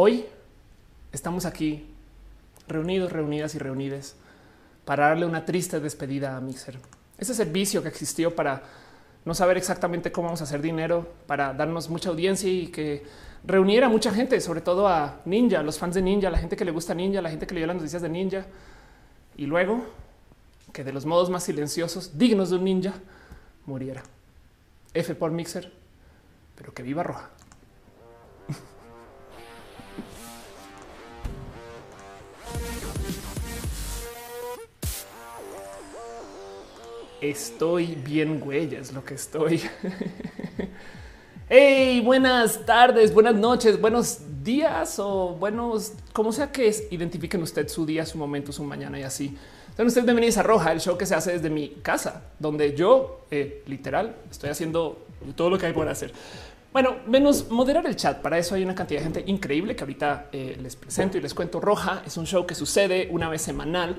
hoy 0.00 0.24
estamos 1.10 1.44
aquí 1.44 1.84
reunidos, 2.68 3.10
reunidas 3.10 3.56
y 3.56 3.58
reunidas 3.58 4.14
para 4.84 5.08
darle 5.08 5.26
una 5.26 5.44
triste 5.44 5.80
despedida 5.80 6.36
a 6.36 6.40
Mixer. 6.40 6.78
Ese 7.18 7.34
servicio 7.34 7.82
que 7.82 7.88
existió 7.88 8.36
para 8.36 8.62
no 9.24 9.34
saber 9.34 9.56
exactamente 9.56 10.12
cómo 10.12 10.26
vamos 10.28 10.40
a 10.40 10.44
hacer 10.44 10.62
dinero, 10.62 11.08
para 11.26 11.52
darnos 11.52 11.90
mucha 11.90 12.10
audiencia 12.10 12.48
y 12.48 12.68
que 12.68 13.02
reuniera 13.42 13.88
a 13.88 13.90
mucha 13.90 14.12
gente, 14.12 14.40
sobre 14.40 14.60
todo 14.60 14.86
a 14.86 15.20
Ninja, 15.24 15.64
los 15.64 15.80
fans 15.80 15.96
de 15.96 16.02
Ninja, 16.02 16.30
la 16.30 16.38
gente 16.38 16.54
que 16.54 16.64
le 16.64 16.70
gusta 16.70 16.94
Ninja, 16.94 17.20
la 17.20 17.30
gente 17.30 17.48
que 17.48 17.56
leyó 17.56 17.66
las 17.66 17.74
noticias 17.74 18.00
de 18.00 18.08
Ninja. 18.08 18.46
Y 19.36 19.46
luego 19.46 19.84
que 20.72 20.84
de 20.84 20.92
los 20.92 21.06
modos 21.06 21.28
más 21.28 21.42
silenciosos, 21.42 22.16
dignos 22.16 22.50
de 22.50 22.56
un 22.56 22.64
ninja, 22.64 22.94
muriera. 23.66 24.04
F 24.94 25.12
por 25.16 25.32
Mixer, 25.32 25.72
pero 26.54 26.72
que 26.72 26.84
viva 26.84 27.02
Roja. 27.02 27.30
Estoy 37.20 37.96
bien, 37.96 38.38
güey, 38.38 38.72
es 38.76 38.92
lo 38.92 39.04
que 39.04 39.14
estoy. 39.14 39.60
hey, 41.48 42.00
buenas 42.00 42.64
tardes, 42.64 43.12
buenas 43.12 43.34
noches, 43.34 43.80
buenos 43.80 44.20
días 44.44 45.00
o 45.00 45.30
buenos, 45.30 45.94
como 46.12 46.30
sea 46.32 46.52
que 46.52 46.68
es, 46.68 46.84
identifiquen 46.92 47.42
usted 47.42 47.66
su 47.66 47.84
día, 47.84 48.06
su 48.06 48.18
momento, 48.18 48.52
su 48.52 48.62
mañana 48.62 49.00
y 49.00 49.02
así. 49.02 49.36
Entonces 49.70 49.88
ustedes 49.88 50.04
bienvenidos 50.04 50.36
a 50.38 50.44
Roja, 50.44 50.70
el 50.70 50.80
show 50.80 50.96
que 50.96 51.06
se 51.06 51.16
hace 51.16 51.32
desde 51.32 51.50
mi 51.50 51.70
casa, 51.82 52.22
donde 52.38 52.76
yo 52.76 53.22
eh, 53.32 53.64
literal 53.66 54.14
estoy 54.30 54.50
haciendo 54.50 55.04
todo 55.34 55.50
lo 55.50 55.58
que 55.58 55.66
hay 55.66 55.72
por 55.72 55.88
hacer. 55.88 56.12
Bueno, 56.72 56.98
menos 57.08 57.50
moderar 57.50 57.84
el 57.86 57.96
chat. 57.96 58.20
Para 58.20 58.38
eso 58.38 58.54
hay 58.54 58.62
una 58.62 58.76
cantidad 58.76 59.00
de 59.00 59.04
gente 59.04 59.24
increíble 59.26 59.74
que 59.74 59.82
ahorita 59.82 60.28
eh, 60.30 60.56
les 60.62 60.76
presento 60.76 61.18
y 61.18 61.20
les 61.20 61.34
cuento. 61.34 61.58
Roja 61.58 62.02
es 62.06 62.16
un 62.16 62.26
show 62.26 62.46
que 62.46 62.54
sucede 62.54 63.08
una 63.10 63.28
vez 63.28 63.42
semanal 63.42 63.96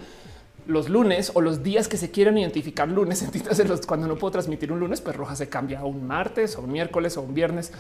los 0.69 0.87
lunes 0.87 1.31
o 1.33 1.41
los 1.41 1.63
días 1.63 1.87
que 1.87 1.97
se 1.97 2.11
quieran 2.11 2.37
identificar 2.37 2.87
lunes. 2.87 3.21
Entonces, 3.33 3.85
cuando 3.85 4.07
no 4.07 4.15
puedo 4.15 4.31
transmitir 4.31 4.71
un 4.71 4.79
lunes, 4.79 5.01
pues 5.01 5.15
roja 5.15 5.35
se 5.35 5.49
cambia 5.49 5.79
a 5.79 5.85
un 5.85 6.07
martes 6.07 6.55
o 6.55 6.61
un 6.61 6.71
miércoles 6.71 7.17
o 7.17 7.21
un 7.21 7.33
viernes. 7.33 7.71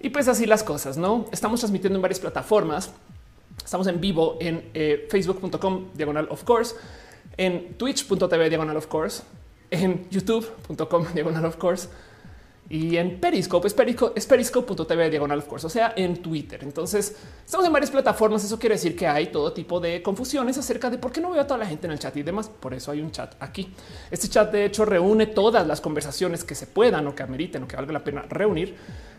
Y 0.00 0.10
pues 0.10 0.28
así 0.28 0.46
las 0.46 0.62
cosas, 0.62 0.96
¿no? 0.96 1.26
Estamos 1.32 1.60
transmitiendo 1.60 1.96
en 1.96 2.02
varias 2.02 2.20
plataformas. 2.20 2.92
Estamos 3.62 3.86
en 3.88 4.00
vivo 4.00 4.38
en 4.40 4.70
eh, 4.72 5.06
facebook.com 5.10 5.88
diagonal 5.94 6.28
of 6.30 6.44
course, 6.44 6.74
en 7.36 7.74
twitch.tv 7.74 8.48
diagonal 8.48 8.76
of 8.76 8.86
course, 8.86 9.22
en 9.70 10.06
youtube.com 10.10 11.06
diagonal 11.12 11.44
of 11.44 11.56
course 11.56 11.88
y 12.70 12.96
en 12.98 13.18
Periscope 13.18 13.66
es, 13.66 13.74
es 14.14 14.26
periscope.tv 14.26 15.10
diagonal 15.10 15.40
of 15.40 15.46
course, 15.46 15.66
o 15.66 15.70
sea, 15.70 15.92
en 15.96 16.22
Twitter. 16.22 16.60
Entonces 16.62 17.16
estamos 17.44 17.66
en 17.66 17.72
varias 17.72 17.90
plataformas. 17.90 18.44
Eso 18.44 18.60
quiere 18.60 18.76
decir 18.76 18.94
que 18.94 19.08
hay 19.08 19.26
todo 19.26 19.52
tipo 19.52 19.80
de 19.80 20.00
confusiones 20.02 20.56
acerca 20.56 20.88
de 20.88 20.96
por 20.96 21.10
qué 21.10 21.20
no 21.20 21.32
veo 21.32 21.42
a 21.42 21.46
toda 21.48 21.58
la 21.58 21.66
gente 21.66 21.88
en 21.88 21.92
el 21.92 21.98
chat 21.98 22.16
y 22.16 22.22
demás. 22.22 22.48
Por 22.48 22.72
eso 22.72 22.92
hay 22.92 23.00
un 23.00 23.10
chat 23.10 23.34
aquí. 23.40 23.74
Este 24.08 24.28
chat, 24.28 24.52
de 24.52 24.66
hecho, 24.66 24.84
reúne 24.84 25.26
todas 25.26 25.66
las 25.66 25.80
conversaciones 25.80 26.44
que 26.44 26.54
se 26.54 26.68
puedan 26.68 27.08
o 27.08 27.14
que 27.14 27.24
ameriten 27.24 27.64
o 27.64 27.68
que 27.68 27.74
valga 27.74 27.92
la 27.92 28.04
pena 28.04 28.22
reunir 28.22 28.76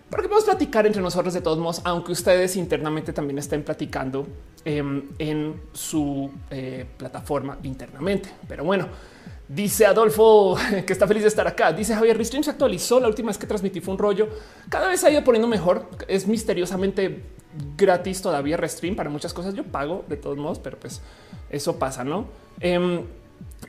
para 0.09 0.23
que 0.23 0.29
podamos 0.29 0.45
platicar 0.45 0.85
entre 0.87 1.01
nosotros 1.01 1.33
de 1.33 1.41
todos 1.41 1.57
modos, 1.57 1.81
aunque 1.83 2.13
ustedes 2.13 2.55
internamente 2.55 3.11
también 3.11 3.37
estén 3.37 3.63
platicando 3.63 4.27
em, 4.63 5.09
en 5.19 5.61
su 5.73 6.31
eh, 6.49 6.85
plataforma 6.97 7.57
internamente. 7.63 8.29
Pero 8.47 8.63
bueno, 8.63 8.87
Dice 9.53 9.85
Adolfo 9.85 10.55
que 10.87 10.93
está 10.93 11.05
feliz 11.07 11.23
de 11.23 11.27
estar 11.27 11.45
acá. 11.45 11.73
Dice 11.73 11.93
Javier 11.93 12.17
Restream 12.17 12.43
se 12.43 12.51
actualizó. 12.51 12.99
La 13.01 13.07
última 13.07 13.27
vez 13.27 13.37
que 13.37 13.45
transmití 13.45 13.81
fue 13.81 13.93
un 13.93 13.97
rollo. 13.97 14.29
Cada 14.69 14.87
vez 14.87 15.03
ha 15.03 15.11
ido 15.11 15.23
poniendo 15.25 15.47
mejor. 15.47 15.89
Es 16.07 16.25
misteriosamente 16.25 17.21
gratis 17.75 18.21
todavía 18.21 18.55
Restream 18.55 18.95
para 18.95 19.09
muchas 19.09 19.33
cosas. 19.33 19.53
Yo 19.53 19.65
pago 19.65 20.05
de 20.07 20.15
todos 20.15 20.37
modos, 20.37 20.59
pero 20.59 20.79
pues 20.79 21.01
eso 21.49 21.77
pasa, 21.77 22.05
no? 22.05 22.27
Em, 22.61 23.01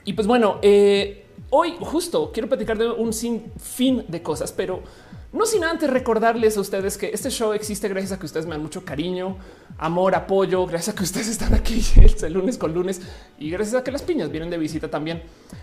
y 0.04 0.12
pues 0.12 0.28
bueno, 0.28 0.58
eh, 0.62 1.26
hoy 1.50 1.74
justo 1.80 2.30
quiero 2.32 2.48
platicar 2.48 2.78
de 2.78 2.88
un 2.88 3.12
sinfín 3.12 4.04
de 4.06 4.22
cosas, 4.22 4.52
pero 4.52 4.82
no 5.32 5.46
sin 5.46 5.64
antes 5.64 5.88
recordarles 5.88 6.56
a 6.56 6.60
ustedes 6.60 6.98
que 6.98 7.10
este 7.12 7.30
show 7.30 7.54
existe 7.54 7.88
gracias 7.88 8.12
a 8.12 8.18
que 8.18 8.26
ustedes 8.26 8.44
me 8.44 8.52
dan 8.52 8.62
mucho 8.62 8.84
cariño, 8.84 9.38
amor, 9.78 10.14
apoyo, 10.14 10.66
gracias 10.66 10.94
a 10.94 10.98
que 10.98 11.04
ustedes 11.04 11.28
están 11.28 11.54
aquí 11.54 11.82
el 12.22 12.32
lunes 12.32 12.58
con 12.58 12.74
lunes 12.74 13.00
y 13.38 13.50
gracias 13.50 13.80
a 13.80 13.84
que 13.84 13.90
las 13.90 14.02
piñas 14.02 14.30
vienen 14.30 14.50
de 14.50 14.58
visita 14.58 14.90
también. 14.90 15.22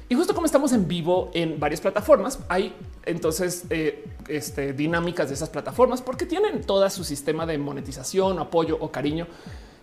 Y 0.09 0.16
justo 0.16 0.34
como 0.34 0.47
estamos 0.47 0.74
en 0.74 0.88
vivo 0.88 1.30
en 1.34 1.59
varias 1.59 1.81
plataformas, 1.81 2.40
hay 2.50 2.74
entonces 3.06 3.66
eh, 3.69 4.06
este, 4.28 4.74
dinámicas 4.74 5.30
de 5.30 5.35
esas 5.35 5.50
plataformas 5.50 6.01
porque 6.01 6.25
tienen 6.25 6.62
todo 6.63 6.90
su 6.90 7.03
sistema 7.03 7.46
de 7.46 7.57
monetización, 7.57 8.40
apoyo 8.40 8.78
o 8.80 8.91
cariño 8.91 9.28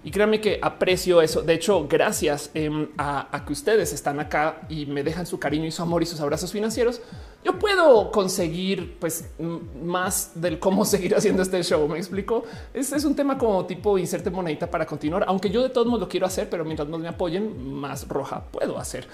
y 0.07 0.13
créanme 0.13 0.41
que 0.41 0.61
aprecio 0.63 1.21
eso. 1.21 1.43
De 1.43 1.55
hecho, 1.55 1.89
gracias 1.89 2.51
em, 2.55 2.87
a, 2.97 3.43
que 3.45 3.53
ustedes 3.53 3.93
están 3.93 4.21
acá 4.21 4.61
y 4.69 4.87
me 4.87 5.03
dejan 5.03 5.27
su 5.27 5.41
cariño 5.41 5.67
y 5.67 5.73
su 5.73 5.83
amor 5.83 6.01
y 6.01 6.07
sus 6.07 6.21
abrazos 6.21 6.53
financieros, 6.53 7.01
yo 7.47 7.61
puedo 7.61 8.11
conseguir 8.11 8.97
pues 8.99 9.31
más 9.81 10.33
del 10.35 10.59
cómo 10.59 10.85
seguir 10.85 11.15
haciendo 11.15 11.43
este 11.43 11.63
show. 11.63 11.87
Me 11.89 11.97
explico. 11.97 12.43
Este 12.75 12.97
es 12.97 13.05
un 13.05 13.15
tema 13.15 13.39
como 13.39 13.65
tipo 13.67 13.97
inserte 13.99 14.31
monedita 14.31 14.69
para 14.69 14.85
continuar, 14.85 15.25
aunque 15.29 15.49
yo 15.49 15.63
de 15.63 15.71
todos 15.71 15.87
modos 15.87 16.01
lo 16.01 16.09
quiero 16.09 16.27
hacer, 16.27 16.51
pero 16.51 16.65
mientras 16.65 16.89
más 16.89 16.99
me 16.99 17.07
apoyen, 17.07 17.73
más 17.73 18.09
roja 18.09 18.43
puedo 18.51 18.79
hacer. 18.79 19.07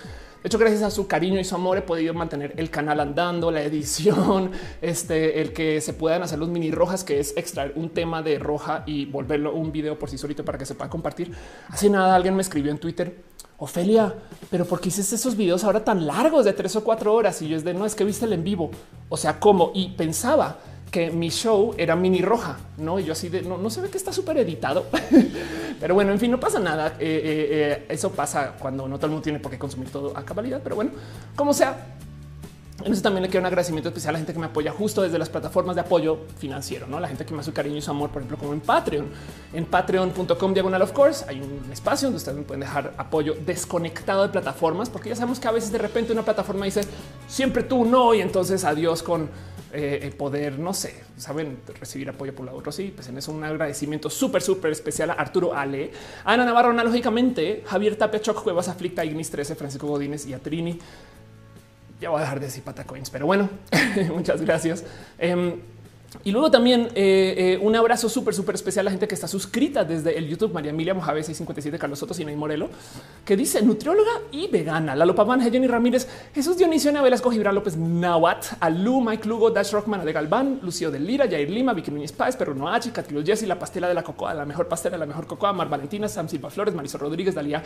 De 0.42 0.48
hecho, 0.48 0.58
gracias 0.58 0.82
a 0.82 0.90
su 0.90 1.06
cariño 1.06 1.38
y 1.38 1.44
su 1.44 1.54
amor 1.54 1.78
he 1.78 1.82
podido 1.82 2.14
mantener 2.14 2.54
el 2.56 2.68
canal 2.70 2.98
andando, 3.00 3.50
la 3.50 3.62
edición, 3.62 4.50
este, 4.80 5.40
el 5.40 5.52
que 5.52 5.80
se 5.82 5.92
puedan 5.92 6.22
hacer 6.22 6.38
los 6.38 6.48
mini 6.48 6.70
rojas, 6.70 7.04
que 7.04 7.20
es 7.20 7.36
extraer 7.36 7.74
un 7.76 7.90
tema 7.90 8.22
de 8.22 8.38
roja 8.38 8.82
y 8.86 9.04
volverlo 9.04 9.54
un 9.54 9.70
video 9.70 9.98
por 9.98 10.08
sí 10.08 10.16
solito 10.16 10.42
para 10.44 10.56
que 10.56 10.64
se 10.64 10.74
pueda 10.74 10.88
compartir. 10.88 11.32
Hace 11.68 11.90
nada 11.90 12.14
alguien 12.14 12.34
me 12.34 12.42
escribió 12.42 12.72
en 12.72 12.78
Twitter, 12.78 13.14
Ofelia, 13.62 14.12
pero 14.50 14.64
¿por 14.64 14.80
qué 14.80 14.88
hiciste 14.88 15.14
esos 15.14 15.36
videos 15.36 15.62
ahora 15.62 15.84
tan 15.84 16.04
largos 16.04 16.44
de 16.44 16.52
tres 16.52 16.74
o 16.74 16.82
cuatro 16.82 17.14
horas? 17.14 17.40
Y 17.42 17.48
yo 17.48 17.56
es 17.56 17.62
de 17.62 17.72
no, 17.72 17.86
es 17.86 17.94
que 17.94 18.02
viste 18.02 18.24
el 18.24 18.32
en 18.32 18.42
vivo. 18.42 18.72
O 19.08 19.16
sea, 19.16 19.38
¿cómo? 19.38 19.70
Y 19.72 19.90
pensaba 19.90 20.58
que 20.90 21.12
mi 21.12 21.30
show 21.30 21.72
era 21.78 21.94
mini 21.94 22.22
roja, 22.22 22.58
no? 22.78 22.98
Y 22.98 23.04
yo 23.04 23.12
así 23.12 23.28
de 23.28 23.42
no, 23.42 23.58
no 23.58 23.70
se 23.70 23.80
ve 23.80 23.88
que 23.88 23.98
está 23.98 24.12
súper 24.12 24.38
editado, 24.38 24.86
pero 25.80 25.94
bueno, 25.94 26.10
en 26.10 26.18
fin, 26.18 26.32
no 26.32 26.40
pasa 26.40 26.58
nada. 26.58 26.96
Eh, 26.98 27.00
eh, 27.00 27.48
eh, 27.50 27.86
eso 27.88 28.10
pasa 28.10 28.56
cuando 28.58 28.88
no 28.88 28.96
todo 28.96 29.06
el 29.06 29.12
mundo 29.12 29.22
tiene 29.22 29.38
por 29.38 29.52
qué 29.52 29.58
consumir 29.60 29.90
todo 29.90 30.12
a 30.18 30.24
cabalidad, 30.24 30.60
pero 30.60 30.74
bueno, 30.74 30.90
como 31.36 31.54
sea, 31.54 31.94
en 32.84 32.92
eso 32.92 33.02
también 33.02 33.22
le 33.22 33.28
quiero 33.28 33.40
un 33.40 33.46
agradecimiento 33.46 33.88
especial 33.88 34.10
a 34.10 34.12
la 34.12 34.18
gente 34.18 34.32
que 34.32 34.38
me 34.38 34.46
apoya 34.46 34.72
justo 34.72 35.02
desde 35.02 35.18
las 35.18 35.28
plataformas 35.28 35.74
de 35.74 35.82
apoyo 35.82 36.18
financiero, 36.38 36.86
no 36.86 37.00
la 37.00 37.08
gente 37.08 37.24
que 37.24 37.32
me 37.32 37.40
hace 37.40 37.50
su 37.50 37.54
cariño 37.54 37.76
y 37.76 37.82
su 37.82 37.90
amor, 37.90 38.10
por 38.10 38.22
ejemplo, 38.22 38.38
como 38.38 38.52
en 38.52 38.60
Patreon, 38.60 39.06
en 39.52 39.64
patreon.com 39.64 40.54
diagonal 40.54 40.82
of 40.82 40.92
course. 40.92 41.24
Hay 41.28 41.40
un 41.40 41.70
espacio 41.72 42.06
donde 42.06 42.18
ustedes 42.18 42.38
me 42.38 42.44
pueden 42.44 42.60
dejar 42.60 42.94
apoyo 42.96 43.34
desconectado 43.44 44.22
de 44.22 44.28
plataformas, 44.28 44.90
porque 44.90 45.08
ya 45.08 45.16
sabemos 45.16 45.38
que 45.40 45.48
a 45.48 45.52
veces 45.52 45.72
de 45.72 45.78
repente 45.78 46.12
una 46.12 46.22
plataforma 46.22 46.64
dice 46.64 46.82
siempre 47.28 47.62
tú 47.62 47.84
no, 47.84 48.14
y 48.14 48.20
entonces 48.20 48.64
adiós 48.64 49.02
con 49.02 49.28
eh, 49.74 50.12
poder, 50.18 50.58
no 50.58 50.74
sé, 50.74 51.02
saben 51.16 51.58
recibir 51.80 52.08
apoyo 52.10 52.34
por 52.34 52.44
la 52.44 52.52
otra. 52.52 52.72
Sí, 52.72 52.92
pues 52.94 53.08
en 53.08 53.16
eso 53.16 53.32
un 53.32 53.42
agradecimiento 53.42 54.10
súper, 54.10 54.42
súper 54.42 54.70
especial 54.70 55.10
a 55.10 55.14
Arturo 55.14 55.54
Ale, 55.54 55.90
a 56.24 56.34
Ana 56.34 56.44
Navarro, 56.44 56.70
analógicamente, 56.70 57.64
Javier 57.66 57.96
Tapia, 57.96 58.20
Choc, 58.20 58.42
Cuevas, 58.42 58.68
Aflicta, 58.68 59.04
Ignis 59.04 59.30
13, 59.30 59.54
Francisco 59.54 59.86
Godínez 59.86 60.26
y 60.26 60.34
a 60.34 60.38
Trini 60.38 60.78
ya 62.02 62.10
voy 62.10 62.18
a 62.18 62.22
dejar 62.22 62.40
de 62.40 62.46
decir 62.46 62.64
patacoins, 62.64 63.10
pero 63.10 63.26
bueno, 63.26 63.48
muchas 64.14 64.42
gracias. 64.42 64.84
Em, 65.18 65.60
y 66.24 66.30
luego 66.30 66.50
también 66.50 66.88
eh, 66.94 67.34
eh, 67.54 67.58
un 67.62 67.74
abrazo 67.74 68.08
súper, 68.08 68.34
súper 68.34 68.56
especial 68.56 68.84
a 68.84 68.86
la 68.86 68.90
gente 68.90 69.08
que 69.08 69.14
está 69.14 69.26
suscrita 69.26 69.84
desde 69.84 70.18
el 70.18 70.28
YouTube, 70.28 70.52
María 70.52 70.70
Emilia 70.70 70.92
Mojave 70.92 71.22
657, 71.22 71.78
Carlos 71.78 71.98
Soto, 71.98 72.12
Sinay 72.12 72.36
Morelo, 72.36 72.68
que 73.24 73.36
dice 73.36 73.62
nutrióloga 73.62 74.10
y 74.30 74.48
vegana. 74.48 74.94
Lalo 74.94 75.14
Paván, 75.14 75.40
Jenny 75.40 75.66
Ramírez, 75.68 76.06
Jesús 76.34 76.58
Dionisio, 76.58 76.92
Velasco, 77.02 77.30
Gibran 77.30 77.54
López, 77.54 77.76
Nawat, 77.76 78.44
Alu, 78.60 79.00
Mike 79.00 79.26
Lugo, 79.26 79.50
Dash 79.50 79.72
Rockman, 79.72 80.04
de 80.04 80.12
Galván, 80.12 80.60
Lucio 80.62 80.90
de 80.90 81.00
Lira, 81.00 81.26
Jair 81.26 81.48
Lima, 81.48 81.72
Vicky 81.72 81.90
Núñez 81.90 82.12
Páez, 82.12 82.36
Perro 82.36 82.54
Noachi, 82.54 82.90
Catilo 82.90 83.24
Jessy, 83.24 83.46
La 83.46 83.58
Pastela 83.58 83.88
de 83.88 83.94
la 83.94 84.02
Cocoa, 84.02 84.34
La 84.34 84.44
Mejor 84.44 84.68
Pastela, 84.68 84.98
La 84.98 85.06
Mejor 85.06 85.26
Cocoa, 85.26 85.52
Mar 85.52 85.68
Valentina, 85.68 86.08
Sam 86.08 86.28
Silva 86.28 86.50
Flores, 86.50 86.74
Marisol 86.74 87.00
Rodríguez, 87.00 87.34
Dalía 87.34 87.62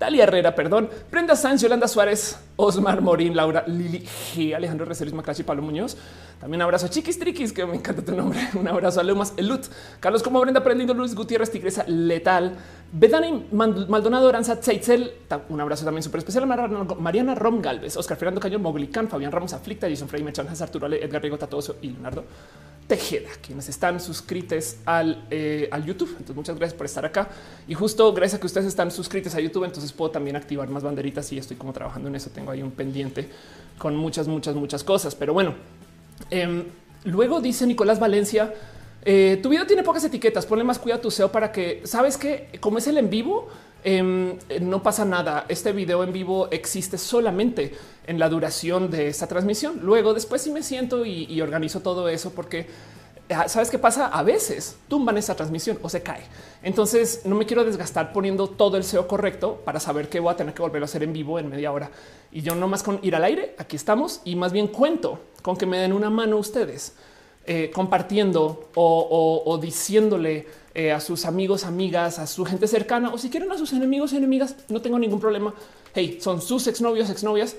Dalia 0.00 0.22
Herrera, 0.22 0.54
perdón, 0.54 0.88
Brenda 1.10 1.36
Sánchez, 1.36 1.60
Yolanda 1.60 1.86
Suárez, 1.86 2.38
Osmar 2.56 3.02
Morín, 3.02 3.36
Laura 3.36 3.64
Lili 3.66 4.02
G, 4.02 4.54
Alejandro 4.54 4.86
Recelis, 4.86 5.12
Maclachi, 5.12 5.42
Pablo 5.42 5.60
Muñoz. 5.62 5.94
También 6.40 6.62
abrazo 6.62 6.86
a 6.86 6.88
Chiquis 6.88 7.18
Triquis, 7.18 7.52
que 7.52 7.66
me 7.66 7.74
encanta 7.76 8.02
tu 8.02 8.16
nombre. 8.16 8.40
Un 8.54 8.66
abrazo 8.66 9.00
a 9.00 9.02
Leumas 9.02 9.34
Elut, 9.36 9.66
Carlos 10.00 10.22
como 10.22 10.40
Brenda 10.40 10.64
Prelindo, 10.64 10.94
Luis 10.94 11.14
Gutiérrez, 11.14 11.50
Tigresa 11.50 11.84
Letal, 11.86 12.56
Bedani 12.90 13.46
Maldonado, 13.52 14.30
Aranza 14.30 14.58
Tzeitzel. 14.58 15.12
Un 15.50 15.60
abrazo 15.60 15.84
también 15.84 16.02
súper 16.02 16.20
especial 16.20 16.50
a 16.50 16.94
Mariana 16.94 17.34
Rom 17.34 17.60
Galvez, 17.60 17.98
Oscar 17.98 18.16
Fernando 18.16 18.40
Cañón, 18.40 18.62
Moglican, 18.62 19.06
Fabián 19.06 19.30
Ramos 19.30 19.52
Aflicta, 19.52 19.86
Jason 19.86 20.08
Frey, 20.08 20.22
Mechan, 20.22 20.48
Arturo 20.48 20.86
Edgar 20.86 21.20
Rigo 21.20 21.36
Tatoso 21.36 21.76
y 21.82 21.90
Leonardo. 21.90 22.24
Tejeda, 22.90 23.30
quienes 23.40 23.68
están 23.68 24.00
suscritos 24.00 24.76
al, 24.84 25.24
eh, 25.30 25.68
al 25.70 25.84
YouTube. 25.84 26.08
Entonces, 26.10 26.34
muchas 26.34 26.56
gracias 26.56 26.76
por 26.76 26.86
estar 26.86 27.04
acá. 27.06 27.28
Y 27.68 27.74
justo 27.74 28.12
gracias 28.12 28.38
a 28.38 28.40
que 28.40 28.46
ustedes 28.46 28.66
están 28.66 28.90
suscritos 28.90 29.32
a 29.36 29.40
YouTube, 29.40 29.62
entonces 29.62 29.92
puedo 29.92 30.10
también 30.10 30.34
activar 30.34 30.68
más 30.68 30.82
banderitas 30.82 31.32
y 31.32 31.38
estoy 31.38 31.56
como 31.56 31.72
trabajando 31.72 32.08
en 32.08 32.16
eso. 32.16 32.30
Tengo 32.30 32.50
ahí 32.50 32.64
un 32.64 32.72
pendiente 32.72 33.28
con 33.78 33.94
muchas, 33.94 34.26
muchas, 34.26 34.56
muchas 34.56 34.82
cosas. 34.82 35.14
Pero 35.14 35.32
bueno, 35.32 35.54
em, 36.30 36.64
luego 37.04 37.40
dice 37.40 37.64
Nicolás 37.64 38.00
Valencia, 38.00 38.52
Eh, 39.02 39.40
tu 39.42 39.48
video 39.48 39.66
tiene 39.66 39.82
pocas 39.82 40.04
etiquetas, 40.04 40.44
ponle 40.44 40.62
más 40.62 40.78
cuidado 40.78 40.98
a 40.98 41.02
tu 41.02 41.10
SEO 41.10 41.32
para 41.32 41.52
que 41.52 41.80
sabes 41.84 42.18
que 42.18 42.50
como 42.60 42.76
es 42.76 42.86
el 42.86 42.98
en 42.98 43.08
vivo, 43.08 43.48
em, 43.84 44.38
no 44.60 44.82
pasa 44.82 45.04
nada. 45.04 45.46
Este 45.48 45.72
video 45.72 46.02
en 46.04 46.12
vivo 46.12 46.48
existe 46.50 46.98
solamente 46.98 47.74
en 48.06 48.18
la 48.18 48.28
duración 48.28 48.90
de 48.90 49.08
esta 49.08 49.26
transmisión. 49.26 49.80
Luego, 49.82 50.14
después 50.14 50.42
sí 50.42 50.50
me 50.50 50.62
siento 50.62 51.06
y, 51.06 51.40
organizo 51.40 51.80
todo 51.80 52.08
eso 52.08 52.30
porque 52.30 52.66
ah, 53.30 53.48
sabes 53.48 53.70
qué 53.70 53.78
pasa? 53.78 54.06
A 54.06 54.22
veces 54.22 54.76
tumban 54.88 55.16
esa 55.16 55.34
transmisión 55.34 55.78
o 55.82 55.88
se 55.88 56.02
cae. 56.02 56.22
Entonces 56.62 57.22
no 57.24 57.36
me 57.36 57.46
quiero 57.46 57.64
desgastar 57.64 58.12
poniendo 58.12 58.48
todo 58.48 58.76
el 58.76 58.84
SEO 58.84 59.08
correcto 59.08 59.62
para 59.64 59.80
saber 59.80 60.08
que 60.08 60.20
voy 60.20 60.32
a 60.32 60.36
tener 60.36 60.54
que 60.54 60.62
volver 60.62 60.82
a 60.82 60.84
hacer 60.84 61.02
en 61.02 61.12
vivo 61.12 61.38
en 61.38 61.48
media 61.48 61.72
hora. 61.72 61.90
Y 62.32 62.42
yo 62.42 62.54
no 62.54 62.68
más 62.68 62.82
con 62.82 62.98
ir 63.02 63.16
al 63.16 63.24
aire, 63.24 63.54
aquí 63.58 63.76
estamos 63.76 64.20
y 64.24 64.36
más 64.36 64.52
bien 64.52 64.68
cuento 64.68 65.20
con 65.42 65.56
que 65.56 65.66
me 65.66 65.78
den 65.78 65.92
una 65.92 66.10
mano 66.10 66.36
ustedes 66.36 66.94
eh, 67.46 67.70
compartiendo 67.72 68.68
o, 68.74 69.58
diciéndole 69.60 70.46
eh, 70.74 70.92
a 70.92 71.00
sus 71.00 71.24
amigos, 71.24 71.64
amigas, 71.64 72.18
a 72.18 72.26
su 72.26 72.44
gente 72.44 72.68
cercana 72.68 73.12
o 73.12 73.18
si 73.18 73.30
quieren 73.30 73.50
a 73.50 73.58
sus 73.58 73.72
enemigos 73.72 74.12
y 74.12 74.18
enemigas, 74.18 74.56
no 74.68 74.80
tengo 74.80 74.98
ningún 74.98 75.20
problema. 75.20 75.54
Hey, 75.94 76.18
son 76.20 76.40
sus 76.40 76.66
exnovios, 76.66 77.10
exnovias, 77.10 77.56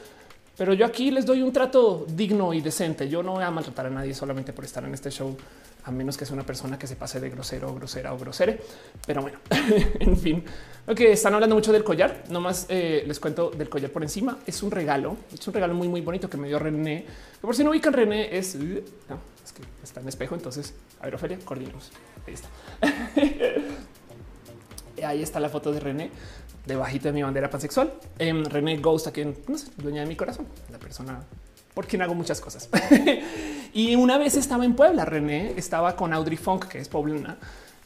pero 0.57 0.73
yo 0.73 0.85
aquí 0.85 1.09
les 1.09 1.25
doy 1.25 1.41
un 1.41 1.51
trato 1.51 2.05
digno 2.07 2.53
y 2.53 2.61
decente. 2.61 3.09
Yo 3.09 3.23
no 3.23 3.33
voy 3.33 3.43
a 3.43 3.49
maltratar 3.49 3.87
a 3.87 3.89
nadie 3.89 4.13
solamente 4.13 4.53
por 4.53 4.63
estar 4.63 4.83
en 4.85 4.93
este 4.93 5.09
show, 5.09 5.35
a 5.83 5.91
menos 5.91 6.15
que 6.17 6.25
sea 6.25 6.35
una 6.35 6.45
persona 6.45 6.77
que 6.77 6.85
se 6.85 6.95
pase 6.95 7.19
de 7.19 7.29
grosero, 7.31 7.73
grosera 7.73 8.13
o 8.13 8.17
grosere. 8.19 8.61
Pero 9.05 9.23
bueno, 9.23 9.39
en 9.99 10.15
fin. 10.17 10.43
Ok, 10.87 10.99
están 11.01 11.33
hablando 11.33 11.55
mucho 11.55 11.71
del 11.71 11.83
collar. 11.83 12.25
Nomás 12.29 12.67
eh, 12.69 13.03
les 13.07 13.19
cuento 13.19 13.49
del 13.49 13.69
collar 13.69 13.89
por 13.89 14.03
encima. 14.03 14.37
Es 14.45 14.61
un 14.61 14.71
regalo. 14.71 15.17
Es 15.33 15.47
un 15.47 15.53
regalo 15.53 15.73
muy, 15.73 15.87
muy 15.87 16.01
bonito 16.01 16.29
que 16.29 16.37
me 16.37 16.47
dio 16.47 16.59
René. 16.59 17.05
por 17.41 17.55
si 17.55 17.63
no 17.63 17.71
ubican, 17.71 17.93
René 17.93 18.37
es 18.37 18.53
que 18.53 18.83
está 19.83 20.01
en 20.01 20.07
espejo. 20.07 20.35
Entonces, 20.35 20.75
a 20.99 21.05
ver, 21.05 21.15
Ofelia, 21.15 21.39
coordinemos. 21.43 21.91
Ahí 22.27 22.33
está. 22.33 22.49
Ahí 25.07 25.23
está 25.23 25.39
la 25.39 25.49
foto 25.49 25.71
de 25.71 25.79
René 25.79 26.11
debajito 26.65 27.07
de 27.07 27.13
mi 27.13 27.23
bandera 27.23 27.49
pansexual. 27.49 27.93
Eh, 28.19 28.43
René 28.49 28.77
Ghost, 28.77 29.07
a 29.07 29.11
quien 29.11 29.35
no 29.47 29.57
sé, 29.57 29.67
dueña 29.77 30.01
de 30.01 30.07
mi 30.07 30.15
corazón, 30.15 30.47
la 30.71 30.77
persona 30.77 31.23
por 31.73 31.87
quien 31.87 32.01
hago 32.01 32.13
muchas 32.13 32.41
cosas. 32.41 32.69
y 33.73 33.95
una 33.95 34.17
vez 34.17 34.35
estaba 34.35 34.65
en 34.65 34.75
Puebla, 34.75 35.05
René 35.05 35.53
estaba 35.57 35.95
con 35.95 36.13
Audrey 36.13 36.37
Funk, 36.37 36.67
que 36.67 36.79
es 36.79 36.89
poblana. 36.89 37.37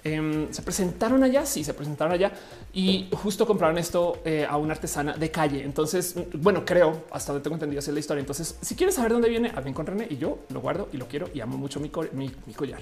Em, 0.08 0.54
se 0.54 0.62
presentaron 0.62 1.24
allá, 1.24 1.48
sí, 1.48 1.64
se 1.64 1.74
presentaron 1.74 2.14
allá 2.14 2.32
y 2.72 3.08
justo 3.12 3.48
compraron 3.48 3.80
esto 3.80 4.20
eh, 4.24 4.46
a 4.48 4.56
una 4.56 4.74
artesana 4.74 5.14
de 5.14 5.32
calle. 5.32 5.64
Entonces, 5.64 6.14
bueno, 6.34 6.64
creo 6.64 7.06
hasta 7.10 7.34
donde 7.34 7.44
tengo 7.44 7.56
entendido 7.56 7.80
es 7.80 7.88
la 7.88 8.00
historia. 8.00 8.20
Entonces, 8.20 8.56
si 8.62 8.76
quieres 8.76 8.94
saber 8.94 9.14
dónde 9.14 9.30
viene, 9.30 9.52
hablen 9.56 9.74
con 9.74 9.88
René 9.88 10.06
y 10.08 10.18
yo 10.18 10.38
lo 10.50 10.62
guardo 10.62 10.90
y 10.94 10.98
lo 10.98 11.08
quiero 11.08 11.28
y 11.34 11.42
amo 11.42 11.58
mucho 11.58 11.80
mi, 11.80 11.92
mi, 12.14 12.54
collar. 12.54 12.82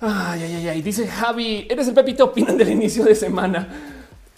Ay, 0.00 0.44
ay, 0.44 0.68
ay. 0.68 0.82
Dice 0.82 1.08
Javi, 1.08 1.66
eres 1.68 1.88
el 1.88 1.94
Pepito 1.94 2.26
opinan 2.26 2.56
del 2.56 2.68
inicio 2.68 3.02
de 3.02 3.16
semana. 3.16 3.66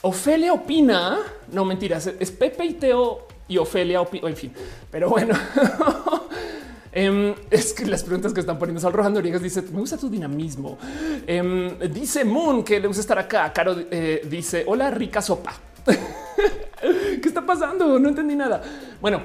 Ofelia 0.01 0.55
opina, 0.55 1.19
no 1.53 1.67
mentiras, 1.67 2.07
es 2.07 2.31
Pepe 2.31 2.65
y 2.65 2.73
Teo 2.73 3.29
y 3.49 3.59
Ofelia 3.59 4.03
en 4.11 4.37
fin, 4.37 4.51
pero 4.91 5.11
bueno. 5.11 5.35
Em, 6.93 7.35
es 7.51 7.73
que 7.73 7.87
las 7.87 8.03
preguntas 8.05 8.33
que 8.33 8.41
están 8.41 8.59
poniendo 8.59 8.81
Sal 8.81 8.93
Rojas 8.93 9.13
Noriega 9.13 9.39
dice: 9.39 9.63
Me 9.63 9.81
gusta 9.81 9.97
tu 9.97 10.09
dinamismo. 10.09 10.79
Em, 11.27 11.79
dice 11.91 12.25
Moon 12.25 12.63
que 12.63 12.79
le 12.79 12.87
gusta 12.87 13.01
estar 13.01 13.19
acá. 13.19 13.53
Caro 13.53 13.77
eh, 13.91 14.23
dice: 14.29 14.65
Hola, 14.67 14.91
rica 14.91 15.21
sopa. 15.23 15.53
¿Qué 16.81 17.29
está 17.29 17.45
pasando? 17.45 17.99
No 17.99 18.09
entendí 18.09 18.35
nada. 18.35 18.63
Bueno, 19.01 19.23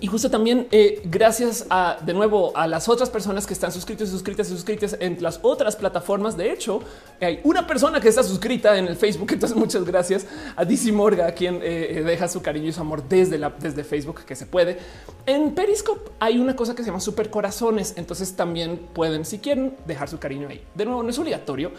y 0.00 0.06
justo 0.06 0.30
también 0.30 0.66
eh, 0.70 1.00
gracias 1.04 1.66
a 1.70 1.98
de 2.04 2.12
nuevo 2.12 2.56
a 2.56 2.66
las 2.66 2.88
otras 2.88 3.10
personas 3.10 3.46
que 3.46 3.54
están 3.54 3.70
suscritos 3.70 4.08
y 4.08 4.10
suscritas 4.10 4.48
y 4.48 4.50
suscritas 4.50 4.96
en 4.98 5.22
las 5.22 5.38
otras 5.42 5.76
plataformas. 5.76 6.36
De 6.36 6.50
hecho, 6.50 6.80
hay 7.20 7.40
una 7.44 7.66
persona 7.66 8.00
que 8.00 8.08
está 8.08 8.22
suscrita 8.22 8.76
en 8.76 8.86
el 8.86 8.96
Facebook. 8.96 9.28
Entonces, 9.32 9.56
muchas 9.56 9.84
gracias 9.84 10.26
a 10.56 10.64
DC 10.64 10.90
Morga, 10.92 11.32
quien 11.32 11.60
eh, 11.62 12.02
deja 12.04 12.28
su 12.28 12.42
cariño 12.42 12.68
y 12.68 12.72
su 12.72 12.80
amor 12.80 13.08
desde 13.08 13.38
desde 13.58 13.84
Facebook 13.84 14.24
que 14.24 14.34
se 14.34 14.46
puede. 14.46 14.78
En 15.26 15.54
Periscope 15.54 16.10
hay 16.18 16.38
una 16.38 16.56
cosa 16.56 16.74
que 16.74 16.82
se 16.82 16.88
llama 16.88 17.00
super 17.00 17.30
corazones. 17.30 17.94
Entonces 17.96 18.34
también 18.34 18.78
pueden, 18.92 19.24
si 19.24 19.38
quieren, 19.38 19.76
dejar 19.86 20.08
su 20.08 20.18
cariño 20.18 20.48
ahí. 20.48 20.62
De 20.74 20.84
nuevo, 20.84 21.02
no 21.02 21.10
es 21.10 21.18
obligatorio 21.18 21.72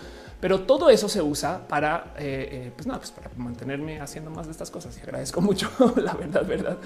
pero 0.45 0.59
todo 0.59 0.91
eso 0.91 1.09
se 1.09 1.23
usa 1.23 1.67
para, 1.67 2.13
eh, 2.19 2.49
eh, 2.51 2.71
pues 2.75 2.85
nada, 2.85 2.99
pues 2.99 3.09
para 3.09 3.31
mantenerme 3.35 3.99
haciendo 3.99 4.29
más 4.29 4.45
de 4.45 4.51
estas 4.51 4.69
cosas 4.69 4.95
y 4.95 5.01
agradezco 5.01 5.41
mucho, 5.41 5.71
la 5.95 6.13
verdad, 6.13 6.45
verdad. 6.45 6.77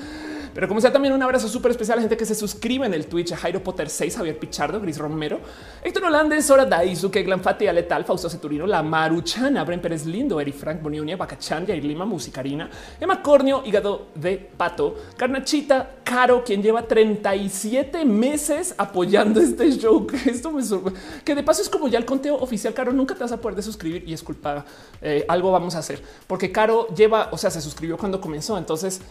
Pero 0.53 0.69
como 0.69 0.79
sea, 0.79 0.93
también 0.93 1.13
un 1.13 1.21
abrazo 1.21 1.49
súper 1.49 1.71
especial 1.71 1.97
a 1.97 2.01
gente 2.01 2.15
que 2.15 2.23
se 2.23 2.35
suscribe 2.35 2.85
en 2.85 2.93
el 2.93 3.07
Twitch, 3.07 3.33
Jairo 3.33 3.61
Potter 3.61 3.89
6, 3.89 4.15
Javier 4.15 4.39
Pichardo, 4.39 4.79
Gris 4.79 4.97
Romero, 4.97 5.41
Héctor 5.83 6.05
Holandes, 6.05 6.45
Sora 6.45 6.63
Daisuke, 6.63 7.21
Glan 7.21 7.41
Fati, 7.41 7.67
Aletal, 7.67 8.05
Fausto 8.05 8.29
Ceturino, 8.29 8.65
La 8.65 8.81
Maruchana, 8.81 9.65
Bren 9.65 9.81
Pérez 9.81 10.05
Lindo, 10.05 10.39
Eri 10.39 10.53
Frank 10.53 10.81
Boniunia, 10.81 11.17
Bacachan, 11.17 11.65
Yair 11.65 11.83
Lima, 11.83 12.05
Musicarina, 12.05 12.69
Emma 12.97 13.21
Cornio, 13.21 13.63
Hígado 13.65 14.07
de 14.15 14.37
Pato, 14.37 14.95
Carnachita, 15.17 15.97
Caro, 16.05 16.45
quien 16.45 16.63
lleva 16.63 16.83
37 16.83 18.05
meses 18.05 18.73
apoyando 18.77 19.41
este 19.41 19.69
show. 19.73 20.07
Esto 20.25 20.49
me 20.49 20.63
sorprende, 20.63 20.97
que 21.25 21.35
de 21.35 21.43
paso 21.43 21.61
es 21.61 21.67
como 21.67 21.89
ya 21.89 21.99
el 21.99 22.05
conteo 22.05 22.37
oficial. 22.37 22.73
Caro, 22.73 22.93
nunca 22.93 23.15
te 23.15 23.19
vas 23.19 23.33
a 23.33 23.48
de 23.55 23.61
suscribir 23.61 24.03
y 24.07 24.13
es 24.13 24.23
culpa. 24.23 24.65
Eh, 25.01 25.25
algo 25.27 25.51
vamos 25.51 25.75
a 25.75 25.79
hacer 25.79 26.01
porque 26.27 26.51
Caro 26.51 26.87
lleva, 26.89 27.29
o 27.31 27.37
sea, 27.37 27.49
se 27.51 27.61
suscribió 27.61 27.97
cuando 27.97 28.19
comenzó. 28.19 28.57
Entonces 28.57 29.01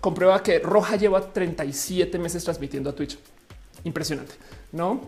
comprueba 0.00 0.42
que 0.42 0.58
Roja 0.58 0.96
lleva 0.96 1.32
37 1.32 2.18
meses 2.18 2.44
transmitiendo 2.44 2.90
a 2.90 2.94
Twitch. 2.94 3.18
Impresionante, 3.84 4.34
no? 4.72 5.00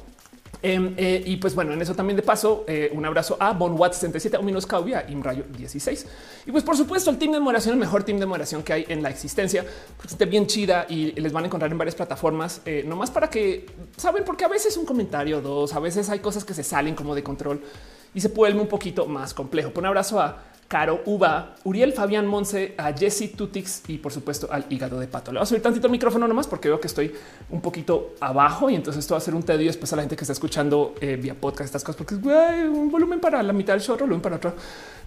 Em, 0.62 0.94
eh, 0.96 1.22
y 1.26 1.36
pues 1.36 1.54
bueno, 1.54 1.74
en 1.74 1.82
eso 1.82 1.94
también 1.94 2.16
de 2.16 2.22
paso, 2.22 2.64
eh, 2.66 2.90
un 2.94 3.04
abrazo 3.04 3.36
a 3.38 3.52
Bonwat 3.52 3.92
67, 3.92 4.38
Ominos 4.38 4.66
Caubia, 4.66 5.04
Imrayo 5.10 5.44
16. 5.58 6.06
Y 6.46 6.52
pues 6.52 6.64
por 6.64 6.74
supuesto, 6.74 7.10
el 7.10 7.18
team 7.18 7.32
de 7.32 7.40
moderación, 7.40 7.74
el 7.74 7.80
mejor 7.80 8.02
team 8.02 8.18
de 8.18 8.24
moderación 8.24 8.62
que 8.62 8.72
hay 8.72 8.86
en 8.88 9.02
la 9.02 9.10
existencia, 9.10 9.64
esté 10.02 10.24
bien 10.24 10.46
chida 10.46 10.86
y 10.88 11.12
les 11.20 11.32
van 11.32 11.44
a 11.44 11.46
encontrar 11.48 11.70
en 11.70 11.76
varias 11.76 11.94
plataformas, 11.94 12.62
nomás 12.86 13.10
para 13.10 13.28
que 13.28 13.66
saben, 13.98 14.24
porque 14.24 14.46
a 14.46 14.48
veces 14.48 14.76
un 14.78 14.86
comentario, 14.86 15.42
dos, 15.42 15.74
a 15.74 15.80
veces 15.80 16.08
hay 16.08 16.20
cosas 16.20 16.44
que 16.44 16.54
se 16.54 16.62
salen 16.62 16.94
como 16.94 17.14
de 17.14 17.22
control 17.22 17.60
y 18.14 18.20
se 18.20 18.28
vuelve 18.28 18.60
un 18.60 18.68
poquito 18.68 19.06
más 19.06 19.34
complejo. 19.34 19.72
Un 19.74 19.86
abrazo 19.86 20.20
a 20.20 20.42
Caro 20.68 21.02
Uva, 21.04 21.54
Uriel 21.64 21.92
Fabián 21.92 22.26
Monse, 22.26 22.74
a 22.78 22.92
Jesse 22.92 23.30
Tutix 23.36 23.82
y 23.86 23.98
por 23.98 24.12
supuesto 24.12 24.48
al 24.50 24.64
hígado 24.70 24.98
de 24.98 25.06
pato. 25.06 25.30
Le 25.30 25.38
voy 25.38 25.44
a 25.44 25.46
subir 25.46 25.62
tantito 25.62 25.86
el 25.86 25.92
micrófono 25.92 26.26
nomás 26.26 26.46
porque 26.46 26.68
veo 26.68 26.80
que 26.80 26.86
estoy 26.86 27.14
un 27.50 27.60
poquito 27.60 28.14
abajo 28.20 28.70
y 28.70 28.74
entonces 28.74 29.00
esto 29.00 29.14
va 29.14 29.18
a 29.18 29.20
ser 29.20 29.34
un 29.34 29.42
tedio 29.42 29.66
después 29.66 29.92
a 29.92 29.96
la 29.96 30.02
gente 30.02 30.16
que 30.16 30.24
está 30.24 30.32
escuchando 30.32 30.94
eh, 31.00 31.16
vía 31.16 31.34
podcast 31.34 31.66
estas 31.66 31.84
cosas 31.84 31.96
porque 31.96 32.14
es 32.14 32.68
un 32.68 32.90
volumen 32.90 33.20
para 33.20 33.42
la 33.42 33.52
mitad 33.52 33.74
del 33.74 33.82
show, 33.82 33.96
volumen 33.96 34.20
para 34.20 34.36
otro. 34.36 34.54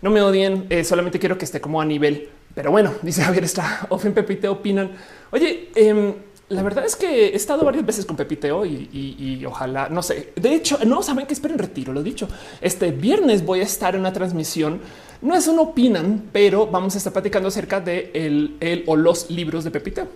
No 0.01 0.09
me 0.11 0.21
odien, 0.21 0.67
eh, 0.69 0.83
solamente 0.83 1.19
quiero 1.19 1.37
que 1.37 1.45
esté 1.45 1.59
como 1.59 1.81
a 1.81 1.85
nivel. 1.85 2.29
Pero 2.53 2.71
bueno, 2.71 2.93
dice 3.01 3.23
Javier, 3.23 3.43
está 3.43 3.87
Ofen 3.89 4.13
Pepite 4.13 4.47
opinan. 4.47 4.91
Oye, 5.31 5.69
eh, 5.75 6.15
la 6.49 6.63
verdad 6.63 6.85
es 6.85 6.95
que 6.95 7.27
he 7.27 7.35
estado 7.35 7.65
varias 7.65 7.85
veces 7.85 8.05
con 8.05 8.15
Pepiteo 8.15 8.65
y, 8.65 9.43
ojalá, 9.45 9.89
no 9.89 10.01
sé. 10.01 10.31
De 10.35 10.53
hecho, 10.53 10.79
no 10.85 11.03
saben 11.03 11.25
que 11.25 11.33
esperen 11.33 11.57
retiro, 11.57 11.91
lo 11.91 12.01
dicho. 12.01 12.27
Este 12.61 12.91
viernes 12.91 13.45
voy 13.45 13.59
a 13.59 13.63
estar 13.63 13.95
en 13.95 14.01
una 14.01 14.13
transmisión. 14.13 14.79
No 15.21 15.35
es 15.35 15.47
un 15.47 15.59
opinan, 15.59 16.29
pero 16.31 16.67
vamos 16.67 16.95
a 16.95 16.99
estar 16.99 17.11
platicando 17.11 17.49
acerca 17.49 17.81
de 17.81 18.11
el, 18.13 18.55
el 18.61 18.83
o 18.87 18.95
los 18.95 19.29
libros 19.29 19.65
de 19.65 19.71
Pepiteo. 19.71 20.07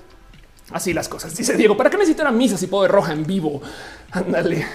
Así 0.72 0.94
las 0.94 1.10
cosas. 1.10 1.36
Dice 1.36 1.56
Diego, 1.56 1.76
¿para 1.76 1.90
qué 1.90 1.98
necesito 1.98 2.22
una 2.22 2.32
misa 2.32 2.58
si 2.58 2.68
puedo 2.68 2.88
roja 2.88 3.14
en 3.14 3.26
vivo? 3.26 3.62
Ándale. 4.12 4.66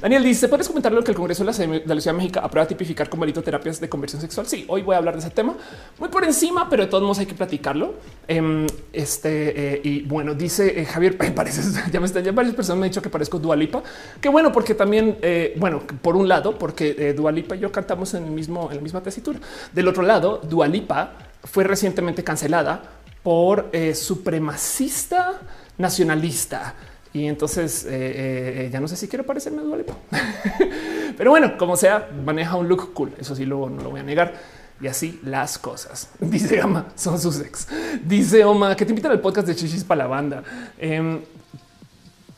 Daniel 0.00 0.24
dice, 0.24 0.48
¿puedes 0.48 0.66
comentar 0.66 0.92
lo 0.92 1.04
que 1.04 1.10
el 1.10 1.16
Congreso 1.16 1.42
de 1.42 1.46
la 1.46 1.52
Ciudad 1.52 1.78
de 1.78 2.12
México 2.12 2.40
aprueba 2.42 2.66
tipificar 2.66 3.08
como 3.08 3.22
delito 3.24 3.42
terapias 3.42 3.80
de 3.80 3.88
conversión 3.88 4.20
sexual? 4.20 4.46
Sí, 4.46 4.64
hoy 4.68 4.82
voy 4.82 4.94
a 4.94 4.98
hablar 4.98 5.14
de 5.14 5.20
ese 5.20 5.30
tema 5.30 5.54
muy 5.98 6.08
por 6.08 6.24
encima, 6.24 6.68
pero 6.70 6.84
de 6.84 6.88
todos 6.88 7.02
modos 7.02 7.18
hay 7.18 7.26
que 7.26 7.34
platicarlo. 7.34 7.94
Em, 8.26 8.66
este, 8.92 9.74
eh, 9.74 9.80
y 9.84 10.02
bueno, 10.02 10.34
dice 10.34 10.80
eh, 10.80 10.84
Javier, 10.86 11.16
pareces, 11.34 11.74
ya 11.90 12.00
me 12.00 12.06
están, 12.06 12.24
ya 12.24 12.32
varias 12.32 12.54
personas 12.54 12.78
me 12.78 12.86
han 12.86 12.90
dicho 12.90 13.02
que 13.02 13.10
parezco 13.10 13.38
Dualipa. 13.38 13.82
Que 14.20 14.28
bueno, 14.28 14.52
porque 14.52 14.74
también, 14.74 15.18
eh, 15.22 15.54
bueno, 15.58 15.82
por 16.00 16.16
un 16.16 16.28
lado, 16.28 16.58
porque 16.58 17.12
Dualipa 17.14 17.56
y 17.56 17.60
yo 17.60 17.70
cantamos 17.70 18.14
en 18.14 18.24
el 18.24 18.30
mismo, 18.30 18.68
en 18.70 18.76
la 18.76 18.82
misma 18.82 19.02
tesitura. 19.02 19.38
Del 19.72 19.88
otro 19.88 20.02
lado, 20.02 20.40
Dualipa 20.42 21.12
fue 21.44 21.64
recientemente 21.64 22.24
cancelada 22.24 23.01
por 23.22 23.70
eh, 23.72 23.94
supremacista 23.94 25.40
nacionalista. 25.78 26.74
Y 27.14 27.26
entonces 27.26 27.84
eh, 27.84 27.88
eh, 27.90 28.70
ya 28.72 28.80
no 28.80 28.88
sé 28.88 28.96
si 28.96 29.06
quiero 29.06 29.24
parecerme 29.24 29.60
a 29.60 29.64
Dualipa. 29.64 29.94
Pero 31.16 31.30
bueno, 31.30 31.56
como 31.58 31.76
sea, 31.76 32.10
maneja 32.24 32.56
un 32.56 32.68
look 32.68 32.92
cool. 32.94 33.12
Eso 33.18 33.36
sí, 33.36 33.44
luego 33.44 33.68
no 33.68 33.82
lo 33.82 33.90
voy 33.90 34.00
a 34.00 34.04
negar. 34.04 34.34
Y 34.80 34.88
así 34.88 35.20
las 35.22 35.58
cosas. 35.58 36.10
Dice 36.20 36.56
Gama, 36.56 36.86
son 36.94 37.20
sus 37.20 37.38
ex. 37.40 37.68
Dice 38.04 38.44
Oma, 38.44 38.74
que 38.74 38.84
te 38.84 38.92
invitan 38.92 39.12
al 39.12 39.20
podcast 39.20 39.46
de 39.46 39.54
Chichis 39.54 39.84
para 39.84 40.04
la 40.04 40.06
banda. 40.08 40.42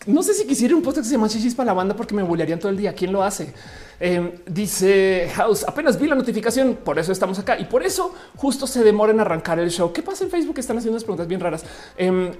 No 0.06 0.22
sé 0.22 0.34
si 0.34 0.46
quisiera 0.46 0.74
un 0.74 0.82
podcast 0.82 1.06
que 1.06 1.08
se 1.08 1.14
llama 1.14 1.28
Chichis 1.28 1.54
para 1.54 1.68
la 1.68 1.72
banda 1.72 1.96
porque 1.96 2.14
me 2.14 2.22
bullearían 2.22 2.58
todo 2.58 2.70
el 2.70 2.76
día. 2.76 2.94
¿Quién 2.94 3.12
lo 3.12 3.22
hace? 3.22 3.54
Em, 3.98 4.32
dice 4.46 5.30
House, 5.34 5.64
apenas 5.66 5.98
vi 5.98 6.08
la 6.08 6.14
notificación, 6.14 6.78
por 6.84 6.98
eso 6.98 7.10
estamos 7.12 7.38
acá 7.38 7.58
y 7.58 7.64
por 7.64 7.82
eso 7.82 8.14
justo 8.36 8.66
se 8.66 8.84
demora 8.84 9.12
en 9.12 9.20
arrancar 9.20 9.58
el 9.58 9.70
show. 9.70 9.92
¿Qué 9.92 10.02
pasa 10.02 10.24
en 10.24 10.30
Facebook? 10.30 10.58
Están 10.58 10.76
haciendo 10.76 10.96
unas 10.96 11.04
preguntas 11.04 11.26
bien 11.26 11.40
raras. 11.40 11.64
Eh, 11.96 12.32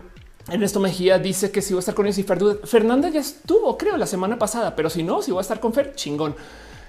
Ernesto 0.51 0.79
Mejía 0.79 1.19
dice 1.19 1.51
que 1.51 1.63
si 1.63 1.73
va 1.73 1.79
a 1.79 1.81
estar 1.81 1.95
con 1.95 2.07
ellos 2.07 2.19
y 2.19 2.67
Fernanda 2.67 3.09
ya 3.09 3.21
estuvo, 3.21 3.79
creo, 3.79 3.97
la 3.97 4.07
semana 4.07 4.39
pasada, 4.39 4.77
pero 4.77 4.91
si 4.91 5.03
no, 5.03 5.23
si 5.23 5.33
va 5.33 5.39
a 5.39 5.43
estar 5.43 5.59
con 5.59 5.73
Fer, 5.73 5.95
chingón. 5.95 6.35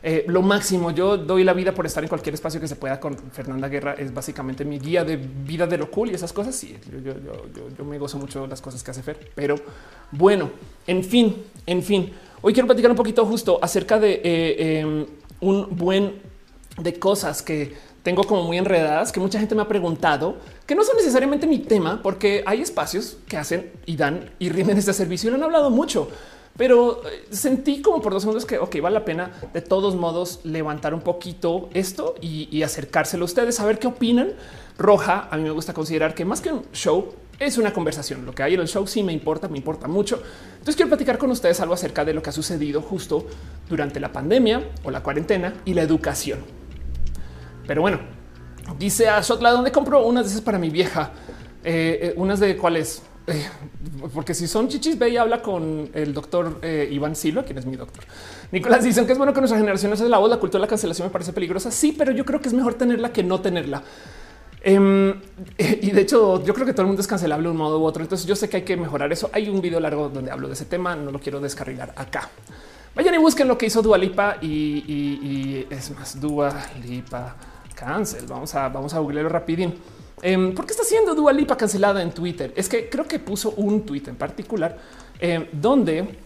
Eh, 0.04 0.26
lo 0.28 0.42
máximo, 0.42 0.92
yo 0.92 1.18
doy 1.18 1.44
la 1.44 1.54
vida 1.54 1.74
por 1.74 1.86
estar 1.86 2.04
en 2.04 2.10
cualquier 2.10 2.36
espacio 2.36 2.60
que 2.60 2.68
se 2.68 2.76
pueda 2.76 3.00
con 3.00 3.18
Fernanda 3.32 3.68
Guerra. 3.68 3.96
Es 3.98 4.14
básicamente 4.14 4.64
mi 4.64 4.80
guía 4.80 5.04
de 5.04 5.18
vida 5.18 5.66
de 5.66 5.78
lo 5.78 5.90
cool 5.90 6.12
y 6.12 6.14
esas 6.14 6.32
cosas. 6.32 6.56
Sí, 6.56 6.78
yo, 7.04 7.86
me 7.86 7.98
gozo 7.98 8.18
mucho 8.18 8.46
las 8.48 8.62
cosas 8.62 8.84
que 8.84 8.92
hace 8.92 9.02
Fer. 9.02 9.32
Pero 9.34 9.56
bueno, 10.12 10.52
en 10.86 11.04
fin, 11.04 11.44
en 11.66 11.82
fin. 11.82 12.12
Hoy 12.42 12.54
quiero 12.54 12.68
platicar 12.68 12.92
un 12.92 12.98
poquito 12.98 13.26
justo 13.26 13.60
acerca 13.62 14.00
de 14.00 14.22
eh, 14.24 14.80
em, 14.80 15.06
un 15.40 15.76
buen 15.76 16.22
de 16.78 17.00
cosas 17.00 17.42
que 17.42 17.74
tengo 18.04 18.24
como 18.24 18.44
muy 18.44 18.58
enredadas, 18.58 19.12
que 19.12 19.20
mucha 19.20 19.40
gente 19.40 19.56
me 19.56 19.64
ha 19.64 19.68
preguntado, 19.68 20.38
que 20.68 20.76
no 20.76 20.84
son 20.84 20.98
necesariamente 20.98 21.48
mi 21.48 21.58
tema, 21.58 22.02
porque 22.04 22.44
hay 22.46 22.62
espacios 22.62 23.18
que 23.28 23.38
hacen 23.38 23.72
y 23.88 23.96
dan 23.96 24.30
y 24.38 24.50
rinden 24.50 24.78
este 24.78 24.94
servicio 24.94 25.30
y 25.30 25.32
lo 25.32 25.38
han 25.38 25.44
hablado 25.44 25.72
mucho 25.72 26.10
pero 26.58 27.02
eh, 27.06 27.26
sentí 27.32 27.82
como 27.82 28.02
por 28.02 28.14
dos 28.14 28.24
segundos 28.24 28.46
que 28.46 28.58
ok, 28.58 28.82
vale 28.82 28.94
la 28.94 29.06
pena 29.06 29.32
de 29.54 29.62
todos 29.62 29.96
modos 29.96 30.40
levantar 30.44 30.94
un 30.94 31.02
poquito 31.02 31.70
esto 31.74 32.16
y, 32.22 32.64
acercárselo 32.64 33.24
a 33.24 33.26
ustedes, 33.26 33.60
a 33.60 33.66
ver 33.66 33.80
qué 33.80 33.88
opinan. 33.88 34.34
Roja, 34.78 35.28
a 35.32 35.38
mí 35.38 35.44
me 35.44 35.52
gusta 35.52 35.74
considerar 35.74 36.14
que 36.14 36.26
más 36.26 36.42
que 36.42 36.52
un 36.52 36.64
show 36.74 37.14
es 37.40 37.58
una 37.58 37.74
conversación. 37.74 38.26
Lo 38.26 38.34
que 38.34 38.44
hay 38.44 38.54
en 38.54 38.62
el 38.62 38.68
show 38.68 38.88
sí 38.88 39.04
me 39.04 39.14
importa, 39.14 39.48
me 39.48 39.58
importa 39.58 39.88
mucho. 39.88 40.22
Entonces 40.54 40.76
quiero 40.76 40.90
platicar 40.90 41.18
con 41.18 41.32
ustedes 41.32 41.60
algo 41.60 41.74
acerca 41.74 42.04
de 42.06 42.14
lo 42.14 42.22
que 42.22 42.30
ha 42.30 42.34
sucedido 42.34 42.82
justo 42.82 43.26
durante 43.70 44.00
la 44.00 44.12
pandemia 44.12 44.70
o 44.84 44.92
la 44.92 45.04
cuarentena 45.04 45.54
y 45.66 45.74
la 45.74 45.82
educación. 45.82 46.40
Pero 47.68 47.82
bueno, 47.82 48.00
dice 48.78 49.10
a 49.10 49.22
Shotla, 49.22 49.52
¿dónde 49.52 49.72
compro 49.72 50.06
unas 50.06 50.26
veces 50.26 50.42
para 50.42 50.58
mi 50.58 50.70
vieja? 50.70 51.12
Eh, 51.64 52.00
eh, 52.02 52.14
unas 52.16 52.40
de 52.40 52.56
cuáles 52.58 53.02
eh, 53.28 53.50
porque 54.14 54.34
si 54.34 54.48
son 54.48 54.68
chichis, 54.68 54.98
ve 55.00 55.10
y 55.10 55.18
habla 55.18 55.42
con 55.42 55.90
el 55.94 56.14
doctor 56.14 56.60
eh, 56.62 56.88
Iván 56.92 57.16
Silva, 57.16 57.44
quien 57.44 57.58
es 57.58 57.66
mi 57.66 57.76
doctor. 57.76 58.04
Nicolás 58.52 58.84
dicen 58.84 59.06
que 59.06 59.14
es 59.14 59.18
bueno 59.18 59.34
que 59.34 59.42
nuestra 59.42 59.58
generación 59.58 59.96
se 59.98 60.08
la 60.08 60.18
voz, 60.20 60.30
la 60.30 60.38
cultura 60.38 60.60
de 60.60 60.66
la 60.66 60.70
cancelación 60.70 61.08
me 61.08 61.12
parece 61.12 61.34
peligrosa. 61.34 61.72
Sí, 61.72 61.96
pero 61.98 62.12
yo 62.12 62.24
creo 62.26 62.40
que 62.40 62.48
es 62.48 62.54
mejor 62.54 62.76
tenerla 62.76 63.12
que 63.12 63.24
no 63.24 63.42
tenerla. 63.42 63.82
Em, 64.62 65.14
y 65.58 65.92
de 65.92 66.02
hecho, 66.02 66.44
yo 66.44 66.54
creo 66.54 66.66
que 66.66 66.74
todo 66.74 66.84
el 66.84 66.88
mundo 66.88 67.02
es 67.02 67.08
cancelable 67.08 67.46
de 67.46 67.52
un 67.52 67.58
modo 67.58 67.80
u 67.80 67.84
otro. 67.84 68.04
Entonces, 68.04 68.28
yo 68.28 68.36
sé 68.36 68.50
que 68.50 68.58
hay 68.58 68.64
que 68.64 68.78
mejorar 68.78 69.12
eso. 69.12 69.30
Hay 69.34 69.50
un 69.50 69.62
video 69.62 69.80
largo 69.80 70.10
donde 70.10 70.32
hablo 70.32 70.48
de 70.48 70.54
ese 70.54 70.66
tema. 70.66 70.96
No 70.96 71.12
lo 71.12 71.20
quiero 71.20 71.40
descarrilar 71.40 71.94
acá. 71.96 72.30
Vayan 72.96 73.14
y 73.16 73.18
busquen 73.18 73.48
lo 73.48 73.58
que 73.58 73.66
hizo 73.66 73.82
Dualipa 73.82 74.38
y, 74.42 75.66
es 75.70 75.92
más 75.92 76.20
Dualipa 76.20 77.36
cancel. 77.76 78.26
Vamos 78.28 78.56
a, 78.56 78.70
vamos 78.70 78.94
a 78.94 79.02
rapidín. 79.02 79.76
Em, 80.22 80.54
¿Por 80.54 80.66
qué 80.66 80.72
está 80.72 80.84
siendo 80.84 81.14
Dua 81.14 81.34
Lipa 81.34 81.58
cancelada 81.58 82.02
en 82.02 82.12
Twitter? 82.12 82.54
Es 82.56 82.70
que 82.70 82.90
creo 82.90 83.06
que 83.06 83.20
puso 83.20 83.52
un 83.52 83.86
tweet 83.86 84.04
en 84.08 84.16
particular 84.16 84.78
em, 85.20 85.46
donde 85.52 86.18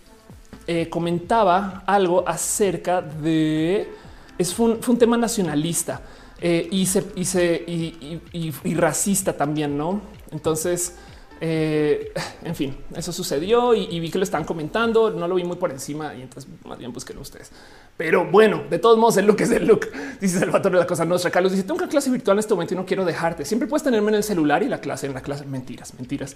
eh, 0.67 0.89
comentaba 0.89 1.84
algo 1.88 2.27
acerca 2.27 3.01
de 3.01 3.89
es 4.38 4.58
un, 4.58 4.81
fue 4.81 4.93
un 4.93 5.00
tema 5.00 5.17
nacionalista 5.17 6.01
eh, 6.41 6.67
y, 6.72 6.86
se, 6.86 7.05
y, 7.15 7.25
se, 7.25 7.63
y, 7.67 8.74
racista 8.75 9.36
también, 9.36 9.77
no? 9.77 10.00
Entonces, 10.31 10.96
eh, 11.41 12.12
en 12.43 12.55
fin, 12.55 12.77
eso 12.96 13.13
sucedió 13.13 13.74
y, 13.74 14.00
vi 14.00 14.10
que 14.10 14.17
lo 14.17 14.24
están 14.24 14.43
comentando. 14.43 15.10
No 15.10 15.27
lo 15.27 15.36
vi 15.36 15.43
muy 15.43 15.58
por 15.58 15.72
encima 15.72 16.13
y 16.15 16.22
entonces 16.22 16.50
más 16.65 16.77
bien 16.77 16.91
busquen 16.91 17.17
ustedes. 17.17 17.51
Pero 17.96 18.29
bueno, 18.29 18.63
de 18.69 18.79
todos 18.79 18.98
modos, 18.98 19.17
el 19.17 19.25
look 19.25 19.41
es 19.41 19.51
el 19.51 19.65
look. 19.65 19.88
Dice 20.19 20.39
Salvatore 20.39 20.77
la 20.77 20.88
cosa 20.88 21.05
nuestra. 21.05 21.31
Carlos 21.31 21.51
dice: 21.51 21.63
Tengo 21.63 21.77
una 21.77 21.88
clase 21.88 22.10
virtual 22.10 22.36
en 22.36 22.39
este 22.39 22.53
momento 22.53 22.74
y 22.74 22.77
no 22.77 22.86
quiero 22.86 23.05
dejarte. 23.05 23.46
Siempre 23.46 23.67
puedes 23.67 23.84
tenerme 23.84 24.10
en 24.10 24.15
el 24.15 24.24
celular 24.24 24.63
y 24.63 24.67
la 24.67 24.81
clase 24.81 25.08
en 25.08 25.13
la 25.13 25.22
clase. 25.22 25.46
Mentiras, 25.46 25.93
mentiras, 25.93 26.36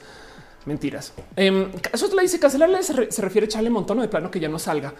mentiras. 0.65 1.13
Eh, 1.35 1.71
eso 1.91 2.15
la 2.15 2.21
dice 2.21 2.39
cancelarle 2.39 2.81
se, 2.83 3.11
se, 3.11 3.21
refiere 3.21 3.45
a 3.45 3.47
echarle 3.47 3.69
un 3.69 3.75
montón 3.75 3.99
de 3.99 4.07
plano 4.07 4.31
que 4.31 4.39
ya 4.39 4.47
no 4.47 4.59
salga. 4.59 4.93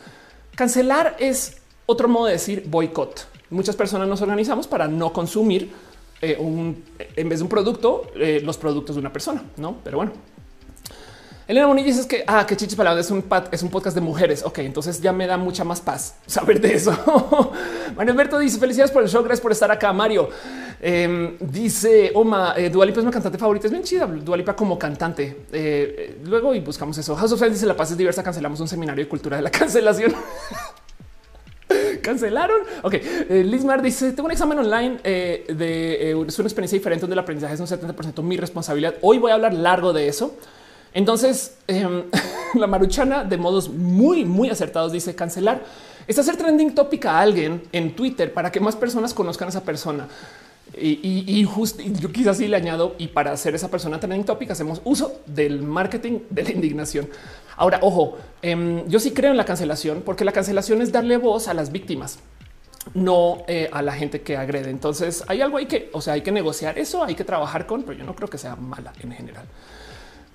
Cancelar 0.55 1.15
es 1.19 1.61
otro 1.85 2.07
modo 2.07 2.25
de 2.25 2.33
decir 2.33 2.65
boicot. 2.67 3.27
Muchas 3.49 3.75
personas 3.75 4.07
nos 4.07 4.21
organizamos 4.21 4.67
para 4.67 4.87
no 4.87 5.13
consumir 5.13 5.71
eh, 6.23 6.37
un, 6.39 6.81
en 7.17 7.27
vez 7.27 7.39
de 7.39 7.43
un 7.43 7.49
producto, 7.49 8.09
eh, 8.15 8.41
los 8.41 8.57
productos 8.57 8.95
de 8.95 9.01
una 9.01 9.11
persona, 9.11 9.43
no? 9.57 9.75
Pero 9.83 9.97
bueno, 9.97 10.13
Elena 11.49 11.67
Bonilla 11.67 11.87
dice 11.87 12.07
que, 12.07 12.23
ah, 12.25 12.45
que 12.47 12.55
chichi 12.55 12.77
palabras 12.77 13.07
es 13.07 13.11
un, 13.11 13.25
es 13.51 13.61
un 13.61 13.69
podcast 13.69 13.93
de 13.93 13.99
mujeres. 13.99 14.41
Ok, 14.45 14.59
entonces 14.59 15.01
ya 15.01 15.11
me 15.11 15.27
da 15.27 15.35
mucha 15.35 15.65
más 15.65 15.81
paz 15.81 16.15
saber 16.25 16.61
de 16.61 16.75
eso. 16.75 16.91
Mario 17.97 18.13
Alberto 18.13 18.39
dice 18.39 18.57
felicidades 18.57 18.91
por 18.91 19.03
el 19.03 19.09
show. 19.09 19.21
Gracias 19.21 19.41
por 19.41 19.51
estar 19.51 19.69
acá. 19.69 19.91
Mario 19.91 20.29
em, 20.81 21.35
dice 21.41 22.13
Oma 22.15 22.53
eh, 22.55 22.69
Dualipa 22.69 23.01
es 23.01 23.05
mi 23.05 23.11
cantante 23.11 23.37
favorita. 23.37 23.67
Es 23.67 23.71
bien 23.71 23.83
chida. 23.83 24.07
Dualipa 24.07 24.55
como 24.55 24.79
cantante. 24.79 25.45
luego 26.23 26.55
y 26.55 26.61
buscamos 26.61 26.97
eso. 26.97 27.17
House 27.17 27.33
of 27.33 27.39
Friends 27.39 27.57
dice 27.57 27.65
la 27.65 27.75
paz 27.75 27.91
es 27.91 27.97
diversa. 27.97 28.23
Cancelamos 28.23 28.61
un 28.61 28.69
seminario 28.69 29.03
de 29.03 29.09
cultura 29.09 29.35
de 29.35 29.43
la 29.43 29.51
cancelación. 29.51 30.15
Cancelaron. 32.01 32.61
Ok, 32.83 32.93
eh, 32.95 33.79
dice: 33.81 34.11
Tengo 34.13 34.25
un 34.25 34.31
examen 34.31 34.59
online 34.59 34.97
eh, 35.03 35.45
de 35.47 36.11
eh, 36.11 36.25
es 36.27 36.39
una 36.39 36.47
experiencia 36.47 36.77
diferente 36.77 37.01
donde 37.01 37.13
el 37.13 37.19
aprendizaje 37.19 37.53
es 37.53 37.59
un 37.59 37.67
70% 37.67 38.21
mi 38.23 38.37
responsabilidad. 38.37 38.95
Hoy 39.01 39.17
voy 39.17 39.31
a 39.31 39.35
hablar 39.35 39.53
largo 39.53 39.93
de 39.93 40.07
eso. 40.07 40.35
Entonces, 40.93 41.57
em, 41.67 42.03
la 42.55 42.67
maruchana 42.67 43.23
de 43.23 43.37
modos 43.37 43.69
muy, 43.69 44.25
muy 44.25 44.49
acertados 44.49 44.91
dice 44.91 45.15
cancelar 45.15 45.63
es 46.07 46.19
hacer 46.19 46.35
trending 46.35 46.75
topic 46.75 47.05
a 47.05 47.19
alguien 47.19 47.63
en 47.71 47.95
Twitter 47.95 48.33
para 48.33 48.51
que 48.51 48.59
más 48.59 48.75
personas 48.75 49.13
conozcan 49.13 49.47
a 49.47 49.49
esa 49.49 49.63
persona. 49.63 50.07
Y, 50.75 50.99
y, 51.03 51.45
yo 51.99 52.11
quizás 52.11 52.37
sí 52.37 52.47
le 52.47 52.57
añado 52.57 52.95
y 52.97 53.07
para 53.07 53.31
hacer 53.31 53.53
esa 53.53 53.69
persona 53.69 53.99
trending 53.99 54.23
topic 54.23 54.49
hacemos 54.51 54.81
uso 54.83 55.21
del 55.27 55.61
marketing 55.61 56.19
de 56.29 56.43
la 56.43 56.51
indignación. 56.51 57.07
Ahora, 57.57 57.79
ojo, 57.81 58.17
em, 58.41 58.87
yo 58.87 58.99
sí 58.99 59.11
creo 59.11 59.31
en 59.31 59.37
la 59.37 59.45
cancelación 59.45 60.01
porque 60.05 60.25
la 60.25 60.31
cancelación 60.31 60.81
es 60.81 60.91
darle 60.91 61.17
voz 61.17 61.47
a 61.47 61.53
las 61.53 61.71
víctimas 61.71 62.19
no 62.93 63.43
eh, 63.47 63.69
a 63.71 63.81
la 63.81 63.93
gente 63.93 64.21
que 64.21 64.37
agrede. 64.37 64.69
Entonces 64.69 65.23
hay 65.27 65.41
algo 65.41 65.57
hay 65.57 65.65
que, 65.65 65.89
o 65.93 66.01
sea, 66.01 66.13
hay 66.13 66.21
que 66.21 66.31
negociar 66.31 66.77
eso, 66.77 67.03
hay 67.03 67.15
que 67.15 67.23
trabajar 67.23 67.65
con, 67.65 67.83
pero 67.83 67.97
yo 67.97 68.03
no 68.05 68.15
creo 68.15 68.29
que 68.29 68.37
sea 68.37 68.55
mala 68.55 68.93
en 69.01 69.11
general. 69.11 69.45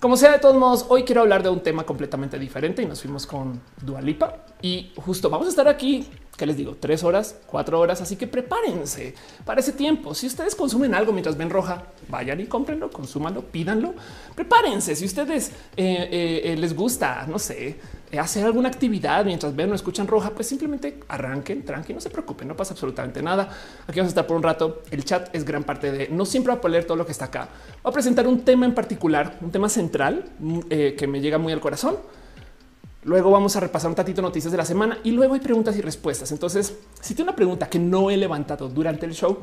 Como 0.00 0.16
sea, 0.16 0.30
de 0.30 0.38
todos 0.38 0.54
modos, 0.54 0.86
hoy 0.90 1.02
quiero 1.02 1.22
hablar 1.22 1.42
de 1.42 1.48
un 1.48 1.60
tema 1.60 1.84
completamente 1.84 2.38
diferente 2.38 2.82
y 2.82 2.86
nos 2.86 3.02
fuimos 3.02 3.26
con 3.26 3.60
Dualipa 3.82 4.44
y 4.62 4.92
justo 4.94 5.28
vamos 5.28 5.48
a 5.48 5.50
estar 5.50 5.66
aquí 5.66 6.06
que 6.36 6.46
les 6.46 6.56
digo, 6.56 6.76
tres 6.78 7.02
horas, 7.02 7.34
cuatro 7.46 7.80
horas. 7.80 8.00
Así 8.00 8.14
que 8.14 8.28
prepárense 8.28 9.12
para 9.44 9.60
ese 9.60 9.72
tiempo. 9.72 10.14
Si 10.14 10.28
ustedes 10.28 10.54
consumen 10.54 10.94
algo 10.94 11.12
mientras 11.12 11.36
ven 11.36 11.50
roja, 11.50 11.82
vayan 12.08 12.40
y 12.40 12.46
cómprenlo, 12.46 12.92
consúmanlo, 12.92 13.42
pídanlo. 13.42 13.94
Prepárense. 14.36 14.94
Si 14.94 15.04
ustedes 15.04 15.48
eh, 15.76 16.08
eh, 16.12 16.40
eh, 16.44 16.56
les 16.56 16.76
gusta, 16.76 17.26
no 17.28 17.40
sé, 17.40 17.80
hacer 18.16 18.44
alguna 18.44 18.68
actividad 18.68 19.24
mientras 19.24 19.54
ven 19.54 19.72
o 19.72 19.74
escuchan 19.74 20.06
roja, 20.06 20.30
pues 20.30 20.46
simplemente 20.46 21.00
arranquen, 21.08 21.64
tranqui, 21.64 21.92
no 21.92 22.00
se 22.00 22.10
preocupen, 22.10 22.48
no 22.48 22.56
pasa 22.56 22.72
absolutamente 22.72 23.22
nada. 23.22 23.48
Aquí 23.86 23.98
vamos 23.98 24.10
a 24.10 24.14
estar 24.14 24.26
por 24.26 24.36
un 24.36 24.42
rato. 24.42 24.82
El 24.90 25.04
chat 25.04 25.34
es 25.34 25.44
gran 25.44 25.64
parte 25.64 25.90
de 25.92 26.08
no 26.08 26.24
siempre 26.24 26.52
va 26.52 26.58
a 26.58 26.60
poner 26.60 26.84
todo 26.84 26.96
lo 26.96 27.04
que 27.04 27.12
está 27.12 27.26
acá. 27.26 27.48
Voy 27.82 27.90
a 27.90 27.92
presentar 27.92 28.26
un 28.26 28.40
tema 28.44 28.66
en 28.66 28.74
particular, 28.74 29.36
un 29.40 29.50
tema 29.50 29.68
central 29.68 30.24
mm, 30.38 30.60
que 30.96 31.06
me 31.08 31.20
llega 31.20 31.38
muy 31.38 31.52
al 31.52 31.60
corazón 31.60 31.96
Luego 33.04 33.30
vamos 33.30 33.54
a 33.56 33.60
repasar 33.60 33.88
un 33.88 33.94
tatito 33.94 34.20
noticias 34.20 34.50
de 34.50 34.58
la 34.58 34.64
semana 34.64 34.98
y 35.04 35.12
luego 35.12 35.34
hay 35.34 35.40
preguntas 35.40 35.76
y 35.76 35.80
respuestas. 35.80 36.32
Entonces, 36.32 36.76
si 37.00 37.14
tiene 37.14 37.30
una 37.30 37.36
pregunta 37.36 37.66
que 37.68 37.78
no 37.78 38.10
he 38.10 38.16
levantado 38.16 38.68
durante 38.68 39.06
el 39.06 39.14
show, 39.14 39.38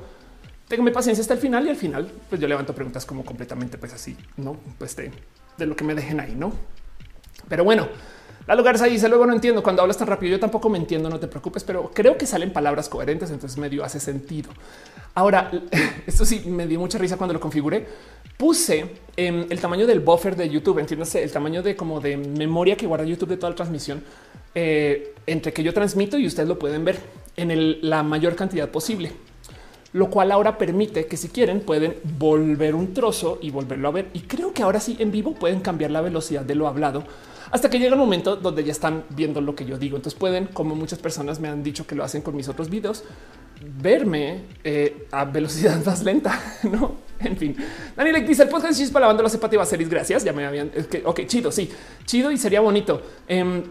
téngame 0.67 0.91
paciencia 0.91 1.22
hasta 1.22 1.34
el 1.34 1.39
final 1.39 1.65
y 1.65 1.69
al 1.69 1.75
final, 1.75 2.12
pues 2.29 2.41
yo 2.41 2.48
levanto 2.48 2.75
preguntas 2.75 3.05
como 3.05 3.24
completamente, 3.24 3.77
pues 3.77 3.93
así, 3.93 4.15
no 4.38 4.57
pues 4.77 4.95
de, 4.98 5.12
de 5.57 5.65
lo 5.65 5.75
que 5.75 5.84
me 5.84 5.95
dejen 5.95 6.19
ahí, 6.19 6.36
no? 6.36 6.51
Pero 7.48 7.63
bueno, 7.63 7.88
la 8.48 8.56
lugar 8.56 8.82
ahí 8.82 8.92
dice 8.92 9.10
luego 9.10 9.25
no 9.25 9.34
entiendo 9.34 9.64
cuando 9.64 9.82
hablas 9.82 9.98
tan 9.98 10.08
rápido. 10.08 10.32
Yo 10.32 10.40
tampoco 10.40 10.70
me 10.70 10.78
entiendo, 10.78 11.10
no 11.10 11.20
te 11.20 11.28
preocupes, 11.28 11.64
pero 11.64 11.92
creo 11.94 12.18
que 12.18 12.25
salen 12.25 12.54
palabras 12.54 12.90
coherentes, 12.90 13.32
entonces 13.32 13.58
medio 13.58 13.84
hace 13.84 14.00
sentido. 14.00 14.52
Ahora, 15.16 15.52
esto 16.08 16.25
sí 16.25 16.44
me 16.46 16.68
dio 16.68 16.80
mucha 16.80 16.98
risa 16.98 17.18
cuando 17.18 17.34
lo 17.34 17.40
configuré. 17.40 17.88
Puse 18.38 18.86
em, 19.18 19.46
el 19.50 19.60
tamaño 19.60 19.88
del 19.88 20.00
buffer 20.00 20.36
de 20.36 20.50
YouTube, 20.50 20.80
entiéndase 20.80 21.24
el 21.24 21.32
tamaño 21.32 21.64
de 21.64 21.75
como 21.75 22.00
de 22.00 22.18
memoria 22.18 22.75
que 22.75 22.86
guarda 22.86 23.06
YouTube 23.06 23.30
de 23.30 23.38
toda 23.38 23.50
la 23.52 23.56
transmisión 23.56 24.04
eh, 24.54 25.14
entre 25.25 25.52
que 25.52 25.64
yo 25.64 25.74
transmito 25.74 26.18
y 26.18 26.28
ustedes 26.28 26.48
lo 26.48 26.60
pueden 26.60 26.86
ver 26.86 26.98
en 27.38 27.90
la 27.90 28.04
mayor 28.04 28.36
cantidad 28.36 28.70
posible 28.70 29.12
lo 29.96 30.10
cual 30.10 30.34
ahora 30.34 30.58
permite 30.58 31.06
que 31.08 31.16
si 31.16 31.30
quieren 31.30 31.62
pueden 31.62 31.96
volver 32.20 32.75
un 32.75 32.94
trozo 32.94 33.40
y 33.42 33.50
volverlo 33.50 33.88
a 33.88 33.92
ver. 33.92 34.10
Y 34.12 34.22
creo 34.24 34.52
que 34.52 34.62
ahora 34.62 34.82
sí 34.82 34.98
en 35.00 35.10
vivo 35.10 35.34
pueden 35.34 35.62
cambiar 35.62 35.90
la 35.90 36.02
velocidad 36.02 36.42
de 36.42 36.54
lo 36.54 36.68
hablado 36.68 37.06
hasta 37.50 37.70
que 37.70 37.80
llega 37.80 37.94
el 37.94 38.00
momento 38.00 38.36
donde 38.36 38.66
ya 38.66 38.74
están 38.74 39.06
viendo 39.12 39.40
lo 39.40 39.56
que 39.56 39.64
yo 39.64 39.78
digo. 39.78 39.96
Entonces 39.96 40.20
pueden, 40.20 40.48
como 40.48 40.75
muchas 40.75 41.00
personas 41.00 41.40
me 41.40 41.48
han 41.48 41.64
dicho 41.64 41.88
que 41.88 41.96
lo 41.96 42.04
hacen 42.04 42.22
con 42.22 42.36
mis 42.36 42.50
otros 42.50 42.70
videos, 42.70 43.06
verme 43.82 44.42
eh, 44.66 45.08
a 45.12 45.24
velocidad 45.24 45.82
más 45.86 46.04
lenta, 46.04 46.42
no? 46.64 47.06
En 47.18 47.38
fin, 47.38 47.56
Daniel 47.96 48.28
dice 48.28 48.44
el 48.44 48.50
podcast 48.50 48.78
chispa 48.78 49.00
la 49.00 49.30
cepa 49.30 49.48
va 49.48 49.64
a 49.64 49.78
gracias. 49.78 50.25
Ya 50.25 50.34
me 50.34 50.46
habían, 50.46 50.72
es 50.75 50.88
que, 50.88 51.04
ok, 51.06 51.22
chido, 51.25 51.54
sí, 51.54 51.72
chido 52.04 52.32
y 52.32 52.38
sería 52.38 52.60
bonito. 52.60 53.02
Em, 53.30 53.64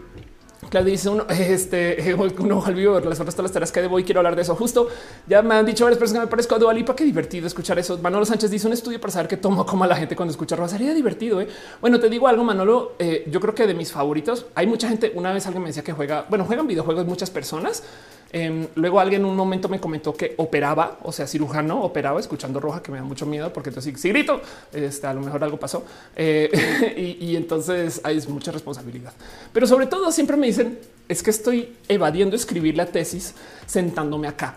Claudia 0.69 0.91
dice 0.91 1.09
uno, 1.09 1.25
este, 1.29 2.15
uno 2.39 2.63
al 2.65 2.73
vivo, 2.73 2.99
las 2.99 3.19
otras 3.19 3.35
todas 3.35 3.43
las 3.43 3.51
tareas 3.51 3.71
que 3.71 3.81
debo 3.81 3.99
y 3.99 4.03
quiero 4.03 4.19
hablar 4.19 4.35
de 4.35 4.41
eso. 4.41 4.55
Justo 4.55 4.87
ya 5.27 5.41
me 5.41 5.55
han 5.55 5.65
dicho 5.65 5.83
varias 5.83 5.99
personas 5.99 6.21
que 6.21 6.25
me 6.27 6.31
parezco 6.31 6.55
a 6.55 6.59
Dualipa. 6.59 6.95
Qué 6.95 7.03
divertido 7.03 7.47
escuchar 7.47 7.79
eso. 7.79 7.97
Manolo 7.99 8.25
Sánchez 8.25 8.49
dice 8.49 8.67
un 8.67 8.73
estudio 8.73 8.99
para 8.99 9.11
saber 9.11 9.27
qué 9.27 9.37
toma 9.37 9.65
como 9.65 9.85
la 9.85 9.95
gente 9.95 10.15
cuando 10.15 10.31
escucha 10.31 10.55
rosa. 10.55 10.77
Sería 10.77 10.93
divertido. 10.93 11.41
¿eh? 11.41 11.47
Bueno, 11.81 11.99
te 11.99 12.09
digo 12.09 12.27
algo, 12.27 12.43
Manolo. 12.43 12.93
Eh, 12.99 13.25
yo 13.29 13.39
creo 13.39 13.55
que 13.55 13.67
de 13.67 13.73
mis 13.73 13.91
favoritos 13.91 14.45
hay 14.55 14.67
mucha 14.67 14.87
gente. 14.87 15.11
Una 15.15 15.33
vez 15.33 15.45
alguien 15.45 15.63
me 15.63 15.69
decía 15.69 15.83
que 15.83 15.93
juega, 15.93 16.25
bueno, 16.29 16.45
juegan 16.45 16.67
videojuegos 16.67 17.05
muchas 17.05 17.29
personas. 17.29 17.83
Em, 18.31 18.67
luego 18.75 18.99
alguien 18.99 19.21
en 19.21 19.27
un 19.27 19.35
momento 19.37 19.69
me 19.69 19.79
comentó 19.79 20.13
que 20.13 20.33
operaba, 20.37 20.99
o 21.03 21.11
sea, 21.13 21.25
cirujano 21.25 21.81
operaba 21.81 22.19
escuchando 22.19 22.59
roja, 22.59 22.81
que 22.81 22.91
me 22.91 22.97
da 22.97 23.03
mucho 23.05 23.25
miedo 23.25 23.53
porque 23.53 23.69
entonces 23.69 23.97
si 23.97 24.09
grito, 24.09 24.41
este, 24.73 25.07
a 25.07 25.13
lo 25.13 25.21
mejor 25.21 25.41
algo 25.41 25.57
pasó. 25.57 25.85
Eh, 26.17 26.51
y, 26.97 27.27
y 27.27 27.35
entonces 27.37 28.01
hay 28.03 28.21
mucha 28.27 28.51
responsabilidad. 28.51 29.13
Pero 29.53 29.67
sobre 29.67 29.87
todo 29.87 30.11
siempre 30.11 30.35
me 30.35 30.47
dicen 30.57 30.79
es 31.07 31.21
que 31.21 31.29
estoy 31.29 31.75
evadiendo 31.87 32.35
escribir 32.35 32.75
la 32.77 32.87
tesis 32.87 33.33
sentándome 33.65 34.27
acá. 34.27 34.55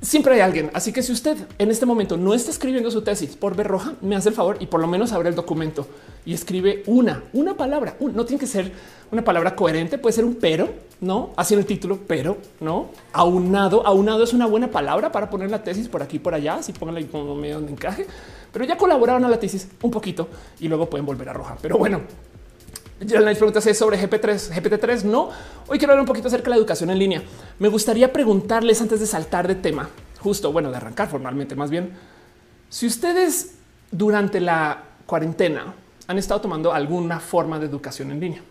Siempre 0.00 0.34
hay 0.34 0.40
alguien. 0.40 0.70
Así 0.74 0.92
que 0.92 1.02
si 1.02 1.10
usted 1.10 1.36
en 1.58 1.70
este 1.70 1.84
momento 1.84 2.16
no 2.16 2.32
está 2.32 2.50
escribiendo 2.52 2.90
su 2.90 3.02
tesis 3.02 3.34
por 3.34 3.56
ver 3.56 3.66
roja, 3.66 3.94
me 4.00 4.14
hace 4.14 4.28
el 4.28 4.34
favor 4.34 4.56
y 4.60 4.66
por 4.66 4.80
lo 4.80 4.86
menos 4.86 5.12
abre 5.12 5.28
el 5.28 5.34
documento 5.34 5.88
y 6.24 6.34
escribe 6.34 6.84
una, 6.86 7.24
una 7.32 7.56
palabra. 7.56 7.96
no 7.98 8.24
tiene 8.24 8.38
que 8.38 8.46
ser 8.46 8.70
una 9.10 9.24
palabra 9.24 9.56
coherente, 9.56 9.98
puede 9.98 10.12
ser 10.12 10.24
un 10.24 10.36
pero, 10.36 10.68
no 11.00 11.30
así 11.36 11.54
en 11.54 11.60
el 11.60 11.66
título, 11.66 11.98
pero 12.06 12.36
no 12.60 12.90
aunado. 13.12 13.84
Aunado 13.84 14.22
es 14.22 14.32
una 14.32 14.46
buena 14.46 14.70
palabra 14.70 15.10
para 15.10 15.28
poner 15.30 15.50
la 15.50 15.64
tesis 15.64 15.88
por 15.88 16.02
aquí 16.02 16.20
por 16.20 16.32
allá. 16.32 16.56
Así 16.56 16.72
pónganla 16.72 17.04
como 17.08 17.34
medio 17.34 17.56
donde 17.56 17.72
encaje, 17.72 18.06
pero 18.52 18.64
ya 18.64 18.76
colaboraron 18.76 19.24
a 19.24 19.28
la 19.28 19.40
tesis 19.40 19.68
un 19.82 19.90
poquito 19.90 20.28
y 20.60 20.68
luego 20.68 20.88
pueden 20.88 21.06
volver 21.06 21.28
a 21.30 21.32
roja. 21.32 21.56
Pero 21.60 21.76
bueno, 21.76 22.02
ya 23.00 23.20
la 23.20 23.32
pregunta 23.34 23.60
es 23.60 23.78
sobre 23.78 23.98
GP3, 23.98 24.52
GPT-3. 24.52 25.04
No, 25.04 25.30
hoy 25.66 25.78
quiero 25.78 25.92
hablar 25.92 26.00
un 26.00 26.06
poquito 26.06 26.28
acerca 26.28 26.44
de 26.44 26.50
la 26.50 26.56
educación 26.56 26.90
en 26.90 26.98
línea. 26.98 27.22
Me 27.58 27.68
gustaría 27.68 28.12
preguntarles 28.12 28.80
antes 28.80 29.00
de 29.00 29.06
saltar 29.06 29.46
de 29.46 29.54
tema, 29.54 29.88
justo 30.20 30.52
bueno, 30.52 30.70
de 30.70 30.76
arrancar 30.76 31.08
formalmente, 31.08 31.54
más 31.54 31.70
bien, 31.70 31.92
si 32.68 32.86
ustedes 32.86 33.52
durante 33.90 34.40
la 34.40 34.82
cuarentena 35.06 35.74
han 36.06 36.18
estado 36.18 36.40
tomando 36.40 36.72
alguna 36.72 37.20
forma 37.20 37.58
de 37.58 37.66
educación 37.66 38.10
en 38.10 38.20
línea 38.20 38.42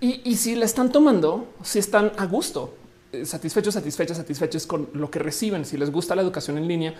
y, 0.00 0.36
si 0.36 0.54
la 0.54 0.64
están 0.64 0.92
tomando, 0.92 1.48
si 1.62 1.80
están 1.80 2.12
a 2.18 2.26
gusto, 2.26 2.74
eh, 3.10 3.26
satisfechos, 3.26 3.74
satisfechos, 3.74 4.16
satisfechos 4.16 4.66
con 4.66 4.90
lo 4.92 5.10
que 5.10 5.18
reciben, 5.18 5.64
si 5.64 5.76
les 5.76 5.90
gusta 5.90 6.14
la 6.14 6.22
educación 6.22 6.56
en 6.56 6.68
línea. 6.68 6.94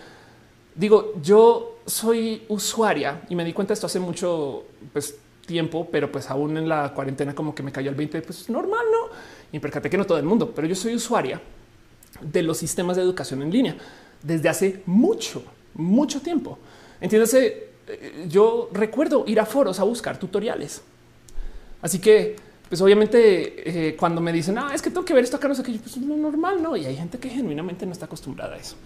Digo, 0.75 1.15
yo 1.23 1.79
soy 1.87 2.43
usuaria 2.49 3.23
y 3.29 3.37
me 3.37 3.45
di 3.45 3.53
cuenta 3.53 3.69
de 3.69 3.75
esto 3.75 3.87
hace 3.87 4.01
mucho, 4.01 4.65
pues 4.93 5.15
tiempo, 5.49 5.89
pero 5.91 6.13
pues 6.13 6.31
aún 6.31 6.57
en 6.59 6.69
la 6.69 6.93
cuarentena 6.95 7.35
como 7.35 7.55
que 7.55 7.65
me 7.65 7.73
cayó 7.73 7.91
el 7.91 7.97
20, 7.97 8.23
pues 8.23 8.49
normal, 8.51 8.85
¿no? 8.93 9.09
Y 9.51 9.59
percaté 9.59 9.91
que 9.91 9.97
no 9.97 10.05
todo 10.05 10.19
el 10.19 10.25
mundo, 10.25 10.53
pero 10.55 10.69
yo 10.69 10.77
soy 10.77 10.95
usuaria 10.95 11.41
de 12.21 12.43
los 12.43 12.59
sistemas 12.59 12.97
de 12.97 13.03
educación 13.03 13.43
en 13.43 13.51
línea 13.51 13.77
desde 14.23 14.49
hace 14.49 14.83
mucho, 14.87 15.43
mucho 15.75 16.21
tiempo. 16.21 16.59
Entiéndase, 17.01 17.71
eh, 17.89 18.27
yo 18.29 18.69
recuerdo 18.73 19.25
ir 19.27 19.41
a 19.41 19.47
foros 19.47 19.81
a 19.81 19.85
buscar 19.85 20.19
tutoriales. 20.19 20.83
Así 21.81 21.99
que, 21.99 22.37
pues 22.69 22.81
obviamente 22.83 23.89
eh, 23.89 23.97
cuando 23.97 24.21
me 24.21 24.33
dicen, 24.33 24.59
ah, 24.59 24.73
es 24.75 24.83
que 24.83 24.91
tengo 24.91 25.05
que 25.05 25.15
ver 25.15 25.25
esto 25.25 25.39
acá, 25.39 25.49
no 25.49 25.55
sé 25.55 25.63
qué, 25.63 25.73
pues 25.73 25.97
es 25.97 26.03
lo 26.03 26.17
normal, 26.17 26.63
¿no? 26.63 26.77
Y 26.77 26.85
hay 26.85 26.97
gente 26.97 27.19
que 27.19 27.31
genuinamente 27.31 27.87
no 27.87 27.93
está 27.93 28.05
acostumbrada 28.05 28.55
a 28.55 28.59
eso. 28.59 28.77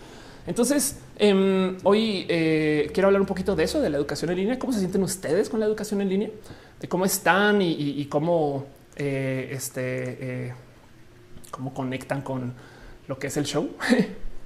Entonces, 0.47 0.99
em, 1.19 1.77
hoy 1.85 2.27
eh, 2.29 2.91
quiero 2.93 3.09
hablar 3.09 3.21
un 3.21 3.27
poquito 3.27 3.55
de 3.55 3.65
eso, 3.65 3.81
de 3.81 3.91
la 3.91 3.97
educación 3.97 4.31
en 4.31 4.39
línea. 4.39 4.59
¿Cómo 4.59 4.73
se 4.73 4.81
sienten 4.81 5.03
ustedes 5.03 5.49
con 5.49 5.61
la 5.61 5.67
educación 5.67 6.01
en 6.01 6.09
línea? 6.09 6.31
De 6.81 6.89
cómo 6.89 7.05
están 7.05 7.63
y, 7.63 8.05
cómo, 8.07 8.67
eh, 8.97 9.51
este, 9.53 10.47
eh, 10.47 10.55
cómo 11.51 11.73
conectan 11.73 12.23
con 12.23 12.55
lo 13.07 13.19
que 13.19 13.29
es 13.29 13.37
el 13.37 13.45
show. 13.45 13.71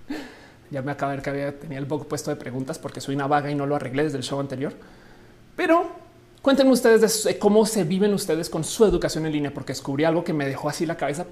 ya 0.70 0.82
me 0.82 0.92
acabo 0.92 1.10
de 1.10 1.16
ver 1.16 1.24
que 1.24 1.30
había, 1.30 1.58
tenía 1.58 1.78
el 1.78 1.86
bug 1.86 2.06
puesto 2.06 2.30
de 2.30 2.36
preguntas 2.36 2.78
porque 2.78 3.00
soy 3.00 3.14
una 3.14 3.26
vaga 3.26 3.50
y 3.50 3.54
no 3.54 3.64
lo 3.64 3.74
arreglé 3.74 4.04
desde 4.04 4.18
el 4.18 4.24
show 4.24 4.38
anterior. 4.38 4.74
Pero 5.56 5.90
cuéntenme 6.42 6.72
ustedes 6.72 7.24
de 7.24 7.38
cómo 7.38 7.64
se 7.64 7.84
viven 7.84 8.12
ustedes 8.12 8.50
con 8.50 8.64
su 8.64 8.84
educación 8.84 9.24
en 9.24 9.32
línea, 9.32 9.54
porque 9.54 9.72
descubrí 9.72 10.04
algo 10.04 10.24
que 10.24 10.34
me 10.34 10.46
dejó 10.46 10.68
así 10.68 10.84
la 10.84 10.98
cabeza 10.98 11.24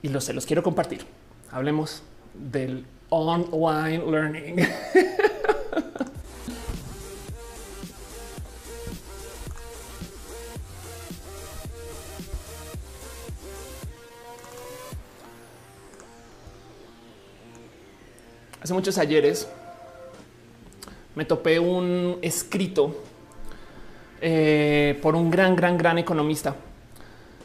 y 0.00 0.10
lo, 0.10 0.20
se 0.20 0.32
los 0.32 0.46
quiero 0.46 0.62
compartir. 0.62 1.04
Hablemos 1.50 2.04
del 2.34 2.84
online 3.10 4.02
learning. 4.10 4.66
Hace 18.60 18.74
muchos 18.74 18.98
ayeres 18.98 19.48
me 21.14 21.24
topé 21.24 21.58
un 21.58 22.18
escrito 22.22 22.94
eh, 24.20 24.98
por 25.00 25.14
un 25.14 25.30
gran, 25.30 25.56
gran, 25.56 25.78
gran 25.78 25.96
economista 25.96 26.54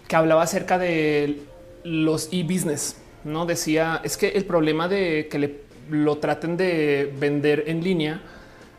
que 0.08 0.16
hablaba 0.16 0.44
acerca 0.44 0.78
de 0.78 1.44
los 1.84 2.30
e-business 2.32 2.98
no 3.24 3.46
decía 3.46 4.02
es 4.04 4.18
que 4.18 4.30
el 4.30 4.46
problema 4.46 4.88
de 4.88 5.28
que 5.30 5.40
le, 5.40 5.60
lo 5.90 6.18
traten 6.18 6.58
de 6.58 7.14
vender 7.20 7.66
en 7.68 7.84
línea 7.84 8.22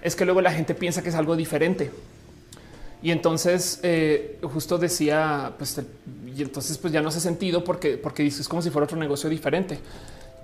es 0.02 0.14
que 0.16 0.24
luego 0.24 0.40
la 0.40 0.52
gente 0.52 0.74
piensa 0.74 1.02
que 1.02 1.08
es 1.08 1.14
algo 1.14 1.34
diferente. 1.34 1.90
Y 3.02 3.10
entonces 3.10 3.80
eh, 3.82 4.38
justo 4.42 4.78
decía, 4.78 5.52
pues, 5.58 5.80
y 6.34 6.42
entonces 6.42 6.78
pues 6.78 6.92
ya 6.92 7.02
no 7.02 7.08
hace 7.08 7.20
sentido 7.20 7.62
porque, 7.62 7.98
porque 7.98 8.22
dices 8.22 8.48
como 8.48 8.62
si 8.62 8.70
fuera 8.70 8.84
otro 8.84 8.96
negocio 8.96 9.28
diferente 9.28 9.78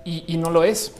y, 0.05 0.37
no 0.37 0.49
lo 0.49 0.63
es. 0.63 0.93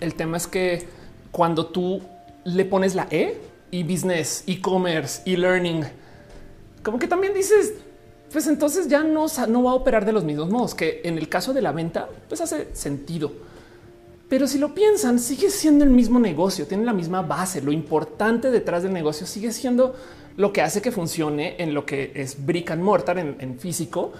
El 0.00 0.14
tema 0.14 0.36
es 0.36 0.46
que 0.46 0.86
cuando 1.30 1.66
tú 1.66 2.02
le 2.44 2.64
pones 2.64 2.94
la 2.94 3.06
E 3.10 3.40
y 3.70 3.82
business, 3.82 4.44
e-commerce, 4.46 5.22
e-learning, 5.26 5.84
como 6.82 6.98
que 6.98 7.06
también 7.06 7.34
dices, 7.34 7.74
pues 8.34 8.48
entonces 8.48 8.88
ya 8.88 9.04
no, 9.04 9.28
va 9.62 9.70
a 9.70 9.74
operar 9.74 10.04
de 10.04 10.10
los 10.12 10.24
mismos 10.24 10.50
modos 10.50 10.74
que 10.74 11.02
en 11.04 11.18
el 11.18 11.28
caso 11.28 11.52
de 11.52 11.62
la 11.62 11.70
venta, 11.70 12.08
pues 12.28 12.40
hace 12.40 12.66
sentido. 12.74 13.30
Pero 14.28 14.48
si 14.48 14.58
lo 14.58 14.74
piensan, 14.74 15.20
sigue 15.20 15.50
siendo 15.50 15.84
el 15.84 15.90
mismo 15.90 16.18
negocio, 16.18 16.66
tiene 16.66 16.84
la 16.84 16.92
misma 16.92 17.22
base. 17.22 17.62
Lo 17.62 17.70
importante 17.70 18.50
detrás 18.50 18.82
del 18.82 18.92
negocio 18.92 19.24
sigue 19.24 19.52
siendo 19.52 19.94
lo 20.36 20.52
que 20.52 20.62
hace 20.62 20.82
que 20.82 20.90
funcione 20.90 21.54
en 21.62 21.74
lo 21.74 21.86
que 21.86 22.10
es 22.12 22.44
brick 22.44 22.72
and 22.72 22.82
mortar 22.82 23.18
en, 23.18 23.56
físico, 23.60 24.12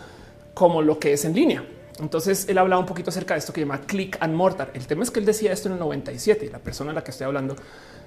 como 0.55 0.81
lo 0.81 1.01
que 1.01 1.15
es 1.15 1.25
en 1.25 1.35
línea. 1.35 1.65
Entonces 1.99 2.49
él 2.49 2.59
hablaba 2.59 2.79
un 2.79 2.87
poquito 2.87 3.11
acerca 3.11 3.35
de 3.35 3.41
esto 3.41 3.53
que 3.53 3.63
llama 3.63 3.81
click 3.81 4.17
and 4.21 4.33
mortar. 4.33 4.71
El 4.75 4.87
tema 4.87 5.03
es 5.03 5.11
que 5.11 5.19
él 5.19 5.27
decía 5.27 5.51
esto 5.51 5.67
en 5.67 5.75
el 5.75 5.81
97 5.81 6.47
y 6.47 6.51
la 6.51 6.61
persona 6.61 6.93
a 6.93 6.95
la 6.95 7.03
que 7.03 7.11
estoy 7.11 7.25
hablando 7.25 7.57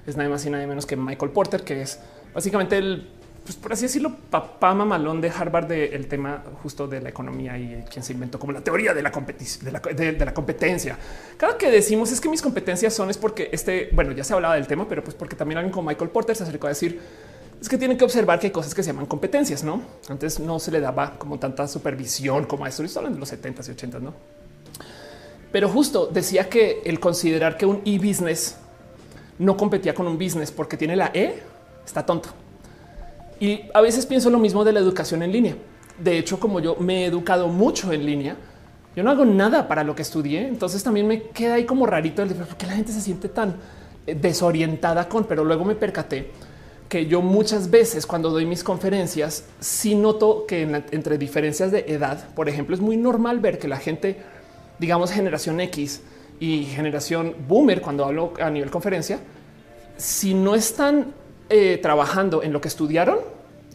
es 0.06 0.16
nada 0.16 0.30
más 0.30 0.46
y 0.46 0.48
nada 0.48 0.66
menos 0.66 0.86
que 0.86 0.96
Michael 0.96 1.32
Porter, 1.32 1.64
que 1.64 1.82
es 1.82 2.00
básicamente 2.32 2.78
el 2.78 3.17
pues 3.48 3.56
por 3.56 3.72
así 3.72 3.84
decirlo, 3.84 4.14
papá 4.28 4.74
mamalón 4.74 5.22
de 5.22 5.30
Harvard 5.30 5.68
del 5.68 6.06
tema 6.06 6.44
justo 6.62 6.86
de 6.86 7.00
la 7.00 7.08
economía 7.08 7.56
y 7.56 7.82
quien 7.90 8.04
se 8.04 8.12
inventó 8.12 8.38
como 8.38 8.52
la 8.52 8.60
teoría 8.60 8.92
de 8.92 9.00
la, 9.00 9.08
de 9.10 10.22
la, 10.22 10.34
competencia. 10.34 10.98
Cada 11.38 11.56
que 11.56 11.70
decimos 11.70 12.12
es 12.12 12.20
que 12.20 12.28
mis 12.28 12.42
competencias 12.42 12.92
son 12.92 13.08
es 13.08 13.16
porque 13.16 13.48
este, 13.50 13.88
bueno, 13.92 14.12
ya 14.12 14.22
se 14.22 14.34
hablaba 14.34 14.56
del 14.56 14.66
tema, 14.66 14.86
pero 14.86 15.02
pues 15.02 15.16
porque 15.16 15.34
también 15.34 15.56
alguien 15.56 15.72
como 15.72 15.88
Michael 15.88 16.10
Porter 16.10 16.36
se 16.36 16.42
acercó 16.42 16.66
a 16.66 16.68
decir 16.68 17.00
es 17.58 17.70
que 17.70 17.78
tienen 17.78 17.96
que 17.96 18.04
observar 18.04 18.38
que 18.38 18.48
hay 18.48 18.52
cosas 18.52 18.74
que 18.74 18.82
se 18.82 18.88
llaman 18.88 19.06
competencias, 19.06 19.64
no? 19.64 19.80
Antes 20.10 20.38
no 20.40 20.58
se 20.58 20.70
le 20.70 20.80
daba 20.80 21.18
como 21.18 21.38
tanta 21.38 21.66
supervisión 21.66 22.44
como 22.44 22.66
a 22.66 22.68
esto. 22.68 22.84
Y 22.84 22.86
de 22.86 23.18
los 23.18 23.32
70s 23.32 23.66
y 23.66 23.72
80s, 23.72 24.00
no? 24.02 24.12
Pero 25.50 25.70
justo 25.70 26.06
decía 26.08 26.50
que 26.50 26.82
el 26.84 27.00
considerar 27.00 27.56
que 27.56 27.64
un 27.64 27.80
e-business 27.86 28.58
no 29.38 29.56
competía 29.56 29.94
con 29.94 30.06
un 30.06 30.18
business 30.18 30.52
porque 30.52 30.76
tiene 30.76 30.96
la 30.96 31.10
E 31.14 31.42
está 31.86 32.04
tonto. 32.04 32.28
Y 33.40 33.62
a 33.72 33.80
veces 33.80 34.06
pienso 34.06 34.30
lo 34.30 34.38
mismo 34.38 34.64
de 34.64 34.72
la 34.72 34.80
educación 34.80 35.22
en 35.22 35.32
línea. 35.32 35.56
De 35.98 36.18
hecho, 36.18 36.38
como 36.38 36.60
yo 36.60 36.76
me 36.76 37.02
he 37.02 37.06
educado 37.06 37.48
mucho 37.48 37.92
en 37.92 38.04
línea, 38.04 38.36
yo 38.96 39.02
no 39.02 39.10
hago 39.10 39.24
nada 39.24 39.68
para 39.68 39.84
lo 39.84 39.94
que 39.94 40.02
estudié. 40.02 40.48
Entonces 40.48 40.82
también 40.82 41.06
me 41.06 41.22
queda 41.22 41.54
ahí 41.54 41.64
como 41.64 41.86
rarito 41.86 42.22
el 42.22 42.30
de 42.30 42.34
por 42.34 42.56
qué 42.56 42.66
la 42.66 42.72
gente 42.72 42.92
se 42.92 43.00
siente 43.00 43.28
tan 43.28 43.56
eh, 44.06 44.14
desorientada 44.14 45.08
con, 45.08 45.24
pero 45.24 45.44
luego 45.44 45.64
me 45.64 45.74
percaté 45.74 46.30
que 46.88 47.06
yo 47.06 47.20
muchas 47.20 47.70
veces 47.70 48.06
cuando 48.06 48.30
doy 48.30 48.46
mis 48.46 48.64
conferencias, 48.64 49.44
sí 49.60 49.94
noto 49.94 50.46
que 50.46 50.62
entre 50.62 51.18
diferencias 51.18 51.70
de 51.70 51.84
edad, 51.86 52.30
por 52.34 52.48
ejemplo, 52.48 52.74
es 52.74 52.80
muy 52.80 52.96
normal 52.96 53.40
ver 53.40 53.58
que 53.58 53.68
la 53.68 53.76
gente, 53.76 54.16
digamos, 54.78 55.10
generación 55.10 55.60
X 55.60 56.00
y 56.40 56.64
generación 56.64 57.34
boomer, 57.46 57.82
cuando 57.82 58.06
hablo 58.06 58.32
a 58.40 58.48
nivel 58.48 58.70
conferencia, 58.70 59.20
si 59.98 60.32
no 60.32 60.54
están 60.54 61.12
eh, 61.50 61.78
trabajando 61.80 62.42
en 62.42 62.52
lo 62.52 62.60
que 62.60 62.68
estudiaron, 62.68 63.18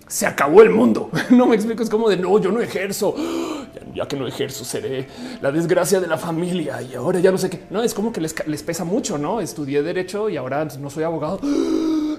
se 0.08 0.28
acabó 0.28 0.62
el 0.62 0.70
mundo. 0.70 1.10
No 1.32 1.48
me 1.48 1.56
explico. 1.56 1.84
Es 1.84 1.90
como 1.90 2.10
de 2.10 2.18
no, 2.18 2.40
yo 2.40 2.52
no 2.52 2.62
ejerzo. 2.62 3.16
Ya, 3.96 4.08
que 4.08 4.16
no 4.16 4.26
ejerzo, 4.26 4.66
seré 4.66 5.08
la 5.40 5.52
desgracia 5.52 6.00
de 6.00 6.08
la 6.08 6.18
familia 6.18 6.82
y 6.82 6.96
ahora 6.96 7.20
ya 7.20 7.32
no 7.32 7.38
sé 7.38 7.50
qué. 7.52 7.60
No 7.70 7.84
es 7.84 7.94
como 7.94 8.12
que 8.12 8.22
les, 8.22 8.64
pesa 8.64 8.84
mucho. 8.84 9.20
No 9.20 9.40
estudié 9.40 9.84
derecho 9.84 10.30
y 10.30 10.38
ahora 10.38 10.66
no 10.80 10.90
soy 10.90 11.04
abogado. 11.04 11.40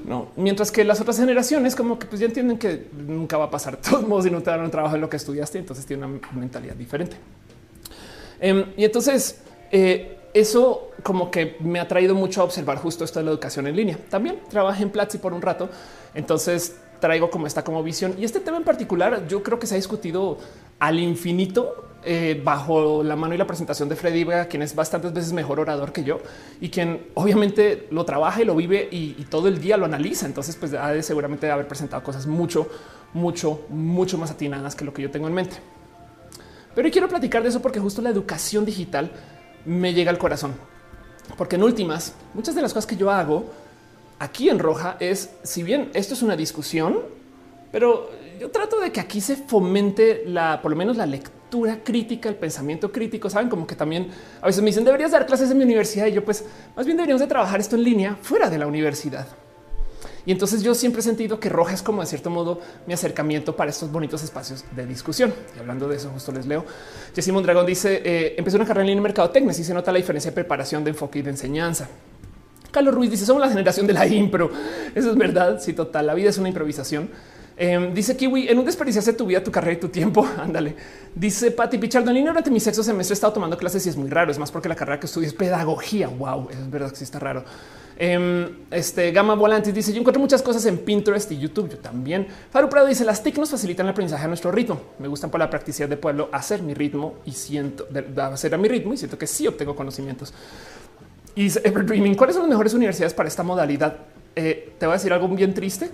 No, 0.05 0.33
mientras 0.37 0.71
que 0.71 0.85
las 0.85 1.01
otras 1.01 1.17
generaciones 1.17 1.75
como 1.75 1.99
que 1.99 2.07
pues 2.07 2.21
ya 2.21 2.27
entienden 2.27 2.59
que 2.59 2.89
nunca 2.93 3.39
va 3.39 3.45
a 3.45 3.51
pasar 3.51 3.79
de 3.81 3.83
todos 3.91 4.07
modos 4.07 4.27
y 4.27 4.31
no 4.31 4.43
te 4.43 4.51
dan 4.51 4.61
un 4.61 4.71
trabajo 4.71 4.97
en 4.97 5.01
lo 5.01 5.09
que 5.09 5.17
estudiaste, 5.17 5.59
entonces 5.59 5.87
tiene 5.87 6.05
una 6.05 6.21
mentalidad 6.35 6.75
diferente. 6.75 7.17
Em, 8.39 8.67
y 8.77 8.85
entonces 8.85 9.41
eh, 9.73 10.19
eso 10.35 10.91
como 11.03 11.31
que 11.31 11.57
me 11.61 11.81
ha 11.81 11.89
traído 11.89 12.15
mucho 12.15 12.41
a 12.41 12.45
observar 12.45 12.79
justo 12.79 13.05
esto 13.05 13.21
de 13.21 13.25
la 13.25 13.31
educación 13.31 13.67
en 13.67 13.77
línea. 13.77 13.99
También 14.11 14.41
trabajé 14.51 14.83
en 14.83 14.91
Platzi 14.91 15.19
por 15.19 15.33
un 15.33 15.41
rato, 15.41 15.71
entonces 16.15 16.77
traigo 17.01 17.31
como 17.31 17.47
esta 17.47 17.63
como 17.63 17.83
visión 17.83 18.15
y 18.19 18.25
este 18.25 18.41
tema 18.41 18.57
en 18.57 18.65
particular 18.65 19.27
yo 19.29 19.43
creo 19.43 19.59
que 19.59 19.67
se 19.67 19.75
ha 19.75 19.77
discutido 19.77 20.39
al 20.79 20.99
infinito 20.99 21.91
eh, 22.07 22.39
bajo 22.43 23.03
la 23.03 23.17
mano 23.17 23.35
y 23.35 23.39
la 23.39 23.47
presentación 23.47 23.89
de 23.89 23.97
Freddy 23.97 24.25
Vega, 24.25 24.47
quien 24.47 24.61
es 24.61 24.75
bastantes 24.75 25.13
veces 25.15 25.33
mejor 25.33 25.59
orador 25.59 25.91
que 25.91 26.05
yo 26.05 26.21
y 26.61 26.69
quien 26.69 27.07
obviamente 27.15 27.89
lo 27.91 28.05
trabaja 28.05 28.43
y 28.43 28.45
lo 28.45 28.55
vive 28.55 28.89
y, 28.91 29.13
todo 29.31 29.49
el 29.49 29.59
día 29.59 29.79
lo 29.79 29.87
analiza. 29.87 30.27
Entonces, 30.27 30.55
pues 30.57 30.75
ha 30.75 30.91
de 30.91 31.03
seguramente 31.03 31.51
haber 31.51 31.67
presentado 31.67 32.03
cosas 32.03 32.27
mucho, 32.27 32.69
mucho, 33.15 33.63
mucho 33.71 34.19
más 34.19 34.31
atinadas 34.31 34.75
que 34.75 34.85
lo 34.85 34.93
que 34.93 35.01
yo 35.01 35.11
tengo 35.11 35.29
en 35.29 35.35
mente. 35.35 35.57
Pero 36.75 36.91
quiero 36.91 37.09
platicar 37.09 37.43
de 37.43 37.49
eso 37.49 37.63
porque 37.63 37.81
justo 37.81 38.03
la 38.03 38.11
educación 38.11 38.67
digital 38.67 39.11
me 39.65 39.95
llega 39.95 40.11
al 40.11 40.19
corazón. 40.19 40.55
Porque 41.37 41.57
en 41.57 41.63
últimas, 41.63 42.15
muchas 42.35 42.55
de 42.55 42.63
las 42.63 42.73
cosas 42.73 42.87
que 42.87 42.97
yo 42.97 43.11
hago 43.11 43.51
aquí 44.19 44.49
en 44.49 44.59
roja 44.59 44.97
es, 45.01 45.31
si 45.43 45.63
bien 45.63 45.91
esto 45.95 46.15
es 46.15 46.23
una 46.23 46.37
discusión, 46.37 46.99
pero 47.73 48.11
yo 48.39 48.51
trato 48.51 48.79
de 48.81 48.93
que 48.93 49.01
aquí 49.01 49.21
se 49.21 49.37
fomente 49.37 50.25
la, 50.27 50.61
por 50.63 50.71
lo 50.71 50.77
menos 50.77 50.97
la 50.97 51.07
lectura 51.07 51.83
crítica, 51.83 52.29
el 52.29 52.37
pensamiento 52.37 52.93
crítico. 52.93 53.31
Saben 53.31 53.49
como 53.49 53.67
que 53.67 53.75
también 53.75 54.11
a 54.41 54.47
veces 54.47 54.63
me 54.63 54.71
dicen 54.71 54.85
deberías 54.85 55.13
dar 55.13 55.27
clases 55.27 55.51
en 55.51 55.59
mi 55.59 55.65
universidad 55.65 56.07
y 56.07 56.13
yo 56.13 56.25
pues 56.25 56.45
más 56.77 56.85
bien 56.87 56.97
deberíamos 56.97 57.21
de 57.21 57.27
trabajar 57.27 57.61
esto 57.61 57.77
en 57.77 57.85
línea 57.85 58.17
fuera 58.21 58.51
de 58.51 58.59
la 58.59 58.67
universidad. 58.67 59.27
Y 60.27 60.33
entonces 60.33 60.63
yo 60.63 60.75
siempre 60.75 61.01
he 61.01 61.03
sentido 61.03 61.39
que 61.39 61.49
Roja 61.49 61.75
es 61.75 61.83
como 61.83 62.01
de 62.01 62.07
cierto 62.07 62.31
modo 62.31 62.61
mi 62.87 62.95
acercamiento 62.95 63.55
para 63.57 63.71
estos 63.71 63.93
bonitos 63.93 64.23
espacios 64.23 64.65
de 64.75 64.87
discusión. 64.87 65.33
Y 65.55 65.59
hablando 65.59 65.89
de 65.89 65.97
eso, 65.97 66.11
justo 66.11 66.33
les 66.33 66.47
leo. 66.47 66.65
Jessy 67.15 67.31
Mondragón 67.31 67.67
dice 67.67 68.01
eh, 68.05 68.35
empezó 68.39 68.57
una 68.57 68.65
carrera 68.65 68.83
en 68.83 68.87
línea 68.89 68.99
en 68.99 69.03
mercado 69.03 69.31
técnico 69.31 69.59
y 69.59 69.65
se 69.65 69.75
nota 69.75 69.93
la 69.93 69.99
diferencia 69.99 70.31
de 70.31 70.35
preparación, 70.35 70.83
de 70.83 70.91
enfoque 70.91 71.19
y 71.19 71.23
de 71.23 71.31
enseñanza. 71.31 71.89
Carlos 72.71 72.95
Ruiz 72.95 73.11
dice 73.11 73.27
somos 73.27 73.41
la 73.41 73.49
generación 73.49 73.87
de 73.87 73.93
la 73.93 74.07
impro. 74.07 74.51
Eso 74.95 75.11
es 75.11 75.17
verdad. 75.17 75.61
Sí, 75.61 75.75
total. 75.75 76.07
La 76.07 76.15
vida 76.15 76.31
es 76.31 76.39
una 76.39 76.49
improvisación. 76.49 77.11
Em, 77.57 77.95
dice 77.95 78.17
Kiwi, 78.17 78.49
en 78.49 78.59
un 78.59 78.65
desperdiciarse 78.65 79.13
tu 79.13 79.27
vida, 79.27 79.43
tu 79.43 79.53
carrera 79.53 79.75
y 79.75 79.81
tu 79.81 79.89
tiempo. 79.89 80.27
Ándale. 80.39 80.75
Dice 81.15 81.53
Patti 81.53 81.79
Pichardo, 81.79 82.11
en 82.11 82.17
línea 82.17 82.33
durante 82.33 82.51
mi 82.51 82.59
sexto 82.59 82.83
semestre 82.83 83.13
he 83.13 83.15
estado 83.15 83.35
tomando 83.35 83.57
clases 83.57 83.87
y 83.87 83.89
es 83.91 83.97
muy 83.97 84.11
raro. 84.11 84.31
Es 84.31 84.39
más 84.39 84.51
porque 84.51 84.69
la 84.69 84.75
carrera 84.75 84.99
que 84.99 85.07
estudio 85.07 85.29
es 85.29 85.35
pedagogía. 85.35 86.09
Wow, 86.09 86.49
es 86.51 86.71
verdad 86.71 86.91
que 86.91 86.97
sí 86.97 87.05
está 87.05 87.21
raro. 87.21 87.45
Em, 87.97 88.49
este 88.73 89.13
Gama 89.13 89.35
Volantis 89.35 89.73
dice: 89.73 89.93
Yo 89.93 90.01
encuentro 90.01 90.21
muchas 90.21 90.43
cosas 90.43 90.67
en 90.67 90.79
Pinterest 90.79 91.31
y 91.31 91.39
YouTube. 91.39 91.71
Yo 91.71 91.79
también. 91.79 92.27
Faru 92.51 92.69
Prado 92.69 92.89
dice: 92.89 93.05
Las 93.05 93.23
TIC 93.23 93.37
facilitan 93.47 93.87
el 93.87 93.93
aprendizaje 93.93 94.25
a 94.25 94.29
nuestro 94.29 94.51
ritmo. 94.51 94.81
Me 94.99 95.07
gustan 95.07 95.31
por 95.31 95.39
la 95.39 95.49
practicidad 95.49 95.89
de 95.89 95.97
pueblo 95.97 96.29
hacer 96.33 96.61
mi 96.61 96.75
ritmo 96.75 97.15
y 97.25 97.33
siento 97.33 97.87
hacer 98.33 98.53
a 98.53 98.59
mi 98.59 98.67
ritmo 98.67 98.95
y 98.95 98.97
siento 98.97 99.17
que 99.17 99.29
sí 99.29 99.47
obtengo 99.47 99.77
conocimientos. 99.77 100.35
Y 101.37 101.47
Ever 101.47 101.87
Dreaming, 101.87 102.17
¿cuáles 102.17 102.35
son 102.35 102.43
las 102.43 102.51
mejores 102.51 102.75
universidades 102.75 103.15
para 103.15 103.29
esta 103.29 103.45
modalidad? 103.45 103.97
Eh, 104.37 104.73
te 104.79 104.87
voy 104.87 104.95
a 104.95 104.97
decir 104.97 105.13
algo 105.13 105.29
bien 105.29 105.55
triste 105.55 105.91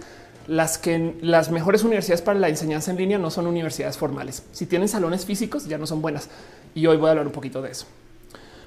las 0.47 0.79
que 0.79 1.17
las 1.21 1.51
mejores 1.51 1.85
universidades 1.85 2.23
para 2.23 2.39
la 2.39 2.49
enseñanza 2.49 2.91
en 2.91 2.97
línea 2.97 3.19
no 3.19 3.31
son 3.31 3.47
universidades 3.47 3.97
formales. 3.99 4.43
Si 4.53 4.67
tienen 4.67 4.89
salones 4.89 5.25
físicos 5.25 5.67
ya 5.67 5.79
no 5.79 5.87
son 5.87 6.03
buenas. 6.03 6.29
Y 6.75 6.87
hoy 6.87 6.97
voy 6.97 7.09
a 7.09 7.11
hablar 7.11 7.27
un 7.27 7.33
poquito 7.33 7.63
de 7.63 7.71
eso. 7.71 7.87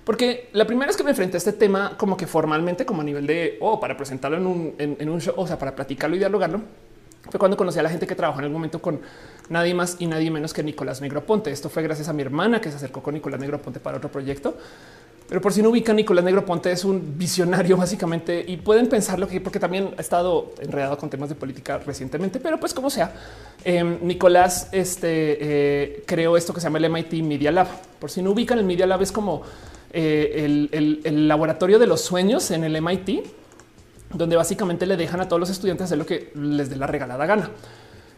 Porque 0.03 0.49
la 0.53 0.65
primera 0.65 0.87
vez 0.87 0.97
que 0.97 1.03
me 1.03 1.11
enfrenté 1.11 1.37
a 1.37 1.39
este 1.39 1.53
tema 1.53 1.97
como 1.97 2.17
que 2.17 2.27
formalmente, 2.27 2.85
como 2.85 3.01
a 3.01 3.05
nivel 3.05 3.25
de, 3.25 3.57
o 3.61 3.73
oh, 3.73 3.79
para 3.79 3.95
presentarlo 3.95 4.37
en 4.37 4.45
un, 4.45 4.75
en, 4.77 5.09
un 5.09 5.21
show, 5.21 5.33
o 5.37 5.47
sea, 5.47 5.57
para 5.57 5.75
platicarlo 5.75 6.15
y 6.15 6.19
dialogarlo, 6.19 6.61
fue 7.29 7.39
cuando 7.39 7.55
conocí 7.55 7.79
a 7.79 7.83
la 7.83 7.89
gente 7.89 8.05
que 8.05 8.15
trabajó 8.15 8.39
en 8.39 8.45
el 8.45 8.51
momento 8.51 8.81
con 8.81 8.99
nadie 9.47 9.73
más 9.73 9.95
y 9.99 10.07
nadie 10.07 10.29
menos 10.29 10.53
que 10.53 10.61
Nicolás 10.61 10.99
Negroponte. 10.99 11.51
Esto 11.51 11.69
fue 11.69 11.83
gracias 11.83 12.09
a 12.09 12.13
mi 12.13 12.21
hermana 12.21 12.59
que 12.59 12.69
se 12.69 12.75
acercó 12.75 13.01
con 13.01 13.13
Nicolás 13.13 13.39
Negroponte 13.39 13.79
para 13.79 13.97
otro 13.97 14.11
proyecto. 14.11 14.57
Pero 15.33 15.41
por 15.41 15.51
si 15.51 15.63
no 15.63 15.69
ubican, 15.69 15.95
Nicolás 15.95 16.23
Negroponte 16.23 16.71
es 16.71 16.85
un 16.85 17.17
visionario 17.17 17.75
básicamente 17.83 18.45
y 18.47 18.57
pueden 18.57 18.87
pensar 18.87 19.17
lo 19.17 19.27
que 19.27 19.41
porque 19.41 19.59
también 19.59 19.89
ha 19.97 19.99
estado 19.99 20.53
enredado 20.61 20.95
con 20.95 21.09
temas 21.09 21.27
de 21.27 21.33
política 21.33 21.79
recientemente, 21.79 22.39
pero 22.39 22.59
pues 22.59 22.71
como 22.71 22.91
sea, 22.91 23.11
em, 23.63 23.97
Nicolás 24.03 24.69
este, 24.71 25.07
eh, 25.41 26.03
creó 26.05 26.37
esto 26.37 26.53
que 26.53 26.59
se 26.59 26.65
llama 26.67 26.77
el 26.77 26.85
MIT 26.85 27.23
Media 27.23 27.51
Lab. 27.51 27.65
Por 27.97 28.11
si 28.11 28.21
no 28.21 28.29
ubican, 28.29 28.59
el 28.59 28.65
Media 28.65 28.85
Lab 28.85 29.01
es 29.01 29.11
como 29.11 29.41
eh, 29.91 30.67
el, 30.71 31.27
laboratorio 31.27 31.79
de 31.79 31.87
los 31.87 32.01
sueños 32.01 32.51
en 32.51 32.63
el 32.63 32.79
MIT, 32.79 33.25
donde 34.13 34.35
básicamente 34.35 34.85
le 34.85 34.97
dejan 34.97 35.19
a 35.19 35.27
todos 35.27 35.39
los 35.39 35.49
estudiantes 35.49 35.85
hacer 35.85 35.97
lo 35.97 36.05
que 36.05 36.31
les 36.35 36.69
dé 36.69 36.75
la 36.75 36.85
regalada 36.85 37.25
gana. 37.25 37.49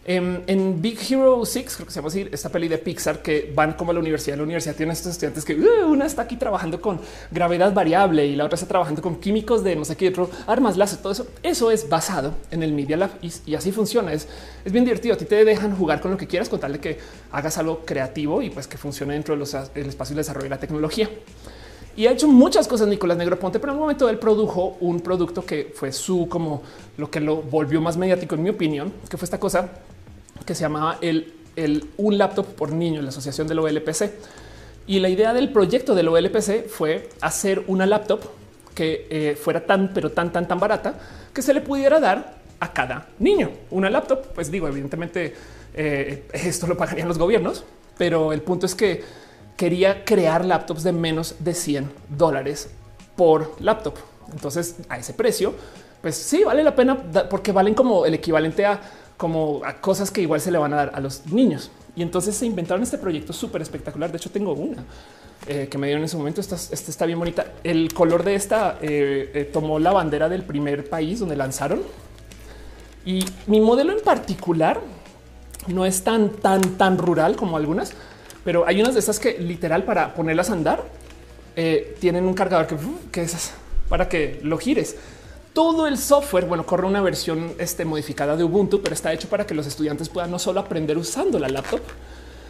En, 0.08 0.84
Big 0.84 1.00
Hero 1.10 1.44
6, 1.44 1.76
creo 1.76 1.88
que 1.88 1.92
se 1.92 1.96
llama 1.96 2.10
así, 2.10 2.28
esta 2.32 2.50
peli 2.50 2.68
de 2.68 2.78
Pixar 2.78 3.24
que 3.24 3.52
van 3.56 3.74
como 3.74 3.90
a 3.90 3.94
la 3.96 4.00
universidad. 4.00 4.38
La 4.38 4.44
universidad 4.44 4.76
tiene 4.76 4.94
estos 4.94 5.14
estudiantes 5.14 5.44
que 5.44 5.56
uh, 5.56 5.88
una 5.88 6.06
está 6.06 6.22
aquí 6.22 6.38
trabajando 6.38 6.80
con 6.80 7.00
gravedad 7.32 7.74
variable 7.74 8.24
y 8.24 8.36
la 8.36 8.46
otra 8.46 8.54
está 8.54 8.68
trabajando 8.68 9.02
con 9.02 9.16
químicos 9.16 9.64
de 9.64 9.76
no 9.76 9.84
sé 9.84 9.98
qué 9.98 10.10
otro, 10.10 10.30
armas 10.46 10.78
láser, 10.78 11.00
todo 11.00 11.12
eso. 11.12 11.26
Eso 11.42 11.72
es 11.72 11.90
basado 11.90 12.36
en 12.52 12.62
el 12.62 12.72
Media 12.72 12.98
Lab 12.98 13.12
y, 13.20 13.56
así 13.56 13.72
funciona. 13.72 14.14
Es, 14.14 14.28
es 14.64 14.72
bien 14.72 14.86
divertido. 14.86 15.16
A 15.16 15.18
ti 15.18 15.26
te 15.26 15.44
dejan 15.44 15.76
jugar 15.76 16.00
con 16.02 16.12
lo 16.12 16.18
que 16.18 16.28
quieras, 16.28 16.50
con 16.50 16.60
tal 16.60 16.74
de 16.74 16.80
que 16.80 17.00
hagas 17.32 17.58
algo 17.58 17.84
creativo 17.84 18.44
y 18.44 18.52
pues 18.52 18.68
que 18.68 18.78
funcione 18.78 19.14
dentro 19.14 19.36
del 19.36 19.88
espacio 19.88 20.16
de 20.16 20.20
desarrollo 20.20 20.44
de 20.44 20.50
la 20.52 20.60
tecnología. 20.60 21.10
Y 21.98 22.06
ha 22.06 22.12
hecho 22.12 22.28
muchas 22.28 22.68
cosas 22.68 22.88
Nicolás 22.88 23.18
Negroponte, 23.18 23.58
pero 23.58 23.72
en 23.72 23.78
un 23.78 23.84
momento 23.84 24.08
él 24.08 24.20
produjo 24.20 24.78
un 24.82 25.00
producto 25.00 25.44
que 25.44 25.74
fue 25.74 25.92
su 25.92 26.28
como 26.28 26.62
lo 26.98 27.10
que 27.10 27.22
lo 27.22 27.38
volvió 27.38 27.82
más 27.82 27.98
mediático, 27.98 28.36
en 28.36 28.44
mi 28.44 28.50
opinión, 28.52 28.94
que 29.10 29.18
fue 29.18 29.26
esta 29.26 29.40
cosa 29.40 29.70
que 30.46 30.56
se 30.56 30.62
llamaba 30.62 30.98
el, 31.02 31.34
un 31.98 32.18
laptop 32.18 32.46
por 32.46 32.72
niño, 32.72 33.02
la 33.02 33.10
asociación 33.10 33.48
del 33.48 33.60
OLPC. 33.60 34.12
Y 34.88 35.00
la 35.00 35.10
idea 35.10 35.34
del 35.34 35.52
proyecto 35.52 35.96
del 35.96 36.08
OLPC 36.08 36.68
fue 36.68 37.10
hacer 37.22 37.64
una 37.68 37.86
laptop 37.86 38.22
que 38.76 39.08
eh, 39.10 39.36
fuera 39.36 39.66
tan, 39.66 39.92
pero 39.94 40.12
tan, 40.12 40.32
tan, 40.32 40.48
tan 40.48 40.60
barata 40.60 41.00
que 41.34 41.42
se 41.42 41.54
le 41.54 41.62
pudiera 41.62 42.00
dar 42.00 42.36
a 42.60 42.72
cada 42.72 43.08
niño. 43.20 43.50
Una 43.72 43.90
laptop, 43.90 44.28
pues 44.34 44.52
digo, 44.52 44.68
evidentemente 44.68 45.34
eh, 45.74 46.26
esto 46.34 46.68
lo 46.68 46.78
pagarían 46.78 47.08
los 47.08 47.18
gobiernos, 47.18 47.64
pero 47.98 48.34
el 48.34 48.42
punto 48.42 48.66
es 48.66 48.76
que 48.76 49.04
quería 49.58 50.04
crear 50.04 50.46
laptops 50.46 50.84
de 50.84 50.92
menos 50.92 51.36
de 51.40 51.54
100 51.54 51.92
dólares 52.10 52.70
por 53.16 53.56
laptop. 53.62 53.96
Entonces, 54.32 54.76
a 54.90 54.98
ese 54.98 55.14
precio, 55.14 55.54
pues 56.02 56.16
sí, 56.16 56.44
vale 56.44 56.64
la 56.64 56.76
pena 56.76 56.98
porque 57.30 57.52
valen 57.52 57.74
como 57.74 58.06
el 58.06 58.14
equivalente 58.14 58.66
a 58.66 58.82
como 59.18 59.62
a 59.66 59.76
cosas 59.76 60.12
que 60.12 60.22
igual 60.22 60.42
se 60.42 60.52
le 60.52 60.58
van 60.58 60.74
a 60.74 60.78
dar 60.78 60.92
a 60.94 61.00
los 61.00 61.26
niños. 61.28 61.72
Y 61.96 62.02
entonces 62.02 62.36
se 62.36 62.46
inventaron 62.46 62.84
este 62.84 62.98
proyecto 62.98 63.32
súper 63.32 63.62
espectacular. 63.62 64.12
De 64.12 64.18
hecho, 64.18 64.30
tengo 64.30 64.54
una 64.54 64.84
eh, 65.48 65.68
que 65.70 65.78
me 65.78 65.88
dieron 65.88 66.02
en 66.02 66.06
ese 66.06 66.18
momento. 66.18 66.42
Esta, 66.42 66.56
está 66.56 67.06
bien 67.06 67.20
bonita. 67.20 67.54
El 67.64 67.94
color 67.94 68.24
de 68.24 68.36
esta 68.36 68.78
eh, 68.82 69.32
eh, 69.34 69.50
tomó 69.52 69.80
la 69.80 69.94
bandera 69.94 70.28
del 70.28 70.44
primer 70.44 70.90
país 70.90 71.20
donde 71.20 71.36
lanzaron. 71.36 71.82
Y 73.06 73.24
mi 73.48 73.62
modelo 73.62 73.94
en 73.94 74.04
particular 74.04 74.82
no 75.68 75.86
es 75.86 76.04
tan, 76.04 76.30
tan, 76.30 76.62
tan 76.78 76.98
rural 76.98 77.36
como 77.36 77.56
algunas, 77.56 77.94
pero 78.44 78.68
hay 78.68 78.82
unas 78.82 78.94
de 78.96 79.00
estas 79.00 79.20
que 79.20 79.40
literal 79.40 79.84
para 79.84 80.14
ponerlas 80.14 80.50
a 80.50 80.54
andar 80.54 80.84
tienen 82.00 82.26
un 82.26 82.34
cargador 82.34 82.68
que, 82.68 82.76
que 83.14 83.22
es 83.22 83.54
para 83.88 84.10
que 84.10 84.42
lo 84.44 84.58
gires 84.58 84.98
todo 85.56 85.88
el 85.88 85.98
software, 85.98 86.48
bueno, 86.48 86.66
corre 86.66 86.86
una 86.86 87.02
versión 87.02 87.54
este, 87.60 87.86
modificada 87.86 88.36
de 88.36 88.44
Ubuntu, 88.44 88.82
pero 88.82 88.94
está 88.94 89.14
hecho 89.14 89.30
para 89.30 89.48
que 89.48 89.56
los 89.56 89.66
estudiantes 89.66 90.10
puedan 90.10 90.30
no 90.30 90.38
solo 90.38 90.60
aprender 90.60 90.98
usando 90.98 91.40
la 91.40 91.48
laptop, 91.48 91.80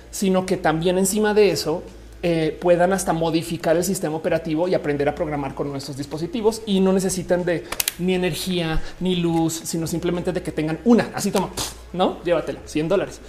sino 0.09 0.43
que 0.47 0.57
también 0.57 0.97
encima 0.97 1.35
de 1.35 1.51
eso 1.51 1.83
eh, 2.23 2.57
puedan 2.59 2.93
hasta 2.93 3.13
modificar 3.13 3.77
el 3.77 3.83
sistema 3.83 4.15
operativo 4.15 4.67
y 4.67 4.73
aprender 4.73 5.07
a 5.07 5.13
programar 5.13 5.53
con 5.53 5.69
nuestros 5.69 5.97
dispositivos 5.97 6.63
y 6.65 6.79
no 6.79 6.93
necesitan 6.93 7.45
de 7.45 7.65
ni 7.99 8.15
energía 8.15 8.81
ni 8.99 9.17
luz, 9.17 9.53
sino 9.53 9.85
simplemente 9.85 10.31
de 10.31 10.41
que 10.41 10.51
tengan 10.51 10.79
una. 10.83 11.11
Así 11.13 11.29
toma, 11.29 11.51
no 11.93 12.23
llévatela 12.23 12.61
100 12.65 12.89
dólares. 12.89 13.21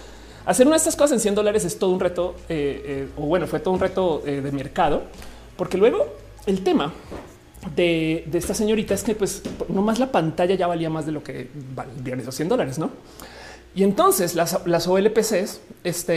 Hacer 0.47 0.67
una 0.67 0.77
de 0.77 0.79
estas 0.79 0.97
cosas 0.97 1.13
en 1.13 1.21
100 1.21 1.35
dólares 1.35 1.67
es 1.67 1.79
todo 1.79 1.91
un 1.91 2.01
reto, 2.01 2.35
eh, 2.49 2.83
eh, 2.87 3.09
o 3.19 3.27
bueno, 3.27 3.47
fue 3.47 3.61
todo 3.61 3.75
un 3.75 3.81
reto 3.81 4.23
de 4.25 4.53
mercado, 4.53 5.03
porque 5.55 5.77
luego 5.77 6.07
el 6.47 6.65
tema 6.65 6.95
de, 7.75 8.29
esta 8.33 8.55
señorita 8.55 8.95
es 8.95 9.03
que 9.03 9.15
pues 9.15 9.43
no 9.69 9.83
más 9.83 9.99
la 9.99 10.13
pantalla 10.13 10.55
ya 10.55 10.67
valía 10.67 10.91
más 10.91 11.07
de 11.07 11.13
lo 11.13 11.23
que 11.23 11.49
valían 11.75 12.21
esos 12.21 12.35
100 12.35 12.49
dólares, 12.49 12.79
¿no? 12.79 12.91
Y 13.75 13.83
entonces 13.83 14.35
las, 14.35 14.59
las 14.67 14.87
OLPCs 14.89 15.61
este, 15.85 16.15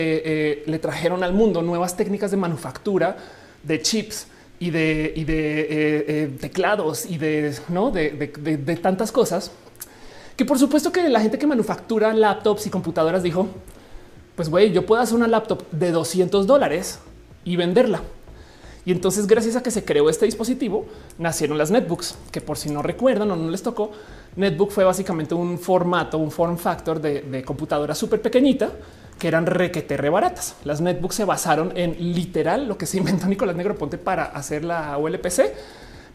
eh, 0.60 0.62
le 0.66 0.78
trajeron 0.78 1.22
al 1.22 1.34
mundo 1.34 1.60
nuevas 1.60 1.96
técnicas 1.96 2.30
de 2.30 2.38
manufactura 2.38 3.18
de 3.62 3.82
chips 3.82 4.26
y 4.58 4.70
de, 4.70 5.12
y 5.14 5.24
de 5.24 5.60
eh, 5.60 5.66
eh, 5.70 6.36
teclados 6.40 7.04
y 7.04 7.18
de, 7.18 7.54
¿no? 7.68 7.90
de, 7.90 8.10
de, 8.10 8.76
tantas 8.76 9.12
cosas 9.12 9.50
que 10.36 10.46
por 10.46 10.58
supuesto 10.58 10.90
que 10.90 11.06
la 11.10 11.20
gente 11.20 11.38
que 11.38 11.46
manufactura 11.46 12.14
laptops 12.14 12.66
y 12.66 12.70
computadoras 12.70 13.22
dijo, 13.22 13.46
pues 14.36 14.48
güey, 14.48 14.72
yo 14.72 14.86
puedo 14.86 15.02
hacer 15.02 15.16
una 15.16 15.28
laptop 15.28 15.70
de 15.70 15.90
200 15.90 16.46
dólares 16.46 16.98
y 17.44 17.56
venderla. 17.56 18.00
Y 18.84 18.92
entonces, 18.92 19.26
gracias 19.26 19.56
a 19.56 19.62
que 19.62 19.70
se 19.70 19.84
creó 19.84 20.08
este 20.08 20.24
dispositivo, 20.24 20.86
nacieron 21.18 21.58
las 21.58 21.70
netbooks, 21.70 22.16
que 22.32 22.40
por 22.40 22.56
si 22.56 22.70
no 22.70 22.82
recuerdan 22.82 23.30
o 23.30 23.36
no 23.36 23.50
les 23.50 23.62
tocó, 23.62 23.90
netbook 24.36 24.70
fue 24.70 24.84
básicamente 24.84 25.34
un 25.34 25.58
formato, 25.58 26.16
un 26.18 26.30
form 26.30 26.56
factor 26.56 27.00
de, 27.00 27.42
computadora 27.44 27.94
súper 27.94 28.22
pequeñita 28.22 28.70
que 29.18 29.28
eran 29.28 29.44
requete 29.44 29.96
baratas. 30.08 30.56
Las 30.64 30.80
netbooks 30.80 31.16
se 31.16 31.24
basaron 31.26 31.76
en 31.76 31.94
literal 32.14 32.66
lo 32.66 32.78
que 32.78 32.86
se 32.86 32.96
inventó 32.98 33.26
Nicolás 33.26 33.54
Negroponte 33.54 33.98
para 33.98 34.24
hacer 34.24 34.64
la 34.64 34.96
ULPC, 34.96 35.52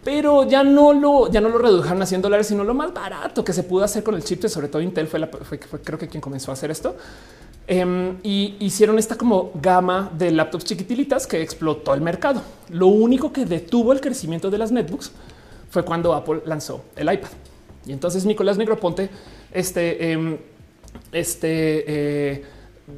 pero 0.04 0.43
ya 0.43 0.63
no 0.63 0.91
lo, 0.91 1.32
ya 1.32 1.41
no 1.41 1.49
lo 1.49 1.60
redujeron 1.60 2.01
a 2.01 2.06
100 2.06 2.21
dólares, 2.21 2.47
sino 2.47 2.63
lo 2.63 2.73
más 2.73 2.93
barato 2.93 3.43
que 3.43 3.54
se 3.54 3.63
pudo 3.63 3.84
hacer 3.84 4.04
con 4.04 4.15
el 4.15 4.23
chip. 4.23 4.43
Sobre 4.47 4.69
todo 4.69 4.82
Intel 4.82 5.08
fue, 5.08 5.19
la, 5.19 5.28
fue, 5.28 5.60
creo 5.60 5.99
que 5.99 6.08
quien 6.08 6.21
comenzó 6.21 6.49
a 6.51 6.56
hacer 6.56 6.71
esto. 6.71 6.95
Em, 7.67 8.17
y 8.21 8.56
hicieron 8.60 8.99
esta 8.99 9.15
como 9.15 9.51
gama 9.56 10.12
de 10.15 10.30
laptops 10.32 10.65
chiquitilitas 10.65 11.25
que 11.25 11.41
explotó 11.41 11.93
el 11.95 12.01
mercado. 12.01 12.41
Lo 12.69 12.88
único 12.88 13.34
que 13.34 13.45
detuvo 13.45 13.91
el 13.91 14.01
crecimiento 14.01 14.51
de 14.51 14.60
las 14.60 14.71
netbooks 14.71 15.12
fue 15.71 15.84
cuando 15.84 16.13
Apple 16.13 16.41
lanzó 16.45 16.86
el 16.95 17.12
iPad. 17.12 17.30
Y 17.86 17.91
entonces 17.91 18.25
Nicolás 18.25 18.58
Negroponte, 18.58 19.10
este, 19.51 20.12
em, 20.12 20.38
este, 21.12 22.34
eh, 22.34 22.43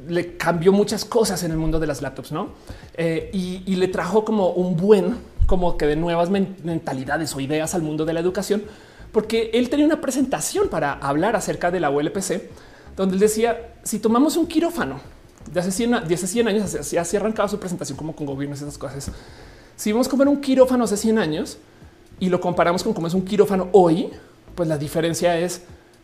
le 0.06 0.36
cambió 0.36 0.72
muchas 0.72 1.04
cosas 1.04 1.42
en 1.44 1.50
el 1.50 1.56
mundo 1.56 1.80
de 1.80 1.86
las 1.86 2.02
laptops, 2.02 2.32
¿no? 2.32 2.50
Eh, 2.94 3.30
y, 3.32 3.76
le 3.76 3.88
trajo 3.88 4.24
como 4.24 4.50
un 4.50 4.76
buen, 4.76 5.16
como 5.46 5.78
que 5.78 5.86
de 5.86 5.96
nuevas 5.96 6.28
mentalidades 6.30 7.34
o 7.34 7.40
ideas 7.40 7.74
al 7.74 7.82
mundo 7.82 8.04
de 8.04 8.12
la 8.12 8.20
educación, 8.20 8.64
porque 9.12 9.50
él 9.54 9.70
tenía 9.70 9.86
una 9.86 10.00
presentación 10.00 10.68
para 10.68 10.92
hablar 10.92 11.36
acerca 11.36 11.70
de 11.70 11.80
la 11.80 11.90
ULPC, 11.90 12.50
donde 12.98 13.14
él 13.14 13.20
decía, 13.20 13.74
si 13.84 14.00
tomamos 14.00 14.36
un 14.36 14.46
quirófano 14.48 15.00
de 15.52 15.60
hace 15.60 15.70
100, 15.70 16.08
de 16.08 16.14
hace 16.14 16.26
100 16.26 16.48
años, 16.48 16.74
así, 16.74 16.96
así 16.96 17.16
arrancaba 17.16 17.48
su 17.48 17.58
presentación 17.58 17.96
como 17.96 18.14
con 18.14 18.26
gobiernos 18.26 18.60
y 18.60 18.64
esas 18.64 18.76
cosas, 18.76 19.12
si 19.76 19.92
vamos 19.92 20.08
a 20.08 20.10
comer 20.10 20.26
un 20.26 20.40
quirófano 20.40 20.82
hace 20.82 20.96
100 20.96 21.18
años 21.18 21.58
y 22.18 22.28
lo 22.28 22.40
comparamos 22.40 22.82
con 22.82 22.92
cómo 22.92 23.06
es 23.06 23.14
un 23.14 23.24
quirófano 23.24 23.68
hoy, 23.70 24.10
pues 24.56 24.68
la 24.68 24.76
diferencia 24.76 25.38
es 25.38 25.62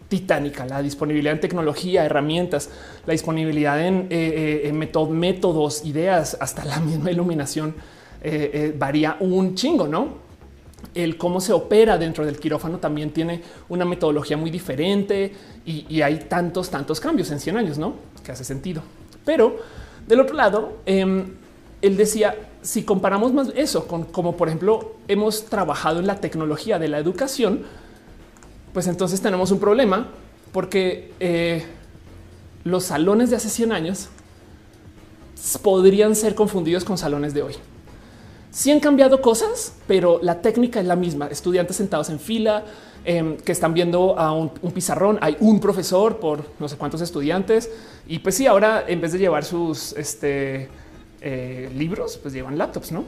titánica, 0.08 0.64
la 0.66 0.80
disponibilidad 0.82 1.34
en 1.34 1.40
tecnología, 1.40 2.04
herramientas, 2.04 2.70
la 3.04 3.12
disponibilidad 3.12 3.84
en, 3.84 4.06
eh, 4.10 4.62
eh, 4.64 4.72
métodos, 4.72 5.84
ideas, 5.84 6.36
hasta 6.40 6.64
la 6.64 6.78
misma 6.78 7.10
iluminación 7.10 7.74
eh, 8.22 8.72
varía 8.78 9.16
un 9.18 9.56
chingo, 9.56 9.88
¿no? 9.88 10.23
El 10.94 11.16
cómo 11.16 11.40
se 11.40 11.52
opera 11.52 11.98
dentro 11.98 12.24
del 12.24 12.38
quirófano 12.38 12.78
también 12.78 13.10
tiene 13.10 13.42
una 13.68 13.84
metodología 13.84 14.36
muy 14.36 14.50
diferente 14.50 15.32
y, 15.64 16.02
hay 16.02 16.20
tantos, 16.28 16.70
tantos 16.70 17.00
cambios 17.00 17.30
en 17.30 17.40
100 17.40 17.56
años, 17.56 17.78
¿no? 17.78 17.94
Que 18.22 18.32
hace 18.32 18.44
sentido. 18.44 18.82
Pero 19.24 19.56
del 20.06 20.20
otro 20.20 20.34
lado, 20.34 20.78
em, 20.86 21.24
él 21.82 21.96
decía, 21.96 22.36
si 22.62 22.82
comparamos 22.82 23.32
más 23.32 23.48
eso 23.54 23.86
con 23.86 24.04
como 24.04 24.36
por 24.36 24.48
ejemplo 24.48 24.94
hemos 25.06 25.44
trabajado 25.46 26.00
en 26.00 26.06
la 26.06 26.20
tecnología 26.20 26.78
de 26.78 26.88
la 26.88 26.98
educación, 26.98 27.62
pues 28.72 28.86
entonces 28.86 29.20
tenemos 29.20 29.50
un 29.50 29.60
problema 29.60 30.08
porque 30.52 31.12
eh, 31.20 31.64
los 32.64 32.84
salones 32.84 33.30
de 33.30 33.36
hace 33.36 33.50
100 33.50 33.72
años 33.72 34.08
podrían 35.62 36.16
ser 36.16 36.34
confundidos 36.34 36.84
con 36.84 36.96
salones 36.96 37.34
de 37.34 37.42
hoy. 37.42 37.54
Sí 38.54 38.70
han 38.70 38.78
cambiado 38.78 39.20
cosas, 39.20 39.72
pero 39.88 40.20
la 40.22 40.40
técnica 40.40 40.78
es 40.78 40.86
la 40.86 40.94
misma. 40.94 41.26
Estudiantes 41.26 41.74
sentados 41.74 42.08
en 42.08 42.20
fila 42.20 42.64
em, 43.04 43.36
que 43.36 43.50
están 43.50 43.74
viendo 43.74 44.16
a 44.16 44.32
un, 44.32 44.50
pizarrón. 44.72 45.18
Hay 45.22 45.36
un 45.40 45.58
profesor 45.58 46.20
por 46.20 46.44
no 46.60 46.68
sé 46.68 46.76
cuántos 46.76 47.00
estudiantes. 47.00 47.68
Y 48.06 48.20
pues 48.20 48.36
sí, 48.36 48.46
ahora 48.46 48.84
en 48.86 49.00
vez 49.00 49.10
de 49.10 49.18
llevar 49.18 49.44
sus 49.44 49.92
este, 49.94 50.68
eh, 51.20 51.68
libros, 51.74 52.16
pues 52.16 52.32
llevan 52.32 52.56
laptops, 52.56 52.92
¿no? 52.92 53.04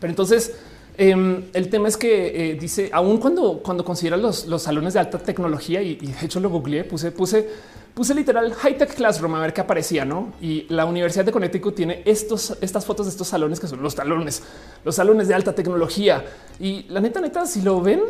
Pero 0.00 0.10
entonces 0.10 0.56
Em, 0.98 1.44
el 1.52 1.68
tema 1.68 1.88
es 1.88 1.96
que 1.96 2.52
eh, 2.52 2.54
dice, 2.54 2.88
aún 2.90 3.18
cuando, 3.18 3.60
cuando 3.62 3.84
considera 3.84 4.16
los, 4.16 4.46
los, 4.46 4.62
salones 4.62 4.94
de 4.94 5.00
alta 5.00 5.18
tecnología, 5.18 5.82
y, 5.82 5.96
de 5.96 6.24
hecho 6.24 6.40
lo 6.40 6.48
googleé, 6.48 6.84
puse, 6.84 7.12
puse, 7.12 7.48
puse 7.96 8.14
literal 8.14 8.52
high 8.52 8.76
tech 8.76 8.94
classroom 8.94 9.34
a 9.36 9.40
ver 9.40 9.54
qué 9.54 9.62
aparecía, 9.62 10.04
no? 10.04 10.34
Y 10.38 10.66
la 10.68 10.84
Universidad 10.84 11.24
de 11.24 11.32
Connecticut 11.32 11.74
tiene 11.74 12.02
estos, 12.04 12.58
estas 12.60 12.84
fotos 12.84 13.06
de 13.06 13.10
estos 13.10 13.26
salones 13.26 13.58
que 13.58 13.66
son 13.66 13.82
los 13.82 13.94
salones, 13.94 14.42
los 14.84 14.96
salones 14.96 15.28
de 15.28 15.34
alta 15.34 15.54
tecnología. 15.54 16.22
Y 16.60 16.82
la 16.90 17.00
neta, 17.00 17.22
neta, 17.22 17.46
si 17.46 17.62
lo 17.62 17.80
ven, 17.80 18.02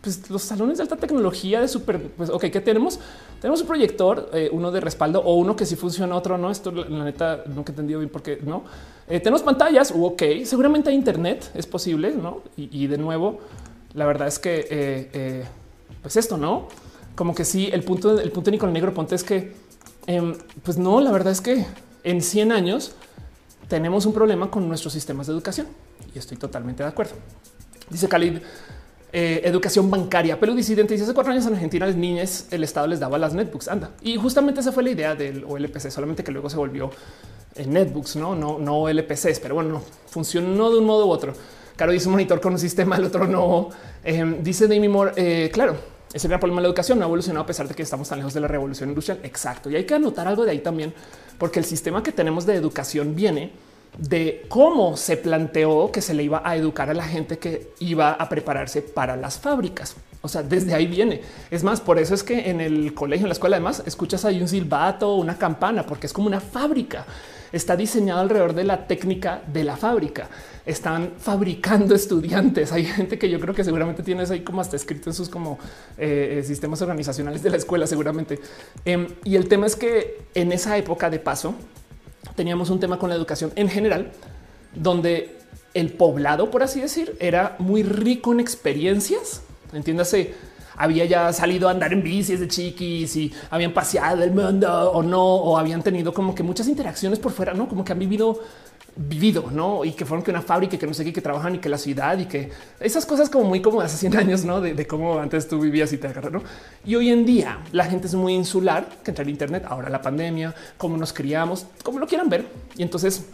pues 0.00 0.28
los 0.30 0.42
salones 0.42 0.78
de 0.78 0.82
alta 0.82 0.96
tecnología 0.96 1.60
de 1.60 1.68
súper, 1.68 2.02
pues 2.10 2.28
ok, 2.28 2.46
¿qué 2.46 2.60
tenemos? 2.60 2.98
Tenemos 3.40 3.60
un 3.60 3.68
proyector, 3.68 4.30
eh, 4.32 4.48
uno 4.50 4.72
de 4.72 4.80
respaldo 4.80 5.20
o 5.20 5.36
uno 5.36 5.54
que 5.54 5.64
sí 5.64 5.76
funciona, 5.76 6.16
otro 6.16 6.36
no. 6.36 6.50
Esto 6.50 6.72
la 6.72 7.04
neta 7.04 7.44
nunca 7.46 7.70
he 7.70 7.72
entendido 7.74 8.00
bien 8.00 8.10
por 8.10 8.24
qué 8.24 8.40
no. 8.42 8.64
Eh, 9.08 9.20
tenemos 9.20 9.42
pantallas, 9.42 9.94
ok, 9.96 10.22
seguramente 10.44 10.90
hay 10.90 10.96
internet, 10.96 11.52
es 11.54 11.68
posible, 11.68 12.12
¿no? 12.20 12.42
Y, 12.56 12.88
de 12.88 12.98
nuevo, 12.98 13.38
la 13.94 14.06
verdad 14.06 14.26
es 14.26 14.40
que, 14.40 14.66
eh, 14.68 15.44
pues 16.02 16.16
esto, 16.16 16.36
¿no? 16.36 16.66
Como 17.20 17.34
que 17.34 17.44
sí, 17.44 17.68
el 17.70 17.82
punto, 17.82 18.18
el 18.18 18.32
punto 18.32 18.46
de 18.46 18.52
Nicolás 18.52 18.72
Negro 18.72 18.94
Ponte 18.94 19.14
es 19.14 19.24
que, 19.24 19.52
em, 20.06 20.34
pues 20.62 20.78
no, 20.78 21.02
la 21.02 21.12
verdad 21.12 21.34
es 21.34 21.42
que 21.42 21.66
en 22.02 22.22
100 22.22 22.50
años 22.50 22.92
tenemos 23.68 24.06
un 24.06 24.14
problema 24.14 24.50
con 24.50 24.66
nuestros 24.66 24.94
sistemas 24.94 25.26
de 25.26 25.34
educación 25.34 25.66
y 26.14 26.18
estoy 26.18 26.38
totalmente 26.38 26.82
de 26.82 26.88
acuerdo. 26.88 27.12
Dice 27.90 28.08
Khalid, 28.08 28.38
eh, 29.12 29.42
educación 29.44 29.90
bancaria. 29.90 30.40
Pero 30.40 30.54
disidente 30.54 30.94
dice 30.94 31.04
hace 31.04 31.12
cuatro 31.12 31.30
años 31.30 31.44
en 31.44 31.52
Argentina, 31.52 31.84
las 31.84 31.94
niñas, 31.94 32.46
el 32.52 32.64
Estado 32.64 32.86
les 32.86 33.00
daba 33.00 33.18
las 33.18 33.34
netbooks. 33.34 33.68
Anda. 33.68 33.90
Y 34.00 34.16
justamente 34.16 34.60
esa 34.60 34.72
fue 34.72 34.82
la 34.82 34.88
idea 34.88 35.14
del 35.14 35.44
OLPC, 35.44 35.90
solamente 35.90 36.24
que 36.24 36.32
luego 36.32 36.48
se 36.48 36.56
volvió 36.56 36.90
en 37.54 37.70
netbooks, 37.70 38.16
no, 38.16 38.34
no, 38.34 38.58
no 38.58 38.88
LPCs, 38.88 39.40
pero 39.40 39.56
bueno, 39.56 39.82
funcionó 40.06 40.70
de 40.70 40.78
un 40.78 40.86
modo 40.86 41.06
u 41.06 41.10
otro. 41.10 41.34
Claro, 41.76 41.92
dice 41.92 42.06
un 42.06 42.12
monitor 42.12 42.40
con 42.40 42.54
un 42.54 42.58
sistema, 42.58 42.96
el 42.96 43.04
otro 43.04 43.26
no. 43.28 43.68
Em, 44.02 44.42
dice 44.42 44.66
Demi 44.68 44.88
Moore, 44.88 45.12
eh, 45.16 45.50
claro, 45.52 45.99
ese 46.12 46.26
era 46.26 46.36
el 46.36 46.40
problema 46.40 46.60
de 46.60 46.64
la 46.64 46.68
educación, 46.68 46.98
no 46.98 47.04
ha 47.04 47.08
evolucionado 47.08 47.44
a 47.44 47.46
pesar 47.46 47.68
de 47.68 47.74
que 47.74 47.82
estamos 47.82 48.08
tan 48.08 48.18
lejos 48.18 48.34
de 48.34 48.40
la 48.40 48.48
revolución 48.48 48.88
industrial. 48.88 49.20
Exacto. 49.22 49.70
Y 49.70 49.76
hay 49.76 49.84
que 49.84 49.94
anotar 49.94 50.26
algo 50.26 50.44
de 50.44 50.50
ahí 50.50 50.58
también, 50.58 50.92
porque 51.38 51.60
el 51.60 51.64
sistema 51.64 52.02
que 52.02 52.12
tenemos 52.12 52.46
de 52.46 52.54
educación 52.54 53.14
viene 53.14 53.52
de 53.98 54.46
cómo 54.48 54.96
se 54.96 55.16
planteó 55.16 55.90
que 55.92 56.00
se 56.00 56.14
le 56.14 56.22
iba 56.22 56.42
a 56.44 56.56
educar 56.56 56.90
a 56.90 56.94
la 56.94 57.04
gente 57.04 57.38
que 57.38 57.72
iba 57.80 58.12
a 58.12 58.28
prepararse 58.28 58.82
para 58.82 59.16
las 59.16 59.38
fábricas. 59.38 59.96
O 60.22 60.28
sea, 60.28 60.42
desde 60.42 60.74
ahí 60.74 60.86
viene. 60.86 61.22
Es 61.50 61.64
más, 61.64 61.80
por 61.80 61.98
eso 61.98 62.14
es 62.14 62.22
que 62.22 62.50
en 62.50 62.60
el 62.60 62.92
colegio, 62.92 63.24
en 63.24 63.30
la 63.30 63.34
escuela, 63.34 63.56
además, 63.56 63.82
escuchas 63.86 64.24
ahí 64.24 64.40
un 64.40 64.48
silbato, 64.48 65.14
una 65.14 65.38
campana, 65.38 65.84
porque 65.86 66.06
es 66.06 66.12
como 66.12 66.26
una 66.26 66.40
fábrica. 66.40 67.06
Está 67.52 67.76
diseñado 67.76 68.20
alrededor 68.20 68.54
de 68.54 68.64
la 68.64 68.86
técnica 68.86 69.42
de 69.52 69.64
la 69.64 69.76
fábrica. 69.76 70.28
Están 70.64 71.12
fabricando 71.18 71.94
estudiantes. 71.94 72.72
Hay 72.72 72.84
gente 72.84 73.18
que 73.18 73.28
yo 73.28 73.40
creo 73.40 73.54
que 73.54 73.64
seguramente 73.64 74.02
tienes 74.02 74.30
ahí 74.30 74.40
como 74.40 74.60
hasta 74.60 74.76
escrito 74.76 75.10
en 75.10 75.14
sus 75.14 75.28
como 75.28 75.58
eh, 75.98 76.38
eh, 76.38 76.44
sistemas 76.44 76.80
organizacionales 76.82 77.42
de 77.42 77.50
la 77.50 77.56
escuela, 77.56 77.86
seguramente. 77.86 78.38
Em, 78.84 79.08
y 79.24 79.36
el 79.36 79.48
tema 79.48 79.66
es 79.66 79.76
que 79.76 80.18
en 80.34 80.52
esa 80.52 80.76
época 80.76 81.10
de 81.10 81.18
paso, 81.18 81.54
teníamos 82.36 82.70
un 82.70 82.80
tema 82.80 82.98
con 82.98 83.10
la 83.10 83.16
educación 83.16 83.52
en 83.56 83.68
general, 83.68 84.12
donde 84.74 85.36
el 85.74 85.92
poblado, 85.92 86.50
por 86.50 86.62
así 86.62 86.80
decir, 86.80 87.16
era 87.20 87.56
muy 87.58 87.82
rico 87.82 88.32
en 88.32 88.40
experiencias. 88.40 89.42
Entiéndase, 89.72 90.34
había 90.80 91.04
ya 91.04 91.32
salido 91.32 91.68
a 91.68 91.72
andar 91.72 91.92
en 91.92 92.02
bicis 92.02 92.40
de 92.40 92.48
chiquis 92.48 93.14
y 93.16 93.32
habían 93.50 93.72
paseado 93.72 94.22
el 94.22 94.32
mundo 94.32 94.90
o 94.92 95.02
no, 95.02 95.22
o 95.22 95.58
habían 95.58 95.82
tenido 95.82 96.12
como 96.14 96.34
que 96.34 96.42
muchas 96.42 96.68
interacciones 96.68 97.18
por 97.18 97.32
fuera, 97.32 97.52
no 97.52 97.68
como 97.68 97.84
que 97.84 97.92
han 97.92 97.98
vivido 97.98 98.40
vivido, 98.96 99.44
¿no? 99.52 99.84
Y 99.84 99.92
que 99.92 100.04
fueron 100.04 100.24
que 100.24 100.30
una 100.30 100.42
fábrica 100.42 100.76
que 100.76 100.86
no 100.86 100.94
sé 100.94 101.04
qué, 101.04 101.12
que 101.12 101.20
trabajan 101.20 101.54
y 101.54 101.58
que 101.58 101.68
la 101.68 101.78
ciudad 101.78 102.18
y 102.18 102.24
que 102.26 102.50
esas 102.80 103.06
cosas 103.06 103.30
como 103.30 103.44
muy 103.44 103.62
como 103.62 103.80
hace 103.80 103.96
100 103.96 104.16
años, 104.16 104.44
¿no? 104.44 104.60
De, 104.60 104.86
cómo 104.86 105.18
antes 105.18 105.46
tú 105.48 105.60
vivías 105.60 105.92
y 105.92 105.98
te 105.98 106.08
agarras, 106.08 106.32
¿no? 106.32 106.42
Y 106.84 106.96
hoy 106.96 107.10
en 107.10 107.24
día 107.24 107.60
la 107.72 107.84
gente 107.84 108.08
es 108.08 108.14
muy 108.14 108.34
insular, 108.34 108.88
que 109.04 109.10
entra 109.10 109.22
el 109.22 109.30
internet, 109.30 109.64
ahora 109.68 109.88
la 109.90 110.02
pandemia, 110.02 110.54
cómo 110.76 110.96
nos 110.96 111.12
criamos, 111.12 111.66
como 111.84 111.98
lo 111.98 112.06
quieran 112.06 112.28
ver. 112.28 112.46
Y 112.76 112.82
entonces, 112.82 113.26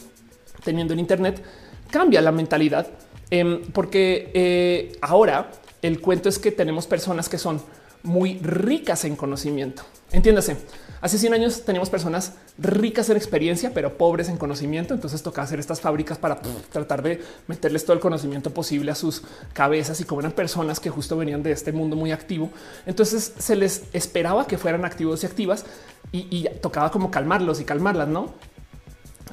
teniendo 0.62 0.92
el 0.92 1.00
internet, 1.00 1.42
cambia 1.90 2.20
la 2.20 2.32
mentalidad, 2.32 2.86
em, 3.30 3.62
porque 3.72 4.30
eh, 4.34 4.98
ahora 5.00 5.50
el 5.82 6.00
cuento 6.00 6.28
es 6.28 6.38
que 6.38 6.52
tenemos 6.52 6.86
personas 6.86 7.28
que 7.28 7.38
son 7.38 7.60
muy 8.02 8.38
ricas 8.38 9.04
en 9.04 9.16
conocimiento. 9.16 9.82
Entiéndase, 10.12 10.56
hace 11.00 11.18
100 11.18 11.34
años 11.34 11.64
teníamos 11.64 11.90
personas 11.90 12.34
ricas 12.56 13.10
en 13.10 13.16
experiencia, 13.16 13.72
pero 13.74 13.98
pobres 13.98 14.28
en 14.28 14.36
conocimiento. 14.36 14.94
Entonces 14.94 15.22
toca 15.22 15.42
hacer 15.42 15.58
estas 15.58 15.80
fábricas 15.80 16.16
para 16.16 16.40
tratar 16.70 17.02
de 17.02 17.20
meterles 17.48 17.84
todo 17.84 17.94
el 17.94 18.00
conocimiento 18.00 18.54
posible 18.54 18.92
a 18.92 18.94
sus 18.94 19.22
cabezas 19.52 20.00
y 20.00 20.04
como 20.04 20.20
eran 20.20 20.32
personas 20.32 20.78
que 20.78 20.88
justo 20.88 21.16
venían 21.16 21.42
de 21.42 21.50
este 21.50 21.72
mundo 21.72 21.96
muy 21.96 22.12
activo. 22.12 22.50
Entonces 22.86 23.32
se 23.38 23.56
les 23.56 23.84
esperaba 23.92 24.46
que 24.46 24.56
fueran 24.56 24.84
activos 24.84 25.24
y 25.24 25.26
activas 25.26 25.66
y, 26.12 26.28
y 26.30 26.48
tocaba 26.60 26.92
como 26.92 27.10
calmarlos 27.10 27.60
y 27.60 27.64
calmarlas, 27.64 28.08
no? 28.08 28.34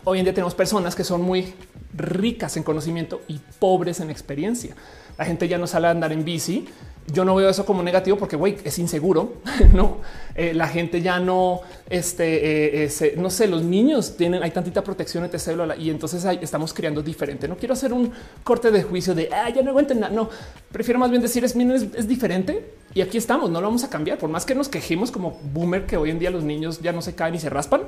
Hoy 0.05 0.19
en 0.19 0.25
día 0.25 0.33
tenemos 0.33 0.55
personas 0.55 0.95
que 0.95 1.03
son 1.03 1.21
muy 1.21 1.53
ricas 1.95 2.57
en 2.57 2.63
conocimiento 2.63 3.21
y 3.27 3.39
pobres 3.59 3.99
en 3.99 4.09
experiencia. 4.09 4.75
La 5.17 5.25
gente 5.25 5.47
ya 5.47 5.57
no 5.57 5.67
sale 5.67 5.87
a 5.87 5.91
andar 5.91 6.11
en 6.11 6.23
bici 6.23 6.67
yo 7.11 7.25
no 7.25 7.35
veo 7.35 7.49
eso 7.49 7.65
como 7.65 7.83
negativo 7.83 8.17
porque 8.17 8.35
güey, 8.35 8.57
es 8.63 8.79
inseguro, 8.79 9.35
no? 9.73 9.97
Eh, 10.35 10.53
la 10.53 10.67
gente 10.67 11.01
ya 11.01 11.19
no, 11.19 11.61
este, 11.89 12.85
eh, 12.85 13.13
no 13.17 13.29
sé, 13.29 13.47
los 13.47 13.63
niños 13.63 14.15
tienen, 14.15 14.41
hay 14.41 14.51
tantita 14.51 14.83
protección 14.83 15.23
entre 15.23 15.39
célula 15.39 15.75
y 15.75 15.89
entonces 15.89 16.25
estamos 16.41 16.73
creando 16.73 17.03
diferente. 17.03 17.47
No 17.47 17.57
quiero 17.57 17.73
hacer 17.73 17.93
un 17.93 18.11
corte 18.43 18.71
de 18.71 18.83
juicio 18.83 19.13
de 19.13 19.29
ah, 19.31 19.49
ya 19.49 19.61
no 19.61 19.69
aguanten 19.69 19.99
nada. 19.99 20.13
No, 20.13 20.29
prefiero 20.71 20.99
más 20.99 21.09
bien 21.09 21.21
decir 21.21 21.43
es, 21.43 21.55
es, 21.55 22.07
diferente 22.07 22.73
y 22.93 23.01
aquí 23.01 23.17
estamos. 23.17 23.49
No 23.49 23.59
lo 23.59 23.67
vamos 23.67 23.83
a 23.83 23.89
cambiar 23.89 24.17
por 24.17 24.29
más 24.29 24.45
que 24.45 24.55
nos 24.55 24.69
quejemos 24.69 25.11
como 25.11 25.39
boomer 25.53 25.85
que 25.85 25.97
hoy 25.97 26.09
en 26.09 26.19
día 26.19 26.31
los 26.31 26.43
niños 26.43 26.79
ya 26.81 26.93
no 26.93 27.01
se 27.01 27.15
caen 27.15 27.35
y 27.35 27.39
se 27.39 27.49
raspan. 27.49 27.81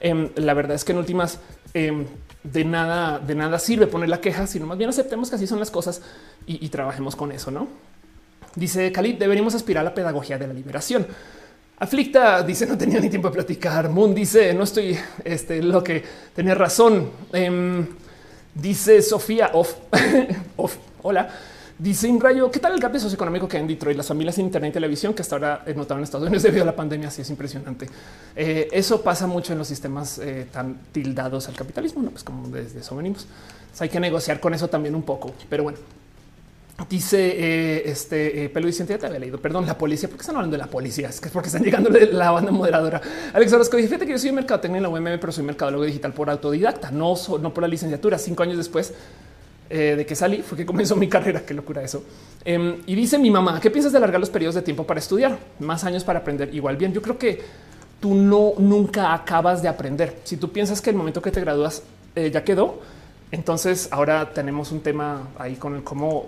Em, 0.00 0.30
la 0.34 0.54
verdad 0.54 0.74
es 0.74 0.84
que 0.84 0.92
en 0.92 0.98
últimas 0.98 1.38
em, 1.72 2.04
de 2.42 2.64
nada, 2.64 3.20
de 3.20 3.34
nada 3.34 3.58
sirve 3.58 3.86
poner 3.86 4.08
la 4.08 4.20
queja, 4.20 4.46
sino 4.46 4.66
más 4.66 4.76
bien 4.76 4.90
aceptemos 4.90 5.30
que 5.30 5.36
así 5.36 5.46
son 5.46 5.60
las 5.60 5.70
cosas 5.70 6.02
y, 6.46 6.64
y 6.64 6.68
trabajemos 6.68 7.16
con 7.16 7.32
eso, 7.32 7.50
no? 7.50 7.68
Dice 8.56 8.90
Khalid, 8.90 9.16
deberíamos 9.16 9.54
aspirar 9.54 9.82
a 9.82 9.90
la 9.90 9.94
pedagogía 9.94 10.38
de 10.38 10.46
la 10.46 10.54
liberación. 10.54 11.06
Aflicta 11.78 12.42
dice 12.42 12.66
no 12.66 12.78
tenía 12.78 12.98
ni 13.00 13.10
tiempo 13.10 13.28
de 13.28 13.34
platicar. 13.34 13.90
Moon 13.90 14.14
dice 14.14 14.54
no 14.54 14.64
estoy 14.64 14.98
este, 15.22 15.62
lo 15.62 15.84
que 15.84 16.02
tenía 16.34 16.54
razón. 16.54 17.10
Em, 17.34 17.86
dice 18.54 19.02
Sofía 19.02 19.50
off, 19.52 19.74
off. 20.56 20.76
Hola. 21.02 21.28
Dice 21.78 22.08
Inrayo, 22.08 22.50
¿qué 22.50 22.58
tal 22.58 22.72
el 22.72 22.80
gap 22.80 22.96
socioeconómico 22.96 23.46
que 23.46 23.58
hay 23.58 23.60
en 23.60 23.68
Detroit? 23.68 23.98
Las 23.98 24.06
familias 24.06 24.38
en 24.38 24.46
internet 24.46 24.70
y 24.70 24.72
televisión 24.72 25.12
que 25.12 25.20
hasta 25.20 25.34
ahora 25.34 25.62
he 25.66 25.74
notado 25.74 25.98
en 25.98 26.04
Estados 26.04 26.26
Unidos 26.26 26.42
debido 26.44 26.62
a 26.62 26.66
la 26.66 26.74
pandemia. 26.74 27.08
Así 27.08 27.20
es 27.20 27.28
impresionante. 27.28 27.86
Eh, 28.34 28.68
eso 28.72 29.02
pasa 29.02 29.26
mucho 29.26 29.52
en 29.52 29.58
los 29.58 29.68
sistemas 29.68 30.18
eh, 30.18 30.46
tan 30.50 30.78
tildados 30.92 31.48
al 31.48 31.54
capitalismo, 31.54 32.02
no 32.02 32.10
pues 32.10 32.24
como 32.24 32.48
desde 32.48 32.80
eso 32.80 32.96
venimos. 32.96 33.26
hay 33.78 33.90
que 33.90 34.00
negociar 34.00 34.40
con 34.40 34.54
eso 34.54 34.68
también 34.68 34.94
un 34.94 35.02
poco, 35.02 35.34
pero 35.50 35.64
bueno, 35.64 35.78
Dice 36.90 37.18
eh, 37.18 37.82
este 37.86 38.44
eh, 38.44 38.48
Pelo 38.50 38.68
ya 38.68 38.84
te 38.84 39.06
había 39.06 39.18
leído. 39.18 39.38
Perdón, 39.40 39.66
la 39.66 39.78
policía. 39.78 40.08
¿Por 40.08 40.18
qué 40.18 40.22
están 40.22 40.36
hablando 40.36 40.56
de 40.56 40.62
la 40.62 40.68
policía? 40.68 41.08
Es 41.08 41.20
que 41.20 41.28
es 41.28 41.32
porque 41.32 41.48
están 41.48 41.62
llegando 41.62 41.88
la 41.90 42.30
banda 42.30 42.52
moderadora. 42.52 43.00
Alex 43.32 43.52
Orozco, 43.54 43.78
fíjate 43.78 44.04
que 44.04 44.12
yo 44.12 44.18
soy 44.18 44.30
mercadotecnia 44.30 44.76
en 44.76 44.82
la 44.82 44.88
UMM, 44.90 45.18
pero 45.18 45.32
soy 45.32 45.42
mercadólogo 45.42 45.84
digital 45.84 46.12
por 46.12 46.28
autodidacta, 46.28 46.90
no, 46.90 47.14
por 47.14 47.62
la 47.62 47.68
licenciatura. 47.68 48.18
Cinco 48.18 48.42
años 48.42 48.58
después 48.58 48.92
eh, 49.70 49.94
de 49.96 50.06
que 50.06 50.14
salí 50.14 50.42
fue 50.42 50.58
que 50.58 50.66
comenzó 50.66 50.96
mi 50.96 51.08
carrera. 51.08 51.40
Qué 51.46 51.54
locura 51.54 51.82
eso. 51.82 52.04
Em, 52.44 52.76
y 52.86 52.94
dice 52.94 53.18
mi 53.18 53.30
mamá, 53.30 53.58
¿qué 53.58 53.70
piensas 53.70 53.90
de 53.90 53.98
alargar 53.98 54.20
los 54.20 54.30
periodos 54.30 54.54
de 54.54 54.62
tiempo 54.62 54.86
para 54.86 55.00
estudiar? 55.00 55.38
Más 55.58 55.82
años 55.84 56.04
para 56.04 56.18
aprender 56.18 56.54
igual 56.54 56.76
bien. 56.76 56.92
Yo 56.92 57.00
creo 57.00 57.16
que 57.16 57.40
tú 58.00 58.14
no 58.14 58.52
nunca 58.58 59.14
acabas 59.14 59.62
de 59.62 59.68
aprender. 59.68 60.18
Si 60.24 60.36
tú 60.36 60.52
piensas 60.52 60.82
que 60.82 60.90
el 60.90 60.96
momento 60.96 61.22
que 61.22 61.32
te 61.32 61.40
gradúas 61.40 61.82
ya 62.14 62.44
quedó, 62.44 62.80
entonces 63.30 63.88
ahora 63.90 64.32
tenemos 64.32 64.70
un 64.72 64.80
tema 64.80 65.28
ahí 65.38 65.56
con 65.56 65.74
el 65.74 65.82
cómo 65.82 66.26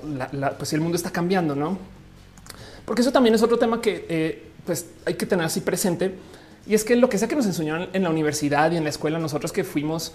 pues 0.58 0.72
el 0.72 0.80
mundo 0.80 0.96
está 0.96 1.10
cambiando, 1.10 1.54
no? 1.54 1.78
Porque 2.84 3.02
eso 3.02 3.12
también 3.12 3.34
es 3.34 3.42
otro 3.42 3.58
tema 3.58 3.80
que 3.80 4.06
eh, 4.08 4.50
pues 4.64 4.86
hay 5.04 5.14
que 5.14 5.26
tener 5.26 5.44
así 5.44 5.60
presente. 5.60 6.14
Y 6.66 6.74
es 6.74 6.84
que 6.84 6.96
lo 6.96 7.08
que 7.08 7.18
sea 7.18 7.28
que 7.28 7.36
nos 7.36 7.46
enseñaron 7.46 7.88
en 7.92 8.02
la 8.02 8.10
universidad 8.10 8.70
y 8.72 8.76
en 8.76 8.84
la 8.84 8.90
escuela, 8.90 9.18
nosotros 9.18 9.52
que 9.52 9.64
fuimos, 9.64 10.12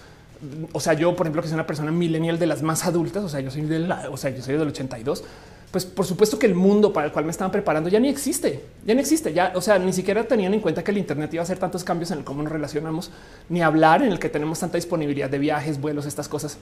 o 0.71 0.79
sea, 0.79 0.93
yo, 0.93 1.15
por 1.15 1.25
ejemplo, 1.25 1.41
que 1.41 1.47
soy 1.47 1.55
una 1.55 1.65
persona 1.65 1.91
millennial 1.91 2.37
de 2.37 2.45
las 2.45 2.61
más 2.61 2.85
adultas, 2.85 3.23
o 3.23 3.29
sea, 3.29 3.39
yo 3.39 3.49
soy 3.49 3.61
de 3.61 3.79
la, 3.79 4.09
o 4.11 4.17
sea, 4.17 4.29
yo 4.29 4.41
soy 4.43 4.57
del 4.57 4.67
82, 4.67 5.23
pues 5.73 5.85
por 5.85 6.05
supuesto 6.05 6.37
que 6.37 6.45
el 6.45 6.53
mundo 6.53 6.93
para 6.93 7.07
el 7.07 7.11
cual 7.11 7.25
me 7.25 7.31
estaban 7.31 7.51
preparando 7.51 7.89
ya 7.89 7.99
ni 7.99 8.07
existe, 8.07 8.63
ya 8.85 8.93
no 8.93 8.99
existe, 8.99 9.33
ya, 9.33 9.53
o 9.55 9.59
sea, 9.59 9.79
ni 9.79 9.91
siquiera 9.91 10.23
tenían 10.23 10.53
en 10.53 10.59
cuenta 10.59 10.83
que 10.83 10.91
el 10.91 10.99
Internet 10.99 11.33
iba 11.33 11.41
a 11.41 11.45
hacer 11.45 11.57
tantos 11.57 11.83
cambios 11.83 12.11
en 12.11 12.19
el 12.19 12.23
cómo 12.23 12.43
nos 12.43 12.51
relacionamos, 12.51 13.09
ni 13.49 13.63
hablar 13.63 14.03
en 14.03 14.11
el 14.11 14.19
que 14.19 14.29
tenemos 14.29 14.59
tanta 14.59 14.77
disponibilidad 14.77 15.31
de 15.31 15.39
viajes, 15.39 15.81
vuelos, 15.81 16.05
estas 16.05 16.29
cosas. 16.29 16.59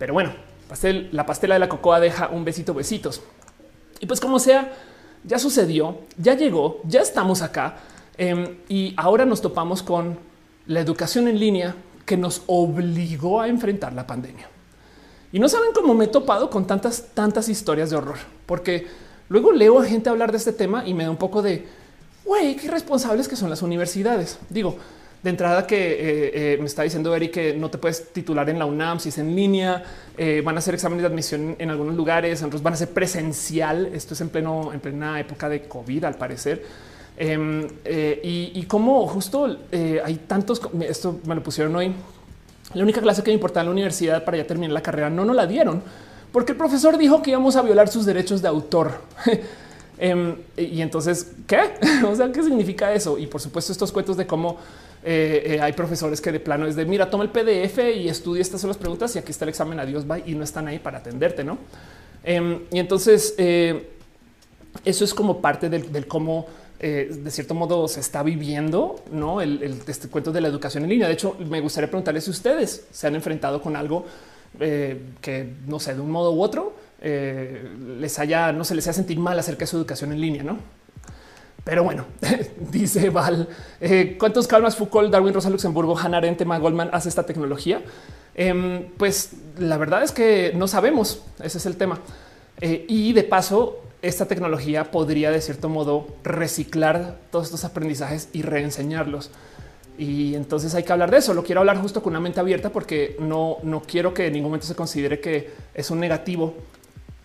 Pero 0.00 0.14
bueno, 0.14 0.32
pastel, 0.68 1.10
la 1.12 1.24
pastela 1.26 1.54
de 1.54 1.60
la 1.60 1.68
cocoa 1.68 2.00
deja 2.00 2.26
un 2.26 2.44
besito, 2.44 2.74
besitos. 2.74 3.22
Y 4.00 4.06
pues 4.06 4.18
como 4.18 4.40
sea, 4.40 4.72
ya 5.22 5.38
sucedió, 5.38 6.00
ya 6.18 6.34
llegó, 6.34 6.80
ya 6.82 7.02
estamos 7.02 7.40
acá 7.40 7.76
em, 8.18 8.56
y 8.68 8.94
ahora 8.96 9.24
nos 9.26 9.42
topamos 9.42 9.80
con 9.84 10.18
la 10.66 10.80
educación 10.80 11.28
en 11.28 11.38
línea 11.38 11.76
que 12.04 12.16
nos 12.16 12.42
obligó 12.48 13.40
a 13.40 13.46
enfrentar 13.46 13.92
la 13.92 14.08
pandemia. 14.08 14.48
Y 15.34 15.40
no 15.40 15.48
saben 15.48 15.70
cómo 15.74 15.94
me 15.94 16.04
he 16.04 16.06
topado 16.06 16.48
con 16.48 16.64
tantas, 16.64 17.08
tantas 17.12 17.48
historias 17.48 17.90
de 17.90 17.96
horror, 17.96 18.18
porque 18.46 18.86
luego 19.28 19.50
leo 19.50 19.80
a 19.80 19.84
gente 19.84 20.08
hablar 20.08 20.30
de 20.30 20.38
este 20.38 20.52
tema 20.52 20.86
y 20.86 20.94
me 20.94 21.02
da 21.02 21.10
un 21.10 21.16
poco 21.16 21.42
de, 21.42 21.66
güey, 22.24 22.54
qué 22.54 22.70
responsables 22.70 23.26
que 23.26 23.34
son 23.34 23.50
las 23.50 23.60
universidades. 23.60 24.38
Digo, 24.48 24.76
de 25.24 25.30
entrada 25.30 25.66
que 25.66 25.76
eh, 25.76 26.52
eh, 26.52 26.56
me 26.60 26.66
está 26.66 26.84
diciendo 26.84 27.12
Eric 27.16 27.32
que 27.32 27.52
no 27.52 27.68
te 27.68 27.78
puedes 27.78 28.12
titular 28.12 28.48
en 28.48 28.60
la 28.60 28.66
UNAM 28.66 29.00
si 29.00 29.08
es 29.08 29.18
en 29.18 29.34
línea, 29.34 29.82
eh, 30.16 30.40
van 30.44 30.54
a 30.54 30.60
hacer 30.60 30.74
exámenes 30.74 31.02
de 31.02 31.08
admisión 31.08 31.56
en 31.58 31.68
algunos 31.68 31.96
lugares, 31.96 32.40
otros 32.44 32.62
van 32.62 32.74
a 32.74 32.76
ser 32.76 32.90
presencial. 32.90 33.86
Esto 33.92 34.14
es 34.14 34.20
en 34.20 34.28
pleno, 34.28 34.72
en 34.72 34.78
plena 34.78 35.18
época 35.18 35.48
de 35.48 35.62
COVID, 35.62 36.04
al 36.04 36.14
parecer. 36.14 36.64
Em, 37.16 37.66
y, 37.84 38.52
y 38.54 38.66
como 38.68 39.04
justo 39.08 39.58
hay 39.72 40.14
tantos, 40.28 40.60
esto 40.82 41.18
me 41.26 41.34
lo 41.34 41.42
pusieron 41.42 41.74
hoy 41.74 41.92
la 42.74 42.82
única 42.82 43.00
clase 43.00 43.22
que 43.22 43.30
me 43.30 43.34
importaba 43.34 43.62
en 43.62 43.68
la 43.68 43.72
universidad 43.72 44.24
para 44.24 44.36
ya 44.36 44.46
terminar 44.46 44.72
la 44.72 44.82
carrera 44.82 45.10
no 45.10 45.24
nos 45.24 45.36
la 45.36 45.46
dieron 45.46 45.82
porque 46.34 46.50
el 46.50 46.58
profesor 46.58 46.98
dijo 46.98 47.22
que 47.22 47.30
íbamos 47.30 47.54
a 47.54 47.62
violar 47.62 47.86
sus 47.86 48.04
derechos 48.04 48.42
de 48.42 48.48
autor. 48.48 48.90
Em, 49.96 50.34
y 50.56 50.82
entonces, 50.82 51.30
¿qué? 51.46 51.60
o 52.04 52.16
sea, 52.16 52.32
¿qué 52.32 52.42
significa 52.42 52.92
eso? 52.92 53.16
Y 53.16 53.28
por 53.28 53.40
supuesto, 53.40 53.70
estos 53.70 53.92
cuentos 53.92 54.16
de 54.16 54.26
cómo 54.26 54.58
eh, 55.04 55.44
eh, 55.46 55.60
hay 55.60 55.72
profesores 55.72 56.20
que 56.20 56.32
de 56.32 56.40
plano 56.40 56.66
es 56.66 56.74
de 56.74 56.84
mira, 56.84 57.08
toma 57.08 57.22
el 57.22 57.30
PDF 57.30 57.78
y 57.94 58.08
estudia 58.08 58.42
estas 58.42 58.60
son 58.60 58.66
las 58.66 58.76
preguntas 58.76 59.14
y 59.14 59.20
aquí 59.20 59.30
está 59.30 59.44
el 59.44 59.50
examen. 59.50 59.78
Adiós, 59.78 60.04
bye. 60.04 60.24
Y 60.26 60.34
no 60.34 60.42
están 60.42 60.66
ahí 60.66 60.80
para 60.80 60.98
atenderte, 60.98 61.44
no? 61.44 61.58
Em, 62.24 62.62
y 62.72 62.80
entonces, 62.80 63.36
eh, 63.38 63.90
eso 64.84 65.04
es 65.04 65.14
como 65.14 65.40
parte 65.40 65.68
del 65.68 66.08
cómo 66.08 66.48
eh, 66.86 67.08
de 67.10 67.30
cierto 67.30 67.54
modo 67.54 67.88
se 67.88 68.00
está 68.00 68.22
viviendo 68.22 69.02
¿no? 69.10 69.40
el, 69.40 69.80
este 69.86 70.10
cuento 70.10 70.32
de 70.32 70.42
la 70.42 70.48
educación 70.48 70.84
en 70.84 70.90
línea. 70.90 71.08
De 71.08 71.14
hecho, 71.14 71.34
me 71.48 71.62
gustaría 71.62 71.88
preguntarles 71.88 72.24
si 72.24 72.30
ustedes 72.30 72.84
se 72.90 73.06
han 73.06 73.14
enfrentado 73.14 73.62
con 73.62 73.74
algo 73.74 74.04
eh, 74.60 75.00
que 75.22 75.48
no 75.66 75.80
sé, 75.80 75.94
de 75.94 76.02
un 76.02 76.10
modo 76.10 76.34
u 76.34 76.42
otro 76.42 76.74
eh, 77.00 77.70
les 77.98 78.18
haya, 78.18 78.52
no 78.52 78.64
se 78.64 78.74
les 78.74 78.86
haya 78.86 78.92
sentir 78.92 79.18
mal 79.18 79.38
acerca 79.38 79.60
de 79.60 79.66
su 79.68 79.78
educación 79.78 80.12
en 80.12 80.20
línea, 80.20 80.42
no? 80.42 80.58
Pero 81.64 81.84
bueno, 81.84 82.04
dice 82.70 83.08
Val, 83.08 83.48
¿cuántos 84.18 84.46
calmas 84.46 84.76
Foucault, 84.76 85.10
Darwin, 85.10 85.32
Rosa 85.32 85.48
Luxemburgo, 85.48 85.96
Hannah 85.96 86.18
Arendt, 86.18 86.42
Emma 86.42 86.58
Goldman 86.58 86.90
hace 86.92 87.08
esta 87.08 87.24
tecnología? 87.24 87.80
Em, 88.34 88.90
pues 88.98 89.30
la 89.56 89.78
verdad 89.78 90.02
es 90.02 90.12
que 90.12 90.52
no 90.54 90.68
sabemos, 90.68 91.22
ese 91.42 91.56
es 91.56 91.64
el 91.64 91.78
tema. 91.78 91.98
y 92.60 93.14
de 93.14 93.22
paso, 93.24 93.83
esta 94.04 94.26
tecnología 94.26 94.90
podría 94.90 95.30
de 95.30 95.40
cierto 95.40 95.70
modo 95.70 96.06
reciclar 96.22 97.18
todos 97.30 97.46
estos 97.46 97.64
aprendizajes 97.64 98.28
y 98.32 98.42
reenseñarlos. 98.42 99.30
Y 99.96 100.34
entonces 100.34 100.74
hay 100.74 100.82
que 100.82 100.92
hablar 100.92 101.10
de 101.10 101.18
eso. 101.18 101.32
Lo 101.32 101.42
quiero 101.42 101.60
hablar 101.60 101.78
justo 101.78 102.02
con 102.02 102.12
una 102.12 102.20
mente 102.20 102.38
abierta 102.38 102.70
porque 102.70 103.16
no, 103.18 103.58
no 103.62 103.80
quiero 103.80 104.12
que 104.12 104.26
en 104.26 104.34
ningún 104.34 104.50
momento 104.50 104.66
se 104.66 104.74
considere 104.74 105.20
que 105.20 105.50
es 105.72 105.90
un 105.90 106.00
negativo. 106.00 106.54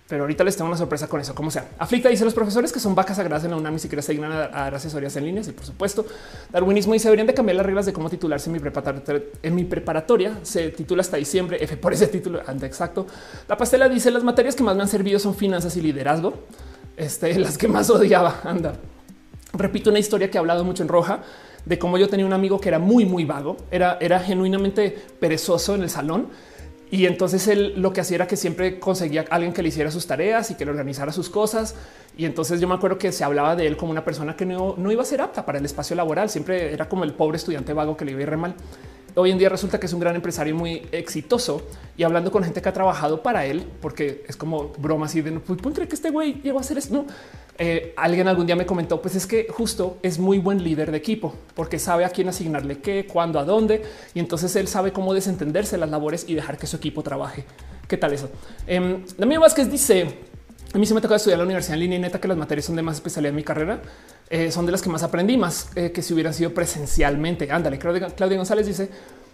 Pero 0.07 0.23
ahorita 0.23 0.43
les 0.43 0.55
tengo 0.55 0.69
una 0.69 0.77
sorpresa 0.77 1.07
con 1.07 1.21
eso, 1.21 1.35
como 1.35 1.51
sea. 1.51 1.67
Aflicta 1.77 2.09
dice 2.09 2.25
los 2.25 2.33
profesores 2.33 2.71
que 2.71 2.79
son 2.79 2.95
vacas 2.95 3.17
sagradas 3.17 3.43
en 3.43 3.51
la 3.51 3.57
UNAM 3.57 3.75
y 3.75 3.79
siquiera 3.79 4.01
se 4.01 4.13
dignan 4.13 4.31
a, 4.31 4.47
dar 4.47 4.73
asesorías 4.73 5.15
en 5.17 5.25
líneas. 5.25 5.47
Y 5.49 5.51
por 5.51 5.65
supuesto, 5.65 6.05
darwinismo 6.51 6.97
se 6.97 7.09
deberían 7.09 7.27
de 7.27 7.33
cambiar 7.33 7.57
las 7.57 7.65
reglas 7.65 7.85
de 7.85 7.93
cómo 7.93 8.09
titularse 8.09 8.49
en 8.49 8.53
mi 8.53 8.59
preparatoria. 8.59 9.21
En 9.43 9.53
mi 9.53 9.65
preparatoria 9.65 10.39
se 10.43 10.69
titula 10.69 11.01
hasta 11.01 11.17
diciembre. 11.17 11.61
F 11.61 11.77
por 11.77 11.93
ese 11.93 12.07
título. 12.07 12.41
Anda 12.47 12.65
exacto. 12.65 13.05
La 13.47 13.57
pastela 13.57 13.89
dice 13.89 14.09
las 14.09 14.23
materias 14.23 14.55
que 14.55 14.63
más 14.63 14.75
me 14.75 14.81
han 14.81 14.87
servido 14.87 15.19
son 15.19 15.35
finanzas 15.35 15.75
y 15.75 15.81
liderazgo 15.81 16.45
este, 16.99 17.33
las 17.39 17.57
que 17.57 17.67
más 17.67 17.89
odiaba. 17.89 18.41
Anda. 18.43 18.73
Repito 19.53 19.89
una 19.89 19.99
historia 19.99 20.29
que 20.29 20.37
he 20.37 20.39
hablado 20.39 20.63
mucho 20.63 20.83
en 20.83 20.89
roja 20.89 21.21
de 21.65 21.79
cómo 21.79 21.97
yo 21.97 22.07
tenía 22.07 22.25
un 22.25 22.33
amigo 22.33 22.59
que 22.59 22.69
era 22.69 22.79
muy, 22.79 23.05
muy 23.05 23.25
vago, 23.25 23.57
era, 23.71 23.97
era 23.99 24.19
genuinamente 24.19 24.95
perezoso 25.19 25.75
en 25.75 25.83
el 25.83 25.89
salón. 25.89 26.27
Y 26.91 27.05
entonces 27.05 27.47
él 27.47 27.73
lo 27.77 27.93
que 27.93 28.01
hacía 28.01 28.15
era 28.15 28.27
que 28.27 28.35
siempre 28.35 28.79
conseguía 28.79 29.25
a 29.29 29.35
alguien 29.35 29.53
que 29.53 29.61
le 29.61 29.69
hiciera 29.69 29.91
sus 29.91 30.07
tareas 30.07 30.49
y 30.49 30.55
que 30.55 30.65
le 30.65 30.71
organizara 30.71 31.11
sus 31.11 31.29
cosas. 31.29 31.75
Y 32.17 32.25
entonces 32.25 32.59
yo 32.59 32.67
me 32.67 32.73
acuerdo 32.73 32.97
que 32.97 33.11
se 33.11 33.23
hablaba 33.23 33.55
de 33.55 33.67
él 33.67 33.77
como 33.77 33.91
una 33.91 34.03
persona 34.03 34.35
que 34.35 34.45
no, 34.45 34.73
no 34.75 34.91
iba 34.91 35.03
a 35.03 35.05
ser 35.05 35.21
apta 35.21 35.45
para 35.45 35.59
el 35.59 35.65
espacio 35.65 35.95
laboral. 35.95 36.29
Siempre 36.29 36.73
era 36.73 36.89
como 36.89 37.03
el 37.03 37.13
pobre 37.13 37.37
estudiante 37.37 37.73
vago 37.73 37.95
que 37.95 38.05
le 38.05 38.11
iba 38.11 38.19
a 38.19 38.23
ir 38.23 38.29
re 38.29 38.37
mal 38.37 38.55
hoy 39.15 39.31
en 39.31 39.37
día 39.37 39.49
resulta 39.49 39.79
que 39.79 39.85
es 39.85 39.93
un 39.93 39.99
gran 39.99 40.15
empresario 40.15 40.55
muy 40.55 40.87
exitoso 40.91 41.61
y 41.97 42.03
hablando 42.03 42.31
con 42.31 42.43
gente 42.43 42.61
que 42.61 42.69
ha 42.69 42.73
trabajado 42.73 43.23
para 43.23 43.45
él, 43.45 43.65
porque 43.81 44.23
es 44.27 44.35
como 44.35 44.69
broma 44.77 45.07
así 45.07 45.21
de 45.21 45.31
no 45.31 45.41
pues, 45.41 45.59
que 45.87 45.95
este 45.95 46.09
güey 46.09 46.41
llegó 46.41 46.59
a 46.59 46.61
hacer 46.61 46.77
eso. 46.77 46.93
No, 46.93 47.05
eh, 47.57 47.93
alguien 47.97 48.27
algún 48.27 48.45
día 48.45 48.55
me 48.55 48.65
comentó, 48.65 49.01
pues 49.01 49.15
es 49.15 49.27
que 49.27 49.47
justo 49.49 49.97
es 50.01 50.17
muy 50.17 50.39
buen 50.39 50.63
líder 50.63 50.91
de 50.91 50.97
equipo 50.97 51.35
porque 51.55 51.77
sabe 51.79 52.05
a 52.05 52.09
quién 52.09 52.29
asignarle 52.29 52.79
qué, 52.79 53.05
cuándo, 53.05 53.39
a 53.39 53.43
dónde. 53.43 53.83
Y 54.13 54.19
entonces 54.19 54.55
él 54.55 54.67
sabe 54.67 54.93
cómo 54.93 55.13
desentenderse 55.13 55.77
las 55.77 55.89
labores 55.89 56.25
y 56.27 56.35
dejar 56.35 56.57
que 56.57 56.67
su 56.67 56.77
equipo 56.77 57.03
trabaje. 57.03 57.45
¿Qué 57.87 57.97
tal 57.97 58.13
eso? 58.13 58.29
Eh, 58.67 59.03
Damián 59.17 59.41
Vázquez 59.41 59.69
dice, 59.69 60.07
a 60.73 60.77
mí 60.77 60.85
se 60.85 60.93
me 60.93 61.01
toca 61.01 61.15
estudiar 61.15 61.39
la 61.39 61.45
universidad 61.45 61.73
en 61.73 61.79
línea 61.79 61.97
y 61.97 62.01
neta 62.01 62.21
que 62.21 62.27
las 62.27 62.37
materias 62.37 62.65
son 62.65 62.75
de 62.75 62.83
más 62.83 62.95
especialidad 62.95 63.31
en 63.31 63.35
mi 63.35 63.43
carrera. 63.43 63.81
Eh, 64.29 64.51
son 64.51 64.65
de 64.65 64.71
las 64.71 64.81
que 64.81 64.89
más 64.89 65.03
aprendí, 65.03 65.37
más 65.37 65.69
eh, 65.75 65.91
que 65.91 66.01
si 66.01 66.13
hubieran 66.13 66.33
sido 66.33 66.53
presencialmente. 66.53 67.51
Ándale, 67.51 67.79
Claudia 67.79 68.37
González 68.37 68.67
dice, 68.67 68.89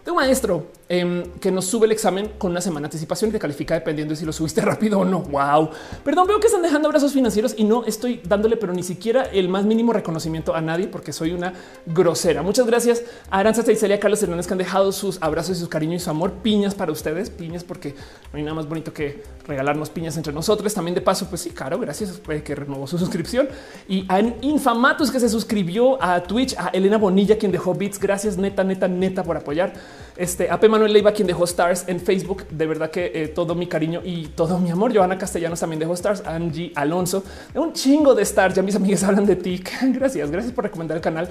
de 0.06 0.12
un 0.12 0.18
maestro 0.18 0.68
em, 0.88 1.24
que 1.42 1.50
nos 1.50 1.66
sube 1.66 1.88
el 1.88 1.92
examen 1.92 2.34
con 2.38 2.52
una 2.52 2.62
semana 2.62 2.86
anticipación 2.86 3.32
y 3.32 3.34
te 3.34 3.40
califica 3.40 3.74
dependiendo 3.74 4.12
de 4.12 4.18
si 4.18 4.24
lo 4.24 4.32
subiste 4.32 4.62
rápido 4.62 5.00
o 5.00 5.06
no. 5.06 5.22
Wow. 5.22 5.72
Perdón, 6.04 6.28
veo 6.28 6.40
que 6.40 6.46
están 6.46 6.62
dejando 6.62 6.88
abrazos 6.88 7.12
financieros 7.12 7.56
y 7.58 7.64
no 7.64 7.86
estoy 7.86 8.22
dándole, 8.24 8.56
pero 8.56 8.72
ni 8.72 8.84
siquiera 8.84 9.24
el 9.24 9.50
más 9.50 9.66
mínimo 9.66 9.94
reconocimiento 9.94 10.54
a 10.54 10.62
nadie 10.62 10.88
porque 10.88 11.12
soy 11.12 11.32
una 11.32 11.54
grosera. 11.88 12.44
Muchas 12.44 12.68
gracias 12.68 13.02
a 13.32 13.40
Aranza 13.40 13.64
Teicelia, 13.64 14.00
Carlos 14.00 14.22
Hernández 14.22 14.46
que 14.46 14.54
han 14.54 14.60
dejado 14.60 14.92
sus 14.92 15.18
abrazos 15.24 15.58
y 15.58 15.60
sus 15.60 15.70
cariños 15.70 16.04
y 16.04 16.06
su 16.06 16.12
amor. 16.12 16.34
Piñas 16.44 16.76
para 16.76 16.92
ustedes, 16.92 17.32
piñas 17.32 17.64
porque 17.64 17.96
no 18.32 18.38
hay 18.38 18.44
nada 18.44 18.54
más 18.54 18.70
bonito 18.70 18.94
que 18.94 19.24
regalarnos 19.48 19.90
piñas 19.90 20.16
entre 20.18 20.34
nosotros. 20.34 20.72
También 20.72 20.94
de 20.94 21.02
paso, 21.02 21.26
pues 21.28 21.42
sí, 21.42 21.50
caro, 21.50 21.80
gracias 21.80 22.22
que 22.44 22.54
renovó 22.54 22.86
su 22.86 23.00
suscripción 23.00 23.50
y 23.90 24.06
a 24.08 24.20
Infamatus 24.20 25.10
que 25.10 25.20
se 25.20 25.30
suscribió 25.30 26.02
a 26.02 26.22
Twitch, 26.22 26.56
a 26.60 26.68
Elena 26.68 27.00
Bonilla 27.00 27.40
quien 27.40 27.52
dejó 27.52 27.74
bits. 27.74 28.00
Gracias 28.00 28.38
neta, 28.38 28.64
neta, 28.64 28.88
neta 28.88 29.24
por 29.24 29.36
apoyar. 29.36 29.74
Este 30.16 30.50
AP 30.50 30.70
Manuel 30.70 30.94
Leiva, 30.94 31.12
quien 31.12 31.28
dejó 31.28 31.44
stars 31.46 31.86
en 31.88 32.00
Facebook. 32.00 32.48
De 32.50 32.66
verdad 32.66 32.90
que 32.90 33.12
eh, 33.14 33.28
todo 33.28 33.56
mi 33.56 33.68
cariño 33.68 34.02
y 34.04 34.28
todo 34.28 34.60
mi 34.60 34.72
amor. 34.72 34.96
Joana 34.96 35.18
Castellanos 35.18 35.60
también 35.60 35.80
dejó 35.80 35.94
stars. 35.94 36.24
Angie 36.26 36.72
Alonso, 36.76 37.24
un 37.54 37.74
chingo 37.74 38.16
de 38.16 38.24
stars. 38.24 38.56
Ya 38.56 38.62
mis 38.62 38.76
amigas 38.76 39.04
hablan 39.06 39.26
de 39.26 39.36
ti. 39.36 39.62
gracias, 39.94 40.32
gracias 40.32 40.54
por 40.54 40.64
recomendar 40.64 40.98
el 40.98 41.04
canal. 41.04 41.28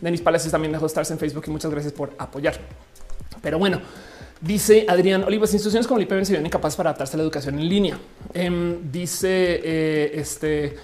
Denis 0.00 0.20
Palacios 0.20 0.52
también 0.52 0.72
dejó 0.72 0.86
stars 0.86 1.10
en 1.10 1.18
Facebook 1.18 1.44
y 1.46 1.50
muchas 1.50 1.70
gracias 1.70 1.92
por 1.92 2.12
apoyar. 2.18 2.54
Pero 3.42 3.58
bueno, 3.58 3.80
Dice 4.40 4.84
Adrián 4.86 5.24
Olivas, 5.24 5.52
instituciones 5.54 5.86
como 5.86 5.98
el 5.98 6.04
IPM 6.04 6.24
se 6.26 6.34
ven 6.34 6.44
incapaz 6.44 6.76
para 6.76 6.90
adaptarse 6.90 7.14
a 7.14 7.16
la 7.16 7.22
educación 7.22 7.58
en 7.58 7.68
línea. 7.68 7.98
Em, 8.34 8.92
dice 8.92 9.60
eh, 9.64 10.10
este 10.12 10.76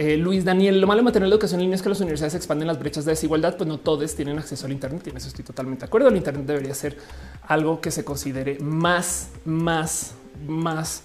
eh, 0.00 0.16
Luis 0.16 0.46
Daniel, 0.46 0.80
lo 0.80 0.86
malo 0.86 1.00
de 1.00 1.04
mantener 1.04 1.28
la 1.28 1.34
educación 1.34 1.60
en 1.60 1.64
línea 1.64 1.76
es 1.76 1.82
que 1.82 1.90
las 1.90 2.00
universidades 2.00 2.34
expanden 2.34 2.66
las 2.66 2.78
brechas 2.78 3.04
de 3.04 3.12
desigualdad, 3.12 3.58
pues 3.58 3.68
no 3.68 3.76
todos 3.76 4.14
tienen 4.14 4.38
acceso 4.38 4.64
al 4.64 4.72
Internet. 4.72 5.02
Y 5.06 5.10
en 5.10 5.18
eso 5.18 5.28
estoy 5.28 5.44
totalmente 5.44 5.80
de 5.80 5.88
acuerdo. 5.88 6.08
El 6.08 6.16
Internet 6.16 6.46
debería 6.46 6.72
ser 6.72 6.96
algo 7.46 7.82
que 7.82 7.90
se 7.90 8.02
considere 8.02 8.58
más, 8.60 9.28
más, 9.44 10.14
más 10.48 11.02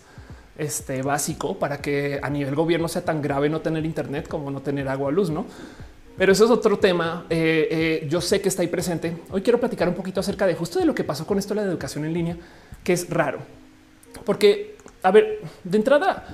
este, 0.58 1.02
básico 1.02 1.60
para 1.60 1.80
que 1.80 2.22
a 2.24 2.30
nivel 2.30 2.56
gobierno 2.56 2.88
sea 2.88 3.04
tan 3.04 3.22
grave 3.22 3.50
no 3.50 3.60
tener 3.60 3.84
Internet 3.84 4.30
como 4.30 4.50
no 4.50 4.62
tener 4.62 4.88
agua 4.88 5.10
o 5.10 5.12
luz, 5.12 5.30
no? 5.30 5.46
Pero 6.18 6.32
eso 6.32 6.46
es 6.46 6.52
otro 6.52 6.80
tema. 6.80 7.26
Eh, 7.30 7.68
eh, 7.70 8.08
yo 8.10 8.22
sé 8.22 8.40
que 8.40 8.48
está 8.48 8.62
ahí 8.62 8.70
presente. 8.70 9.18
Hoy 9.30 9.42
quiero 9.42 9.60
platicar 9.60 9.90
un 9.90 9.96
poquito 9.96 10.22
acerca 10.22 10.48
de 10.48 10.56
justo 10.56 10.80
de 10.80 10.86
lo 10.86 10.96
que 10.96 11.04
pasó 11.04 11.28
con 11.28 11.38
esto 11.38 11.54
de 11.54 11.60
la 11.60 11.68
educación 11.68 12.06
en 12.06 12.14
línea, 12.14 12.38
que 12.82 12.94
es 12.94 13.10
raro, 13.10 13.40
porque 14.24 14.78
a 15.04 15.12
ver, 15.12 15.42
de 15.66 15.78
entrada, 15.78 16.26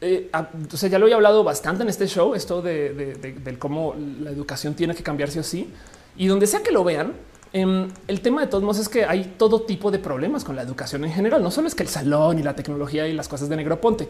eh, 0.00 0.30
o 0.72 0.76
sea, 0.76 0.88
ya 0.90 0.98
lo 0.98 1.08
he 1.08 1.14
hablado 1.14 1.42
bastante 1.42 1.82
en 1.82 1.88
este 1.88 2.06
show, 2.06 2.34
esto 2.34 2.60
de, 2.60 3.56
cómo 3.58 3.94
la 4.20 4.30
educación 4.30 4.74
tiene 4.74 4.94
que 4.94 5.02
cambiarse 5.02 5.40
así 5.40 5.70
y 6.16 6.26
donde 6.26 6.46
sea 6.46 6.62
que 6.62 6.70
lo 6.70 6.84
vean. 6.84 7.14
Em, 7.52 7.88
el 8.06 8.20
tema 8.20 8.42
de 8.42 8.48
todos 8.48 8.62
modos 8.62 8.78
es 8.78 8.88
que 8.88 9.04
hay 9.04 9.34
todo 9.38 9.62
tipo 9.62 9.90
de 9.90 9.98
problemas 9.98 10.44
con 10.44 10.56
la 10.56 10.62
educación 10.62 11.04
en 11.04 11.12
general. 11.12 11.42
No 11.42 11.50
solo 11.50 11.68
es 11.68 11.74
que 11.74 11.82
el 11.82 11.88
salón 11.88 12.38
y 12.38 12.42
la 12.42 12.54
tecnología 12.54 13.08
y 13.08 13.14
las 13.14 13.28
cosas 13.28 13.48
de 13.48 13.56
negro 13.56 13.80
ponte. 13.80 14.08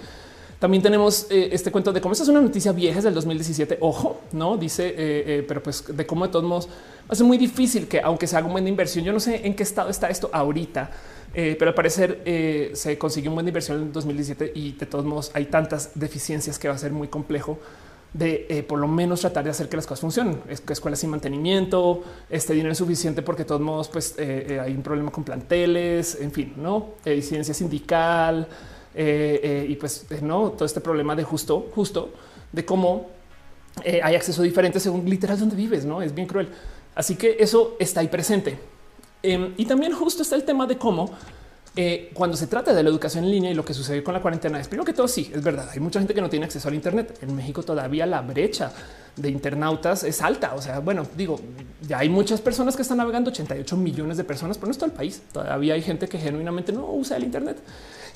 También 0.58 0.82
tenemos 0.82 1.26
eh, 1.30 1.50
este 1.52 1.70
cuento 1.70 1.92
de 1.92 2.00
cómo 2.00 2.14
es 2.14 2.28
una 2.28 2.40
noticia 2.40 2.72
vieja, 2.72 2.98
es 2.98 3.04
del 3.04 3.14
2017. 3.14 3.78
Ojo, 3.80 4.22
no 4.32 4.56
dice, 4.56 4.94
eh, 4.96 5.44
pero 5.46 5.62
pues 5.62 5.84
de 5.86 6.06
cómo 6.06 6.26
de 6.26 6.32
todos 6.32 6.46
modos 6.46 6.66
va 6.66 7.10
a 7.10 7.14
ser 7.14 7.26
muy 7.26 7.38
difícil 7.38 7.86
que, 7.86 8.00
aunque 8.00 8.26
se 8.26 8.36
haga 8.36 8.46
una 8.46 8.54
buena 8.54 8.70
inversión, 8.70 9.04
yo 9.04 9.12
no 9.12 9.20
sé 9.20 9.46
en 9.46 9.54
qué 9.54 9.62
estado 9.62 9.90
está 9.90 10.08
esto 10.08 10.30
ahorita 10.32 10.90
eh, 11.38 11.54
pero 11.58 11.68
al 11.68 11.74
parecer 11.74 12.22
eh, 12.24 12.70
se 12.72 12.96
consiguió 12.96 13.30
una 13.30 13.34
buena 13.34 13.50
inversión 13.50 13.82
en 13.82 13.92
2017 13.92 14.52
y 14.54 14.72
de 14.72 14.86
todos 14.86 15.04
modos 15.04 15.30
hay 15.34 15.44
tantas 15.44 15.90
deficiencias 15.94 16.58
que 16.58 16.66
va 16.66 16.74
a 16.74 16.78
ser 16.78 16.92
muy 16.92 17.08
complejo 17.08 17.58
de 18.14 18.46
eh, 18.48 18.62
por 18.62 18.78
lo 18.78 18.88
menos 18.88 19.20
tratar 19.20 19.44
de 19.44 19.50
hacer 19.50 19.68
que 19.68 19.76
las 19.76 19.86
cosas 19.86 20.00
funcionen. 20.00 20.40
Es 20.48 20.62
que 20.62 20.72
escuelas 20.72 20.98
sin 20.98 21.10
mantenimiento, 21.10 22.02
este 22.30 22.54
dinero 22.54 22.72
es 22.72 22.78
suficiente 22.78 23.20
porque 23.20 23.42
de 23.42 23.48
todos 23.48 23.60
modos 23.60 23.90
pues 23.90 24.18
hay 24.18 24.72
un 24.72 24.82
problema 24.82 25.10
con 25.10 25.24
planteles, 25.24 26.16
en 26.22 26.32
fin, 26.32 26.54
no 26.56 26.94
eficiencia 27.04 27.52
sindical 27.52 28.48
y 28.94 29.76
pues 29.76 30.06
no 30.22 30.52
todo 30.52 30.64
este 30.64 30.80
problema 30.80 31.14
de 31.14 31.24
justo, 31.24 31.68
justo 31.74 32.14
de 32.50 32.64
cómo 32.64 33.10
hay 33.84 34.14
acceso 34.14 34.40
diferente 34.42 34.80
según 34.80 35.04
literal 35.04 35.38
donde 35.38 35.54
vives, 35.54 35.84
no 35.84 36.00
es 36.00 36.14
bien 36.14 36.26
cruel. 36.26 36.48
Así 36.94 37.14
que 37.14 37.36
eso 37.38 37.76
está 37.78 38.00
ahí 38.00 38.08
presente. 38.08 38.58
Em, 39.22 39.54
y 39.56 39.64
también 39.66 39.92
justo 39.92 40.22
está 40.22 40.36
el 40.36 40.44
tema 40.44 40.66
de 40.66 40.76
cómo 40.76 41.10
eh, 41.78 42.10
cuando 42.14 42.38
se 42.38 42.46
trata 42.46 42.72
de 42.72 42.82
la 42.82 42.88
educación 42.88 43.24
en 43.24 43.30
línea 43.30 43.50
y 43.50 43.54
lo 43.54 43.62
que 43.62 43.74
sucedió 43.74 44.02
con 44.02 44.14
la 44.14 44.22
cuarentena 44.22 44.58
es 44.58 44.66
primero 44.66 44.86
que 44.86 44.94
todo, 44.94 45.06
sí, 45.06 45.30
es 45.34 45.42
verdad. 45.42 45.68
Hay 45.70 45.78
mucha 45.78 45.98
gente 45.98 46.14
que 46.14 46.22
no 46.22 46.30
tiene 46.30 46.46
acceso 46.46 46.68
al 46.68 46.74
Internet. 46.74 47.18
En 47.20 47.36
México 47.36 47.62
todavía 47.62 48.06
la 48.06 48.22
brecha 48.22 48.72
de 49.14 49.28
internautas 49.28 50.02
es 50.02 50.22
alta. 50.22 50.54
O 50.54 50.62
sea, 50.62 50.78
bueno, 50.78 51.06
digo, 51.16 51.38
ya 51.86 51.98
hay 51.98 52.08
muchas 52.08 52.40
personas 52.40 52.76
que 52.76 52.82
están 52.82 52.96
navegando, 52.96 53.30
88 53.30 53.76
millones 53.76 54.16
de 54.16 54.24
personas, 54.24 54.56
pero 54.56 54.68
no 54.68 54.72
es 54.72 54.78
todo 54.78 54.86
el 54.86 54.96
país. 54.96 55.20
Todavía 55.32 55.74
hay 55.74 55.82
gente 55.82 56.08
que 56.08 56.18
genuinamente 56.18 56.72
no 56.72 56.90
usa 56.90 57.18
el 57.18 57.24
Internet. 57.24 57.58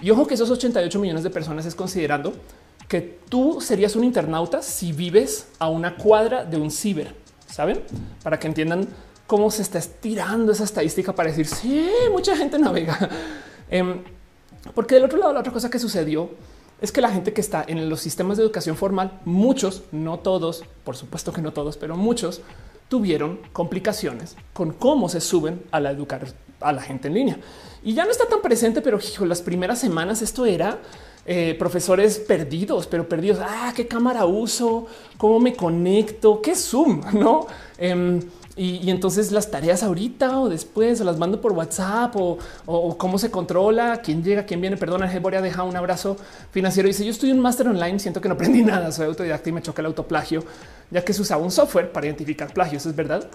Y 0.00 0.10
ojo 0.10 0.26
que 0.26 0.34
esos 0.34 0.50
88 0.50 0.98
millones 0.98 1.22
de 1.22 1.28
personas 1.28 1.66
es 1.66 1.74
considerando 1.74 2.32
que 2.88 3.18
tú 3.28 3.60
serías 3.60 3.94
un 3.94 4.04
internauta 4.04 4.62
si 4.62 4.92
vives 4.92 5.48
a 5.58 5.68
una 5.68 5.96
cuadra 5.96 6.44
de 6.44 6.56
un 6.56 6.70
ciber, 6.70 7.14
saben? 7.46 7.82
Para 8.22 8.38
que 8.38 8.46
entiendan 8.48 8.88
cómo 9.30 9.48
se 9.52 9.62
está 9.62 9.78
estirando 9.78 10.50
esa 10.50 10.64
estadística 10.64 11.14
para 11.14 11.28
decir 11.30 11.46
sí, 11.46 11.88
mucha 12.10 12.36
gente 12.36 12.58
navega. 12.58 12.98
Em, 13.72 14.02
porque 14.74 14.96
del 14.96 15.04
otro 15.04 15.16
lado, 15.16 15.32
la 15.32 15.38
otra 15.38 15.52
cosa 15.52 15.70
que 15.70 15.78
sucedió 15.78 16.30
es 16.80 16.90
que 16.90 17.00
la 17.00 17.10
gente 17.10 17.32
que 17.32 17.40
está 17.40 17.64
en 17.68 17.88
los 17.88 18.00
sistemas 18.00 18.36
de 18.36 18.42
educación 18.42 18.76
formal, 18.76 19.20
muchos, 19.24 19.84
no 19.92 20.18
todos, 20.18 20.64
por 20.82 20.96
supuesto 20.96 21.32
que 21.32 21.40
no 21.40 21.52
todos, 21.52 21.76
pero 21.76 21.96
muchos 21.96 22.40
tuvieron 22.88 23.38
complicaciones 23.52 24.34
con 24.52 24.72
cómo 24.72 25.08
se 25.08 25.20
suben 25.20 25.62
a 25.70 25.78
la 25.78 25.92
educar 25.92 26.26
a 26.58 26.72
la 26.72 26.82
gente 26.82 27.06
en 27.06 27.14
línea. 27.14 27.38
Y 27.84 27.94
ya 27.94 28.04
no 28.04 28.10
está 28.10 28.26
tan 28.26 28.42
presente, 28.42 28.80
pero 28.80 28.98
hijo, 28.98 29.24
las 29.26 29.42
primeras 29.42 29.78
semanas 29.78 30.22
esto 30.22 30.44
era 30.44 30.80
eh, 31.24 31.54
profesores 31.56 32.18
perdidos, 32.18 32.88
pero 32.88 33.08
perdidos. 33.08 33.38
Ah, 33.40 33.72
qué 33.76 33.86
cámara 33.86 34.24
uso, 34.24 34.88
cómo 35.16 35.38
me 35.38 35.54
conecto, 35.54 36.42
qué 36.42 36.56
Zoom, 36.56 37.02
no? 37.12 37.46
Em, 37.78 38.20
y, 38.56 38.90
entonces 38.90 39.30
las 39.30 39.50
tareas 39.50 39.82
ahorita 39.82 40.40
o 40.40 40.48
después 40.48 41.00
o 41.00 41.04
las 41.04 41.18
mando 41.18 41.40
por 41.40 41.52
WhatsApp 41.52 42.14
o, 42.16 42.38
cómo 42.98 43.18
se 43.18 43.30
controla, 43.30 44.00
quién 44.02 44.22
llega, 44.24 44.44
quién 44.44 44.60
viene. 44.60 44.76
Perdona, 44.76 45.10
Boria 45.20 45.40
deja 45.40 45.62
un 45.62 45.76
abrazo 45.76 46.16
financiero. 46.50 46.88
Dice 46.88 47.04
yo 47.04 47.12
en 47.28 47.36
un 47.36 47.40
máster 47.40 47.68
online, 47.68 47.98
siento 47.98 48.20
que 48.20 48.28
no 48.28 48.34
aprendí 48.34 48.62
nada, 48.64 48.90
soy 48.92 49.06
autodidacta 49.06 49.48
y 49.48 49.52
me 49.52 49.62
choca 49.62 49.82
el 49.82 49.86
autoplagio, 49.86 50.44
ya 50.90 51.04
que 51.04 51.12
se 51.12 51.22
usaba 51.22 51.42
un 51.42 51.50
software 51.50 51.92
para 51.92 52.06
identificar 52.06 52.52
plagios. 52.52 52.84
Es 52.86 52.94
verdad 52.94 53.28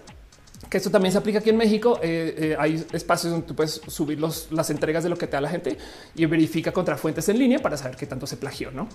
que 0.70 0.78
esto 0.78 0.92
también 0.92 1.12
se 1.12 1.18
aplica 1.18 1.40
aquí 1.40 1.50
en 1.50 1.58
México. 1.58 2.00
Eh, 2.04 2.36
eh, 2.38 2.56
hay 2.60 2.86
espacios 2.92 3.32
donde 3.32 3.48
tú 3.48 3.56
puedes 3.56 3.82
subir 3.88 4.20
las 4.20 4.70
entregas 4.70 5.04
de 5.04 5.10
lo 5.10 5.18
que 5.18 5.28
te 5.28 5.34
da 5.34 5.42
la 5.42 5.50
gente 5.50 5.78
y 6.16 6.26
verifica 6.26 6.72
contra 6.72 6.98
fuentes 6.98 7.30
en 7.30 7.40
línea 7.40 7.60
para 7.60 7.78
saber 7.78 7.96
qué 7.96 8.06
tanto 8.06 8.28
se 8.28 8.38
plagió, 8.38 8.72
no? 8.72 8.90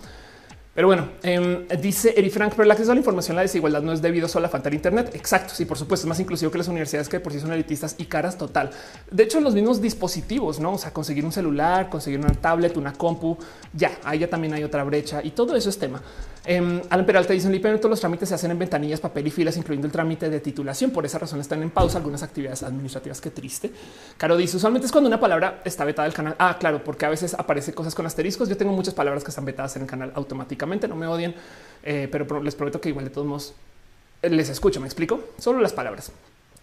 Pero 0.72 0.86
bueno, 0.86 1.08
em, 1.24 1.66
dice 1.80 2.14
Eri 2.16 2.30
Frank, 2.30 2.52
pero 2.52 2.62
el 2.62 2.70
acceso 2.70 2.92
a 2.92 2.94
la 2.94 3.00
información, 3.00 3.34
la 3.34 3.42
desigualdad 3.42 3.82
no 3.82 3.92
es 3.92 4.00
debido 4.00 4.28
solo 4.28 4.46
a 4.46 4.48
falta 4.48 4.70
de 4.70 4.76
Internet. 4.76 5.10
Exacto. 5.14 5.52
Sí, 5.52 5.64
por 5.64 5.76
supuesto, 5.76 6.06
es 6.06 6.08
más 6.08 6.20
inclusivo 6.20 6.52
que 6.52 6.58
las 6.58 6.68
universidades 6.68 7.08
que 7.08 7.18
por 7.18 7.32
sí 7.32 7.40
son 7.40 7.52
elitistas 7.52 7.96
y 7.98 8.04
caras 8.04 8.38
total. 8.38 8.70
De 9.10 9.24
hecho, 9.24 9.40
los 9.40 9.54
mismos 9.54 9.80
dispositivos, 9.80 10.60
no? 10.60 10.74
O 10.74 10.78
sea, 10.78 10.92
conseguir 10.92 11.24
un 11.24 11.32
celular, 11.32 11.90
conseguir 11.90 12.20
una 12.20 12.32
tablet, 12.34 12.76
una 12.76 12.92
compu, 12.92 13.36
ya 13.72 13.98
ahí 14.04 14.20
ya 14.20 14.30
también 14.30 14.54
hay 14.54 14.62
otra 14.62 14.84
brecha 14.84 15.20
y 15.24 15.30
todo 15.32 15.56
eso 15.56 15.70
es 15.70 15.78
tema. 15.78 16.00
Eh, 16.46 16.82
Alan 16.88 17.06
Peralta 17.06 17.32
dice 17.32 17.48
en 17.48 17.54
el 17.54 17.60
todos 17.60 17.90
los 17.90 18.00
trámites 18.00 18.28
se 18.28 18.34
hacen 18.34 18.50
en 18.50 18.58
ventanillas, 18.58 19.00
papel 19.00 19.26
y 19.26 19.30
filas, 19.30 19.56
incluyendo 19.56 19.86
el 19.86 19.92
trámite 19.92 20.30
de 20.30 20.40
titulación. 20.40 20.90
Por 20.90 21.04
esa 21.04 21.18
razón 21.18 21.40
están 21.40 21.62
en 21.62 21.70
pausa 21.70 21.98
algunas 21.98 22.22
actividades 22.22 22.62
administrativas. 22.62 23.20
Qué 23.20 23.30
triste. 23.30 23.70
Caro 24.16 24.36
dice 24.36 24.56
usualmente 24.56 24.86
es 24.86 24.92
cuando 24.92 25.08
una 25.08 25.20
palabra 25.20 25.60
está 25.64 25.84
vetada 25.84 26.06
del 26.06 26.14
canal. 26.14 26.34
Ah, 26.38 26.56
claro, 26.58 26.82
porque 26.82 27.06
a 27.06 27.10
veces 27.10 27.34
aparece 27.34 27.74
cosas 27.74 27.94
con 27.94 28.06
asteriscos. 28.06 28.48
Yo 28.48 28.56
tengo 28.56 28.72
muchas 28.72 28.94
palabras 28.94 29.22
que 29.22 29.30
están 29.30 29.44
vetadas 29.44 29.76
en 29.76 29.82
el 29.82 29.88
canal 29.88 30.12
automáticamente. 30.14 30.88
No 30.88 30.96
me 30.96 31.06
odien, 31.06 31.34
eh, 31.82 32.08
pero 32.10 32.42
les 32.42 32.54
prometo 32.54 32.80
que 32.80 32.88
igual 32.88 33.04
de 33.04 33.10
todos 33.10 33.26
modos 33.26 33.54
les 34.22 34.48
escucho. 34.48 34.80
Me 34.80 34.86
explico 34.86 35.20
solo 35.38 35.60
las 35.60 35.72
palabras. 35.72 36.12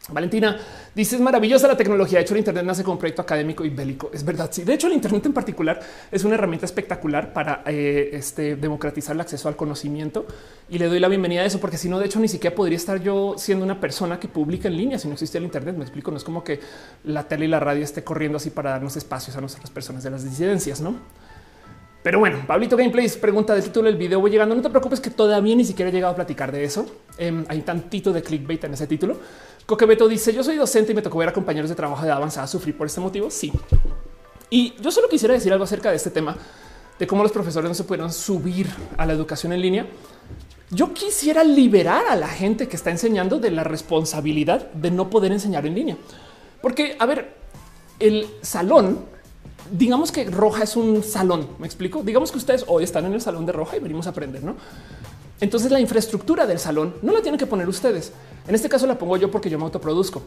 Valentina 0.10 0.58
dice 0.95 1.16
es 1.16 1.22
maravillosa 1.22 1.68
la 1.68 1.76
tecnología. 1.76 2.20
De 2.20 2.24
hecho, 2.24 2.34
el 2.34 2.39
Internet 2.39 2.66
nace 2.66 2.84
como 2.84 2.93
un 2.93 2.99
proyecto 2.99 3.22
académico 3.22 3.66
y 3.66 3.70
bélico. 3.70 4.10
Es 4.14 4.24
verdad. 4.24 4.49
Sí, 4.51 4.64
de 4.64 4.74
hecho, 4.74 4.88
el 4.88 4.93
Internet 4.93 5.26
en 5.26 5.34
particular 5.34 5.80
es 6.12 6.24
una 6.24 6.36
herramienta 6.36 6.66
espectacular 6.66 7.34
para 7.34 7.64
eh, 7.66 8.10
este, 8.14 8.55
democratizar 8.55 9.16
el 9.16 9.22
acceso 9.22 9.47
al 9.49 9.55
conocimiento 9.55 10.26
y 10.70 10.78
le 10.78 10.88
doy 10.88 10.99
la 10.99 11.08
bienvenida 11.08 11.41
a 11.41 11.45
eso, 11.45 11.60
porque 11.60 11.78
si 11.78 11.89
no, 11.89 11.99
de 11.99 12.05
hecho, 12.05 12.20
ni 12.20 12.28
siquiera 12.28 12.55
podría 12.55 12.78
estar 12.78 13.01
yo 13.01 13.36
siendo 13.38 13.66
una 13.66 13.80
persona 13.80 14.20
que 14.20 14.28
publica 14.28 14.68
en 14.68 14.78
línea 14.78 14.99
si 14.99 15.08
no 15.08 15.14
existe 15.14 15.38
el 15.38 15.43
Internet. 15.43 15.76
Me 15.76 15.84
explico. 15.84 16.12
No 16.12 16.18
es 16.18 16.24
como 16.24 16.43
que 16.43 16.60
la 17.03 17.28
tele 17.28 17.45
y 17.45 17.49
la 17.49 17.60
radio 17.60 17.84
esté 17.84 18.03
corriendo 18.03 18.38
así 18.38 18.49
para 18.49 18.72
darnos 18.72 18.95
espacios 18.95 19.36
a 19.36 19.41
nuestras 19.41 19.70
personas 19.70 20.03
de 20.03 20.12
las 20.12 20.24
disidencias, 20.24 20.80
no? 20.80 20.95
Pero 22.08 22.20
bueno, 22.20 22.38
Pablito 22.47 22.78
Gameplays 22.78 23.18
pregunta 23.18 23.53
del 23.53 23.64
título 23.64 23.88
del 23.88 23.97
video. 23.97 24.22
Voy 24.22 24.32
llegando. 24.32 24.55
No 24.55 24.62
te 24.62 24.70
preocupes 24.70 25.01
que 25.01 25.10
todavía 25.10 25.53
ni 25.58 25.66
siquiera 25.66 25.89
he 25.89 25.93
llegado 25.93 26.14
a 26.14 26.16
platicar 26.16 26.53
de 26.53 26.64
eso. 26.64 26.86
Em, 27.18 27.43
hay 27.49 27.60
tantito 27.64 28.14
de 28.14 28.22
clickbait 28.22 28.64
en 28.64 28.76
ese 28.76 28.88
título. 28.88 29.18
Coquebeto 29.68 30.07
dice: 30.07 30.34
Yo 30.34 30.43
soy 30.43 30.55
docente 30.55 30.93
y 30.93 30.95
me 30.95 31.03
tocó 31.03 31.20
ver 31.20 31.30
a 31.30 31.34
compañeros 31.34 31.70
de 31.70 31.76
trabajo 31.76 32.03
de 32.03 32.11
avanzada 32.11 32.47
sufrir 32.47 32.76
por 32.76 32.88
este 32.88 33.01
motivo. 33.01 33.30
Sí. 33.30 33.51
Y 34.49 34.74
yo 34.82 34.89
solo 34.91 35.09
quisiera 35.09 35.34
decir 35.34 35.51
algo 35.51 35.65
acerca 35.65 35.89
de 35.91 35.97
este 35.97 36.09
tema 36.09 36.36
de 36.97 37.05
cómo 37.05 37.22
los 37.22 37.32
profesores 37.32 37.70
no 37.70 37.76
se 37.76 37.84
pudieron 37.84 38.11
subir 38.11 38.68
a 38.97 39.05
la 39.05 39.13
educación 39.13 39.53
en 39.53 39.61
línea. 39.61 39.86
yo 40.70 40.93
quisiera 40.93 41.43
liberar 41.43 42.05
a 42.09 42.15
la 42.15 42.28
gente 42.28 42.68
que 42.68 42.76
está 42.76 42.89
enseñando 42.91 43.39
de 43.39 43.51
la 43.51 43.63
responsabilidad 43.63 44.72
de 44.72 44.91
no 44.91 45.09
poder 45.09 45.32
enseñar 45.32 45.65
en 45.65 45.76
línea. 45.76 45.97
Porque, 46.61 46.95
a 46.99 47.05
ver, 47.05 47.36
el 47.99 48.28
salón, 48.41 48.99
digamos 49.72 50.11
que 50.11 50.26
Roja 50.26 50.63
es 50.63 50.76
un 50.76 51.03
salón, 51.03 51.47
me 51.59 51.68
explico. 51.68 52.03
Digamos 52.03 52.32
que 52.32 52.38
ustedes 52.38 52.65
hoy 52.68 52.84
están 52.84 53.05
en 53.05 53.13
el 53.13 53.22
salón 53.22 53.45
de 53.45 53.51
Roja 53.51 53.78
y 53.78 53.80
venimos 53.80 54.07
a 54.07 54.11
aprender, 54.11 54.43
¿no? 54.43 54.55
Entonces 55.39 55.71
la 55.71 55.79
infraestructura 55.79 56.47
del 56.47 56.59
salón 56.59 56.95
no 57.01 57.13
la 57.13 57.21
tienen 57.21 57.38
que 57.38 57.45
poner 57.45 57.69
ustedes. 57.69 58.11
En 58.47 58.55
este 58.55 58.69
caso 58.69 58.88
la 58.88 58.97
pongo 58.97 59.17
yo 59.17 59.29
porque 59.29 59.49
yo 59.49 59.57
me 59.57 59.65
autoproduzco. 59.65 60.23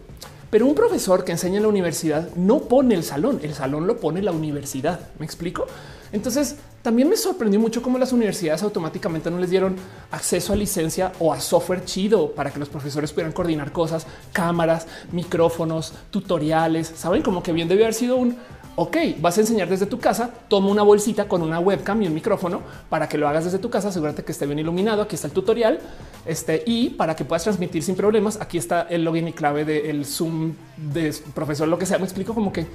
Pero 0.50 0.66
un 0.66 0.74
profesor 0.74 1.24
que 1.24 1.32
enseña 1.32 1.58
en 1.58 1.62
la 1.62 1.68
universidad 1.68 2.28
no 2.34 2.60
pone 2.60 2.94
el 2.94 3.04
salón, 3.04 3.40
el 3.42 3.54
salón 3.54 3.86
lo 3.86 3.98
pone 3.98 4.20
la 4.20 4.32
universidad. 4.32 5.00
¿Me 5.18 5.24
explico? 5.24 5.66
Entonces 6.12 6.56
también 6.82 7.08
me 7.08 7.16
sorprendió 7.16 7.60
mucho 7.60 7.82
cómo 7.82 7.98
las 7.98 8.12
universidades 8.12 8.62
automáticamente 8.62 9.30
no 9.30 9.38
les 9.38 9.50
dieron 9.50 9.76
acceso 10.10 10.52
a 10.52 10.56
licencia 10.56 11.12
o 11.20 11.32
a 11.32 11.40
software 11.40 11.84
chido 11.84 12.32
para 12.32 12.50
que 12.50 12.58
los 12.58 12.68
profesores 12.68 13.12
pudieran 13.12 13.32
coordinar 13.32 13.70
cosas, 13.70 14.06
cámaras, 14.32 14.86
micrófonos, 15.12 15.92
tutoriales. 16.10 16.92
Saben 16.96 17.22
como 17.22 17.42
que 17.42 17.52
bien 17.52 17.68
debió 17.68 17.84
haber 17.84 17.94
sido 17.94 18.16
un 18.16 18.36
ok, 18.76 18.96
vas 19.18 19.36
a 19.36 19.40
enseñar 19.42 19.68
desde 19.68 19.86
tu 19.86 19.98
casa, 19.98 20.30
toma 20.48 20.68
una 20.68 20.82
bolsita 20.82 21.28
con 21.28 21.42
una 21.42 21.60
webcam 21.60 22.00
y 22.02 22.06
un 22.06 22.14
micrófono 22.14 22.62
para 22.88 23.08
que 23.08 23.18
lo 23.18 23.28
hagas 23.28 23.44
desde 23.44 23.58
tu 23.58 23.70
casa, 23.70 23.88
asegúrate 23.88 24.24
que 24.24 24.32
esté 24.32 24.46
bien 24.46 24.58
iluminado, 24.58 25.02
aquí 25.02 25.14
está 25.14 25.26
el 25.26 25.32
tutorial, 25.32 25.80
este, 26.24 26.62
y 26.66 26.90
para 26.90 27.14
que 27.16 27.24
puedas 27.24 27.42
transmitir 27.42 27.82
sin 27.82 27.96
problemas, 27.96 28.40
aquí 28.40 28.58
está 28.58 28.82
el 28.82 29.04
login 29.04 29.28
y 29.28 29.32
clave 29.32 29.64
del 29.64 30.06
Zoom 30.06 30.54
de 30.76 31.14
profesor, 31.34 31.68
lo 31.68 31.78
que 31.78 31.86
sea, 31.86 31.98
me 31.98 32.04
explico 32.04 32.34
como 32.34 32.52
que 32.52 32.66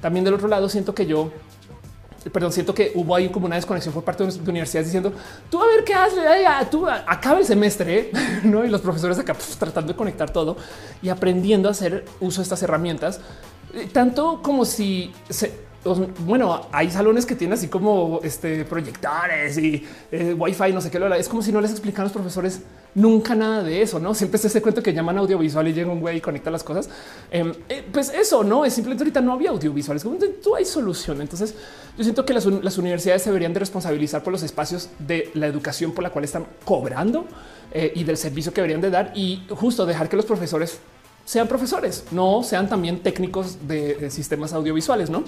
también 0.00 0.24
del 0.24 0.34
otro 0.34 0.48
lado 0.48 0.68
siento 0.68 0.94
que 0.94 1.06
yo 1.06 1.30
perdón, 2.30 2.52
siento 2.52 2.74
que 2.74 2.92
hubo 2.94 3.14
ahí 3.14 3.28
como 3.28 3.46
una 3.46 3.56
desconexión 3.56 3.92
por 3.92 4.04
parte 4.04 4.24
de 4.24 4.50
universidades 4.50 4.86
diciendo 4.86 5.12
tú 5.50 5.60
a 5.60 5.66
ver 5.66 5.84
qué 5.84 5.94
haces, 5.94 6.70
tú 6.70 6.86
acaba 6.88 7.38
el 7.38 7.44
semestre, 7.44 8.10
no? 8.44 8.64
Y 8.64 8.68
los 8.68 8.80
profesores 8.80 9.18
acá 9.18 9.34
pues, 9.34 9.56
tratando 9.56 9.92
de 9.92 9.96
conectar 9.96 10.30
todo 10.30 10.56
y 11.02 11.08
aprendiendo 11.08 11.68
a 11.68 11.72
hacer 11.72 12.04
uso 12.20 12.40
de 12.40 12.44
estas 12.44 12.62
herramientas 12.62 13.20
tanto 13.92 14.40
como 14.42 14.64
si 14.64 15.12
se, 15.28 15.52
bueno, 16.20 16.66
hay 16.72 16.90
salones 16.90 17.26
que 17.26 17.34
tienen 17.34 17.54
así 17.54 17.68
como 17.68 18.20
este 18.22 18.64
proyectores 18.64 19.58
y 19.58 19.84
eh, 20.10 20.34
wifi, 20.34 20.72
no 20.72 20.80
sé 20.80 20.90
qué. 20.90 20.98
Es 21.18 21.28
como 21.28 21.42
si 21.42 21.52
no 21.52 21.60
les 21.60 21.70
explican 21.70 22.02
a 22.02 22.04
los 22.04 22.12
profesores 22.12 22.62
nunca 22.94 23.34
nada 23.34 23.62
de 23.62 23.82
eso, 23.82 23.98
no 23.98 24.14
siempre 24.14 24.38
se 24.38 24.46
ese 24.46 24.62
cuento 24.62 24.82
que 24.82 24.92
llaman 24.92 25.18
audiovisual 25.18 25.66
y 25.66 25.72
llega 25.72 25.90
un 25.90 26.00
güey 26.00 26.18
y 26.18 26.20
conecta 26.20 26.50
las 26.50 26.62
cosas. 26.62 26.88
Em, 27.30 27.52
eh, 27.68 27.84
pues 27.92 28.12
eso 28.14 28.44
no 28.44 28.64
es 28.64 28.72
simplemente 28.72 29.02
ahorita 29.02 29.20
no 29.20 29.32
había 29.32 29.50
audiovisuales. 29.50 30.02
Como 30.02 30.16
tú 30.42 30.54
hay 30.54 30.64
solución. 30.64 31.20
Entonces, 31.20 31.54
yo 31.98 32.04
siento 32.04 32.24
que 32.24 32.32
las, 32.32 32.46
universidades 32.46 33.24
deberían 33.24 33.52
de 33.52 33.60
responsabilizar 33.60 34.22
por 34.22 34.32
los 34.32 34.42
espacios 34.42 34.88
de 34.98 35.30
la 35.34 35.46
educación 35.46 35.92
por 35.92 36.02
la 36.02 36.10
cual 36.10 36.24
están 36.24 36.46
cobrando 36.64 37.26
eh, 37.72 37.92
y 37.94 38.04
del 38.04 38.16
servicio 38.16 38.52
que 38.52 38.60
deberían 38.60 38.80
de 38.80 38.90
dar 38.90 39.12
y 39.14 39.42
justo 39.50 39.84
dejar 39.86 40.08
que 40.08 40.16
los 40.16 40.24
profesores 40.24 40.78
sean 41.24 41.48
profesores, 41.48 42.04
no 42.10 42.42
sean 42.42 42.68
también 42.68 43.00
técnicos 43.00 43.66
de, 43.66 44.10
sistemas 44.10 44.52
audiovisuales, 44.52 45.10
¿no? 45.10 45.24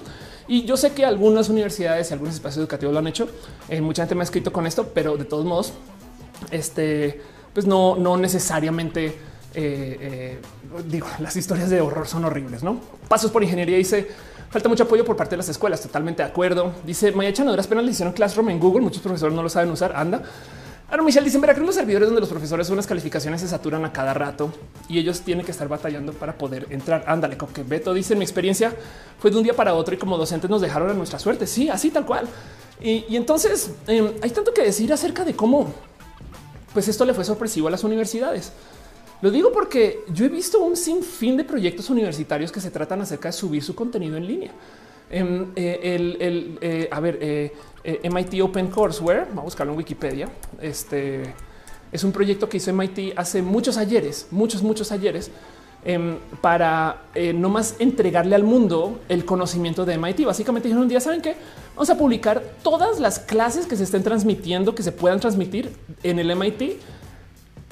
Y 0.47 0.63
yo 0.65 0.77
sé 0.77 0.91
que 0.91 1.05
algunas 1.05 1.49
universidades 1.49 2.09
y 2.09 2.13
algunos 2.13 2.35
espacios 2.35 2.59
educativos 2.59 2.93
lo 2.93 2.99
han 2.99 3.07
hecho. 3.07 3.27
Eh, 3.67 3.81
mucha 3.81 4.03
gente 4.03 4.15
me 4.15 4.21
ha 4.21 4.23
escrito 4.23 4.53
con 4.53 4.67
esto, 4.67 4.91
pero 4.93 5.17
de 5.17 5.25
todos 5.25 5.45
modos, 5.45 5.73
este, 6.51 7.21
pues 7.53 7.65
no, 7.65 7.95
no 7.95 8.15
necesariamente 8.17 9.15
eh, 9.59 9.97
eh, 9.99 10.41
digo, 10.87 11.07
las 11.17 11.35
historias 11.35 11.71
de 11.71 11.81
horror 11.81 12.07
son 12.07 12.25
horribles, 12.25 12.61
¿no? 12.61 12.79
Pasos 13.07 13.31
por 13.31 13.41
ingeniería 13.41 13.77
dice 13.77 14.07
falta 14.51 14.69
mucho 14.69 14.83
apoyo 14.83 15.03
por 15.03 15.15
parte 15.15 15.31
de 15.31 15.37
las 15.37 15.49
escuelas. 15.49 15.81
Totalmente 15.81 16.21
de 16.21 16.29
acuerdo. 16.29 16.73
Dice 16.85 17.11
Maya 17.11 17.33
Chanadoras 17.33 17.65
apenas 17.65 17.83
le 17.83 17.91
hicieron 17.91 18.13
Classroom 18.13 18.49
en 18.49 18.59
Google. 18.59 18.81
Muchos 18.81 19.01
profesores 19.01 19.35
no 19.35 19.41
lo 19.41 19.49
saben 19.49 19.71
usar. 19.71 19.95
Anda. 19.95 20.21
Ahora, 20.89 21.03
Michelle 21.03 21.25
dice 21.25 21.35
en 21.35 21.41
Veracruz 21.41 21.65
los 21.65 21.75
servidores 21.75 22.07
donde 22.07 22.21
los 22.21 22.29
profesores 22.29 22.69
unas 22.69 22.87
calificaciones 22.87 23.41
se 23.41 23.47
saturan 23.49 23.83
a 23.83 23.91
cada 23.91 24.13
rato 24.13 24.53
y 24.87 24.97
ellos 24.99 25.19
tienen 25.19 25.45
que 25.45 25.51
estar 25.51 25.67
batallando 25.67 26.13
para 26.13 26.37
poder 26.37 26.65
entrar. 26.69 27.03
Ándale, 27.07 27.35
como 27.35 27.51
que 27.51 27.63
Beto 27.63 27.93
dice 27.93 28.15
mi 28.15 28.23
experiencia 28.23 28.73
fue 29.19 29.29
de 29.29 29.37
un 29.37 29.43
día 29.43 29.53
para 29.53 29.73
otro 29.73 29.95
y 29.95 29.97
como 29.97 30.17
docentes 30.17 30.49
nos 30.49 30.61
dejaron 30.61 30.89
a 30.89 30.93
nuestra 30.93 31.19
suerte. 31.19 31.45
Sí, 31.45 31.67
así 31.67 31.91
tal 31.91 32.05
cual. 32.05 32.27
Y, 32.79 33.17
entonces 33.17 33.71
em, 33.87 34.11
hay 34.21 34.29
tanto 34.29 34.53
que 34.53 34.61
decir 34.61 34.93
acerca 34.93 35.25
de 35.25 35.35
cómo 35.35 35.73
pues 36.71 36.87
esto 36.87 37.03
le 37.03 37.13
fue 37.13 37.25
sorpresivo 37.25 37.67
a 37.67 37.71
las 37.71 37.83
universidades. 37.83 38.53
Lo 39.21 39.29
digo 39.29 39.51
porque 39.51 40.05
yo 40.13 40.25
he 40.25 40.29
visto 40.29 40.59
un 40.59 40.77
sinfín 40.77 41.35
de 41.35 41.43
proyectos 41.43 41.89
universitarios 41.89 42.49
que 42.49 42.61
se 42.61 42.71
tratan 42.71 43.01
acerca 43.01 43.27
de 43.29 43.33
subir 43.33 43.61
su 43.61 43.75
contenido 43.75 44.15
en 44.15 44.25
línea. 44.25 44.51
Em, 45.09 45.51
eh, 45.55 45.79
el, 46.19 46.57
eh, 46.61 46.87
a 46.91 46.99
ver, 46.99 47.17
eh, 47.87 48.09
MIT 48.09 48.41
Open 48.41 48.67
Courseware, 48.67 49.21
vamos 49.29 49.39
a 49.39 49.43
buscarlo 49.45 49.73
en 49.73 49.77
Wikipedia. 49.79 50.29
Este 50.61 51.33
es 51.91 52.03
un 52.03 52.11
proyecto 52.11 52.49
que 52.49 52.57
hizo 52.57 52.71
MIT 52.73 53.13
hace 53.15 53.41
muchos 53.41 53.77
ayeres, 53.77 54.27
muchos, 54.29 54.61
muchos 54.61 54.91
ayeres, 54.91 55.31
em, 55.85 56.17
para 56.41 57.03
no 57.33 57.49
más 57.49 57.75
entregarle 57.79 58.35
al 58.35 58.43
mundo 58.43 58.99
el 59.07 59.23
conocimiento 59.23 59.85
de 59.85 59.97
MIT. 59.97 60.25
Básicamente 60.25 60.67
dijeron 60.67 60.83
un 60.83 60.89
día, 60.89 60.99
¿saben 60.99 61.21
qué? 61.21 61.37
Vamos 61.75 61.89
a 61.89 61.97
publicar 61.97 62.43
todas 62.61 62.99
las 62.99 63.19
clases 63.19 63.65
que 63.65 63.77
se 63.77 63.83
estén 63.85 64.03
transmitiendo, 64.03 64.75
que 64.75 64.83
se 64.83 64.91
puedan 64.91 65.19
transmitir 65.19 65.71
en 66.03 66.19
el 66.19 66.29
MIT 66.35 66.81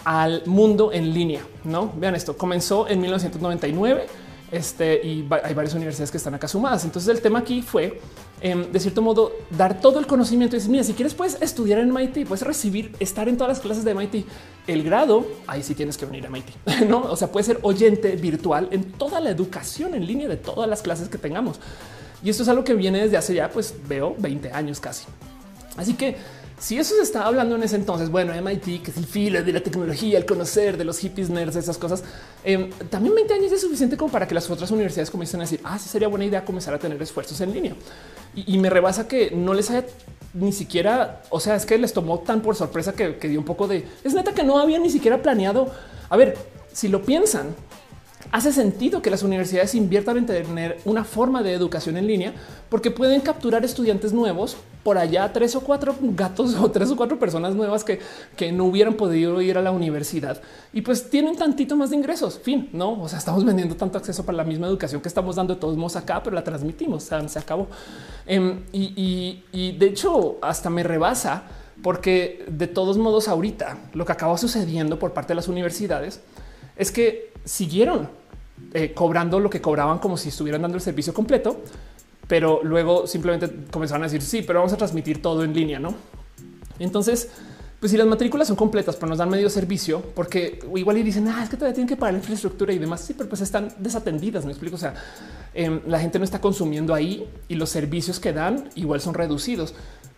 al 0.05 0.43
mundo 0.45 0.93
en 0.93 1.13
línea. 1.13 1.41
No 1.65 1.91
vean 1.97 2.15
esto. 2.15 2.37
Comenzó 2.37 2.87
en 2.87 3.01
1999 3.01 4.05
este, 4.51 5.05
y 5.05 5.27
hay 5.43 5.53
varias 5.53 5.73
universidades 5.73 6.11
que 6.11 6.17
están 6.17 6.33
acá 6.33 6.47
sumadas. 6.47 6.85
Entonces 6.85 7.13
el 7.13 7.21
tema 7.21 7.39
aquí 7.39 7.61
fue 7.61 7.99
em, 8.41 8.71
de 8.71 8.79
cierto 8.79 9.01
modo 9.01 9.31
dar 9.49 9.79
todo 9.79 9.99
el 9.99 10.07
conocimiento 10.07 10.55
y 10.55 10.59
decir, 10.59 10.71
mira, 10.71 10.83
si 10.83 10.93
quieres 10.93 11.13
puedes 11.13 11.41
estudiar 11.41 11.79
en 11.79 11.91
MIT, 11.91 12.27
puedes 12.27 12.43
recibir, 12.43 12.95
estar 12.99 13.27
en 13.27 13.37
todas 13.37 13.57
las 13.57 13.59
clases 13.59 13.83
de 13.83 13.93
MIT. 13.93 14.25
El 14.67 14.83
grado, 14.83 15.25
ahí 15.47 15.63
sí 15.63 15.75
tienes 15.75 15.97
que 15.97 16.05
venir 16.05 16.25
a 16.25 16.29
MIT, 16.29 16.49
¿no? 16.87 17.01
O 17.01 17.15
sea, 17.15 17.31
puede 17.31 17.45
ser 17.45 17.59
oyente 17.61 18.15
virtual 18.15 18.69
en 18.71 18.91
toda 18.91 19.19
la 19.19 19.29
educación 19.29 19.95
en 19.95 20.05
línea 20.05 20.27
de 20.27 20.37
todas 20.37 20.69
las 20.69 20.81
clases 20.81 21.09
que 21.09 21.17
tengamos. 21.17 21.59
Y 22.23 22.29
esto 22.29 22.43
es 22.43 22.49
algo 22.49 22.63
que 22.63 22.73
viene 22.73 23.01
desde 23.01 23.17
hace 23.17 23.33
ya, 23.33 23.49
pues 23.49 23.75
veo 23.87 24.15
20 24.17 24.51
años 24.51 24.79
casi. 24.79 25.05
Así 25.77 25.93
que 25.93 26.15
si 26.57 26.77
eso 26.77 26.95
se 26.95 27.01
estaba 27.01 27.25
hablando 27.25 27.55
en 27.55 27.63
ese 27.63 27.75
entonces, 27.75 28.09
bueno, 28.09 28.33
MIT, 28.33 28.81
que 28.81 28.91
es 28.91 28.97
el 28.97 29.05
filo 29.05 29.43
de 29.43 29.51
la 29.51 29.61
tecnología, 29.61 30.17
el 30.17 30.25
conocer 30.25 30.77
de 30.77 30.85
los 30.85 30.99
hippies, 30.99 31.29
nerds, 31.29 31.57
esas 31.57 31.77
cosas, 31.77 32.03
em, 32.43 32.69
también 32.89 33.13
20 33.13 33.33
años 33.33 33.51
es 33.51 33.61
suficiente 33.61 33.97
como 33.97 34.11
para 34.11 34.27
que 34.27 34.33
las 34.33 34.49
otras 34.49 34.71
universidades 34.71 35.11
comiencen 35.11 35.41
a 35.41 35.43
decir, 35.43 35.59
ah, 35.63 35.77
sí 35.77 35.89
sería 35.89 36.07
buena 36.07 36.25
idea 36.25 36.45
comenzar 36.45 36.73
a 36.73 36.79
tener 36.79 37.01
esfuerzos 37.01 37.41
en 37.41 37.53
línea. 37.53 37.75
Y, 38.35 38.57
me 38.57 38.69
rebasa 38.69 39.07
que 39.07 39.31
no 39.31 39.53
les 39.53 39.69
haya 39.69 39.85
ni 40.33 40.51
siquiera, 40.51 41.21
o 41.29 41.39
sea, 41.39 41.55
es 41.55 41.65
que 41.65 41.77
les 41.77 41.93
tomó 41.93 42.19
tan 42.19 42.41
por 42.41 42.55
sorpresa 42.55 42.93
que, 42.93 43.17
que 43.17 43.29
dio 43.29 43.39
un 43.39 43.45
poco 43.45 43.67
de, 43.67 43.85
es 44.03 44.13
neta 44.13 44.33
que 44.33 44.43
no 44.43 44.57
había 44.59 44.79
ni 44.79 44.89
siquiera 44.89 45.21
planeado. 45.21 45.71
A 46.09 46.17
ver, 46.17 46.37
si 46.73 46.89
lo 46.89 47.01
piensan, 47.03 47.55
hace 48.31 48.51
sentido 48.51 49.01
que 49.01 49.09
las 49.09 49.23
universidades 49.23 49.75
inviertan 49.75 50.17
en 50.17 50.25
tener 50.25 50.77
una 50.83 51.03
forma 51.05 51.43
de 51.43 51.53
educación 51.53 51.95
en 51.95 52.07
línea 52.07 52.33
porque 52.69 52.91
pueden 52.91 53.21
capturar 53.21 53.63
estudiantes 53.63 54.11
nuevos 54.11 54.57
por 54.85 54.99
allá, 54.99 55.33
tres 55.33 55.55
o 55.55 55.61
cuatro 55.61 55.95
gatos 55.99 56.53
o 56.53 56.69
tres 56.69 56.91
o 56.91 56.95
cuatro 56.95 57.17
personas 57.17 57.55
nuevas 57.55 57.83
que, 57.83 57.99
que 58.37 58.51
no 58.51 58.65
hubieran 58.65 58.93
podido 58.93 59.41
ir 59.41 59.57
a 59.57 59.63
la 59.63 59.71
universidad 59.71 60.39
y 60.73 60.81
pues 60.81 61.09
tienen 61.09 61.35
tantito 61.35 61.75
más 61.75 61.89
de 61.89 61.95
ingresos. 61.95 62.37
Fin, 62.37 62.69
no? 62.71 63.01
O 63.01 63.09
sea, 63.09 63.17
estamos 63.17 63.43
vendiendo 63.43 63.75
tanto 63.75 63.97
acceso 63.97 64.23
para 64.23 64.35
la 64.35 64.43
misma 64.43 64.67
educación 64.67 65.01
que 65.01 65.07
estamos 65.07 65.37
dando 65.37 65.55
de 65.55 65.59
todos 65.59 65.75
modos 65.75 65.95
acá, 65.95 66.21
pero 66.21 66.35
la 66.35 66.43
transmitimos. 66.43 67.09
Se 67.27 67.39
acabó. 67.39 67.65
Em, 68.27 68.61
y, 68.71 69.43
y 69.51 69.71
de 69.71 69.87
hecho, 69.87 70.37
hasta 70.43 70.69
me 70.69 70.83
rebasa 70.83 71.45
porque 71.81 72.45
de 72.47 72.67
todos 72.67 72.99
modos, 72.99 73.27
ahorita 73.27 73.79
lo 73.95 74.05
que 74.05 74.11
acaba 74.11 74.37
sucediendo 74.37 74.99
por 74.99 75.13
parte 75.13 75.29
de 75.29 75.35
las 75.35 75.47
universidades 75.47 76.21
es 76.75 76.91
que 76.91 77.31
siguieron 77.43 78.07
eh, 78.73 78.93
cobrando 78.93 79.39
lo 79.39 79.49
que 79.49 79.61
cobraban 79.61 79.99
como 79.99 80.15
si 80.15 80.29
estuvieran 80.29 80.61
dando 80.61 80.77
el 80.77 80.81
servicio 80.81 81.13
completo, 81.13 81.61
pero 82.27 82.61
luego 82.63 83.07
simplemente 83.07 83.67
comenzaron 83.71 84.03
a 84.03 84.07
decir 84.07 84.21
sí, 84.21 84.41
pero 84.41 84.59
vamos 84.59 84.73
a 84.73 84.77
transmitir 84.77 85.21
todo 85.21 85.43
en 85.43 85.53
línea, 85.53 85.79
no? 85.79 85.95
Entonces, 86.79 87.29
pues 87.79 87.91
si 87.91 87.97
las 87.97 88.07
matrículas 88.07 88.47
son 88.47 88.57
completas, 88.57 88.95
pero 88.95 89.09
nos 89.09 89.17
dan 89.17 89.29
medio 89.29 89.49
servicio, 89.49 90.01
porque 90.15 90.59
igual 90.75 90.97
y 90.97 91.03
dicen, 91.03 91.27
ah, 91.27 91.43
es 91.43 91.49
que 91.49 91.55
todavía 91.55 91.75
tienen 91.75 91.87
que 91.87 91.95
pagar 91.95 92.13
la 92.13 92.19
infraestructura 92.19 92.73
y 92.73 92.79
demás. 92.79 93.01
Sí, 93.01 93.13
pero 93.13 93.29
pues 93.29 93.41
están 93.41 93.69
desatendidas. 93.77 94.45
Me 94.45 94.51
explico. 94.51 94.75
O 94.75 94.79
sea, 94.79 94.95
em, 95.53 95.81
la 95.85 95.99
gente 95.99 96.17
no 96.17 96.25
está 96.25 96.41
consumiendo 96.41 96.93
ahí 96.93 97.29
y 97.47 97.55
los 97.55 97.69
servicios 97.69 98.19
que 98.19 98.33
dan 98.33 98.69
igual 98.75 99.01
son 99.01 99.13
reducidos. 99.13 99.75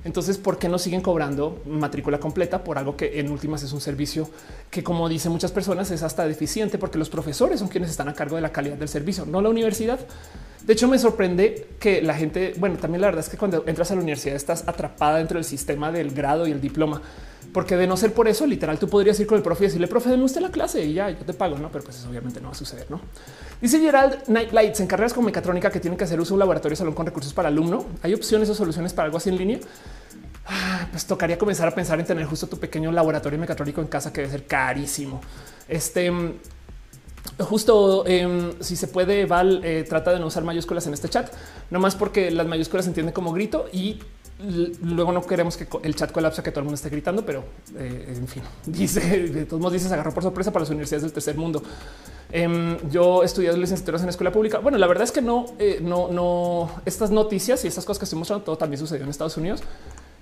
Entonces, 0.08 0.38
¿por 0.38 0.58
qué 0.58 0.70
no 0.70 0.80
siguen 0.80 1.02
cobrando 1.02 1.62
matrícula 1.66 2.18
completa 2.18 2.64
por 2.64 2.78
algo 2.78 2.96
que 2.96 3.20
en 3.20 3.30
últimas 3.30 3.62
es 3.64 3.74
un 3.74 3.82
servicio 3.82 4.30
que, 4.72 4.82
como 4.82 5.10
dicen 5.10 5.34
muchas 5.34 5.52
personas, 5.52 5.92
es 5.92 6.02
hasta 6.02 6.26
deficiente 6.26 6.78
porque 6.78 6.98
los 6.98 7.10
profesores 7.10 7.60
son 7.60 7.68
quienes 7.68 7.90
están 7.90 8.08
a 8.08 8.14
cargo 8.14 8.38
de 8.38 8.42
la 8.42 8.54
calidad 8.54 8.78
del 8.78 8.88
servicio, 8.88 9.26
no 9.26 9.42
la 9.42 9.50
universidad? 9.50 10.00
De 10.64 10.72
hecho, 10.72 10.88
me 10.88 10.98
sorprende 10.98 11.68
que 11.78 12.02
la 12.02 12.14
gente, 12.14 12.54
bueno, 12.58 12.78
también 12.78 13.02
la 13.02 13.08
verdad 13.08 13.26
es 13.26 13.30
que 13.30 13.36
cuando 13.36 13.66
entras 13.68 13.92
a 13.92 13.96
la 13.96 14.02
universidad 14.02 14.38
estás 14.38 14.66
atrapada 14.66 15.18
dentro 15.18 15.36
del 15.40 15.46
sistema 15.46 15.92
del 15.92 16.12
grado 16.12 16.48
y 16.48 16.52
el 16.52 16.62
diploma, 16.62 17.02
porque 17.52 17.76
de 17.76 17.86
no 17.86 17.98
ser 17.98 18.14
por 18.14 18.30
eso, 18.30 18.48
literal, 18.48 18.80
tú 18.80 18.88
podrías 18.88 19.20
ir 19.20 19.28
con 19.28 19.36
el 19.36 19.44
profe 19.44 19.66
y 19.66 19.68
decirle, 19.68 19.88
profe, 19.90 20.10
denme 20.10 20.24
usted 20.24 20.40
la 20.40 20.52
clase 20.52 20.86
y 20.86 20.94
ya, 20.94 21.10
yo 21.10 21.26
te 21.26 21.34
pago, 21.34 21.58
no? 21.58 21.70
Pero 21.70 21.84
pues 21.84 22.06
obviamente 22.06 22.40
no 22.40 22.48
va 22.48 22.54
a 22.54 22.58
suceder, 22.58 22.90
no? 22.90 23.02
Dice 23.62 23.80
Gerald 23.80 24.28
Nightlights 24.28 24.80
en 24.82 24.88
carreras 24.88 25.14
con 25.14 25.26
mecatrónica 25.26 25.72
que 25.72 25.80
tienen 25.80 25.98
que 25.98 26.04
hacer 26.04 26.20
uso 26.20 26.30
de 26.30 26.34
un 26.36 26.40
laboratorio 26.40 26.76
salón 26.76 26.94
con 26.94 27.06
recursos 27.06 27.34
para 27.34 27.48
alumno. 27.48 27.86
Hay 28.04 28.14
opciones 28.14 28.50
o 28.50 28.56
soluciones 28.56 28.94
para 28.94 29.06
algo 29.06 29.18
así 29.18 29.30
en 29.30 29.38
línea. 29.38 29.60
ah, 30.46 30.88
pues 30.92 31.06
tocaría 31.06 31.38
comenzar 31.38 31.68
a 31.68 31.72
pensar 31.72 32.00
en 32.00 32.06
tener 32.06 32.26
justo 32.26 32.48
tu 32.48 32.58
pequeño 32.58 32.92
laboratorio 32.92 33.40
mecatrónico 33.40 33.82
en 33.82 33.88
casa 33.88 34.14
que 34.14 34.22
debe 34.22 34.32
ser 34.32 34.46
carísimo. 34.46 35.22
Este 35.68 36.12
justo 37.40 38.06
em, 38.08 38.54
si 38.62 38.76
se 38.76 38.88
puede, 38.88 39.26
Val 39.26 39.62
eh, 39.64 39.86
trata 39.88 40.12
de 40.12 40.20
no 40.20 40.28
usar 40.28 40.44
mayúsculas 40.44 40.88
en 40.88 40.94
este 40.94 41.10
chat, 41.10 41.32
no 41.70 41.80
más 41.80 41.96
porque 41.96 42.32
las 42.32 42.48
mayúsculas 42.48 42.86
se 42.86 42.92
entienden 42.92 43.14
como 43.14 43.32
grito 43.32 43.68
y 43.72 44.00
luego 44.84 45.12
no 45.12 45.26
queremos 45.26 45.58
que 45.58 45.68
el 45.84 45.96
chat 45.96 46.12
colapse, 46.12 46.44
que 46.44 46.52
todo 46.52 46.60
el 46.60 46.66
mundo 46.66 46.76
esté 46.76 46.90
gritando, 46.90 47.26
pero 47.26 47.44
eh, 47.76 48.16
en 48.16 48.28
fin, 48.28 48.44
dice 48.66 49.02
de 49.30 49.46
todos 49.46 49.60
modos, 49.60 49.74
dice 49.74 49.88
se 49.88 49.94
agarró 49.94 50.14
por 50.14 50.24
sorpresa 50.24 50.52
para 50.52 50.62
las 50.64 50.70
universidades 50.70 51.04
del 51.04 51.14
tercer 51.14 51.36
mundo. 51.36 51.62
Em, 52.32 52.78
yo 52.90 53.24
estudié 53.24 53.54
licenciaturas 53.54 54.04
en 54.04 54.10
escuela 54.10 54.32
pública. 54.32 54.60
Bueno, 54.60 54.78
la 54.78 54.88
verdad 54.88 55.04
es 55.06 55.12
que 55.12 55.22
no, 55.22 55.46
eh, 55.60 55.80
no, 55.82 56.10
no, 56.10 56.70
estas 56.86 57.10
noticias 57.10 57.64
y 57.64 57.68
estas 57.68 57.86
cosas 57.86 58.00
que 58.00 58.06
estoy 58.06 58.20
mostrando, 58.20 58.44
todo 58.44 58.58
también 58.58 58.80
sucedió 58.80 59.04
en 59.04 59.10
Estados 59.10 59.38
Unidos 59.38 59.64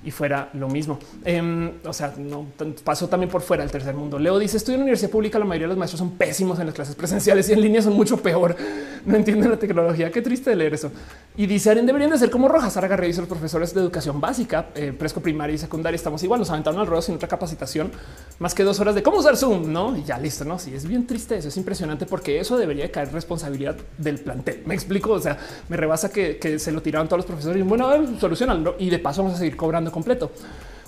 y 0.05 0.11
fuera 0.11 0.49
lo 0.53 0.69
mismo. 0.69 0.99
Em, 1.23 1.71
o 1.83 1.93
sea, 1.93 2.13
no 2.17 2.45
pasó 2.83 3.09
también 3.09 3.29
por 3.29 3.41
fuera 3.41 3.63
del 3.63 3.71
tercer 3.71 3.95
mundo. 3.95 4.19
Leo 4.19 4.37
dice: 4.39 4.57
Estudio 4.57 4.75
en 4.75 4.83
universidad 4.83 5.09
pública. 5.09 5.39
La 5.39 5.45
mayoría 5.45 5.65
de 5.65 5.69
los 5.69 5.77
maestros 5.77 5.99
son 5.99 6.11
pésimos 6.11 6.59
en 6.59 6.67
las 6.67 6.75
clases 6.75 6.95
presenciales 6.95 7.49
y 7.49 7.53
en 7.53 7.61
línea 7.61 7.81
son 7.81 7.93
mucho 7.93 8.17
peor. 8.17 8.55
No 9.05 9.15
entienden 9.15 9.51
la 9.51 9.57
tecnología. 9.57 10.11
Qué 10.11 10.19
triste 10.23 10.49
de 10.49 10.55
leer 10.55 10.73
eso. 10.73 10.91
Y 11.37 11.45
dice: 11.45 11.69
Aren 11.69 11.85
deberían 11.85 12.09
de 12.09 12.17
ser 12.17 12.31
como 12.31 12.47
Rojas. 12.47 12.73
Sara 12.73 12.97
dice: 12.97 13.19
Los 13.19 13.29
profesores 13.29 13.71
de 13.71 13.79
educación 13.79 14.19
básica, 14.19 14.69
eh, 14.73 14.93
presco 14.97 15.21
primaria 15.21 15.53
y 15.53 15.59
secundaria 15.59 15.95
estamos 15.95 16.23
igual. 16.23 16.39
Nos 16.39 16.49
aventaron 16.49 16.79
al 16.79 16.87
ruedo 16.87 17.03
sin 17.03 17.13
otra 17.13 17.27
capacitación 17.27 17.91
más 18.39 18.55
que 18.55 18.63
dos 18.63 18.79
horas 18.79 18.95
de 18.95 19.03
cómo 19.03 19.17
usar 19.17 19.37
Zoom. 19.37 19.71
No, 19.71 19.95
y 19.95 20.03
ya 20.03 20.17
listo. 20.17 20.43
No, 20.43 20.57
sí, 20.57 20.73
es 20.73 20.87
bien 20.87 21.05
triste. 21.05 21.37
Eso 21.37 21.49
es 21.49 21.57
impresionante 21.57 22.07
porque 22.07 22.39
eso 22.39 22.57
debería 22.57 22.91
caer 22.91 23.13
responsabilidad 23.13 23.75
del 23.99 24.17
plantel. 24.17 24.63
Me 24.65 24.73
explico. 24.73 25.11
O 25.11 25.19
sea, 25.19 25.37
me 25.69 25.77
rebasa 25.77 26.09
que, 26.09 26.57
se 26.57 26.71
lo 26.71 26.81
tiraron 26.81 27.07
todos 27.07 27.19
los 27.19 27.25
profesores 27.25 27.59
y 27.59 27.63
bueno, 27.63 27.87
solucionan 28.19 28.65
y 28.79 28.89
de 28.89 28.99
paso 28.99 29.21
vamos 29.21 29.37
a 29.37 29.39
seguir 29.39 29.55
cobrando 29.55 29.91
completo. 29.95 30.29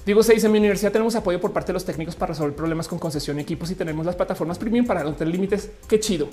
Digo, 0.05 0.22
se 0.22 0.34
dice 0.34 0.45
en 0.45 0.51
mi 0.53 0.60
universidad 0.60 0.91
tenemos 0.91 1.16
apoyo 1.16 1.41
por 1.41 1.51
parte 1.51 1.68
de 1.68 1.74
los 1.74 1.84
técnicos 1.84 2.16
para 2.16 2.32
resolver 2.34 2.55
problemas 2.55 2.88
con 2.88 2.99
concesión 2.99 3.39
y 3.39 3.41
equipos 3.41 3.72
y 3.72 3.76
tenemos 3.76 4.05
las 4.05 4.16
plataformas 4.16 4.58
premium 4.58 4.86
para 4.86 5.03
no 5.03 5.14
tener 5.14 5.34
límites. 5.34 5.72
Qué 5.88 5.99
chido. 5.99 6.30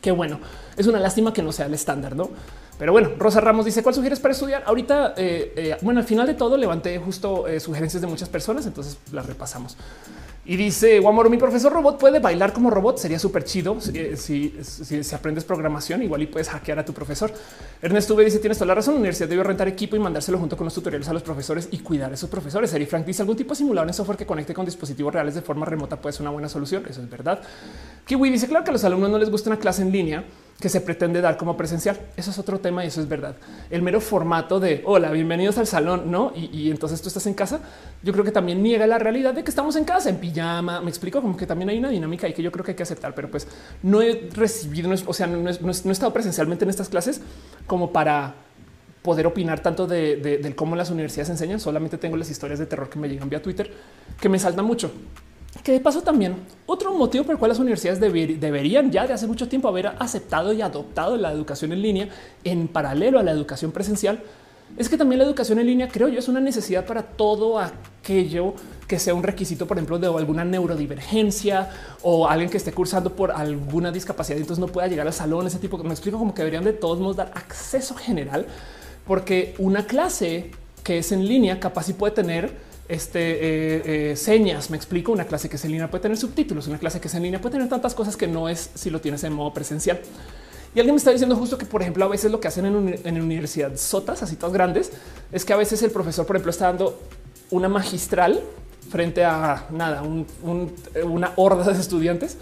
Qué 0.00 0.10
bueno. 0.10 0.40
Es 0.76 0.86
una 0.86 0.98
lástima 0.98 1.32
que 1.32 1.42
no 1.42 1.52
sea 1.52 1.66
el 1.66 1.74
estándar, 1.74 2.16
¿no? 2.16 2.30
Pero 2.78 2.92
bueno, 2.92 3.10
Rosa 3.18 3.40
Ramos 3.40 3.64
dice, 3.64 3.82
¿cuál 3.82 3.94
sugieres 3.94 4.20
para 4.20 4.32
estudiar? 4.32 4.62
Ahorita, 4.66 5.14
eh, 5.16 5.52
eh, 5.56 5.76
bueno, 5.82 6.00
al 6.00 6.06
final 6.06 6.26
de 6.26 6.34
todo 6.34 6.56
levanté 6.56 6.98
justo 6.98 7.48
eh, 7.48 7.58
sugerencias 7.60 8.00
de 8.00 8.06
muchas 8.06 8.28
personas, 8.28 8.66
entonces 8.66 8.98
las 9.12 9.26
repasamos. 9.26 9.76
Y 10.48 10.56
dice 10.56 11.00
Guamoro, 11.00 11.28
mi 11.28 11.38
profesor 11.38 11.72
robot 11.72 11.98
puede 11.98 12.20
bailar 12.20 12.52
como 12.52 12.70
robot. 12.70 12.98
Sería 12.98 13.18
súper 13.18 13.42
chido 13.42 13.80
si, 13.80 14.54
si, 14.62 15.14
aprendes 15.14 15.42
programación, 15.42 16.04
igual 16.04 16.22
y 16.22 16.26
puedes 16.26 16.48
hackear 16.48 16.78
a 16.78 16.84
tu 16.84 16.92
profesor. 16.92 17.32
Ernesto 17.82 18.14
V 18.14 18.24
dice: 18.24 18.38
Tienes 18.38 18.56
toda 18.56 18.68
la 18.68 18.76
razón. 18.76 18.94
La 18.94 19.00
universidad 19.00 19.28
debe 19.28 19.42
rentar 19.42 19.66
equipo 19.66 19.96
y 19.96 19.98
mandárselo 19.98 20.38
junto 20.38 20.56
con 20.56 20.66
los 20.66 20.74
tutoriales 20.74 21.08
a 21.08 21.12
los 21.12 21.24
profesores 21.24 21.68
y 21.72 21.78
cuidar 21.78 22.12
a 22.12 22.14
esos 22.14 22.30
profesores. 22.30 22.72
Eri 22.72 22.86
Frank 22.86 23.04
dice: 23.04 23.22
Algún 23.22 23.36
tipo 23.36 23.50
de 23.50 23.56
simulador 23.56 23.88
en 23.88 23.94
software 23.94 24.16
que 24.16 24.24
conecte 24.24 24.54
con 24.54 24.64
dispositivos 24.64 25.12
reales 25.12 25.34
de 25.34 25.42
forma 25.42 25.66
remota 25.66 26.00
puede 26.00 26.12
ser 26.12 26.22
una 26.22 26.30
buena 26.30 26.48
solución. 26.48 26.84
Eso 26.88 27.02
es 27.02 27.10
verdad. 27.10 27.40
Kiwi 28.06 28.30
dice: 28.30 28.46
Claro 28.46 28.64
que 28.64 28.70
a 28.70 28.72
los 28.72 28.84
alumnos 28.84 29.10
no 29.10 29.18
les 29.18 29.30
gusta 29.30 29.50
una 29.50 29.58
clase 29.58 29.82
en 29.82 29.90
línea 29.90 30.24
que 30.60 30.68
se 30.68 30.80
pretende 30.80 31.20
dar 31.20 31.36
como 31.36 31.56
presencial. 31.56 31.98
Eso 32.16 32.30
es 32.30 32.38
otro 32.38 32.58
tema 32.58 32.84
y 32.84 32.88
eso 32.88 33.00
es 33.00 33.08
verdad. 33.08 33.36
El 33.70 33.82
mero 33.82 34.00
formato 34.00 34.58
de 34.58 34.82
hola, 34.86 35.10
bienvenidos 35.10 35.58
al 35.58 35.66
salón, 35.66 36.10
no? 36.10 36.32
Y, 36.34 36.70
entonces 36.70 37.02
tú 37.02 37.08
estás 37.08 37.26
en 37.26 37.34
casa. 37.34 37.60
Yo 38.02 38.12
creo 38.12 38.24
que 38.24 38.32
también 38.32 38.62
niega 38.62 38.86
la 38.86 38.98
realidad 38.98 39.34
de 39.34 39.44
que 39.44 39.50
estamos 39.50 39.76
en 39.76 39.84
casa 39.84 40.08
en 40.08 40.16
pijama. 40.16 40.80
Me 40.80 40.88
explico 40.88 41.20
como 41.20 41.36
que 41.36 41.46
también 41.46 41.68
hay 41.68 41.78
una 41.78 41.90
dinámica 41.90 42.26
y 42.28 42.32
que 42.32 42.42
yo 42.42 42.50
creo 42.50 42.64
que 42.64 42.72
hay 42.72 42.76
que 42.76 42.82
aceptar, 42.82 43.14
pero 43.14 43.30
pues 43.30 43.46
no 43.82 44.00
he 44.00 44.28
recibido, 44.32 44.90
o 45.06 45.12
sea, 45.12 45.26
no, 45.26 45.48
he 45.48 45.92
estado 45.92 46.12
presencialmente 46.12 46.64
en 46.64 46.70
estas 46.70 46.88
clases 46.88 47.20
como 47.66 47.92
para 47.92 48.34
poder 49.02 49.26
opinar 49.26 49.60
tanto 49.60 49.86
de, 49.86 50.16
de 50.16 50.56
cómo 50.56 50.74
las 50.74 50.90
universidades 50.90 51.30
enseñan. 51.30 51.60
Solamente 51.60 51.98
tengo 51.98 52.16
las 52.16 52.30
historias 52.30 52.58
de 52.58 52.66
terror 52.66 52.88
que 52.88 52.98
me 52.98 53.08
llegan 53.08 53.28
vía 53.28 53.42
Twitter 53.42 53.70
que 54.18 54.28
me 54.28 54.38
saltan 54.38 54.64
mucho. 54.64 54.90
Que 55.62 55.72
de 55.72 55.80
paso 55.80 56.02
también 56.02 56.36
otro 56.66 56.92
motivo 56.94 57.24
por 57.24 57.34
el 57.34 57.38
cual 57.38 57.50
las 57.50 57.58
universidades 57.58 58.00
deberían 58.00 58.90
ya 58.90 59.06
de 59.06 59.14
hace 59.14 59.26
mucho 59.26 59.48
tiempo 59.48 59.68
haber 59.68 59.88
aceptado 59.98 60.52
y 60.52 60.62
adoptado 60.62 61.16
la 61.16 61.32
educación 61.32 61.72
en 61.72 61.82
línea 61.82 62.08
en 62.44 62.68
paralelo 62.68 63.18
a 63.18 63.22
la 63.22 63.32
educación 63.32 63.72
presencial 63.72 64.22
es 64.76 64.88
que 64.88 64.98
también 64.98 65.20
la 65.20 65.24
educación 65.24 65.58
en 65.58 65.66
línea, 65.66 65.88
creo 65.88 66.08
yo, 66.08 66.18
es 66.18 66.28
una 66.28 66.40
necesidad 66.40 66.84
para 66.84 67.02
todo 67.02 67.58
aquello 67.58 68.54
que 68.86 68.98
sea 68.98 69.14
un 69.14 69.22
requisito, 69.22 69.66
por 69.66 69.78
ejemplo, 69.78 69.98
de 69.98 70.06
alguna 70.06 70.44
neurodivergencia 70.44 71.70
o 72.02 72.28
alguien 72.28 72.50
que 72.50 72.58
esté 72.58 72.72
cursando 72.72 73.14
por 73.14 73.30
alguna 73.30 73.90
discapacidad 73.90 74.36
y 74.36 74.42
entonces 74.42 74.60
no 74.60 74.66
pueda 74.66 74.86
llegar 74.86 75.06
al 75.06 75.12
salón, 75.12 75.46
ese 75.46 75.58
tipo. 75.58 75.78
Me 75.78 75.90
explico 75.90 76.18
como 76.18 76.34
que 76.34 76.42
deberían 76.42 76.64
de 76.64 76.72
todos 76.72 76.98
modos 76.98 77.16
dar 77.16 77.32
acceso 77.34 77.94
general, 77.94 78.46
porque 79.06 79.54
una 79.58 79.86
clase 79.86 80.50
que 80.82 80.98
es 80.98 81.10
en 81.10 81.26
línea 81.26 81.58
capaz 81.58 81.88
y 81.88 81.94
puede 81.94 82.12
tener 82.14 82.52
este, 82.88 83.20
eh, 83.20 84.10
eh, 84.12 84.16
señas. 84.16 84.70
Me 84.70 84.76
explico. 84.76 85.12
Una 85.12 85.24
clase 85.24 85.48
que 85.48 85.56
es 85.56 85.64
en 85.64 85.72
línea 85.72 85.90
puede 85.90 86.02
tener 86.02 86.16
subtítulos. 86.16 86.66
Una 86.66 86.78
clase 86.78 87.00
que 87.00 87.08
es 87.08 87.14
en 87.14 87.22
línea 87.22 87.40
puede 87.40 87.54
tener 87.54 87.68
tantas 87.68 87.94
cosas 87.94 88.16
que 88.16 88.26
no 88.26 88.48
es 88.48 88.70
si 88.74 88.90
lo 88.90 89.00
tienes 89.00 89.24
en 89.24 89.32
modo 89.32 89.52
presencial. 89.52 90.00
Y 90.74 90.78
alguien 90.78 90.94
me 90.94 90.98
está 90.98 91.10
diciendo 91.10 91.36
justo 91.36 91.56
que, 91.56 91.64
por 91.64 91.80
ejemplo, 91.80 92.04
a 92.04 92.08
veces 92.08 92.30
lo 92.30 92.38
que 92.38 92.48
hacen 92.48 92.66
en, 92.66 93.00
en 93.02 93.20
universidad 93.20 93.74
sotas 93.76 94.22
así 94.22 94.36
todas 94.36 94.52
grandes 94.52 94.92
es 95.32 95.44
que 95.44 95.54
a 95.54 95.56
veces 95.56 95.82
el 95.82 95.90
profesor, 95.90 96.26
por 96.26 96.36
ejemplo, 96.36 96.50
está 96.50 96.66
dando 96.66 97.00
una 97.50 97.68
magistral 97.68 98.42
frente 98.90 99.24
a 99.24 99.66
nada, 99.70 100.02
una 100.02 101.32
horda 101.36 101.72
de 101.72 101.80
estudiantes 101.80 102.36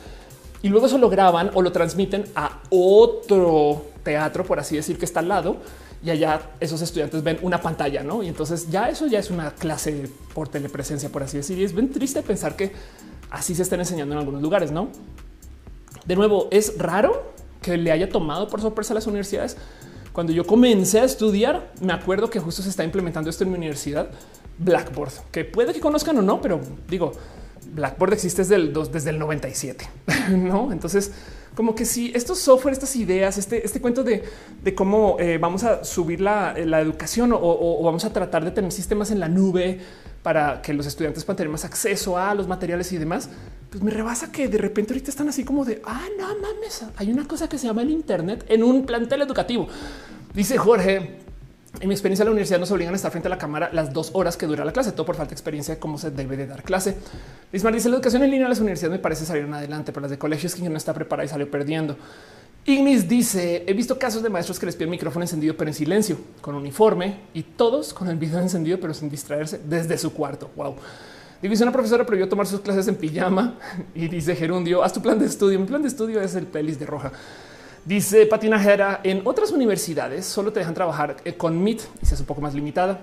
y 0.62 0.68
luego 0.68 0.86
eso 0.86 0.98
lo 0.98 1.10
graban 1.10 1.50
o 1.54 1.62
lo 1.62 1.72
transmiten 1.72 2.24
a 2.34 2.60
otro 2.70 3.86
teatro, 4.02 4.44
por 4.44 4.58
así 4.58 4.76
decir, 4.76 4.98
que 4.98 5.04
está 5.04 5.20
al 5.20 5.28
lado 5.28 5.56
y 6.04 6.10
allá 6.10 6.50
esos 6.60 6.82
estudiantes 6.82 7.22
ven 7.22 7.38
una 7.40 7.62
pantalla, 7.62 8.02
¿no? 8.02 8.22
Y 8.22 8.28
entonces 8.28 8.70
ya 8.70 8.90
eso 8.90 9.06
ya 9.06 9.18
es 9.18 9.30
una 9.30 9.52
clase 9.52 10.10
por 10.34 10.48
telepresencia, 10.48 11.08
por 11.08 11.22
así 11.22 11.38
decir. 11.38 11.62
Es 11.62 11.72
bien 11.72 11.90
triste 11.90 12.22
pensar 12.22 12.56
que 12.56 12.72
así 13.30 13.54
se 13.54 13.62
estén 13.62 13.80
enseñando 13.80 14.14
en 14.14 14.18
algunos 14.18 14.42
lugares, 14.42 14.70
¿no? 14.70 14.88
De 16.04 16.14
nuevo, 16.14 16.48
es 16.50 16.76
raro 16.76 17.32
que 17.62 17.78
le 17.78 17.90
haya 17.90 18.10
tomado 18.10 18.48
por 18.48 18.60
sorpresa 18.60 18.92
a 18.92 18.96
las 18.96 19.06
universidades. 19.06 19.56
Cuando 20.12 20.32
yo 20.34 20.46
comencé 20.46 21.00
a 21.00 21.04
estudiar, 21.04 21.72
me 21.80 21.94
acuerdo 21.94 22.28
que 22.28 22.38
justo 22.38 22.60
se 22.60 22.68
está 22.68 22.84
implementando 22.84 23.30
esto 23.30 23.44
en 23.44 23.50
mi 23.50 23.56
universidad, 23.56 24.10
Blackboard, 24.58 25.12
que 25.32 25.46
puede 25.46 25.72
que 25.72 25.80
conozcan 25.80 26.18
o 26.18 26.22
no, 26.22 26.40
pero 26.42 26.60
digo, 26.86 27.12
Blackboard 27.72 28.12
existe 28.12 28.42
desde 28.42 28.56
el, 28.56 28.72
desde 28.92 29.08
el 29.08 29.18
97, 29.18 29.88
¿no? 30.30 30.70
Entonces 30.70 31.12
como 31.54 31.74
que 31.74 31.84
si 31.84 32.12
estos 32.14 32.38
software, 32.38 32.72
estas 32.72 32.96
ideas, 32.96 33.38
este, 33.38 33.64
este 33.64 33.80
cuento 33.80 34.02
de, 34.02 34.24
cómo 34.74 35.16
eh, 35.20 35.38
vamos 35.38 35.62
a 35.64 35.84
subir 35.84 36.20
la, 36.20 36.54
educación 36.56 37.32
o, 37.32 37.82
vamos 37.82 38.04
a 38.04 38.12
tratar 38.12 38.44
de 38.44 38.50
tener 38.50 38.72
sistemas 38.72 39.10
en 39.10 39.20
la 39.20 39.28
nube 39.28 39.78
para 40.22 40.62
que 40.62 40.72
los 40.72 40.86
estudiantes 40.86 41.24
puedan 41.24 41.36
tener 41.36 41.50
más 41.50 41.64
acceso 41.64 42.18
a 42.18 42.34
los 42.34 42.48
materiales 42.48 42.90
y 42.92 42.98
demás, 42.98 43.28
pues 43.70 43.82
me 43.82 43.90
rebasa 43.90 44.32
que 44.32 44.48
de 44.48 44.58
repente 44.58 44.92
ahorita 44.94 45.10
están 45.10 45.28
así 45.28 45.44
como 45.44 45.64
de, 45.64 45.82
ah, 45.84 46.06
no 46.18 46.26
mames, 46.26 46.84
hay 46.96 47.12
una 47.12 47.28
cosa 47.28 47.48
que 47.48 47.58
se 47.58 47.66
llama 47.66 47.82
el 47.82 47.90
Internet 47.90 48.44
en 48.48 48.62
un 48.62 48.86
plantel 48.86 49.22
educativo. 49.22 49.68
Dice 50.32 50.56
Jorge, 50.56 51.23
en 51.80 51.88
mi 51.88 51.94
experiencia 51.94 52.22
en 52.22 52.26
la 52.26 52.32
universidad 52.32 52.60
nos 52.60 52.70
obligan 52.70 52.94
a 52.94 52.96
estar 52.96 53.10
frente 53.10 53.28
a 53.28 53.30
la 53.30 53.38
cámara 53.38 53.70
las 53.72 53.92
dos 53.92 54.10
horas 54.14 54.36
que 54.36 54.46
dura 54.46 54.64
la 54.64 54.72
clase, 54.72 54.92
todo 54.92 55.04
por 55.04 55.16
falta 55.16 55.30
de 55.30 55.34
experiencia 55.34 55.74
de 55.74 55.80
cómo 55.80 55.98
se 55.98 56.10
debe 56.10 56.36
de 56.36 56.46
dar 56.46 56.62
clase. 56.62 56.96
Lismar 57.52 57.74
dice 57.74 57.88
la 57.88 57.96
educación 57.96 58.22
en 58.22 58.30
línea 58.30 58.46
de 58.46 58.50
las 58.50 58.60
universidades 58.60 58.96
me 58.96 59.02
parece 59.02 59.26
salir 59.26 59.44
adelante, 59.52 59.92
pero 59.92 60.02
las 60.02 60.10
de 60.10 60.18
colegios 60.18 60.54
que 60.54 60.68
no 60.68 60.76
está 60.76 60.94
preparada 60.94 61.26
y 61.26 61.28
salió 61.28 61.50
perdiendo. 61.50 61.96
Ignis 62.66 63.06
dice: 63.06 63.64
He 63.66 63.74
visto 63.74 63.98
casos 63.98 64.22
de 64.22 64.30
maestros 64.30 64.58
que 64.58 64.66
les 64.66 64.74
piden 64.74 64.90
micrófono 64.90 65.22
encendido, 65.24 65.54
pero 65.56 65.68
en 65.68 65.74
silencio, 65.74 66.16
con 66.40 66.54
uniforme 66.54 67.18
y 67.34 67.42
todos 67.42 67.92
con 67.92 68.08
el 68.08 68.16
video 68.16 68.38
encendido, 68.40 68.78
pero 68.80 68.94
sin 68.94 69.10
distraerse 69.10 69.60
desde 69.64 69.98
su 69.98 70.12
cuarto. 70.12 70.50
Wow. 70.56 70.76
Una 71.42 71.72
profesora 71.72 72.06
prohibió 72.06 72.26
tomar 72.26 72.46
sus 72.46 72.60
clases 72.60 72.88
en 72.88 72.94
pijama 72.94 73.58
y 73.94 74.08
dice 74.08 74.34
Gerundio: 74.34 74.82
Haz 74.82 74.94
tu 74.94 75.02
plan 75.02 75.18
de 75.18 75.26
estudio. 75.26 75.58
Mi 75.58 75.66
plan 75.66 75.82
de 75.82 75.88
estudio 75.88 76.22
es 76.22 76.34
el 76.36 76.46
pelis 76.46 76.78
de 76.78 76.86
roja. 76.86 77.12
Dice 77.84 78.24
Patinajera, 78.24 79.00
en 79.04 79.20
otras 79.26 79.52
universidades 79.52 80.24
solo 80.24 80.50
te 80.54 80.60
dejan 80.60 80.72
trabajar 80.72 81.16
eh, 81.22 81.34
con 81.34 81.62
MIT 81.62 81.82
y 82.00 82.06
se 82.06 82.14
es 82.14 82.20
un 82.20 82.26
poco 82.26 82.40
más 82.40 82.54
limitada. 82.54 82.98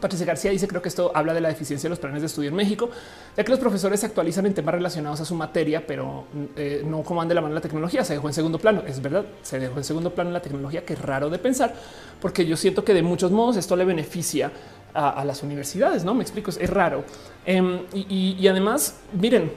Patricia 0.00 0.24
García 0.26 0.50
dice, 0.50 0.66
creo 0.66 0.80
que 0.80 0.88
esto 0.88 1.12
habla 1.14 1.34
de 1.34 1.40
la 1.42 1.48
deficiencia 1.48 1.86
de 1.86 1.90
los 1.90 1.98
planes 1.98 2.22
de 2.22 2.26
estudio 2.26 2.48
en 2.48 2.56
México, 2.56 2.88
ya 3.36 3.44
que 3.44 3.50
los 3.50 3.60
profesores 3.60 4.00
se 4.00 4.06
actualizan 4.06 4.46
en 4.46 4.54
temas 4.54 4.74
relacionados 4.74 5.20
a 5.20 5.24
su 5.26 5.34
materia, 5.34 5.86
pero 5.86 6.24
eh, 6.56 6.82
no 6.84 7.02
como 7.02 7.18
van 7.18 7.28
de 7.28 7.34
la 7.34 7.42
mano 7.42 7.54
la 7.54 7.60
tecnología, 7.60 8.04
se 8.04 8.14
dejó 8.14 8.26
en 8.28 8.34
segundo 8.34 8.58
plano. 8.58 8.82
Es 8.86 9.02
verdad, 9.02 9.26
se 9.42 9.58
dejó 9.58 9.76
en 9.76 9.84
segundo 9.84 10.14
plano 10.14 10.30
la 10.30 10.40
tecnología, 10.40 10.84
que 10.84 10.94
es 10.94 11.02
raro 11.02 11.28
de 11.28 11.38
pensar, 11.38 11.74
porque 12.20 12.46
yo 12.46 12.56
siento 12.56 12.84
que 12.84 12.94
de 12.94 13.02
muchos 13.02 13.30
modos 13.30 13.58
esto 13.58 13.76
le 13.76 13.84
beneficia 13.84 14.50
a, 14.94 15.24
las 15.26 15.42
universidades, 15.42 16.04
¿no? 16.04 16.14
Me 16.14 16.22
explico, 16.22 16.50
es, 16.50 16.70
raro. 16.70 17.04
Em, 17.44 17.80
y 17.92 18.48
además, 18.48 18.96
miren, 19.12 19.52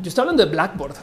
yo 0.00 0.08
estoy 0.08 0.22
hablando 0.22 0.44
de 0.44 0.50
Blackboard, 0.50 0.96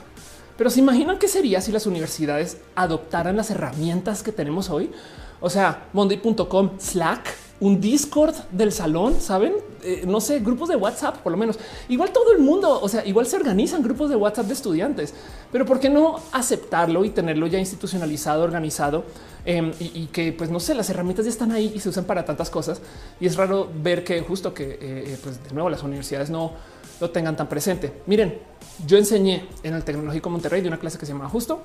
pero 0.57 0.69
se 0.69 0.79
imaginan 0.79 1.19
qué 1.19 1.27
sería 1.27 1.61
si 1.61 1.71
las 1.71 1.85
universidades 1.85 2.57
adoptaran 2.75 3.37
las 3.37 3.51
herramientas 3.51 4.23
que 4.23 4.31
tenemos 4.31 4.69
hoy. 4.69 4.91
O 5.39 5.49
sea, 5.49 5.87
monday.com, 5.93 6.71
Slack, 6.79 7.35
un 7.59 7.79
Discord 7.79 8.35
del 8.51 8.71
salón, 8.71 9.19
saben? 9.19 9.53
Eh, 9.83 10.03
no 10.07 10.19
sé, 10.19 10.39
grupos 10.39 10.69
de 10.69 10.75
WhatsApp, 10.75 11.17
por 11.17 11.31
lo 11.31 11.37
menos. 11.37 11.59
Igual 11.89 12.11
todo 12.11 12.31
el 12.31 12.39
mundo, 12.39 12.79
o 12.81 12.89
sea, 12.89 13.05
igual 13.05 13.27
se 13.27 13.35
organizan 13.35 13.83
grupos 13.83 14.09
de 14.09 14.15
WhatsApp 14.15 14.47
de 14.47 14.53
estudiantes, 14.53 15.13
pero 15.51 15.65
¿por 15.65 15.79
qué 15.79 15.89
no 15.89 16.19
aceptarlo 16.31 17.05
y 17.05 17.11
tenerlo 17.11 17.47
ya 17.47 17.59
institucionalizado, 17.59 18.43
organizado? 18.43 19.05
Em, 19.45 19.71
y, 19.79 20.07
que, 20.07 20.33
pues 20.33 20.49
no 20.49 20.59
sé, 20.59 20.75
las 20.75 20.89
herramientas 20.89 21.25
ya 21.25 21.31
están 21.31 21.53
ahí 21.53 21.71
y 21.73 21.79
se 21.79 21.87
usan 21.87 22.03
para 22.03 22.25
tantas 22.25 22.49
cosas. 22.49 22.81
Y 23.19 23.27
es 23.27 23.37
raro 23.37 23.69
ver 23.81 24.03
que 24.03 24.19
justo 24.19 24.53
que, 24.53 24.71
eh, 24.71 24.77
eh, 24.81 25.17
pues 25.23 25.41
de 25.41 25.53
nuevo, 25.53 25.69
las 25.69 25.83
universidades 25.83 26.29
no 26.29 26.51
lo 26.99 27.09
tengan 27.09 27.35
tan 27.35 27.47
presente. 27.47 28.01
Miren, 28.05 28.39
yo 28.85 28.97
enseñé 28.97 29.47
en 29.63 29.73
el 29.73 29.83
Tecnológico 29.83 30.29
Monterrey 30.29 30.61
de 30.61 30.67
una 30.67 30.79
clase 30.79 30.97
que 30.97 31.05
se 31.05 31.13
llama 31.13 31.29
justo 31.29 31.63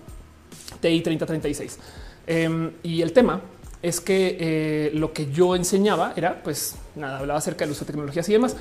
TI 0.80 1.00
3036. 1.00 1.78
Em, 2.26 2.72
y 2.82 3.02
el 3.02 3.12
tema 3.12 3.40
es 3.82 4.00
que 4.00 4.36
eh, 4.38 4.90
lo 4.94 5.12
que 5.12 5.30
yo 5.32 5.56
enseñaba 5.56 6.12
era, 6.16 6.42
pues 6.42 6.76
nada, 6.94 7.18
hablaba 7.18 7.38
acerca 7.38 7.64
del 7.64 7.72
uso 7.72 7.80
de 7.80 7.86
tecnologías 7.86 8.28
y 8.28 8.32
demás. 8.32 8.56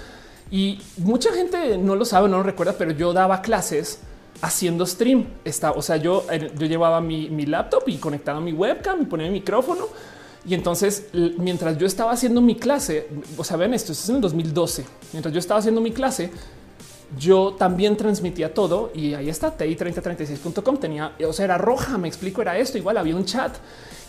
Y 0.49 0.81
mucha 0.97 1.31
gente 1.33 1.77
no 1.77 1.95
lo 1.95 2.05
sabe, 2.05 2.27
no 2.27 2.37
lo 2.37 2.43
recuerda, 2.43 2.73
pero 2.77 2.91
yo 2.91 3.13
daba 3.13 3.41
clases 3.41 3.99
haciendo 4.41 4.85
stream. 4.85 5.27
Está, 5.45 5.71
o 5.71 5.81
sea, 5.81 5.97
yo, 5.97 6.25
yo 6.57 6.65
llevaba 6.65 6.99
mi, 7.01 7.29
mi 7.29 7.45
laptop 7.45 7.83
y 7.87 7.97
conectaba 7.97 8.41
mi 8.41 8.51
webcam 8.51 9.01
y 9.01 9.05
ponía 9.05 9.27
mi 9.27 9.33
micrófono. 9.33 9.87
Y 10.43 10.55
entonces, 10.55 11.07
mientras 11.37 11.77
yo 11.77 11.85
estaba 11.85 12.11
haciendo 12.11 12.41
mi 12.41 12.55
clase, 12.55 13.07
o 13.37 13.43
sea, 13.43 13.57
ven 13.57 13.75
esto, 13.75 13.91
esto 13.91 14.03
es 14.03 14.09
en 14.09 14.15
el 14.15 14.21
2012. 14.21 14.85
Mientras 15.13 15.33
yo 15.33 15.39
estaba 15.39 15.59
haciendo 15.59 15.81
mi 15.81 15.91
clase, 15.91 16.31
yo 17.17 17.55
también 17.57 17.97
transmitía 17.97 18.53
todo 18.53 18.91
y 18.93 19.13
ahí 19.13 19.29
está 19.29 19.57
ti3036.com 19.57 20.77
tenía, 20.77 21.13
o 21.27 21.33
sea, 21.33 21.45
era 21.45 21.57
roja, 21.57 21.97
me 21.97 22.07
explico, 22.07 22.41
era 22.41 22.57
esto, 22.57 22.77
igual 22.77 22.97
había 22.97 23.15
un 23.15 23.25
chat 23.25 23.55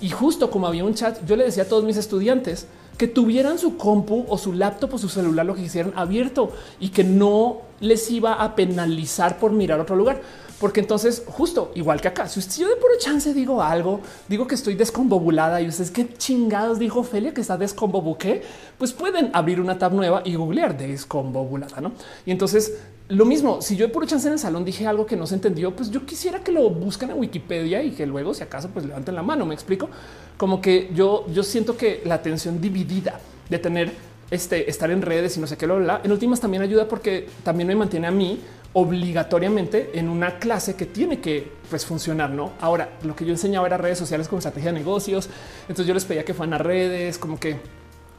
y 0.00 0.10
justo 0.10 0.50
como 0.50 0.66
había 0.66 0.84
un 0.84 0.94
chat, 0.94 1.24
yo 1.26 1.36
le 1.36 1.44
decía 1.44 1.64
a 1.64 1.66
todos 1.66 1.84
mis 1.84 1.96
estudiantes 1.96 2.66
que 2.98 3.08
tuvieran 3.08 3.58
su 3.58 3.76
compu 3.76 4.24
o 4.28 4.38
su 4.38 4.52
laptop 4.52 4.94
o 4.94 4.98
su 4.98 5.08
celular, 5.08 5.46
lo 5.46 5.54
que 5.54 5.62
quisieran 5.62 5.92
abierto 5.96 6.52
y 6.78 6.90
que 6.90 7.04
no 7.04 7.62
les 7.80 8.10
iba 8.10 8.34
a 8.34 8.54
penalizar 8.54 9.38
por 9.38 9.52
mirar 9.52 9.80
otro 9.80 9.96
lugar. 9.96 10.20
Porque 10.62 10.78
entonces, 10.78 11.24
justo 11.26 11.72
igual 11.74 12.00
que 12.00 12.06
acá, 12.06 12.28
si 12.28 12.40
yo 12.60 12.68
de 12.68 12.76
puro 12.76 12.92
chance 12.96 13.34
digo 13.34 13.60
algo, 13.60 13.98
digo 14.28 14.46
que 14.46 14.54
estoy 14.54 14.76
descombobulada 14.76 15.60
y 15.60 15.66
ustedes 15.66 15.90
qué 15.90 16.14
chingados 16.14 16.78
dijo 16.78 17.00
Ophelia 17.00 17.34
que 17.34 17.40
está 17.40 17.56
descombobuqué, 17.56 18.42
pues 18.78 18.92
pueden 18.92 19.30
abrir 19.32 19.60
una 19.60 19.76
tab 19.76 19.92
nueva 19.92 20.22
y 20.24 20.36
googlear 20.36 20.78
descombobulada, 20.78 21.80
¿no? 21.80 21.90
Y 22.24 22.30
entonces 22.30 22.78
lo 23.08 23.24
mismo, 23.24 23.60
si 23.60 23.74
yo 23.74 23.88
de 23.88 23.92
puro 23.92 24.06
chance 24.06 24.28
en 24.28 24.34
el 24.34 24.38
salón 24.38 24.64
dije 24.64 24.86
algo 24.86 25.04
que 25.04 25.16
no 25.16 25.26
se 25.26 25.34
entendió, 25.34 25.74
pues 25.74 25.90
yo 25.90 26.06
quisiera 26.06 26.44
que 26.44 26.52
lo 26.52 26.70
busquen 26.70 27.10
en 27.10 27.18
Wikipedia 27.18 27.82
y 27.82 27.90
que 27.90 28.06
luego, 28.06 28.32
si 28.32 28.44
acaso, 28.44 28.68
pues 28.68 28.86
levanten 28.86 29.16
la 29.16 29.24
mano. 29.24 29.44
Me 29.44 29.54
explico 29.54 29.88
como 30.36 30.60
que 30.60 30.92
yo, 30.94 31.26
yo 31.34 31.42
siento 31.42 31.76
que 31.76 32.02
la 32.04 32.14
atención 32.14 32.60
dividida 32.60 33.18
de 33.50 33.58
tener 33.58 34.11
este 34.32 34.68
estar 34.68 34.90
en 34.90 35.02
redes 35.02 35.36
y 35.36 35.40
no 35.40 35.46
sé 35.46 35.56
qué 35.56 35.66
lo 35.66 35.74
habla 35.74 36.00
en 36.02 36.10
últimas 36.10 36.40
también 36.40 36.62
ayuda 36.62 36.88
porque 36.88 37.28
también 37.44 37.68
me 37.68 37.76
mantiene 37.76 38.06
a 38.06 38.10
mí 38.10 38.40
obligatoriamente 38.72 39.90
en 39.94 40.08
una 40.08 40.38
clase 40.38 40.74
que 40.74 40.86
tiene 40.86 41.20
que 41.20 41.52
pues, 41.68 41.84
funcionar. 41.84 42.30
No 42.30 42.52
ahora 42.60 42.96
lo 43.02 43.14
que 43.14 43.24
yo 43.24 43.32
enseñaba 43.32 43.66
era 43.66 43.76
redes 43.76 43.98
sociales 43.98 44.28
como 44.28 44.38
estrategia 44.38 44.72
de 44.72 44.78
negocios. 44.78 45.28
Entonces 45.62 45.86
yo 45.86 45.94
les 45.94 46.04
pedía 46.04 46.24
que 46.24 46.34
fueran 46.34 46.54
a 46.54 46.58
redes, 46.58 47.18
como 47.18 47.38
que 47.38 47.56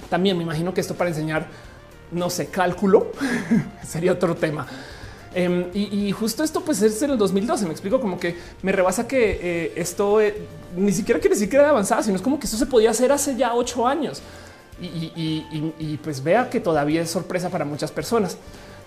también 0.09 0.37
me 0.37 0.43
imagino 0.43 0.73
que 0.73 0.81
esto 0.81 0.93
para 0.93 1.09
enseñar, 1.09 1.47
no 2.11 2.29
sé, 2.29 2.47
cálculo 2.47 3.11
sería 3.83 4.11
otro 4.11 4.35
tema. 4.35 4.67
Em, 5.35 5.65
y, 5.73 6.11
justo 6.11 6.43
esto 6.43 6.61
pues 6.61 6.79
es 6.83 7.01
en 7.01 7.09
el 7.09 7.17
2012. 7.17 7.65
Me 7.65 7.71
explico 7.71 7.99
como 7.99 8.19
que 8.19 8.37
me 8.61 8.71
rebasa 8.71 9.07
que 9.07 9.39
eh, 9.41 9.73
esto 9.75 10.21
eh, 10.21 10.45
ni 10.77 10.91
siquiera 10.91 11.19
quiere 11.19 11.35
decir 11.35 11.49
que 11.49 11.55
era 11.55 11.69
avanzada, 11.69 12.03
sino 12.03 12.15
es 12.15 12.21
como 12.21 12.39
que 12.39 12.45
esto 12.45 12.57
se 12.57 12.67
podía 12.67 12.91
hacer 12.91 13.11
hace 13.11 13.35
ya 13.35 13.55
ocho 13.55 13.87
años. 13.87 14.21
Y, 14.81 15.99
pues 16.03 16.23
vea 16.23 16.49
que 16.49 16.59
todavía 16.59 17.01
es 17.01 17.09
sorpresa 17.09 17.49
para 17.49 17.65
muchas 17.65 17.91
personas. 17.91 18.37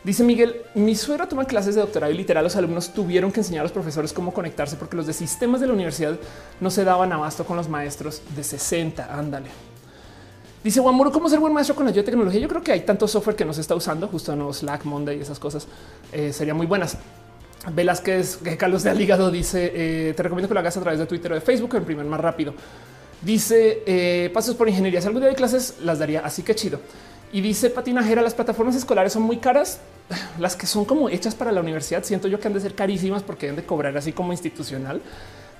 Dice 0.05 0.23
Miguel, 0.23 0.63
mi 0.75 0.95
suegra 0.95 1.29
toma 1.29 1.47
clases 1.47 1.75
de 1.75 1.81
doctorado 1.81 2.13
y 2.13 2.17
literal 2.17 2.45
los 2.45 2.55
alumnos 2.55 2.95
tuvieron 2.95 3.33
que 3.33 3.41
enseñar 3.41 3.61
a 3.61 3.63
los 3.65 3.73
profesores 3.73 4.13
cómo 4.13 4.33
conectarse 4.33 4.77
porque 4.77 4.97
los 4.97 5.07
de 5.07 5.13
sistemas 5.13 5.61
de 5.61 5.67
la 5.67 5.73
universidad 5.73 6.17
no 6.61 6.71
se 6.71 6.85
daban 6.85 7.13
abasto 7.13 7.45
con 7.45 7.57
los 7.57 7.69
maestros 7.69 8.23
de 8.37 8.45
60. 8.45 9.13
Ándale. 9.13 9.49
Dice 10.63 10.81
Guamuro, 10.81 11.13
¿cómo 11.13 11.29
ser 11.29 11.39
buen 11.39 11.53
maestro 11.53 11.75
con 11.75 11.87
la 11.87 11.93
de 11.93 12.03
tecnología? 12.03 12.41
Yo 12.41 12.49
creo 12.49 12.63
que 12.63 12.73
hay 12.73 12.81
tanto 12.81 13.07
software 13.07 13.37
que 13.37 13.45
no 13.45 13.53
se 13.53 13.61
está 13.61 13.75
usando, 13.75 14.09
justo 14.09 14.35
no 14.35 14.53
Slack, 14.53 14.85
Monday 14.85 15.19
y 15.19 15.23
esas 15.23 15.39
cosas 15.39 15.67
eh, 16.13 16.33
serían 16.33 16.57
muy 16.57 16.67
buenas. 16.67 16.99
Velázquez, 17.73 18.39
que 18.39 18.57
Carlos 18.57 18.83
de 18.83 18.91
Aligado 18.91 19.31
dice, 19.31 19.73
eh, 19.75 20.15
te 20.15 20.23
recomiendo 20.23 20.49
que 20.49 20.55
lo 20.55 20.61
hagas 20.61 20.77
a 20.77 20.81
través 20.81 20.99
de 20.99 21.07
Twitter 21.07 21.33
o 21.33 21.35
de 21.35 21.41
Facebook, 21.41 21.75
en 21.75 21.85
primer 21.85 22.07
más 22.07 22.21
rápido. 22.21 22.55
Dice, 23.23 23.83
eh, 23.87 24.31
pasos 24.33 24.55
por 24.55 24.69
ingeniería, 24.69 25.01
si 25.01 25.07
algún 25.07 25.23
día 25.23 25.31
de 25.31 25.37
clases 25.37 25.77
las 25.83 25.99
daría, 25.99 26.21
así 26.21 26.43
que 26.43 26.55
chido. 26.55 26.81
Y 27.33 27.41
dice 27.41 27.71
patinajera, 27.71 28.23
las 28.23 28.35
plataformas 28.35 28.77
escolares 28.77 29.13
son 29.13 29.23
muy 29.23 29.39
caras. 29.39 29.81
Las 30.39 30.55
que 30.55 30.67
son 30.67 30.85
como 30.85 31.09
hechas 31.09 31.35
para 31.35 31.51
la 31.51 31.61
universidad, 31.61 32.05
siento 32.05 32.29
yo 32.29 32.39
que 32.39 32.47
han 32.47 32.55
de 32.55 32.61
ser 32.61 32.75
carísimas 32.75 33.23
porque 33.23 33.49
han 33.49 33.57
de 33.57 33.65
cobrar 33.65 33.97
así 33.97 34.13
como 34.13 34.33
institucional. 34.33 35.03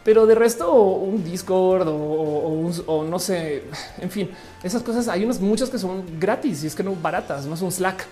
Pero 0.05 0.25
de 0.25 0.37
resto, 0.37 0.73
un 0.73 1.25
Discord 1.25 1.89
o, 1.89 3.05
no 3.09 3.19
sé, 3.19 3.65
en 4.01 4.11
fin, 4.11 4.31
esas 4.63 4.83
cosas 4.83 5.09
hay 5.09 5.25
unas 5.25 5.41
muchas 5.41 5.69
que 5.69 5.79
son 5.79 6.21
gratis 6.21 6.63
y 6.63 6.69
es 6.69 6.75
que 6.75 6.85
no 6.85 6.95
baratas, 6.95 7.47
no 7.47 7.57
son 7.57 7.73
Slack. 7.73 8.07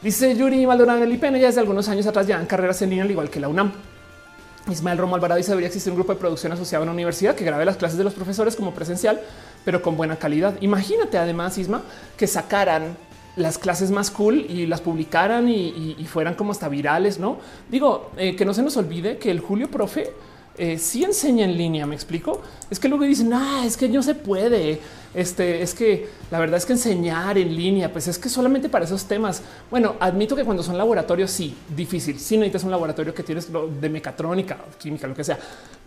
Dice 0.00 0.34
Yuri 0.34 0.66
Maldonado, 0.66 1.02
el 1.02 1.12
IPN 1.12 1.38
ya 1.38 1.48
desde 1.48 1.60
algunos 1.60 1.88
años 1.88 2.06
atrás 2.06 2.26
ya 2.26 2.40
en 2.40 2.46
carreras 2.46 2.80
en 2.82 2.90
línea, 2.90 3.04
al 3.04 3.10
igual 3.10 3.28
que 3.28 3.40
la 3.40 3.48
UNAM. 3.48 3.72
Ismael 4.70 4.98
Romo 4.98 5.14
Alvarado 5.14 5.38
dice 5.38 5.50
debería 5.50 5.68
existir 5.68 5.92
un 5.92 5.98
grupo 5.98 6.12
de 6.12 6.18
producción 6.18 6.52
asociado 6.52 6.82
a 6.82 6.84
una 6.84 6.92
universidad 6.92 7.34
que 7.34 7.44
grabe 7.44 7.64
las 7.64 7.76
clases 7.76 7.98
de 7.98 8.04
los 8.04 8.14
profesores 8.14 8.56
como 8.56 8.74
presencial 8.74 9.20
pero 9.64 9.82
con 9.82 9.96
buena 9.96 10.16
calidad. 10.16 10.54
Imagínate 10.60 11.18
además, 11.18 11.58
Isma, 11.58 11.82
que 12.16 12.26
sacaran 12.26 12.96
las 13.36 13.58
clases 13.58 13.90
más 13.90 14.10
cool 14.10 14.46
y 14.48 14.66
las 14.66 14.80
publicaran 14.80 15.48
y, 15.48 15.94
fueran 16.10 16.34
como 16.34 16.52
hasta 16.52 16.68
virales, 16.68 17.18
¿no? 17.18 17.38
Digo, 17.70 18.10
eh, 18.16 18.34
que 18.34 18.44
no 18.44 18.54
se 18.54 18.62
nos 18.62 18.76
olvide 18.76 19.18
que 19.18 19.30
el 19.30 19.40
Julio 19.40 19.70
Profe 19.70 20.12
eh, 20.58 20.78
sí 20.78 21.04
enseña 21.04 21.44
en 21.44 21.56
línea, 21.56 21.86
me 21.86 21.94
explico. 21.94 22.42
Es 22.70 22.78
que 22.78 22.88
luego 22.88 23.04
dicen, 23.04 23.32
ah, 23.32 23.62
es 23.64 23.76
que 23.76 23.88
no 23.88 24.02
se 24.02 24.14
puede. 24.14 24.80
Este 25.14 25.62
es 25.62 25.72
que 25.72 26.08
la 26.30 26.38
verdad 26.38 26.58
es 26.58 26.66
que 26.66 26.74
enseñar 26.74 27.38
en 27.38 27.54
línea, 27.56 27.90
pues 27.90 28.08
es 28.08 28.18
que 28.18 28.28
solamente 28.28 28.68
para 28.68 28.84
esos 28.84 29.04
temas. 29.04 29.42
Bueno, 29.70 29.96
admito 30.00 30.36
que 30.36 30.44
cuando 30.44 30.62
son 30.62 30.76
laboratorios, 30.76 31.30
sí, 31.30 31.54
difícil. 31.74 32.18
Sí 32.18 32.36
necesitas 32.36 32.64
un 32.64 32.70
laboratorio 32.70 33.14
que 33.14 33.22
tienes 33.22 33.48
de 33.80 33.88
mecatrónica, 33.88 34.58
química, 34.78 35.06
lo 35.06 35.14
que 35.14 35.24
sea. 35.24 35.38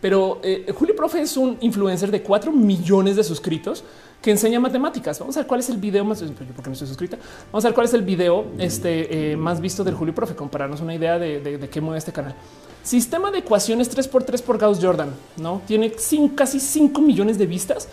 Pero 0.02 0.40
eh, 0.44 0.74
Julio 0.76 0.96
Profe 0.96 1.22
es 1.22 1.38
un 1.38 1.58
influencer 1.62 2.10
de 2.10 2.24
4 2.24 2.52
millones 2.52 3.16
de 3.16 3.24
suscritos 3.24 3.84
que 4.22 4.32
enseña 4.32 4.60
matemáticas. 4.60 5.20
Vamos 5.20 5.38
a 5.38 5.42
ver 5.42 5.48
cuál 5.48 5.60
es 5.60 5.70
el 5.70 5.78
video 5.78 6.04
más, 6.04 6.22
porque 6.22 6.70
no 6.70 6.74
estoy 6.74 6.88
suscrita. 6.88 7.18
Vamos 7.52 7.64
a 7.66 7.68
ver 7.68 7.76
cuál 7.76 7.86
es 7.86 7.94
el 7.94 8.02
video 8.02 8.46
este, 8.58 9.34
eh, 9.34 9.38
más 9.38 9.62
visto 9.62 9.84
del 9.84 9.96
Julio 9.96 10.16
Profe, 10.16 10.36
compararnos 10.36 10.82
una 10.82 10.96
idea 10.96 11.20
de, 11.20 11.40
de 11.42 11.70
qué 11.70 11.80
mueve 11.80 12.00
este 12.00 12.12
canal. 12.12 12.36
Sistema 12.84 13.30
de 13.30 13.40
ecuaciones 13.40 13.96
3x3 13.96 14.42
por 14.42 14.58
Gauss 14.58 14.80
Jordan, 14.82 15.14
¿no? 15.38 15.62
Tiene 15.68 15.94
casi 16.36 16.60
5 16.60 17.00
millones 17.02 17.38
de 17.38 17.46
vistas. 17.46 17.88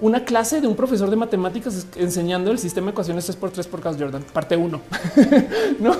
Una 0.00 0.24
clase 0.24 0.60
de 0.60 0.66
un 0.66 0.76
profesor 0.76 1.08
de 1.08 1.16
matemáticas 1.16 1.86
enseñando 1.96 2.50
el 2.50 2.58
sistema 2.58 2.86
de 2.86 2.90
ecuaciones 2.92 3.28
3x3 3.28 3.66
por 3.66 3.80
Gauss 3.80 3.96
Jordan, 3.98 4.22
parte 4.32 4.56
1. 4.56 4.80
no, 5.80 5.96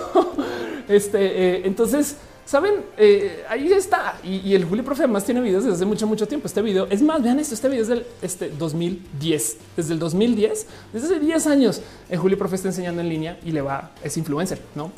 este, 0.88 1.18
eh, 1.20 1.62
entonces, 1.64 2.16
saben, 2.44 2.74
eh, 2.98 3.44
ahí 3.48 3.72
está. 3.72 4.18
Y, 4.22 4.54
el 4.54 4.64
Julio 4.64 4.84
Profe 4.84 5.04
además 5.04 5.24
tiene 5.24 5.40
videos 5.40 5.64
desde 5.64 5.76
hace 5.76 5.86
mucho, 5.86 6.06
mucho 6.06 6.28
tiempo. 6.28 6.46
Este 6.46 6.60
video 6.60 6.86
es 6.90 7.00
más, 7.00 7.22
vean 7.22 7.38
esto. 7.38 7.54
Este 7.54 7.68
video 7.68 7.82
es 7.82 7.88
del 7.88 8.06
este 8.20 8.50
2010. 8.50 9.56
Desde 9.76 9.94
el 9.94 9.98
2010, 9.98 10.66
desde 10.92 11.06
hace 11.06 11.20
10 11.20 11.46
años, 11.46 11.80
el 12.10 12.18
Julio 12.18 12.36
Profe 12.36 12.56
está 12.56 12.68
enseñando 12.68 13.00
en 13.00 13.08
línea 13.08 13.38
y 13.42 13.52
le 13.52 13.62
va, 13.62 13.92
es 14.02 14.16
influencer, 14.18 14.60
no? 14.74 14.92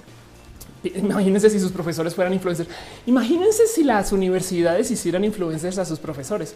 Imagínense 0.94 1.50
si 1.50 1.60
sus 1.60 1.72
profesores 1.72 2.14
fueran 2.14 2.32
influencers. 2.32 2.68
Imagínense 3.06 3.66
si 3.66 3.84
las 3.84 4.12
universidades 4.12 4.90
hicieran 4.90 5.24
influencers 5.24 5.78
a 5.78 5.84
sus 5.84 5.98
profesores. 5.98 6.54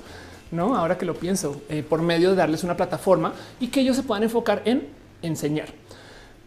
No, 0.51 0.77
ahora 0.77 0.99
que 0.99 1.07
lo 1.07 1.15
pienso, 1.15 1.61
eh, 1.69 1.83
por 1.83 2.03
medio 2.03 2.31
de 2.31 2.37
darles 2.37 2.65
una 2.65 2.77
plataforma 2.77 3.33
y 3.61 3.69
que 3.69 3.81
ellos 3.81 3.97
se 3.97 4.03
puedan 4.03 4.25
enfocar 4.25 4.63
en 4.65 4.89
enseñar. 5.23 5.69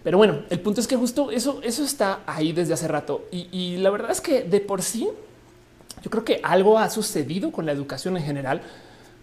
Pero 0.04 0.18
bueno, 0.18 0.42
el 0.50 0.60
punto 0.60 0.82
es 0.82 0.88
que 0.88 0.98
justo 0.98 1.32
eso, 1.32 1.62
eso 1.64 1.84
está 1.84 2.20
ahí 2.26 2.52
desde 2.52 2.74
hace 2.74 2.88
rato. 2.88 3.26
Y, 3.32 3.48
y 3.52 3.78
la 3.78 3.90
verdad 3.90 4.12
es 4.12 4.20
que 4.20 4.44
de 4.44 4.60
por 4.60 4.82
sí, 4.82 5.08
yo 6.04 6.10
creo 6.12 6.26
que 6.26 6.42
algo 6.44 6.78
ha 6.78 6.90
sucedido 6.90 7.52
con 7.52 7.66
la 7.66 7.72
educación 7.72 8.18
en 8.18 8.24
general 8.24 8.62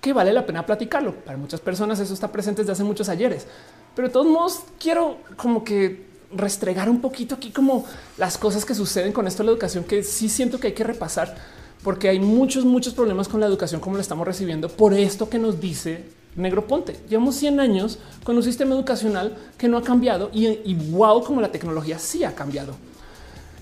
que 0.01 0.13
vale 0.13 0.33
la 0.33 0.47
pena 0.47 0.65
platicarlo. 0.65 1.15
Para 1.15 1.37
muchas 1.37 1.61
personas 1.61 2.01
eso 2.01 2.15
está 2.15 2.33
presente 2.33 2.63
desde 2.63 2.73
hace 2.73 2.85
muchos 2.85 3.09
ayeres. 3.09 3.47
Pero 3.95 4.09
de 4.09 4.13
todos 4.13 4.27
modos, 4.27 4.63
quiero 4.79 5.19
como 5.37 5.63
que 5.63 6.10
restregar 6.33 6.89
un 6.89 7.01
poquito 7.01 7.35
aquí 7.35 7.51
como 7.51 7.85
las 8.19 8.39
cosas 8.39 8.65
que 8.65 8.75
suceden 8.75 9.13
con 9.13 9.27
esto 9.27 9.43
de 9.43 9.47
la 9.47 9.53
educación 9.53 9.85
que 9.85 10.03
sí 10.03 10.29
siento 10.29 10.61
que 10.61 10.69
hay 10.69 10.73
que 10.75 10.85
repasar 10.85 11.37
porque 11.83 12.09
hay 12.09 12.21
muchos, 12.21 12.65
muchos 12.65 12.95
problemas 12.95 13.29
con 13.29 13.41
la 13.41 13.47
educación 13.47 13.81
como 13.81 13.97
la 13.97 14.03
estamos 14.03 14.27
recibiendo 14.27 14.69
por 14.69 14.95
esto 14.95 15.29
que 15.29 15.39
nos 15.39 15.61
dice 15.61 16.05
Negro 16.37 16.67
Ponte. 16.67 16.97
Llevamos 17.09 17.37
100 17.37 17.61
años 17.61 17.99
con 18.23 18.37
un 18.37 18.43
sistema 18.43 18.75
educacional 18.75 19.37
que 19.59 19.69
no 19.69 19.79
ha 19.79 19.83
cambiado 19.83 20.31
y, 20.33 20.47
y 20.47 20.75
wow, 20.91 21.25
como 21.25 21.41
la 21.41 21.51
tecnología 21.51 21.99
sí 21.99 22.23
ha 22.23 22.35
cambiado. 22.35 22.75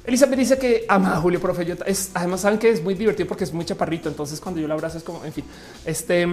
Elizabeth 0.04 0.38
dice 0.38 0.58
que 0.58 0.86
ama 0.88 1.16
a 1.16 1.20
Julio 1.20 1.40
Profe. 1.40 1.76
es, 1.86 2.10
además 2.14 2.40
saben 2.40 2.58
que 2.58 2.70
es 2.70 2.82
muy 2.82 2.94
divertido 2.94 3.28
porque 3.28 3.44
es 3.44 3.52
muy 3.52 3.64
chaparrito. 3.64 4.08
Entonces 4.08 4.40
cuando 4.40 4.60
yo 4.60 4.66
lo 4.66 4.74
abrazo 4.74 4.98
es 4.98 5.04
como, 5.04 5.24
en 5.24 5.32
fin, 5.32 5.44
este 5.84 6.26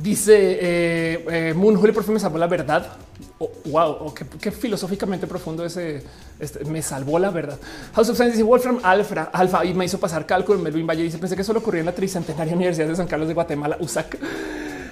Dice 0.00 0.58
eh, 0.60 1.24
eh, 1.30 1.54
Moon 1.54 1.76
Julio, 1.76 1.92
por 1.92 2.04
fin 2.04 2.14
me 2.14 2.20
salvó 2.20 2.38
la 2.38 2.46
verdad. 2.46 2.96
Oh, 3.38 3.50
wow, 3.66 3.96
oh, 4.00 4.14
qué, 4.14 4.50
filosóficamente 4.50 5.26
profundo 5.26 5.64
ese 5.64 6.02
este, 6.40 6.64
me 6.64 6.80
salvó 6.80 7.18
la 7.18 7.30
verdad. 7.30 7.58
House 7.94 8.08
of 8.08 8.16
Science 8.16 8.36
dice 8.36 8.42
Wolfram 8.42 8.80
Alpha, 8.82 9.30
Alpha 9.32 9.64
y 9.64 9.74
me 9.74 9.84
hizo 9.84 10.00
pasar 10.00 10.24
cálculo. 10.24 10.58
Melvin 10.58 10.86
Valle 10.86 11.02
dice 11.02 11.18
pensé 11.18 11.36
que 11.36 11.44
solo 11.44 11.58
ocurrió 11.58 11.80
en 11.80 11.86
la 11.86 11.94
tricentenaria 11.94 12.54
Universidad 12.54 12.88
de 12.88 12.96
San 12.96 13.06
Carlos 13.06 13.28
de 13.28 13.34
Guatemala, 13.34 13.76
USAC. 13.78 14.18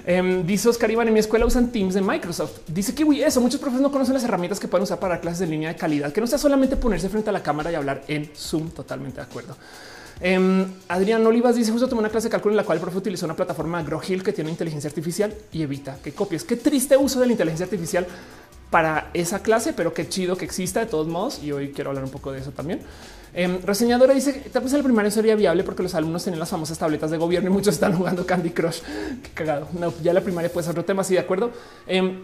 Em, 0.05 0.45
dice 0.45 0.67
Oscar 0.69 0.91
Iván, 0.91 1.07
en 1.07 1.13
mi 1.13 1.21
escuela 1.21 1.45
usan 1.45 1.71
Teams 1.71 1.93
de 1.95 2.01
Microsoft. 2.01 2.59
Dice 2.67 2.93
que 2.93 3.03
eso, 3.25 3.41
muchos 3.41 3.59
profesores 3.59 3.81
no 3.81 3.91
conocen 3.91 4.13
las 4.13 4.23
herramientas 4.23 4.59
que 4.59 4.67
pueden 4.67 4.83
usar 4.83 4.99
para 4.99 5.19
clases 5.19 5.39
de 5.39 5.47
línea 5.47 5.69
de 5.69 5.75
calidad, 5.75 6.11
que 6.11 6.21
no 6.21 6.27
sea 6.27 6.37
solamente 6.37 6.75
ponerse 6.75 7.09
frente 7.09 7.29
a 7.29 7.33
la 7.33 7.41
cámara 7.41 7.71
y 7.71 7.75
hablar 7.75 8.03
en 8.07 8.29
Zoom. 8.35 8.69
Totalmente 8.69 9.17
de 9.17 9.23
acuerdo. 9.23 9.55
Eh, 10.21 10.65
Adrián 10.87 11.25
Olivas 11.25 11.55
dice 11.55 11.71
justo 11.71 11.87
tomé 11.87 11.99
una 11.99 12.09
clase 12.09 12.27
de 12.27 12.31
cálculo 12.31 12.53
en 12.53 12.57
la 12.57 12.63
cual 12.63 12.77
el 12.77 12.81
profe 12.81 12.97
utilizó 12.97 13.25
una 13.25 13.35
plataforma 13.35 13.81
GrowHill 13.83 14.23
que 14.23 14.33
tiene 14.33 14.49
inteligencia 14.49 14.87
artificial 14.87 15.33
y 15.51 15.61
evita 15.61 15.97
que 16.03 16.11
copies. 16.13 16.43
Qué 16.43 16.55
triste 16.55 16.97
uso 16.97 17.19
de 17.19 17.25
la 17.25 17.31
inteligencia 17.33 17.65
artificial 17.65 18.05
para 18.69 19.11
esa 19.13 19.43
clase, 19.43 19.73
pero 19.73 19.93
qué 19.93 20.09
chido 20.09 20.35
que 20.35 20.45
exista 20.45 20.79
de 20.79 20.87
todos 20.87 21.07
modos. 21.07 21.43
Y 21.43 21.51
hoy 21.51 21.71
quiero 21.71 21.91
hablar 21.91 22.03
un 22.03 22.09
poco 22.09 22.31
de 22.31 22.39
eso 22.39 22.51
también. 22.51 22.81
Eh, 23.35 23.59
reseñadora 23.63 24.13
dice 24.13 24.43
vez 24.53 24.73
el 24.73 24.83
primario 24.83 25.09
sería 25.09 25.35
viable 25.35 25.63
porque 25.63 25.81
los 25.81 25.95
alumnos 25.95 26.23
tienen 26.23 26.39
las 26.39 26.49
famosas 26.49 26.77
tabletas 26.77 27.09
de 27.09 27.17
gobierno 27.17 27.49
y 27.49 27.53
muchos 27.53 27.75
están 27.75 27.93
jugando 27.93 28.25
Candy 28.25 28.51
Crush. 28.51 28.81
Qué 29.23 29.29
cagado. 29.33 29.67
No, 29.73 29.93
ya 30.01 30.13
la 30.13 30.21
primaria 30.21 30.51
puede 30.51 30.65
ser 30.65 30.71
otro 30.71 30.85
tema. 30.85 31.03
Sí, 31.03 31.13
de 31.13 31.19
acuerdo. 31.19 31.51
Eh, 31.85 32.19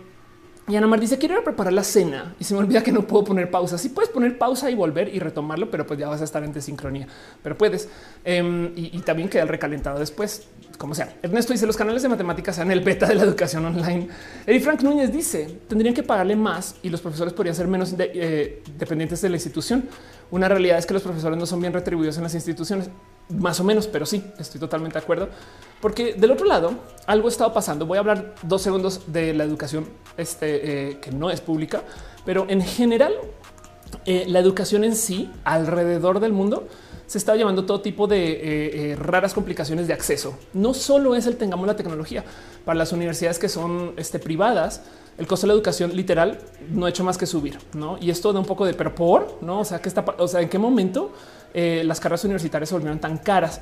y 0.70 0.76
Ana 0.76 0.88
Mar 0.88 0.99
dice 0.99 1.17
quiero 1.17 1.36
ir 1.36 1.41
a 1.41 1.43
preparar 1.43 1.74
la 1.74 1.84
cena 1.84 2.36
y 2.39 2.43
se 2.43 2.53
me 2.53 2.59
olvida 2.59 2.84
que 2.84 2.91
no 2.91 3.07
puedo 3.07 3.24
poner 3.26 3.49
pausa. 3.49 3.78
Sí 3.78 3.89
puedes 3.89 4.09
poner 4.09 4.38
pausa 4.38 4.70
y 4.70 4.76
volver 4.76 5.13
y 5.13 5.20
retomarlo, 5.20 5.72
pero 5.72 5.88
pues 5.88 5.99
ya 5.99 6.07
vas 6.07 6.22
a 6.22 6.24
estar 6.24 6.43
en 6.43 6.53
desincronía, 6.53 7.07
pero 7.41 7.57
puedes. 7.57 7.89
Em, 8.24 8.72
y, 8.76 8.99
también 8.99 9.30
queda 9.30 9.43
el 9.43 9.47
recalentado 9.47 9.97
después, 9.97 10.47
como 10.78 10.93
sea. 10.93 11.15
Ernesto 11.24 11.53
dice 11.53 11.65
los 11.65 11.76
canales 11.76 12.03
de 12.03 12.09
matemáticas 12.09 12.55
sean 12.55 12.70
el 12.72 12.82
beta 12.82 13.07
de 13.07 13.15
la 13.15 13.24
educación 13.24 13.65
online. 13.65 14.07
Eddie 14.45 14.59
Frank 14.59 14.82
Núñez 14.82 15.11
dice 15.11 15.59
tendrían 15.67 15.95
que 15.95 16.03
pagarle 16.03 16.36
más 16.36 16.76
y 16.84 16.89
los 16.89 17.01
profesores 17.01 17.34
podrían 17.34 17.55
ser 17.55 17.67
menos 17.67 17.95
eh, 17.97 18.61
dependientes 18.78 19.22
de 19.22 19.30
la 19.30 19.38
institución. 19.38 19.89
Una 20.32 20.47
realidad 20.47 20.78
es 20.78 20.86
que 20.86 20.93
los 20.93 21.01
profesores 21.01 21.39
no 21.39 21.45
son 21.47 21.59
bien 21.59 21.74
retribuidos 21.74 22.17
en 22.17 22.24
las 22.24 22.36
instituciones, 22.36 22.89
más 23.30 23.59
o 23.59 23.63
menos, 23.63 23.88
pero 23.88 24.05
sí, 24.05 24.23
estoy 24.38 24.59
totalmente 24.59 24.97
de 24.97 25.03
acuerdo. 25.03 25.30
Porque 25.82 26.13
del 26.13 26.32
otro 26.32 26.45
lado, 26.45 26.73
algo 27.05 27.27
ha 27.27 27.32
estado 27.32 27.53
pasando. 27.53 27.86
Voy 27.86 27.97
a 27.97 28.01
hablar 28.01 28.36
dos 28.41 28.61
segundos 28.61 29.01
de 29.07 29.34
la 29.34 29.43
educación 29.43 29.88
este, 30.17 30.89
eh, 30.89 30.99
que 30.99 31.11
no 31.11 31.30
es 31.30 31.39
pública, 31.39 31.84
pero 32.25 32.45
en 32.49 32.61
general, 32.61 33.13
eh, 34.05 34.25
la 34.27 34.39
educación 34.39 34.84
en 34.84 34.95
sí 34.95 35.32
alrededor 35.43 36.19
del 36.19 36.34
mundo 36.34 36.67
se 37.07 37.17
está 37.17 37.36
llevando 37.36 37.65
todo 37.65 37.82
tipo 37.82 38.05
de 38.05 38.91
eh, 38.91 38.95
raras 38.95 39.34
complicaciones 39.34 39.88
de 39.88 39.93
acceso. 39.93 40.38
No 40.53 40.73
solo 40.75 41.15
es 41.15 41.25
el 41.25 41.38
tengamos 41.38 41.65
la 41.65 41.75
tecnología 41.75 42.23
para 42.65 42.77
las 42.77 42.91
universidades 42.91 43.39
que 43.39 43.49
son 43.49 43.93
este, 43.97 44.19
privadas. 44.19 44.84
El 45.17 45.25
costo 45.25 45.47
de 45.47 45.49
la 45.49 45.53
educación 45.55 45.95
literal 45.95 46.39
no 46.71 46.86
ha 46.86 46.89
hecho 46.89 47.03
más 47.03 47.17
que 47.17 47.25
subir, 47.25 47.57
no? 47.73 47.97
Y 47.99 48.09
esto 48.09 48.32
da 48.32 48.39
un 48.39 48.45
poco 48.45 48.65
de 48.65 48.73
pero 48.73 48.93
por 48.93 49.38
no? 49.41 49.61
O 49.61 49.65
sea, 49.65 49.82
que 49.82 49.89
está, 49.89 50.05
o 50.17 50.27
sea, 50.27 50.41
en 50.41 50.49
qué 50.49 50.59
momento 50.59 51.11
las 51.54 52.00
carreras 52.00 52.24
universitarias 52.24 52.70
se 52.70 52.76
volvieron 52.76 53.00
tan 53.00 53.18
caras. 53.18 53.62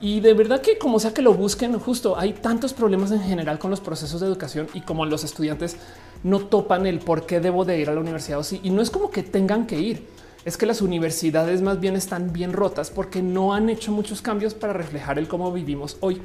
Y 0.00 0.20
de 0.20 0.32
verdad 0.32 0.60
que 0.60 0.78
como 0.78 1.00
sea 1.00 1.12
que 1.12 1.22
lo 1.22 1.34
busquen, 1.34 1.76
justo 1.78 2.16
hay 2.16 2.32
tantos 2.32 2.72
problemas 2.72 3.10
en 3.10 3.20
general 3.20 3.58
con 3.58 3.70
los 3.70 3.80
procesos 3.80 4.20
de 4.20 4.28
educación 4.28 4.68
y 4.72 4.82
como 4.82 5.04
los 5.06 5.24
estudiantes 5.24 5.76
no 6.22 6.38
topan 6.40 6.86
el 6.86 7.00
por 7.00 7.26
qué 7.26 7.40
debo 7.40 7.64
de 7.64 7.80
ir 7.80 7.90
a 7.90 7.94
la 7.94 8.00
universidad 8.00 8.38
o 8.38 8.44
sí. 8.44 8.60
Y 8.62 8.70
no 8.70 8.80
es 8.80 8.90
como 8.90 9.10
que 9.10 9.24
tengan 9.24 9.66
que 9.66 9.80
ir, 9.80 10.06
es 10.44 10.56
que 10.56 10.66
las 10.66 10.82
universidades 10.82 11.62
más 11.62 11.80
bien 11.80 11.96
están 11.96 12.32
bien 12.32 12.52
rotas 12.52 12.90
porque 12.90 13.22
no 13.22 13.54
han 13.54 13.70
hecho 13.70 13.90
muchos 13.90 14.22
cambios 14.22 14.54
para 14.54 14.72
reflejar 14.72 15.18
el 15.18 15.26
cómo 15.26 15.50
vivimos 15.52 15.96
hoy. 16.00 16.22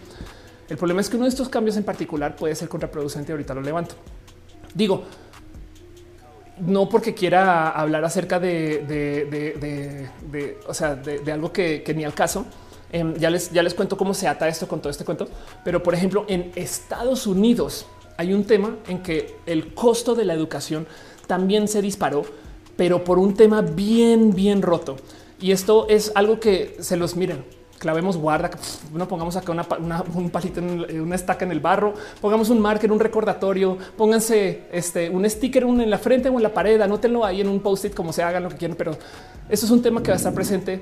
El 0.69 0.77
problema 0.77 1.01
es 1.01 1.09
que 1.09 1.15
uno 1.15 1.25
de 1.25 1.29
estos 1.29 1.49
cambios 1.49 1.75
en 1.75 1.83
particular 1.83 2.35
puede 2.35 2.55
ser 2.55 2.69
contraproducente. 2.69 3.31
Ahorita 3.31 3.53
lo 3.53 3.61
levanto. 3.61 3.95
Digo, 4.73 5.03
no 6.59 6.89
porque 6.89 7.13
quiera 7.13 7.69
hablar 7.69 8.05
acerca 8.05 8.39
de, 8.39 10.09
o 10.67 10.73
sea, 10.73 10.95
de, 10.95 11.31
algo 11.31 11.51
que 11.51 11.93
ni 11.95 12.03
al 12.03 12.13
caso, 12.13 12.45
Em, 12.93 13.15
ya 13.15 13.31
les, 13.31 13.51
ya 13.51 13.63
les 13.63 13.73
cuento 13.73 13.97
cómo 13.97 14.13
se 14.13 14.27
ata 14.27 14.47
esto 14.47 14.67
con 14.67 14.79
todo 14.79 14.91
este 14.91 15.03
cuento. 15.03 15.27
Pero 15.65 15.81
por 15.81 15.95
ejemplo, 15.95 16.25
en 16.29 16.51
Estados 16.55 17.25
Unidos 17.25 17.87
hay 18.17 18.33
un 18.33 18.45
tema 18.45 18.77
en 18.87 19.01
que 19.01 19.35
el 19.47 19.73
costo 19.73 20.13
de 20.13 20.25
la 20.25 20.35
educación 20.35 20.85
también 21.25 21.67
se 21.67 21.81
disparó, 21.81 22.23
pero 22.77 23.03
por 23.03 23.17
un 23.17 23.33
tema 23.33 23.61
bien, 23.61 24.35
bien 24.35 24.61
roto. 24.61 24.97
Y 25.41 25.51
esto 25.51 25.87
es 25.89 26.11
algo 26.13 26.39
que 26.39 26.77
se 26.79 26.95
los 26.95 27.15
miren. 27.15 27.43
Clavemos 27.83 28.15
guarda, 28.15 28.49
no 28.93 29.09
pongamos 29.09 29.35
acá 29.35 29.51
un 29.51 30.29
palito, 30.29 30.61
en 30.61 31.01
una 31.01 31.15
estaca 31.15 31.43
en 31.43 31.51
el 31.51 31.59
barro, 31.59 31.93
pongamos 32.21 32.49
un 32.49 32.61
marker, 32.61 32.89
un 32.93 32.99
recordatorio, 33.01 33.77
pónganse 33.97 34.67
este, 34.71 35.09
un 35.09 35.29
sticker 35.29 35.63
en 35.63 35.89
la 35.89 35.97
frente 35.97 36.29
o 36.29 36.37
en 36.37 36.43
la 36.43 36.53
pared, 36.53 36.79
anótenlo 36.79 37.25
ahí 37.25 37.41
en 37.41 37.49
un 37.49 37.59
post-it, 37.59 37.93
como 37.93 38.13
se 38.13 38.23
hagan 38.23 38.41
lo 38.41 38.47
que 38.47 38.55
quieran. 38.55 38.77
Pero 38.77 38.93
eso 39.49 39.65
es 39.65 39.69
un 39.69 39.81
tema 39.81 40.01
que 40.01 40.11
va 40.11 40.13
a 40.13 40.17
estar 40.17 40.33
presente 40.33 40.79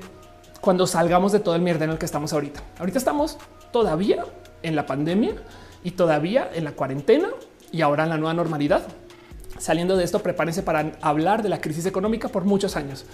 cuando 0.60 0.86
salgamos 0.86 1.32
de 1.32 1.40
todo 1.40 1.56
el 1.56 1.62
mierda 1.62 1.86
en 1.86 1.90
el 1.90 1.98
que 1.98 2.06
estamos 2.06 2.32
ahorita. 2.32 2.62
Ahorita 2.78 2.98
estamos 2.98 3.36
todavía 3.72 4.24
en 4.62 4.76
la 4.76 4.86
pandemia 4.86 5.34
y 5.82 5.90
todavía 5.90 6.48
en 6.54 6.62
la 6.62 6.70
cuarentena 6.70 7.30
y 7.72 7.80
ahora 7.80 8.04
en 8.04 8.10
la 8.10 8.16
nueva 8.16 8.34
normalidad. 8.34 8.82
Saliendo 9.58 9.96
de 9.96 10.04
esto, 10.04 10.20
prepárense 10.20 10.62
para 10.62 10.92
hablar 11.00 11.42
de 11.42 11.48
la 11.48 11.60
crisis 11.60 11.84
económica 11.84 12.28
por 12.28 12.44
muchos 12.44 12.76
años. 12.76 13.06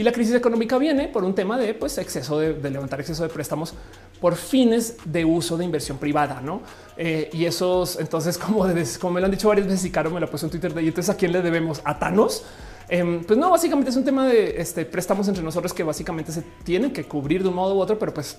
Y 0.00 0.02
la 0.02 0.12
crisis 0.12 0.34
económica 0.34 0.78
viene 0.78 1.08
por 1.08 1.24
un 1.24 1.34
tema 1.34 1.58
de 1.58 1.74
pues, 1.74 1.98
exceso 1.98 2.38
de, 2.38 2.70
levantar 2.70 3.00
exceso 3.00 3.22
de 3.22 3.28
préstamos 3.28 3.74
por 4.18 4.34
fines 4.34 4.96
de 5.04 5.26
uso 5.26 5.58
de 5.58 5.66
inversión 5.66 5.98
privada, 5.98 6.40
no? 6.40 6.62
Eh, 6.96 7.28
y 7.34 7.44
esos, 7.44 8.00
entonces, 8.00 8.38
como, 8.38 8.66
como 8.98 9.12
me 9.12 9.20
lo 9.20 9.26
han 9.26 9.30
dicho 9.30 9.48
varias 9.48 9.66
veces 9.66 9.84
y 9.84 9.90
Caro 9.90 10.10
me 10.10 10.18
lo 10.18 10.30
puso 10.30 10.46
en 10.46 10.52
Twitter 10.52 10.72
de 10.72 10.84
y 10.84 10.88
entonces 10.88 11.14
a 11.14 11.18
quién 11.18 11.32
le 11.32 11.42
debemos 11.42 11.82
a 11.84 11.98
Thanos. 11.98 12.44
Em, 12.88 13.22
pues 13.24 13.38
no, 13.38 13.50
básicamente 13.50 13.90
es 13.90 13.96
un 13.96 14.04
tema 14.06 14.26
de 14.26 14.58
este, 14.58 14.86
préstamos 14.86 15.28
entre 15.28 15.44
nosotros 15.44 15.74
que 15.74 15.82
básicamente 15.82 16.32
se 16.32 16.44
tienen 16.64 16.94
que 16.94 17.04
cubrir 17.04 17.42
de 17.42 17.50
un 17.50 17.56
modo 17.56 17.74
u 17.76 17.80
otro, 17.80 17.98
pero 17.98 18.14
pues 18.14 18.38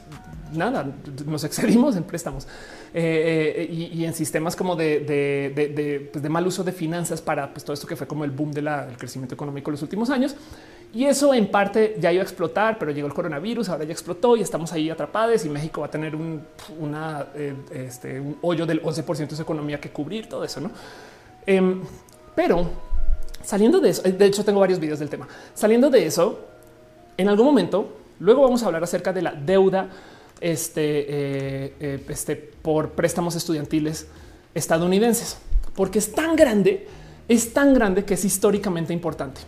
nada, 0.54 0.92
nos 1.26 1.44
excedimos 1.44 1.96
en 1.96 2.04
préstamos 2.04 2.46
eh, 2.94 3.68
eh, 3.70 3.74
y, 3.94 4.04
en 4.04 4.14
sistemas 4.14 4.56
como 4.56 4.76
de, 4.76 6.10
pues, 6.12 6.24
de, 6.24 6.30
mal 6.30 6.46
uso 6.46 6.64
de 6.64 6.72
finanzas 6.72 7.22
para 7.22 7.52
pues, 7.54 7.64
todo 7.64 7.74
esto 7.74 7.88
que 7.88 7.96
fue 7.96 8.08
como 8.08 8.26
el 8.26 8.32
boom 8.32 8.52
del 8.52 8.68
crecimiento 8.98 9.36
económico 9.36 9.70
en 9.70 9.74
los 9.74 9.82
últimos 9.82 10.10
años. 10.10 10.36
Y 10.94 11.06
eso 11.06 11.34
en 11.34 11.50
parte 11.50 11.96
ya 12.00 12.12
iba 12.12 12.22
a 12.22 12.26
explotar, 12.26 12.78
pero 12.78 12.92
llegó 12.92 13.08
el 13.08 13.14
coronavirus, 13.14 13.70
ahora 13.70 13.86
ya 13.86 13.94
explotó 13.94 14.36
y 14.36 14.42
estamos 14.42 14.74
ahí 14.74 14.90
atrapados 14.90 15.46
y 15.46 15.50
México 15.50 15.82
va 15.82 15.88
a 15.88 15.92
tener 15.92 16.16
un, 16.16 16.42
eh, 17.36 17.56
este, 17.74 18.22
hoyo 18.42 18.66
del 18.66 18.82
11% 18.82 19.30
de 19.30 19.36
su 19.36 19.42
economía 19.42 19.80
que 19.80 19.90
cubrir, 19.90 20.28
todo 20.28 20.44
eso, 20.44 20.60
¿no? 20.60 20.72
Em, 21.46 21.82
pero 22.36 22.68
Saliendo 23.44 23.80
de 23.80 23.90
eso, 23.90 24.04
de 24.04 24.26
hecho 24.26 24.44
tengo 24.46 24.60
varios 24.60 24.80
videos 24.80 25.00
del 25.00 25.10
tema. 25.10 25.28
Saliendo 25.54 25.90
de 25.90 26.06
eso, 26.06 26.40
en 27.18 27.30
algún 27.30 27.46
momento, 27.46 27.98
luego 28.20 28.44
vamos 28.44 28.64
a 28.64 28.68
hablar 28.68 28.84
acerca 28.84 29.14
de 29.14 29.22
la 29.22 29.32
deuda 29.32 29.90
este, 30.40 30.82
eh, 30.82 31.74
eh, 31.80 32.06
este, 32.10 32.36
por 32.36 32.92
préstamos 32.92 33.36
estudiantiles 33.36 34.08
estadounidenses, 34.54 35.38
porque 35.76 36.00
es 36.00 36.12
tan 36.12 36.36
grande, 36.36 36.88
es 37.28 37.54
tan 37.54 37.74
grande 37.74 38.06
que 38.06 38.16
es 38.16 38.26
históricamente 38.26 38.94
importante. 38.94 39.42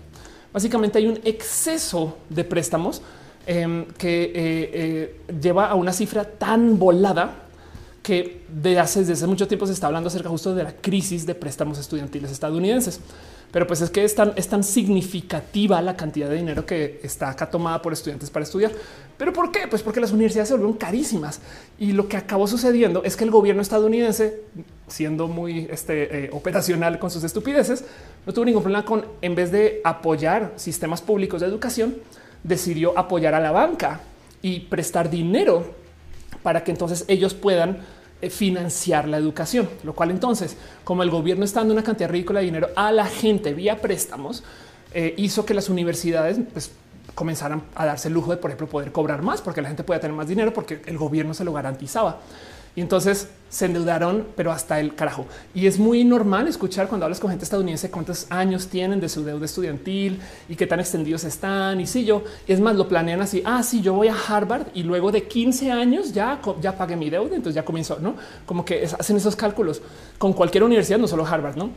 Básicamente 0.54 1.00
hay 1.00 1.08
un 1.08 1.20
exceso 1.24 2.18
de 2.30 2.44
préstamos 2.44 3.02
em, 3.48 3.86
que 3.98 4.32
eh, 4.36 5.16
lleva 5.42 5.68
a 5.68 5.76
una 5.76 5.92
cifra 5.92 6.24
tan 6.24 6.78
volada 6.78 7.44
que 8.04 8.44
de 8.50 8.80
hace 8.80 9.04
desde 9.04 9.26
mucho 9.26 9.48
tiempo 9.48 9.66
se 9.66 9.74
está 9.74 9.88
hablando 9.88 10.10
acerca 10.10 10.30
justo 10.30 10.54
de 10.54 10.64
la 10.64 10.74
crisis 10.74 11.26
de 11.26 11.34
préstamos 11.34 11.80
estudiantiles 11.80 12.32
estadounidenses. 12.32 13.00
Pero 13.54 13.68
pues 13.68 13.82
es 13.82 13.92
que 13.92 14.04
es 14.04 14.16
tan, 14.16 14.34
es 14.36 14.48
tan 14.48 14.64
significativa 14.64 15.80
la 15.80 15.96
cantidad 15.96 16.28
de 16.28 16.38
dinero 16.38 16.66
que 16.66 17.00
está 17.04 17.30
acá 17.30 17.52
tomada 17.52 17.84
por 17.84 17.94
estudiantes 17.94 18.32
para 18.32 18.42
estudiar. 18.42 18.72
¿Pero 19.16 19.32
por 19.32 19.52
qué? 19.52 19.68
Pues 19.70 19.84
porque 19.84 20.02
las 20.02 20.12
universidades 20.12 20.48
se 20.48 20.56
volvieron 20.56 20.76
carísimas. 20.76 21.40
Y 21.78 21.92
lo 21.92 22.08
que 22.08 22.18
acabó 22.18 22.48
sucediendo 22.48 23.04
es 23.04 23.16
que 23.16 23.26
el 23.26 23.30
gobierno 23.30 23.62
estadounidense, 23.62 24.42
siendo 24.88 25.28
muy 25.28 25.68
este, 25.70 26.26
eh, 26.26 26.30
operacional 26.34 26.98
con 26.98 27.12
sus 27.12 27.24
estupideces, 27.24 27.86
no 28.26 28.34
tuvo 28.34 28.46
ningún 28.46 28.64
problema 28.64 28.86
con, 28.86 29.06
en 29.22 29.36
vez 29.36 29.52
de 29.52 29.82
apoyar 29.84 30.54
sistemas 30.56 31.04
públicos 31.04 31.40
de 31.40 31.46
educación, 31.46 31.98
decidió 32.44 32.98
apoyar 32.98 33.36
a 33.36 33.40
la 33.40 33.52
banca 33.52 34.02
y 34.42 34.62
prestar 34.62 35.12
dinero 35.12 35.76
para 36.42 36.64
que 36.64 36.72
entonces 36.72 37.06
ellos 37.08 37.36
puedan 37.36 37.78
financiar 38.30 39.08
la 39.08 39.18
educación, 39.18 39.70
lo 39.84 39.94
cual 39.94 40.12
entonces, 40.12 40.58
como 40.84 41.04
el 41.04 41.10
gobierno 41.10 41.46
está 41.46 41.62
dando 41.62 41.74
una 41.74 41.84
cantidad 41.84 42.10
ridícula 42.10 42.40
de 42.40 42.46
dinero 42.46 42.70
a 42.76 42.92
la 42.92 43.06
gente 43.06 43.54
vía 43.54 43.82
préstamos, 43.82 44.44
eh, 44.94 45.14
hizo 45.18 45.46
que 45.46 45.54
las 45.54 45.70
universidades 45.70 46.40
pues, 46.52 46.72
comenzaran 47.16 47.64
a 47.76 47.86
darse 47.86 48.08
el 48.08 48.14
lujo 48.14 48.32
de, 48.32 48.38
por 48.38 48.52
ejemplo, 48.52 48.68
poder 48.68 48.92
cobrar 48.92 49.22
más 49.22 49.42
porque 49.42 49.62
la 49.62 49.68
gente 49.68 49.84
puede 49.84 50.00
tener 50.00 50.16
más 50.16 50.28
dinero 50.28 50.54
porque 50.54 50.82
el 50.86 50.98
gobierno 50.98 51.34
se 51.34 51.44
lo 51.44 51.54
garantizaba. 51.54 52.20
Y 52.76 52.82
entonces 52.82 53.30
se 53.50 53.66
endeudaron, 53.66 54.26
pero 54.36 54.52
hasta 54.52 54.80
el 54.80 54.96
carajo. 54.96 55.28
Y 55.54 55.68
es 55.68 55.78
muy 55.78 56.04
normal 56.04 56.48
escuchar 56.48 56.88
cuando 56.88 57.06
hablas 57.06 57.20
con 57.20 57.30
gente 57.30 57.44
estadounidense 57.44 57.92
cuántos 57.92 58.26
años 58.32 58.68
tienen 58.68 59.00
de 59.00 59.08
su 59.08 59.24
deuda 59.24 59.46
estudiantil 59.46 60.20
y 60.50 60.56
qué 60.56 60.66
tan 60.66 60.80
extendidos 60.80 61.24
están. 61.24 61.80
Y 61.80 61.86
si 61.86 62.04
yo, 62.04 62.24
es 62.48 62.60
más, 62.60 62.76
lo 62.76 62.88
planean 62.88 63.22
así. 63.22 63.44
Ah, 63.46 63.62
sí, 63.62 63.82
yo 63.82 63.94
voy 63.94 64.08
a 64.08 64.16
Harvard 64.16 64.68
y 64.74 64.82
luego 64.82 65.12
de 65.12 65.28
15 65.28 65.72
años 65.72 66.14
ya, 66.14 66.42
ya 66.62 66.76
pagué 66.76 66.96
mi 66.96 67.12
deuda. 67.12 67.36
Entonces 67.36 67.54
ya 67.54 67.64
comienzo, 67.64 68.00
no 68.00 68.16
como 68.48 68.66
que 68.66 68.86
hacen 68.86 69.18
esos 69.18 69.36
cálculos 69.36 69.82
con 70.18 70.34
cualquier 70.34 70.64
universidad, 70.64 70.98
no 70.98 71.08
solo 71.08 71.24
Harvard, 71.24 71.56
no? 71.56 71.70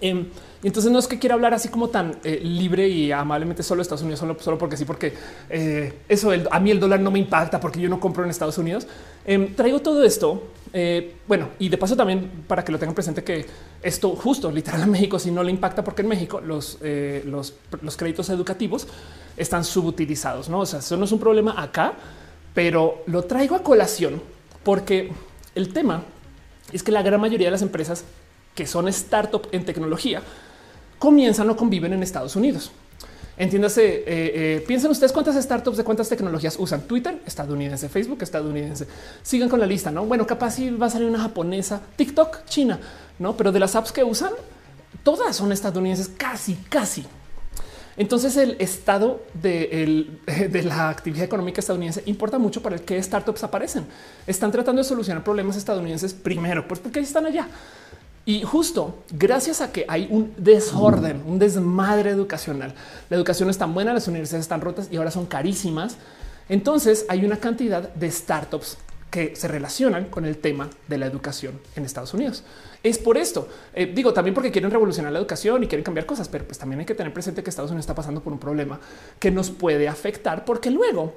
Em, 0.00 0.26
y 0.64 0.68
entonces 0.68 0.90
no 0.90 0.98
es 0.98 1.06
que 1.06 1.18
quiera 1.18 1.34
hablar 1.34 1.52
así 1.52 1.68
como 1.68 1.90
tan 1.90 2.16
eh, 2.24 2.40
libre 2.42 2.88
y 2.88 3.12
amablemente 3.12 3.62
solo 3.62 3.82
Estados 3.82 4.00
Unidos, 4.00 4.20
solo, 4.20 4.34
solo 4.40 4.56
porque 4.56 4.78
sí, 4.78 4.86
porque 4.86 5.12
eh, 5.50 5.92
eso 6.08 6.32
a 6.50 6.58
mí 6.58 6.70
el 6.70 6.80
dólar 6.80 7.00
no 7.00 7.10
me 7.10 7.18
impacta 7.18 7.60
porque 7.60 7.78
yo 7.78 7.90
no 7.90 8.00
compro 8.00 8.24
en 8.24 8.30
Estados 8.30 8.56
Unidos. 8.56 8.86
Em, 9.26 9.54
traigo 9.54 9.80
todo 9.80 10.02
esto. 10.02 10.42
Eh, 10.72 11.16
bueno, 11.28 11.50
y 11.58 11.68
de 11.68 11.76
paso 11.76 11.94
también 11.94 12.44
para 12.48 12.64
que 12.64 12.72
lo 12.72 12.78
tengan 12.78 12.94
presente 12.94 13.22
que 13.22 13.44
esto 13.82 14.16
justo 14.16 14.50
literal 14.50 14.82
a 14.82 14.86
México 14.86 15.18
si 15.18 15.30
no 15.30 15.42
le 15.42 15.50
impacta 15.50 15.84
porque 15.84 16.00
en 16.00 16.08
México 16.08 16.40
los, 16.40 16.78
los, 17.26 17.52
los 17.82 17.96
créditos 17.98 18.30
educativos 18.30 18.88
están 19.36 19.64
subutilizados. 19.64 20.48
No, 20.48 20.60
o 20.60 20.66
sea, 20.66 20.78
eso 20.78 20.96
no 20.96 21.04
es 21.04 21.12
un 21.12 21.20
problema 21.20 21.62
acá, 21.62 21.92
pero 22.54 23.02
lo 23.06 23.24
traigo 23.24 23.54
a 23.54 23.62
colación 23.62 24.22
porque 24.62 25.12
el 25.54 25.74
tema 25.74 26.04
es 26.72 26.82
que 26.82 26.90
la 26.90 27.02
gran 27.02 27.20
mayoría 27.20 27.48
de 27.48 27.52
las 27.52 27.62
empresas 27.62 28.04
que 28.54 28.66
son 28.66 28.88
startup 28.88 29.46
en 29.52 29.66
tecnología 29.66 30.22
comienzan 31.04 31.50
o 31.50 31.54
conviven 31.54 31.92
en 31.92 32.02
Estados 32.02 32.34
Unidos. 32.34 32.70
Entiéndase, 33.36 33.84
eh, 33.84 34.04
eh, 34.06 34.64
piensen 34.66 34.90
ustedes 34.90 35.12
cuántas 35.12 35.36
startups 35.36 35.76
de 35.76 35.84
cuántas 35.84 36.08
tecnologías 36.08 36.56
usan 36.58 36.80
Twitter, 36.82 37.20
estadounidense, 37.26 37.90
Facebook, 37.90 38.22
estadounidense. 38.22 38.86
Sigan 39.22 39.50
con 39.50 39.60
la 39.60 39.66
lista, 39.66 39.90
no? 39.90 40.06
Bueno, 40.06 40.26
capaz 40.26 40.52
si 40.52 40.70
va 40.70 40.86
a 40.86 40.90
salir 40.90 41.06
una 41.06 41.18
japonesa, 41.18 41.82
TikTok, 41.96 42.46
China, 42.46 42.80
no? 43.18 43.36
Pero 43.36 43.52
de 43.52 43.60
las 43.60 43.76
apps 43.76 43.92
que 43.92 44.02
usan, 44.02 44.30
todas 45.02 45.36
son 45.36 45.52
estadounidenses, 45.52 46.08
casi, 46.08 46.54
casi. 46.70 47.04
Entonces, 47.98 48.38
el 48.38 48.56
estado 48.58 49.20
de, 49.34 50.08
de, 50.50 50.62
la 50.62 50.88
actividad 50.88 51.24
económica 51.24 51.60
estadounidense 51.60 52.02
importa 52.06 52.38
mucho 52.38 52.62
para 52.62 52.76
el 52.76 52.82
que 52.82 53.02
startups 53.02 53.44
aparecen. 53.44 53.84
Están 54.26 54.50
tratando 54.52 54.80
de 54.80 54.88
solucionar 54.88 55.22
problemas 55.22 55.56
estadounidenses 55.56 56.14
primero, 56.14 56.66
pues 56.66 56.80
porque 56.80 57.00
están 57.00 57.26
allá. 57.26 57.46
Y 58.26 58.42
justo 58.42 59.02
gracias 59.10 59.60
a 59.60 59.70
que 59.70 59.84
hay 59.86 60.08
un 60.10 60.32
desorden, 60.38 61.22
un 61.26 61.38
desmadre 61.38 62.10
educacional, 62.10 62.74
la 63.10 63.16
educación 63.16 63.50
es 63.50 63.58
tan 63.58 63.74
buena, 63.74 63.92
las 63.92 64.08
universidades 64.08 64.44
están 64.44 64.62
rotas 64.62 64.88
y 64.90 64.96
ahora 64.96 65.10
son 65.10 65.26
carísimas. 65.26 65.96
Entonces 66.48 67.04
hay 67.08 67.24
una 67.24 67.36
cantidad 67.36 67.82
de 67.82 68.10
startups 68.10 68.78
que 69.10 69.36
se 69.36 69.46
relacionan 69.46 70.06
con 70.06 70.24
el 70.24 70.38
tema 70.38 70.68
de 70.88 70.98
la 70.98 71.06
educación 71.06 71.60
en 71.76 71.84
Estados 71.84 72.14
Unidos. 72.14 72.42
Es 72.82 72.98
por 72.98 73.16
esto, 73.16 73.46
eh, 73.72 73.92
digo 73.94 74.12
también 74.12 74.34
porque 74.34 74.50
quieren 74.50 74.70
revolucionar 74.70 75.12
la 75.12 75.18
educación 75.18 75.62
y 75.62 75.68
quieren 75.68 75.84
cambiar 75.84 76.04
cosas, 76.04 76.28
pero 76.28 76.44
pues 76.44 76.58
también 76.58 76.80
hay 76.80 76.86
que 76.86 76.94
tener 76.94 77.12
presente 77.12 77.42
que 77.42 77.50
Estados 77.50 77.70
Unidos 77.70 77.84
está 77.84 77.94
pasando 77.94 78.22
por 78.22 78.32
un 78.32 78.38
problema 78.38 78.80
que 79.18 79.30
nos 79.30 79.50
puede 79.50 79.86
afectar 79.86 80.44
porque 80.44 80.70
luego 80.70 81.14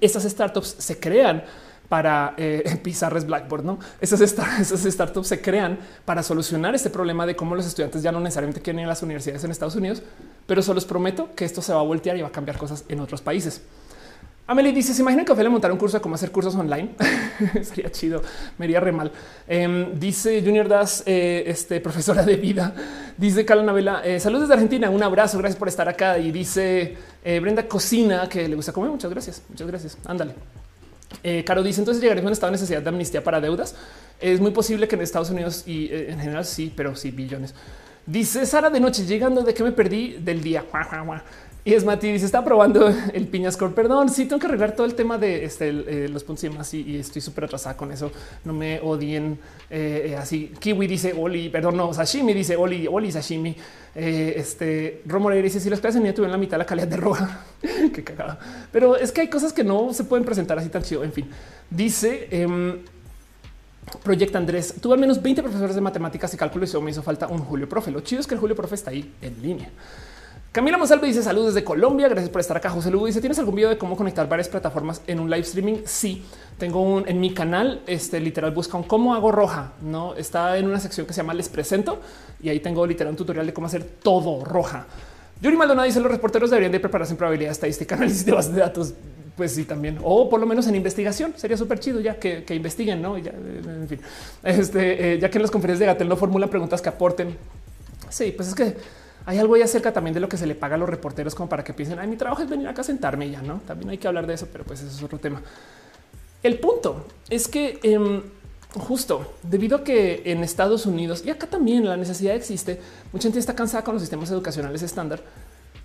estas 0.00 0.22
startups 0.22 0.76
se 0.78 0.98
crean 0.98 1.44
para 1.88 2.34
eh, 2.36 2.78
pizarras 2.82 3.26
Blackboard. 3.26 3.64
No 3.64 3.78
esas, 4.00 4.20
esas 4.60 4.82
startups 4.82 5.28
se 5.28 5.40
crean 5.40 5.78
para 6.04 6.22
solucionar 6.22 6.74
este 6.74 6.90
problema 6.90 7.26
de 7.26 7.36
cómo 7.36 7.54
los 7.54 7.66
estudiantes 7.66 8.02
ya 8.02 8.12
no 8.12 8.20
necesariamente 8.20 8.60
quieren 8.60 8.80
ir 8.80 8.86
a 8.86 8.88
las 8.88 9.02
universidades 9.02 9.44
en 9.44 9.50
Estados 9.50 9.76
Unidos, 9.76 10.02
pero 10.46 10.62
solo 10.62 10.76
les 10.76 10.84
prometo 10.84 11.30
que 11.34 11.44
esto 11.44 11.62
se 11.62 11.72
va 11.72 11.80
a 11.80 11.84
voltear 11.84 12.16
y 12.16 12.22
va 12.22 12.28
a 12.28 12.32
cambiar 12.32 12.58
cosas 12.58 12.84
en 12.88 13.00
otros 13.00 13.20
países. 13.20 13.62
Amelie 14.48 14.72
dice: 14.72 14.94
Se 14.94 15.02
imaginan 15.02 15.26
que 15.26 15.34
le 15.34 15.48
montar 15.50 15.70
un 15.70 15.76
curso 15.76 15.98
de 15.98 16.00
cómo 16.00 16.14
hacer 16.14 16.30
cursos 16.30 16.54
online. 16.54 16.94
Sería 17.62 17.92
chido, 17.92 18.22
me 18.56 18.64
iría 18.64 18.80
re 18.80 18.92
mal. 18.92 19.12
Em, 19.46 19.98
dice 20.00 20.40
Junior 20.42 20.66
Das, 20.66 21.02
eh, 21.04 21.44
este 21.46 21.80
profesora 21.82 22.22
de 22.22 22.36
vida. 22.36 22.74
Dice 23.18 23.44
Carla 23.44 23.62
Navela: 23.62 24.00
eh, 24.02 24.18
Saludos 24.18 24.48
desde 24.48 24.54
Argentina. 24.54 24.88
Un 24.88 25.02
abrazo. 25.02 25.36
Gracias 25.36 25.58
por 25.58 25.68
estar 25.68 25.86
acá. 25.86 26.18
Y 26.18 26.32
dice 26.32 26.96
Brenda 27.22 27.68
Cocina 27.68 28.26
que 28.26 28.48
le 28.48 28.56
gusta 28.56 28.72
comer. 28.72 28.90
Muchas 28.90 29.10
gracias. 29.10 29.42
Muchas 29.50 29.66
gracias. 29.66 29.98
Ándale. 30.06 30.34
Eh, 31.22 31.42
Caro 31.44 31.62
dice 31.62 31.80
entonces 31.80 32.02
llegaremos 32.02 32.26
a 32.26 32.30
un 32.30 32.32
estado 32.32 32.52
de 32.52 32.56
necesidad 32.56 32.82
de 32.82 32.88
amnistía 32.88 33.24
para 33.24 33.40
deudas. 33.40 33.74
Es 34.20 34.40
muy 34.40 34.50
posible 34.50 34.88
que 34.88 34.96
en 34.96 35.02
Estados 35.02 35.30
Unidos 35.30 35.64
y 35.66 35.86
eh, 35.86 36.10
en 36.10 36.18
general 36.18 36.44
sí, 36.44 36.72
pero 36.74 36.94
sí 36.96 37.10
billones. 37.10 37.54
Dice 38.06 38.46
Sara 38.46 38.70
de 38.70 38.80
noche 38.80 39.04
llegando 39.04 39.42
de 39.42 39.52
que 39.52 39.62
me 39.62 39.72
perdí 39.72 40.14
del 40.14 40.42
día. 40.42 40.64
Y 41.68 41.74
es 41.74 41.84
Mati 41.84 42.10
dice 42.10 42.24
está 42.24 42.42
probando 42.42 42.90
el 43.12 43.26
piñascore. 43.26 43.74
Perdón, 43.74 44.08
sí 44.08 44.24
tengo 44.24 44.40
que 44.40 44.46
arreglar 44.46 44.72
todo 44.72 44.86
el 44.86 44.94
tema 44.94 45.18
de 45.18 45.44
este, 45.44 45.68
eh, 45.68 46.08
los 46.08 46.24
puntos 46.24 46.44
y 46.44 46.48
demás 46.48 46.72
y, 46.72 46.96
estoy 46.96 47.20
súper 47.20 47.44
atrasada 47.44 47.76
con 47.76 47.92
eso. 47.92 48.10
No 48.46 48.54
me 48.54 48.80
odien 48.80 49.38
eh, 49.68 50.16
así. 50.18 50.50
Kiwi 50.58 50.86
dice 50.86 51.12
Oli, 51.14 51.50
perdón, 51.50 51.76
no 51.76 51.92
sashimi 51.92 52.32
dice 52.32 52.56
Oli, 52.56 52.86
Oli 52.90 53.12
sashimi. 53.12 53.54
Eh, 53.94 54.32
este 54.38 55.02
Romoreira 55.04 55.44
dice 55.44 55.60
si 55.60 55.68
los 55.68 55.78
clases 55.78 56.00
ni 56.00 56.10
tuvieron 56.14 56.32
la 56.32 56.38
mitad 56.38 56.52
de 56.52 56.58
la 56.60 56.64
calidad 56.64 56.88
de 56.88 56.96
roja. 56.96 57.44
Qué 57.92 58.02
cagada. 58.02 58.38
Pero 58.72 58.96
es 58.96 59.12
que 59.12 59.20
hay 59.20 59.28
cosas 59.28 59.52
que 59.52 59.62
no 59.62 59.92
se 59.92 60.04
pueden 60.04 60.24
presentar 60.24 60.58
así 60.58 60.70
tan 60.70 60.82
chido. 60.82 61.04
En 61.04 61.12
fin, 61.12 61.28
dice. 61.68 62.28
Em, 62.30 62.78
Proyecta 64.02 64.36
Andrés, 64.36 64.74
tuve 64.82 64.94
al 64.94 65.00
menos 65.00 65.22
20 65.22 65.42
profesores 65.42 65.74
de 65.74 65.80
matemáticas 65.80 66.32
y 66.34 66.36
cálculo 66.36 66.66
y 66.66 66.82
me 66.82 66.90
hizo 66.90 67.02
falta 67.02 67.26
un 67.26 67.38
Julio 67.38 67.66
Profe. 67.66 67.90
Lo 67.90 68.00
chido 68.00 68.20
es 68.20 68.26
que 68.26 68.34
el 68.34 68.40
Julio 68.40 68.54
Profe 68.54 68.74
está 68.74 68.90
ahí 68.90 69.14
en 69.22 69.42
línea. 69.42 69.70
Camila 70.50 70.78
Monsalve 70.78 71.06
dice 71.06 71.22
saludos 71.22 71.52
desde 71.52 71.64
Colombia. 71.64 72.08
Gracias 72.08 72.30
por 72.30 72.40
estar 72.40 72.56
acá. 72.56 72.70
José 72.70 72.90
Lugo 72.90 73.06
dice: 73.06 73.20
¿Tienes 73.20 73.38
algún 73.38 73.54
video 73.54 73.68
de 73.68 73.76
cómo 73.76 73.96
conectar 73.96 74.26
varias 74.26 74.48
plataformas 74.48 75.02
en 75.06 75.20
un 75.20 75.28
live 75.28 75.42
streaming? 75.42 75.76
Sí, 75.84 76.24
tengo 76.56 76.80
un 76.80 77.06
en 77.06 77.20
mi 77.20 77.34
canal. 77.34 77.82
Este 77.86 78.18
literal 78.18 78.52
busca 78.52 78.78
un 78.78 78.84
cómo 78.84 79.14
hago 79.14 79.30
roja. 79.30 79.72
No 79.82 80.14
está 80.14 80.56
en 80.56 80.66
una 80.66 80.80
sección 80.80 81.06
que 81.06 81.12
se 81.12 81.18
llama 81.18 81.34
Les 81.34 81.50
presento 81.50 82.00
y 82.42 82.48
ahí 82.48 82.60
tengo 82.60 82.86
literal 82.86 83.10
un 83.10 83.16
tutorial 83.16 83.44
de 83.44 83.52
cómo 83.52 83.66
hacer 83.66 83.84
todo 83.84 84.42
roja. 84.42 84.86
Yuri 85.42 85.54
Maldonado 85.54 85.86
dice: 85.86 86.00
Los 86.00 86.10
reporteros 86.10 86.48
deberían 86.48 86.72
de 86.72 86.80
prepararse 86.80 87.12
en 87.12 87.18
probabilidad 87.18 87.52
estadística, 87.52 87.94
análisis 87.96 88.24
de 88.24 88.32
bases 88.32 88.54
de 88.54 88.60
datos. 88.60 88.94
Pues 89.36 89.54
sí, 89.54 89.64
también, 89.64 89.98
o 90.02 90.28
por 90.28 90.40
lo 90.40 90.46
menos 90.46 90.66
en 90.66 90.74
investigación 90.74 91.32
sería 91.36 91.56
súper 91.56 91.78
chido 91.78 92.00
ya 92.00 92.18
que, 92.18 92.44
investiguen, 92.48 93.00
no? 93.00 93.16
Ya, 93.18 93.30
en 93.30 93.86
fin, 93.88 94.00
este, 94.42 95.12
eh, 95.12 95.18
ya 95.20 95.30
que 95.30 95.38
en 95.38 95.42
las 95.42 95.50
conferencias 95.52 95.78
de 95.78 95.86
Gatel 95.86 96.08
no 96.08 96.16
formulan 96.16 96.48
preguntas 96.48 96.82
que 96.82 96.88
aporten. 96.88 97.36
Sí, 98.08 98.32
pues 98.34 98.48
es 98.48 98.54
que 98.54 98.74
hay 99.28 99.36
algo 99.36 99.56
ahí 99.56 99.60
acerca 99.60 99.92
también 99.92 100.14
de 100.14 100.20
lo 100.20 100.28
que 100.28 100.38
se 100.38 100.46
le 100.46 100.54
paga 100.54 100.76
a 100.76 100.78
los 100.78 100.88
reporteros 100.88 101.34
como 101.34 101.50
para 101.50 101.62
que 101.62 101.74
piensen, 101.74 101.98
ay, 101.98 102.08
mi 102.08 102.16
trabajo 102.16 102.42
es 102.42 102.48
venir 102.48 102.66
acá 102.66 102.80
a 102.80 102.84
sentarme 102.84 103.30
ya, 103.30 103.42
¿no? 103.42 103.60
También 103.66 103.90
hay 103.90 103.98
que 103.98 104.08
hablar 104.08 104.26
de 104.26 104.32
eso, 104.32 104.48
pero 104.50 104.64
pues 104.64 104.80
eso 104.80 104.90
es 104.90 105.02
otro 105.02 105.18
tema. 105.18 105.42
El 106.42 106.58
punto 106.58 107.04
es 107.28 107.46
que 107.46 107.78
em, 107.82 108.22
justo 108.72 109.34
debido 109.42 109.76
a 109.76 109.84
que 109.84 110.22
en 110.24 110.42
Estados 110.42 110.86
Unidos 110.86 111.24
y 111.26 111.28
acá 111.28 111.46
también 111.46 111.86
la 111.86 111.98
necesidad 111.98 112.34
existe, 112.34 112.80
mucha 113.12 113.24
gente 113.24 113.38
está 113.38 113.54
cansada 113.54 113.84
con 113.84 113.96
los 113.96 114.02
sistemas 114.02 114.30
educacionales 114.30 114.80
estándar. 114.80 115.22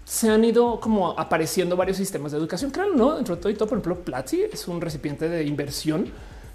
Se 0.05 0.29
han 0.29 0.45
ido 0.45 0.79
como 0.79 1.11
apareciendo 1.19 1.75
varios 1.75 1.97
sistemas 1.97 2.31
de 2.31 2.37
educación. 2.37 2.71
Claro, 2.71 2.95
no 2.95 3.15
dentro 3.15 3.35
de 3.35 3.41
todo 3.41 3.51
y 3.51 3.55
todo. 3.55 3.67
Por 3.67 3.77
ejemplo, 3.77 4.05
Platzi 4.05 4.43
es 4.43 4.69
un 4.69 4.79
recipiente 4.79 5.27
de 5.27 5.43
inversión 5.43 6.09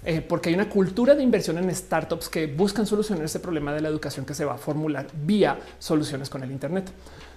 eh, 0.05 0.21
porque 0.21 0.49
hay 0.49 0.55
una 0.55 0.69
cultura 0.69 1.13
de 1.13 1.23
inversión 1.23 1.57
en 1.57 1.73
startups 1.75 2.29
que 2.29 2.47
buscan 2.47 2.85
solucionar 2.85 3.25
ese 3.25 3.39
problema 3.39 3.73
de 3.73 3.81
la 3.81 3.89
educación 3.89 4.25
que 4.25 4.33
se 4.33 4.45
va 4.45 4.53
a 4.53 4.57
formular 4.57 5.07
vía 5.25 5.59
soluciones 5.77 6.29
con 6.29 6.41
el 6.43 6.51
Internet. 6.51 6.89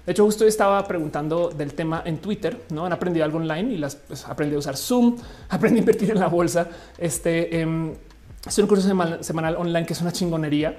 De 0.07 0.13
hecho, 0.13 0.25
justo 0.25 0.45
estaba 0.45 0.87
preguntando 0.87 1.51
del 1.51 1.75
tema 1.75 2.03
en 2.05 2.19
Twitter, 2.19 2.61
no 2.71 2.87
han 2.87 2.93
aprendido 2.93 3.25
algo 3.25 3.39
online 3.39 3.75
y 3.75 3.79
las 3.79 3.97
pues, 3.97 4.27
aprendí 4.27 4.55
a 4.55 4.59
usar 4.59 4.77
Zoom, 4.77 5.17
aprendí 5.49 5.79
a 5.79 5.81
invertir 5.81 6.11
en 6.11 6.21
la 6.21 6.29
bolsa. 6.29 6.69
Este 6.99 7.61
es 7.61 8.59
un 8.59 8.67
curso 8.67 8.89
semanal, 9.21 9.57
online 9.57 9.87
que 9.87 9.93
es 9.93 10.01
una 10.01 10.13
chingonería. 10.13 10.77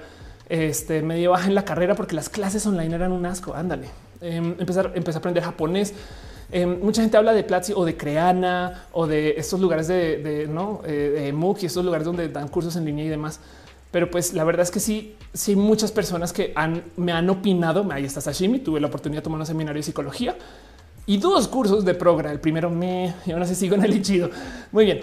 Este 0.48 1.00
medio 1.00 1.30
baja 1.30 1.48
en 1.48 1.54
la 1.54 1.64
carrera 1.64 1.94
porque 1.94 2.14
las 2.14 2.28
clases 2.28 2.66
online 2.66 2.94
eran 2.94 3.12
un 3.12 3.24
asco. 3.24 3.54
Ándale, 3.54 3.88
em, 4.20 4.54
empezar, 4.58 4.92
empecé 4.94 5.16
a 5.16 5.20
aprender 5.20 5.42
japonés 5.42 5.94
Em, 6.52 6.80
mucha 6.80 7.02
gente 7.02 7.16
habla 7.16 7.32
de 7.32 7.42
Platzi 7.44 7.72
o 7.74 7.84
de 7.84 7.96
Creana 7.96 8.86
o 8.92 9.06
de 9.06 9.34
estos 9.36 9.60
lugares 9.60 9.88
de, 9.88 10.48
no 10.50 10.82
eh, 10.84 11.32
MOOC 11.34 11.62
y 11.62 11.66
estos 11.66 11.84
lugares 11.84 12.04
donde 12.04 12.28
dan 12.28 12.48
cursos 12.48 12.76
en 12.76 12.84
línea 12.84 13.04
y 13.04 13.08
demás. 13.08 13.40
Pero 13.90 14.10
pues 14.10 14.34
la 14.34 14.42
verdad 14.42 14.64
es 14.64 14.72
que 14.72 14.80
sí, 14.80 15.14
sí 15.32 15.54
muchas 15.54 15.92
personas 15.92 16.32
que 16.32 16.52
me 16.96 17.12
han 17.12 17.30
opinado. 17.30 17.86
Ahí 17.92 18.04
está 18.04 18.20
Sashimi. 18.20 18.58
Tuve 18.58 18.80
la 18.80 18.88
oportunidad 18.88 19.20
de 19.20 19.24
tomar 19.24 19.38
un 19.38 19.46
seminario 19.46 19.78
de 19.78 19.84
psicología 19.84 20.36
y 21.06 21.18
dos 21.18 21.46
cursos 21.46 21.84
de 21.84 21.94
progra. 21.94 22.32
El 22.32 22.40
primero 22.40 22.70
me 22.70 23.14
y 23.24 23.30
ahora 23.30 23.46
sí 23.46 23.54
sigo 23.54 23.76
en 23.76 23.84
el 23.84 23.92
lichido. 23.92 24.30
Muy 24.72 24.86
bien. 24.86 25.02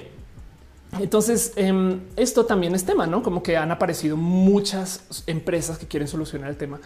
Entonces, 1.00 1.54
em, 1.56 2.02
esto 2.18 2.46
también 2.46 2.76
es 2.76 2.84
tema, 2.84 3.08
no 3.08 3.24
como 3.24 3.42
que 3.42 3.56
han 3.56 3.72
aparecido 3.72 4.18
muchas 4.18 5.24
empresas 5.26 5.78
que 5.78 5.88
quieren 5.88 6.08
solucionar 6.08 6.50
el 6.50 6.58
tema. 6.58 6.82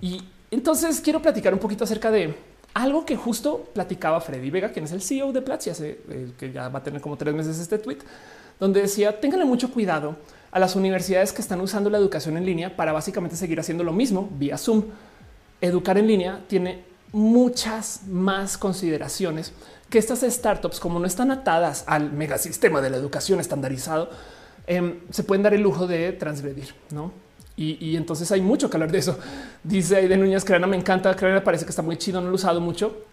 Y 0.00 0.22
entonces 0.52 1.00
quiero 1.00 1.20
platicar 1.20 1.52
un 1.52 1.58
poquito 1.58 1.82
acerca 1.82 2.10
de 2.12 2.36
algo 2.74 3.04
que 3.04 3.16
justo 3.16 3.68
platicaba 3.74 4.20
Freddy 4.20 4.50
Vega, 4.50 4.72
quien 4.72 4.84
es 4.84 4.92
el 4.92 5.02
CEO 5.02 5.32
de 5.32 5.42
Platzi, 5.42 5.70
hace 5.70 6.00
eh, 6.08 6.32
que 6.38 6.52
ya 6.52 6.68
va 6.68 6.78
a 6.78 6.82
tener 6.82 7.00
como 7.00 7.16
tres 7.16 7.34
meses 7.34 7.58
este 7.58 7.78
tweet, 7.78 7.98
donde 8.58 8.82
decía 8.82 9.20
ténganle 9.20 9.44
mucho 9.44 9.70
cuidado 9.70 10.16
a 10.50 10.58
las 10.58 10.76
universidades 10.76 11.32
que 11.32 11.42
están 11.42 11.60
usando 11.60 11.90
la 11.90 11.98
educación 11.98 12.36
en 12.36 12.44
línea 12.44 12.76
para 12.76 12.92
básicamente 12.92 13.36
seguir 13.36 13.58
haciendo 13.58 13.84
lo 13.84 13.92
mismo 13.92 14.28
vía 14.38 14.58
Zoom. 14.58 14.84
Educar 15.60 15.98
en 15.98 16.06
línea 16.06 16.44
tiene 16.48 16.84
muchas 17.12 18.02
más 18.06 18.58
consideraciones 18.58 19.52
que 19.90 19.98
estas 19.98 20.20
startups, 20.20 20.80
como 20.80 20.98
no 20.98 21.06
están 21.06 21.30
atadas 21.30 21.84
al 21.86 22.12
megasistema 22.12 22.80
de 22.80 22.90
la 22.90 22.96
educación 22.96 23.40
estandarizado, 23.40 24.10
em, 24.66 25.00
se 25.10 25.22
pueden 25.22 25.42
dar 25.42 25.52
el 25.52 25.60
lujo 25.60 25.86
de 25.86 26.12
transgredir, 26.12 26.74
no? 26.90 27.12
Y, 27.56 27.96
entonces 27.96 28.32
hay 28.32 28.40
mucho 28.40 28.68
que 28.70 28.76
hablar 28.76 28.90
de 28.90 28.98
eso. 28.98 29.18
Dice 29.62 30.08
de 30.08 30.16
Núñez 30.16 30.44
Crana, 30.44 30.66
me 30.66 30.76
encanta. 30.76 31.14
Crana 31.14 31.44
parece 31.44 31.64
que 31.64 31.70
está 31.70 31.82
muy 31.82 31.96
chido, 31.96 32.20
no 32.20 32.26
lo 32.26 32.32
he 32.32 32.36
usado 32.36 32.60
mucho. 32.60 33.04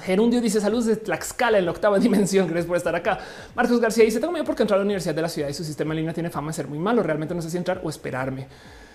Gerundio 0.00 0.40
dice 0.40 0.60
saludos 0.60 0.86
de 0.86 0.96
Tlaxcala 0.96 1.58
en 1.58 1.64
la 1.64 1.70
octava 1.70 1.98
dimensión. 2.00 2.46
Gracias 2.46 2.66
por 2.66 2.76
estar 2.76 2.94
acá. 2.94 3.18
Marcos 3.54 3.80
García 3.80 4.04
dice 4.04 4.20
tengo 4.20 4.32
miedo 4.32 4.44
porque 4.44 4.62
entrar 4.62 4.78
a 4.78 4.80
la 4.80 4.84
universidad 4.84 5.14
de 5.14 5.22
la 5.22 5.28
ciudad 5.28 5.48
y 5.48 5.54
su 5.54 5.64
sistema 5.64 5.94
en 5.94 5.98
línea 5.98 6.12
tiene 6.12 6.30
fama 6.30 6.48
de 6.48 6.54
ser 6.54 6.68
muy 6.68 6.78
malo. 6.78 7.02
Realmente 7.02 7.34
no 7.34 7.42
sé 7.42 7.50
si 7.50 7.56
entrar 7.56 7.80
o 7.82 7.88
esperarme. 7.88 8.48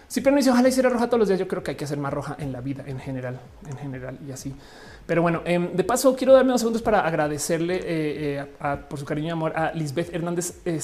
Si 0.07 0.21
pero 0.21 0.35
dice 0.35 0.51
ojalá 0.51 0.67
hiciera 0.67 0.89
roja 0.89 1.07
todos 1.07 1.19
los 1.19 1.27
días. 1.27 1.39
Yo 1.39 1.47
creo 1.47 1.63
que 1.63 1.71
hay 1.71 1.77
que 1.77 1.85
hacer 1.85 1.97
más 1.97 2.13
roja 2.13 2.35
en 2.39 2.51
la 2.51 2.61
vida 2.61 2.83
en 2.85 2.99
general, 2.99 3.39
en 3.67 3.77
general 3.77 4.19
y 4.27 4.31
así. 4.31 4.53
Pero 5.05 5.21
bueno, 5.21 5.41
em, 5.45 5.73
de 5.73 5.83
paso 5.83 6.15
quiero 6.15 6.33
darme 6.33 6.51
unos 6.51 6.61
segundos 6.61 6.81
para 6.81 7.01
agradecerle 7.01 7.75
eh, 7.77 8.45
eh, 8.61 8.77
por 8.89 8.99
su 8.99 9.05
cariño 9.05 9.29
y 9.29 9.31
amor 9.31 9.53
a 9.55 9.73
Lisbeth 9.73 10.13
Hernández 10.13 10.61
eh, 10.65 10.79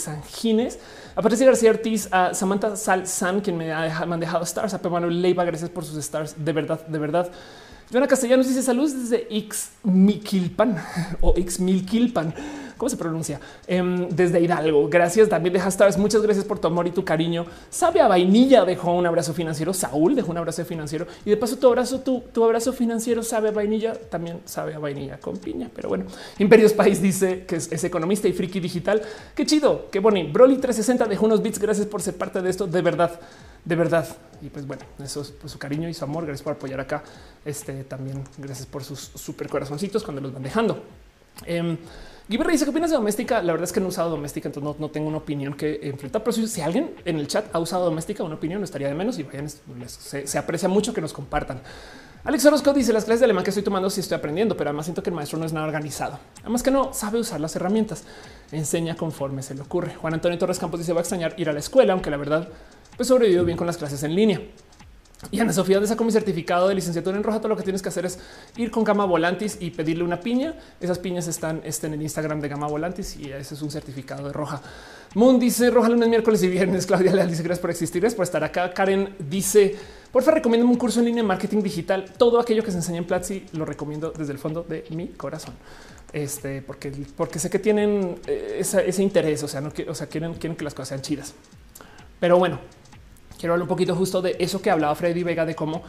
Sanjines, 1.20 1.20
a 1.20 1.22
Patricia 1.22 1.46
García 1.46 1.70
Ortiz, 1.72 2.08
a 2.12 2.34
Samantha 2.34 2.76
Sal 2.76 3.06
San, 3.06 3.42
quien 3.42 3.58
me, 3.58 3.72
ha 3.72 4.06
dejado 4.18 4.44
stars, 4.44 4.74
a 4.74 4.90
Manuel 4.90 5.22
Leiva, 5.22 5.44
gracias 5.44 5.70
por 5.70 5.84
sus 5.84 5.98
stars. 5.98 6.36
De 6.38 6.54
verdad, 6.54 6.86
de 6.88 7.00
verdad. 7.00 7.30
Joana 7.92 8.08
Castellanos 8.08 8.48
dice 8.48 8.62
saludos 8.62 8.94
desde 8.94 9.28
X 9.36 9.72
Miquilpan 9.84 10.78
o 11.22 11.34
X 11.36 11.60
Milquilpan. 11.60 12.34
¿Cómo 12.80 12.90
se 12.90 12.96
pronuncia? 12.96 13.42
Em, 13.68 14.08
desde 14.08 14.40
Hidalgo. 14.40 14.88
Gracias 14.88 15.28
también 15.28 15.52
de 15.52 15.60
hashtags. 15.60 15.98
Muchas 15.98 16.22
gracias 16.22 16.46
por 16.46 16.60
tu 16.60 16.68
amor 16.70 16.88
y 16.88 16.92
tu 16.92 17.04
cariño. 17.04 17.46
Sabe 17.70 18.00
a 18.00 18.08
vainilla 18.08 18.64
dejó 18.64 18.94
un 18.94 19.06
abrazo 19.06 19.34
financiero. 19.34 19.74
Saúl 19.74 20.16
dejó 20.16 20.32
un 20.32 20.38
abrazo 20.38 20.64
financiero 20.64 21.06
y 21.26 21.30
de 21.30 21.36
paso 21.36 21.58
tu 21.58 21.68
abrazo, 21.68 22.00
tu, 22.00 22.22
tu 22.34 22.42
abrazo 22.42 22.72
financiero 22.72 23.22
sabe 23.22 23.50
a 23.50 23.52
vainilla. 23.52 23.96
También 23.96 24.40
sabe 24.46 24.76
a 24.76 24.80
vainilla 24.80 25.20
con 25.20 25.36
piña. 25.36 25.70
Pero 25.76 25.90
bueno, 25.90 26.06
Imperios 26.38 26.72
País 26.72 27.02
dice 27.02 27.44
que 27.46 27.58
es, 27.58 27.84
economista 27.84 28.30
y 28.30 28.32
friki 28.32 28.62
digital. 28.62 29.02
Qué 29.36 29.46
chido, 29.46 29.88
qué 29.92 30.00
bonito. 30.00 30.32
Broly 30.32 30.56
360 30.56 31.06
dejó 31.06 31.26
unos 31.26 31.42
bits. 31.42 31.60
Gracias 31.60 31.86
por 31.86 32.02
ser 32.02 32.16
parte 32.16 32.42
de 32.42 32.50
esto. 32.50 32.66
De 32.66 32.82
verdad 32.82 33.20
de 33.66 33.76
verdad. 33.76 34.08
Y 34.42 34.50
pues 34.50 34.66
bueno, 34.66 34.84
eso 35.04 35.22
es 35.22 35.32
por 35.32 35.50
su 35.50 35.60
cariño 35.60 35.90
y 35.90 35.94
su 35.94 36.06
amor. 36.06 36.26
Gracias 36.26 36.44
por 36.44 36.54
apoyar 36.54 36.80
acá. 36.80 37.04
Este 37.44 37.84
también 37.84 38.24
gracias 38.38 38.66
por 38.66 38.86
sus 38.86 39.00
super 39.00 39.50
corazoncitos 39.50 40.02
cuando 40.02 40.22
los 40.22 40.34
van 40.34 40.44
dejando. 40.44 40.82
Eh, 41.46 41.78
dice 42.30 42.66
qué 42.66 42.70
opinas 42.70 42.92
de 42.92 42.96
doméstica. 42.96 43.42
La 43.42 43.54
verdad 43.54 43.66
es 43.66 43.74
que 43.74 43.80
no 43.80 43.88
he 43.88 43.90
usado 43.90 44.12
doméstica, 44.12 44.48
entonces 44.48 44.80
no, 44.80 44.90
tengo 44.90 45.08
una 45.08 45.18
opinión 45.18 45.56
que 45.56 45.80
enfrentar. 45.84 46.24
Pero 46.24 46.48
si, 46.48 46.62
alguien 46.62 46.96
en 47.06 47.18
el 47.18 47.28
chat 47.28 47.46
ha 47.54 47.60
usado 47.60 47.86
doméstica, 47.86 48.24
una 48.24 48.36
opinión 48.36 48.62
no 48.62 48.66
estaría 48.66 48.88
de 48.88 48.94
menos 48.94 49.18
y 49.18 49.24
vayan, 49.24 49.50
se, 49.50 50.38
aprecia 50.38 50.70
mucho 50.70 50.94
que 50.94 51.02
nos 51.02 51.12
compartan. 51.12 51.62
Alex 52.24 52.46
Orozco 52.46 52.74
dice 52.74 52.94
las 52.94 53.06
clases 53.06 53.22
de 53.22 53.26
alemán 53.26 53.44
que 53.44 53.50
estoy 53.50 53.64
tomando 53.64 53.90
sí 53.90 54.02
estoy 54.02 54.18
aprendiendo, 54.18 54.56
pero 54.56 54.70
además 54.70 54.86
siento 54.86 55.02
que 55.02 55.10
el 55.10 55.16
maestro 55.16 55.40
no 55.40 55.46
es 55.46 55.54
nada 55.54 55.66
organizado. 55.66 56.20
Además 56.42 56.62
que 56.62 56.70
no 56.70 56.94
sabe 56.94 57.18
usar 57.18 57.40
las 57.40 57.56
herramientas, 57.56 58.04
enseña 58.52 58.96
conforme 58.96 59.42
se 59.42 59.56
le 59.56 59.62
ocurre. 59.62 59.96
Juan 59.96 60.14
Antonio 60.14 60.38
Torres 60.38 60.60
Campos 60.60 60.80
dice 60.82 60.94
va 60.94 61.00
a 61.00 61.02
extrañar 61.02 61.34
ir 61.38 61.50
a 61.50 61.54
la 61.54 61.60
escuela, 61.60 61.94
aunque 61.94 62.12
la 62.12 62.18
verdad 62.18 62.50
pues 62.98 63.08
sobrevivido 63.08 63.46
bien 63.46 63.58
con 63.58 63.66
las 63.66 63.78
clases 63.78 64.04
en 64.04 64.14
línea. 64.14 64.42
Y 65.32 65.40
Ana 65.40 65.52
Sofía, 65.52 65.76
donde 65.76 65.88
sacó 65.88 66.06
mi 66.06 66.12
certificado 66.12 66.70
de 66.70 66.76
licenciatura 66.76 67.18
en 67.18 67.24
roja, 67.24 67.40
todo 67.40 67.50
lo 67.50 67.58
que 67.58 67.64
tienes 67.64 67.82
que 67.82 67.90
hacer 67.90 68.06
es 68.06 68.20
ir 68.56 68.72
con 68.72 68.84
Gama 68.84 69.06
Volantis 69.06 69.58
y 69.60 69.72
pedirle 69.72 70.04
una 70.04 70.22
piña. 70.22 70.56
Esas 70.80 70.98
piñas 70.98 71.28
están, 71.28 71.62
en 71.64 71.94
el 71.94 72.02
Instagram 72.02 72.40
de 72.40 72.48
Gama 72.48 72.68
Volantis 72.68 73.18
y 73.18 73.32
ese 73.32 73.56
es 73.56 73.62
un 73.62 73.70
certificado 73.70 74.28
de 74.28 74.34
roja. 74.34 74.62
Moon 75.16 75.40
dice 75.40 75.70
roja 75.72 75.90
lunes, 75.90 76.08
miércoles 76.08 76.42
y 76.44 76.48
viernes. 76.48 76.86
Claudia 76.88 77.14
Leal 77.14 77.30
dice 77.30 77.44
gracias 77.44 77.60
por 77.60 77.70
existir, 77.70 78.02
gracias 78.02 78.16
por 78.16 78.24
estar 78.24 78.44
acá. 78.44 78.74
Karen 78.74 79.16
dice 79.30 79.76
por 80.12 80.24
favor, 80.24 80.38
recomiendo 80.38 80.66
un 80.66 80.76
curso 80.76 81.00
en 81.00 81.06
línea 81.06 81.22
de 81.22 81.28
marketing 81.28 81.62
digital. 81.62 82.06
Todo 82.18 82.40
aquello 82.40 82.64
que 82.64 82.72
se 82.72 82.78
enseña 82.78 82.98
en 82.98 83.06
Platzi 83.06 83.46
lo 83.54 83.64
recomiendo 83.64 84.12
desde 84.12 84.32
el 84.32 84.40
fondo 84.40 84.64
de 84.64 84.84
mi 84.90 85.10
corazón. 85.10 85.54
Este, 86.12 86.64
porque, 86.64 86.92
porque 87.16 87.38
sé 87.38 87.52
que 87.52 87.60
tienen 87.60 88.18
eh, 88.26 88.58
ese 88.60 89.04
interés, 89.04 89.44
o 89.44 89.48
sea, 89.48 89.62
no, 89.62 89.72
o 89.88 89.94
sea, 89.94 90.08
quieren, 90.08 90.34
quieren 90.34 90.58
que 90.58 90.64
las 90.64 90.74
cosas 90.74 90.90
sean 90.90 91.02
chidas. 91.02 91.36
Pero 92.20 92.40
bueno, 92.40 92.60
quiero 93.40 93.54
hablar 93.54 93.64
un 93.64 93.70
poquito 93.70 93.96
justo 93.96 94.22
de 94.22 94.36
eso 94.38 94.62
que 94.62 94.70
hablaba 94.70 94.94
Freddy 94.96 95.24
Vega, 95.24 95.46
de 95.46 95.56
cómo 95.56 95.82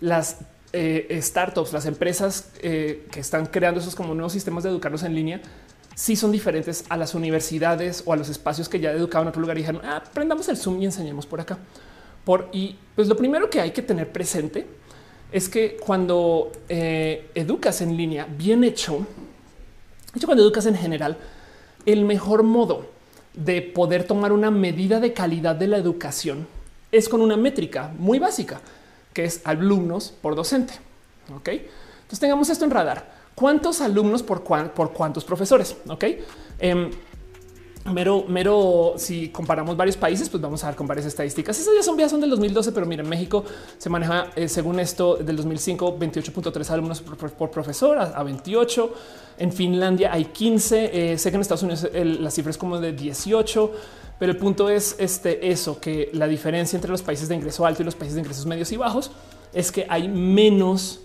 las 0.00 0.38
eh, 0.72 1.18
startups, 1.22 1.72
las 1.72 1.86
empresas 1.86 2.50
eh, 2.60 3.06
que 3.10 3.20
están 3.20 3.46
creando 3.46 3.80
esos 3.80 3.96
como 3.96 4.14
nuevos 4.14 4.32
sistemas 4.32 4.62
de 4.62 4.70
educarnos 4.70 5.02
en 5.02 5.14
línea, 5.14 5.40
sí 5.94 6.14
son 6.14 6.30
diferentes 6.30 6.84
a 6.90 6.96
las 6.96 7.14
universidades 7.14 8.02
o 8.04 8.12
a 8.12 8.16
los 8.16 8.28
espacios 8.28 8.68
que 8.68 8.78
ya 8.78 8.92
educaban 8.92 9.26
en 9.26 9.28
otro 9.30 9.40
lugar 9.40 9.56
y 9.56 9.62
dijeron, 9.62 9.80
ah, 9.84 9.96
aprendamos 10.06 10.48
el 10.48 10.58
Zoom 10.58 10.80
y 10.82 10.84
enseñemos 10.84 11.26
por 11.26 11.40
acá. 11.40 11.58
Por, 12.24 12.48
y 12.52 12.76
pues 12.94 13.08
lo 13.08 13.16
primero 13.16 13.48
que 13.48 13.60
hay 13.60 13.70
que 13.70 13.82
tener 13.82 14.12
presente 14.12 14.66
es 15.32 15.48
que 15.48 15.76
cuando 15.76 16.52
eh, 16.68 17.30
educas 17.34 17.80
en 17.80 17.96
línea, 17.96 18.26
bien 18.26 18.62
hecho, 18.62 19.06
hecho 20.14 20.26
cuando 20.26 20.42
educas 20.42 20.66
en 20.66 20.74
general, 20.74 21.16
el 21.86 22.04
mejor 22.04 22.42
modo 22.42 22.86
de 23.32 23.62
poder 23.62 24.04
tomar 24.04 24.32
una 24.32 24.50
medida 24.50 25.00
de 25.00 25.14
calidad 25.14 25.56
de 25.56 25.68
la 25.68 25.78
educación 25.78 26.46
es 26.92 27.08
con 27.08 27.20
una 27.20 27.36
métrica 27.36 27.92
muy 27.98 28.18
básica, 28.18 28.60
que 29.12 29.24
es 29.24 29.40
alumnos 29.44 30.12
por 30.20 30.34
docente. 30.34 30.74
Ok, 31.34 31.48
entonces 31.48 32.20
tengamos 32.20 32.48
esto 32.50 32.64
en 32.64 32.70
radar. 32.70 33.20
¿Cuántos 33.34 33.80
alumnos 33.80 34.22
por, 34.22 34.42
por 34.42 34.92
cuántos 34.92 35.24
profesores? 35.24 35.76
Ok. 35.88 36.04
Em, 36.58 36.90
mero, 37.86 38.24
mero, 38.28 38.94
si 38.96 39.28
comparamos 39.28 39.76
varios 39.76 39.96
países, 39.96 40.28
pues 40.28 40.42
vamos 40.42 40.62
a 40.64 40.68
ver 40.68 40.76
con 40.76 40.86
varias 40.86 41.06
estadísticas. 41.06 41.58
Esas 41.58 41.74
ya 41.74 41.82
son, 41.82 41.98
ya 41.98 42.08
son 42.08 42.20
del 42.20 42.30
2012, 42.30 42.72
pero 42.72 42.86
miren, 42.86 43.08
México 43.08 43.44
se 43.78 43.88
maneja, 43.88 44.30
eh, 44.36 44.48
según 44.48 44.80
esto, 44.80 45.16
del 45.16 45.36
2005, 45.36 45.98
28.3 45.98 46.70
alumnos 46.70 47.00
por, 47.00 47.50
profesor 47.50 47.98
a, 47.98 48.22
28. 48.22 48.94
En 49.38 49.52
Finlandia 49.52 50.12
hay 50.12 50.26
15. 50.26 51.12
Eh, 51.12 51.18
sé 51.18 51.30
que 51.30 51.36
en 51.36 51.40
Estados 51.40 51.62
Unidos 51.62 51.88
la 51.92 52.30
cifra 52.30 52.50
es 52.50 52.58
como 52.58 52.78
de 52.78 52.92
18. 52.92 53.72
Pero 54.20 54.32
el 54.32 54.38
punto 54.38 54.68
es 54.68 54.96
este, 54.98 55.50
eso, 55.50 55.80
que 55.80 56.10
la 56.12 56.28
diferencia 56.28 56.76
entre 56.76 56.90
los 56.90 57.00
países 57.00 57.30
de 57.30 57.36
ingreso 57.36 57.64
alto 57.64 57.80
y 57.80 57.86
los 57.86 57.94
países 57.94 58.16
de 58.16 58.20
ingresos 58.20 58.44
medios 58.44 58.70
y 58.70 58.76
bajos 58.76 59.10
es 59.54 59.72
que 59.72 59.86
hay 59.88 60.08
menos 60.08 61.00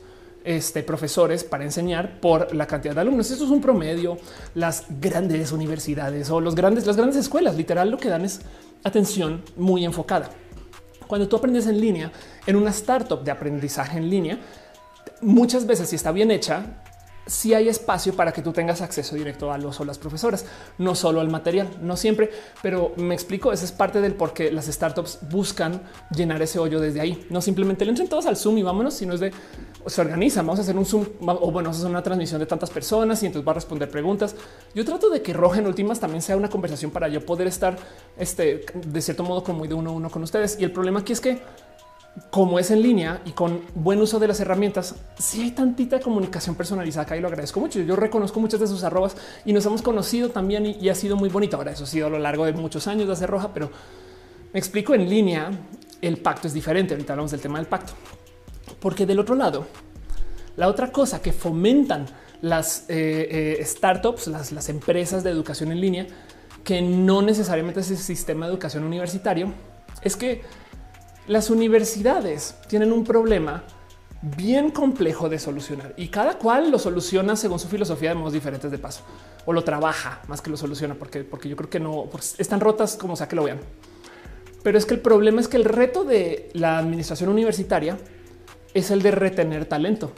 este, 0.45 0.83
profesores 0.83 1.43
para 1.43 1.63
enseñar 1.63 2.19
por 2.21 2.53
la 2.55 2.67
cantidad 2.67 2.93
de 2.93 3.01
alumnos. 3.01 3.29
Esto 3.31 3.45
es 3.45 3.51
un 3.51 3.61
promedio. 3.61 4.17
Las 4.53 4.85
grandes 5.01 5.51
universidades 5.51 6.29
o 6.29 6.39
los 6.39 6.55
grandes, 6.55 6.85
las 6.85 6.95
grandes 6.95 7.17
escuelas, 7.17 7.55
literal, 7.55 7.89
lo 7.89 7.97
que 7.97 8.09
dan 8.09 8.23
es 8.23 8.41
atención 8.83 9.43
muy 9.57 9.83
enfocada. 9.83 10.29
Cuando 11.07 11.27
tú 11.27 11.35
aprendes 11.35 11.67
en 11.67 11.79
línea, 11.81 12.11
en 12.45 12.55
una 12.55 12.69
startup 12.69 13.23
de 13.23 13.31
aprendizaje 13.31 13.97
en 13.97 14.09
línea, 14.09 14.39
muchas 15.21 15.65
veces 15.65 15.89
si 15.89 15.95
está 15.95 16.11
bien 16.11 16.31
hecha, 16.31 16.83
si 17.25 17.53
hay 17.53 17.69
espacio 17.69 18.15
para 18.15 18.31
que 18.31 18.41
tú 18.41 18.51
tengas 18.51 18.81
acceso 18.81 19.15
directo 19.15 19.51
a 19.51 19.57
los 19.57 19.79
o 19.79 19.85
las 19.85 19.97
profesoras, 19.97 20.45
no 20.77 20.95
solo 20.95 21.21
al 21.21 21.29
material, 21.29 21.67
no 21.81 21.97
siempre, 21.97 22.29
pero 22.61 22.93
me 22.97 23.13
explico, 23.13 23.51
esa 23.51 23.65
es 23.65 23.71
parte 23.71 24.01
del 24.01 24.13
por 24.13 24.33
qué 24.33 24.51
las 24.51 24.65
startups 24.65 25.19
buscan 25.29 25.81
llenar 26.15 26.41
ese 26.41 26.59
hoyo 26.59 26.79
desde 26.79 27.01
ahí. 27.01 27.25
No 27.29 27.41
simplemente 27.41 27.85
le 27.85 27.91
entren 27.91 28.07
todos 28.07 28.25
al 28.25 28.37
Zoom 28.37 28.57
y 28.59 28.63
vámonos, 28.63 28.93
sino 28.93 29.13
es 29.13 29.19
de 29.19 29.31
se 29.87 30.01
organizan, 30.01 30.45
vamos 30.45 30.59
a 30.59 30.61
hacer 30.63 30.75
un 30.77 30.85
Zoom 30.85 31.05
o 31.21 31.51
bueno, 31.51 31.69
vamos 31.69 31.77
a 31.77 31.79
hacer 31.79 31.89
una 31.89 32.01
transmisión 32.01 32.39
de 32.39 32.45
tantas 32.45 32.69
personas 32.71 33.21
y 33.21 33.27
entonces 33.27 33.47
va 33.47 33.51
a 33.51 33.55
responder 33.55 33.89
preguntas. 33.89 34.35
Yo 34.73 34.83
trato 34.83 35.09
de 35.09 35.21
que 35.21 35.33
Roja 35.33 35.59
en 35.59 35.67
últimas 35.67 35.99
también 35.99 36.21
sea 36.21 36.37
una 36.37 36.49
conversación 36.49 36.91
para 36.91 37.07
yo 37.07 37.25
poder 37.25 37.47
estar 37.47 37.77
este, 38.17 38.65
de 38.73 39.01
cierto 39.01 39.23
modo 39.23 39.43
como 39.43 39.65
de 39.67 39.73
uno 39.73 39.91
a 39.91 39.93
uno 39.93 40.09
con 40.09 40.23
ustedes. 40.23 40.57
Y 40.59 40.63
el 40.63 40.71
problema 40.71 41.01
aquí 41.01 41.13
es 41.13 41.21
que 41.21 41.39
como 42.29 42.59
es 42.59 42.71
en 42.71 42.81
línea 42.81 43.21
y 43.25 43.31
con 43.31 43.61
buen 43.75 44.01
uso 44.01 44.19
de 44.19 44.27
las 44.27 44.39
herramientas, 44.39 44.95
si 45.17 45.41
hay 45.41 45.51
tantita 45.51 45.99
comunicación 45.99 46.55
personalizada 46.55 47.03
acá 47.03 47.17
y 47.17 47.21
lo 47.21 47.27
agradezco 47.27 47.59
mucho. 47.59 47.81
Yo 47.81 47.95
reconozco 47.95 48.39
muchas 48.39 48.59
de 48.59 48.67
sus 48.67 48.83
arrobas 48.83 49.17
y 49.45 49.51
nos 49.51 49.65
hemos 49.65 49.81
conocido 49.81 50.29
también 50.29 50.65
y, 50.65 50.89
ha 50.89 50.95
sido 50.95 51.17
muy 51.17 51.29
bonito. 51.29 51.57
Ahora 51.57 51.71
eso 51.71 51.83
ha 51.83 51.87
sido 51.87 52.07
a 52.07 52.09
lo 52.09 52.19
largo 52.19 52.45
de 52.45 52.53
muchos 52.53 52.87
años 52.87 53.07
de 53.07 53.13
hacer 53.13 53.29
roja, 53.29 53.53
pero 53.53 53.69
me 54.53 54.59
explico 54.59 54.93
en 54.93 55.09
línea. 55.09 55.51
El 56.01 56.17
pacto 56.17 56.47
es 56.47 56.53
diferente. 56.53 56.93
Ahorita 56.93 57.13
hablamos 57.13 57.31
del 57.31 57.41
tema 57.41 57.57
del 57.59 57.67
pacto, 57.67 57.93
porque 58.79 59.05
del 59.05 59.19
otro 59.19 59.35
lado, 59.35 59.65
la 60.55 60.69
otra 60.69 60.91
cosa 60.91 61.21
que 61.21 61.33
fomentan 61.33 62.05
las 62.41 62.85
eh, 62.89 63.57
eh, 63.59 63.65
startups, 63.65 64.27
las, 64.27 64.51
las 64.51 64.69
empresas 64.69 65.23
de 65.23 65.31
educación 65.31 65.71
en 65.71 65.81
línea, 65.81 66.07
que 66.63 66.81
no 66.81 67.21
necesariamente 67.21 67.81
es 67.81 67.91
el 67.91 67.97
sistema 67.97 68.45
de 68.45 68.53
educación 68.53 68.83
universitario, 68.83 69.53
es 70.01 70.15
que 70.15 70.43
las 71.27 71.49
universidades 71.49 72.55
tienen 72.67 72.91
un 72.91 73.03
problema 73.03 73.63
bien 74.21 74.71
complejo 74.71 75.29
de 75.29 75.37
solucionar 75.39 75.93
y 75.97 76.07
cada 76.07 76.37
cual 76.37 76.71
lo 76.71 76.79
soluciona 76.79 77.35
según 77.35 77.59
su 77.59 77.67
filosofía 77.67 78.09
de 78.09 78.15
modos 78.15 78.33
diferentes 78.33 78.71
de 78.71 78.77
paso 78.77 79.03
o 79.45 79.53
lo 79.53 79.63
trabaja 79.63 80.21
más 80.27 80.41
que 80.41 80.49
lo 80.49 80.57
soluciona 80.57 80.95
porque, 80.95 81.23
porque 81.23 81.49
yo 81.49 81.55
creo 81.55 81.69
que 81.69 81.79
no 81.79 82.09
están 82.37 82.59
rotas 82.59 82.95
como 82.95 83.15
sea 83.15 83.27
que 83.27 83.35
lo 83.35 83.43
vean. 83.43 83.59
Pero 84.63 84.79
es 84.79 84.85
que 84.85 84.95
el 84.95 84.99
problema 84.99 85.41
es 85.41 85.47
que 85.47 85.57
el 85.57 85.65
reto 85.65 86.03
de 86.03 86.49
la 86.53 86.79
administración 86.79 87.29
universitaria 87.29 87.99
es 88.73 88.89
el 88.89 89.03
de 89.03 89.11
retener 89.11 89.65
talento. 89.65 90.11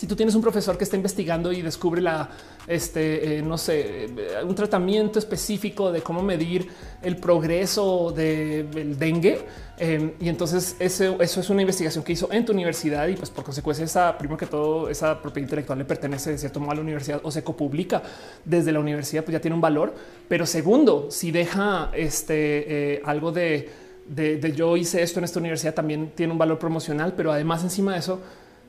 Si 0.00 0.06
tú 0.06 0.16
tienes 0.16 0.34
un 0.34 0.40
profesor 0.40 0.78
que 0.78 0.84
está 0.84 0.96
investigando 0.96 1.52
y 1.52 1.60
descubre 1.60 2.00
la, 2.00 2.30
este, 2.66 3.36
eh, 3.36 3.42
no 3.42 3.58
sé, 3.58 4.06
eh, 4.06 4.10
un 4.42 4.54
tratamiento 4.54 5.18
específico 5.18 5.92
de 5.92 6.00
cómo 6.00 6.22
medir 6.22 6.68
el 7.02 7.18
progreso 7.18 8.10
del 8.10 8.98
dengue, 8.98 9.44
em, 9.76 10.12
y 10.18 10.30
entonces 10.30 10.74
eso, 10.78 11.20
eso 11.20 11.40
es 11.40 11.50
una 11.50 11.60
investigación 11.60 12.02
que 12.02 12.14
hizo 12.14 12.32
en 12.32 12.46
tu 12.46 12.52
universidad 12.52 13.08
y 13.08 13.14
pues 13.14 13.28
por 13.28 13.44
consecuencia 13.44 13.84
esa, 13.84 14.16
primero 14.16 14.38
que 14.38 14.46
todo, 14.46 14.88
esa 14.88 15.20
propiedad 15.20 15.48
intelectual 15.48 15.78
le 15.78 15.84
pertenece 15.84 16.30
de 16.30 16.38
cierto 16.38 16.60
modo 16.60 16.70
a 16.70 16.74
la 16.76 16.80
universidad 16.80 17.20
o 17.22 17.30
se 17.30 17.44
copublica 17.44 18.02
desde 18.42 18.72
la 18.72 18.80
universidad, 18.80 19.22
pues 19.22 19.34
ya 19.34 19.40
tiene 19.40 19.54
un 19.54 19.60
valor. 19.60 19.92
Pero 20.28 20.46
segundo, 20.46 21.10
si 21.10 21.30
deja 21.30 21.90
este, 21.92 22.94
eh, 22.94 23.02
algo 23.04 23.32
de, 23.32 23.68
de 24.06 24.52
yo 24.56 24.78
hice 24.78 25.02
esto 25.02 25.20
en 25.20 25.24
esta 25.24 25.40
universidad, 25.40 25.74
también 25.74 26.12
tiene 26.14 26.32
un 26.32 26.38
valor 26.38 26.58
promocional, 26.58 27.12
pero 27.14 27.32
además 27.32 27.62
encima 27.64 27.92
de 27.92 27.98
eso, 27.98 28.20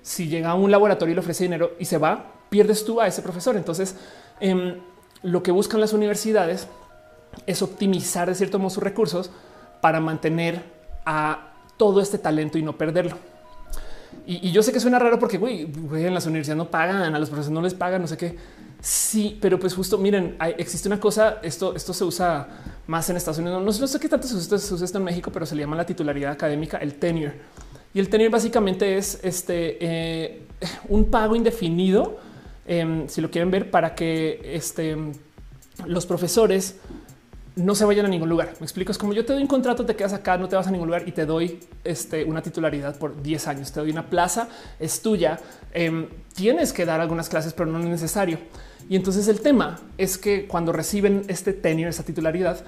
si 0.02 0.28
llega 0.28 0.52
a 0.52 0.56
un 0.56 0.72
laboratorio 0.72 1.12
y 1.12 1.16
le 1.16 1.22
ofrece 1.22 1.44
dinero 1.44 1.74
y 1.80 1.86
se 1.86 1.98
va, 1.98 2.34
pierdes 2.50 2.86
tú 2.86 3.00
a 3.02 3.08
ese 3.08 3.22
profesor. 3.22 3.56
Entonces, 3.56 3.96
em, 4.40 4.76
lo 5.24 5.44
que 5.44 5.52
buscan 5.52 5.80
las 5.80 5.94
universidades 5.94 6.68
es 7.46 7.62
optimizar 7.62 8.28
de 8.28 8.36
cierto 8.36 8.60
modo 8.60 8.70
sus 8.70 8.84
recursos 8.84 9.32
para 9.80 10.00
mantener 10.00 10.64
a 11.06 11.54
todo 11.78 12.02
este 12.02 12.18
talento 12.18 12.58
y 12.58 12.64
no 12.64 12.78
perderlo. 12.78 13.18
Y, 14.26 14.52
yo 14.52 14.62
sé 14.62 14.72
que 14.72 14.80
suena 14.80 15.00
raro 15.00 15.18
porque 15.18 15.38
en 15.38 16.14
las 16.14 16.26
universidades 16.26 16.58
no 16.58 16.70
pagan, 16.70 17.16
a 17.16 17.20
los 17.20 17.30
profesores 17.30 17.54
no 17.54 17.62
les 17.62 17.74
pagan, 17.74 18.02
no 18.02 18.08
sé 18.08 18.18
qué. 18.18 18.38
Sí, 18.82 19.38
pero 19.42 19.60
pues 19.60 19.74
justo 19.74 19.98
miren, 19.98 20.36
existe 20.58 20.88
una 20.88 21.00
cosa. 21.00 21.40
Esto, 21.42 21.76
esto 21.76 21.94
se 21.94 22.04
usa 22.04 22.48
más 22.88 23.10
en 23.10 23.18
Estados 23.18 23.40
Unidos. 23.40 23.80
No, 23.80 23.88
sé 23.88 24.00
qué 24.00 24.10
tanto 24.10 24.28
se 24.28 24.36
usa, 24.36 24.58
se 24.58 24.74
usa 24.74 24.86
esto 24.86 24.98
en 24.98 25.06
México, 25.06 25.32
pero 25.32 25.46
se 25.46 25.56
le 25.56 25.62
llama 25.62 25.76
la 25.76 25.86
titularidad 25.86 26.32
académica, 26.32 26.78
el 26.78 26.96
tenure 26.96 27.34
y 27.94 28.00
el 28.00 28.10
tenure 28.10 28.30
básicamente 28.30 28.98
es 28.98 29.20
este 29.24 29.78
eh, 29.82 30.42
un 30.90 31.06
pago 31.06 31.36
indefinido, 31.36 32.18
em, 32.66 33.08
si 33.08 33.22
lo 33.22 33.30
quieren 33.30 33.52
ver, 33.52 33.70
para 33.70 33.96
que 33.96 34.40
este, 34.56 34.96
los 35.86 36.06
profesores 36.06 36.78
no 37.56 37.76
se 37.76 37.84
vayan 37.84 38.06
a 38.06 38.10
ningún 38.10 38.30
lugar. 38.30 38.54
Me 38.60 38.66
explico. 38.66 38.92
Es 38.92 38.98
como 38.98 39.14
yo 39.14 39.26
te 39.26 39.34
doy 39.34 39.42
un 39.42 39.48
contrato, 39.48 39.86
te 39.86 39.96
quedas 39.96 40.14
acá, 40.14 40.38
no 40.38 40.48
te 40.48 40.56
vas 40.56 40.68
a 40.68 40.72
ningún 40.72 40.88
lugar 40.88 41.04
y 41.06 41.12
te 41.12 41.26
doy 41.26 41.60
este, 41.84 42.24
una 42.24 42.42
titularidad 42.42 42.98
por 42.98 43.22
10 43.22 43.48
años. 43.48 43.72
Te 43.72 43.82
doy 43.82 43.92
una 43.92 44.10
plaza, 44.10 44.48
es 44.80 45.02
tuya. 45.02 45.40
Em, 45.74 46.08
tienes 46.34 46.72
que 46.72 46.86
dar 46.86 47.02
algunas 47.02 47.28
clases, 47.28 47.54
pero 47.54 47.70
no 47.70 47.80
es 47.80 47.86
necesario. 47.86 48.40
Y 48.90 48.96
entonces 48.96 49.28
el 49.28 49.42
tema 49.42 49.80
es 49.98 50.18
que 50.18 50.48
cuando 50.48 50.72
reciben 50.72 51.24
este 51.28 51.54
tenure, 51.54 51.90
esa 51.90 52.04
titularidad, 52.04 52.64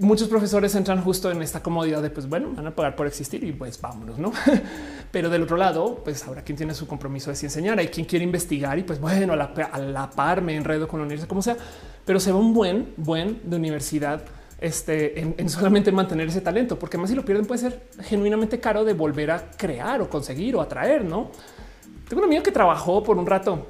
muchos 0.00 0.28
profesores 0.28 0.74
entran 0.74 1.02
justo 1.02 1.30
en 1.30 1.42
esta 1.42 1.62
comodidad 1.62 2.02
de 2.02 2.10
pues 2.10 2.28
bueno, 2.28 2.50
van 2.54 2.66
a 2.66 2.74
pagar 2.74 2.96
por 2.96 3.06
existir 3.06 3.44
y 3.44 3.52
pues 3.52 3.80
vámonos, 3.80 4.18
no? 4.18 4.32
Pero 5.12 5.28
del 5.28 5.42
otro 5.42 5.56
lado, 5.56 6.00
pues 6.02 6.26
ahora 6.26 6.42
quien 6.42 6.56
tiene 6.56 6.74
su 6.74 6.86
compromiso 6.86 7.30
de 7.30 7.38
enseñar, 7.38 7.78
hay 7.78 7.88
quien 7.88 8.06
quiere 8.06 8.24
investigar 8.24 8.78
y 8.78 8.82
pues 8.82 8.98
bueno, 8.98 9.34
a 9.34 9.36
la, 9.36 10.10
par 10.10 10.42
me 10.42 10.56
enredo 10.56 10.88
con 10.88 11.00
la 11.00 11.04
universidad, 11.04 11.28
como 11.28 11.42
sea, 11.42 11.56
pero 12.04 12.18
se 12.18 12.32
va 12.32 12.38
un 12.38 12.54
buen, 12.54 12.94
buen 12.96 13.40
de 13.44 13.56
universidad 13.56 14.22
este, 14.58 15.20
en, 15.20 15.48
solamente 15.48 15.92
mantener 15.92 16.28
ese 16.28 16.40
talento, 16.40 16.78
porque 16.78 16.96
más 16.96 17.10
si 17.10 17.16
lo 17.16 17.24
pierden 17.24 17.46
puede 17.46 17.60
ser 17.60 17.88
genuinamente 18.02 18.58
caro 18.58 18.84
de 18.84 18.94
volver 18.94 19.30
a 19.30 19.50
crear 19.50 20.00
o 20.00 20.08
conseguir 20.08 20.56
o 20.56 20.60
atraer, 20.60 21.04
¿no? 21.04 21.30
Tengo 22.08 22.22
un 22.22 22.26
amigo 22.26 22.42
que 22.42 22.52
trabajó 22.52 23.02
por 23.02 23.18
un 23.18 23.26
rato 23.26 23.66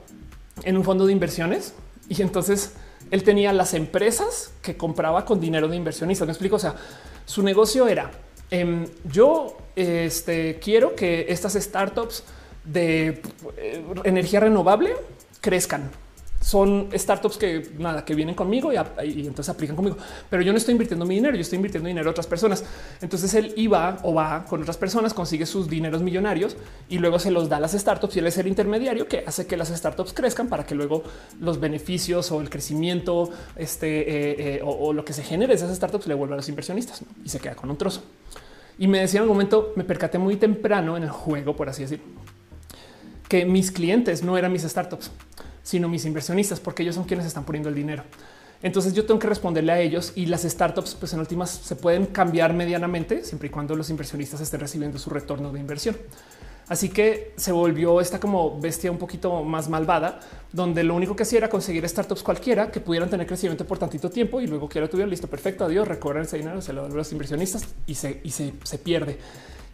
en 0.63 0.77
un 0.77 0.85
fondo 0.85 1.07
de 1.07 1.13
inversiones 1.13 1.75
y 2.09 2.23
entonces 2.23 2.75
él 3.11 3.23
tenía 3.23 3.53
las 3.53 3.75
empresas 3.75 4.53
que 4.63 4.77
compraba 4.77 5.25
con 5.25 5.41
dinero 5.41 5.69
de 5.69 5.77
inversionistas. 5.77 6.27
Me 6.27 6.33
explico. 6.33 6.57
O 6.57 6.61
sea, 6.61 6.75
su 7.25 7.43
negocio 7.43 7.89
era 7.89 8.11
em, 8.51 8.87
yo 9.05 9.57
este, 9.77 10.59
quiero 10.59 10.95
que 10.95 11.27
estas 11.29 11.55
startups 11.55 12.25
de 12.65 13.23
eh, 13.57 13.85
energía 14.05 14.41
renovable 14.41 14.95
crezcan 15.41 15.91
son 16.41 16.89
startups 16.95 17.37
que 17.37 17.71
nada, 17.79 18.05
que 18.05 18.15
vienen 18.15 18.35
conmigo 18.35 18.73
y, 18.73 18.77
entonces 19.27 19.49
aplican 19.51 19.77
conmigo, 19.77 19.99
pero 20.31 20.43
yo 20.43 20.53
no 20.53 20.59
estoy 20.59 20.73
invirtiendo 20.73 21.05
mi 21.05 21.17
dinero, 21.17 21.35
yo 21.35 21.43
estoy 21.43 21.57
invirtiendo 21.57 21.87
dinero 21.87 22.09
a 22.09 22.13
otras 22.13 22.27
personas. 22.27 22.65
Entonces 23.03 23.35
él 23.35 23.53
iba 23.57 23.99
o 24.03 24.15
va 24.15 24.47
con 24.47 24.63
otras 24.63 24.79
personas, 24.79 25.13
consigue 25.13 25.45
sus 25.45 25.69
dineros 25.69 26.03
millonarios 26.03 26.57
y 26.89 26.99
luego 26.99 27.19
se 27.19 27.31
los 27.31 27.51
da 27.51 27.59
a 27.59 27.61
las 27.61 27.73
startups 27.73 28.17
y 28.17 28.21
él 28.21 28.27
es 28.27 28.39
el 28.39 28.47
intermediario 28.47 29.07
que 29.07 29.23
hace 29.27 29.47
que 29.47 29.57
las 29.57 29.69
startups 29.69 30.15
crezcan 30.15 30.49
para 30.49 30.65
que 30.65 30.75
luego 30.75 31.03
los 31.41 31.61
beneficios 31.61 32.33
o 32.33 32.41
el 32.41 32.49
crecimiento 32.49 33.31
este, 33.57 34.01
eh, 34.01 34.57
eh, 34.57 34.61
o, 34.65 34.95
lo 34.95 35.05
que 35.05 35.13
se 35.13 35.23
genere 35.23 35.49
de 35.49 35.55
esas 35.57 35.77
startups 35.77 36.07
le 36.07 36.15
vuelva 36.15 36.35
a 36.35 36.39
los 36.39 36.49
inversionistas 36.49 37.03
y 37.23 37.29
se 37.29 37.39
queda 37.39 37.55
con 37.55 37.71
un 37.71 37.77
trozo. 37.77 38.03
Y 38.79 38.89
me 38.89 39.01
decía 39.01 39.21
en 39.21 39.25
un 39.25 39.29
momento, 39.29 39.75
me 39.77 39.85
percaté 39.85 40.17
muy 40.17 40.37
temprano 40.37 40.97
en 40.97 41.03
el 41.03 41.11
juego, 41.11 41.55
por 41.55 41.69
así 41.69 41.83
decir, 41.83 42.01
que 43.29 43.45
mis 43.45 43.71
clientes 43.71 44.25
no 44.25 44.39
eran 44.39 44.51
mis 44.51 44.63
startups 44.63 45.11
sino 45.63 45.89
mis 45.89 46.05
inversionistas, 46.05 46.61
porque 46.61 46.83
ellos 46.83 46.95
son 46.95 47.05
quienes 47.05 47.27
están 47.27 47.45
poniendo 47.45 47.69
el 47.69 47.75
dinero. 47.75 48.05
Entonces 48.63 48.93
yo 48.93 49.07
tengo 49.07 49.19
que 49.19 49.27
responderle 49.27 49.73
a 49.73 49.81
ellos 49.81 50.13
y 50.17 50.27
las 50.27 50.43
startups, 50.43 50.95
pues 50.95 51.13
en 51.15 51.21
últimas 51.21 51.51
se 51.51 51.77
pueden 51.77 52.07
cambiar 52.07 52.53
medianamente 52.53 53.25
siempre 53.25 53.49
y 53.49 53.51
cuando 53.51 53.75
los 53.75 53.89
inversionistas 53.89 54.41
estén 54.41 54.61
recibiendo 54.61 54.99
su 54.99 55.09
retorno 55.09 55.51
de 55.51 55.61
inversión. 55.61 55.97
Así 56.69 56.89
que 56.89 57.33
se 57.37 57.51
volvió 57.51 58.01
esta 58.01 58.21
como 58.21 58.61
bestia 58.61 58.93
un 58.93 58.99
poquito 58.99 59.43
más 59.43 59.69
malvada, 59.69 60.21
donde 60.53 60.85
lo 60.85 60.95
único 60.95 61.17
que 61.17 61.25
hacía 61.25 61.39
era 61.39 61.49
conseguir 61.49 61.89
startups 61.89 62.23
cualquiera 62.23 62.71
que 62.71 62.79
pudieran 62.79 63.11
tener 63.11 63.27
crecimiento 63.27 63.67
por 63.67 63.79
tantito 63.79 64.09
tiempo 64.09 64.41
y 64.41 64.47
luego 64.47 64.69
que 64.69 64.79
lo 64.79 64.89
tuvieran 64.89 65.11
listo, 65.11 65.27
perfecto, 65.27 65.65
adiós, 65.65 65.89
recobran 65.89 66.23
ese 66.23 66.37
dinero, 66.37 66.61
se 66.61 66.73
lo 66.73 66.83
dan 66.83 66.93
a 66.93 66.95
los 66.95 67.11
inversionistas 67.11 67.67
y 67.87 67.95
se, 67.95 68.21
y 68.23 68.31
se, 68.31 68.53
se 68.63 68.79
pierde 68.79 69.19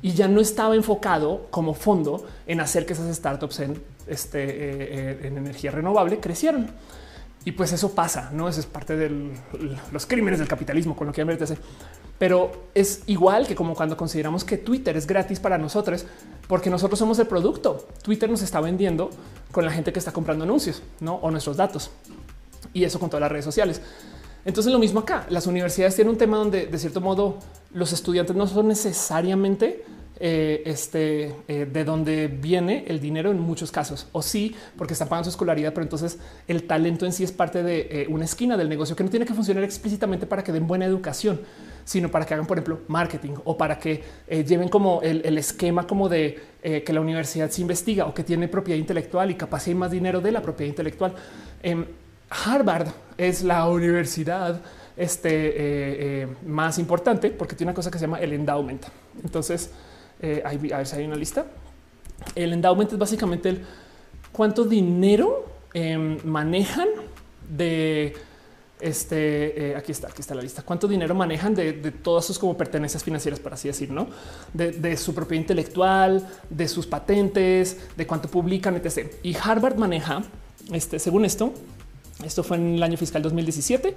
y 0.03 0.13
ya 0.13 0.29
no 0.29 0.41
estaba 0.41 0.75
enfocado 0.75 1.47
como 1.51 1.75
fondo 1.75 2.25
en 2.47 2.61
hacer 2.61 2.87
que 2.87 2.93
esas 2.93 3.15
startups 3.15 3.61
en, 3.61 3.83
este, 4.07 4.45
eh, 4.45 4.89
eh, 4.91 5.21
en 5.25 5.39
energía 5.39 5.71
renovable 5.71 6.21
crecieran. 6.21 6.71
Y 7.45 7.53
pues 7.53 7.73
eso 7.73 7.95
pasa, 7.95 8.31
no 8.33 8.49
eso 8.49 8.59
es 8.59 8.67
parte 8.67 8.97
de 8.97 9.31
los 9.93 10.07
crímenes 10.07 10.41
del 10.41 10.49
capitalismo 10.49 10.97
con 10.97 11.07
lo 11.07 11.13
que 11.13 11.23
hace. 11.23 11.57
Pero 12.19 12.71
es 12.75 13.03
igual 13.07 13.47
que 13.47 13.55
como 13.55 13.75
cuando 13.75 13.97
consideramos 13.97 14.43
que 14.43 14.59
Twitter 14.59 14.97
es 14.97 15.07
gratis 15.07 15.39
para 15.39 15.57
nosotros, 15.57 16.07
porque 16.49 16.71
nosotros 16.71 16.99
somos 16.99 17.19
el 17.21 17.29
producto. 17.29 17.87
Twitter 18.03 18.29
nos 18.29 18.43
está 18.43 18.61
vendiendo 18.61 19.11
con 19.53 19.65
la 19.65 19.71
gente 19.71 19.93
que 19.93 20.01
está 20.01 20.13
comprando 20.13 20.45
anuncios 20.45 20.83
¿no? 20.99 21.15
o 21.17 21.31
nuestros 21.31 21.57
datos 21.57 21.91
y 22.73 22.85
eso 22.85 22.99
con 22.99 23.11
todas 23.11 23.21
las 23.21 23.31
redes 23.31 23.45
sociales. 23.45 23.81
Entonces 24.47 24.73
lo 24.73 24.79
mismo 24.79 25.01
acá, 25.01 25.27
las 25.29 25.49
universidades 25.49 25.97
tienen 25.97 26.13
un 26.13 26.19
tema 26.19 26.37
donde 26.37 26.67
de 26.67 26.79
cierto 26.79 27.01
modo 27.01 27.41
los 27.75 27.93
estudiantes 27.93 28.37
no 28.37 28.47
son 28.47 28.69
necesariamente 28.69 29.85
eh, 30.21 30.63
este, 30.65 31.35
eh, 31.49 31.67
de 31.71 31.85
donde 31.85 32.29
viene 32.29 32.85
el 32.87 33.01
dinero 33.01 33.33
en 33.33 33.41
muchos 33.41 33.73
casos, 33.73 34.07
o 34.13 34.23
sí, 34.23 34.55
porque 34.79 34.95
están 34.95 35.09
pagando 35.09 35.25
su 35.25 35.31
escolaridad, 35.31 35.75
pero 35.75 35.83
entonces 35.83 36.19
el 36.47 36.63
talento 36.63 37.05
en 37.05 37.13
sí 37.13 37.25
es 37.25 37.33
parte 37.33 37.65
de 37.65 37.89
eh, 37.91 38.07
una 38.09 38.25
esquina 38.25 38.57
del 38.57 38.69
negocio 38.69 38.95
que 38.95 39.03
no 39.03 39.11
tiene 39.11 39.27
que 39.27 39.35
funcionar 39.35 39.65
explícitamente 39.65 40.27
para 40.27 40.45
que 40.45 40.53
den 40.53 40.69
buena 40.69 40.87
educación, 40.87 41.41
sino 41.85 42.09
para 42.09 42.25
que 42.25 42.33
hagan, 42.33 42.47
por 42.47 42.57
ejemplo, 42.57 42.81
marketing 42.87 43.35
o 43.45 43.59
para 43.59 43.81
que 43.81 44.03
lleven 44.29 44.69
como 44.69 45.03
el, 45.03 45.37
esquema 45.39 45.87
como 45.87 46.09
de 46.09 46.41
que 46.63 46.93
la 46.93 47.01
universidad 47.01 47.49
se 47.49 47.61
investiga 47.61 48.07
o 48.07 48.15
que 48.15 48.25
tiene 48.25 48.49
propiedad 48.49 48.79
intelectual 48.79 49.31
y 49.31 49.35
capacidad 49.35 49.77
y 49.77 49.79
más 49.79 49.91
dinero 49.93 50.21
de 50.21 50.33
la 50.33 50.43
propiedad 50.43 50.71
intelectual. 50.71 51.15
Harvard 52.31 52.89
es 53.17 53.43
la 53.43 53.69
universidad 53.69 54.61
este, 54.97 55.29
eh, 55.31 55.55
eh, 56.23 56.29
más 56.47 56.79
importante 56.79 57.31
porque 57.31 57.55
tiene 57.55 57.71
una 57.71 57.75
cosa 57.75 57.91
que 57.91 57.99
se 57.99 58.07
llama 58.07 58.19
el 58.21 58.33
endowment. 58.33 58.85
Entonces, 59.23 59.71
eh, 60.21 60.43
a 60.45 60.55
ver 60.55 60.87
si 60.87 60.97
hay 60.97 61.05
una 61.05 61.17
lista. 61.17 61.47
El 62.35 62.53
endowment 62.53 62.93
es 62.93 62.99
básicamente 62.99 63.51
el 63.51 63.65
cuánto 64.33 64.65
dinero 64.65 65.47
em, 65.75 66.19
manejan 66.25 66.89
de 67.49 68.15
este 68.81 69.75
aquí 69.77 69.93
está, 69.93 70.09
aquí 70.09 70.21
está 70.21 70.35
la 70.35 70.43
lista. 70.43 70.63
Cuánto 70.63 70.89
dinero 70.89 71.15
manejan 71.15 71.55
de, 71.55 71.73
todas 72.03 72.25
sus 72.25 72.39
como 72.39 72.57
pertenencias 72.57 73.05
financieras, 73.05 73.41
por 73.41 73.55
así 73.55 73.69
decir, 73.69 73.91
no 73.91 74.09
de, 74.53 74.73
de, 74.73 74.97
su 74.97 75.15
propiedad 75.15 75.41
intelectual, 75.43 76.27
de 76.51 76.69
sus 76.69 76.87
patentes, 76.87 77.79
de 77.97 78.07
cuánto 78.07 78.29
publican, 78.29 78.77
etc. 78.77 79.13
Y 79.23 79.35
Harvard 79.35 79.77
maneja, 79.77 80.23
este, 80.73 80.99
según 80.99 81.25
esto, 81.25 81.55
esto 82.25 82.43
fue 82.43 82.57
en 82.57 82.75
el 82.75 82.83
año 82.83 82.97
fiscal 82.97 83.23
2017. 83.23 83.95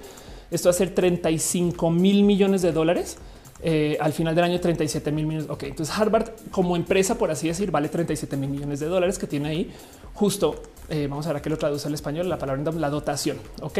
Esto 0.50 0.68
va 0.68 0.70
a 0.70 0.74
ser 0.74 0.94
35 0.94 1.90
mil 1.90 2.24
millones 2.24 2.62
de 2.62 2.72
dólares. 2.72 3.16
Eh, 3.62 3.98
al 4.00 4.12
final 4.12 4.34
del 4.34 4.44
año 4.44 4.60
37 4.60 5.12
mil 5.12 5.26
millones. 5.26 5.50
Ok, 5.50 5.64
entonces 5.64 5.96
Harvard 5.96 6.30
como 6.50 6.76
empresa, 6.76 7.16
por 7.16 7.30
así 7.30 7.48
decir, 7.48 7.70
vale 7.70 7.88
37 7.88 8.36
mil 8.36 8.50
millones 8.50 8.80
de 8.80 8.86
dólares 8.86 9.18
que 9.18 9.26
tiene 9.26 9.48
ahí 9.48 9.70
justo. 10.14 10.62
Eh, 10.92 11.06
vamos 11.08 11.24
a 11.28 11.32
ver 11.32 11.40
qué 11.40 11.48
lo 11.48 11.56
traduce 11.56 11.86
al 11.86 11.94
español 11.94 12.28
la 12.28 12.36
palabra 12.36 12.72
la 12.72 12.90
dotación. 12.90 13.36
Ok, 13.62 13.78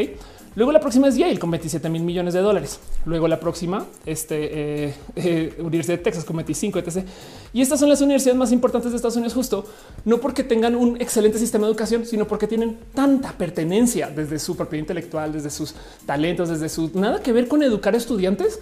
luego 0.55 0.71
la 0.71 0.79
próxima 0.79 1.09
es 1.09 1.17
Yale 1.17 1.41
con 1.41 1.51
27 1.51 1.89
mil 1.89 2.05
millones 2.05 2.35
de 2.35 2.41
dólares. 2.41 2.79
Luego 3.05 3.27
la 3.27 3.41
próxima, 3.41 3.85
este 4.07 4.95
eh, 5.17 5.55
Universidad 5.59 5.99
de 5.99 6.05
Texas 6.05 6.25
con 6.25 6.37
25, 6.37 6.79
etc. 6.79 7.05
Y 7.53 7.63
estas 7.63 7.81
son 7.81 7.89
las 7.89 8.01
universidades 8.01 8.39
más 8.39 8.53
importantes 8.53 8.93
de 8.93 8.97
Estados 8.97 9.17
Unidos, 9.17 9.35
justo 9.35 9.67
no 10.05 10.19
porque 10.19 10.45
tengan 10.45 10.77
un 10.77 11.01
excelente 11.01 11.41
sistema 11.41 11.67
de 11.67 11.73
educación, 11.73 12.07
sino 12.07 12.29
porque 12.29 12.47
tienen 12.47 12.79
tanta 12.95 13.33
pertenencia 13.33 14.09
desde 14.09 14.39
su 14.39 14.57
propiedad 14.57 14.83
intelectual, 14.85 15.33
desde 15.33 15.51
sus 15.51 15.75
talentos, 16.07 16.49
desde 16.49 16.69
su 16.69 16.93
nada 16.95 17.21
que 17.21 17.33
ver 17.33 17.49
con 17.49 17.65
educar 17.65 17.97
estudiantes 17.97 18.61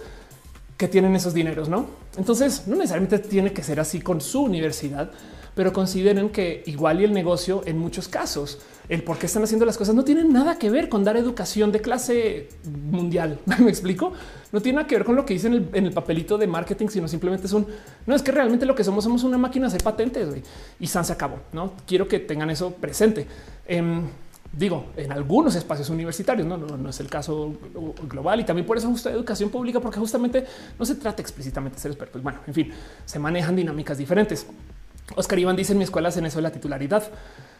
que 0.75 0.87
tienen 0.87 1.15
esos 1.15 1.35
dineros, 1.35 1.69
no? 1.69 1.85
Entonces, 2.17 2.63
no 2.65 2.77
necesariamente 2.77 3.19
tiene 3.19 3.53
que 3.53 3.61
ser 3.61 3.79
así 3.79 4.01
con 4.01 4.21
su 4.21 4.41
universidad, 4.41 5.11
pero 5.59 5.73
consideren 5.73 6.29
que 6.29 6.63
igual 6.67 7.01
y 7.01 7.03
el 7.03 7.11
negocio 7.11 7.63
en 7.65 7.77
muchos 7.77 8.07
casos, 8.07 8.59
el 8.87 9.03
por 9.03 9.17
qué 9.17 9.25
están 9.25 9.43
haciendo 9.43 9.65
las 9.65 9.77
cosas 9.77 9.93
no 9.93 10.05
tiene 10.05 10.23
nada 10.23 10.57
que 10.57 10.69
ver 10.69 10.87
con 10.87 11.03
dar 11.03 11.17
educación 11.17 11.73
de 11.73 11.81
clase 11.81 12.47
mundial. 12.63 13.41
Me 13.59 13.69
explico. 13.69 14.13
No 14.53 14.61
tiene 14.61 14.77
nada 14.77 14.87
que 14.87 14.95
ver 14.95 15.03
con 15.03 15.17
lo 15.17 15.25
que 15.25 15.33
dicen 15.33 15.67
en 15.73 15.85
el, 15.85 15.91
papelito 15.91 16.37
de 16.37 16.47
marketing, 16.47 16.87
sino 16.87 17.09
simplemente 17.09 17.47
es 17.47 17.51
un 17.51 17.67
no 18.07 18.15
es 18.15 18.21
que 18.21 18.31
realmente 18.31 18.65
lo 18.65 18.73
que 18.73 18.85
somos 18.85 19.03
somos 19.03 19.25
una 19.25 19.37
máquina 19.37 19.65
de 19.65 19.67
hacer 19.67 19.83
patentes 19.83 20.29
y 20.79 20.87
San 20.87 21.03
se 21.03 21.11
acabó. 21.11 21.39
No 21.51 21.73
quiero 21.85 22.07
que 22.07 22.19
tengan 22.19 22.49
eso 22.49 22.71
presente. 22.71 23.27
Em, 23.67 24.03
digo, 24.53 24.85
en 24.95 25.11
algunos 25.11 25.55
espacios 25.55 25.89
universitarios, 25.89 26.47
no, 26.47 26.55
no, 26.55 26.89
es 26.89 27.01
el 27.01 27.09
caso 27.09 27.53
global 28.07 28.39
y 28.39 28.45
también 28.45 28.65
por 28.65 28.77
eso 28.77 28.87
gusta 28.87 29.11
educación 29.11 29.49
pública, 29.49 29.81
porque 29.81 29.99
justamente 29.99 30.45
no 30.79 30.85
se 30.85 30.95
trata 30.95 31.21
explícitamente 31.21 31.75
de 31.75 31.81
ser 31.81 31.91
expertos. 31.91 32.23
Bueno, 32.23 32.39
en 32.47 32.53
fin, 32.53 32.71
se 33.03 33.19
manejan 33.19 33.57
dinámicas 33.57 33.97
diferentes. 33.97 34.47
Oscar 35.15 35.39
Iván 35.39 35.55
dice 35.55 35.73
en 35.73 35.77
mi 35.77 35.83
escuela 35.83 36.09
en 36.15 36.25
eso 36.25 36.37
de 36.37 36.43
la 36.43 36.51
titularidad. 36.51 37.03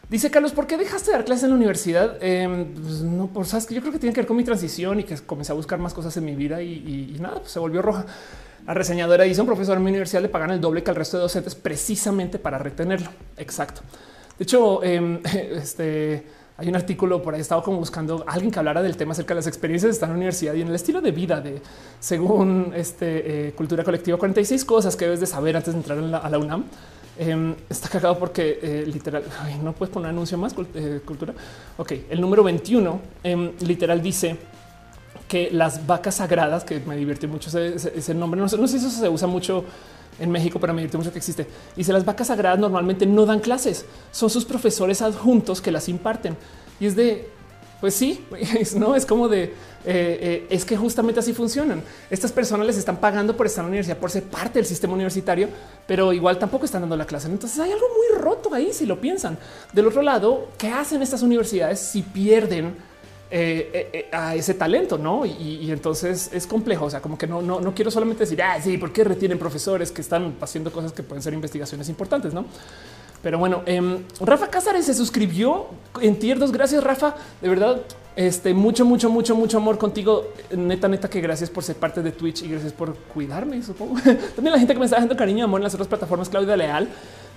Dice 0.08 0.30
Carlos, 0.30 0.52
¿por 0.52 0.66
qué 0.66 0.76
dejaste 0.76 1.12
de 1.12 1.18
dar 1.18 1.24
clases 1.24 1.44
en 1.44 1.50
la 1.50 1.56
universidad? 1.56 2.16
Em, 2.20 2.74
pues 2.74 3.02
no, 3.02 3.28
por 3.28 3.46
sabes 3.46 3.66
que 3.66 3.74
yo 3.74 3.80
creo 3.80 3.92
que 3.92 3.98
tiene 4.00 4.12
que 4.12 4.20
ver 4.20 4.26
con 4.26 4.36
mi 4.36 4.42
transición 4.42 4.98
y 4.98 5.04
que 5.04 5.16
comencé 5.18 5.52
a 5.52 5.54
buscar 5.54 5.78
más 5.78 5.94
cosas 5.94 6.16
en 6.16 6.24
mi 6.24 6.34
vida 6.34 6.60
y, 6.62 7.16
nada, 7.20 7.38
pues 7.38 7.52
se 7.52 7.60
volvió 7.60 7.80
roja. 7.80 8.06
La 8.66 8.74
reseñadora 8.74 9.24
dice 9.24 9.40
un 9.40 9.46
profesor 9.46 9.76
en 9.76 9.84
mi 9.84 9.90
universidad 9.90 10.20
le 10.20 10.28
pagan 10.28 10.50
el 10.50 10.60
doble 10.60 10.82
que 10.82 10.90
al 10.90 10.96
resto 10.96 11.16
de 11.16 11.22
docentes 11.22 11.54
precisamente 11.54 12.38
para 12.38 12.58
retenerlo. 12.58 13.08
Exacto. 13.36 13.82
De 14.36 14.42
hecho, 14.42 14.82
em, 14.82 15.20
este 15.54 16.24
hay 16.60 16.68
un 16.68 16.76
artículo 16.76 17.22
por 17.22 17.34
ahí, 17.34 17.40
estaba 17.40 17.62
como 17.62 17.78
buscando 17.78 18.22
a 18.26 18.32
alguien 18.32 18.50
que 18.50 18.58
hablara 18.58 18.82
del 18.82 18.94
tema 18.94 19.12
acerca 19.12 19.32
de 19.32 19.36
las 19.36 19.46
experiencias 19.46 19.88
de 19.88 19.92
estar 19.94 20.08
en 20.08 20.12
la 20.12 20.16
universidad 20.18 20.52
y 20.52 20.60
en 20.60 20.68
el 20.68 20.74
estilo 20.74 21.00
de 21.00 21.10
vida 21.10 21.40
de 21.40 21.62
según 22.00 22.72
este 22.76 23.48
eh, 23.48 23.52
cultura 23.52 23.82
colectiva 23.82 24.18
46 24.18 24.66
cosas 24.66 24.94
que 24.94 25.06
debes 25.06 25.20
de 25.20 25.26
saber 25.26 25.56
antes 25.56 25.72
de 25.72 25.80
entrar 25.80 25.98
a 26.22 26.28
la 26.28 26.38
UNAM. 26.38 26.64
Em, 27.22 27.54
está 27.68 27.86
cagado 27.90 28.18
porque 28.18 28.58
eh, 28.62 28.84
literal 28.86 29.22
no 29.62 29.74
puedes 29.74 29.92
poner 29.92 30.08
anuncio 30.08 30.38
más 30.38 30.54
eh, 30.74 31.02
cultura. 31.04 31.34
Ok, 31.76 31.92
el 32.08 32.18
número 32.18 32.42
21 32.42 32.98
em, 33.22 33.52
literal 33.60 34.00
dice 34.00 34.38
que 35.28 35.50
las 35.52 35.86
vacas 35.86 36.14
sagradas, 36.14 36.64
que 36.64 36.80
me 36.80 36.96
divierte 36.96 37.26
mucho 37.26 37.50
ese, 37.58 38.14
nombre, 38.14 38.40
no 38.40 38.48
sé, 38.48 38.56
no 38.56 38.66
sé 38.66 38.78
si 38.78 38.86
eso 38.86 38.98
se 38.98 39.06
usa 39.10 39.28
mucho 39.28 39.66
en 40.18 40.30
México, 40.30 40.58
pero 40.58 40.72
me 40.72 40.80
divierte 40.80 40.96
mucho 40.96 41.12
que 41.12 41.18
existe. 41.18 41.46
Dice 41.76 41.92
las 41.92 42.06
vacas 42.06 42.28
sagradas 42.28 42.58
normalmente 42.58 43.04
no 43.04 43.26
dan 43.26 43.40
clases, 43.40 43.84
son 44.12 44.30
sus 44.30 44.46
profesores 44.46 45.02
adjuntos 45.02 45.60
que 45.60 45.70
las 45.70 45.90
imparten. 45.90 46.38
Y 46.80 46.86
es 46.86 46.96
de, 46.96 47.28
pues 47.80 47.94
sí, 47.94 48.24
no 48.76 48.94
es 48.94 49.06
como 49.06 49.28
de, 49.28 49.44
eh, 49.44 49.52
eh, 49.84 50.46
es 50.50 50.64
que 50.64 50.76
justamente 50.76 51.20
así 51.20 51.32
funcionan. 51.32 51.82
Estas 52.10 52.32
personas 52.32 52.66
les 52.66 52.76
están 52.76 52.98
pagando 52.98 53.36
por 53.36 53.46
estar 53.46 53.62
en 53.62 53.66
la 53.66 53.70
universidad, 53.70 53.96
por 53.96 54.10
ser 54.10 54.24
parte 54.24 54.58
del 54.58 54.66
sistema 54.66 54.94
universitario, 54.94 55.48
pero 55.86 56.12
igual 56.12 56.38
tampoco 56.38 56.66
están 56.66 56.82
dando 56.82 56.96
la 56.96 57.06
clase. 57.06 57.28
Entonces 57.28 57.58
hay 57.58 57.72
algo 57.72 57.86
muy 57.88 58.22
roto 58.22 58.54
ahí 58.54 58.72
si 58.72 58.86
lo 58.86 59.00
piensan. 59.00 59.38
Del 59.72 59.86
otro 59.86 60.02
lado, 60.02 60.48
¿qué 60.58 60.68
hacen 60.68 61.02
estas 61.02 61.22
universidades 61.22 61.80
si 61.80 62.02
pierden? 62.02 62.90
Eh, 63.32 64.08
a 64.10 64.34
ese 64.34 64.54
talento, 64.54 64.98
¿no? 64.98 65.24
Y, 65.24 65.70
entonces 65.70 66.30
es 66.32 66.48
complejo, 66.48 66.86
o 66.86 66.90
sea, 66.90 67.00
como 67.00 67.16
que 67.16 67.28
no, 67.28 67.40
no, 67.40 67.60
no 67.60 67.72
quiero 67.72 67.88
solamente 67.88 68.24
decir, 68.24 68.42
ah, 68.42 68.60
sí, 68.60 68.76
¿por 68.76 68.92
qué 68.92 69.04
retienen 69.04 69.38
profesores 69.38 69.92
que 69.92 70.00
están 70.00 70.34
haciendo 70.40 70.72
cosas 70.72 70.92
que 70.92 71.04
pueden 71.04 71.22
ser 71.22 71.32
investigaciones 71.32 71.88
importantes, 71.88 72.34
¿no? 72.34 72.46
Pero 73.22 73.38
bueno, 73.38 73.62
eh, 73.66 74.02
Rafa 74.20 74.48
Cázares 74.48 74.86
se 74.86 74.94
suscribió 74.94 75.66
en 76.00 76.18
tier 76.18 76.38
2. 76.38 76.52
Gracias, 76.52 76.82
Rafa. 76.82 77.14
De 77.40 77.48
verdad, 77.48 77.82
este 78.16 78.54
mucho, 78.54 78.84
mucho, 78.84 79.10
mucho, 79.10 79.34
mucho 79.34 79.58
amor 79.58 79.78
contigo. 79.78 80.28
Neta, 80.56 80.88
neta, 80.88 81.08
que 81.08 81.20
gracias 81.20 81.50
por 81.50 81.62
ser 81.62 81.76
parte 81.76 82.02
de 82.02 82.12
Twitch 82.12 82.42
y 82.42 82.48
gracias 82.48 82.72
por 82.72 82.96
cuidarme. 82.96 83.62
Supongo 83.62 83.94
también 84.34 84.52
la 84.52 84.58
gente 84.58 84.72
que 84.72 84.78
me 84.78 84.86
está 84.86 84.98
dando 84.98 85.16
cariño 85.16 85.38
y 85.38 85.42
amor 85.42 85.60
en 85.60 85.64
las 85.64 85.74
otras 85.74 85.88
plataformas. 85.88 86.28
Claudia 86.28 86.56
Leal 86.56 86.88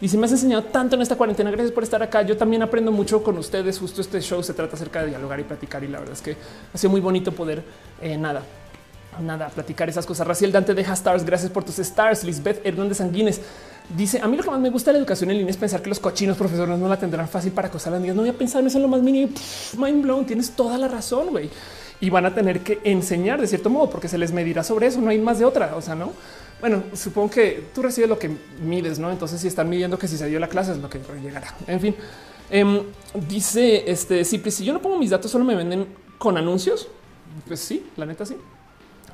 y 0.03 0.09
si 0.09 0.17
me 0.17 0.25
has 0.25 0.31
enseñado 0.33 0.63
tanto 0.63 0.95
en 0.97 1.01
esta 1.01 1.15
cuarentena, 1.15 1.49
gracias 1.49 1.71
por 1.71 1.83
estar 1.83 2.03
acá. 2.03 2.23
Yo 2.23 2.35
también 2.35 2.61
aprendo 2.61 2.91
mucho 2.91 3.23
con 3.23 3.37
ustedes. 3.37 3.79
Justo 3.79 4.01
este 4.01 4.19
show 4.19 4.43
se 4.43 4.53
trata 4.53 4.75
acerca 4.75 5.01
de 5.01 5.07
dialogar 5.07 5.39
y 5.39 5.43
platicar. 5.43 5.81
Y 5.83 5.87
la 5.87 5.99
verdad 5.99 6.13
es 6.13 6.21
que 6.21 6.35
ha 6.73 6.77
sido 6.77 6.91
muy 6.91 6.99
bonito 6.99 7.31
poder 7.31 7.63
eh, 8.01 8.17
nada, 8.17 8.41
nada, 9.21 9.49
platicar 9.49 9.89
esas 9.89 10.05
cosas. 10.05 10.27
Raciel 10.27 10.51
Dante 10.51 10.73
deja 10.73 10.93
stars. 10.93 11.25
Gracias 11.25 11.51
por 11.51 11.63
tus 11.63 11.79
stars. 11.79 12.23
Lisbeth 12.23 12.65
Hernández 12.65 12.97
Sanguines 12.97 13.41
dice: 13.95 14.19
A 14.21 14.27
mí 14.27 14.37
lo 14.37 14.43
que 14.43 14.49
más 14.49 14.59
me 14.59 14.69
gusta 14.69 14.91
de 14.91 14.93
la 14.93 14.99
educación 14.99 15.31
en 15.31 15.37
línea 15.37 15.51
es 15.51 15.57
pensar 15.57 15.81
que 15.81 15.89
los 15.89 15.99
cochinos 15.99 16.37
profesores 16.37 16.77
no 16.77 16.87
la 16.87 16.97
tendrán 16.97 17.27
fácil 17.27 17.51
para 17.51 17.67
acosar 17.67 17.93
a 17.93 17.95
las 17.95 18.01
niñas. 18.01 18.15
No 18.15 18.21
voy 18.21 18.29
a 18.29 18.37
pensar 18.37 18.61
en 18.61 18.67
eso 18.67 18.77
en 18.77 18.83
lo 18.83 18.87
más 18.87 19.01
mínimo. 19.01 19.31
mind 19.77 20.03
blown. 20.03 20.25
Tienes 20.25 20.51
toda 20.51 20.77
la 20.77 20.87
razón, 20.87 21.29
güey. 21.31 21.49
Y 21.99 22.09
van 22.09 22.25
a 22.25 22.33
tener 22.33 22.61
que 22.61 22.79
enseñar 22.83 23.39
de 23.39 23.47
cierto 23.47 23.69
modo 23.69 23.89
porque 23.89 24.07
se 24.07 24.17
les 24.17 24.31
medirá 24.31 24.63
sobre 24.63 24.87
eso. 24.87 24.99
No 24.99 25.09
hay 25.09 25.19
más 25.19 25.39
de 25.39 25.45
otra. 25.45 25.75
O 25.75 25.81
sea, 25.81 25.95
no 25.95 26.11
bueno, 26.63 26.81
supongo 26.93 27.29
que 27.29 27.61
tú 27.75 27.81
recibes 27.81 28.09
lo 28.09 28.17
que 28.17 28.31
mides, 28.61 28.97
no? 28.97 29.11
Entonces, 29.11 29.41
si 29.41 29.49
están 29.49 29.67
midiendo 29.67 29.99
que 29.99 30.07
si 30.07 30.17
se 30.17 30.29
dio 30.29 30.39
la 30.39 30.47
clase 30.47 30.71
es 30.71 30.77
lo 30.77 30.89
que 30.89 30.97
llegará. 31.21 31.53
En 31.67 31.81
fin, 31.81 31.93
em, 32.49 32.83
dice 33.27 33.83
este 33.91 34.23
sí, 34.23 34.41
si 34.49 34.63
yo 34.63 34.71
no 34.71 34.81
pongo 34.81 34.97
mis 34.97 35.09
datos, 35.09 35.29
solo 35.29 35.43
me 35.43 35.55
venden 35.55 35.87
con 36.17 36.37
anuncios. 36.37 36.87
Pues 37.49 37.59
sí, 37.59 37.85
la 37.97 38.05
neta, 38.05 38.25
sí 38.25 38.37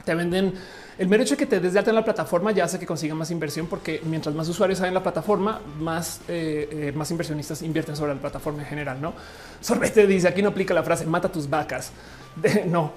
te 0.10 0.16
venden 0.16 0.54
el 0.98 1.08
mero 1.08 1.22
hecho 1.22 1.36
de 1.36 1.38
que 1.38 1.46
te 1.46 1.60
des 1.60 1.74
de 1.74 1.78
alta 1.78 1.92
en 1.92 1.96
la 1.96 2.04
plataforma 2.04 2.52
ya 2.52 2.64
hace 2.64 2.80
que 2.80 2.88
consiga 2.88 3.14
más 3.14 3.30
inversión, 3.30 3.68
porque 3.68 4.02
mientras 4.04 4.34
más 4.34 4.50
usuarios 4.50 4.82
hay 4.82 4.88
en 4.88 4.96
la 4.96 5.04
plataforma, 5.04 5.62
más, 5.80 6.22
eh, 6.28 6.68
eh, 6.72 6.92
más 6.96 7.12
inversionistas 7.12 7.62
invierten 7.62 7.96
sobre 7.96 8.16
la 8.16 8.20
plataforma 8.20 8.64
en 8.64 8.66
general. 8.66 9.00
No 9.00 9.14
sorbete 9.62 10.08
dice 10.08 10.28
aquí 10.28 10.42
no 10.42 10.50
aplica 10.50 10.74
la 10.74 10.82
frase 10.82 11.06
mata 11.06 11.32
tus 11.32 11.48
vacas. 11.48 11.92
no, 12.66 12.92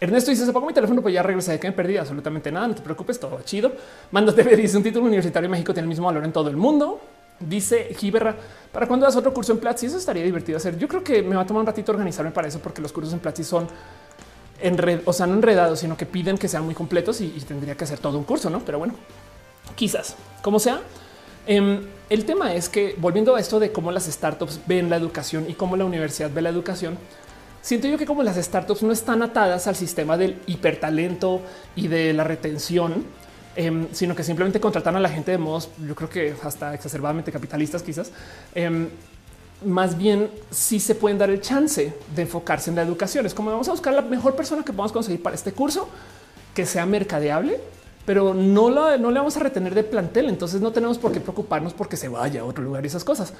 Ernesto 0.00 0.32
dice: 0.32 0.44
Se 0.44 0.52
pongo 0.52 0.66
mi 0.66 0.74
teléfono, 0.74 1.00
pues 1.00 1.14
ya 1.14 1.22
regresé 1.22 1.52
de 1.52 1.60
que 1.60 1.68
me 1.68 1.72
perdí 1.72 1.96
absolutamente 1.98 2.50
nada. 2.50 2.66
No 2.66 2.74
te 2.74 2.82
preocupes, 2.82 3.20
todo 3.20 3.40
chido. 3.44 3.70
Mándate 4.10 4.42
dice 4.56 4.76
un 4.76 4.82
título 4.82 5.06
universitario 5.06 5.46
en 5.46 5.52
México 5.52 5.72
tiene 5.72 5.84
el 5.84 5.90
mismo 5.90 6.06
valor 6.06 6.24
en 6.24 6.32
todo 6.32 6.50
el 6.50 6.56
mundo. 6.56 7.00
Dice 7.38 7.94
Giberra, 7.96 8.34
¿para 8.72 8.88
cuando 8.88 9.06
das 9.06 9.14
otro 9.14 9.32
curso 9.32 9.52
en 9.52 9.58
Platzi? 9.58 9.86
Eso 9.86 9.98
estaría 9.98 10.24
divertido 10.24 10.56
hacer. 10.56 10.76
Yo 10.76 10.88
creo 10.88 11.04
que 11.04 11.22
me 11.22 11.36
va 11.36 11.42
a 11.42 11.46
tomar 11.46 11.60
un 11.60 11.66
ratito 11.66 11.92
organizarme 11.92 12.32
para 12.32 12.48
eso, 12.48 12.58
porque 12.58 12.82
los 12.82 12.92
cursos 12.92 13.12
en 13.12 13.20
Platzi 13.20 13.44
son 13.44 13.68
enred 14.60 15.00
o 15.04 15.12
sea, 15.12 15.26
no 15.26 15.34
enredados, 15.34 15.80
sino 15.80 15.96
que 15.96 16.06
piden 16.06 16.38
que 16.38 16.48
sean 16.48 16.64
muy 16.64 16.74
completos 16.74 17.20
y, 17.20 17.28
tendría 17.46 17.76
que 17.76 17.84
hacer 17.84 17.98
todo 17.98 18.18
un 18.18 18.24
curso, 18.24 18.50
no? 18.50 18.60
Pero 18.60 18.78
bueno, 18.78 18.94
quizás 19.74 20.16
como 20.42 20.58
sea. 20.58 20.80
Em, 21.46 21.80
el 22.10 22.24
tema 22.24 22.54
es 22.54 22.68
que 22.68 22.94
volviendo 22.98 23.36
a 23.36 23.40
esto 23.40 23.60
de 23.60 23.70
cómo 23.70 23.92
las 23.92 24.06
startups 24.06 24.60
ven 24.66 24.90
la 24.90 24.96
educación 24.96 25.46
y 25.48 25.54
cómo 25.54 25.76
la 25.76 25.84
universidad 25.84 26.30
ve 26.32 26.42
la 26.42 26.48
educación, 26.48 26.98
siento 27.62 27.88
yo 27.88 27.98
que 27.98 28.06
como 28.06 28.22
las 28.22 28.36
startups 28.36 28.82
no 28.82 28.92
están 28.92 29.22
atadas 29.22 29.66
al 29.66 29.76
sistema 29.76 30.16
del 30.16 30.40
hipertalento 30.46 31.42
y 31.76 31.88
de 31.88 32.12
la 32.12 32.24
retención, 32.24 33.04
em, 33.54 33.86
sino 33.92 34.14
que 34.14 34.24
simplemente 34.24 34.60
contratan 34.60 34.96
a 34.96 35.00
la 35.00 35.08
gente 35.08 35.30
de 35.30 35.38
modos, 35.38 35.70
yo 35.86 35.94
creo 35.94 36.10
que 36.10 36.34
hasta 36.42 36.74
exacerbadamente 36.74 37.30
capitalistas 37.32 37.82
quizás, 37.82 38.10
em, 38.54 38.88
más 39.64 39.96
bien 39.96 40.30
sí 40.50 40.80
se 40.80 40.94
pueden 40.94 41.18
dar 41.18 41.30
el 41.30 41.40
chance 41.40 41.94
de 42.14 42.22
enfocarse 42.22 42.70
en 42.70 42.76
la 42.76 42.82
educación. 42.82 43.26
Es 43.26 43.34
como 43.34 43.50
vamos 43.50 43.68
a 43.68 43.72
buscar 43.72 43.94
la 43.94 44.02
mejor 44.02 44.36
persona 44.36 44.62
que 44.62 44.72
podamos 44.72 44.92
conseguir 44.92 45.22
para 45.22 45.34
este 45.34 45.52
curso, 45.52 45.88
que 46.54 46.66
sea 46.66 46.86
mercadeable, 46.86 47.60
pero 48.04 48.34
no, 48.34 48.70
no 48.70 49.10
le 49.10 49.18
vamos 49.18 49.36
a 49.36 49.40
retener 49.40 49.74
de 49.74 49.82
plantel. 49.82 50.28
Entonces 50.28 50.60
no 50.60 50.72
tenemos 50.72 50.98
por 50.98 51.12
qué 51.12 51.20
preocuparnos 51.20 51.72
porque 51.74 51.96
se 51.96 52.08
vaya 52.08 52.42
a 52.42 52.44
otro 52.44 52.62
lugar 52.62 52.84
y 52.84 52.88
esas 52.88 53.04
cosas. 53.04 53.32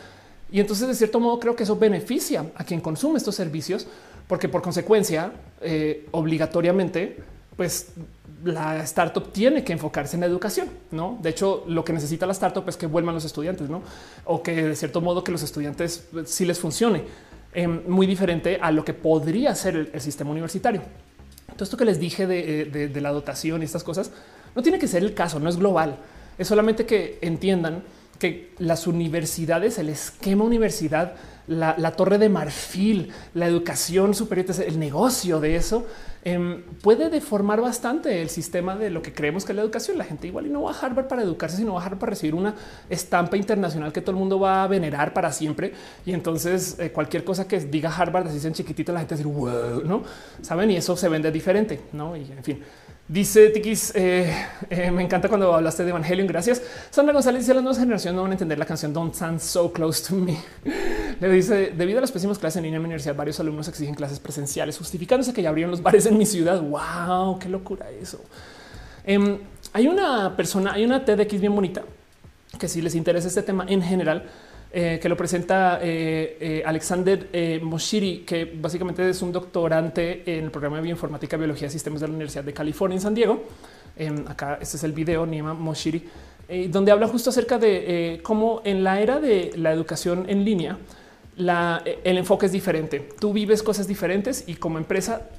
Y 0.51 0.61
entonces, 0.61 0.87
de 0.87 0.95
cierto 0.95 1.19
modo, 1.19 1.41
creo 1.41 1.57
que 1.57 1.65
eso 1.65 1.77
beneficia 1.77 2.47
a 2.55 2.65
quien 2.65 2.81
consume 2.81 3.19
estos 3.19 3.35
servicios, 3.35 3.87
porque 4.29 4.49
por 4.49 4.63
consecuencia, 4.63 5.33
eh, 5.61 6.07
obligatoriamente, 6.13 7.19
pues 7.57 7.89
la 8.45 8.83
startup 8.83 9.33
tiene 9.33 9.65
que 9.65 9.73
enfocarse 9.73 10.17
en 10.17 10.21
la 10.21 10.27
educación, 10.27 10.69
¿no? 10.91 11.19
De 11.23 11.31
hecho, 11.31 11.65
lo 11.67 11.85
que 11.85 11.93
necesita 11.93 12.27
la 12.27 12.33
startup 12.33 12.69
es 12.69 12.77
que 12.77 12.87
vuelvan 12.87 13.15
los 13.15 13.25
estudiantes, 13.25 13.69
¿no? 13.69 13.83
O 14.25 14.43
que 14.43 14.63
de 14.63 14.77
cierto 14.77 15.01
modo 15.01 15.25
que 15.25 15.33
los 15.33 15.43
estudiantes 15.43 16.07
pues, 16.13 16.31
sí 16.31 16.45
les 16.45 16.59
funcione. 16.59 17.05
Em, 17.55 17.83
muy 17.89 18.07
diferente 18.07 18.59
a 18.61 18.71
lo 18.71 18.85
que 18.85 18.93
podría 18.93 19.55
ser 19.55 19.91
el, 19.93 20.01
sistema 20.01 20.31
universitario. 20.31 20.83
Todo 21.55 21.65
esto 21.65 21.77
que 21.79 21.87
les 21.87 21.99
dije 21.99 22.27
de, 22.27 22.63
eh, 22.63 22.89
de 22.89 23.01
la 23.01 23.11
dotación 23.11 23.63
y 23.63 23.65
estas 23.65 23.83
cosas 23.83 24.11
no 24.55 24.63
tiene 24.63 24.79
que 24.79 24.87
ser 24.87 25.03
el 25.03 25.15
caso, 25.15 25.41
no 25.41 25.49
es 25.49 25.57
global. 25.57 25.97
Es 26.37 26.49
solamente 26.49 26.85
que 26.85 27.19
entiendan 27.23 27.83
que 28.19 28.53
las 28.59 28.87
universidades, 28.87 29.79
el 29.79 29.89
esquema 29.89 30.45
universidad, 30.45 31.15
la, 31.47 31.93
torre 31.93 32.19
de 32.19 32.29
marfil, 32.29 33.13
la 33.35 33.47
educación 33.47 34.15
superior, 34.15 34.47
el 34.67 34.79
negocio 34.79 35.41
de 35.41 35.57
eso 35.57 35.87
em, 36.27 36.63
puede 36.83 37.09
deformar 37.09 37.61
bastante 37.61 38.21
el 38.21 38.29
sistema 38.29 38.77
de 38.77 38.91
lo 38.91 39.01
que 39.01 39.13
creemos 39.13 39.45
que 39.45 39.53
es 39.53 39.57
la 39.57 39.63
educación. 39.63 39.97
La 39.97 40.05
gente 40.05 40.27
igual 40.27 40.47
y 40.47 40.51
no 40.51 40.63
va 40.63 40.73
a 40.73 40.79
Harvard 40.79 41.07
para 41.07 41.23
educarse, 41.23 41.57
sino 41.57 41.75
va 41.75 41.81
a 41.81 41.85
Harvard 41.85 42.01
para 42.01 42.11
recibir 42.11 42.35
una 42.35 42.55
estampa 42.91 43.37
internacional 43.37 43.93
que 43.93 44.01
todo 44.01 44.11
el 44.11 44.19
mundo 44.19 44.41
va 44.41 44.65
a 44.65 44.67
venerar 44.67 45.13
para 45.13 45.31
siempre. 45.33 45.73
Y 46.05 46.13
entonces 46.13 46.79
eh, 46.79 46.91
cualquier 46.91 47.25
cosa 47.25 47.47
que 47.47 47.61
diga 47.61 47.95
Harvard 47.95 48.27
así 48.27 48.53
chiquitito, 48.53 48.93
la 48.93 49.01
gente 49.01 49.17
dice 49.17 49.29
no 49.29 50.03
saben 50.43 50.71
y 50.71 50.77
eso 50.77 50.97
se 50.97 51.09
vende 51.09 51.31
diferente, 51.31 51.81
no? 51.93 52.17
Y 52.17 52.23
en 52.23 52.45
fin. 52.45 52.63
Dice 53.09 53.51
Tikis, 53.51 53.93
eh, 53.95 54.35
eh, 54.69 54.91
me 54.91 55.01
encanta 55.01 55.29
cuando 55.29 55.55
hablaste 55.55 55.85
de 55.85 55.91
Evangelion. 55.91 56.27
Gracias. 56.27 56.61
Sandra 56.91 57.13
González 57.13 57.43
dice: 57.43 57.55
Las 57.55 57.63
nuevas 57.63 57.79
generaciones 57.79 58.17
no 58.17 58.23
van 58.23 58.33
a 58.33 58.35
entender 58.35 58.59
la 58.59 58.65
canción 58.65 58.93
Don't 58.93 59.15
Stand 59.15 59.39
So 59.39 59.73
Close 59.73 60.09
to 60.09 60.17
Me. 60.17 60.37
Le 61.21 61.29
dice: 61.31 61.73
Debido 61.77 61.99
a 61.99 62.01
las 62.01 62.11
pésimas 62.11 62.37
clases 62.37 62.57
en 62.57 62.65
línea 62.65 62.79
en 62.79 62.83
mi 62.83 62.87
universidad, 62.87 63.15
varios 63.15 63.39
alumnos 63.39 63.69
exigen 63.69 63.95
clases 63.95 64.19
presenciales, 64.19 64.77
justificándose 64.77 65.33
que 65.33 65.41
ya 65.41 65.51
abrieron 65.51 65.71
los 65.71 65.83
bares 65.83 66.05
en 66.07 66.19
mi 66.19 66.27
ciudad. 66.27 66.61
Wow, 66.61 67.39
qué 67.39 67.49
locura 67.49 67.89
eso. 67.91 68.21
Em, 69.05 69.39
hay 69.73 69.87
una 69.87 70.35
persona, 70.35 70.73
hay 70.73 70.85
una 70.85 71.05
TEDx 71.05 71.41
bien 71.41 71.55
bonita 71.55 71.85
que 72.59 72.69
si 72.69 72.83
les 72.83 72.97
interesa 72.97 73.29
este 73.29 73.43
tema 73.43 73.67
en 73.69 73.83
general, 73.83 74.25
eh, 74.79 74.99
que 75.01 75.09
lo 75.09 75.17
presenta 75.17 75.79
eh, 75.81 76.37
eh, 76.39 76.63
Alexander 76.67 77.31
Moshiri, 77.63 78.25
que 78.27 78.45
básicamente 78.61 79.09
es 79.09 79.23
un 79.23 79.33
doctorante 79.33 80.23
en 80.27 80.45
el 80.45 80.51
programa 80.51 80.77
de 80.77 80.83
bioinformática, 80.83 81.39
biología 81.39 81.69
y 81.69 81.71
sistemas 81.71 82.03
de 82.03 82.09
la 82.09 82.13
Universidad 82.13 82.45
de 82.45 82.53
California 82.53 82.97
en 82.97 83.01
San 83.01 83.15
Diego. 83.15 83.43
Em, 83.97 84.29
acá 84.29 84.59
este 84.61 84.77
es 84.77 84.85
el 84.85 84.93
video, 84.93 85.25
Nima 85.25 85.55
Moshiri, 85.55 86.05
donde 86.69 86.93
habla 86.93 87.09
justo 87.09 87.31
acerca 87.31 87.57
de 87.57 88.21
cómo 88.23 88.61
en 88.65 88.85
la 88.85 89.01
era 89.01 89.19
de 89.19 89.53
la 89.57 89.73
educación 89.73 90.27
en 90.29 90.45
línea, 90.45 90.77
el 91.39 92.19
enfoque 92.19 92.45
es 92.45 92.53
diferente. 92.53 93.09
Tú 93.19 93.33
vives 93.33 93.63
cosas 93.63 93.89
diferentes 93.89 94.45
y 94.47 94.57
como 94.57 94.77
empresa 94.77 95.31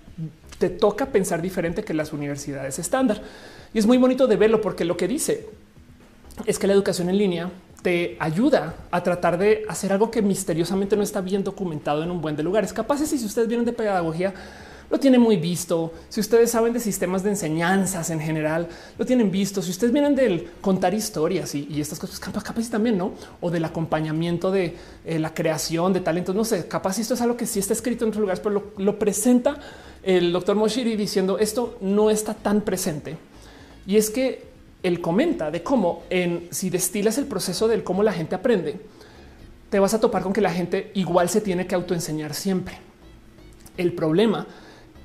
te 0.57 0.69
toca 0.72 1.05
pensar 1.05 1.43
diferente 1.43 1.84
que 1.84 1.93
las 1.93 2.11
universidades 2.11 2.80
estándar. 2.80 3.22
Y 3.72 3.77
es 3.77 3.85
muy 3.85 3.99
bonito 3.99 4.26
de 4.26 4.35
verlo 4.35 4.61
porque 4.61 4.84
lo 4.84 4.97
que 4.97 5.07
dice 5.07 5.45
es 6.47 6.57
que 6.57 6.65
la 6.65 6.73
educación 6.73 7.07
en 7.09 7.19
línea 7.19 7.51
te 7.82 8.18
ayuda 8.20 8.76
a 8.91 9.04
tratar 9.04 9.38
de 9.38 9.64
hacer 9.70 9.94
algo 9.94 10.12
que 10.12 10.22
misteriosamente 10.22 10.95
no 10.95 11.04
está 11.04 11.22
bien 11.22 11.44
documentado 11.44 12.04
en 12.04 12.12
un 12.12 12.22
buen 12.22 12.36
de 12.36 12.44
lugares. 12.44 12.74
Capaces, 12.74 13.12
y 13.14 13.18
si 13.18 13.26
ustedes 13.26 13.48
vienen 13.48 13.66
de 13.66 13.74
pedagogía, 13.74 14.34
lo 14.90 14.99
tienen 14.99 15.22
muy 15.22 15.38
visto. 15.38 15.94
Si 16.10 16.20
ustedes 16.20 16.52
saben 16.52 16.74
de 16.74 16.80
sistemas 16.80 17.24
de 17.24 17.32
enseñanzas 17.32 18.10
en 18.10 18.20
general, 18.20 18.68
lo 18.98 19.06
tienen 19.06 19.30
visto. 19.32 19.62
Si 19.62 19.72
ustedes 19.72 19.91
vienen 19.91 20.16
del 20.16 20.49
contar 20.62 20.94
historias 20.94 21.54
y, 21.56 21.80
estas 21.80 21.99
cosas, 21.99 22.20
capaz, 22.20 22.44
capaz 22.44 22.70
también, 22.70 22.98
no? 22.98 23.12
O 23.41 23.52
del 23.52 23.66
acompañamiento 23.66 24.52
de 24.52 24.76
eh, 25.06 25.20
la 25.20 25.34
creación 25.34 25.94
de 25.94 25.99
talentos. 25.99 26.36
No 26.36 26.45
sé, 26.45 26.68
capaz 26.68 26.99
esto 26.99 27.14
es 27.14 27.22
algo 27.22 27.38
que 27.38 27.45
sí 27.45 27.60
está 27.60 27.74
escrito 27.74 28.06
en 28.06 28.10
otros 28.10 28.22
lugares, 28.22 28.40
pero 28.40 28.56
lo, 28.56 28.84
lo 28.84 28.99
presenta 28.99 29.60
el 30.04 30.32
doctor 30.32 30.56
Moshiri 30.56 30.95
diciendo 30.95 31.38
esto 31.38 31.78
no 31.82 32.10
está 32.10 32.34
tan 32.34 32.62
presente. 32.62 33.18
Y 33.86 33.98
es 33.98 34.10
que 34.10 34.48
él 34.84 35.02
comenta 35.02 35.52
de 35.52 35.64
cómo 35.64 36.04
en 36.10 36.48
si 36.52 36.70
destilas 36.70 37.18
el 37.18 37.26
proceso 37.26 37.68
del 37.68 37.84
cómo 37.84 38.04
la 38.04 38.14
gente 38.14 38.36
aprende, 38.36 38.80
te 39.70 39.80
vas 39.80 39.94
a 39.94 39.99
topar 39.99 40.24
con 40.24 40.34
que 40.34 40.41
la 40.41 40.52
gente 40.52 40.91
igual 40.94 41.30
se 41.30 41.41
tiene 41.41 41.68
que 41.68 41.76
autoenseñar 41.76 42.34
siempre. 42.34 42.78
El 43.76 43.94
problema 43.94 44.48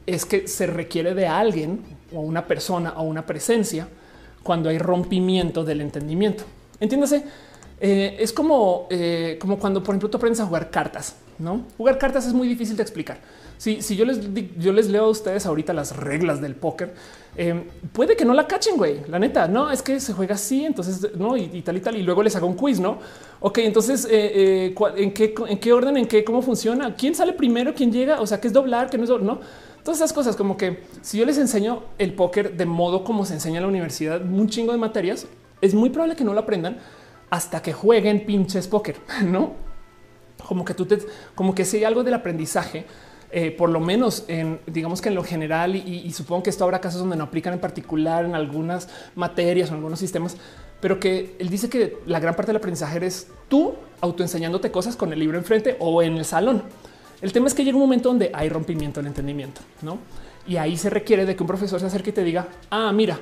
es 0.07 0.24
que 0.24 0.47
se 0.49 0.66
requiere 0.66 1.15
de 1.15 1.27
alguien 1.27 1.81
o 2.12 2.20
una 2.20 2.47
persona 2.47 2.94
o 2.97 3.03
una 3.03 3.27
presencia 3.27 3.89
cuando 4.43 4.69
hay 4.69 4.78
rompimiento 4.78 5.65
del 5.65 5.81
entendimiento. 5.81 6.44
Entiéndase, 6.81 7.24
eh, 7.81 8.16
es 8.19 8.32
como, 8.32 8.86
eh, 8.90 9.39
como 9.40 9.59
cuando, 9.59 9.82
por 9.82 9.94
ejemplo, 9.94 10.11
tú 10.11 10.16
aprendes 10.16 10.40
a 10.40 10.47
jugar 10.47 10.70
cartas. 10.70 11.16
No 11.38 11.66
jugar 11.76 11.98
cartas 11.98 12.26
es 12.26 12.32
muy 12.32 12.48
difícil 12.48 12.76
de 12.76 12.82
explicar. 12.82 13.18
Si, 13.59 13.78
yo 13.96 14.04
les 14.04 14.18
yo 14.59 14.72
les 14.72 14.88
leo 14.88 15.04
a 15.04 15.09
ustedes 15.09 15.46
ahorita 15.46 15.72
las 15.72 15.96
reglas 15.96 16.40
del 16.40 16.56
póker, 16.56 16.94
Em, 17.34 17.64
puede 17.92 18.14
que 18.14 18.26
no 18.26 18.34
la 18.34 18.46
cachen, 18.46 18.76
güey. 18.76 19.00
La 19.09 19.18
neta, 19.18 19.48
no 19.48 19.70
es 19.70 19.82
que 19.82 19.98
se 20.00 20.12
juega 20.12 20.34
así, 20.34 20.64
entonces 20.66 21.16
no 21.16 21.36
y, 21.36 21.62
tal 21.62 21.76
y 21.76 21.80
tal. 21.80 21.96
Y 21.96 22.02
luego 22.02 22.22
les 22.22 22.36
hago 22.36 22.46
un 22.46 22.54
quiz, 22.54 22.78
no? 22.78 22.98
Ok, 23.40 23.59
entonces 23.59 24.04
eh, 24.04 24.68
eh, 24.68 24.74
en 24.96 25.12
qué, 25.14 25.34
en 25.48 25.59
qué 25.59 25.72
orden, 25.72 25.96
en 25.96 26.06
qué, 26.06 26.24
cómo 26.24 26.42
funciona, 26.42 26.94
quién 26.94 27.14
sale 27.14 27.32
primero, 27.32 27.74
quién 27.74 27.90
llega, 27.90 28.20
o 28.20 28.26
sea, 28.26 28.40
qué 28.40 28.48
es 28.48 28.52
doblar, 28.52 28.90
qué 28.90 28.98
no 28.98 29.04
es 29.04 29.10
no? 29.10 29.40
Todas 29.82 29.98
esas 29.98 30.12
cosas, 30.12 30.36
como 30.36 30.56
que 30.56 30.84
si 31.00 31.18
yo 31.18 31.24
les 31.24 31.38
enseño 31.38 31.82
el 31.98 32.14
póker 32.14 32.56
de 32.56 32.66
modo 32.66 33.02
como 33.02 33.24
se 33.24 33.34
enseña 33.34 33.56
en 33.56 33.62
la 33.62 33.68
universidad, 33.68 34.22
un 34.22 34.48
chingo 34.48 34.72
de 34.72 34.78
materias, 34.78 35.26
es 35.60 35.74
muy 35.74 35.90
probable 35.90 36.14
que 36.14 36.24
no 36.24 36.34
lo 36.34 36.40
aprendan 36.40 36.78
hasta 37.30 37.62
que 37.62 37.72
jueguen 37.72 38.26
pinches 38.26 38.68
póker, 38.68 38.96
no? 39.24 39.72
Como 40.53 40.66
que 40.66 40.74
tú 40.74 40.85
te, 40.85 40.99
como 41.35 41.55
que 41.55 41.65
si 41.65 41.79
hay 41.79 41.85
algo 41.85 42.05
del 42.05 42.12
aprendizaje 42.12 42.85
eh, 43.35 43.51
por 43.51 43.70
lo 43.70 43.81
menos 43.81 44.24
en, 44.29 44.61
digamos 44.66 45.01
que 45.01 45.09
en 45.09 45.15
lo 45.15 45.24
general, 45.24 45.74
y, 45.74 46.12
supongo 46.12 46.43
que 46.43 46.51
esto 46.51 46.65
habrá 46.65 46.83
casos 46.83 47.01
donde 47.01 47.16
no 47.16 47.24
aplican 47.24 47.55
en 47.55 47.61
particular 47.61 48.27
en 48.27 48.35
algunas 48.35 48.91
materias 49.15 49.70
o 49.70 49.74
algunos 49.74 49.99
sistemas, 49.99 50.37
pero 50.83 51.01
que 51.01 51.35
él 51.39 51.49
dice 51.49 51.70
que 51.70 51.97
la 52.05 52.20
gran 52.20 52.37
parte 52.37 52.51
del 52.51 52.59
aprendizaje 52.59 52.99
eres 52.99 53.29
tú 53.49 53.73
autoenseñándote 54.03 54.70
cosas 54.70 54.97
con 54.97 55.15
el 55.15 55.19
libro 55.19 55.39
enfrente 55.39 55.79
o 55.81 56.03
en 56.03 56.19
el 56.19 56.27
salón. 56.27 56.62
El 57.23 57.33
tema 57.33 57.47
es 57.47 57.55
que 57.55 57.65
llega 57.65 57.79
un 57.79 57.85
momento 57.85 58.11
donde 58.11 58.31
hay 58.35 58.51
rompimiento 58.51 59.01
del 59.01 59.07
entendimiento, 59.07 59.62
¿no? 59.81 59.97
Y 60.47 60.59
ahí 60.59 60.77
se 60.77 60.91
requiere 60.91 61.24
de 61.24 61.35
que 61.35 61.43
un 61.43 61.47
profesor 61.47 61.81
se 61.81 61.87
acerque 61.87 62.11
y 62.11 62.12
te 62.12 62.24
diga, 62.24 62.49
ah, 62.69 62.93
mira, 62.93 63.19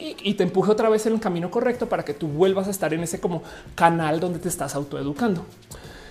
y, 0.00 0.34
te 0.34 0.44
empuje 0.44 0.70
otra 0.70 0.88
vez 0.88 1.06
en 1.06 1.14
el 1.14 1.20
camino 1.20 1.50
correcto 1.50 1.88
para 1.88 2.04
que 2.04 2.14
tú 2.14 2.28
vuelvas 2.28 2.68
a 2.68 2.70
estar 2.70 2.94
en 2.94 3.02
ese 3.02 3.20
como 3.20 3.42
canal 3.74 4.20
donde 4.20 4.38
te 4.38 4.48
estás 4.48 4.74
autoeducando. 4.74 5.44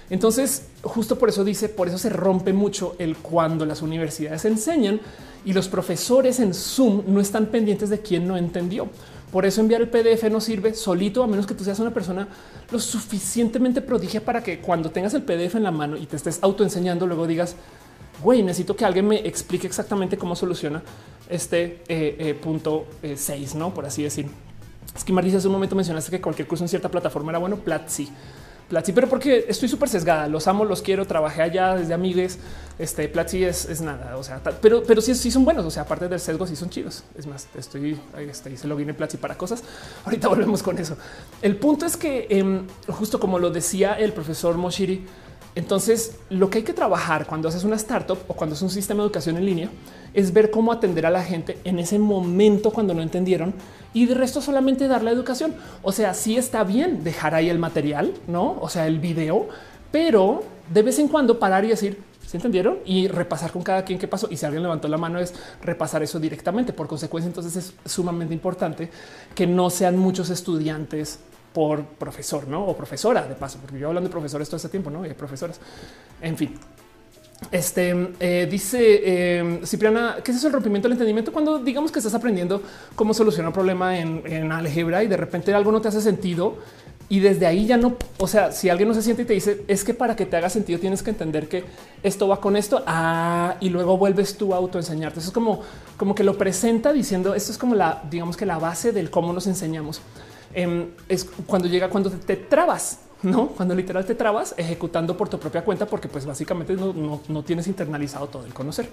Entonces, 0.09 0.67
justo 0.81 1.17
por 1.19 1.29
eso 1.29 1.43
dice, 1.43 1.69
por 1.69 1.87
eso 1.87 1.97
se 1.97 2.09
rompe 2.09 2.53
mucho 2.53 2.95
el 2.97 3.17
cuando 3.17 3.65
las 3.65 3.81
universidades 3.81 4.45
enseñan 4.45 4.99
y 5.45 5.53
los 5.53 5.67
profesores 5.67 6.39
en 6.39 6.53
Zoom 6.53 7.03
no 7.07 7.21
están 7.21 7.47
pendientes 7.47 7.89
de 7.89 7.99
quién 7.99 8.27
no 8.27 8.35
entendió. 8.35 8.87
Por 9.31 9.45
eso 9.45 9.61
enviar 9.61 9.81
el 9.81 9.89
PDF 9.89 10.23
no 10.31 10.41
sirve 10.41 10.73
solito, 10.73 11.23
a 11.23 11.27
menos 11.27 11.45
que 11.45 11.53
tú 11.53 11.63
seas 11.63 11.79
una 11.79 11.93
persona 11.93 12.27
lo 12.71 12.79
suficientemente 12.79 13.81
prodigia 13.81 14.21
para 14.21 14.41
que 14.41 14.59
cuando 14.59 14.89
tengas 14.89 15.13
el 15.13 15.21
PDF 15.21 15.55
en 15.55 15.63
la 15.63 15.71
mano 15.71 15.97
y 15.97 16.07
te 16.07 16.15
estés 16.15 16.39
autoenseñando, 16.41 17.05
luego 17.05 17.27
digas, 17.27 17.55
güey, 18.23 18.41
necesito 18.41 18.75
que 18.75 18.85
alguien 18.85 19.07
me 19.07 19.19
explique 19.19 19.67
exactamente 19.67 20.17
cómo 20.17 20.35
soluciona 20.35 20.81
este 21.29 21.83
eh, 21.87 22.15
eh, 22.17 22.33
punto 22.33 22.87
6, 23.15 23.53
eh, 23.53 23.57
no 23.57 23.71
por 23.71 23.85
así 23.85 24.01
decir. 24.01 24.27
Es 24.95 25.03
que 25.03 25.13
Marisa 25.13 25.37
hace 25.37 25.47
un 25.47 25.53
momento 25.53 25.75
mencionaste 25.75 26.09
que 26.09 26.19
cualquier 26.19 26.47
curso 26.47 26.63
en 26.63 26.67
cierta 26.67 26.89
plataforma 26.89 27.31
era 27.31 27.37
bueno. 27.37 27.57
Platzi. 27.57 28.09
Platzi, 28.69 28.93
pero 28.93 29.09
porque 29.09 29.45
estoy 29.47 29.67
súper 29.67 29.89
sesgada, 29.89 30.27
los 30.27 30.47
amo, 30.47 30.63
los 30.63 30.83
quiero, 30.83 31.05
trabajé 31.07 31.41
allá 31.41 31.75
desde 31.75 31.93
amigues. 31.93 32.37
Este 32.77 33.09
Platzi 33.09 33.43
es, 33.43 33.81
nada, 33.81 34.15
o 34.15 34.23
sea, 34.23 34.41
pero, 34.61 34.83
pero 34.83 35.01
sí, 35.01 35.15
sí 35.15 35.31
son 35.31 35.43
buenos. 35.43 35.65
O 35.65 35.71
sea, 35.71 35.83
aparte 35.83 36.07
del 36.07 36.19
sesgo, 36.19 36.45
sí 36.45 36.55
son 36.55 36.69
chidos. 36.69 37.03
Es 37.17 37.25
más, 37.25 37.47
estoy 37.57 37.99
este, 38.19 38.51
hice 38.51 38.67
login 38.67 38.89
en 38.89 38.95
Platzi 38.95 39.17
para 39.17 39.35
cosas. 39.35 39.63
Ahorita 40.05 40.27
volvemos 40.27 40.61
con 40.61 40.77
eso. 40.77 40.95
El 41.41 41.57
punto 41.57 41.85
es 41.85 41.97
que, 41.97 42.27
em, 42.29 42.67
justo 42.87 43.19
como 43.19 43.39
lo 43.39 43.49
decía 43.49 43.93
el 43.93 44.13
profesor 44.13 44.55
Moshiri, 44.55 45.03
entonces 45.55 46.17
lo 46.29 46.49
que 46.49 46.59
hay 46.59 46.63
que 46.63 46.73
trabajar 46.73 47.25
cuando 47.25 47.49
haces 47.49 47.63
una 47.63 47.75
startup 47.75 48.19
o 48.27 48.33
cuando 48.33 48.55
es 48.55 48.61
un 48.61 48.69
sistema 48.69 49.01
de 49.01 49.07
educación 49.07 49.37
en 49.37 49.45
línea 49.45 49.69
es 50.13 50.33
ver 50.33 50.51
cómo 50.51 50.71
atender 50.71 51.05
a 51.05 51.09
la 51.09 51.23
gente 51.23 51.57
en 51.63 51.79
ese 51.79 51.99
momento 51.99 52.71
cuando 52.71 52.93
no 52.93 53.01
entendieron 53.01 53.53
y 53.93 54.05
de 54.05 54.15
resto 54.15 54.41
solamente 54.41 54.87
dar 54.87 55.03
la 55.03 55.11
educación. 55.11 55.55
O 55.81 55.91
sea, 55.91 56.13
sí 56.13 56.37
está 56.37 56.63
bien 56.63 57.03
dejar 57.03 57.35
ahí 57.35 57.49
el 57.49 57.59
material, 57.59 58.13
no? 58.27 58.57
O 58.61 58.69
sea, 58.69 58.87
el 58.87 58.99
video, 58.99 59.47
pero 59.91 60.43
de 60.71 60.83
vez 60.83 60.99
en 60.99 61.07
cuando 61.07 61.39
parar 61.39 61.65
y 61.65 61.69
decir, 61.69 61.97
¿Se 62.29 62.37
entendieron? 62.37 62.77
Y 62.85 63.07
repasar 63.07 63.51
con 63.51 63.63
cada 63.63 63.83
quien 63.83 63.97
qué 63.97 64.07
pasó. 64.07 64.27
Y 64.29 64.37
si 64.37 64.45
alguien 64.45 64.61
levantó 64.61 64.87
la 64.87 64.99
mano 64.99 65.17
es 65.17 65.33
repasar 65.63 66.03
eso 66.03 66.19
directamente. 66.19 66.73
Por 66.73 66.87
consecuencia, 66.87 67.27
entonces 67.27 67.55
es 67.55 67.91
sumamente 67.91 68.35
importante 68.35 68.91
que 69.33 69.47
no 69.47 69.71
sean 69.71 69.97
muchos 69.97 70.29
estudiantes 70.29 71.21
por 71.59 71.83
profesor, 71.83 72.47
¿no? 72.47 72.63
O 72.63 72.73
profesora, 72.73 73.27
de 73.27 73.35
paso, 73.35 73.59
porque 73.59 73.77
yo 73.77 73.89
hablando 73.89 74.07
de 74.07 74.13
profesores 74.13 74.47
todo 74.47 74.55
este 74.55 74.69
tiempo, 74.69 74.89
¿no? 74.89 75.05
Y 75.05 75.13
profesoras. 75.13 75.59
En 76.21 76.37
fin, 76.37 76.57
este 77.51 78.13
eh, 78.21 78.47
dice 78.49 78.79
eh, 78.79 79.59
Cipriana, 79.65 80.19
¿qué 80.23 80.31
es 80.31 80.37
eso 80.37 80.47
el 80.47 80.53
rompimiento 80.53 80.87
del 80.87 80.93
entendimiento? 80.93 81.33
Cuando 81.33 81.59
digamos 81.59 81.91
que 81.91 81.99
estás 81.99 82.13
aprendiendo 82.13 82.63
cómo 82.95 83.13
solucionar 83.13 83.49
un 83.49 83.53
problema 83.53 83.99
en, 83.99 84.23
en, 84.25 84.53
álgebra 84.53 85.03
y 85.03 85.07
de 85.07 85.17
repente 85.17 85.53
algo 85.53 85.69
no 85.73 85.81
te 85.81 85.89
hace 85.89 85.99
sentido 85.99 86.59
y 87.09 87.19
desde 87.19 87.45
ahí 87.45 87.65
ya 87.65 87.75
no, 87.75 87.97
o 88.19 88.27
sea, 88.27 88.53
si 88.53 88.69
alguien 88.69 88.87
no 88.87 88.95
se 88.95 89.01
siente 89.01 89.23
y 89.23 89.25
te 89.25 89.33
dice 89.33 89.65
es 89.67 89.83
que 89.83 89.93
para 89.93 90.15
que 90.15 90.25
te 90.25 90.37
haga 90.37 90.49
sentido 90.49 90.79
tienes 90.79 91.03
que 91.03 91.09
entender 91.09 91.49
que 91.49 91.65
esto 92.03 92.29
va 92.29 92.39
con 92.39 92.55
esto 92.55 92.83
ah, 92.87 93.57
y 93.59 93.67
luego 93.67 93.97
vuelves 93.97 94.37
tú 94.37 94.53
a 94.53 94.57
autoenseñarte. 94.57 95.19
Eso 95.19 95.27
es 95.27 95.33
como, 95.33 95.59
como 95.97 96.15
que 96.15 96.23
lo 96.23 96.37
presenta 96.37 96.93
diciendo 96.93 97.35
esto 97.35 97.51
es 97.51 97.57
como 97.57 97.75
la, 97.75 98.01
digamos 98.09 98.37
que 98.37 98.45
la 98.45 98.59
base 98.59 98.93
del 98.93 99.09
cómo 99.09 99.33
nos 99.33 99.45
enseñamos. 99.45 100.01
Em, 100.53 100.87
es 101.07 101.25
cuando 101.45 101.67
llega, 101.67 101.89
cuando 101.89 102.09
te 102.09 102.35
trabas 102.35 102.99
no 103.21 103.47
cuando 103.47 103.75
literal 103.75 104.05
te 104.05 104.15
trabas 104.15 104.55
ejecutando 104.57 105.17
por 105.17 105.29
tu 105.29 105.39
propia 105.39 105.63
cuenta, 105.63 105.85
porque 105.85 106.07
pues 106.07 106.25
básicamente 106.25 106.73
no, 106.75 107.43
tienes 107.43 107.67
internalizado 107.67 108.27
todo 108.27 108.45
el 108.45 108.53
conocer. 108.53 108.89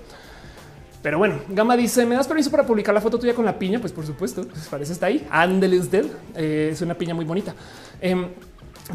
Pero 1.02 1.18
bueno, 1.18 1.36
Gama 1.48 1.76
dice: 1.76 2.04
¿Me 2.04 2.16
das 2.16 2.26
permiso 2.26 2.50
para 2.50 2.66
publicar 2.66 2.94
la 2.94 3.00
foto 3.00 3.18
tuya 3.18 3.34
con 3.34 3.44
la 3.44 3.56
piña? 3.56 3.78
Pues 3.78 3.92
por 3.92 4.04
supuesto, 4.04 4.44
pues 4.46 4.66
parece 4.66 4.92
está 4.92 5.06
ahí. 5.06 5.24
Ándele 5.30 5.78
usted. 5.78 6.06
Eh, 6.34 6.70
es 6.72 6.82
una 6.82 6.94
piña 6.94 7.14
muy 7.14 7.24
bonita. 7.24 7.54
Em, 8.00 8.26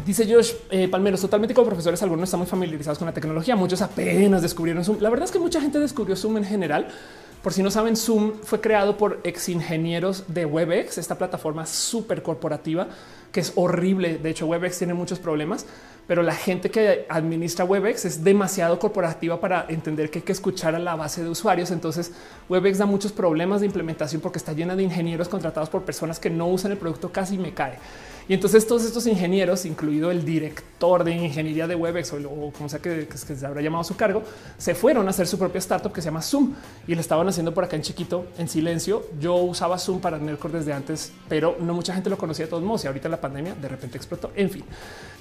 dice 0.04 0.30
Josh 0.30 0.52
eh, 0.70 0.88
Palmeros, 0.88 1.22
totalmente 1.22 1.54
como 1.54 1.66
profesores, 1.68 2.02
algunos 2.02 2.24
están 2.24 2.40
muy 2.40 2.46
familiarizados 2.46 2.98
con 2.98 3.06
la 3.06 3.14
tecnología, 3.14 3.56
muchos 3.56 3.80
apenas 3.80 4.42
descubrieron 4.42 4.84
Zoom. 4.84 4.98
La 5.00 5.08
verdad 5.08 5.24
es 5.24 5.30
que 5.30 5.38
mucha 5.38 5.60
gente 5.60 5.78
descubrió 5.78 6.14
Zoom 6.14 6.36
en 6.36 6.44
general. 6.44 6.88
Por 7.42 7.52
si 7.52 7.62
no 7.62 7.70
saben, 7.70 7.96
Zoom 7.96 8.34
fue 8.42 8.60
creado 8.60 8.96
por 8.96 9.20
ex 9.24 9.48
ingenieros 9.48 10.24
de 10.28 10.46
Webex, 10.46 10.98
esta 10.98 11.18
plataforma 11.18 11.66
súper 11.66 12.22
corporativa 12.22 12.88
que 13.32 13.40
es 13.40 13.52
horrible. 13.56 14.18
De 14.18 14.30
hecho, 14.30 14.46
Webex 14.46 14.78
tiene 14.78 14.94
muchos 14.94 15.18
problemas, 15.18 15.66
pero 16.06 16.22
la 16.22 16.34
gente 16.34 16.70
que 16.70 17.06
administra 17.08 17.64
Webex 17.64 18.04
es 18.04 18.22
demasiado 18.22 18.78
corporativa 18.78 19.40
para 19.40 19.66
entender 19.68 20.10
que 20.10 20.18
hay 20.18 20.24
que 20.24 20.32
escuchar 20.32 20.74
a 20.74 20.78
la 20.78 20.94
base 20.94 21.24
de 21.24 21.30
usuarios. 21.30 21.70
Entonces, 21.70 22.12
Webex 22.48 22.78
da 22.78 22.86
muchos 22.86 23.10
problemas 23.10 23.60
de 23.60 23.66
implementación 23.66 24.20
porque 24.20 24.38
está 24.38 24.52
llena 24.52 24.76
de 24.76 24.82
ingenieros 24.82 25.28
contratados 25.28 25.70
por 25.70 25.82
personas 25.82 26.20
que 26.20 26.30
no 26.30 26.46
usan 26.46 26.72
el 26.72 26.78
producto 26.78 27.10
casi 27.10 27.38
me 27.38 27.54
cae. 27.54 27.78
Y 28.28 28.34
entonces 28.34 28.66
todos 28.66 28.84
estos 28.84 29.06
ingenieros, 29.06 29.64
incluido 29.64 30.10
el 30.10 30.24
director 30.24 31.04
de 31.04 31.12
ingeniería 31.12 31.66
de 31.66 31.74
Webex 31.74 32.12
o, 32.12 32.52
como 32.56 32.68
sea 32.68 32.80
que, 32.80 33.08
se 33.16 33.46
habrá 33.46 33.60
llamado 33.60 33.84
su 33.84 33.96
cargo, 33.96 34.22
se 34.58 34.74
fueron 34.74 35.06
a 35.06 35.10
hacer 35.10 35.26
su 35.26 35.38
propia 35.38 35.58
startup 35.58 35.92
que 35.92 36.00
se 36.00 36.06
llama 36.06 36.22
Zoom 36.22 36.54
y 36.86 36.94
le 36.94 37.00
estaban 37.00 37.28
haciendo 37.28 37.52
por 37.52 37.64
acá 37.64 37.76
en 37.76 37.82
chiquito, 37.82 38.26
en 38.38 38.48
silencio. 38.48 39.06
Yo 39.20 39.34
usaba 39.34 39.78
Zoom 39.78 40.00
para 40.00 40.18
Nerdcore 40.18 40.58
desde 40.58 40.72
antes, 40.72 41.12
pero 41.28 41.56
no 41.60 41.74
mucha 41.74 41.94
gente 41.94 42.10
lo 42.10 42.18
conocía 42.18 42.46
de 42.46 42.50
todos 42.50 42.62
modos 42.62 42.84
y 42.84 42.86
ahorita 42.86 43.08
la 43.08 43.20
pandemia 43.20 43.54
de 43.54 43.68
repente 43.68 43.96
explotó. 43.96 44.30
En 44.34 44.50
fin, 44.50 44.64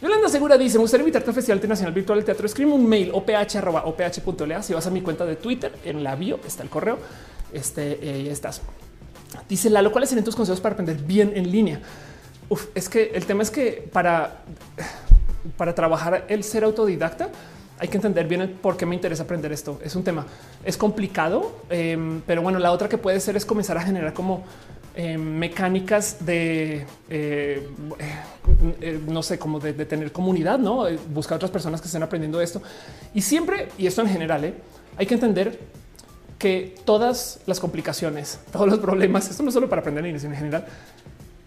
Yolanda 0.01 0.29
Segura 0.29 0.57
dice: 0.57 0.77
Me 0.77 0.83
gustaría 0.83 1.03
invitarte 1.03 1.29
al 1.29 1.35
Festival 1.35 1.57
Internacional 1.57 1.93
Virtual 1.93 2.19
del 2.19 2.25
Teatro. 2.25 2.45
Escribe 2.45 2.71
un 2.71 2.87
mail 2.87 3.11
oph.oph.lea. 3.13 4.63
Si 4.63 4.73
vas 4.73 4.87
a 4.87 4.89
mi 4.89 5.01
cuenta 5.01 5.25
de 5.25 5.35
Twitter, 5.35 5.73
en 5.83 6.03
la 6.03 6.15
bio 6.15 6.39
está 6.45 6.63
el 6.63 6.69
correo. 6.69 6.97
Este 7.53 7.99
eh, 8.01 8.31
estás. 8.31 8.61
Dice 9.47 9.69
Lalo, 9.69 9.91
¿cuáles 9.91 10.09
serían 10.09 10.25
tus 10.25 10.35
consejos 10.35 10.59
para 10.59 10.73
aprender 10.73 10.97
bien 10.97 11.31
en 11.35 11.51
línea? 11.51 11.81
Es 12.75 12.89
que 12.89 13.11
el 13.13 13.25
tema 13.25 13.43
es 13.43 13.51
que 13.51 13.87
para, 13.91 14.41
para 15.57 15.73
trabajar 15.75 16.25
el 16.27 16.43
ser 16.43 16.63
autodidacta 16.63 17.29
hay 17.81 17.87
que 17.87 17.97
entender 17.97 18.27
bien 18.27 18.59
por 18.61 18.77
qué 18.77 18.85
me 18.85 18.93
interesa 18.93 19.23
aprender 19.23 19.51
esto. 19.51 19.79
Es 19.83 19.95
un 19.95 20.03
tema, 20.03 20.27
es 20.63 20.77
complicado, 20.77 21.63
em, 21.67 22.21
pero 22.27 22.43
bueno, 22.43 22.59
la 22.59 22.71
otra 22.71 22.87
que 22.87 22.99
puede 22.99 23.19
ser 23.19 23.35
es 23.35 23.43
comenzar 23.43 23.75
a 23.75 23.81
generar 23.81 24.13
como 24.13 24.43
em, 24.93 25.19
mecánicas 25.19 26.23
de, 26.23 26.85
eh, 27.09 27.67
eh, 28.81 28.99
no 29.07 29.23
sé, 29.23 29.39
como 29.39 29.59
de, 29.59 29.73
tener 29.85 30.11
comunidad, 30.11 30.59
no 30.59 30.87
eh, 30.87 30.99
buscar 31.11 31.37
otras 31.37 31.49
personas 31.49 31.81
que 31.81 31.87
estén 31.87 32.03
aprendiendo 32.03 32.39
esto. 32.39 32.61
Y 33.15 33.21
siempre, 33.21 33.69
y 33.79 33.87
esto 33.87 34.01
en 34.01 34.09
general, 34.09 34.53
hay 34.97 35.05
que 35.07 35.13
entender 35.15 35.57
que 36.37 36.75
todas 36.85 37.39
las 37.47 37.59
complicaciones, 37.59 38.39
todos 38.51 38.67
los 38.67 38.77
problemas, 38.77 39.27
esto 39.27 39.41
no 39.41 39.51
solo 39.51 39.69
para 39.69 39.81
aprender 39.81 40.05
en 40.05 40.19
general, 40.19 40.65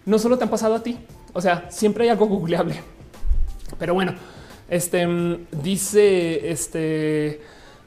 no 0.06 0.18
solo 0.18 0.38
te 0.38 0.44
han 0.44 0.50
pasado 0.50 0.74
a 0.74 0.82
ti. 0.82 0.98
O 1.32 1.40
sea, 1.40 1.66
siempre 1.70 2.04
hay 2.04 2.10
algo 2.10 2.26
googleable. 2.26 2.76
Pero 3.78 3.94
bueno, 3.94 4.14
este 4.68 5.06
mm, 5.06 5.46
dice 5.62 6.50
este 6.50 7.40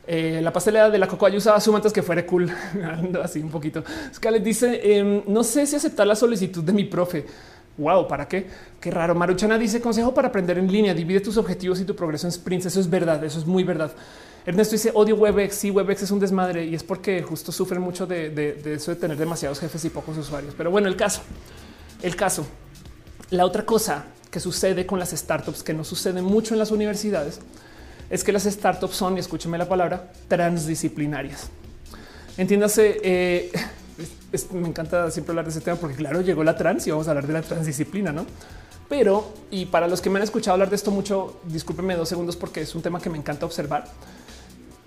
eh, 0.10 0.40
la 0.42 0.54
pastelera 0.54 0.90
de 0.90 0.98
la 0.98 1.06
cocoa 1.06 1.30
yo 1.30 1.38
usaba 1.38 1.60
Zoom 1.60 1.76
antes 1.76 1.92
que 1.92 2.02
fuera 2.02 2.26
cool. 2.26 2.50
Así 3.24 3.40
un 3.40 3.50
poquito. 3.50 3.84
Scarlett 4.14 4.44
dice: 4.44 4.98
em, 4.98 5.22
No 5.28 5.44
sé 5.44 5.66
si 5.66 5.76
aceptar 5.76 6.08
la 6.08 6.16
solicitud 6.16 6.64
de 6.64 6.74
mi 6.74 6.86
profe. 6.86 7.26
Wow, 7.78 8.08
¿para 8.08 8.28
qué? 8.28 8.48
Qué 8.80 8.90
raro. 8.90 9.14
Maruchana 9.14 9.58
dice 9.58 9.80
consejo 9.80 10.14
para 10.14 10.30
aprender 10.30 10.58
en 10.58 10.72
línea. 10.72 10.94
Divide 10.94 11.20
tus 11.20 11.38
objetivos 11.38 11.80
y 11.80 11.86
tu 11.86 11.96
progreso 11.96 12.26
en 12.26 12.32
sprints. 12.32 12.66
Eso 12.66 12.80
es 12.80 12.90
verdad. 12.90 13.24
Eso 13.24 13.38
es 13.38 13.46
muy 13.46 13.64
verdad. 13.64 13.92
Ernesto 14.46 14.74
dice 14.74 14.92
odio 14.94 15.16
Webex. 15.18 15.56
Sí, 15.56 15.72
Webex 15.72 16.04
es 16.04 16.12
un 16.12 16.20
desmadre 16.20 16.66
y 16.66 16.74
es 16.74 16.84
porque 16.84 17.22
justo 17.22 17.52
sufren 17.52 17.82
mucho 17.82 18.08
de, 18.08 18.30
de 18.30 18.74
eso 18.74 18.92
de 18.92 18.98
tener 18.98 19.18
demasiados 19.18 19.60
jefes 19.60 19.84
y 19.86 19.90
pocos 19.90 20.18
usuarios. 20.18 20.56
Pero 20.58 20.72
bueno, 20.72 20.88
el 20.88 20.96
caso 20.96 21.22
el 22.02 22.16
caso. 22.16 22.46
La 23.30 23.46
otra 23.46 23.66
cosa 23.66 24.06
que 24.32 24.40
sucede 24.40 24.86
con 24.86 25.00
las 25.00 25.12
startups, 25.12 25.64
que 25.64 25.74
no 25.74 25.84
sucede 25.84 26.22
mucho 26.22 26.54
en 26.54 26.60
las 26.60 26.72
universidades, 26.72 27.40
es 28.10 28.24
que 28.24 28.32
las 28.32 28.44
startups 28.44 28.96
son, 28.96 29.18
y 29.18 29.20
escúcheme 29.20 29.58
la 29.58 29.68
palabra, 29.68 30.12
transdisciplinarias. 30.28 31.50
Entiéndase, 32.38 33.00
eh, 33.04 33.52
me 34.54 34.68
encanta 34.68 35.10
siempre 35.12 35.32
hablar 35.32 35.46
de 35.46 35.52
ese 35.52 35.62
tema 35.62 35.78
porque 35.78 35.96
claro, 35.96 36.22
llegó 36.22 36.44
la 36.44 36.56
trans 36.56 36.86
y 36.88 36.92
vamos 36.92 37.08
a 37.08 37.12
hablar 37.12 37.28
de 37.28 37.34
la 37.34 37.42
transdisciplina, 37.42 38.12
¿no? 38.12 38.26
Pero, 38.90 39.34
y 39.52 39.66
para 39.66 39.88
los 39.88 40.00
que 40.00 40.10
me 40.10 40.18
han 40.18 40.24
escuchado 40.24 40.54
hablar 40.54 40.70
de 40.70 40.78
esto 40.78 40.92
mucho, 40.92 41.42
discúlpenme 41.46 41.96
dos 41.96 42.08
segundos 42.08 42.38
porque 42.38 42.62
es 42.62 42.74
un 42.74 42.82
tema 42.82 43.02
que 43.02 43.10
me 43.10 43.18
encanta 43.18 43.46
observar. 43.46 43.86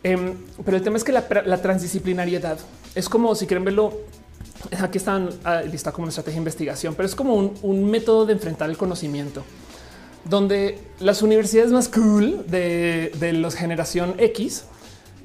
Em, 0.02 0.34
pero 0.64 0.78
el 0.78 0.82
tema 0.82 0.96
es 0.96 1.04
que 1.04 1.12
la, 1.12 1.26
la 1.44 1.60
transdisciplinariedad 1.60 2.58
es 2.94 3.08
como 3.08 3.34
si 3.34 3.46
quieren 3.46 3.64
verlo 3.64 3.92
aquí 4.80 4.98
están 4.98 5.30
ah, 5.44 5.62
lista 5.62 5.92
como 5.92 6.04
una 6.04 6.10
estrategia 6.10 6.36
de 6.36 6.40
investigación, 6.40 6.94
pero 6.94 7.06
es 7.06 7.14
como 7.14 7.34
un, 7.34 7.90
método 7.90 8.26
de 8.26 8.34
enfrentar 8.34 8.70
el 8.70 8.76
conocimiento 8.76 9.42
donde 10.24 10.78
las 10.98 11.22
universidades 11.22 11.72
más 11.72 11.88
cool 11.88 12.44
de, 12.46 13.12
de 13.18 13.32
los 13.32 13.54
generación 13.54 14.14
X 14.18 14.64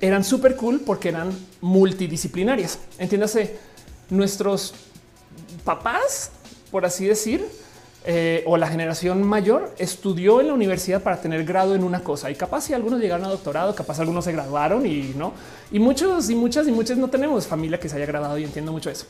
eran 0.02 0.24
súper 0.24 0.56
cool 0.56 0.82
porque 0.86 1.10
eran 1.10 1.30
multidisciplinarias. 1.62 2.80
Entiéndase, 2.98 3.58
nuestros 4.10 4.74
papás, 5.64 6.32
por 6.72 6.86
así 6.86 7.06
decir, 7.06 7.46
eh, 8.08 8.44
o 8.46 8.56
la 8.56 8.68
generación 8.68 9.24
mayor 9.24 9.74
estudió 9.80 10.40
en 10.40 10.48
la 10.48 10.54
universidad 10.54 11.02
para 11.02 11.20
tener 11.20 11.44
grado 11.44 11.74
en 11.74 11.84
una 11.84 12.02
cosa 12.02 12.30
y 12.30 12.36
capaz 12.36 12.62
si 12.62 12.74
algunos 12.74 13.00
llegaron 13.00 13.26
a 13.26 13.30
doctorado, 13.30 13.74
capaz 13.74 14.00
algunos 14.00 14.26
se 14.26 14.32
graduaron 14.32 14.86
y 14.86 15.14
no, 15.16 15.34
y 15.72 15.80
muchos 15.80 16.30
y 16.30 16.36
muchas 16.36 16.68
y 16.68 16.72
muchas 16.72 17.00
no 17.00 17.10
tenemos 17.10 17.48
familia 17.48 17.80
que 17.80 17.90
se 17.90 17.96
haya 17.96 18.06
graduado 18.06 18.38
y 18.38 18.44
entiendo 18.44 18.72
mucho 18.72 18.92
eso. 18.92 19.08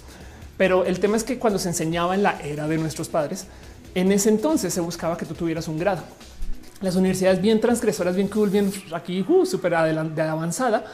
Pero 0.58 0.86
el 0.86 1.02
tema 1.02 1.18
es 1.18 1.26
que 1.26 1.38
cuando 1.38 1.60
se 1.60 1.68
enseñaba 1.68 2.16
en 2.16 2.24
la 2.24 2.40
era 2.42 2.70
de 2.70 2.78
nuestros 2.78 3.10
padres, 3.10 3.48
en 3.96 4.14
ese 4.14 4.30
entonces 4.30 4.74
se 4.74 4.80
buscaba 4.80 5.18
que 5.18 5.26
tú 5.26 5.34
tuvieras 5.34 5.68
un 5.68 5.78
grado. 5.78 6.02
Las 6.80 6.96
universidades 6.96 7.42
bien 7.42 7.60
transgresoras, 7.60 8.16
bien 8.16 8.30
cool, 8.30 8.50
bien 8.50 8.72
aquí 8.94 9.26
uh, 9.28 9.46
súper 9.46 9.76
avanzada, 9.76 10.86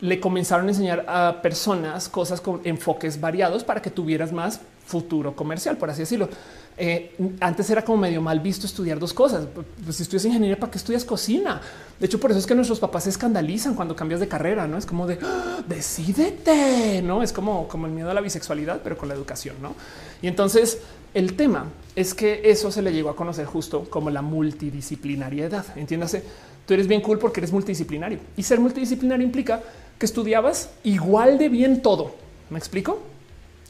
le 0.00 0.20
comenzaron 0.20 0.66
a 0.66 0.70
enseñar 0.70 1.04
a 1.08 1.40
personas 1.42 2.08
cosas 2.08 2.40
con 2.40 2.60
enfoques 2.64 3.20
variados 3.20 3.64
para 3.64 3.80
que 3.82 3.90
tuvieras 3.90 4.32
más 4.32 4.60
futuro 4.86 5.34
comercial, 5.34 5.76
por 5.76 5.90
así 5.90 6.00
decirlo. 6.00 6.28
Eh, 6.78 7.16
antes 7.40 7.70
era 7.70 7.82
como 7.82 7.98
medio 7.98 8.20
mal 8.20 8.40
visto 8.40 8.66
estudiar 8.66 8.98
dos 8.98 9.14
cosas. 9.14 9.46
Pues 9.84 9.96
si 9.96 10.02
estudias 10.02 10.26
ingeniería, 10.26 10.58
¿para 10.58 10.70
qué 10.70 10.78
estudias 10.78 11.04
cocina? 11.04 11.60
De 11.98 12.06
hecho, 12.06 12.20
por 12.20 12.30
eso 12.30 12.40
es 12.40 12.46
que 12.46 12.54
nuestros 12.54 12.78
papás 12.78 13.04
se 13.04 13.10
escandalizan 13.10 13.74
cuando 13.74 13.96
cambias 13.96 14.20
de 14.20 14.28
carrera, 14.28 14.66
no 14.66 14.76
es 14.76 14.84
como 14.84 15.06
de 15.06 15.18
¡Ah, 15.22 15.60
decídete, 15.66 17.00
no 17.02 17.22
es 17.22 17.32
como, 17.32 17.66
como 17.68 17.86
el 17.86 17.92
miedo 17.92 18.10
a 18.10 18.14
la 18.14 18.20
bisexualidad, 18.20 18.80
pero 18.84 18.98
con 18.98 19.08
la 19.08 19.14
educación, 19.14 19.56
no? 19.62 19.74
Y 20.20 20.28
entonces 20.28 20.80
el 21.14 21.34
tema 21.34 21.66
es 21.94 22.12
que 22.12 22.42
eso 22.44 22.70
se 22.70 22.82
le 22.82 22.92
llegó 22.92 23.08
a 23.08 23.16
conocer 23.16 23.46
justo 23.46 23.88
como 23.88 24.10
la 24.10 24.20
multidisciplinariedad. 24.20 25.64
Entiéndase, 25.76 26.22
tú 26.66 26.74
eres 26.74 26.86
bien 26.86 27.00
cool 27.00 27.18
porque 27.18 27.40
eres 27.40 27.52
multidisciplinario 27.52 28.18
y 28.36 28.42
ser 28.42 28.60
multidisciplinario 28.60 29.24
implica 29.24 29.62
que 29.98 30.04
estudiabas 30.04 30.68
igual 30.84 31.38
de 31.38 31.48
bien 31.48 31.80
todo. 31.80 32.14
¿Me 32.50 32.58
explico? 32.58 33.00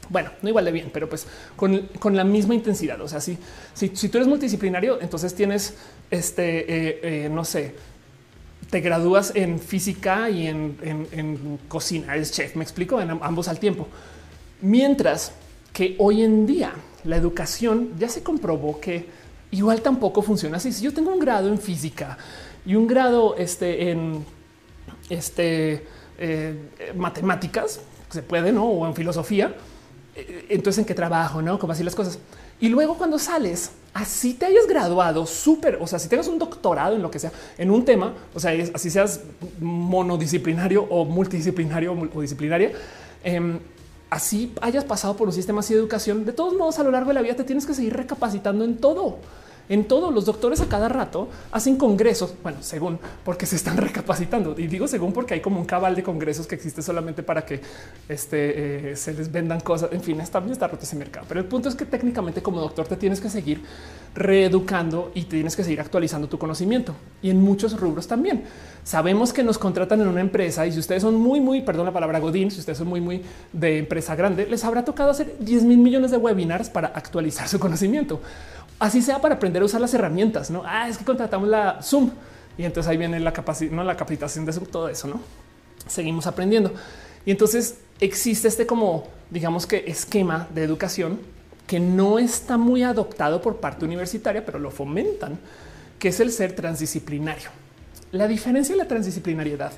Bueno, 0.09 0.31
no 0.41 0.49
igual 0.49 0.65
de 0.65 0.71
bien, 0.71 0.89
pero 0.93 1.09
pues 1.09 1.27
con, 1.55 2.15
la 2.15 2.23
misma 2.23 2.55
intensidad. 2.55 2.99
O 3.01 3.07
sea, 3.07 3.19
si, 3.19 3.37
si, 3.73 3.89
tú 3.89 4.17
eres 4.17 4.27
multidisciplinario, 4.27 5.01
entonces 5.01 5.35
tienes 5.35 5.75
este, 6.09 6.59
eh, 6.59 6.99
eh, 7.03 7.29
no 7.29 7.43
sé, 7.43 7.75
te 8.69 8.81
gradúas 8.81 9.31
en 9.35 9.59
física 9.59 10.29
y 10.29 10.47
en, 10.47 11.59
cocina, 11.67 12.15
eres 12.15 12.31
chef, 12.31 12.55
me 12.55 12.63
explico, 12.63 13.01
en 13.01 13.11
ambos 13.21 13.47
al 13.47 13.59
tiempo. 13.59 13.87
Mientras 14.61 15.31
que 15.73 15.95
hoy 15.99 16.23
en 16.23 16.45
día 16.45 16.73
la 17.03 17.17
educación 17.17 17.91
ya 17.97 18.09
se 18.09 18.23
comprobó 18.23 18.79
que 18.79 19.05
igual 19.51 19.81
tampoco 19.81 20.21
funciona 20.21 20.57
así. 20.57 20.71
Si 20.71 20.83
yo 20.83 20.93
tengo 20.93 21.11
un 21.11 21.19
grado 21.19 21.47
en 21.47 21.59
física 21.59 22.17
y 22.65 22.75
un 22.75 22.87
grado 22.87 23.35
este, 23.37 23.91
en 23.91 24.25
este, 25.09 25.85
eh, 26.17 26.55
matemáticas, 26.95 27.79
se 28.09 28.23
puede, 28.23 28.51
¿no? 28.51 28.65
O 28.65 28.87
en 28.87 28.95
filosofía, 28.95 29.53
entonces 30.49 30.79
en 30.79 30.85
qué 30.85 30.93
trabajo, 30.93 31.41
no? 31.41 31.59
Como 31.59 31.73
así 31.73 31.83
las 31.83 31.95
cosas. 31.95 32.19
Y 32.59 32.69
luego 32.69 32.97
cuando 32.97 33.19
sales, 33.19 33.71
así 33.93 34.33
te 34.33 34.45
hayas 34.45 34.65
graduado 34.67 35.25
súper, 35.25 35.77
o 35.79 35.85
sea, 35.85 35.99
si 35.99 36.09
tengas 36.09 36.27
un 36.27 36.39
doctorado 36.39 36.95
en 36.95 37.01
lo 37.01 37.11
que 37.11 37.19
sea, 37.19 37.31
en 37.57 37.69
un 37.69 37.85
tema, 37.85 38.13
o 38.33 38.39
sea, 38.39 38.51
así 38.73 38.89
seas 38.89 39.21
monodisciplinario 39.59 40.83
o 40.83 41.05
multidisciplinario 41.05 41.95
o 42.13 42.21
disciplinaria, 42.21 42.71
em, 43.23 43.59
así 44.09 44.53
hayas 44.61 44.85
pasado 44.85 45.15
por 45.15 45.27
un 45.27 45.33
sistema 45.33 45.59
así 45.59 45.73
de 45.73 45.79
educación, 45.79 46.25
de 46.25 46.33
todos 46.33 46.55
modos 46.55 46.79
a 46.79 46.83
lo 46.83 46.91
largo 46.91 47.09
de 47.09 47.15
la 47.15 47.21
vida 47.21 47.35
te 47.35 47.43
tienes 47.43 47.65
que 47.65 47.73
seguir 47.73 47.95
recapacitando 47.95 48.65
en 48.65 48.77
todo 48.77 49.19
en 49.69 49.85
todos 49.85 50.13
los 50.13 50.25
doctores 50.25 50.61
a 50.61 50.67
cada 50.67 50.89
rato 50.89 51.27
hacen 51.51 51.77
congresos. 51.77 52.33
Bueno, 52.43 52.59
según 52.61 52.99
porque 53.23 53.45
se 53.45 53.55
están 53.55 53.77
recapacitando 53.87 54.55
y 54.57 54.67
digo 54.67 54.87
según 54.87 55.13
porque 55.13 55.33
hay 55.35 55.41
como 55.41 55.59
un 55.59 55.65
cabal 55.65 55.95
de 55.95 56.03
congresos 56.03 56.47
que 56.47 56.55
existe 56.55 56.81
solamente 56.81 57.23
para 57.23 57.45
que 57.45 57.61
este, 58.07 58.91
eh, 58.91 58.95
se 58.95 59.13
les 59.13 59.31
vendan 59.31 59.59
cosas. 59.59 59.91
En 59.91 60.01
fin, 60.01 60.19
está 60.21 60.39
bien, 60.39 60.53
está 60.53 60.67
roto 60.67 60.83
ese 60.83 60.95
mercado. 60.95 61.25
Pero 61.27 61.39
el 61.39 61.45
punto 61.45 61.69
es 61.69 61.75
que 61.75 61.85
técnicamente 61.85 62.41
como 62.41 62.59
doctor 62.59 62.87
te 62.87 62.95
tienes 62.95 63.19
que 63.19 63.29
seguir 63.29 63.61
reeducando 64.15 65.11
y 65.13 65.23
tienes 65.23 65.55
que 65.55 65.63
seguir 65.63 65.79
actualizando 65.79 66.27
tu 66.27 66.39
conocimiento 66.39 66.95
y 67.21 67.29
en 67.29 67.41
muchos 67.41 67.79
rubros 67.79 68.07
también. 68.07 68.43
Sabemos 68.83 69.33
que 69.33 69.43
nos 69.43 69.57
contratan 69.57 70.01
en 70.01 70.07
una 70.07 70.21
empresa 70.21 70.65
y 70.65 70.71
si 70.71 70.79
ustedes 70.79 71.03
son 71.03 71.15
muy, 71.15 71.39
muy, 71.39 71.61
perdón 71.61 71.85
la 71.85 71.91
palabra 71.91 72.19
Godín, 72.19 72.49
si 72.49 72.59
ustedes 72.59 72.77
son 72.79 72.87
muy, 72.87 73.01
muy 73.01 73.21
de 73.53 73.79
empresa 73.79 74.15
grande, 74.15 74.47
les 74.47 74.63
habrá 74.63 74.85
tocado 74.85 75.11
hacer 75.11 75.35
10 75.39 75.63
mil 75.63 75.77
millones 75.77 76.11
de 76.11 76.17
webinars 76.17 76.69
para 76.69 76.87
actualizar 76.87 77.47
su 77.47 77.59
conocimiento 77.59 78.21
así 78.79 79.01
sea 79.01 79.21
para 79.21 79.35
aprender 79.35 79.61
a 79.61 79.65
usar 79.65 79.81
las 79.81 79.93
herramientas. 79.93 80.49
No 80.49 80.63
ah, 80.65 80.87
es 80.87 80.97
que 80.97 81.05
contratamos 81.05 81.47
la 81.47 81.81
Zoom 81.81 82.11
y 82.57 82.63
entonces 82.63 82.89
ahí 82.89 82.97
viene 82.97 83.19
la 83.19 83.33
capacidad, 83.33 83.71
no 83.71 83.83
la 83.83 83.95
capacitación 83.95 84.45
de 84.45 84.53
Zoom, 84.53 84.65
todo 84.65 84.89
eso. 84.89 85.07
No 85.07 85.19
seguimos 85.87 86.27
aprendiendo 86.27 86.73
y 87.25 87.31
entonces 87.31 87.77
existe 87.99 88.47
este 88.47 88.65
como 88.65 89.07
digamos 89.29 89.65
que 89.65 89.85
esquema 89.87 90.47
de 90.53 90.63
educación 90.63 91.19
que 91.67 91.79
no 91.79 92.17
está 92.17 92.57
muy 92.57 92.83
adoptado 92.83 93.41
por 93.41 93.57
parte 93.57 93.83
universitaria, 93.83 94.45
pero 94.45 94.57
lo 94.57 94.71
fomentan, 94.71 95.37
que 95.99 96.07
es 96.07 96.19
el 96.21 96.31
ser 96.31 96.53
transdisciplinario. 96.53 97.49
La 98.13 98.27
diferencia 98.27 98.73
de 98.73 98.81
la 98.81 98.87
transdisciplinariedad 98.87 99.73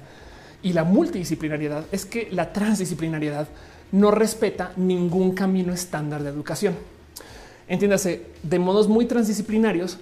y 0.62 0.74
la 0.74 0.84
multidisciplinariedad 0.84 1.86
es 1.92 2.06
que 2.06 2.28
la 2.32 2.54
transdisciplinariedad 2.54 3.48
no 3.92 4.12
respeta 4.12 4.72
ningún 4.76 5.34
camino 5.34 5.74
estándar 5.74 6.22
de 6.22 6.30
educación. 6.30 6.76
Entiéndase, 7.70 8.26
de 8.44 8.60
modos 8.60 8.90
muy 8.90 9.06
transdisciplinarios, 9.06 9.98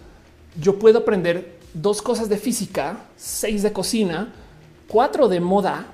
yo 0.59 0.79
puedo 0.79 0.99
aprender 0.99 1.57
dos 1.75 2.01
cosas 2.01 2.29
de 2.29 2.37
física, 2.37 2.97
seis 3.15 3.61
de 3.61 3.71
cocina, 3.71 4.33
cuatro 4.87 5.27
de 5.27 5.39
moda 5.39 5.85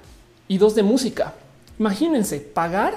y 0.48 0.58
dos 0.58 0.76
de 0.76 0.84
música. 0.84 1.34
Imagínense 1.78 2.40
pagar 2.40 2.94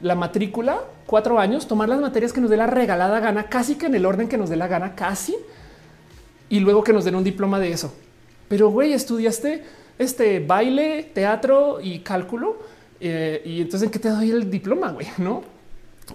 la 0.00 0.14
matrícula 0.14 0.80
cuatro 1.06 1.38
años, 1.38 1.66
tomar 1.66 1.88
las 1.88 2.00
materias 2.00 2.32
que 2.32 2.40
nos 2.40 2.50
dé 2.50 2.56
la 2.56 2.66
regalada 2.66 3.18
gana, 3.18 3.48
casi 3.48 3.74
que 3.74 3.86
en 3.86 3.94
el 3.94 4.06
orden 4.06 4.28
que 4.28 4.38
nos 4.38 4.50
dé 4.50 4.56
la 4.56 4.68
gana, 4.68 4.94
casi, 4.94 5.34
y 6.48 6.60
luego 6.60 6.84
que 6.84 6.92
nos 6.92 7.04
den 7.04 7.16
un 7.16 7.24
diploma 7.24 7.58
de 7.58 7.72
eso. 7.72 7.92
Pero 8.48 8.70
güey, 8.70 8.92
estudiaste 8.92 9.64
este 9.98 10.40
baile, 10.40 11.10
teatro 11.14 11.80
y 11.82 12.00
cálculo. 12.00 12.58
Eh, 13.00 13.42
y 13.44 13.60
entonces 13.60 13.86
en 13.86 13.90
qué 13.90 13.98
te 13.98 14.08
doy 14.10 14.30
el 14.30 14.50
diploma, 14.50 14.92
güey, 14.92 15.06
no? 15.18 15.42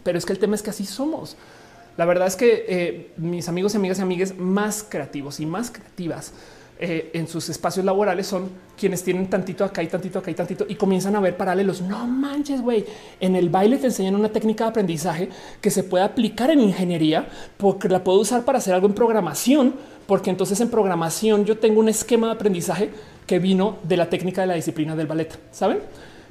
Pero 0.04 0.18
es 0.18 0.26
que 0.26 0.34
el 0.34 0.40
tema 0.40 0.56
es 0.56 0.62
que 0.62 0.70
así 0.70 0.86
somos. 0.86 1.36
La 1.98 2.06
verdad 2.06 2.28
es 2.28 2.36
que 2.36 2.66
eh, 2.68 3.12
mis 3.18 3.48
amigos 3.48 3.74
y 3.74 3.78
amigas 3.78 4.00
y 4.00 4.02
amigues 4.02 4.38
más 4.38 4.86
creativos 4.88 5.40
y 5.40 5.46
más 5.46 5.70
creativas 5.70 6.34
eh, 6.80 7.12
en 7.14 7.28
sus 7.28 7.48
espacios 7.50 7.86
laborales 7.86 8.26
son 8.26 8.50
quienes 8.78 9.04
tienen 9.04 9.30
tantito 9.30 9.64
acá 9.64 9.84
y 9.84 9.88
tantito 9.88 10.20
acá 10.20 10.32
y 10.32 10.34
tantito 10.34 10.66
y 10.68 10.76
comienzan 10.76 11.16
a 11.16 11.20
ver 11.20 11.38
paralelos. 11.38 11.82
No 11.82 12.08
manches, 12.08 12.62
güey. 12.62 12.84
En 13.20 13.36
el 13.36 13.50
baile 13.50 13.78
te 13.78 13.86
enseñan 13.86 14.16
una 14.16 14.30
técnica 14.30 14.66
de 14.66 14.72
aprendizaje 14.72 15.30
que 15.62 15.70
se 15.70 15.84
puede 15.84 16.04
aplicar 16.04 16.50
en 16.50 16.60
ingeniería 16.60 17.28
porque 17.58 17.88
la 17.88 18.04
puedo 18.04 18.20
usar 18.20 18.44
para 18.44 18.58
hacer 18.58 18.74
algo 18.74 18.88
en 18.88 18.94
programación, 18.96 19.76
porque 20.08 20.32
entonces 20.32 20.60
en 20.62 20.70
programación 20.70 21.46
yo 21.46 21.60
tengo 21.60 21.80
un 21.80 21.90
esquema 21.90 22.28
de 22.28 22.34
aprendizaje 22.34 22.90
que 23.28 23.38
vino 23.38 23.78
de 23.84 23.96
la 23.96 24.10
técnica 24.10 24.42
de 24.42 24.48
la 24.48 24.56
disciplina 24.56 24.96
del 24.96 25.08
ballet. 25.08 25.40
Saben? 25.52 25.78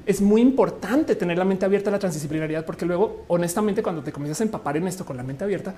Es 0.05 0.21
muy 0.21 0.41
importante 0.41 1.15
tener 1.15 1.37
la 1.37 1.45
mente 1.45 1.65
abierta 1.65 1.89
a 1.89 1.93
la 1.93 1.99
transdisciplinariedad, 1.99 2.65
porque 2.65 2.85
luego, 2.85 3.23
honestamente, 3.27 3.81
cuando 3.81 4.03
te 4.03 4.11
comienzas 4.11 4.41
a 4.41 4.43
empapar 4.43 4.77
en 4.77 4.87
esto 4.87 5.05
con 5.05 5.15
la 5.15 5.23
mente 5.23 5.43
abierta, 5.43 5.73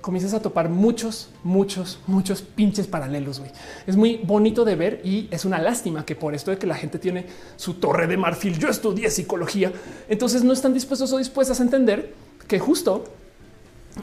comienzas 0.00 0.34
a 0.34 0.40
topar 0.40 0.68
muchos, 0.68 1.28
muchos, 1.44 2.00
muchos 2.06 2.42
pinches 2.42 2.86
paralelos. 2.86 3.42
Es 3.86 3.96
muy 3.96 4.16
bonito 4.16 4.64
de 4.64 4.74
ver 4.74 5.00
y 5.04 5.28
es 5.30 5.44
una 5.44 5.60
lástima 5.60 6.04
que 6.04 6.16
por 6.16 6.34
esto 6.34 6.50
de 6.50 6.58
que 6.58 6.66
la 6.66 6.74
gente 6.74 6.98
tiene 6.98 7.26
su 7.56 7.74
torre 7.74 8.06
de 8.06 8.16
marfil, 8.16 8.58
yo 8.58 8.68
estudié 8.68 9.10
psicología, 9.10 9.72
entonces 10.08 10.42
no 10.42 10.52
están 10.52 10.74
dispuestos 10.74 11.12
o 11.12 11.18
dispuestas 11.18 11.60
a 11.60 11.62
entender 11.62 12.14
que 12.48 12.58
justo 12.58 13.04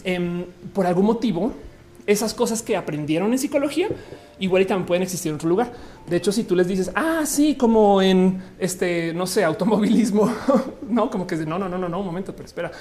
em, 0.03 0.45
por 0.73 0.85
algún 0.85 1.05
motivo 1.05 1.53
esas 2.07 2.33
cosas 2.33 2.61
que 2.61 2.77
aprendieron 2.77 3.33
en 3.33 3.37
psicología 3.37 3.89
igual 4.39 4.61
y 4.61 4.65
también 4.65 4.87
pueden 4.87 5.03
existir 5.03 5.29
en 5.29 5.35
otro 5.35 5.49
lugar. 5.49 5.73
De 6.07 6.15
hecho, 6.15 6.31
si 6.31 6.45
tú 6.45 6.55
les 6.55 6.67
dices, 6.67 6.89
ah, 6.95 7.23
como 7.57 8.01
en 8.01 8.41
este, 8.57 9.13
no 9.13 9.27
sé, 9.27 9.43
automovilismo, 9.43 10.33
no, 10.89 11.09
como 11.11 11.27
que 11.27 11.35
no, 11.35 11.59
no, 11.59 11.67
no, 11.67 11.77
no, 11.77 11.89
no, 11.89 11.99
un 11.99 12.05
momento, 12.05 12.33
pero 12.33 12.45
espera, 12.45 12.71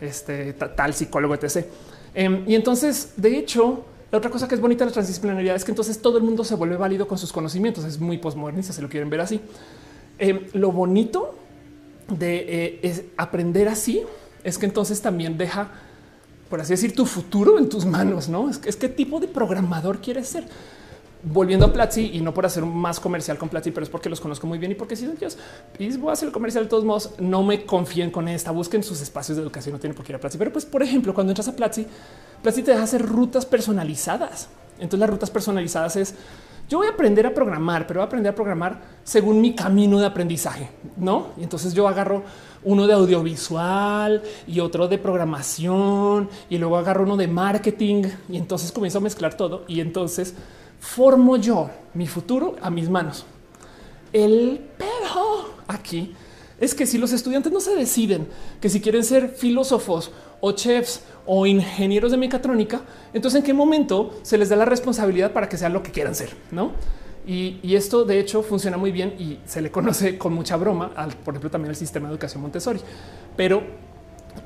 este 0.00 0.54
tal 0.54 0.94
psicólogo, 0.94 1.34
etc. 1.34 1.66
Em, 2.14 2.44
y 2.48 2.54
entonces, 2.54 3.12
de 3.16 3.36
hecho, 3.36 3.84
la 4.10 4.18
otra 4.18 4.30
cosa 4.30 4.48
que 4.48 4.54
es 4.54 4.60
bonita 4.60 4.84
de 4.84 4.90
la 4.90 4.94
transdisciplinaridad 4.94 5.54
es 5.54 5.64
que 5.64 5.72
entonces 5.72 6.00
todo 6.00 6.16
el 6.16 6.24
mundo 6.24 6.42
se 6.42 6.54
vuelve 6.54 6.76
válido 6.76 7.06
con 7.06 7.18
sus 7.18 7.32
conocimientos. 7.32 7.84
Es 7.84 8.00
muy 8.00 8.16
postmodernista, 8.16 8.72
se 8.72 8.80
lo 8.80 8.88
quieren 8.88 9.10
ver 9.10 9.20
así. 9.20 9.40
Em, 10.18 10.46
lo 10.54 10.72
bonito 10.72 11.34
de 12.08 12.78
eh, 12.82 13.10
aprender 13.18 13.68
así 13.68 14.02
es 14.42 14.56
que 14.56 14.66
entonces 14.66 15.02
también 15.02 15.36
deja 15.36 15.70
por 16.50 16.60
así 16.60 16.72
decir, 16.72 16.94
tu 16.94 17.06
futuro 17.06 17.58
en 17.58 17.68
tus 17.68 17.86
manos, 17.86 18.28
¿no? 18.28 18.50
Es, 18.50 18.58
que 18.58 18.70
qué 18.70 18.88
tipo 18.88 19.20
de 19.20 19.28
programador 19.28 20.00
quieres 20.00 20.28
ser. 20.28 20.44
Volviendo 21.22 21.66
a 21.66 21.72
Platzi 21.72 22.10
y 22.14 22.20
no 22.22 22.34
por 22.34 22.46
hacer 22.46 22.64
más 22.64 22.98
comercial 22.98 23.38
con 23.38 23.48
Platzi, 23.48 23.70
pero 23.70 23.84
es 23.84 23.90
porque 23.90 24.08
los 24.08 24.20
conozco 24.20 24.46
muy 24.46 24.58
bien 24.58 24.72
y 24.72 24.74
porque 24.74 24.96
si 24.96 25.06
Dios, 25.06 25.38
y 25.78 25.96
voy 25.98 26.10
a 26.10 26.12
hacer 26.14 26.32
comercial 26.32 26.64
de 26.64 26.70
todos 26.70 26.84
modos, 26.84 27.12
no 27.18 27.42
me 27.42 27.64
confíen 27.66 28.10
con 28.10 28.26
esta, 28.26 28.50
busquen 28.50 28.82
sus 28.82 29.00
espacios 29.00 29.36
de 29.36 29.42
educación, 29.42 29.74
no 29.74 29.78
tiene 29.78 29.94
por 29.94 30.04
qué 30.04 30.12
ir 30.12 30.16
a 30.16 30.18
Platzi. 30.18 30.38
Pero 30.38 30.52
pues, 30.52 30.64
por 30.64 30.82
ejemplo, 30.82 31.14
cuando 31.14 31.30
entras 31.30 31.46
a 31.46 31.54
Platzi, 31.54 31.86
Platzi 32.42 32.62
te 32.62 32.72
deja 32.72 32.82
hacer 32.82 33.06
rutas 33.06 33.46
personalizadas. 33.46 34.48
Entonces 34.74 34.98
las 34.98 35.10
rutas 35.10 35.30
personalizadas 35.30 35.96
es 35.96 36.14
yo 36.70 36.78
voy 36.78 36.86
a 36.86 36.90
aprender 36.90 37.26
a 37.26 37.34
programar, 37.34 37.86
pero 37.86 37.98
voy 37.98 38.04
a 38.04 38.06
aprender 38.06 38.32
a 38.32 38.34
programar 38.34 38.80
según 39.04 39.40
mi 39.40 39.54
camino 39.54 39.98
de 39.98 40.06
aprendizaje, 40.06 40.70
no? 40.96 41.28
Y 41.36 41.42
entonces 41.42 41.74
yo 41.74 41.86
agarro 41.86 42.22
uno 42.64 42.86
de 42.86 42.92
audiovisual 42.92 44.22
y 44.46 44.60
otro 44.60 44.88
de 44.88 44.98
programación 44.98 46.28
y 46.48 46.58
luego 46.58 46.76
agarro 46.76 47.04
uno 47.04 47.16
de 47.16 47.26
marketing 47.26 48.04
y 48.28 48.36
entonces 48.36 48.72
comienzo 48.72 48.98
a 48.98 49.02
mezclar 49.02 49.34
todo 49.34 49.64
y 49.66 49.80
entonces 49.80 50.34
formo 50.78 51.36
yo 51.36 51.70
mi 51.94 52.06
futuro 52.06 52.56
a 52.60 52.70
mis 52.70 52.88
manos. 52.88 53.24
El 54.12 54.60
pero 54.76 55.54
aquí 55.68 56.14
es 56.58 56.74
que 56.74 56.86
si 56.86 56.98
los 56.98 57.12
estudiantes 57.12 57.52
no 57.52 57.60
se 57.60 57.74
deciden 57.74 58.28
que 58.60 58.68
si 58.68 58.80
quieren 58.80 59.04
ser 59.04 59.30
filósofos 59.30 60.10
o 60.40 60.52
chefs 60.52 61.02
o 61.26 61.46
ingenieros 61.46 62.10
de 62.10 62.18
mecatrónica, 62.18 62.82
entonces 63.14 63.38
en 63.38 63.46
qué 63.46 63.54
momento 63.54 64.18
se 64.22 64.36
les 64.36 64.48
da 64.48 64.56
la 64.56 64.64
responsabilidad 64.64 65.32
para 65.32 65.48
que 65.48 65.56
sean 65.56 65.72
lo 65.72 65.82
que 65.82 65.90
quieran 65.90 66.14
ser, 66.14 66.30
no? 66.50 66.72
Y, 67.26 67.74
esto 67.74 68.04
de 68.04 68.18
hecho 68.18 68.42
funciona 68.42 68.76
muy 68.76 68.90
bien 68.90 69.14
y 69.18 69.38
se 69.46 69.60
le 69.60 69.70
conoce 69.70 70.18
con 70.18 70.32
mucha 70.32 70.56
broma 70.56 70.92
al, 70.96 71.12
por 71.12 71.34
ejemplo, 71.34 71.50
también 71.50 71.70
el 71.70 71.76
sistema 71.76 72.08
de 72.08 72.14
educación 72.14 72.42
Montessori. 72.42 72.80
Pero 73.36 73.62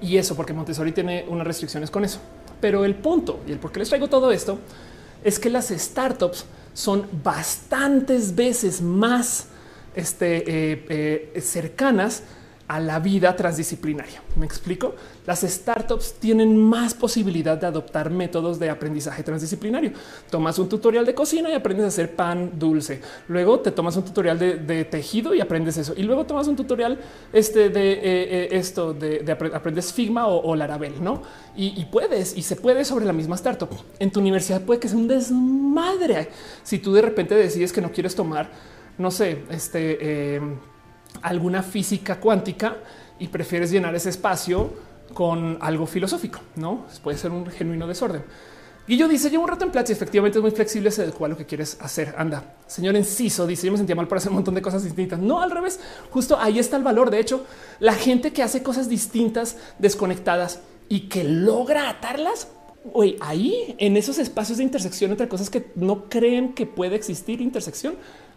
y 0.00 0.16
eso 0.16 0.34
porque 0.34 0.52
Montessori 0.52 0.92
tiene 0.92 1.24
unas 1.28 1.46
restricciones 1.46 1.90
con 1.90 2.04
eso. 2.04 2.18
Pero 2.60 2.84
el 2.84 2.94
punto 2.94 3.40
y 3.46 3.52
el 3.52 3.58
por 3.58 3.72
qué 3.72 3.80
les 3.80 3.88
traigo 3.88 4.08
todo 4.08 4.30
esto 4.32 4.58
es 5.22 5.38
que 5.38 5.50
las 5.50 5.68
startups 5.68 6.44
son 6.74 7.06
bastantes 7.22 8.34
veces 8.34 8.82
más 8.82 9.46
este, 9.94 10.72
eh, 10.72 11.32
eh, 11.34 11.40
cercanas 11.40 12.22
a 12.66 12.80
la 12.80 12.98
vida 12.98 13.36
transdisciplinaria. 13.36 14.22
Me 14.36 14.46
explico. 14.46 14.94
Las 15.26 15.40
startups 15.42 16.14
tienen 16.14 16.56
más 16.56 16.94
posibilidad 16.94 17.58
de 17.58 17.66
adoptar 17.66 18.10
métodos 18.10 18.58
de 18.58 18.70
aprendizaje 18.70 19.22
transdisciplinario. 19.22 19.92
Tomas 20.30 20.58
un 20.58 20.68
tutorial 20.68 21.04
de 21.04 21.14
cocina 21.14 21.50
y 21.50 21.52
aprendes 21.52 21.84
a 21.84 21.88
hacer 21.88 22.14
pan 22.14 22.52
dulce. 22.58 23.00
Luego 23.28 23.60
te 23.60 23.70
tomas 23.70 23.96
un 23.96 24.04
tutorial 24.04 24.38
de, 24.38 24.84
tejido 24.84 25.34
y 25.34 25.40
aprendes 25.40 25.76
eso. 25.76 25.94
Y 25.96 26.02
luego 26.02 26.24
tomas 26.24 26.48
un 26.48 26.56
tutorial 26.56 26.98
este 27.32 27.68
de 27.68 27.92
eh, 27.92 28.00
eh, 28.02 28.48
esto 28.52 28.94
de, 28.94 29.24
aprendes 29.52 29.92
Figma 29.92 30.26
o, 30.26 30.56
Laravel, 30.56 31.02
no? 31.02 31.22
Y, 31.56 31.84
puedes 31.86 32.36
y 32.36 32.42
se 32.42 32.56
puede 32.56 32.84
sobre 32.84 33.04
la 33.04 33.12
misma 33.12 33.36
startup. 33.36 33.70
En 33.98 34.10
tu 34.10 34.20
universidad 34.20 34.62
puede 34.62 34.80
que 34.80 34.88
sea 34.88 34.98
un 34.98 35.08
desmadre 35.08 36.28
si 36.62 36.78
tú 36.78 36.92
de 36.92 37.02
repente 37.02 37.34
decides 37.34 37.72
que 37.72 37.80
no 37.80 37.92
quieres 37.92 38.14
tomar, 38.14 38.50
no 38.98 39.10
sé, 39.10 39.44
este. 39.50 39.98
Eh, 40.00 40.40
alguna 41.22 41.62
física 41.62 42.20
cuántica 42.20 42.76
y 43.18 43.28
prefieres 43.28 43.70
llenar 43.70 43.94
ese 43.94 44.10
espacio 44.10 44.72
con 45.12 45.58
algo 45.60 45.86
filosófico, 45.86 46.40
no 46.56 46.86
puede 47.02 47.18
ser 47.18 47.30
un 47.30 47.46
genuino 47.46 47.86
desorden. 47.86 48.24
Y 48.86 48.98
yo 48.98 49.08
dice: 49.08 49.30
Llevo 49.30 49.44
un 49.44 49.48
rato 49.48 49.64
en 49.64 49.70
Platzi. 49.70 49.92
Efectivamente, 49.92 50.38
es 50.38 50.42
muy 50.42 50.50
flexible. 50.50 50.90
Se 50.90 51.02
adecua 51.02 51.28
lo 51.28 51.36
que 51.36 51.46
quieres 51.46 51.78
hacer. 51.80 52.14
Anda, 52.18 52.56
señor 52.66 52.96
Enciso 52.96 53.46
dice: 53.46 53.66
Yo 53.66 53.72
me 53.72 53.78
sentía 53.78 53.96
mal 53.96 54.06
por 54.06 54.18
hacer 54.18 54.30
un 54.30 54.36
montón 54.36 54.54
de 54.54 54.62
cosas 54.62 54.84
distintas. 54.84 55.18
No 55.18 55.40
al 55.40 55.50
revés. 55.50 55.80
Justo 56.10 56.38
ahí 56.38 56.58
está 56.58 56.76
el 56.76 56.82
valor. 56.82 57.10
De 57.10 57.18
hecho, 57.18 57.46
la 57.80 57.94
gente 57.94 58.32
que 58.32 58.42
hace 58.42 58.62
cosas 58.62 58.88
distintas, 58.88 59.56
desconectadas 59.78 60.60
y 60.88 61.08
que 61.08 61.24
logra 61.24 61.88
atarlas, 61.88 62.48
hoy 62.92 63.16
ahí 63.20 63.74
en 63.78 63.96
esos 63.96 64.18
espacios 64.18 64.58
de 64.58 64.64
intersección 64.64 65.10
entre 65.10 65.28
cosas 65.28 65.48
que 65.48 65.70
no 65.76 66.10
creen 66.10 66.52
que 66.52 66.66
puede 66.66 66.94
existir 66.94 67.40
intersección, 67.40 67.94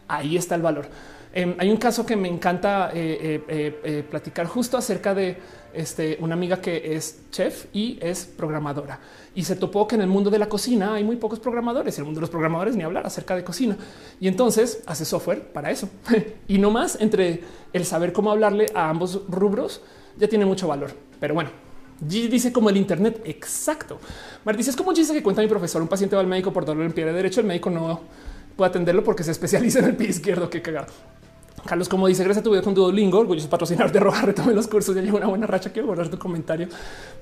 ahí 0.08 0.38
está 0.38 0.56
el 0.56 0.62
valor. 0.62 0.88
Em, 1.34 1.56
hay 1.60 1.70
un 1.70 1.78
caso 1.78 2.06
que 2.06 2.16
me 2.16 2.28
encanta 2.28 2.91
eh, 2.94 3.44
eh, 3.48 3.80
eh, 3.84 4.04
platicar 4.10 4.48
justo 4.48 4.78
acerca 4.78 5.14
de 5.14 5.38
este, 5.74 6.18
una 6.22 6.34
amiga 6.34 6.60
que 6.62 6.95
es 6.95 7.30
chef 7.30 7.66
y 7.74 7.99
es 8.02 8.26
programadora 8.26 8.99
y 9.36 9.44
se 9.44 9.56
topó 9.56 9.88
que 9.88 9.95
en 9.95 10.02
el 10.02 10.08
mundo 10.08 10.32
de 10.32 10.40
la 10.40 10.49
cocina 10.49 10.95
hay 10.95 11.04
muy 11.04 11.18
pocos 11.18 11.40
programadores. 11.40 11.95
En 11.98 12.02
el 12.02 12.06
mundo 12.06 12.20
de 12.20 12.22
los 12.22 12.30
programadores 12.30 12.76
ni 12.76 12.84
hablar 12.84 13.06
acerca 13.06 13.36
de 13.36 13.44
cocina 13.44 13.78
y 14.20 14.28
entonces 14.28 14.82
hace 14.88 15.06
software 15.06 15.52
para 15.52 15.70
eso 15.70 15.90
y 16.48 16.58
no 16.58 16.72
más 16.72 16.99
entre 16.99 17.44
el 17.74 17.86
saber 17.86 18.14
cómo 18.14 18.32
hablarle 18.32 18.68
a 18.74 18.90
ambos 18.90 19.22
rubros 19.28 19.82
ya 20.18 20.28
tiene 20.28 20.45
mucho 20.45 20.68
valor. 20.68 20.91
Pero 21.20 21.36
bueno, 21.36 21.52
dice 21.99 22.52
como 22.52 22.70
el 22.70 22.78
Internet. 22.78 23.22
Exacto. 23.26 23.99
Mar 24.44 24.58
dice 24.58 24.72
es 24.72 24.76
como 24.76 24.94
dice 24.94 25.14
que 25.14 25.24
cuenta 25.24 25.41
mi 25.41 25.48
profesor. 25.48 25.82
Un 25.82 25.88
paciente 25.88 26.16
va 26.16 26.22
al 26.22 26.28
médico 26.28 26.52
por 26.52 26.66
dolor 26.66 26.86
en 26.86 26.94
pie 26.94 27.06
de 27.06 27.14
derecho. 27.14 27.41
El 27.41 27.48
médico 27.48 27.70
no 27.70 28.02
puede 28.56 28.70
atenderlo 28.70 29.04
porque 29.04 29.24
se 29.24 29.32
especializa 29.32 29.80
en 29.80 29.86
el 29.86 29.95
pie 29.95 30.10
izquierdo. 30.10 30.49
Qué 30.49 30.62
cagado. 30.62 30.88
Carlos, 31.65 31.89
como 31.89 32.07
dice, 32.07 32.23
gracias 32.23 32.41
a 32.41 32.43
tu 32.43 32.51
video 32.51 32.63
con 32.63 32.73
Duolingo, 32.73 33.19
orgulloso 33.19 33.49
patrocinar 33.49 33.91
de 33.91 33.99
Roja, 33.99 34.21
retome 34.25 34.53
los 34.53 34.67
cursos, 34.67 34.95
ya 34.95 35.01
llevo 35.01 35.17
una 35.17 35.27
buena 35.27 35.47
racha, 35.47 35.71
quiero 35.71 35.88
guardar 35.88 36.07
tu 36.07 36.17
comentario, 36.17 36.67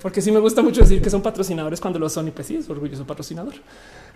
porque 0.01 0.21
sí 0.21 0.31
me 0.31 0.39
gusta 0.39 0.61
mucho 0.61 0.81
decir 0.81 1.01
que 1.01 1.09
son 1.09 1.21
patrocinadores 1.21 1.79
cuando 1.79 1.99
lo 1.99 2.09
son 2.09 2.27
y 2.27 2.31
pues 2.31 2.47
sí, 2.47 2.59
orgulloso 2.67 3.05
patrocinador. 3.05 3.53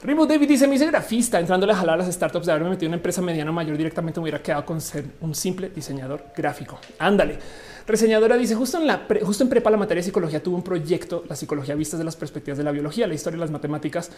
Rimo 0.03 0.25
David 0.25 0.47
dice, 0.47 0.67
me 0.67 0.75
hice 0.75 0.85
grafista, 0.85 1.39
entrándole 1.39 1.73
a 1.73 1.75
jalar 1.77 1.95
a 1.95 2.03
las 2.03 2.13
startups 2.13 2.45
de 2.45 2.51
haberme 2.51 2.71
metido 2.71 2.87
en 2.87 2.91
una 2.91 2.97
empresa 2.97 3.21
mediana 3.21 3.51
mayor, 3.51 3.75
directamente 3.77 4.19
me 4.19 4.23
hubiera 4.23 4.41
quedado 4.41 4.65
con 4.65 4.79
ser 4.81 5.05
un 5.21 5.33
simple 5.33 5.69
diseñador 5.69 6.25
gráfico. 6.35 6.79
Ándale. 6.99 7.39
Reseñadora 7.87 8.37
dice, 8.37 8.53
justo 8.53 8.77
en 8.77 8.85
la 8.85 9.07
justo 9.23 9.43
en 9.43 9.49
prepa 9.49 9.71
la 9.71 9.77
materia 9.77 10.01
de 10.01 10.05
psicología 10.05 10.43
tuvo 10.43 10.57
un 10.57 10.63
proyecto, 10.63 11.23
la 11.27 11.35
psicología 11.35 11.73
vista 11.73 11.97
de 11.97 12.03
las 12.03 12.15
perspectivas 12.15 12.57
de 12.57 12.63
la 12.63 12.71
biología, 12.71 13.07
la 13.07 13.15
historia 13.15 13.37
y 13.37 13.39
las 13.39 13.49
matemáticas. 13.49 14.11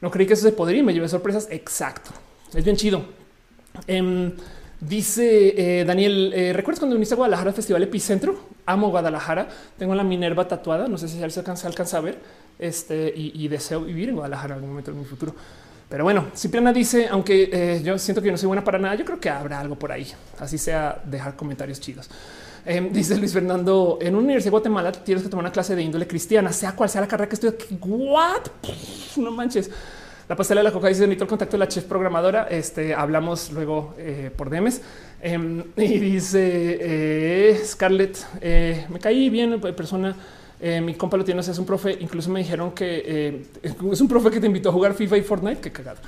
No 0.00 0.10
creí 0.10 0.26
que 0.26 0.32
eso 0.32 0.42
se 0.42 0.52
podría 0.52 0.80
y 0.80 0.82
me 0.82 0.92
llevé 0.92 1.08
sorpresas. 1.08 1.46
Exacto. 1.50 2.10
Es 2.52 2.64
bien 2.64 2.76
chido. 2.76 3.04
Em, 3.86 4.32
Dice 4.80 5.80
eh, 5.80 5.84
Daniel, 5.84 6.32
eh, 6.34 6.52
¿recuerdas 6.52 6.80
cuando 6.80 6.96
viniste 6.96 7.14
a 7.14 7.16
Guadalajara 7.16 7.50
al 7.50 7.56
Festival 7.56 7.82
Epicentro? 7.82 8.38
Amo 8.66 8.90
Guadalajara. 8.90 9.48
Tengo 9.78 9.94
la 9.94 10.04
Minerva 10.04 10.46
tatuada. 10.46 10.86
No 10.86 10.98
sé 10.98 11.08
si 11.08 11.18
se 11.18 11.24
alcanza, 11.24 11.98
a 11.98 12.00
ver. 12.00 12.18
Este 12.58 13.12
y, 13.14 13.48
deseo 13.48 13.82
vivir 13.82 14.10
en 14.10 14.16
Guadalajara 14.16 14.54
en 14.54 14.56
algún 14.56 14.70
momento 14.70 14.90
en 14.90 14.98
mi 14.98 15.04
futuro. 15.04 15.34
Pero 15.88 16.04
bueno, 16.04 16.26
Cipriana 16.34 16.72
dice, 16.72 17.06
aunque 17.08 17.48
eh, 17.52 17.82
yo 17.82 17.98
siento 17.98 18.20
que 18.20 18.26
yo 18.26 18.32
no 18.32 18.38
soy 18.38 18.48
buena 18.48 18.64
para 18.64 18.78
nada, 18.78 18.94
yo 18.96 19.04
creo 19.04 19.20
que 19.20 19.30
habrá 19.30 19.60
algo 19.60 19.78
por 19.78 19.92
ahí. 19.92 20.12
Así 20.38 20.58
sea, 20.58 21.00
dejar 21.04 21.36
comentarios 21.36 21.80
chidos. 21.80 22.10
Em, 22.64 22.92
dice 22.92 23.16
Luis 23.16 23.32
Fernando, 23.32 23.98
en 24.00 24.14
una 24.14 24.24
universidad 24.24 24.48
de 24.48 24.58
Guatemala 24.58 24.92
tienes 24.92 25.22
que 25.22 25.30
tomar 25.30 25.44
una 25.44 25.52
clase 25.52 25.76
de 25.76 25.82
índole 25.82 26.06
cristiana, 26.06 26.52
sea 26.52 26.72
cual 26.72 26.90
sea 26.90 27.00
la 27.00 27.06
carrera 27.06 27.28
que 27.28 27.36
estoy. 27.36 27.54
What? 27.80 28.42
no 29.16 29.30
manches. 29.30 29.70
La 30.28 30.34
pastela 30.34 30.60
de 30.60 30.64
la 30.64 30.72
coca 30.72 30.88
dice 30.88 31.02
necesito 31.02 31.24
el 31.24 31.30
contacto 31.30 31.52
de 31.52 31.58
la 31.58 31.68
chef 31.68 31.84
programadora. 31.84 32.48
Este 32.50 32.92
hablamos 32.94 33.52
luego 33.52 33.94
eh, 33.96 34.30
por 34.36 34.50
DMs 34.50 34.80
em, 35.22 35.62
y 35.76 35.98
dice 36.00 36.78
eh, 36.80 37.60
Scarlett, 37.64 38.18
eh, 38.40 38.86
me 38.88 38.98
caí 38.98 39.30
bien 39.30 39.60
persona. 39.60 40.16
mi 40.82 40.94
compa 40.94 41.16
lo 41.16 41.24
tiene, 41.24 41.42
es 41.42 41.58
un 41.58 41.66
profe. 41.66 41.96
Incluso 42.00 42.28
me 42.30 42.40
dijeron 42.40 42.72
que 42.72 43.46
es 43.62 44.00
un 44.00 44.08
profe 44.08 44.30
que 44.30 44.40
te 44.40 44.46
invitó 44.46 44.70
a 44.70 44.72
jugar 44.72 44.94
FIFA 44.94 45.16
y 45.16 45.22
Fortnite. 45.22 45.60
Qué 45.60 45.70
cagado. 45.70 45.98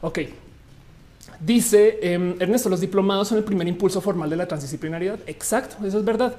Ok, 0.00 0.18
Dice 1.40 2.00
em, 2.02 2.34
Ernesto, 2.40 2.68
los 2.68 2.80
diplomados 2.80 3.28
son 3.28 3.38
el 3.38 3.44
primer 3.44 3.68
impulso 3.68 4.00
formal 4.00 4.28
de 4.28 4.36
la 4.36 4.48
transdisciplinariedad. 4.48 5.20
Exacto, 5.26 5.86
eso 5.86 5.98
es 5.98 6.04
verdad. 6.04 6.34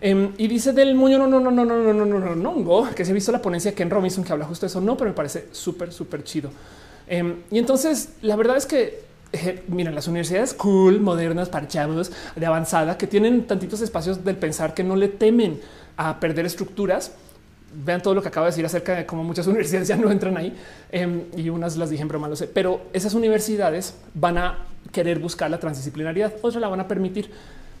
Em, 0.00 0.32
y 0.38 0.46
dice 0.46 0.72
del 0.72 0.94
muño, 0.94 1.18
no, 1.18 1.26
no, 1.26 1.40
no, 1.40 1.50
no, 1.50 1.64
no, 1.64 1.76
no, 1.76 1.92
no, 1.92 2.04
no, 2.04 2.34
no, 2.34 2.54
no, 2.54 2.94
que 2.94 3.04
se 3.04 3.10
ha 3.10 3.14
visto 3.14 3.32
la 3.32 3.42
ponencia 3.42 3.72
de 3.72 3.74
Ken 3.74 3.90
Robinson 3.90 4.22
que 4.22 4.32
habla 4.32 4.46
justo 4.46 4.66
de 4.66 4.68
eso. 4.68 4.80
No, 4.80 4.96
pero 4.96 5.10
me 5.10 5.16
parece 5.16 5.48
súper, 5.52 5.92
súper 5.92 6.22
chido. 6.24 6.50
Em, 7.06 7.36
y 7.50 7.58
entonces 7.58 8.10
la 8.22 8.36
verdad 8.36 8.56
es 8.56 8.66
que 8.66 9.08
eh, 9.32 9.62
miren, 9.68 9.94
las 9.94 10.08
universidades 10.08 10.54
cool, 10.54 11.00
modernas, 11.00 11.48
para 11.48 11.68
chavos 11.68 12.10
de 12.34 12.46
avanzada 12.46 12.96
que 12.96 13.06
tienen 13.06 13.46
tantitos 13.46 13.80
espacios 13.80 14.24
del 14.24 14.36
pensar 14.36 14.72
que 14.72 14.84
no 14.84 14.96
le 14.96 15.08
temen 15.08 15.60
a 15.96 16.18
perder 16.18 16.46
estructuras 16.46 17.12
vean 17.72 18.02
todo 18.02 18.14
lo 18.14 18.22
que 18.22 18.28
acabo 18.28 18.46
de 18.46 18.52
decir 18.52 18.64
acerca 18.64 18.96
de 18.96 19.06
cómo 19.06 19.24
muchas 19.24 19.46
universidades 19.46 19.88
ya 19.88 19.96
no 19.96 20.10
entran 20.10 20.36
ahí 20.36 20.54
em, 20.90 21.24
y 21.36 21.48
unas 21.50 21.76
las 21.76 21.90
dije 21.90 22.02
en 22.02 22.08
broma, 22.08 22.28
lo 22.28 22.36
sé, 22.36 22.48
pero 22.48 22.82
esas 22.92 23.14
universidades 23.14 23.94
van 24.14 24.38
a 24.38 24.58
querer 24.92 25.18
buscar 25.18 25.50
la 25.50 25.58
transdisciplinaridad, 25.58 26.32
otras 26.40 26.60
la 26.60 26.68
van 26.68 26.80
a 26.80 26.88
permitir, 26.88 27.30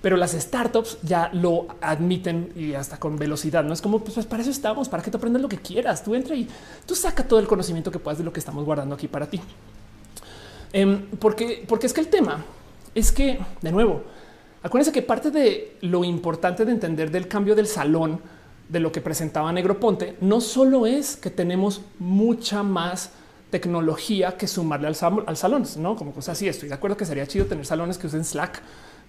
pero 0.00 0.16
las 0.16 0.32
startups 0.32 0.98
ya 1.02 1.30
lo 1.32 1.66
admiten 1.80 2.52
y 2.54 2.74
hasta 2.74 2.98
con 2.98 3.18
velocidad. 3.18 3.64
No 3.64 3.72
es 3.72 3.82
como 3.82 4.00
pues, 4.00 4.24
para 4.26 4.42
eso 4.42 4.50
estamos, 4.50 4.88
para 4.88 5.02
que 5.02 5.10
te 5.10 5.16
aprendas 5.16 5.42
lo 5.42 5.48
que 5.48 5.58
quieras. 5.58 6.04
Tú 6.04 6.14
entra 6.14 6.34
y 6.34 6.48
tú 6.86 6.94
saca 6.94 7.26
todo 7.26 7.40
el 7.40 7.46
conocimiento 7.46 7.90
que 7.90 7.98
puedas 7.98 8.18
de 8.18 8.24
lo 8.24 8.32
que 8.32 8.40
estamos 8.40 8.64
guardando 8.64 8.94
aquí 8.94 9.08
para 9.08 9.26
ti. 9.26 9.40
Em, 10.72 11.06
porque, 11.18 11.64
porque 11.66 11.86
es 11.86 11.92
que 11.92 12.00
el 12.00 12.08
tema 12.08 12.44
es 12.94 13.10
que, 13.10 13.38
de 13.60 13.72
nuevo, 13.72 14.02
acuérdense 14.62 14.92
que 14.92 15.02
parte 15.02 15.30
de 15.30 15.76
lo 15.80 16.04
importante 16.04 16.64
de 16.64 16.72
entender 16.72 17.10
del 17.10 17.26
cambio 17.26 17.54
del 17.54 17.66
salón 17.66 18.20
de 18.68 18.80
lo 18.80 18.92
que 18.92 19.00
presentaba 19.00 19.50
Negroponte, 19.52 20.16
no 20.20 20.40
solo 20.40 20.86
es 20.86 21.16
que 21.16 21.30
tenemos 21.30 21.80
mucha 21.98 22.62
más 22.62 23.12
tecnología 23.50 24.36
que 24.36 24.46
sumarle 24.46 24.88
al, 24.88 24.96
al 25.26 25.36
salón, 25.36 25.64
no 25.78 25.96
como 25.96 26.12
cosas 26.12 26.36
así. 26.36 26.46
Estoy 26.48 26.68
de 26.68 26.74
acuerdo 26.74 26.96
que 26.96 27.06
sería 27.06 27.26
chido 27.26 27.46
tener 27.46 27.64
salones 27.64 27.96
que 27.96 28.06
usen 28.06 28.24
Slack, 28.24 28.60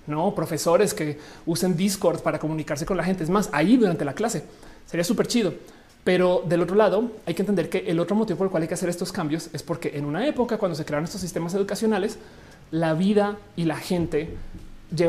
no 0.10 0.34
profesores 0.36 0.94
que 0.94 1.18
usen 1.46 1.78
Discord 1.78 2.22
para 2.22 2.40
comunicarse 2.40 2.86
con 2.86 2.98
la 2.98 3.04
gente. 3.04 3.24
Es 3.24 3.30
más, 3.30 3.50
ahí 3.54 3.78
durante 3.78 4.04
la 4.04 4.14
clase 4.14 4.44
sería 4.86 5.04
súper 5.04 5.28
chido. 5.28 5.54
Pero 6.04 6.44
del 6.48 6.62
otro 6.62 6.76
lado, 6.76 7.12
hay 7.26 7.34
que 7.34 7.42
entender 7.42 7.70
que 7.70 7.80
el 7.80 8.00
otro 8.00 8.16
motivo 8.16 8.38
por 8.38 8.48
el 8.48 8.52
cual 8.52 8.64
hay 8.64 8.68
que 8.68 8.74
hacer 8.74 8.90
estos 8.90 9.12
cambios 9.12 9.50
es 9.54 9.64
porque 9.64 9.92
en 9.96 10.06
una 10.06 10.26
época 10.26 10.58
cuando 10.58 10.76
se 10.76 10.86
crearon 10.86 11.06
estos 11.06 11.22
sistemas 11.22 11.54
educacionales, 11.54 12.18
la 12.72 12.94
vida 12.94 13.38
y 13.56 13.66
la 13.66 13.78
gente 13.78 14.30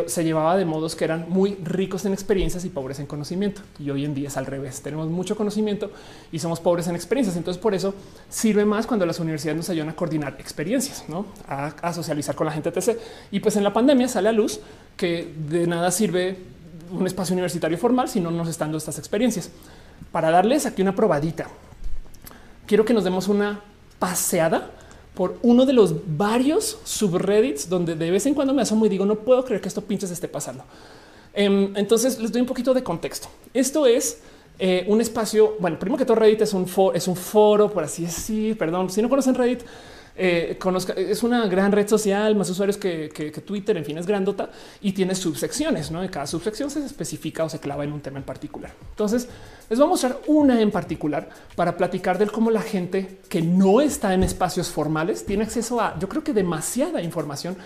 se 0.06 0.24
llevaba 0.24 0.59
de 0.59 0.66
modos 0.66 0.94
que 0.94 1.05
eran 1.05 1.27
muy 1.31 1.55
ricos 1.55 2.05
en 2.05 2.12
experiencias 2.12 2.64
y 2.66 2.68
pobres 2.68 2.98
en 2.98 3.06
conocimiento. 3.06 3.62
Y 3.78 3.89
hoy 3.90 4.05
en 4.05 4.14
día 4.14 4.28
es 4.28 4.36
al 4.36 4.44
revés. 4.44 4.82
Tenemos 4.82 5.09
mucho 5.09 5.36
conocimiento 5.36 5.90
y 6.31 6.39
somos 6.39 6.60
pobres 6.60 6.86
en 6.89 6.97
experiencias. 6.97 7.36
Entonces, 7.36 7.60
por 7.60 7.74
eso 7.74 7.94
sirve 8.28 8.66
más 8.66 8.86
cuando 8.86 9.06
las 9.06 9.20
universidades 9.20 9.56
nos 9.56 9.70
ayudan 9.70 9.89
a 9.89 9.97
coordinar 9.97 10.36
experiencias, 10.39 11.05
¿no? 11.09 11.24
a, 11.48 11.93
socializar 11.94 12.35
con 12.35 12.47
la 12.47 12.52
gente, 12.52 12.68
etc. 12.68 12.98
Y 13.31 13.40
pues 13.40 13.56
en 13.56 13.64
la 13.64 13.72
pandemia 13.72 14.06
sale 14.06 14.28
a 14.28 14.32
luz 14.32 14.60
que 15.01 15.32
de 15.48 15.66
nada 15.66 15.90
sirve 15.90 16.36
un 16.93 17.06
espacio 17.06 17.32
universitario 17.32 17.78
formal 17.78 18.06
si 18.06 18.20
no 18.20 18.31
nos 18.31 18.48
están 18.48 18.66
dando 18.66 18.77
estas 18.77 18.98
experiencias. 18.98 19.48
Para 20.12 20.31
darles 20.31 20.66
aquí 20.66 20.82
una 20.82 20.94
probadita, 20.94 21.47
quiero 22.66 22.85
que 22.85 22.93
nos 22.93 23.02
demos 23.02 23.27
una 23.27 23.62
paseada 23.98 24.72
por 25.14 25.39
uno 25.40 25.64
de 25.64 25.72
los 25.72 25.94
varios 26.18 26.81
subreddits 26.85 27.70
donde 27.70 27.94
de 27.94 28.10
vez 28.10 28.27
en 28.27 28.35
cuando 28.35 28.52
me 28.52 28.60
asomo 28.60 28.85
y 28.85 28.90
digo, 28.90 29.06
no 29.06 29.14
puedo 29.14 29.43
creer 29.43 29.62
que 29.62 29.68
esto 29.68 29.81
pinches 29.81 30.10
esté 30.10 30.28
pasando. 30.28 30.64
Em, 31.32 31.74
entonces 31.77 32.18
les 32.18 32.31
doy 32.31 32.43
un 32.43 32.47
poquito 32.47 32.74
de 32.74 32.82
contexto. 32.82 33.28
Esto 33.55 33.86
es 33.86 34.18
eh, 34.59 34.85
un 34.86 35.01
espacio. 35.01 35.56
Bueno, 35.60 35.78
primero 35.78 35.97
que 35.97 36.05
todo, 36.05 36.16
Reddit 36.16 36.43
es 36.43 36.52
un, 36.52 36.66
foro, 36.66 36.94
es 36.94 37.09
un 37.09 37.16
foro, 37.16 37.70
por 37.70 37.85
así 37.85 38.02
decir. 38.02 38.59
Perdón, 38.59 38.90
si 38.90 39.01
no 39.01 39.09
conocen 39.09 39.35
Reddit, 39.35 39.62
eh, 40.22 40.59
conozca, 40.59 40.92
es 40.92 41.22
una 41.22 41.47
gran 41.47 41.72
red 41.72 41.88
social, 41.88 42.36
más 42.36 42.51
usuarios 42.51 42.76
que, 42.76 43.09
Twitter, 43.47 43.74
en 43.78 43.86
fin, 43.86 43.97
es 43.97 44.06
grandota 44.06 44.51
y 44.82 44.92
tiene 44.92 45.14
subsecciones, 45.14 45.90
¿no? 45.90 46.05
Y 46.05 46.10
cada 46.10 46.26
subsección 46.26 46.68
se 46.68 46.84
especifica 46.84 47.42
o 47.42 47.48
se 47.48 47.59
clava 47.59 47.84
en 47.84 47.92
un 47.94 48.02
tema 48.02 48.18
en 48.18 48.24
particular. 48.24 48.70
Entonces, 48.90 49.28
les 49.70 49.78
voy 49.78 49.86
a 49.86 49.88
mostrar 49.88 50.20
una 50.26 50.60
en 50.60 50.70
particular 50.70 51.30
para 51.56 51.74
platicar 51.74 52.18
del 52.18 52.30
cómo 52.30 52.51
la 52.51 52.60
gente 52.60 53.20
que 53.30 53.40
no 53.40 53.80
está 53.80 54.12
en 54.12 54.22
espacios 54.22 54.68
formales 54.68 55.24
tiene 55.24 55.44
acceso 55.44 55.80
a, 55.80 55.98
yo 55.98 56.06
creo 56.06 56.22
que 56.22 56.34
demasiada 56.34 57.01
información. 57.01 57.56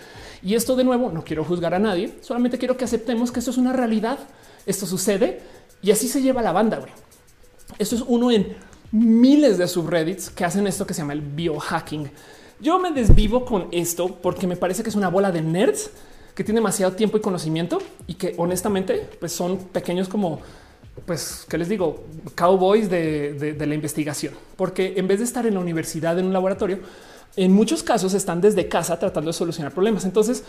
Y 0.41 0.55
esto 0.55 0.77
de 0.77 0.85
nuevo, 0.85 1.11
no 1.11 1.25
quiero 1.25 1.43
juzgar 1.43 1.73
a 1.73 1.79
nadie, 1.79 2.13
solamente 2.21 2.57
quiero 2.57 2.77
que 2.77 2.85
aceptemos 2.85 3.33
que 3.33 3.39
esto 3.39 3.51
es 3.51 3.57
una 3.57 3.73
realidad, 3.73 4.17
esto 4.65 4.85
sucede 4.85 5.41
y 5.81 5.91
así 5.91 6.07
se 6.07 6.21
lleva 6.21 6.41
la 6.41 6.53
banda. 6.53 6.79
Esto 7.77 7.97
es 7.97 8.03
uno 8.07 8.31
en 8.31 8.55
miles 8.93 9.57
de 9.57 9.67
subreddits 9.67 10.29
que 10.29 10.45
hacen 10.45 10.67
esto 10.67 10.87
que 10.87 10.93
se 10.93 11.01
llama 11.01 11.11
el 11.11 11.21
biohacking. 11.21 12.09
Yo 12.59 12.79
me 12.79 12.91
desvivo 12.91 13.45
con 13.45 13.67
esto 13.71 14.15
porque 14.21 14.47
me 14.47 14.55
parece 14.55 14.83
que 14.83 14.89
es 14.89 14.95
una 14.95 15.09
bola 15.09 15.31
de 15.31 15.41
nerds 15.41 15.91
que 16.33 16.43
tiene 16.43 16.59
demasiado 16.59 16.93
tiempo 16.93 17.17
y 17.17 17.21
conocimiento 17.21 17.79
y 18.07 18.15
que 18.15 18.33
honestamente 18.37 19.09
pues 19.19 19.31
son 19.31 19.57
pequeños 19.57 20.07
como 20.07 20.41
pues, 21.05 21.45
¿qué 21.49 21.57
les 21.57 21.67
digo? 21.67 22.05
Cowboys 22.35 22.89
de, 22.89 23.55
la 23.59 23.75
investigación, 23.75 24.33
porque 24.55 24.93
en 24.95 25.07
vez 25.07 25.19
de 25.19 25.25
estar 25.25 25.45
en 25.45 25.55
la 25.55 25.59
universidad, 25.59 26.17
en 26.17 26.25
un 26.25 26.33
laboratorio, 26.33 26.79
en 27.35 27.51
muchos 27.51 27.83
casos 27.83 28.13
están 28.13 28.39
desde 28.39 28.69
casa 28.69 28.97
tratando 28.97 29.29
de 29.29 29.33
solucionar 29.33 29.73
problemas. 29.73 30.05
Entonces, 30.05 30.43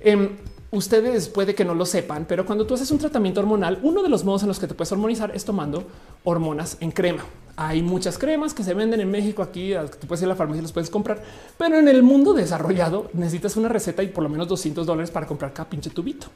em, 0.00 0.30
ustedes 0.74 1.28
puede 1.28 1.54
que 1.54 1.64
no 1.64 1.74
lo 1.74 1.86
sepan, 1.86 2.26
pero 2.28 2.44
cuando 2.44 2.66
tú 2.66 2.74
haces 2.74 2.90
un 2.90 2.98
tratamiento 2.98 3.40
hormonal, 3.40 3.78
uno 3.82 4.02
de 4.02 4.08
los 4.08 4.24
modos 4.24 4.42
en 4.42 4.48
los 4.48 4.58
que 4.58 4.66
te 4.66 4.74
puedes 4.74 4.92
hormonizar 4.92 5.34
es 5.34 5.44
tomando 5.44 5.84
hormonas 6.24 6.76
en 6.80 6.90
crema. 6.90 7.24
Hay 7.56 7.82
muchas 7.82 8.18
cremas 8.18 8.52
que 8.52 8.64
se 8.64 8.74
venden 8.74 9.00
en 9.00 9.10
México. 9.10 9.42
Aquí 9.42 9.72
tú 10.00 10.08
puedes 10.08 10.22
ir 10.22 10.26
a 10.26 10.30
la 10.30 10.34
farmacia 10.34 10.58
y 10.58 10.62
las 10.62 10.72
puedes 10.72 10.90
comprar, 10.90 11.22
pero 11.56 11.78
en 11.78 11.86
el 11.86 12.02
mundo 12.02 12.34
desarrollado 12.34 13.08
necesitas 13.12 13.56
una 13.56 13.68
receta 13.68 14.02
y 14.02 14.08
por 14.08 14.24
lo 14.24 14.28
menos 14.28 14.48
200 14.48 14.84
dólares 14.84 15.10
para 15.10 15.26
comprar 15.26 15.52
cada 15.52 15.70
pinche 15.70 15.90
tubito. 15.90 16.26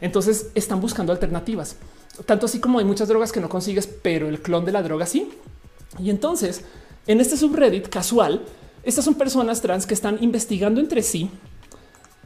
Entonces 0.00 0.50
están 0.54 0.80
buscando 0.80 1.12
alternativas, 1.12 1.76
tanto 2.24 2.46
así 2.46 2.60
como 2.60 2.78
hay 2.78 2.84
muchas 2.84 3.08
drogas 3.08 3.30
que 3.30 3.40
no 3.40 3.48
consigues, 3.48 3.86
pero 3.86 4.28
el 4.28 4.40
clon 4.40 4.64
de 4.64 4.72
la 4.72 4.82
droga 4.82 5.06
sí. 5.06 5.30
Y 5.98 6.10
entonces 6.10 6.64
en 7.06 7.20
este 7.20 7.36
subreddit 7.36 7.88
casual, 7.88 8.42
estas 8.82 9.04
son 9.04 9.14
personas 9.14 9.60
trans 9.60 9.86
que 9.86 9.94
están 9.94 10.18
investigando 10.22 10.80
entre 10.80 11.02
sí 11.02 11.30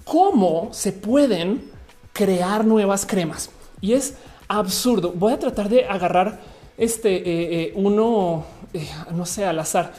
cómo 0.09 0.71
se 0.73 0.93
pueden 0.93 1.71
crear 2.13 2.65
nuevas 2.65 3.05
cremas. 3.05 3.51
Y 3.81 3.93
es 3.93 4.15
absurdo. 4.49 5.13
Voy 5.15 5.35
a 5.35 5.39
tratar 5.39 5.69
de 5.69 5.85
agarrar 5.85 6.41
este 6.79 7.17
eh, 7.17 7.23
eh, 7.63 7.73
uno, 7.77 8.45
eh, 8.73 8.89
no 9.13 9.27
sé, 9.27 9.45
al 9.45 9.59
azar. 9.59 9.93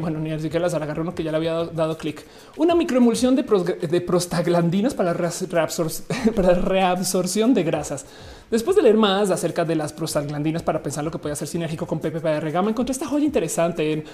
bueno, 0.00 0.18
ni 0.20 0.30
siquiera 0.40 0.64
al 0.64 0.64
azar, 0.64 0.82
agarré 0.82 1.02
uno 1.02 1.14
que 1.14 1.22
ya 1.22 1.30
le 1.32 1.36
había 1.36 1.52
dado, 1.52 1.98
clic. 1.98 2.24
Una 2.56 2.74
microemulsión 2.74 3.36
de, 3.36 3.44
prostaglandinas 4.00 4.94
para, 4.94 5.12
para 6.34 6.54
reabsorción 6.54 7.52
de 7.52 7.62
grasas. 7.62 8.06
Después 8.50 8.76
de 8.76 8.82
leer 8.82 8.96
más 8.96 9.30
acerca 9.30 9.64
de 9.64 9.74
las 9.74 9.92
prostaglandinas 9.92 10.62
para 10.62 10.82
pensar 10.82 11.04
lo 11.04 11.10
que 11.10 11.18
puede 11.18 11.36
ser 11.36 11.48
sinérgico 11.48 11.86
con 11.86 12.00
PPPR 12.00 12.50
Gama, 12.50 12.70
encontré 12.70 12.92
esta 12.92 13.06
joya 13.06 13.24
interesante 13.24 13.92
en 13.92 14.04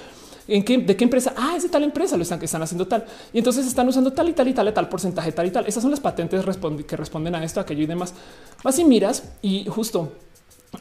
¿En 0.48 0.64
qué, 0.64 0.78
¿De 0.78 0.96
qué 0.96 1.04
empresa? 1.04 1.34
Ah, 1.36 1.54
es 1.56 1.62
de 1.62 1.68
tal 1.68 1.84
empresa, 1.84 2.16
lo 2.16 2.22
están, 2.22 2.42
están 2.42 2.62
haciendo 2.62 2.86
tal. 2.86 3.04
Y 3.32 3.38
entonces 3.38 3.66
están 3.66 3.88
usando 3.88 4.12
tal 4.12 4.28
y 4.28 4.32
tal 4.32 4.48
y 4.48 4.52
tal, 4.52 4.72
tal 4.72 4.88
porcentaje, 4.88 5.32
tal 5.32 5.46
y 5.46 5.50
tal. 5.50 5.66
Esas 5.66 5.82
son 5.82 5.90
las 5.90 6.00
patentes 6.00 6.44
que 6.86 6.96
responden 6.96 7.34
a 7.34 7.44
esto, 7.44 7.60
aquello 7.60 7.82
y 7.82 7.86
demás. 7.86 8.14
Vas 8.62 8.78
y 8.78 8.84
miras 8.84 9.24
y 9.40 9.66
justo 9.66 10.12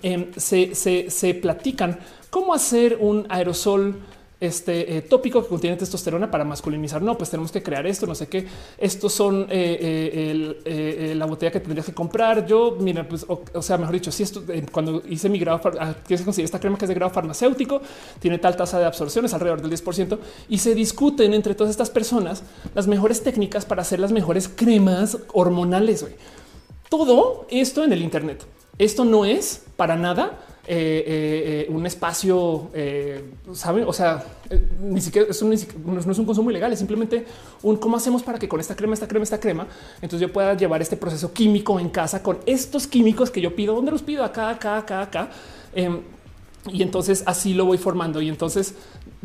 em, 0.02 0.32
se, 0.36 0.74
se, 0.76 1.34
platican 1.36 2.00
cómo 2.30 2.54
hacer 2.54 2.98
un 3.00 3.26
aerosol 3.30 4.00
este 4.41 4.97
eh, 4.97 5.01
tópico 5.03 5.41
que 5.43 5.47
contiene 5.47 5.77
testosterona 5.77 6.30
para 6.30 6.43
masculinizar. 6.43 7.01
No, 7.01 7.18
pues 7.18 7.30
tenemos 7.30 7.51
que 7.51 7.61
crear 7.63 7.85
esto, 7.88 8.07
no 8.07 8.15
sé 8.15 8.27
qué. 8.27 8.47
Estos 8.77 9.13
son 9.13 9.45
eh, 9.49 11.13
la 11.15 11.26
botella 11.26 11.51
que 11.51 11.59
tendrías 11.59 11.85
que 11.85 11.93
comprar. 11.93 12.45
Yo, 12.45 12.76
mira, 12.80 13.07
pues, 13.07 13.26
o, 13.27 13.61
sea, 13.61 13.77
mejor 13.77 13.93
dicho, 13.93 14.11
si 14.11 14.23
esto 14.23 14.43
cuando 14.72 15.03
hice 15.07 15.30
mi 15.30 15.39
grado, 15.39 15.61
ah, 15.80 15.93
que 16.07 16.18
se 16.18 16.43
esta 16.43 16.59
crema 16.59 16.77
que 16.77 16.85
es 16.85 16.89
de 16.89 16.95
grado 16.95 17.13
farmacéutico, 17.13 17.81
tiene 18.19 18.39
tal 18.39 18.55
tasa 18.57 18.80
de 18.80 18.85
absorción, 18.85 19.26
es 19.26 19.34
alrededor 19.34 19.61
del 19.61 19.72
10% 19.72 20.18
y 20.49 20.57
se 20.57 20.73
discuten 20.73 21.34
entre 21.34 21.53
todas 21.53 21.69
estas 21.69 21.91
personas 21.91 22.43
las 22.73 22.88
mejores 22.88 23.22
técnicas 23.23 23.65
para 23.65 23.84
hacer 23.84 23.99
las 23.99 24.11
mejores 24.11 24.49
cremas 24.49 25.18
hormonales. 25.34 26.05
Todo 26.89 27.45
esto 27.49 27.84
en 27.84 27.93
el 27.93 28.01
Internet. 28.01 28.43
Esto 28.77 29.05
no 29.05 29.26
es 29.26 29.63
para 29.77 29.95
nada 29.95 30.39
eh, 30.68 31.04
eh, 31.08 31.66
eh, 31.68 31.74
un 31.74 31.86
espacio, 31.88 32.70
saben? 33.54 33.84
O 33.88 33.94
sea, 33.94 34.24
ni 34.80 35.02
siquiera, 35.02 35.30
eso 35.30 35.46
no 35.46 35.54
es 35.54 36.20
un 36.20 36.26
consumo 36.26 36.52
ilegal, 36.52 36.72
es 36.72 36.78
simplemente 36.78 37.26
un 37.64 37.78
cómo 37.78 37.98
hacemos 37.98 38.22
para 38.22 38.38
que 38.38 38.48
con 38.48 38.60
esta 38.60 38.76
crema, 38.76 38.94
esta 38.94 39.08
crema, 39.08 39.24
esta 39.24 39.40
crema, 39.40 39.68
entonces 40.02 40.28
yo 40.28 40.32
pueda 40.32 40.54
llevar 40.56 40.82
este 40.82 40.98
proceso 40.98 41.34
químico 41.34 41.80
en 41.80 41.90
casa 41.90 42.22
con 42.22 42.38
estos 42.46 42.86
químicos 42.86 43.32
que 43.32 43.42
yo 43.42 43.56
pido. 43.56 43.74
¿Dónde 43.74 43.92
los 43.92 44.04
pido? 44.04 44.24
Acá, 44.24 44.50
acá, 44.50 44.78
acá, 44.78 45.02
acá. 45.02 45.30
Em, 45.74 46.02
y 46.72 46.84
entonces 46.84 47.24
así 47.26 47.56
lo 47.56 47.66
voy 47.66 47.80
formando 47.80 48.22
y 48.22 48.30
entonces 48.30 48.76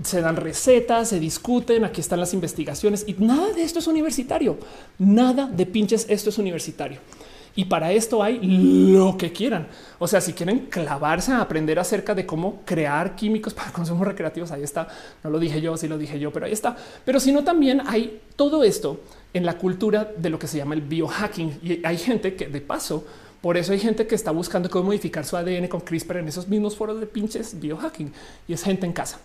se 0.03 0.23
dan 0.23 0.37
recetas, 0.37 1.09
se 1.11 1.21
discuten, 1.21 1.85
aquí 1.85 2.01
están 2.01 2.19
las 2.19 2.33
investigaciones 2.33 3.05
y 3.07 3.13
nada 3.19 3.53
de 3.53 3.63
esto 3.63 3.79
es 3.79 3.87
universitario, 3.87 4.57
nada 4.99 5.47
de 5.47 5.67
pinches 5.67 6.07
esto 6.09 6.31
es 6.31 6.39
universitario. 6.39 6.99
Y 7.57 7.65
para 7.65 7.91
esto 7.91 8.23
hay 8.23 8.39
lo 8.43 9.17
que 9.17 9.33
quieran. 9.33 9.67
O 9.99 10.07
sea, 10.07 10.21
si 10.21 10.35
quieren 10.35 10.67
clavarse 10.67 11.33
a 11.33 11.41
aprender 11.41 11.79
acerca 11.79 12.15
de 12.15 12.27
cómo 12.27 12.61
crear 12.67 13.17
químicos 13.17 13.55
para 13.55 13.73
consumos 13.73 14.07
recreativos, 14.07 14.53
ahí 14.53 14.63
está. 14.63 14.87
No 15.25 15.31
lo 15.31 15.39
dije 15.39 15.61
yo, 15.61 15.77
sí 15.79 15.89
lo 15.89 15.97
dije 15.97 16.21
yo, 16.21 16.31
pero 16.31 16.47
ahí 16.47 16.53
está. 16.53 16.77
Pero 17.05 17.19
si 17.19 17.33
no, 17.33 17.43
también 17.43 17.83
hay 17.87 18.21
todo 18.37 18.63
esto 18.63 19.01
en 19.33 19.47
la 19.47 19.57
cultura 19.57 20.13
de 20.17 20.29
lo 20.29 20.39
que 20.39 20.47
se 20.47 20.59
llama 20.59 20.75
el 20.75 20.83
biohacking. 20.83 21.61
Y 21.63 21.85
hay 21.85 21.97
gente 21.97 22.37
que 22.37 22.47
de 22.47 22.61
paso, 22.61 23.07
por 23.41 23.57
eso 23.57 23.73
hay 23.73 23.81
gente 23.81 24.07
que 24.07 24.15
está 24.15 24.31
buscando 24.33 24.69
cómo 24.69 24.85
modificar 24.85 25.25
su 25.25 25.37
ADN 25.37 25.69
con 25.69 25.81
CRISPR 25.81 26.19
en 26.19 26.29
esos 26.29 26.47
mismos 26.49 26.77
foros 26.77 27.01
de 27.01 27.07
pinches 27.07 27.59
biohacking. 27.59 28.13
Y 28.47 28.53
es 28.53 28.63
gente 28.63 28.85
en 28.85 28.93
casa. 28.93 29.19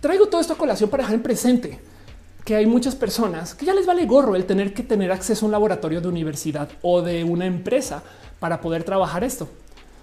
Traigo 0.00 0.26
todo 0.26 0.40
esto 0.40 0.52
a 0.52 0.56
colación 0.56 0.88
para 0.88 1.02
dejar 1.02 1.16
en 1.16 1.22
presente 1.22 1.80
que 2.48 2.56
hay 2.56 2.64
muchas 2.64 2.96
personas 2.96 3.54
que 3.54 3.66
ya 3.66 3.74
les 3.74 3.84
vale 3.84 4.06
gorro 4.06 4.34
el 4.34 4.46
tener 4.46 4.72
que 4.72 4.82
tener 4.82 5.12
acceso 5.12 5.44
a 5.44 5.46
un 5.48 5.52
laboratorio 5.52 6.00
de 6.00 6.08
universidad 6.08 6.70
o 6.80 7.02
de 7.02 7.22
una 7.22 7.44
empresa 7.44 8.02
para 8.40 8.62
poder 8.62 8.84
trabajar 8.84 9.22
esto, 9.22 9.50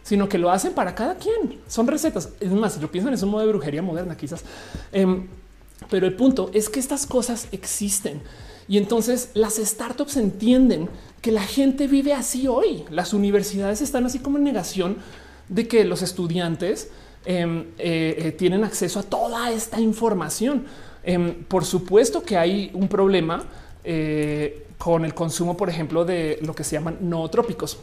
sino 0.04 0.30
que 0.30 0.38
lo 0.38 0.52
hacen 0.52 0.74
para 0.74 0.94
cada 0.94 1.16
quien. 1.16 1.60
Son 1.68 1.88
recetas. 1.88 2.30
Es 2.40 2.52
más, 2.52 2.80
yo 2.80 2.92
pienso 2.92 3.08
en 3.08 3.16
ese 3.16 3.26
modo 3.26 3.42
de 3.42 3.48
brujería 3.52 3.82
moderna, 3.82 4.16
quizás. 4.16 4.44
Em, 4.92 5.26
pero 5.90 6.06
el 6.06 6.14
punto 6.14 6.52
es 6.54 6.70
que 6.70 6.80
estas 6.80 7.08
cosas 7.08 7.48
existen 7.52 8.22
y 8.68 8.78
entonces 8.78 9.32
las 9.34 9.56
startups 9.56 10.16
entienden 10.16 10.88
que 11.22 11.32
la 11.32 11.42
gente 11.42 11.88
vive 11.88 12.14
así 12.14 12.48
hoy. 12.48 12.84
Las 12.92 13.12
universidades 13.16 13.82
están 13.82 14.06
así 14.06 14.20
como 14.20 14.38
en 14.38 14.44
negación 14.44 14.98
de 15.50 15.68
que 15.68 15.84
los 15.84 16.04
estudiantes 16.04 16.92
em, 17.26 17.62
eh, 17.80 18.16
eh, 18.20 18.32
tienen 18.34 18.64
acceso 18.64 19.00
a 19.00 19.04
toda 19.04 19.52
esta 19.52 19.82
información. 19.82 20.68
Em, 21.06 21.44
por 21.44 21.64
supuesto 21.64 22.24
que 22.24 22.36
hay 22.36 22.72
un 22.74 22.88
problema 22.88 23.44
eh, 23.84 24.66
con 24.80 25.06
el 25.06 25.14
consumo, 25.14 25.56
por 25.56 25.70
ejemplo, 25.70 26.04
de 26.04 26.40
lo 26.42 26.56
que 26.56 26.64
se 26.64 26.76
llaman 26.76 26.98
nootrópicos. 27.00 27.78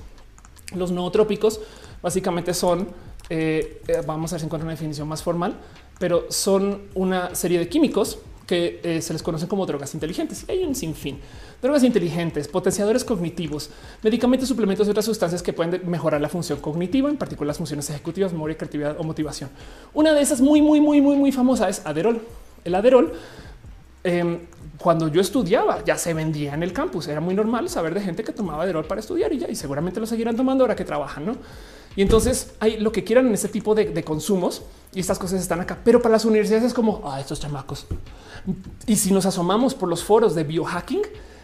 Los 0.74 0.90
nootrópicos 0.90 1.60
básicamente 2.02 2.52
son, 2.52 2.88
eh, 3.30 3.80
eh, 3.86 4.02
vamos 4.04 4.32
a 4.32 4.34
ver 4.34 4.40
si 4.40 4.46
encuentro 4.46 4.66
una 4.66 4.72
definición 4.72 5.06
más 5.06 5.22
formal, 5.22 5.54
pero 6.00 6.26
son 6.30 6.82
una 6.94 7.32
serie 7.36 7.60
de 7.60 7.68
químicos 7.68 8.18
que 8.44 9.00
se 9.00 9.12
les 9.12 9.22
conocen 9.22 9.48
como 9.48 9.64
drogas 9.64 9.94
inteligentes. 9.94 10.44
Hay 10.48 10.64
un 10.64 10.74
sinfín. 10.74 11.20
Drogas 11.62 11.84
inteligentes, 11.84 12.48
potenciadores 12.48 13.04
cognitivos, 13.04 13.70
medicamentos, 14.02 14.48
suplementos 14.48 14.86
y 14.88 14.90
otras 14.90 15.06
sustancias 15.06 15.42
que 15.42 15.52
pueden 15.52 15.88
mejorar 15.88 16.20
la 16.20 16.28
función 16.28 16.58
cognitiva, 16.58 17.08
en 17.08 17.16
particular 17.16 17.46
las 17.46 17.56
funciones 17.56 17.88
ejecutivas, 17.88 18.32
memoria, 18.32 18.58
creatividad 18.58 18.96
o 18.98 19.04
motivación. 19.04 19.48
Una 19.94 20.12
de 20.12 20.20
esas 20.20 20.40
muy, 20.40 20.60
muy, 20.60 20.80
muy, 20.80 21.00
muy, 21.00 21.16
muy 21.16 21.30
famosa 21.30 21.68
es 21.68 21.86
Aderol. 21.86 22.20
El 22.64 22.74
Aderol, 22.74 23.12
em, 24.04 24.40
cuando 24.78 25.08
yo 25.08 25.20
estudiaba, 25.20 25.84
ya 25.84 25.96
se 25.96 26.14
vendía 26.14 26.54
en 26.54 26.62
el 26.62 26.72
campus. 26.72 27.08
Era 27.08 27.20
muy 27.20 27.34
normal 27.34 27.68
saber 27.68 27.94
de 27.94 28.00
gente 28.00 28.24
que 28.24 28.32
tomaba 28.32 28.64
Aderol 28.64 28.84
para 28.84 29.00
estudiar 29.00 29.32
y 29.32 29.38
ya, 29.38 29.48
y 29.48 29.54
seguramente 29.54 30.00
lo 30.00 30.06
seguirán 30.06 30.36
tomando 30.36 30.64
ahora 30.64 30.76
que 30.76 30.84
trabajan, 30.84 31.26
¿no? 31.26 31.36
Y 31.94 32.02
entonces 32.02 32.54
hay 32.58 32.78
lo 32.78 32.90
que 32.90 33.04
quieran 33.04 33.26
en 33.26 33.34
este 33.34 33.48
tipo 33.48 33.74
de, 33.74 34.02
consumos 34.02 34.62
y 34.94 35.00
estas 35.00 35.18
cosas 35.18 35.40
están 35.40 35.60
acá. 35.60 35.78
Pero 35.84 36.00
para 36.00 36.12
las 36.12 36.24
universidades 36.24 36.64
es 36.64 36.74
como 36.74 37.02
ah, 37.04 37.20
estos 37.20 37.40
chamacos. 37.40 37.86
Y 38.86 38.96
si 38.96 39.12
nos 39.12 39.26
asomamos 39.26 39.74
por 39.74 39.88
los 39.88 40.02
foros 40.02 40.34
de 40.34 40.44
biohacking, 40.44 41.02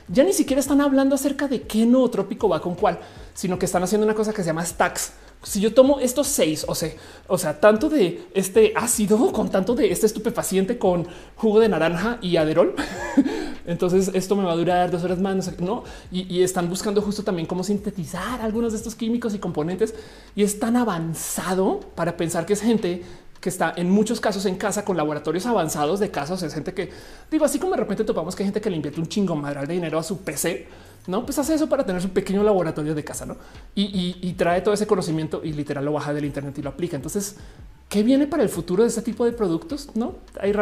ya 0.08 0.24
ni 0.24 0.32
siquiera 0.32 0.60
están 0.60 0.80
hablando 0.80 1.14
acerca 1.14 1.48
de 1.48 1.62
qué 1.62 1.84
nootrópico 1.84 2.48
va 2.48 2.60
con 2.60 2.74
cuál, 2.74 2.98
sino 3.34 3.58
que 3.58 3.66
están 3.66 3.82
haciendo 3.82 4.06
una 4.06 4.14
cosa 4.14 4.32
que 4.32 4.42
se 4.42 4.46
llama 4.46 4.64
stacks 4.64 5.12
si 5.42 5.60
yo 5.60 5.72
tomo 5.72 6.00
estos 6.00 6.26
seis, 6.26 6.64
o 6.68 6.74
sea, 6.74 6.90
o 7.28 7.38
sea, 7.38 7.60
tanto 7.60 7.88
de 7.88 8.26
este 8.34 8.72
ácido 8.74 9.32
con 9.32 9.50
tanto 9.50 9.74
de 9.74 9.90
este 9.92 10.06
estupefaciente 10.06 10.78
con 10.78 11.06
jugo 11.36 11.60
de 11.60 11.68
naranja 11.68 12.18
y 12.20 12.36
aderol, 12.36 12.74
entonces 13.66 14.10
esto 14.14 14.34
me 14.34 14.44
va 14.44 14.52
a 14.52 14.56
durar 14.56 14.90
dos 14.90 15.04
horas 15.04 15.20
más, 15.20 15.60
no? 15.60 15.84
Y, 16.10 16.42
están 16.42 16.68
buscando 16.68 17.02
justo 17.02 17.22
también 17.22 17.46
cómo 17.46 17.62
sintetizar 17.62 18.40
algunos 18.40 18.72
de 18.72 18.78
estos 18.78 18.94
químicos 18.94 19.34
y 19.34 19.38
componentes 19.38 19.94
y 20.34 20.42
es 20.42 20.58
tan 20.58 20.76
avanzado 20.76 21.80
para 21.94 22.16
pensar 22.16 22.46
que 22.46 22.54
es 22.54 22.60
gente 22.60 23.02
que 23.40 23.48
está 23.48 23.72
en 23.76 23.90
muchos 23.90 24.20
casos 24.20 24.46
en 24.46 24.56
casa 24.56 24.84
con 24.84 24.96
laboratorios 24.96 25.46
avanzados 25.46 26.00
de 26.00 26.10
casos. 26.10 26.42
Es 26.42 26.54
gente 26.54 26.74
que 26.74 26.90
digo 27.30 27.44
así 27.44 27.58
como 27.58 27.72
de 27.72 27.78
repente 27.78 28.04
topamos 28.04 28.34
que 28.34 28.42
hay 28.42 28.48
gente 28.48 28.60
que 28.60 28.70
le 28.70 28.76
invierte 28.76 29.00
un 29.00 29.06
chingo 29.06 29.36
madral 29.36 29.66
de 29.66 29.74
dinero 29.74 29.98
a 29.98 30.02
su 30.02 30.18
PC 30.18 30.66
no, 31.08 31.24
pues 31.24 31.38
hace 31.38 31.54
eso 31.54 31.70
para 31.70 31.86
tener 31.86 32.02
su 32.02 32.10
pequeño 32.10 32.42
laboratorio 32.42 32.94
de 32.94 33.02
casa, 33.02 33.24
¿no? 33.24 33.38
Y, 33.74 34.34
trae 34.36 34.60
todo 34.60 34.74
ese 34.74 34.86
conocimiento 34.86 35.40
y 35.42 35.54
literal 35.54 35.86
lo 35.86 35.94
baja 35.94 36.12
del 36.12 36.26
internet 36.26 36.58
y 36.58 36.62
lo 36.62 36.68
aplica. 36.68 36.96
Entonces, 36.96 37.36
¿qué 37.88 38.02
viene 38.02 38.26
para 38.26 38.42
el 38.42 38.50
futuro 38.50 38.82
de 38.82 38.90
este 38.90 39.00
tipo 39.00 39.24
de 39.24 39.32
productos? 39.32 39.88
No 39.96 40.16
hay, 40.38 40.52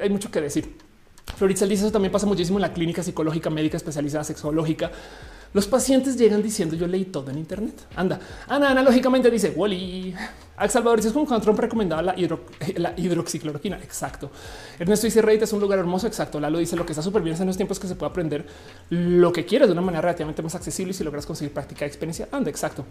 hay 0.00 0.08
mucho 0.08 0.30
que 0.30 0.40
decir. 0.40 0.76
Floritzel 1.36 1.68
dice 1.68 1.82
eso 1.82 1.92
también 1.92 2.12
pasa 2.12 2.24
muchísimo 2.24 2.56
en 2.58 2.62
la 2.62 2.72
clínica 2.72 3.02
psicológica 3.02 3.50
médica 3.50 3.76
especializada 3.76 4.22
sexológica. 4.22 4.92
Los 5.52 5.66
pacientes 5.66 6.16
llegan 6.16 6.40
diciendo 6.40 6.76
yo 6.76 6.86
leí 6.86 7.06
todo 7.06 7.32
en 7.32 7.38
Internet. 7.38 7.74
Anda, 7.96 8.20
Ana 8.46 8.70
analógicamente 8.70 9.28
dice 9.28 9.50
Wally. 9.56 10.14
Al 10.56 10.70
Salvador 10.70 11.00
es 11.00 11.12
como 11.12 11.26
cuando 11.26 11.44
Trump 11.44 11.58
recomendaba 11.58 12.02
la, 12.02 12.14
hidroxicloroquina. 12.96 13.76
Exacto. 13.78 14.30
Ernesto 14.78 15.06
dice 15.06 15.20
Reddit 15.20 15.42
es 15.42 15.52
un 15.52 15.60
lugar 15.60 15.78
hermoso. 15.78 16.06
Exacto. 16.06 16.40
Lalo 16.40 16.58
dice 16.58 16.76
lo 16.76 16.86
que 16.86 16.92
está 16.92 17.02
súper 17.02 17.22
bien 17.22 17.36
en 17.38 17.46
los 17.46 17.56
tiempos 17.56 17.78
que 17.78 17.86
se 17.86 17.94
puede 17.94 18.10
aprender 18.10 18.46
lo 18.90 19.32
que 19.32 19.44
quieres 19.44 19.68
de 19.68 19.72
una 19.72 19.82
manera 19.82 20.02
relativamente 20.02 20.42
más 20.42 20.54
accesible 20.54 20.92
y 20.92 20.94
si 20.94 21.04
logras 21.04 21.26
conseguir 21.26 21.52
práctica 21.52 21.80
de 21.80 21.88
experiencia. 21.88 22.28
Anda, 22.32 22.50
exacto. 22.50 22.84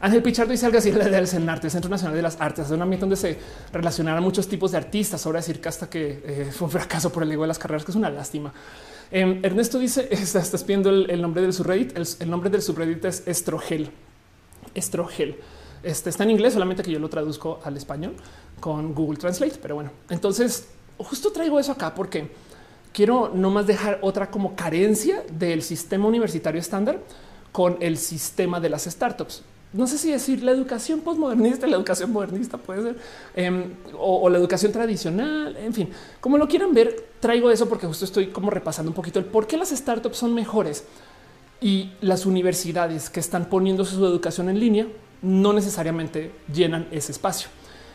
Ángel 0.00 0.22
Pichardo 0.22 0.52
dice 0.52 0.66
algo 0.66 0.78
así 0.78 0.90
del 0.90 1.28
CENARTE, 1.28 1.70
Centro 1.70 1.90
Nacional 1.90 2.16
de 2.16 2.22
las 2.22 2.40
Artes, 2.40 2.66
es 2.66 2.72
un 2.72 2.82
ambiente 2.82 3.02
donde 3.02 3.16
se 3.16 3.38
relacionaron 3.72 4.22
muchos 4.22 4.48
tipos 4.48 4.72
de 4.72 4.78
artistas. 4.78 5.24
Ahora 5.24 5.38
decir 5.38 5.60
que 5.60 5.68
hasta 5.68 5.88
que 5.88 6.22
eh, 6.24 6.50
fue 6.52 6.66
un 6.66 6.72
fracaso 6.72 7.10
por 7.10 7.22
el 7.22 7.32
ego 7.32 7.42
de 7.42 7.48
las 7.48 7.58
carreras, 7.58 7.84
que 7.84 7.92
es 7.92 7.96
una 7.96 8.10
lástima. 8.10 8.52
Em, 9.10 9.40
Ernesto 9.44 9.78
dice: 9.78 10.08
Estás 10.10 10.66
viendo 10.66 10.90
el, 10.90 11.22
nombre 11.22 11.42
del 11.42 11.52
subreddit. 11.52 11.96
El, 11.96 12.30
nombre 12.30 12.50
del 12.50 12.62
subreddit 12.62 13.04
es 13.04 13.22
Estrogel. 13.26 13.90
Estrogel. 14.74 15.36
Este 15.84 16.10
está 16.10 16.24
en 16.24 16.30
inglés, 16.30 16.54
solamente 16.54 16.82
que 16.82 16.90
yo 16.90 16.98
lo 16.98 17.08
traduzco 17.08 17.60
al 17.64 17.76
español 17.76 18.14
con 18.60 18.94
Google 18.94 19.18
Translate. 19.18 19.58
Pero 19.60 19.74
bueno, 19.74 19.90
entonces 20.08 20.68
justo 20.98 21.30
traigo 21.30 21.60
eso 21.60 21.72
acá 21.72 21.94
porque 21.94 22.30
quiero 22.92 23.30
no 23.34 23.50
más 23.50 23.66
dejar 23.66 23.98
otra 24.02 24.30
como 24.30 24.56
carencia 24.56 25.22
del 25.30 25.62
sistema 25.62 26.06
universitario 26.06 26.60
estándar 26.60 27.00
con 27.52 27.76
el 27.80 27.98
sistema 27.98 28.60
de 28.60 28.68
las 28.68 28.84
startups 28.84 29.42
no 29.74 29.88
sé 29.88 29.98
si 29.98 30.10
decir 30.10 30.42
la 30.44 30.52
educación 30.52 31.00
postmodernista, 31.00 31.66
la 31.66 31.76
educación 31.76 32.12
modernista 32.12 32.56
puede 32.56 32.82
ser, 32.82 32.96
em, 33.34 33.72
o, 33.98 34.30
la 34.30 34.38
educación 34.38 34.70
tradicional, 34.70 35.56
en 35.56 35.74
fin, 35.74 35.88
como 36.20 36.38
lo 36.38 36.46
quieran 36.46 36.72
ver, 36.72 37.08
traigo 37.18 37.50
eso 37.50 37.68
porque 37.68 37.86
justo 37.88 38.04
estoy 38.04 38.28
como 38.28 38.50
repasando 38.50 38.92
un 38.92 38.94
poquito 38.94 39.18
el 39.18 39.24
por 39.24 39.48
qué 39.48 39.56
las 39.56 39.70
startups 39.70 40.16
son 40.16 40.32
mejores 40.32 40.84
y 41.60 41.90
las 42.00 42.24
universidades 42.24 43.10
que 43.10 43.18
están 43.18 43.46
poniendo 43.46 43.84
su 43.84 44.04
educación 44.06 44.48
en 44.48 44.60
línea 44.60 44.86
no 45.24 45.52
necesariamente 45.52 46.30
llenan 46.52 46.86
ese 46.90 47.12
espacio. 47.12 47.48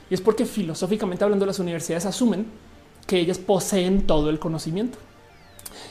Y 0.09 0.15
es 0.15 0.21
porque 0.21 0.45
filosóficamente 0.45 1.23
hablando, 1.23 1.45
las 1.45 1.59
universidades 1.59 2.05
asumen 2.05 2.47
que 3.05 3.19
ellas 3.19 3.37
poseen 3.37 4.07
todo 4.07 4.29
el 4.29 4.39
conocimiento. 4.39 4.97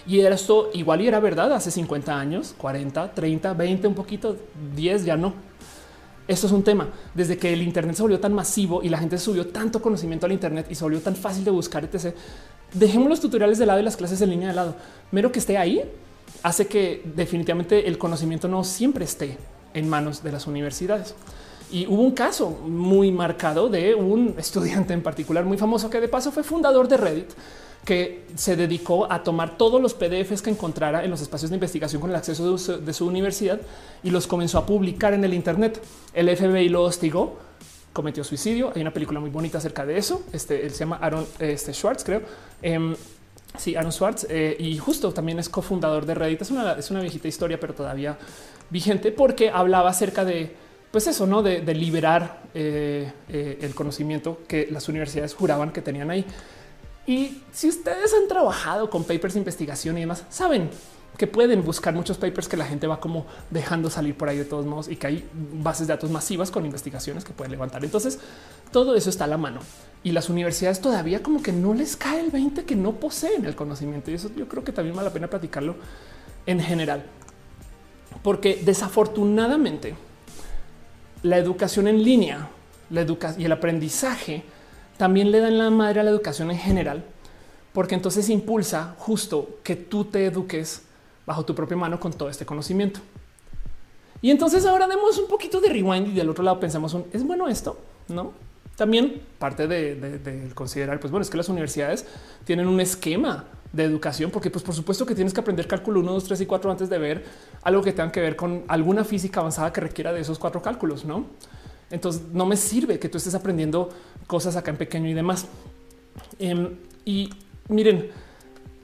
Y 0.06 0.20
esto 0.20 0.70
igual 0.74 1.02
y 1.02 1.06
era 1.06 1.20
verdad 1.20 1.52
hace 1.52 1.70
50 1.70 2.19
años, 2.19 2.55
40, 2.59 3.15
30, 3.15 3.55
20, 3.55 3.86
un 3.89 3.94
poquito, 3.94 4.36
10 4.74 5.05
ya 5.05 5.16
no. 5.16 5.35
Esto 6.27 6.47
es 6.47 6.52
un 6.52 6.62
tema. 6.62 6.89
Desde 7.15 7.39
que 7.39 7.52
el 7.52 7.62
Internet 7.62 7.97
se 7.97 8.02
volvió 8.02 8.20
tan 8.20 8.35
masivo 8.35 8.82
y 8.82 8.89
la 8.89 8.98
gente 8.98 9.16
subió 9.19 9.47
tanto 9.47 9.81
conocimiento 9.81 10.27
al 10.27 10.32
Internet 10.32 10.66
y 10.69 10.74
se 10.74 10.85
volvió 10.85 11.01
tan 11.01 11.16
fácil 11.16 11.44
de 11.44 11.51
buscar, 11.51 11.85
etc. 11.85 12.15
Dejemos 12.74 13.09
los 13.09 13.20
tutoriales 13.20 13.59
de 13.59 13.66
lado 13.66 13.81
y 13.81 13.82
las 13.82 13.97
clases 13.97 14.20
en 14.20 14.31
línea 14.31 14.48
de 14.48 14.55
lado. 14.55 14.77
Mero 15.10 15.32
que 15.32 15.39
esté 15.39 15.56
ahí 15.56 15.82
hace 16.43 16.66
que 16.66 17.02
definitivamente 17.15 17.89
el 17.89 17.97
conocimiento 17.97 18.48
no 18.48 18.65
siempre 18.65 19.05
esté 19.05 19.39
en 19.74 19.89
manos 19.89 20.23
de 20.23 20.32
las 20.32 20.47
universidades. 20.47 21.15
Y 21.70 21.86
hubo 21.86 22.03
un 22.03 22.12
caso 22.12 22.51
muy 22.66 23.12
marcado 23.12 23.69
de 23.69 23.95
un 23.95 24.35
estudiante 24.39 24.95
en 24.95 25.03
particular 25.03 25.45
muy 25.45 25.59
famoso 25.59 25.90
que 25.90 26.01
de 26.01 26.09
paso 26.09 26.32
fue 26.32 26.43
fundador 26.43 26.89
de 26.89 26.97
Reddit 26.97 27.31
que 27.85 28.27
se 28.35 28.55
dedicó 28.57 29.11
a 29.11 29.23
tomar 29.23 29.57
todos 29.57 29.81
los 29.81 29.95
PDFs 29.95 30.43
que 30.43 30.51
encontrara 30.51 31.05
en 31.05 31.11
los 31.11 31.23
espacios 31.23 31.51
de 31.51 31.57
investigación 31.57 32.03
con 32.03 32.11
el 32.11 32.16
acceso 32.16 32.59
de 32.78 32.93
su, 32.93 33.07
universidad 33.07 33.61
y 34.03 34.11
los 34.11 34.27
comenzó 34.27 34.59
a 34.59 34.66
publicar 34.66 35.15
en 35.15 35.24
el 35.24 35.32
Internet. 35.32 35.81
El 36.12 36.28
FBI 36.36 36.69
lo 36.69 36.82
hostigó, 36.82 37.39
cometió 37.95 38.24
suicidio. 38.24 38.73
Hay 38.74 38.82
una 38.82 38.93
película 38.93 39.20
muy 39.20 39.31
bonita 39.31 39.57
acerca 39.57 39.86
de 39.86 39.97
eso. 39.97 40.23
Este 40.35 40.66
él 40.66 40.73
se 40.73 40.81
llama 40.81 40.99
Aaron 41.01 41.27
este, 41.39 41.73
Schwartz, 41.73 42.05
creo. 42.05 42.20
Em, 42.61 42.95
sí, 43.57 43.74
Aaron 43.74 43.93
Schwartz. 43.93 44.27
Eh, 44.28 44.57
y 44.59 44.77
justo 44.77 45.12
también 45.15 45.39
es 45.39 45.49
cofundador 45.49 46.05
de 46.05 46.15
Reddit. 46.15 46.43
Es 46.43 46.51
una, 46.51 46.73
es 46.73 46.90
una 46.90 47.01
viejita 47.01 47.28
historia, 47.28 47.59
pero 47.59 47.73
todavía 47.73 48.19
vigente 48.70 49.12
porque 49.12 49.51
hablaba 49.51 49.90
acerca 49.90 50.24
de 50.24 50.55
pues 50.90 51.07
eso, 51.07 51.27
no 51.27 51.43
de, 51.43 51.61
liberar 51.74 52.43
eh, 52.55 53.12
eh, 53.28 53.59
el 53.61 53.74
conocimiento 53.74 54.40
que 54.49 54.69
las 54.70 54.89
universidades 54.89 55.35
juraban 55.35 55.70
que 55.70 55.82
tenían 55.82 56.11
ahí. 56.11 56.24
Y 57.07 57.43
si 57.53 57.69
ustedes 57.69 58.15
han 58.15 58.27
trabajado 58.27 58.89
con 58.89 59.05
papers 59.05 59.35
de 59.35 59.40
investigación 59.40 59.99
y 59.99 60.01
demás, 60.01 60.24
saben 60.31 60.70
que 61.16 61.27
pueden 61.27 61.65
buscar 61.65 61.93
muchos 61.95 62.16
papers 62.16 62.49
que 62.49 62.57
la 62.57 62.65
gente 62.65 62.86
va 62.86 63.01
como 63.01 63.27
dejando 63.51 63.90
salir 63.90 64.16
por 64.16 64.28
ahí 64.28 64.39
de 64.39 64.45
todos 64.45 64.66
modos 64.66 64.89
y 64.89 64.97
que 64.97 65.07
hay 65.09 65.28
bases 65.55 65.89
de 65.89 65.95
datos 65.95 66.11
masivas 66.11 66.51
con 66.51 66.65
investigaciones 66.65 67.24
que 67.24 67.32
pueden 67.32 67.51
levantar. 67.51 67.85
Entonces, 67.85 68.19
todo 68.70 68.95
eso 68.95 69.11
está 69.11 69.24
a 69.24 69.27
la 69.27 69.36
mano 69.36 69.61
y 70.05 70.12
las 70.12 70.28
universidades 70.28 70.81
todavía 70.81 71.23
como 71.23 71.43
que 71.43 71.53
no 71.53 71.74
les 71.74 71.97
cae 71.97 72.20
el 72.20 72.31
20 72.31 72.65
que 72.65 72.77
no 72.77 72.93
poseen 72.93 73.45
el 73.45 73.57
conocimiento. 73.57 74.11
Y 74.11 74.15
eso 74.15 74.31
yo 74.36 74.47
creo 74.47 74.62
que 74.62 74.73
también 74.73 74.95
vale 74.95 75.09
la 75.09 75.12
pena 75.12 75.28
platicarlo 75.28 75.77
en 76.47 76.61
general, 76.61 77.05
porque 78.22 78.60
desafortunadamente 78.64 79.94
la 81.22 81.39
educación 81.39 81.89
en 81.89 82.02
línea, 82.02 82.48
la 82.90 83.01
educación 83.01 83.40
y 83.40 83.44
el 83.44 83.52
aprendizaje 83.52 84.44
también 84.97 85.30
le 85.30 85.40
dan 85.40 85.59
la 85.59 85.70
madre 85.70 86.01
a 86.01 86.02
la 86.02 86.10
educación 86.10 86.51
en 86.51 86.59
general, 86.59 87.05
porque 87.72 87.94
entonces 87.94 88.28
impulsa 88.28 88.94
justo 88.98 89.59
que 89.62 89.76
tú 89.76 90.05
te 90.05 90.26
eduques 90.26 90.82
bajo 91.26 91.44
tu 91.44 91.55
propia 91.55 91.76
mano 91.76 92.01
con 92.01 92.12
todo 92.12 92.28
este 92.28 92.47
conocimiento. 92.47 93.01
Y 94.20 94.30
entonces 94.30 94.66
ahora 94.66 94.89
demos 94.89 95.18
un 95.18 95.28
poquito 95.28 95.60
de 95.60 95.68
rewind 95.68 96.09
y 96.09 96.12
del 96.12 96.28
otro 96.28 96.43
lado 96.43 96.59
pensamos, 96.59 96.97
¿es 97.12 97.24
bueno 97.24 97.48
esto? 97.48 97.78
No. 98.09 98.32
También 98.79 99.21
parte 99.41 99.67
de, 99.67 100.53
considerar, 100.55 101.01
pues 101.01 101.11
bueno, 101.11 101.25
es 101.25 101.31
que 101.31 101.37
las 101.37 101.49
universidades 101.49 102.07
tienen 102.45 102.69
un 102.69 102.79
esquema 102.79 103.47
de 103.73 103.83
educación, 103.83 104.31
porque 104.31 104.51
pues 104.51 104.63
por 104.63 104.73
supuesto 104.73 105.05
que 105.05 105.17
tienes 105.17 105.35
que 105.35 105.41
aprender 105.41 105.67
cálculo 105.67 105.99
1, 105.99 106.13
2, 106.13 106.25
3 106.25 106.41
y 106.43 106.47
4 106.47 106.71
antes 106.71 106.89
de 106.89 106.97
ver 106.97 107.25
algo 107.65 107.83
que 107.83 107.93
tenga 107.93 108.13
que 108.13 108.21
ver 108.21 108.37
con 108.37 108.63
alguna 108.69 109.03
física 109.03 109.41
avanzada 109.41 109.73
que 109.73 109.81
requiera 109.81 110.13
de 110.13 110.21
esos 110.21 110.39
cuatro 110.39 110.63
cálculos, 110.63 111.05
¿no? 111.05 111.27
Entonces 111.91 112.23
no 112.33 112.47
me 112.47 112.57
sirve 112.57 113.01
que 113.01 113.09
tú 113.09 113.19
estés 113.19 113.35
aprendiendo 113.35 113.89
cosas 114.29 114.55
acá 114.55 114.71
en 114.71 114.77
pequeño 114.77 115.09
y 115.09 115.15
demás. 115.15 115.49
Em, 116.39 116.77
y 117.05 117.31
miren, 117.69 118.11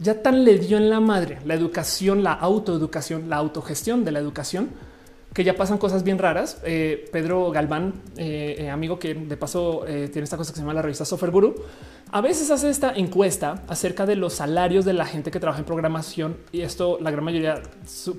ya 0.01 0.21
tan 0.21 0.45
le 0.45 0.59
dio 0.59 0.77
en 0.77 0.91
la 0.91 0.99
madre 0.99 1.39
la 1.45 1.55
educación, 1.55 2.25
la 2.25 2.33
autoeducación, 2.33 3.31
la 3.31 3.37
autogestión 3.37 4.05
de 4.05 4.11
la 4.11 4.19
educación, 4.19 4.71
que 5.35 5.43
ya 5.43 5.57
pasan 5.57 5.79
cosas 5.79 6.05
bien 6.05 6.19
raras. 6.19 6.59
Eh, 6.65 7.09
Pedro 7.13 7.51
Galván, 7.51 7.93
eh, 8.17 8.55
eh, 8.61 8.71
amigo 8.71 9.01
que 9.01 9.15
de 9.15 9.37
paso 9.37 9.85
tiene 9.85 10.23
esta 10.23 10.37
cosa 10.37 10.53
que 10.53 10.57
se 10.57 10.63
llama 10.63 10.75
la 10.75 10.83
revista 10.83 11.05
Software 11.05 11.33
Guru, 11.33 11.57
a 12.13 12.21
veces 12.21 12.53
hace 12.53 12.71
esta 12.71 12.93
encuesta 12.95 13.65
acerca 13.67 14.07
de 14.07 14.15
los 14.15 14.35
salarios 14.35 14.85
de 14.85 14.93
la 14.93 15.05
gente 15.05 15.33
que 15.33 15.41
trabaja 15.41 15.59
en 15.59 15.67
programación 15.67 16.37
y 16.53 16.61
esto 16.61 16.99
la 17.01 17.11
gran 17.11 17.25
mayoría 17.25 17.61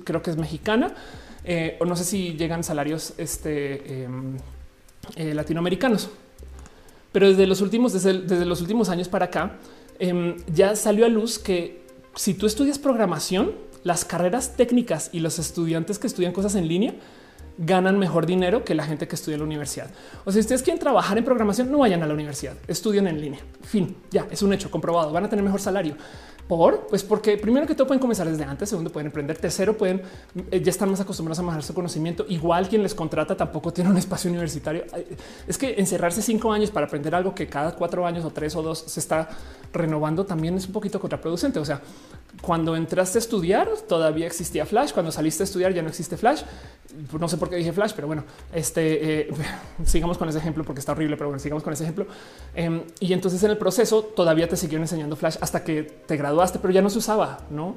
creo 0.04 0.20
que 0.20 0.30
es 0.30 0.36
mexicana 0.36 0.94
o 1.80 1.84
no 1.86 1.96
sé 1.96 2.04
si 2.04 2.34
llegan 2.34 2.62
salarios 2.64 3.14
este, 3.16 4.02
em, 4.04 4.36
latinoamericanos. 5.16 6.10
Pero 7.12 7.28
desde 7.30 7.46
los 7.46 7.62
últimos, 7.62 7.94
desde, 7.94 8.44
los 8.44 8.60
últimos 8.60 8.90
años 8.90 9.08
para 9.08 9.26
acá, 9.26 9.52
em, 9.98 10.36
ya 10.52 10.76
salió 10.76 11.06
a 11.06 11.08
luz 11.08 11.38
que 11.38 11.86
si 12.14 12.34
tú 12.34 12.46
estudias 12.46 12.78
programación, 12.78 13.52
las 13.86 14.04
carreras 14.04 14.56
técnicas 14.56 15.10
y 15.12 15.20
los 15.20 15.38
estudiantes 15.38 16.00
que 16.00 16.08
estudian 16.08 16.32
cosas 16.32 16.56
en 16.56 16.66
línea 16.66 16.94
ganan 17.56 18.00
mejor 18.00 18.26
dinero 18.26 18.64
que 18.64 18.74
la 18.74 18.84
gente 18.84 19.06
que 19.06 19.14
estudia 19.14 19.36
en 19.36 19.40
la 19.40 19.46
universidad. 19.46 19.88
O 20.24 20.32
sea, 20.32 20.32
si 20.32 20.40
ustedes 20.40 20.64
quieren 20.64 20.80
trabajar 20.80 21.16
en 21.16 21.24
programación, 21.24 21.70
no 21.70 21.78
vayan 21.78 22.02
a 22.02 22.06
la 22.06 22.12
universidad, 22.12 22.54
estudien 22.66 23.06
en 23.06 23.20
línea. 23.20 23.40
Fin, 23.62 23.96
ya 24.10 24.26
es 24.28 24.42
un 24.42 24.52
hecho 24.52 24.72
comprobado. 24.72 25.12
Van 25.12 25.24
a 25.24 25.28
tener 25.28 25.44
mejor 25.44 25.60
salario. 25.60 25.96
Por 26.48 26.86
pues 26.86 27.02
porque 27.02 27.36
primero 27.36 27.66
que 27.66 27.74
todo 27.74 27.88
pueden 27.88 28.00
comenzar 28.00 28.28
desde 28.28 28.44
antes, 28.44 28.68
segundo 28.68 28.90
pueden 28.90 29.06
emprender, 29.06 29.36
tercero 29.36 29.76
pueden 29.76 30.02
eh, 30.50 30.60
ya 30.60 30.70
están 30.70 30.90
más 30.90 31.00
acostumbrados 31.00 31.40
a 31.40 31.42
manejar 31.42 31.64
su 31.64 31.74
conocimiento. 31.74 32.24
Igual 32.28 32.68
quien 32.68 32.82
les 32.82 32.94
contrata 32.94 33.36
tampoco 33.36 33.72
tiene 33.72 33.90
un 33.90 33.96
espacio 33.96 34.30
universitario. 34.30 34.84
Es 35.46 35.58
que 35.58 35.74
encerrarse 35.78 36.22
cinco 36.22 36.52
años 36.52 36.70
para 36.70 36.86
aprender 36.86 37.14
algo 37.14 37.34
que 37.34 37.48
cada 37.48 37.74
cuatro 37.74 38.06
años 38.06 38.24
o 38.24 38.30
tres 38.30 38.54
o 38.54 38.62
dos 38.62 38.84
se 38.86 39.00
está 39.00 39.28
renovando 39.72 40.24
también 40.24 40.54
es 40.54 40.66
un 40.66 40.72
poquito 40.72 41.00
contraproducente. 41.00 41.58
O 41.58 41.64
sea, 41.64 41.80
cuando 42.40 42.76
entraste 42.76 43.18
a 43.18 43.20
estudiar 43.20 43.68
todavía 43.88 44.26
existía 44.26 44.66
Flash, 44.66 44.92
cuando 44.92 45.10
saliste 45.10 45.42
a 45.42 45.44
estudiar 45.44 45.72
ya 45.72 45.82
no 45.82 45.88
existe 45.88 46.16
Flash. 46.16 46.42
No 47.18 47.28
sé 47.28 47.36
por 47.36 47.50
qué 47.50 47.56
dije 47.56 47.72
Flash, 47.72 47.92
pero 47.94 48.06
bueno, 48.06 48.24
este 48.54 49.20
eh, 49.20 49.30
sigamos 49.84 50.16
con 50.18 50.28
ese 50.28 50.38
ejemplo 50.38 50.64
porque 50.64 50.80
está 50.80 50.92
horrible, 50.92 51.16
pero 51.16 51.28
bueno, 51.28 51.40
sigamos 51.40 51.62
con 51.62 51.72
ese 51.72 51.84
ejemplo. 51.84 52.06
Em, 52.54 52.82
y 53.00 53.12
entonces 53.12 53.42
en 53.42 53.50
el 53.50 53.58
proceso 53.58 54.02
todavía 54.02 54.48
te 54.48 54.56
siguieron 54.56 54.82
enseñando 54.82 55.16
Flash 55.16 55.36
hasta 55.40 55.64
que 55.64 55.82
te 55.82 56.16
graduaste, 56.16 56.35
pero 56.60 56.72
ya 56.72 56.82
no 56.82 56.90
se 56.90 56.98
usaba, 56.98 57.38
no? 57.50 57.74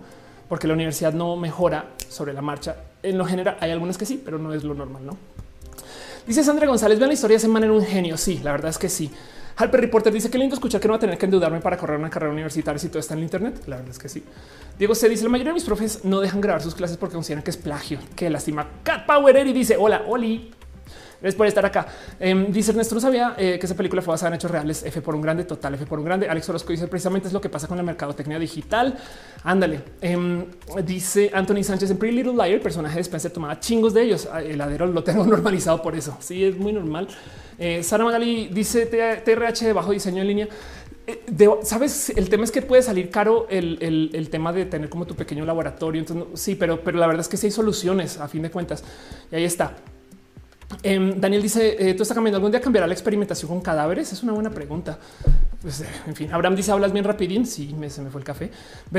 Porque 0.48 0.68
la 0.68 0.74
universidad 0.74 1.14
no 1.14 1.36
mejora 1.36 1.92
sobre 2.08 2.34
la 2.34 2.42
marcha. 2.42 2.76
En 3.04 3.18
lo 3.18 3.26
general 3.26 3.58
hay 3.60 3.72
algunas 3.72 3.98
que 3.98 4.06
sí, 4.06 4.22
pero 4.24 4.38
no 4.38 4.54
es 4.54 4.64
lo 4.64 4.74
normal, 4.74 5.06
no? 5.06 5.18
Dice 6.28 6.44
Sandra 6.44 6.68
González, 6.68 7.00
vean 7.00 7.10
la 7.10 7.14
historia, 7.14 7.40
se 7.40 7.48
en 7.48 7.72
un 7.72 7.84
genio. 7.84 8.18
Sí, 8.18 8.40
la 8.44 8.52
verdad 8.52 8.70
es 8.70 8.78
que 8.78 8.90
sí. 8.90 9.12
Harper 9.56 9.82
Reporter 9.82 10.14
dice 10.14 10.30
que 10.30 10.38
lindo 10.38 10.54
escuchar 10.54 10.80
que 10.80 10.88
no 10.88 10.94
va 10.94 10.98
a 10.98 11.00
tener 11.00 11.18
que 11.18 11.26
endeudarme 11.26 11.60
para 11.60 11.76
correr 11.76 12.00
una 12.00 12.10
carrera 12.10 12.32
universitaria 12.32 12.80
si 12.80 12.88
todo 12.88 13.00
está 13.00 13.14
en 13.14 13.24
Internet. 13.24 13.64
La 13.68 13.76
verdad 13.78 13.92
es 13.92 14.00
que 14.00 14.08
sí. 14.08 14.24
Diego 14.78 14.96
se 14.96 15.10
dice 15.10 15.24
la 15.24 15.30
mayoría 15.30 15.52
de 15.52 15.56
mis 15.56 15.66
profes 15.66 16.06
no 16.06 16.22
dejan 16.22 16.40
grabar 16.40 16.62
sus 16.62 16.76
clases 16.76 16.98
porque 16.98 17.16
consideran 17.16 17.44
que 17.44 17.52
es 17.52 17.58
plagio. 17.58 18.00
Qué 18.16 18.30
lástima. 18.30 18.68
Cat 18.84 19.06
Power 19.06 19.46
y 19.46 19.52
dice 19.52 19.76
hola, 19.78 20.04
Oli. 20.08 20.52
Gracias 21.22 21.36
por 21.36 21.48
estar 21.48 21.66
acá. 21.66 21.88
Em, 22.20 22.52
dice 22.52 22.72
Ernesto, 22.72 22.96
no 22.96 23.02
sabía 23.02 23.36
eh, 23.38 23.58
que 23.60 23.66
esa 23.66 23.76
película 23.76 24.02
fue 24.02 24.14
basada 24.14 24.30
en 24.30 24.36
hechos 24.36 24.50
reales. 24.50 24.84
F 24.84 25.02
por 25.02 25.16
un 25.16 25.22
grande, 25.22 25.44
total 25.44 25.74
F 25.76 25.86
por 25.86 26.00
un 26.00 26.06
grande. 26.06 26.30
Alex 26.30 26.48
Orozco 26.50 26.72
dice 26.72 26.88
precisamente 26.88 27.28
es 27.28 27.34
lo 27.34 27.42
que 27.42 27.50
pasa 27.50 27.68
con 27.68 27.76
la 27.76 27.84
mercadotecnia 27.84 28.40
digital. 28.40 28.98
Ándale. 29.44 29.82
Em, 30.02 30.46
dice 30.86 31.30
Anthony 31.34 31.64
Sánchez 31.64 31.92
en 31.92 31.98
Pretty 31.98 32.16
Little 32.16 32.34
Liar, 32.34 32.52
el 32.52 32.62
personaje 32.62 32.96
de 32.96 33.02
Spencer 33.02 33.32
tomaba 33.32 33.60
chingos 33.60 33.94
de 33.94 34.04
ellos. 34.04 34.30
El 34.44 34.58
ladero 34.58 34.88
lo 34.88 35.04
tengo 35.04 35.26
normalizado 35.26 35.82
por 35.82 35.96
eso. 35.96 36.18
Sí, 36.22 36.46
es 36.46 36.58
muy 36.58 36.72
normal. 36.72 37.08
Eh, 37.58 37.84
Sara 37.84 38.06
Magali 38.06 38.48
dice 38.48 38.86
TRH 38.86 39.74
bajo 39.74 39.92
diseño 39.92 40.22
en 40.22 40.28
línea. 40.28 40.48
Eh, 41.06 41.50
Sabes, 41.64 42.12
el 42.12 42.30
tema 42.30 42.46
es 42.46 42.52
que 42.52 42.62
puede 42.62 42.82
salir 42.82 43.10
caro 43.10 43.48
el, 43.50 44.30
tema 44.32 44.54
de 44.54 44.66
tener 44.66 44.90
como 44.90 45.06
tu 45.06 45.16
pequeño 45.16 45.46
laboratorio. 45.46 46.00
Entonces, 46.00 46.40
sí, 46.40 46.56
pero, 46.56 46.82
pero 46.82 46.98
la 46.98 47.08
verdad 47.08 47.22
es 47.22 47.28
que 47.28 47.36
sí 47.36 47.48
hay 47.48 47.52
soluciones 47.52 48.20
a 48.20 48.30
fin 48.30 48.42
de 48.42 48.52
cuentas. 48.52 48.86
Y 49.32 49.36
ahí 49.36 49.44
está. 49.44 49.76
Em, 50.84 51.20
Daniel 51.20 51.42
dice: 51.42 51.76
eh, 51.80 51.94
Tú 51.94 52.04
estás 52.04 52.16
cambiando. 52.16 52.38
¿Algún 52.38 52.52
día 52.52 52.62
cambiará 52.62 52.88
la 52.88 52.94
experimentación 52.94 53.50
con 53.50 53.62
cadáveres? 53.62 54.12
Es 54.14 54.24
una 54.24 54.34
buena 54.34 54.50
pregunta. 54.50 55.00
Pues, 55.62 55.84
en 56.08 56.16
fin, 56.16 56.32
Abraham 56.32 56.56
dice: 56.56 56.72
Hablas 56.72 56.94
bien 56.94 57.06
rapidín. 57.06 57.46
Sí, 57.46 57.76
me, 57.78 57.90
se 57.90 58.02
me 58.02 58.10
fue 58.10 58.22
el 58.22 58.26
café. 58.26 58.52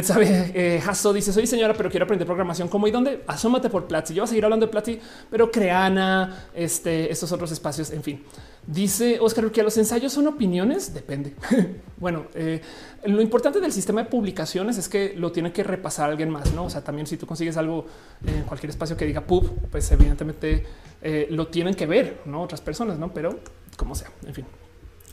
sabe, 0.03 0.53
eh, 0.55 0.83
Hasso 0.87 1.13
dice: 1.13 1.33
Soy 1.33 1.47
señora, 1.47 1.75
pero 1.75 1.91
quiero 1.91 2.05
aprender 2.05 2.27
programación. 2.27 2.69
¿Cómo 2.69 2.87
y 2.87 2.91
dónde? 2.91 3.23
Asómate 3.27 3.71
por 3.71 3.87
Platzi. 3.87 4.15
Yo 4.15 4.23
voy 4.23 4.27
a 4.27 4.29
seguir 4.29 4.45
hablando 4.45 4.67
de 4.67 4.73
Platzi, 4.73 5.01
pero 5.31 5.51
Creana, 5.51 6.49
este, 6.55 7.11
estos 7.11 7.31
otros 7.33 7.53
espacios. 7.53 7.91
En 7.91 8.03
fin, 8.03 8.25
Dice 8.67 9.19
Oscar 9.21 9.51
que 9.51 9.63
los 9.63 9.77
ensayos 9.79 10.13
son 10.13 10.27
opiniones. 10.27 10.93
Depende. 11.01 11.35
bueno, 11.97 12.27
eh, 12.35 12.61
lo 13.05 13.23
importante 13.23 13.61
del 13.61 13.73
sistema 13.73 14.03
de 14.03 14.11
publicaciones 14.11 14.77
es 14.77 14.89
que 14.89 15.15
lo 15.17 15.33
tiene 15.33 15.53
que 15.53 15.63
repasar 15.63 16.11
alguien 16.11 16.31
más. 16.31 16.53
No, 16.53 16.65
o 16.65 16.71
sea, 16.71 16.83
también 16.83 17.07
si 17.07 17.17
tú 17.17 17.27
consigues 17.27 17.57
algo 17.57 17.87
en 18.27 18.43
cualquier 18.43 18.71
espacio 18.71 18.97
que 18.97 19.07
diga 19.07 19.23
pub, 19.23 19.51
pues 19.71 19.91
evidentemente 19.93 20.67
eh, 21.01 21.27
lo 21.31 21.49
tienen 21.49 21.75
que 21.75 21.87
ver 21.87 22.21
no 22.27 22.43
otras 22.43 22.61
personas, 22.61 22.99
no, 22.99 23.13
pero 23.13 23.41
como 23.77 23.95
sea, 23.95 24.11
en 24.27 24.35
fin. 24.35 24.45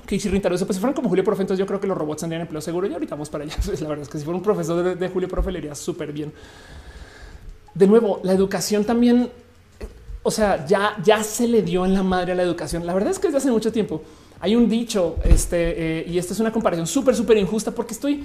Que 0.06 0.20
si 0.20 0.30
Rintaro, 0.30 0.56
pues 0.58 0.76
si 0.76 0.80
fueran 0.80 0.94
como 0.94 1.10
Julio 1.10 1.24
Profe, 1.24 1.42
entonces 1.42 1.60
yo 1.60 1.66
creo 1.66 1.80
que 1.80 1.88
los 1.88 1.98
robots 1.98 2.22
tendrían 2.22 2.42
empleo 2.42 2.62
seguro 2.62 2.88
y 2.88 2.94
ahorita 2.94 3.16
vamos 3.16 3.30
para 3.30 3.46
allá. 3.46 3.56
Pues 3.66 3.82
la 3.82 3.90
verdad 3.90 4.04
es 4.04 4.10
que 4.10 4.18
si 4.18 4.26
fuera 4.26 4.38
un 4.38 4.44
profesor 4.44 4.98
de, 4.98 5.10
Julio 5.10 5.28
Profe 5.28 5.52
le 5.52 5.60
iría 5.60 5.76
súper 5.76 6.12
bien. 6.12 6.34
De 7.74 7.88
nuevo, 7.88 8.20
la 8.24 8.34
educación 8.34 8.84
también 8.84 9.32
o 10.24 10.32
sea, 10.32 10.66
ya, 10.66 10.98
ya 11.04 11.24
se 11.24 11.48
le 11.48 11.62
dio 11.62 11.86
en 11.86 11.94
la 11.94 12.04
madre 12.04 12.34
a 12.34 12.36
la 12.36 12.44
educación. 12.44 12.86
La 12.86 12.94
verdad 12.94 13.12
es 13.12 13.20
que 13.20 13.28
desde 13.28 13.38
hace 13.38 13.52
mucho 13.52 13.72
tiempo 13.72 14.02
hay 14.40 14.56
un 14.56 14.70
dicho, 14.70 15.18
este, 15.24 16.02
eh, 16.02 16.06
y 16.08 16.18
esta 16.18 16.34
es 16.34 16.40
una 16.40 16.52
comparación 16.52 16.86
súper, 16.86 17.16
súper 17.16 17.38
injusta 17.38 17.72
porque 17.72 17.94
estoy, 17.94 18.24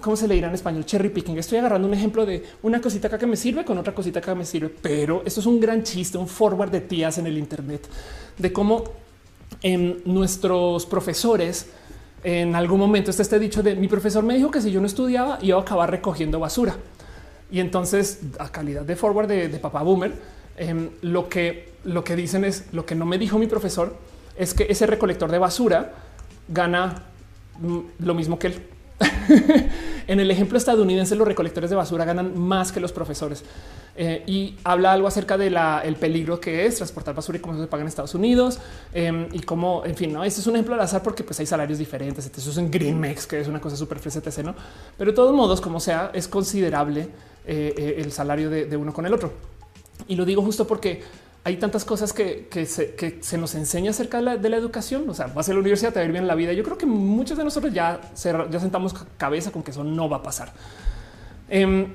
¿cómo 0.00 0.16
se 0.16 0.26
le 0.26 0.34
dirá 0.34 0.48
en 0.48 0.54
español? 0.54 0.84
Cherry 0.84 1.10
picking. 1.10 1.38
Estoy 1.38 1.58
agarrando 1.58 1.86
un 1.86 1.94
ejemplo 1.94 2.26
de 2.26 2.42
una 2.62 2.80
cosita 2.80 3.08
acá 3.08 3.18
que 3.18 3.26
me 3.26 3.36
sirve 3.36 3.64
con 3.64 3.78
otra 3.78 3.94
cosita 3.94 4.20
que 4.20 4.34
me 4.34 4.44
sirve, 4.44 4.74
pero 4.82 5.22
esto 5.24 5.40
es 5.40 5.46
un 5.46 5.60
gran 5.60 5.82
chiste, 5.84 6.18
un 6.18 6.28
forward 6.28 6.70
de 6.70 6.80
tías 6.80 7.18
en 7.18 7.26
el 7.26 7.38
Internet 7.38 7.88
de 8.38 8.52
cómo 8.52 8.84
en 9.62 10.02
nuestros 10.04 10.86
profesores 10.86 11.66
en 12.24 12.54
algún 12.54 12.78
momento 12.78 13.10
está 13.10 13.22
este 13.22 13.38
dicho 13.38 13.62
de 13.62 13.74
mi 13.74 13.88
profesor 13.88 14.22
me 14.22 14.36
dijo 14.36 14.50
que 14.50 14.60
si 14.60 14.70
yo 14.70 14.80
no 14.80 14.86
estudiaba 14.86 15.38
iba 15.42 15.58
a 15.58 15.62
acabar 15.62 15.90
recogiendo 15.90 16.38
basura. 16.40 16.76
Y 17.50 17.60
entonces 17.60 18.20
a 18.38 18.50
calidad 18.50 18.82
de 18.82 18.96
forward 18.96 19.28
de, 19.28 19.48
de 19.48 19.58
papá 19.58 19.82
boomer, 19.82 20.12
em, 20.56 20.90
lo 21.02 21.28
que 21.28 21.72
lo 21.84 22.04
que 22.04 22.16
dicen 22.16 22.44
es 22.44 22.66
lo 22.72 22.86
que 22.86 22.94
no 22.94 23.04
me 23.04 23.18
dijo 23.18 23.38
mi 23.38 23.46
profesor 23.46 23.96
es 24.36 24.54
que 24.54 24.66
ese 24.68 24.86
recolector 24.86 25.30
de 25.30 25.38
basura 25.38 25.92
gana 26.48 27.02
mm, 27.60 27.78
lo 28.00 28.14
mismo 28.14 28.38
que 28.38 28.48
él. 28.48 28.62
en 30.06 30.20
el 30.20 30.30
ejemplo 30.30 30.58
estadounidense, 30.58 31.16
los 31.16 31.26
recolectores 31.26 31.70
de 31.70 31.76
basura 31.76 32.04
ganan 32.04 32.38
más 32.38 32.70
que 32.70 32.80
los 32.80 32.92
profesores 32.92 33.44
eh, 33.96 34.22
y 34.26 34.56
habla 34.64 34.92
algo 34.92 35.08
acerca 35.08 35.36
del 35.36 35.58
el 35.84 35.96
peligro 35.96 36.40
que 36.40 36.66
es 36.66 36.76
transportar 36.76 37.14
basura 37.14 37.38
y 37.38 37.40
cómo 37.40 37.60
se 37.60 37.66
paga 37.66 37.82
en 37.82 37.88
Estados 37.88 38.14
Unidos 38.14 38.58
em, 38.92 39.28
y 39.32 39.40
cómo, 39.40 39.82
en 39.84 39.96
fin, 39.96 40.12
no, 40.12 40.24
este 40.24 40.40
es 40.40 40.46
un 40.46 40.54
ejemplo 40.54 40.74
al 40.74 40.80
azar 40.80 41.02
porque 41.02 41.24
pues 41.24 41.38
hay 41.40 41.46
salarios 41.46 41.78
diferentes. 41.78 42.30
Eso 42.34 42.50
es 42.50 42.58
en 42.58 42.70
Greenmex, 42.70 43.26
que 43.26 43.40
es 43.40 43.48
una 43.48 43.60
cosa 43.60 43.76
súper 43.76 43.98
fresa, 43.98 44.20
no? 44.42 44.54
Pero 44.96 45.10
de 45.10 45.16
todos 45.16 45.34
modos, 45.34 45.60
como 45.60 45.80
sea, 45.80 46.10
es 46.14 46.28
considerable 46.28 47.08
eh, 47.46 47.74
eh, 47.76 47.94
el 47.98 48.12
salario 48.12 48.50
de 48.50 48.76
uno 48.76 48.92
con 48.92 49.04
el 49.06 49.12
otro. 49.12 49.32
Y 50.08 50.16
lo 50.16 50.24
digo 50.24 50.42
justo 50.42 50.66
porque 50.66 51.02
hay 51.44 51.56
tantas 51.56 51.84
cosas 51.84 52.12
que, 52.12 52.48
se, 53.20 53.38
nos 53.38 53.54
enseña 53.54 53.90
acerca 53.90 54.20
de 54.20 54.48
la, 54.48 54.56
educación. 54.56 55.08
O 55.08 55.14
sea, 55.14 55.26
va 55.26 55.42
a 55.42 55.48
la 55.48 55.58
universidad, 55.58 55.92
te 55.92 55.98
va 55.98 56.02
a 56.02 56.06
ir 56.06 56.12
bien 56.12 56.28
la 56.28 56.36
vida. 56.36 56.52
Yo 56.52 56.62
creo 56.62 56.78
que 56.78 56.86
muchos 56.86 57.36
de 57.36 57.42
nosotros 57.42 57.72
ya, 57.72 58.00
sentamos 58.14 58.94
cabeza 59.16 59.50
con 59.50 59.62
que 59.62 59.72
eso 59.72 59.82
no 59.82 60.08
va 60.08 60.18
a 60.18 60.22
pasar. 60.22 60.52
Eh, 61.54 61.86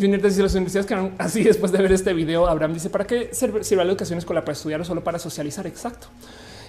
Junior 0.00 0.22
dice 0.22 0.40
las 0.40 0.54
universidades 0.54 0.86
que 0.86 0.94
así 1.18 1.42
después 1.42 1.72
de 1.72 1.78
ver 1.78 1.90
este 1.90 2.12
video. 2.12 2.46
Abraham 2.46 2.74
dice 2.74 2.90
para 2.90 3.04
qué 3.04 3.30
sirve, 3.32 3.60
la 3.74 3.90
educación 3.90 4.20
escolar 4.20 4.44
para 4.44 4.52
estudiar 4.52 4.80
o 4.82 4.84
solo 4.84 5.02
para 5.02 5.18
socializar. 5.18 5.66
Exacto. 5.66 6.06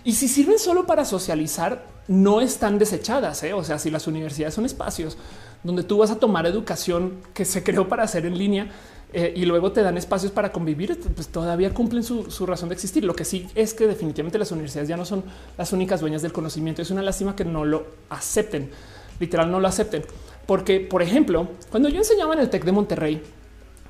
Y 0.03 0.13
si 0.13 0.27
sirven 0.27 0.57
solo 0.57 0.87
para 0.87 1.05
socializar, 1.05 1.85
no 2.07 2.41
están 2.41 2.79
desechadas. 2.79 3.43
¿eh? 3.43 3.53
O 3.53 3.63
sea, 3.63 3.77
si 3.77 3.91
las 3.91 4.07
universidades 4.07 4.55
son 4.55 4.65
espacios 4.65 5.19
donde 5.63 5.83
tú 5.83 5.99
vas 5.99 6.09
a 6.09 6.15
tomar 6.15 6.47
educación 6.47 7.19
que 7.35 7.45
se 7.45 7.63
creó 7.63 7.87
para 7.87 8.01
hacer 8.01 8.25
en 8.25 8.39
línea, 8.39 8.71
eh, 9.17 9.31
y 9.33 9.45
luego 9.45 9.71
te 9.71 9.81
dan 9.81 9.97
espacios 9.97 10.33
para 10.33 10.51
convivir, 10.51 10.99
pues 11.15 11.29
todavía 11.29 11.73
cumplen 11.73 12.03
su, 12.03 12.45
razón 12.45 12.67
de 12.67 12.75
existir. 12.75 13.05
Lo 13.05 13.15
que 13.15 13.23
sí 13.23 13.47
es 13.55 13.73
que 13.73 13.87
definitivamente 13.87 14.37
las 14.37 14.51
universidades 14.51 14.89
ya 14.89 14.97
no 14.97 15.05
son 15.05 15.23
las 15.57 15.71
únicas 15.71 16.01
dueñas 16.01 16.21
del 16.21 16.33
conocimiento. 16.33 16.81
Es 16.81 16.91
una 16.91 17.01
lástima 17.01 17.33
que 17.33 17.45
no 17.45 17.63
lo 17.63 17.87
acepten, 18.09 18.71
literal 19.21 19.49
no 19.49 19.61
lo 19.61 19.69
acepten. 19.69 20.03
Porque, 20.45 20.81
por 20.81 21.01
ejemplo, 21.01 21.47
cuando 21.71 21.87
yo 21.87 21.97
enseñaba 21.97 22.33
en 22.33 22.41
el 22.41 22.49
TEC 22.49 22.65
de 22.65 22.73
Monterrey, 22.73 23.21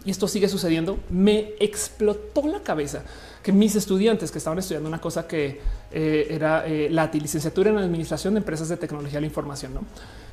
y 0.06 0.11
esto 0.11 0.27
sigue 0.27 0.47
sucediendo, 0.47 0.99
me 1.10 1.56
explotó 1.60 2.47
la 2.47 2.60
cabeza 2.61 3.03
que 3.46 3.52
mis 3.52 3.76
estudiantes 3.76 4.32
que 4.32 4.40
estaban 4.40 4.58
estudiando 4.58 4.90
una 4.90 5.00
cosa 5.00 5.28
que 5.28 5.62
eh, 5.92 6.28
era 6.32 6.66
eh, 6.66 6.90
la 6.90 7.12
licenciatura 7.14 7.70
en 7.70 7.78
administración 7.78 8.34
de 8.34 8.40
empresas 8.40 8.70
de 8.70 8.78
tecnología 8.78 9.18
de 9.18 9.22
la 9.22 9.28
información. 9.28 9.76
¿no? 9.76 9.82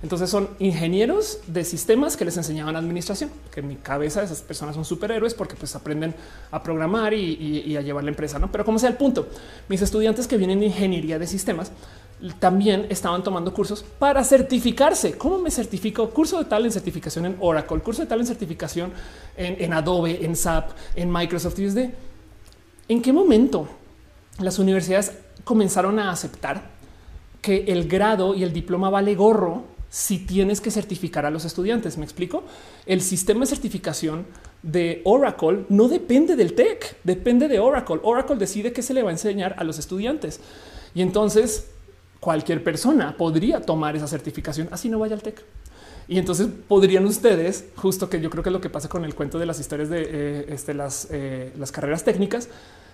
Entonces 0.03 0.31
son 0.31 0.49
ingenieros 0.61 1.41
de 1.47 1.63
sistemas 1.63 2.17
que 2.17 2.25
les 2.25 2.39
enseñaban 2.39 2.75
administración, 2.75 3.31
que 3.53 3.61
en 3.61 3.69
mi 3.69 3.77
cabeza 3.77 4.23
esas 4.23 4.41
personas 4.41 4.75
son 4.77 4.87
superhéroes 4.87 5.35
porque 5.35 5.57
pues 5.57 5.77
aprenden 5.77 6.15
a 6.51 6.63
programar 6.63 7.13
y, 7.13 7.77
a 7.77 7.83
llevar 7.83 8.03
la 8.03 8.09
empresa. 8.09 8.39
¿no? 8.39 8.51
Pero 8.51 8.65
como 8.65 8.79
sea 8.79 8.89
el 8.89 8.97
punto, 8.97 9.29
mis 9.69 9.83
estudiantes 9.83 10.27
que 10.27 10.39
vienen 10.39 10.61
de 10.61 10.67
ingeniería 10.67 11.19
de 11.19 11.27
sistemas 11.27 11.71
también 12.39 12.87
estaban 12.89 13.23
tomando 13.23 13.53
cursos 13.53 13.85
para 13.99 14.25
certificarse. 14.25 15.19
¿Cómo 15.19 15.39
me 15.39 15.51
certifico? 15.51 16.09
Curso 16.09 16.39
de 16.39 16.47
tal 16.47 16.65
en 16.65 16.73
certificación 16.73 17.27
en 17.27 17.37
Oracle, 17.41 17.81
curso 17.81 18.01
de 18.01 18.09
tal 18.09 18.21
en 18.21 18.27
certificación 18.27 18.91
en, 19.37 19.71
Adobe, 19.75 20.25
en 20.25 20.35
SAP, 20.35 20.71
en 20.97 21.13
Microsoft. 21.13 21.59
Y 21.59 21.67
de 21.67 22.12
¿En 22.93 23.01
qué 23.01 23.11
momento 23.11 23.69
las 24.39 24.59
universidades 24.59 25.13
comenzaron 25.45 25.99
a 25.99 26.11
aceptar 26.11 26.73
que 27.41 27.65
el 27.69 27.89
grado 27.89 28.35
y 28.35 28.43
el 28.43 28.53
diploma 28.53 28.91
vale 28.91 29.15
gorro 29.15 29.65
si 29.89 30.19
tienes 30.19 30.61
que 30.61 30.71
certificar 30.71 31.25
a 31.25 31.31
los 31.31 31.47
estudiantes? 31.47 31.97
Me 31.97 32.05
explico. 32.05 32.45
El 32.85 33.01
sistema 33.01 33.41
de 33.41 33.47
certificación 33.47 34.27
de 34.63 35.01
Oracle 35.07 35.65
no 35.71 35.89
depende 35.89 36.37
del 36.37 36.53
TEC, 36.53 36.99
depende 37.03 37.49
de 37.49 37.61
Oracle. 37.61 37.99
Oracle 38.03 38.37
decide 38.37 38.75
qué 38.75 38.83
se 38.83 38.93
le 38.93 39.03
va 39.03 39.09
a 39.09 39.13
enseñar 39.13 39.55
a 39.57 39.65
los 39.65 39.79
estudiantes. 39.79 40.41
Y 40.95 41.01
entonces 41.01 41.71
cualquier 42.21 42.63
persona 42.63 43.17
podría 43.17 43.63
tomar 43.63 43.97
esa 43.97 44.07
certificación, 44.07 44.69
así 44.71 44.91
no 44.91 44.99
vaya 44.99 45.15
al 45.15 45.23
TEC. 45.23 45.43
Y 46.09 46.19
entonces 46.19 46.47
podrían 46.69 47.07
ustedes, 47.07 47.69
justo 47.75 48.11
que 48.11 48.21
yo 48.21 48.29
creo 48.29 48.43
que 48.43 48.51
es 48.51 48.53
lo 48.53 48.61
que 48.61 48.69
pasa 48.69 48.91
con 48.91 49.07
el 49.07 49.15
cuento 49.15 49.39
de 49.39 49.47
las 49.47 49.61
historias 49.61 49.89
de 49.89 50.03
eh, 50.03 50.47
este, 50.51 50.77
eh, 51.11 51.53
las 51.57 51.73
carreras 51.73 52.05
técnicas, 52.05 52.51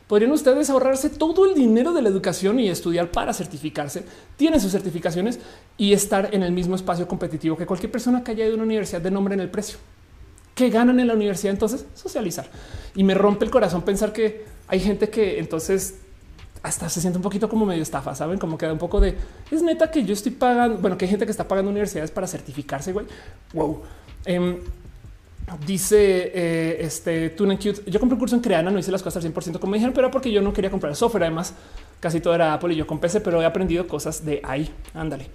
podrían 0.09 0.32
ustedes 0.32 0.70
ahorrarse 0.70 1.10
todo 1.10 1.47
el 1.47 1.55
dinero 1.55 1.93
de 1.93 2.02
la 2.02 2.09
educación 2.09 2.59
y 2.59 2.68
estudiar 2.68 3.10
para 3.10 3.32
certificarse, 3.32 4.05
tienen 4.36 4.60
sus 4.60 4.72
certificaciones 4.72 5.39
y 5.76 5.93
estar 5.93 6.35
en 6.35 6.43
el 6.43 6.51
mismo 6.51 6.74
espacio 6.74 7.06
competitivo 7.06 7.56
que 7.56 7.66
cualquier 7.66 7.93
persona 7.93 8.24
que 8.24 8.32
haya 8.32 8.44
ido 8.44 8.55
a 8.55 8.56
una 8.56 8.64
universidad 8.64 9.02
de 9.02 9.10
nombre 9.10 9.35
en 9.35 9.40
el 9.40 9.51
precio. 9.51 9.78
¿Qué 10.55 10.70
ganan 10.70 10.98
en 10.98 11.06
la 11.06 11.14
universidad 11.14 11.52
entonces? 11.52 11.86
Socializar. 11.94 12.48
Y 12.97 13.05
me 13.05 13.14
rompe 13.14 13.44
el 13.44 13.51
corazón 13.51 13.82
pensar 13.82 14.12
que 14.12 14.44
hay 14.66 14.80
gente 14.80 15.09
que 15.09 15.39
entonces 15.39 15.94
hasta 16.62 16.89
se 16.89 17.01
siente 17.01 17.18
un 17.18 17.22
poquito 17.22 17.48
como 17.48 17.64
medio 17.64 17.82
estafa, 17.82 18.14
saben? 18.14 18.39
Como 18.39 18.59
queda 18.59 18.72
un 18.72 18.78
poco 18.78 19.01
de 19.01 19.14
es 19.51 19.62
neta 19.62 19.90
que 19.90 20.05
yo 20.05 20.14
estoy 20.14 20.32
pagando. 20.32 20.78
Bueno, 20.78 20.98
que 20.98 21.05
hay 21.05 21.10
gente 21.10 21.26
que 21.26 21.30
está 21.30 21.47
pagando 21.47 21.70
universidades 21.70 22.10
para 22.10 22.26
certificarse. 22.26 22.93
Güey, 22.93 23.06
wow. 23.52 23.82
Em, 24.24 24.59
dice 25.66 26.32
eh, 26.34 26.78
este 26.80 27.30
Tune 27.30 27.56
Cute. 27.56 27.90
Yo 27.90 28.00
compré 28.00 28.14
un 28.14 28.18
curso 28.18 28.36
en 28.36 28.42
Creana, 28.42 28.70
no 28.70 28.78
hice 28.78 28.90
las 28.90 29.02
cosas 29.02 29.24
al 29.24 29.32
100% 29.32 29.58
como 29.58 29.72
me 29.72 29.78
dijeron, 29.78 29.94
pero 29.94 30.10
porque 30.10 30.30
yo 30.30 30.42
no 30.42 30.52
quería 30.52 30.70
comprar 30.70 30.94
software. 30.94 31.24
Además, 31.24 31.54
casi 32.00 32.20
todo 32.20 32.34
era 32.34 32.54
Apple 32.54 32.74
y 32.74 32.76
yo 32.76 32.86
con 32.86 32.98
PC, 32.98 33.20
pero 33.20 33.40
he 33.42 33.46
aprendido 33.46 33.86
cosas 33.86 34.24
de 34.24 34.40
ahí. 34.44 34.70
Ándale. 34.94 35.28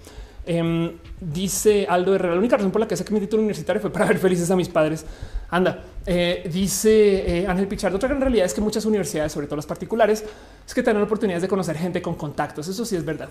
Em, 0.46 0.92
dice 1.18 1.86
Aldo 1.88 2.14
Herrera, 2.14 2.34
la 2.34 2.38
única 2.38 2.56
razón 2.56 2.70
por 2.70 2.80
la 2.80 2.86
que 2.86 2.96
sé 2.96 3.04
que 3.04 3.14
mi 3.14 3.20
título 3.20 3.40
universitario 3.40 3.80
fue 3.80 3.90
para 3.90 4.04
ver 4.04 4.18
felices 4.18 4.50
a 4.50 4.56
mis 4.56 4.68
padres. 4.68 5.06
Anda, 5.50 5.84
eh, 6.04 6.48
dice 6.52 7.40
eh, 7.40 7.46
Ángel 7.46 7.66
Pichardo. 7.66 7.96
Otra 7.96 8.08
gran 8.08 8.20
realidad 8.20 8.44
es 8.44 8.52
que 8.52 8.60
muchas 8.60 8.84
universidades, 8.84 9.32
sobre 9.32 9.46
todo 9.46 9.56
las 9.56 9.66
particulares, 9.66 10.22
es 10.66 10.74
que 10.74 10.82
tienen 10.82 11.02
oportunidades 11.02 11.42
de 11.42 11.48
conocer 11.48 11.76
gente 11.76 12.02
con 12.02 12.14
contactos. 12.14 12.68
Eso 12.68 12.84
sí 12.84 12.94
es 12.94 13.04
verdad. 13.04 13.30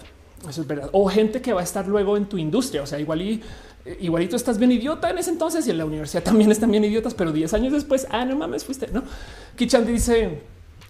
Eso 0.50 0.62
es 0.62 0.68
verdad. 0.68 0.90
O 0.92 1.08
gente 1.08 1.42
que 1.42 1.54
va 1.54 1.62
a 1.62 1.64
estar 1.64 1.88
luego 1.88 2.18
en 2.18 2.26
tu 2.26 2.38
industria. 2.38 2.82
O 2.82 2.88
sea, 2.88 3.00
igual 3.00 3.22
y 3.22 3.44
igualito 4.00 4.36
estás 4.36 4.58
bien 4.58 4.72
idiota 4.72 5.10
en 5.10 5.18
ese 5.18 5.32
entonces 5.32 5.68
y 5.68 5.72
en 5.72 5.78
la 5.78 5.86
universidad 5.86 6.24
también 6.24 6.52
están 6.52 6.72
bien 6.72 6.84
idiotas, 6.86 7.14
pero 7.14 7.32
10 7.32 7.54
años 7.54 7.74
después, 7.74 8.08
ah, 8.10 8.26
no 8.26 8.36
mames, 8.36 8.64
fuiste, 8.64 8.88
no? 8.92 9.04
Kichandi 9.56 9.92
dice 9.92 10.42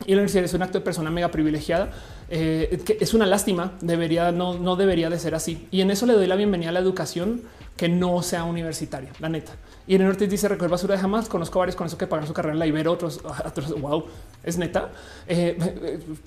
y 0.06 0.12
la 0.12 0.18
universidad 0.18 0.46
es 0.46 0.54
un 0.54 0.62
acto 0.62 0.80
de 0.80 0.84
persona 0.84 1.10
mega 1.10 1.30
privilegiada, 1.30 1.92
eh, 2.30 2.82
que 2.84 2.98
es 3.00 3.14
una 3.14 3.26
lástima, 3.26 3.74
debería, 3.82 4.32
no, 4.32 4.56
no 4.56 4.76
debería 4.76 5.10
de 5.10 5.18
ser 5.18 5.36
así. 5.36 5.68
Y 5.72 5.82
en 5.82 5.92
eso 5.92 6.06
le 6.06 6.14
doy 6.14 6.28
la 6.28 6.36
bienvenida 6.36 6.70
a 6.70 6.72
la 6.74 6.80
educación 6.80 7.42
que 7.78 7.90
no 7.90 8.22
sea 8.22 8.44
universitaria, 8.44 9.12
la 9.20 9.30
neta. 9.30 9.54
Y 9.88 9.96
en 9.96 10.02
el 10.02 10.08
norte 10.08 10.28
dice 10.28 10.48
recoger 10.48 10.70
basura 10.70 10.96
de 10.96 11.02
jamás. 11.02 11.28
Conozco 11.28 11.60
varios 11.60 11.76
con 11.76 11.88
eso 11.88 11.98
que 11.98 12.08
pagan 12.08 12.28
su 12.28 12.34
carrera 12.34 12.54
en 12.54 12.60
la 12.60 12.68
Ibero, 12.68 12.92
otros, 12.92 13.22
otros 13.46 13.80
wow, 13.80 14.06
es 14.44 14.58
neta. 14.58 14.90
Eh, 15.28 15.58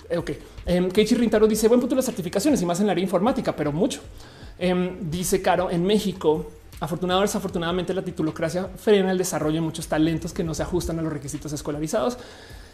eh 0.09 0.17
ok. 0.17 0.31
Eh, 0.65 0.89
Keiichi 0.93 1.15
Rintaro 1.15 1.47
dice 1.47 1.67
buen 1.67 1.79
punto 1.79 1.95
las 1.95 2.05
certificaciones 2.05 2.61
y 2.61 2.65
más 2.65 2.79
en 2.79 2.85
el 2.85 2.91
área 2.91 3.03
informática, 3.03 3.55
pero 3.55 3.71
mucho. 3.71 4.01
Em, 4.59 5.09
dice 5.09 5.41
Caro 5.41 5.69
en 5.71 5.83
México. 5.85 6.51
Afortunadamente, 6.79 7.29
desafortunadamente, 7.29 7.93
la 7.93 8.03
titulocracia 8.03 8.69
frena 8.75 9.11
el 9.11 9.17
desarrollo 9.17 9.55
de 9.55 9.61
muchos 9.61 9.87
talentos 9.87 10.31
que 10.31 10.43
no 10.43 10.53
se 10.53 10.61
ajustan 10.63 10.99
a 10.99 11.01
los 11.01 11.11
requisitos 11.11 11.51
escolarizados. 11.51 12.17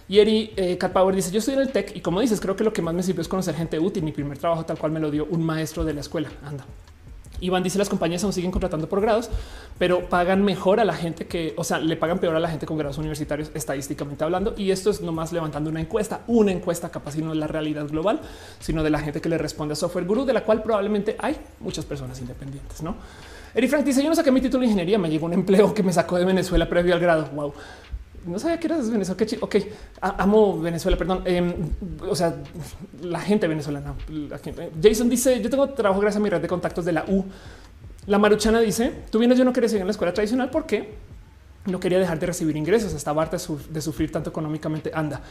Y 0.09 0.19
Eri 0.19 0.53
eh, 0.57 0.77
Power 0.91 1.15
dice: 1.15 1.31
Yo 1.31 1.39
estoy 1.39 1.53
en 1.53 1.61
el 1.61 1.71
tech 1.71 1.95
y 1.95 2.01
como 2.01 2.19
dices, 2.19 2.41
creo 2.41 2.55
que 2.55 2.63
lo 2.63 2.73
que 2.73 2.81
más 2.81 2.93
me 2.93 3.03
sirve 3.03 3.21
es 3.21 3.27
conocer 3.27 3.55
gente 3.55 3.80
útil. 3.80 4.03
Mi 4.03 4.11
primer 4.11 4.38
trabajo, 4.38 4.65
tal 4.65 4.77
cual 4.77 4.91
me 4.91 4.99
lo 4.99 5.09
dio 5.09 5.25
un 5.25 5.43
maestro 5.43 5.85
de 5.85 5.93
la 5.93 6.01
escuela. 6.01 6.30
Anda. 6.43 6.65
Iván 7.39 7.63
dice: 7.63 7.77
Las 7.77 7.88
compañías 7.88 8.23
aún 8.25 8.34
siguen 8.34 8.51
contratando 8.51 8.89
por 8.89 8.99
grados, 8.99 9.30
pero 9.80 10.09
pagan 10.09 10.43
mejor 10.43 10.81
a 10.81 10.85
la 10.85 10.93
gente 10.93 11.25
que, 11.25 11.53
o 11.57 11.63
sea, 11.63 11.80
le 11.80 11.95
pagan 11.95 12.19
peor 12.19 12.35
a 12.35 12.39
la 12.39 12.49
gente 12.49 12.65
con 12.65 12.77
grados 12.77 12.97
universitarios, 12.97 13.51
estadísticamente 13.53 14.25
hablando. 14.25 14.53
Y 14.57 14.71
esto 14.71 14.89
es 14.89 15.01
nomás 15.01 15.31
levantando 15.31 15.69
una 15.69 15.80
encuesta, 15.80 16.21
una 16.27 16.51
encuesta 16.51 16.89
capaz 16.89 17.15
y 17.17 17.21
no 17.21 17.31
es 17.31 17.38
la 17.38 17.47
realidad 17.47 17.88
global, 17.88 18.19
sino 18.59 18.84
de 18.84 18.89
la 18.89 18.99
gente 18.99 19.21
que 19.21 19.30
le 19.30 19.38
responde 19.38 19.73
a 19.73 19.75
Software 19.75 20.05
Guru, 20.05 20.25
de 20.25 20.34
la 20.34 20.43
cual 20.43 20.61
probablemente 20.61 21.15
hay 21.19 21.38
muchas 21.61 21.85
personas 21.85 22.19
independientes. 22.19 22.81
No, 22.81 22.95
Eri 23.55 23.67
Frank 23.67 23.85
dice: 23.85 24.01
Yo 24.03 24.09
no 24.09 24.15
saqué 24.15 24.31
mi 24.31 24.41
título 24.41 24.61
de 24.61 24.67
ingeniería, 24.67 24.97
me 24.97 25.09
llegó 25.09 25.25
un 25.25 25.34
empleo 25.34 25.73
que 25.73 25.84
me 25.84 25.93
sacó 25.93 26.17
de 26.17 26.25
Venezuela 26.25 26.67
previo 26.67 26.93
al 26.93 26.99
grado. 26.99 27.30
Wow 27.34 27.53
no 28.25 28.39
sabía 28.39 28.59
que 28.59 28.67
eras 28.67 28.89
Venezuela. 28.89 29.17
Qué 29.17 29.38
ok, 29.39 29.55
amo 30.01 30.59
Venezuela, 30.59 30.97
perdón. 30.97 31.23
Em, 31.25 31.53
o 32.07 32.15
sea, 32.15 32.35
la 33.01 33.19
gente 33.19 33.47
venezolana. 33.47 33.93
Jason 34.81 35.09
dice: 35.09 35.41
Yo 35.41 35.49
tengo 35.49 35.69
trabajo 35.69 35.99
gracias 36.01 36.19
a 36.19 36.23
mi 36.23 36.30
red 36.30 36.41
de 36.41 36.47
contactos 36.47 36.85
de 36.85 36.93
la 36.93 37.05
U. 37.07 37.25
La 38.07 38.19
Maruchana 38.19 38.59
dice: 38.59 38.91
Tú 39.09 39.19
vienes, 39.19 39.38
yo 39.38 39.45
no 39.45 39.53
quería 39.53 39.69
seguir 39.69 39.81
en 39.81 39.88
la 39.88 39.91
escuela 39.91 40.13
tradicional 40.13 40.49
porque 40.49 40.95
no 41.65 41.80
quería 41.80 41.99
dejar 41.99 42.19
de 42.19 42.27
recibir 42.27 42.55
ingresos. 42.55 42.93
Estaba 42.93 43.21
harta 43.21 43.38
de 43.38 43.81
sufrir 43.81 44.11
tanto 44.11 44.30
económicamente. 44.30 44.91
Anda. 44.93 45.21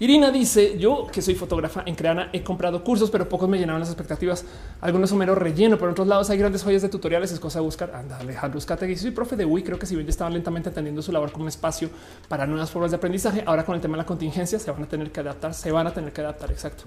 Irina 0.00 0.32
dice 0.32 0.76
yo 0.78 1.06
que 1.06 1.22
soy 1.22 1.34
fotógrafa 1.34 1.84
en 1.86 1.94
Creana 1.94 2.30
he 2.32 2.42
comprado 2.42 2.82
cursos, 2.82 3.10
pero 3.10 3.28
pocos 3.28 3.48
me 3.48 3.58
llenaron 3.58 3.80
las 3.80 3.88
expectativas. 3.88 4.44
Algunos 4.80 5.10
son 5.10 5.18
mero 5.18 5.34
relleno. 5.34 5.78
Por 5.78 5.88
otros 5.88 6.08
lados 6.08 6.30
hay 6.30 6.38
grandes 6.38 6.64
joyas 6.64 6.82
de 6.82 6.88
tutoriales. 6.88 7.30
Es 7.30 7.38
cosa 7.38 7.60
de 7.60 7.64
buscar. 7.64 7.94
Anda, 7.94 8.18
Alejandro 8.18 8.58
y 8.58 8.96
Soy 8.96 9.10
profe 9.12 9.36
de 9.36 9.44
UI. 9.44 9.62
Creo 9.62 9.78
que 9.78 9.86
si 9.86 9.94
bien 9.94 10.06
ya 10.06 10.10
estaban 10.10 10.32
lentamente 10.32 10.68
atendiendo 10.68 11.00
su 11.00 11.12
labor 11.12 11.30
como 11.30 11.44
un 11.44 11.48
espacio 11.48 11.90
para 12.28 12.46
nuevas 12.46 12.70
formas 12.70 12.90
de 12.90 12.96
aprendizaje, 12.96 13.44
ahora 13.46 13.64
con 13.64 13.76
el 13.76 13.80
tema 13.80 13.96
de 13.96 13.98
la 13.98 14.06
contingencia 14.06 14.58
se 14.58 14.70
van 14.70 14.82
a 14.82 14.86
tener 14.86 15.12
que 15.12 15.20
adaptar. 15.20 15.54
Se 15.54 15.70
van 15.70 15.86
a 15.86 15.92
tener 15.92 16.12
que 16.12 16.20
adaptar. 16.20 16.50
Exacto. 16.50 16.84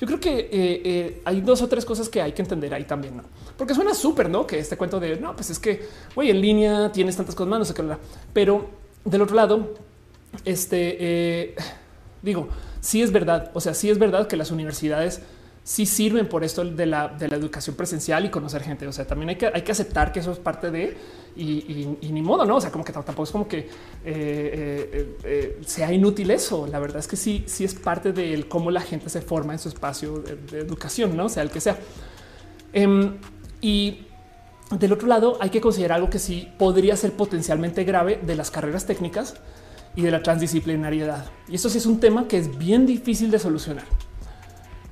Yo 0.00 0.06
creo 0.06 0.20
que 0.20 0.38
eh, 0.38 0.48
eh, 0.52 1.22
hay 1.24 1.40
dos 1.40 1.62
o 1.62 1.68
tres 1.68 1.84
cosas 1.84 2.08
que 2.08 2.20
hay 2.20 2.32
que 2.32 2.42
entender 2.42 2.72
ahí 2.74 2.84
también, 2.84 3.16
¿no? 3.16 3.22
Porque 3.56 3.74
suena 3.74 3.94
súper, 3.94 4.28
¿no? 4.28 4.46
Que 4.46 4.58
este 4.58 4.76
cuento 4.76 5.00
de, 5.00 5.16
no, 5.16 5.34
pues 5.34 5.48
es 5.48 5.58
que, 5.58 5.88
güey, 6.14 6.30
en 6.30 6.40
línea 6.40 6.92
tienes 6.92 7.16
tantas 7.16 7.34
cosas 7.34 7.48
más, 7.48 7.58
no 7.60 7.64
sé 7.64 7.72
qué, 7.72 7.82
pero 8.32 8.68
del 9.04 9.22
otro 9.22 9.34
lado, 9.34 9.74
este... 10.44 10.96
Eh, 11.00 11.54
Digo, 12.22 12.48
sí 12.80 13.02
es 13.02 13.12
verdad. 13.12 13.50
O 13.54 13.60
sea, 13.60 13.74
sí 13.74 13.90
es 13.90 13.98
verdad 13.98 14.26
que 14.26 14.36
las 14.36 14.50
universidades 14.50 15.20
sí 15.66 15.84
sirven 15.84 16.28
por 16.28 16.44
esto 16.44 16.64
de 16.64 16.86
la, 16.86 17.08
de 17.08 17.26
la 17.26 17.34
educación 17.34 17.74
presencial 17.74 18.24
y 18.24 18.30
conocer 18.30 18.62
gente. 18.62 18.86
O 18.86 18.92
sea, 18.92 19.04
también 19.04 19.30
hay 19.30 19.36
que, 19.36 19.46
hay 19.46 19.62
que 19.62 19.72
aceptar 19.72 20.12
que 20.12 20.20
eso 20.20 20.30
es 20.30 20.38
parte 20.38 20.70
de 20.70 20.96
y, 21.36 22.10
ni 22.12 22.22
modo, 22.22 22.46
no? 22.46 22.56
O 22.56 22.60
sea, 22.60 22.70
como 22.70 22.84
que 22.84 22.92
tampoco 22.92 23.24
es 23.24 23.30
como 23.30 23.48
que 23.48 23.58
eh, 23.58 23.66
eh, 24.04 25.16
eh, 25.24 25.58
sea 25.66 25.92
inútil 25.92 26.30
eso. 26.30 26.66
La 26.66 26.78
verdad 26.78 26.98
es 26.98 27.08
que 27.08 27.16
sí, 27.16 27.44
sí 27.46 27.64
es 27.64 27.74
parte 27.74 28.12
de 28.12 28.48
cómo 28.48 28.70
la 28.70 28.80
gente 28.80 29.10
se 29.10 29.20
forma 29.20 29.52
en 29.52 29.58
su 29.58 29.68
espacio 29.68 30.20
de, 30.20 30.60
educación, 30.60 31.16
no 31.16 31.28
sea 31.28 31.42
el 31.42 31.50
que 31.50 31.60
sea. 31.60 31.76
Em, 32.72 33.16
y 33.60 34.06
del 34.70 34.92
otro 34.92 35.08
lado, 35.08 35.36
hay 35.40 35.50
que 35.50 35.60
considerar 35.60 35.96
algo 35.96 36.10
que 36.10 36.18
sí 36.20 36.48
podría 36.58 36.96
ser 36.96 37.12
potencialmente 37.12 37.84
grave 37.84 38.20
de 38.22 38.36
las 38.36 38.50
carreras 38.50 38.86
técnicas 38.86 39.34
y 39.96 40.02
de 40.02 40.10
la 40.10 40.22
transdisciplinariedad. 40.22 41.24
Y 41.48 41.56
esto 41.56 41.68
sí 41.70 41.78
es 41.78 41.86
un 41.86 41.98
tema 41.98 42.28
que 42.28 42.38
es 42.38 42.56
bien 42.56 42.86
difícil 42.86 43.30
de 43.30 43.38
solucionar. 43.38 43.84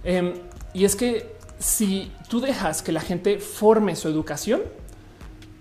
Em, 0.02 0.34
y 0.72 0.84
es 0.84 0.96
que 0.96 1.36
si 1.58 2.10
tú 2.28 2.40
dejas 2.40 2.82
que 2.82 2.90
la 2.90 3.00
gente 3.00 3.38
forme 3.38 3.94
su 3.94 4.08
educación, 4.08 4.62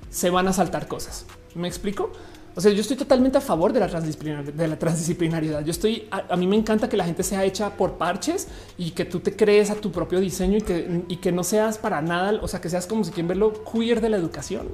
se 0.09 0.29
van 0.29 0.47
a 0.47 0.53
saltar 0.53 0.87
cosas. 0.87 1.25
¿Me 1.55 1.67
explico? 1.67 2.11
O 2.55 2.61
sea, 2.61 2.71
yo 2.71 2.81
estoy 2.81 2.95
totalmente 2.95 3.37
a 3.37 3.41
favor 3.41 3.73
de 3.73 3.79
la 3.79 3.87
transdisciplinariedad. 3.87 4.53
De 4.53 4.67
la 4.67 4.77
transdisciplinariedad. 4.77 5.65
Yo 5.65 5.71
estoy, 5.71 6.07
a, 6.11 6.35
mí 6.35 6.45
me 6.45 6.55
encanta 6.55 6.87
que 6.87 6.97
la 6.97 7.03
gente 7.03 7.23
sea 7.23 7.43
hecha 7.43 7.71
por 7.71 7.97
parches 7.97 8.47
y 8.77 8.91
que 8.91 9.05
tú 9.05 9.19
te 9.21 9.35
crees 9.35 9.71
a 9.71 9.75
tu 9.75 9.91
propio 9.91 10.19
diseño 10.19 10.59
y 10.59 10.61
que, 10.61 11.03
y 11.07 11.17
que 11.17 11.31
no 11.31 11.43
seas 11.43 11.79
para 11.79 12.01
nada, 12.01 12.39
o 12.41 12.47
sea, 12.47 12.61
que 12.61 12.69
seas 12.69 12.85
como 12.85 13.03
si 13.03 13.11
quien 13.11 13.27
verlo 13.27 13.53
queer 13.63 14.01
de 14.01 14.09
la 14.09 14.17
educación. 14.17 14.69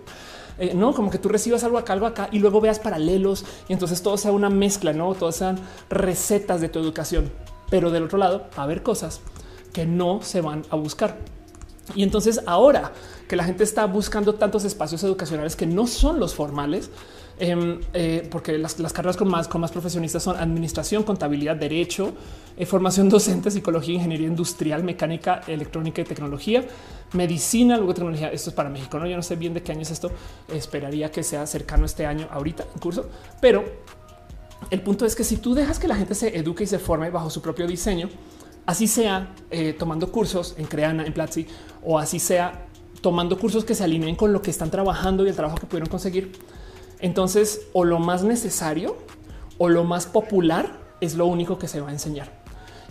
Eh, 0.59 0.73
no 0.75 0.93
como 0.93 1.09
que 1.09 1.17
tú 1.17 1.29
recibas 1.29 1.63
algo 1.63 1.77
acá, 1.77 1.93
algo 1.93 2.05
acá 2.05 2.27
y 2.31 2.39
luego 2.39 2.59
veas 2.59 2.79
paralelos 2.79 3.45
y 3.69 3.73
entonces 3.73 4.01
todo 4.01 4.17
sea 4.17 4.33
una 4.33 4.49
mezcla, 4.49 4.91
no 4.91 5.13
todas 5.15 5.37
sean 5.37 5.59
recetas 5.89 6.59
de 6.59 6.69
tu 6.69 6.79
educación. 6.79 7.31
Pero 7.69 7.91
del 7.91 8.03
otro 8.03 8.17
lado, 8.17 8.47
a 8.55 8.63
haber 8.63 8.83
cosas 8.83 9.21
que 9.71 9.85
no 9.85 10.21
se 10.21 10.41
van 10.41 10.65
a 10.69 10.75
buscar. 10.75 11.17
Y 11.95 12.03
entonces 12.03 12.41
ahora 12.45 12.91
que 13.27 13.35
la 13.35 13.43
gente 13.43 13.63
está 13.63 13.85
buscando 13.85 14.35
tantos 14.35 14.65
espacios 14.65 15.03
educacionales 15.03 15.55
que 15.55 15.65
no 15.65 15.87
son 15.87 16.19
los 16.19 16.35
formales, 16.35 16.89
em, 17.39 17.79
eh, 17.93 18.27
porque 18.29 18.57
las, 18.57 18.75
carreras 18.93 19.17
con 19.17 19.29
más, 19.29 19.47
con 19.47 19.61
más 19.61 19.71
profesionistas 19.71 20.23
son 20.23 20.37
administración, 20.37 21.03
contabilidad, 21.03 21.55
derecho, 21.55 22.13
eh, 22.57 22.65
formación 22.65 23.09
docente, 23.17 23.49
psicología, 23.49 23.95
ingeniería 23.95 24.27
industrial, 24.27 24.83
mecánica, 24.83 25.41
electrónica 25.47 26.01
y 26.01 26.05
tecnología, 26.05 26.65
medicina, 27.13 27.77
luego 27.77 27.93
tecnología. 27.93 28.31
Esto 28.31 28.49
es 28.49 28.55
para 28.55 28.69
México. 28.69 28.99
No, 28.99 29.07
yo 29.07 29.15
no 29.15 29.23
sé 29.23 29.35
bien 29.35 29.53
de 29.53 29.63
qué 29.63 29.71
año 29.71 29.81
es 29.81 29.91
esto. 29.91 30.11
Esperaría 30.53 31.11
que 31.11 31.23
sea 31.23 31.47
cercano 31.47 31.85
este 31.85 32.05
año 32.05 32.27
ahorita 32.31 32.65
en 32.73 32.79
curso, 32.79 33.09
pero 33.41 33.63
el 34.69 34.81
punto 34.81 35.05
es 35.05 35.15
que 35.15 35.23
si 35.23 35.37
tú 35.37 35.53
dejas 35.53 35.79
que 35.79 35.87
la 35.87 35.95
gente 35.95 36.13
se 36.15 36.37
eduque 36.37 36.63
y 36.63 36.67
se 36.67 36.79
forme 36.79 37.09
bajo 37.09 37.29
su 37.29 37.41
propio 37.41 37.65
diseño, 37.65 38.09
así 38.65 38.87
sea 38.87 39.33
eh, 39.49 39.73
tomando 39.73 40.11
cursos 40.11 40.55
en 40.57 40.65
Creana, 40.65 41.05
en 41.05 41.13
Platzi, 41.13 41.47
o 41.83 41.97
así 41.97 42.19
sea 42.19 42.67
tomando 43.01 43.39
cursos 43.39 43.65
que 43.65 43.73
se 43.73 43.83
alineen 43.83 44.15
con 44.15 44.33
lo 44.33 44.41
que 44.41 44.51
están 44.51 44.69
trabajando 44.69 45.25
y 45.25 45.29
el 45.29 45.35
trabajo 45.35 45.57
que 45.57 45.65
pudieron 45.65 45.89
conseguir. 45.89 46.31
Entonces, 46.99 47.67
o 47.73 47.83
lo 47.83 47.99
más 47.99 48.23
necesario 48.23 48.97
o 49.57 49.69
lo 49.69 49.83
más 49.83 50.05
popular 50.05 50.79
es 51.01 51.15
lo 51.15 51.25
único 51.25 51.57
que 51.57 51.67
se 51.67 51.81
va 51.81 51.89
a 51.89 51.91
enseñar. 51.91 52.39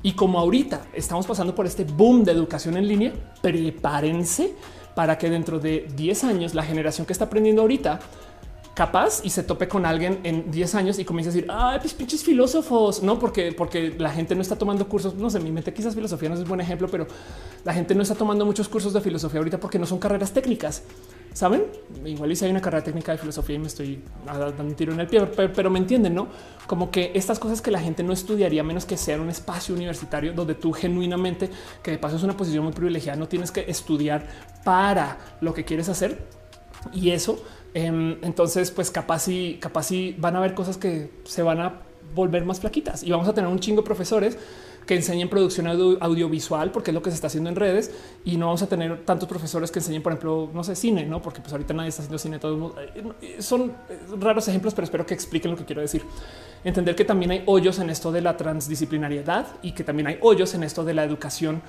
Y 0.02 0.12
como 0.12 0.38
ahorita 0.38 0.86
estamos 0.92 1.26
pasando 1.26 1.54
por 1.54 1.66
este 1.66 1.84
boom 1.84 2.24
de 2.24 2.32
educación 2.32 2.76
en 2.76 2.86
línea, 2.86 3.12
prepárense 3.42 4.54
para 4.94 5.18
que 5.18 5.30
dentro 5.30 5.58
de 5.58 5.88
10 5.94 6.24
años 6.24 6.54
la 6.54 6.62
generación 6.62 7.06
que 7.06 7.12
está 7.12 7.26
aprendiendo 7.26 7.62
ahorita 7.62 8.00
capaz 8.78 9.22
y 9.24 9.30
se 9.30 9.42
tope 9.42 9.66
con 9.66 9.84
alguien 9.84 10.20
en 10.22 10.52
10 10.52 10.76
años 10.76 11.00
y 11.00 11.04
comienza 11.04 11.30
a 11.30 11.34
decir, 11.34 11.50
ay, 11.50 11.80
pues 11.80 11.94
pinches 11.94 12.22
filósofos, 12.22 13.02
no 13.02 13.18
porque, 13.18 13.50
porque 13.50 13.92
la 13.98 14.12
gente 14.12 14.36
no 14.36 14.40
está 14.40 14.54
tomando 14.54 14.88
cursos. 14.88 15.16
No 15.16 15.28
sé, 15.30 15.40
mi 15.40 15.50
mente 15.50 15.74
quizás 15.74 15.96
filosofía 15.96 16.28
no 16.28 16.36
es 16.36 16.42
un 16.42 16.48
buen 16.48 16.60
ejemplo, 16.60 16.86
pero 16.86 17.08
la 17.64 17.74
gente 17.74 17.96
no 17.96 18.02
está 18.02 18.14
tomando 18.14 18.46
muchos 18.46 18.68
cursos 18.68 18.92
de 18.92 19.00
filosofía 19.00 19.38
ahorita 19.40 19.58
porque 19.58 19.80
no 19.80 19.86
son 19.86 19.98
carreras 19.98 20.30
técnicas. 20.30 20.84
Saben, 21.32 21.64
igual 22.04 22.36
si 22.36 22.44
hay 22.44 22.52
una 22.52 22.60
carrera 22.60 22.84
técnica 22.84 23.10
de 23.10 23.18
filosofía 23.18 23.56
y 23.56 23.58
me 23.58 23.66
estoy 23.66 24.00
dando 24.24 24.62
un 24.62 24.74
tiro 24.76 24.92
en 24.92 25.00
el 25.00 25.08
pie, 25.08 25.26
pero, 25.26 25.70
me 25.70 25.80
entienden, 25.80 26.14
no 26.14 26.28
como 26.68 26.92
que 26.92 27.10
estas 27.16 27.40
cosas 27.40 27.60
que 27.60 27.72
la 27.72 27.80
gente 27.80 28.04
no 28.04 28.12
estudiaría 28.12 28.62
menos 28.62 28.84
que 28.84 28.96
sea 28.96 29.20
un 29.20 29.28
espacio 29.28 29.74
universitario 29.74 30.32
donde 30.34 30.54
tú 30.54 30.72
genuinamente, 30.72 31.50
que 31.82 31.90
de 31.90 31.98
paso 31.98 32.14
es 32.14 32.22
una 32.22 32.36
posición 32.36 32.62
muy 32.62 32.72
privilegiada, 32.72 33.18
no 33.18 33.26
tienes 33.26 33.50
que 33.50 33.64
estudiar 33.68 34.24
para 34.62 35.18
lo 35.40 35.52
que 35.52 35.64
quieres 35.64 35.88
hacer 35.88 36.38
y 36.92 37.10
eso 37.10 37.42
entonces, 37.86 38.70
pues 38.70 38.90
capaz 38.90 39.28
y 39.28 39.58
capaz 39.60 39.90
y 39.92 40.14
van 40.18 40.36
a 40.36 40.38
haber 40.38 40.54
cosas 40.54 40.76
que 40.76 41.10
se 41.24 41.42
van 41.42 41.60
a 41.60 41.82
volver 42.14 42.44
más 42.44 42.60
flaquitas 42.60 43.02
y 43.02 43.10
vamos 43.10 43.28
a 43.28 43.34
tener 43.34 43.50
un 43.50 43.58
chingo 43.58 43.82
de 43.82 43.86
profesores 43.86 44.38
que 44.88 44.94
enseñen 44.94 45.28
producción 45.28 45.66
audiovisual, 45.66 46.72
porque 46.72 46.92
es 46.92 46.94
lo 46.94 47.02
que 47.02 47.10
se 47.10 47.16
está 47.16 47.26
haciendo 47.26 47.50
en 47.50 47.56
redes, 47.56 47.90
y 48.24 48.38
no 48.38 48.46
vamos 48.46 48.62
a 48.62 48.68
tener 48.68 49.04
tantos 49.04 49.28
profesores 49.28 49.70
que 49.70 49.80
enseñen, 49.80 50.02
por 50.02 50.12
ejemplo, 50.12 50.48
no 50.54 50.64
sé, 50.64 50.74
cine, 50.74 51.04
no, 51.04 51.20
porque 51.20 51.42
pues 51.42 51.52
ahorita 51.52 51.74
nadie 51.74 51.90
está 51.90 52.00
haciendo 52.00 52.16
cine. 52.16 52.38
Todos 52.38 52.72
eh, 53.20 53.36
son 53.40 53.74
raros 54.18 54.48
ejemplos, 54.48 54.72
pero 54.72 54.84
espero 54.86 55.04
que 55.04 55.12
expliquen 55.12 55.50
lo 55.50 55.58
que 55.58 55.66
quiero 55.66 55.82
decir. 55.82 56.02
Entender 56.64 56.96
que 56.96 57.04
también 57.04 57.30
hay 57.32 57.42
hoyos 57.44 57.78
en 57.80 57.90
esto 57.90 58.10
de 58.10 58.22
la 58.22 58.38
transdisciplinariedad 58.38 59.46
y 59.60 59.72
que 59.72 59.84
también 59.84 60.06
hay 60.06 60.18
hoyos 60.22 60.54
en 60.54 60.62
esto 60.62 60.82
de 60.84 60.94
la 60.94 61.04
educación 61.04 61.60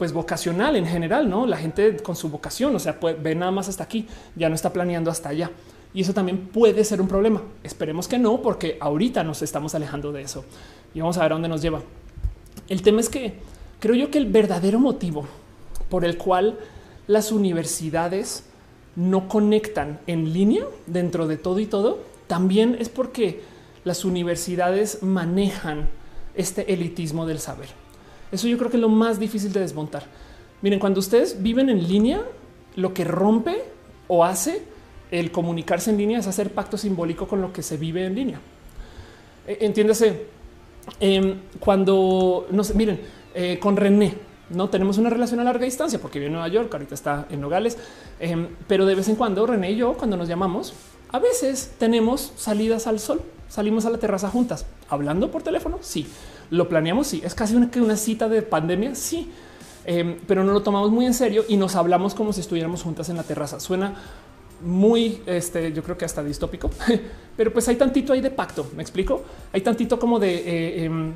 pues 0.00 0.14
vocacional 0.14 0.76
en 0.76 0.86
general, 0.86 1.28
no 1.28 1.44
la 1.44 1.58
gente 1.58 1.98
con 1.98 2.16
su 2.16 2.30
vocación, 2.30 2.74
o 2.74 2.78
sea, 2.78 2.98
puede, 2.98 3.16
ve 3.16 3.34
nada 3.34 3.52
más 3.52 3.68
hasta 3.68 3.84
aquí, 3.84 4.06
ya 4.34 4.48
no 4.48 4.54
está 4.54 4.72
planeando 4.72 5.10
hasta 5.10 5.28
allá. 5.28 5.50
Y 5.92 6.00
eso 6.00 6.14
también 6.14 6.38
puede 6.46 6.84
ser 6.84 7.02
un 7.02 7.06
problema. 7.06 7.42
Esperemos 7.62 8.08
que 8.08 8.18
no, 8.18 8.40
porque 8.40 8.78
ahorita 8.80 9.22
nos 9.24 9.42
estamos 9.42 9.74
alejando 9.74 10.10
de 10.10 10.22
eso 10.22 10.46
y 10.94 11.00
vamos 11.00 11.18
a 11.18 11.22
ver 11.24 11.32
a 11.32 11.34
dónde 11.34 11.50
nos 11.50 11.60
lleva. 11.60 11.82
El 12.70 12.80
tema 12.80 13.00
es 13.00 13.10
que 13.10 13.34
creo 13.78 13.94
yo 13.94 14.10
que 14.10 14.16
el 14.16 14.24
verdadero 14.24 14.80
motivo 14.80 15.26
por 15.90 16.06
el 16.06 16.16
cual 16.16 16.58
las 17.06 17.30
universidades 17.30 18.44
no 18.96 19.28
conectan 19.28 20.00
en 20.06 20.32
línea 20.32 20.64
dentro 20.86 21.26
de 21.26 21.36
todo 21.36 21.60
y 21.60 21.66
todo, 21.66 21.98
también 22.26 22.74
es 22.80 22.88
porque 22.88 23.42
las 23.84 24.06
universidades 24.06 25.02
manejan 25.02 25.90
este 26.34 26.72
elitismo 26.72 27.26
del 27.26 27.38
saber. 27.38 27.79
Eso 28.32 28.48
yo 28.48 28.58
creo 28.58 28.70
que 28.70 28.76
es 28.76 28.80
lo 28.80 28.88
más 28.88 29.18
difícil 29.18 29.52
de 29.52 29.60
desmontar. 29.60 30.04
Miren, 30.62 30.78
cuando 30.78 31.00
ustedes 31.00 31.42
viven 31.42 31.68
en 31.68 31.86
línea, 31.88 32.22
lo 32.76 32.94
que 32.94 33.04
rompe 33.04 33.62
o 34.08 34.24
hace 34.24 34.62
el 35.10 35.32
comunicarse 35.32 35.90
en 35.90 35.98
línea 35.98 36.18
es 36.18 36.26
hacer 36.26 36.52
pacto 36.52 36.76
simbólico 36.76 37.26
con 37.26 37.40
lo 37.40 37.52
que 37.52 37.62
se 37.62 37.76
vive 37.76 38.04
en 38.04 38.14
línea. 38.14 38.40
E, 39.46 39.58
entiéndase, 39.66 40.26
em, 41.00 41.36
cuando 41.58 42.46
no 42.50 42.62
sé, 42.62 42.74
miren, 42.74 43.00
eh, 43.34 43.58
con 43.60 43.76
René, 43.76 44.14
no 44.50 44.68
tenemos 44.68 44.98
una 44.98 45.10
relación 45.10 45.40
a 45.40 45.44
larga 45.44 45.64
distancia 45.64 46.00
porque 46.00 46.18
vive 46.18 46.26
en 46.26 46.32
Nueva 46.34 46.48
York, 46.48 46.72
ahorita 46.72 46.94
está 46.94 47.26
en 47.30 47.40
Nogales, 47.40 47.78
em, 48.18 48.48
pero 48.66 48.84
de 48.84 48.94
vez 48.94 49.08
en 49.08 49.16
cuando 49.16 49.46
René 49.46 49.72
y 49.72 49.76
yo, 49.76 49.94
cuando 49.94 50.16
nos 50.16 50.28
llamamos, 50.28 50.74
a 51.10 51.18
veces 51.18 51.72
tenemos 51.78 52.32
salidas 52.36 52.86
al 52.86 53.00
sol, 53.00 53.22
salimos 53.48 53.86
a 53.86 53.90
la 53.90 53.98
terraza 53.98 54.28
juntas, 54.28 54.66
hablando 54.88 55.30
por 55.30 55.42
teléfono. 55.42 55.78
Sí, 55.80 56.06
lo 56.50 56.68
planeamos. 56.68 57.06
Sí, 57.06 57.22
es 57.24 57.34
casi 57.34 57.54
una, 57.54 57.70
una 57.76 57.96
cita 57.96 58.28
de 58.28 58.42
pandemia. 58.42 58.94
Sí, 58.94 59.30
em, 59.84 60.16
pero 60.26 60.44
no 60.44 60.52
lo 60.52 60.62
tomamos 60.62 60.90
muy 60.90 61.06
en 61.06 61.14
serio 61.14 61.44
y 61.48 61.56
nos 61.56 61.76
hablamos 61.76 62.14
como 62.14 62.32
si 62.32 62.40
estuviéramos 62.40 62.82
juntas 62.82 63.08
en 63.08 63.16
la 63.16 63.22
terraza. 63.22 63.60
Suena 63.60 63.94
muy, 64.62 65.22
este, 65.26 65.72
yo 65.72 65.82
creo 65.82 65.96
que 65.96 66.04
hasta 66.04 66.22
distópico, 66.22 66.70
pero 67.36 67.52
pues 67.52 67.66
hay 67.68 67.76
tantito 67.76 68.12
ahí 68.12 68.20
de 68.20 68.30
pacto. 68.30 68.68
Me 68.76 68.82
explico. 68.82 69.22
Hay 69.52 69.62
tantito 69.62 69.98
como 69.98 70.18
de 70.18 70.34
eh, 70.34 70.84
em, 70.84 71.12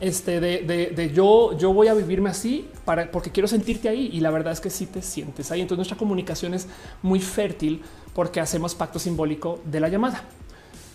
este 0.00 0.40
de, 0.40 1.10
yo, 1.12 1.56
yo 1.58 1.72
voy 1.72 1.88
a 1.88 1.94
vivirme 1.94 2.30
así 2.30 2.68
para 2.84 3.10
porque 3.10 3.30
quiero 3.30 3.48
sentirte 3.48 3.88
ahí. 3.88 4.10
Y 4.12 4.20
la 4.20 4.30
verdad 4.30 4.52
es 4.52 4.60
que 4.60 4.70
sí 4.70 4.86
te 4.86 5.02
sientes 5.02 5.50
ahí. 5.50 5.60
Entonces 5.60 5.78
nuestra 5.78 5.96
comunicación 5.96 6.54
es 6.54 6.68
muy 7.02 7.20
fértil 7.20 7.82
porque 8.14 8.40
hacemos 8.40 8.74
pacto 8.74 8.98
simbólico 8.98 9.60
de 9.64 9.80
la 9.80 9.88
llamada. 9.88 10.22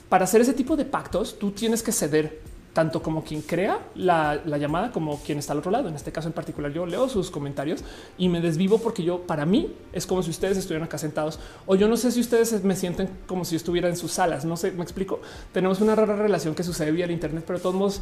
Para 0.10 0.24
hacer 0.24 0.40
ese 0.40 0.54
tipo 0.54 0.78
de 0.78 0.86
pactos, 0.86 1.38
tú 1.38 1.52
tienes 1.52 1.84
que 1.84 1.92
ceder 1.92 2.40
tanto 2.78 3.02
como 3.02 3.24
quien 3.24 3.42
crea 3.42 3.80
la, 3.96 4.40
llamada 4.46 4.92
como 4.92 5.20
quien 5.22 5.40
está 5.40 5.54
al 5.54 5.58
otro 5.58 5.72
lado. 5.72 5.90
En 5.90 5.96
este 5.96 6.12
caso 6.12 6.28
en 6.28 6.34
particular, 6.36 6.72
yo 6.72 6.86
leo 6.86 7.10
sus 7.10 7.32
comentarios 7.32 7.84
y 8.20 8.30
me 8.30 8.40
desvivo 8.40 8.78
porque 8.78 9.02
yo, 9.02 9.26
para 9.26 9.48
mí, 9.48 9.74
es 9.94 10.06
como 10.06 10.22
si 10.22 10.30
ustedes 10.30 10.60
estuvieran 10.60 10.86
acá 10.86 11.00
sentados 11.00 11.40
o 11.66 11.76
yo 11.76 11.88
no 11.88 11.98
sé 11.98 12.12
si 12.12 12.20
ustedes 12.20 12.64
me 12.64 12.76
sienten 12.76 13.10
como 13.26 13.46
si 13.46 13.56
estuviera 13.56 13.90
en 13.90 13.98
sus 13.98 14.12
salas. 14.12 14.46
No 14.46 14.58
sé, 14.58 14.74
me 14.74 14.84
explico. 14.84 15.22
Tenemos 15.54 15.82
una 15.82 15.96
rara 15.96 16.18
relación 16.18 16.54
que 16.54 16.62
sucede 16.62 16.92
vía 16.92 17.06
el 17.06 17.10
Internet, 17.10 17.46
pero 17.48 17.58
de 17.58 17.64
todos 17.64 17.74
modos 17.74 18.02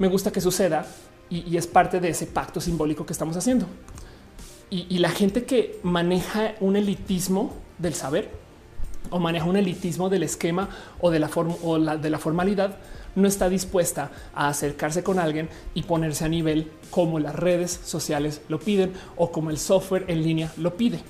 me 0.00 0.08
gusta 0.08 0.32
que 0.32 0.40
suceda 0.40 0.84
y, 1.30 1.56
es 1.56 1.68
parte 1.68 2.00
de 2.00 2.08
ese 2.08 2.26
pacto 2.26 2.60
simbólico 2.60 3.06
que 3.06 3.12
estamos 3.12 3.36
haciendo. 3.36 3.66
Y, 4.70 4.98
la 4.98 5.10
gente 5.10 5.44
que 5.44 5.78
maneja 5.84 6.56
un 6.58 6.74
elitismo 6.74 7.54
del 7.78 7.94
saber 7.94 8.28
o 9.10 9.20
maneja 9.20 9.44
un 9.44 9.56
elitismo 9.56 10.08
del 10.08 10.24
esquema 10.24 10.68
o 11.00 11.12
de 11.12 11.20
la 11.20 11.28
forma 11.28 11.54
o 11.62 11.78
la, 11.78 11.96
de 11.96 12.10
la 12.10 12.18
formalidad 12.18 12.76
no 13.16 13.26
está 13.26 13.48
dispuesta 13.48 14.12
a 14.34 14.48
acercarse 14.48 15.02
con 15.02 15.18
alguien 15.18 15.48
y 15.74 15.82
ponerse 15.82 16.24
a 16.24 16.28
nivel 16.28 16.70
como 16.90 17.18
las 17.18 17.34
redes 17.34 17.80
sociales 17.84 18.42
lo 18.48 18.60
piden 18.60 18.92
o 19.16 19.32
como 19.32 19.50
el 19.50 19.58
software 19.58 20.04
en 20.06 20.22
línea 20.22 20.52
lo 20.56 20.76
pide. 20.76 21.00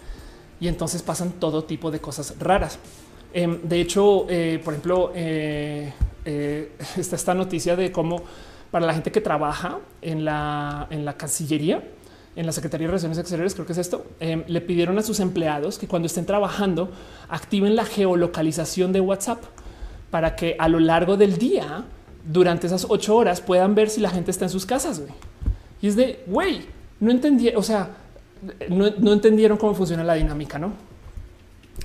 Y 0.58 0.68
entonces 0.68 1.02
pasan 1.02 1.32
todo 1.32 1.64
tipo 1.64 1.90
de 1.90 2.00
cosas 2.00 2.34
raras. 2.38 2.78
Em, 3.34 3.60
de 3.62 3.80
hecho, 3.80 4.26
eh, 4.30 4.60
por 4.64 4.72
ejemplo, 4.72 5.12
eh, 5.14 5.92
eh, 6.24 6.72
está 6.96 7.16
esta 7.16 7.34
noticia 7.34 7.76
de 7.76 7.92
cómo 7.92 8.22
para 8.70 8.86
la 8.86 8.94
gente 8.94 9.12
que 9.12 9.20
trabaja 9.20 9.78
en 10.00 10.24
la, 10.24 10.86
en 10.90 11.04
la 11.04 11.16
Cancillería, 11.16 11.82
en 12.34 12.46
la 12.46 12.52
Secretaría 12.52 12.86
de 12.86 12.92
Relaciones 12.92 13.18
Exteriores, 13.18 13.54
creo 13.54 13.66
que 13.66 13.72
es 13.72 13.78
esto, 13.78 14.06
em, 14.20 14.44
le 14.46 14.60
pidieron 14.60 14.98
a 14.98 15.02
sus 15.02 15.20
empleados 15.20 15.78
que 15.78 15.88
cuando 15.88 16.06
estén 16.06 16.26
trabajando 16.26 16.90
activen 17.28 17.76
la 17.76 17.84
geolocalización 17.84 18.92
de 18.92 19.00
WhatsApp 19.00 19.42
para 20.10 20.36
que 20.36 20.56
a 20.58 20.68
lo 20.68 20.78
largo 20.80 21.16
del 21.16 21.38
día, 21.38 21.84
durante 22.26 22.66
esas 22.66 22.86
ocho 22.88 23.16
horas, 23.16 23.40
puedan 23.40 23.74
ver 23.74 23.88
si 23.88 24.00
la 24.00 24.10
gente 24.10 24.30
está 24.30 24.44
en 24.44 24.50
sus 24.50 24.66
casas. 24.66 25.02
Y 25.80 25.88
es 25.88 25.96
de, 25.96 26.24
güey, 26.26 26.66
no 27.00 27.10
entendí, 27.10 27.48
o 27.48 27.62
sea, 27.62 27.96
no, 28.68 29.12
entendieron 29.12 29.56
cómo 29.58 29.74
funciona 29.74 30.04
la 30.04 30.14
dinámica, 30.14 30.58
¿no? 30.58 30.72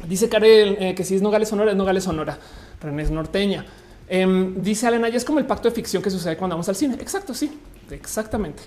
Dice 0.07 0.30
Karel 0.30 0.77
eh, 0.80 0.95
que 0.95 1.03
si 1.03 1.15
es 1.15 1.22
Nogales 1.22 1.49
Sonora, 1.49 1.72
es 1.72 1.77
Nogales 1.77 2.03
Sonora. 2.03 2.38
René 2.81 3.03
es 3.03 3.11
norteña. 3.11 3.65
Em, 4.07 4.61
dice 4.61 4.88
Elena, 4.88 5.07
ya 5.09 5.18
es 5.18 5.26
como 5.26 5.39
el 5.39 5.45
pacto 5.45 5.69
de 5.69 5.76
ficción 5.76 6.01
que 6.01 6.09
sucede 6.09 6.35
cuando 6.35 6.55
vamos 6.55 6.68
al 6.69 6.76
cine. 6.76 6.95
Exacto, 6.95 7.34
sí, 7.34 7.59
exactamente. 7.91 8.63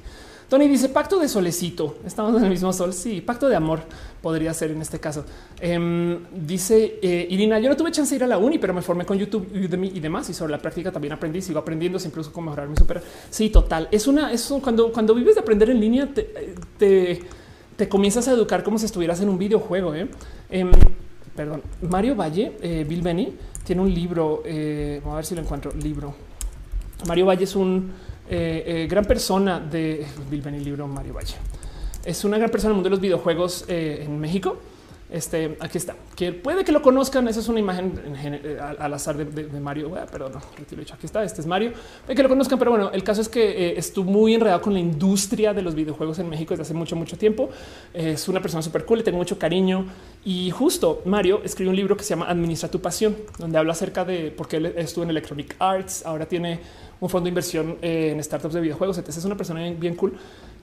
Tony 0.49 0.69
dice 0.69 0.89
pacto 0.89 1.19
de 1.19 1.29
solecito. 1.29 1.99
Estamos 2.07 2.37
en 2.37 2.45
el 2.45 2.51
mismo 2.51 2.73
sol. 2.73 2.93
Sí, 2.93 3.21
pacto 3.21 3.49
de 3.49 3.57
amor 3.57 3.81
podría 4.25 4.55
ser 4.55 4.71
en 4.71 4.81
este 4.81 4.99
caso. 4.99 5.27
Em, 5.61 6.19
dice 6.33 6.99
eh, 7.03 7.27
Irina, 7.29 7.59
yo 7.59 7.69
no 7.69 7.77
tuve 7.77 7.93
chance 7.93 8.09
de 8.09 8.17
ir 8.17 8.25
a 8.25 8.27
la 8.27 8.39
uni, 8.39 8.59
pero 8.59 8.73
me 8.73 8.81
formé 8.81 9.05
con 9.05 9.19
YouTube 9.19 9.47
y 9.53 10.01
demás. 10.01 10.31
Y 10.31 10.35
sobre 10.35 10.53
la 10.53 10.59
práctica 10.59 10.91
también 10.91 11.13
aprendí, 11.13 11.43
sigo 11.43 11.59
aprendiendo, 11.59 11.99
siempre 11.99 12.23
uso 12.23 12.33
cómo 12.33 12.47
mejorar 12.47 12.67
mi 12.71 12.75
super. 12.75 13.03
Sí, 13.29 13.51
total. 13.51 13.87
Es 13.93 14.07
una, 14.07 14.33
es 14.33 14.51
cuando, 14.63 14.91
cuando 14.91 15.15
vives 15.15 15.35
de 15.35 15.43
aprender 15.43 15.69
en 15.69 15.79
línea, 15.79 16.09
te, 16.09 17.21
te, 17.77 17.87
comienzas 17.87 18.27
a 18.29 18.33
educar 18.33 18.65
como 18.65 18.79
si 18.79 18.87
estuvieras 18.87 19.21
en 19.21 19.29
un 19.29 19.37
videojuego. 19.37 19.95
¿eh? 19.95 20.09
Em, 20.49 20.71
perdón, 21.37 21.61
Mario 21.83 22.17
Valle, 22.17 22.57
eh, 22.63 22.87
Bill 22.89 23.03
Benny, 23.03 23.31
tiene 23.63 23.83
un 23.83 23.93
libro. 23.93 24.43
Eh, 24.47 25.01
vamos 25.03 25.13
a 25.13 25.17
ver 25.17 25.27
si 25.27 25.35
lo 25.35 25.43
encuentro. 25.43 25.71
Libro. 25.73 26.15
Mario 27.07 27.27
Valle 27.27 27.45
es 27.45 27.55
un 27.55 27.93
gran 28.27 29.05
persona 29.05 29.61
de 29.61 30.07
Bill 30.31 30.41
Benny, 30.41 30.61
libro 30.61 30.89
Mario 30.89 31.13
Valle. 31.13 31.35
Es 32.05 32.23
una 32.25 32.37
gran 32.37 32.51
persona 32.51 32.71
en 32.71 32.73
el 32.73 32.77
mundo 32.77 32.89
de 32.89 32.91
los 32.91 33.01
videojuegos 33.01 33.65
eh, 33.67 34.03
en 34.05 34.21
México. 34.21 34.59
Este 35.11 35.57
aquí 35.61 35.79
está, 35.79 35.95
que 36.17 36.33
puede 36.33 36.65
que 36.65 36.73
lo 36.73 36.83
conozcan. 36.83 37.29
Esa 37.29 37.41
es 37.41 37.49
una 37.49 37.61
imagen 37.61 38.01
al, 38.79 38.93
azar 38.93 39.17
de, 39.17 39.61
Mario. 39.61 39.91
perdón, 40.11 40.33
hecho. 40.81 40.95
Aquí 40.95 41.07
está. 41.07 41.23
Este 41.23 41.41
es 41.41 41.47
Mario. 41.47 41.73
Puede 42.05 42.17
que 42.17 42.23
lo 42.23 42.29
conozcan, 42.29 42.59
pero 42.59 42.73
bueno, 42.73 42.91
el 42.91 43.05
caso 43.05 43.21
es 43.21 43.29
que 43.29 43.79
estuvo 43.79 44.11
muy 44.11 44.35
enredado 44.35 44.61
con 44.61 44.73
la 44.73 44.81
industria 44.81 45.55
de 45.55 45.63
los 45.63 45.75
videojuegos 45.75 46.19
en 46.19 46.29
México 46.29 46.51
desde 46.51 46.63
hace 46.63 46.75
mucho, 46.75 46.97
mucho 46.97 47.17
tiempo. 47.17 47.49
es 47.93 48.29
una 48.29 48.41
persona 48.41 48.63
súper 48.63 48.85
cool, 48.85 48.99
le 48.99 49.05
tengo 49.05 49.19
mucho 49.19 49.39
cariño. 49.39 49.87
Y 50.25 50.51
justo 50.51 51.03
Mario 51.05 51.43
escribió 51.45 51.71
un 51.71 51.77
libro 51.77 51.97
que 51.97 52.03
se 52.03 52.11
llama 52.11 52.29
Administra 52.29 52.69
tu 52.71 52.81
pasión, 52.81 53.15
donde 53.39 53.57
habla 53.57 53.73
acerca 53.73 54.05
de 54.05 54.31
por 54.31 54.49
qué 54.49 54.75
estuvo 54.77 55.05
en 55.05 55.11
Electronic 55.11 55.55
Arts. 55.59 56.05
Ahora 56.05 56.27
tiene 56.27 56.61
un 57.01 57.11
fondo 57.11 57.25
de 57.25 57.29
inversión 57.29 57.77
eh, 57.83 58.11
en 58.13 58.25
startups 58.25 58.55
de 58.55 58.61
videojuegos. 58.61 58.99
Entonces 58.99 59.21
es 59.21 59.25
una 59.25 59.37
persona 59.37 59.61
bien, 59.71 59.95
cool. 59.95 60.15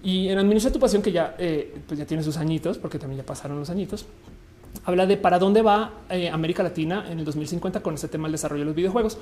Y 0.03 0.30
en 0.30 0.40
Administra 0.40 0.72
tu 0.72 0.80
pasión, 0.80 1.02
que 1.02 1.11
ya, 1.11 1.36
eh, 1.38 1.76
pues 1.88 1.99
ya 1.99 2.06
tiene 2.06 2.23
sus 2.23 2.38
añitos, 2.38 2.78
porque 2.78 2.98
también 2.98 3.22
ya 3.22 3.26
pasaron 3.26 3.60
los 3.60 3.69
añitos, 3.69 4.06
habla 4.86 5.06
de 5.06 5.18
para 5.18 5.38
dónde 5.38 5.61
va 5.61 5.94
eh, 6.10 6.30
América 6.30 6.64
Latina 6.64 7.06
en 7.10 7.19
el 7.19 7.26
2050 7.26 7.82
con 7.82 7.94
este 7.94 8.07
tema 8.07 8.28
del 8.28 8.34
desarrollo 8.34 8.61
de 8.61 8.65
los 8.68 8.76
videojuegos. 8.76 9.18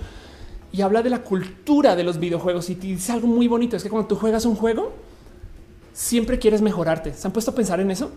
Y 0.72 0.82
habla 0.82 1.02
de 1.02 1.10
la 1.10 1.24
cultura 1.24 1.96
de 1.96 2.04
los 2.04 2.20
videojuegos 2.20 2.70
y 2.70 2.76
dice 2.76 3.12
algo 3.12 3.28
muy 3.28 3.48
bonito. 3.48 3.76
Es 3.76 3.84
que 3.84 3.90
cuando 3.90 4.08
tú 4.08 4.16
juegas 4.16 4.46
un 4.46 4.56
juego, 4.56 4.94
siempre 5.94 6.38
quieres 6.40 6.62
mejorarte. 6.62 7.14
¿Se 7.14 7.28
han 7.28 7.34
puesto 7.34 7.52
a 7.52 7.56
pensar 7.56 7.80
en 7.80 7.92
eso? 7.92 8.12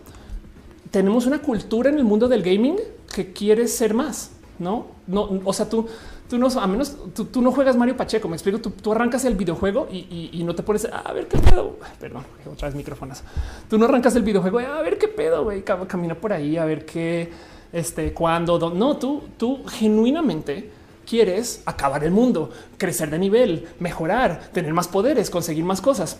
Tenemos 0.91 1.25
una 1.25 1.39
cultura 1.39 1.89
en 1.89 1.97
el 1.97 2.03
mundo 2.03 2.27
del 2.27 2.43
gaming 2.43 2.77
que 3.13 3.33
quiere 3.33 3.67
ser 3.67 3.95
más, 3.95 4.31
¿no? 4.59 4.87
No, 5.07 5.41
o 5.43 5.51
sea, 5.51 5.67
tú 5.67 5.87
tú 6.33 6.39
no, 6.39 6.47
a 6.47 6.65
menos 6.65 6.97
tú, 7.13 7.43
no 7.43 7.51
juegas 7.51 7.77
Mario 7.77 7.95
Pacheco. 7.95 8.27
Me 8.27 8.35
explico. 8.35 8.57
Tú, 8.57 8.91
arrancas 8.91 9.23
el 9.25 9.35
videojuego 9.35 9.87
y, 9.91 10.41
no 10.43 10.55
te 10.55 10.63
pones 10.63 10.87
a 10.91 11.13
ver 11.13 11.27
qué 11.27 11.37
pedo. 11.37 11.77
perdón, 11.99 12.23
otra 12.51 12.69
vez 12.69 12.75
micrófonos. 12.75 13.21
Tú 13.69 13.77
no 13.77 13.85
arrancas 13.85 14.15
el 14.15 14.23
videojuego 14.23 14.57
a 14.57 14.81
ver 14.81 14.97
qué 14.97 15.07
pedo, 15.07 15.43
güey. 15.43 15.61
Camina 15.61 16.15
por 16.15 16.33
ahí 16.33 16.57
a 16.57 16.65
ver 16.65 16.87
qué, 16.87 17.29
este, 17.71 18.13
cuándo. 18.13 18.57
No, 18.71 18.97
tú, 18.97 19.25
tú 19.37 19.63
genuinamente 19.67 20.71
quieres 21.05 21.61
acabar 21.67 22.03
el 22.03 22.09
mundo, 22.09 22.49
crecer 22.79 23.11
de 23.11 23.19
nivel, 23.19 23.67
mejorar, 23.77 24.49
tener 24.53 24.73
más 24.73 24.87
poderes, 24.87 25.29
conseguir 25.29 25.63
más 25.63 25.81
cosas. 25.81 26.17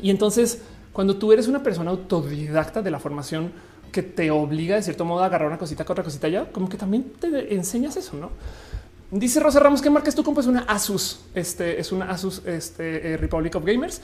Y 0.00 0.08
entonces, 0.08 0.62
cuando 0.94 1.16
tú 1.16 1.30
eres 1.30 1.46
una 1.46 1.62
persona 1.62 1.90
autodidacta 1.90 2.80
de 2.80 2.90
la 2.90 2.98
formación 2.98 3.52
que 3.92 4.02
te 4.02 4.30
obliga 4.30 4.76
de 4.76 4.82
cierto 4.82 5.04
modo 5.04 5.22
a 5.22 5.26
agarrar 5.26 5.48
una 5.48 5.58
cosita 5.58 5.84
con 5.84 5.92
otra 5.92 6.04
cosita 6.04 6.26
ya, 6.26 6.46
como 6.50 6.70
que 6.70 6.78
también 6.78 7.12
te 7.20 7.54
enseñas 7.54 7.98
eso, 7.98 8.16
no? 8.16 8.30
Dice 9.10 9.38
Rosa 9.38 9.60
Ramos 9.60 9.80
que 9.80 9.88
marca 9.88 10.10
tu 10.10 10.40
es 10.40 10.46
una 10.46 10.60
Asus. 10.62 11.20
Este 11.32 11.80
es 11.80 11.92
una 11.92 12.10
Asus 12.10 12.42
este, 12.44 13.12
eh, 13.12 13.16
Republic 13.16 13.54
of 13.54 13.64
Gamers 13.64 14.00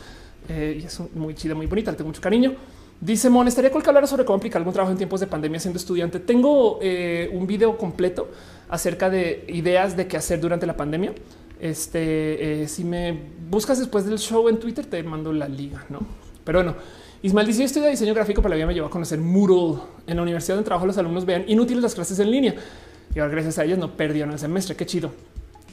eh, 0.48 0.78
y 0.80 0.86
es 0.86 1.00
muy 1.14 1.34
chida, 1.34 1.54
muy 1.56 1.66
bonita. 1.66 1.90
Le 1.90 1.96
tengo 1.96 2.08
mucho 2.08 2.20
cariño. 2.20 2.54
Dice 3.00 3.28
Mon, 3.28 3.48
estaría 3.48 3.72
cool 3.72 3.82
que 3.82 3.90
hablara 3.90 4.06
sobre 4.06 4.24
cómo 4.24 4.36
aplicar 4.36 4.60
algún 4.60 4.72
trabajo 4.72 4.92
en 4.92 4.98
tiempos 4.98 5.18
de 5.18 5.26
pandemia 5.26 5.58
siendo 5.58 5.78
estudiante. 5.78 6.20
Tengo 6.20 6.78
eh, 6.80 7.28
un 7.32 7.48
video 7.48 7.76
completo 7.76 8.30
acerca 8.68 9.10
de 9.10 9.44
ideas 9.48 9.96
de 9.96 10.06
qué 10.06 10.16
hacer 10.16 10.40
durante 10.40 10.66
la 10.66 10.76
pandemia. 10.76 11.12
Este, 11.60 12.68
si 12.68 12.84
me 12.84 13.18
buscas 13.50 13.80
después 13.80 14.04
del 14.04 14.20
show 14.20 14.48
en 14.48 14.60
Twitter, 14.60 14.86
te 14.86 15.02
mando 15.02 15.32
la 15.32 15.48
liga, 15.48 15.84
no? 15.88 16.00
Pero 16.44 16.60
bueno, 16.60 16.76
Ismael 17.22 17.46
dice: 17.48 17.60
Yo 17.60 17.64
estudio 17.66 17.88
diseño 17.88 18.14
gráfico, 18.14 18.40
pero 18.40 18.50
la 18.50 18.56
vida 18.56 18.66
me 18.66 18.74
llevó 18.74 18.86
a 18.86 18.90
conocer 18.90 19.18
Moodle 19.18 19.80
en 20.06 20.16
la 20.16 20.22
universidad 20.22 20.54
donde 20.54 20.66
trabajo. 20.66 20.86
Los 20.86 20.98
alumnos 20.98 21.24
vean 21.24 21.44
inútiles 21.48 21.82
las 21.82 21.94
clases 21.94 22.20
en 22.20 22.30
línea 22.30 22.54
y 23.14 23.18
ahora 23.18 23.32
gracias 23.32 23.58
a 23.58 23.64
ellos 23.64 23.78
no 23.78 23.96
perdieron 23.96 24.32
el 24.32 24.38
semestre. 24.38 24.76
Qué 24.76 24.86
chido. 24.86 25.12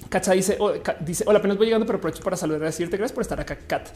Cacha 0.10 0.34
dice, 0.34 0.58
oh, 0.60 0.72
dice, 1.02 1.24
hola, 1.28 1.40
apenas 1.40 1.58
voy 1.58 1.68
llegando, 1.68 1.86
pero 1.86 1.98
aprovecho 1.98 2.24
para 2.24 2.36
saludar 2.36 2.62
y 2.62 2.66
decirte 2.66 2.98
gracias 2.98 3.14
por 3.14 3.22
estar 3.22 3.40
acá, 3.40 3.58
Cat. 3.68 3.90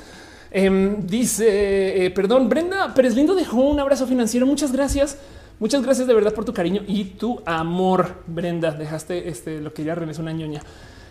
Em, 0.52 1.07
dice, 1.07 2.06
eh, 2.06 2.11
perdón, 2.11 2.48
Brenda 2.48 2.94
pero 2.95 3.07
es 3.07 3.15
Lindo 3.15 3.34
dejó 3.34 3.61
un 3.61 3.80
abrazo 3.80 4.06
financiero. 4.06 4.45
Muchas 4.45 4.72
gracias. 4.72 5.18
Muchas 5.60 5.84
gracias 5.84 6.07
de 6.07 6.14
verdad 6.14 6.34
por 6.34 6.45
tu 6.45 6.53
cariño 6.53 6.84
y 6.88 7.06
tu 7.06 7.41
amor, 7.45 8.24
Brenda. 8.28 8.72
Dejaste 8.72 9.30
este, 9.30 9.61
lo 9.61 9.74
que 9.74 9.84
ya 9.84 9.94
es 9.94 10.20
una 10.20 10.32
ñoña. 10.32 10.61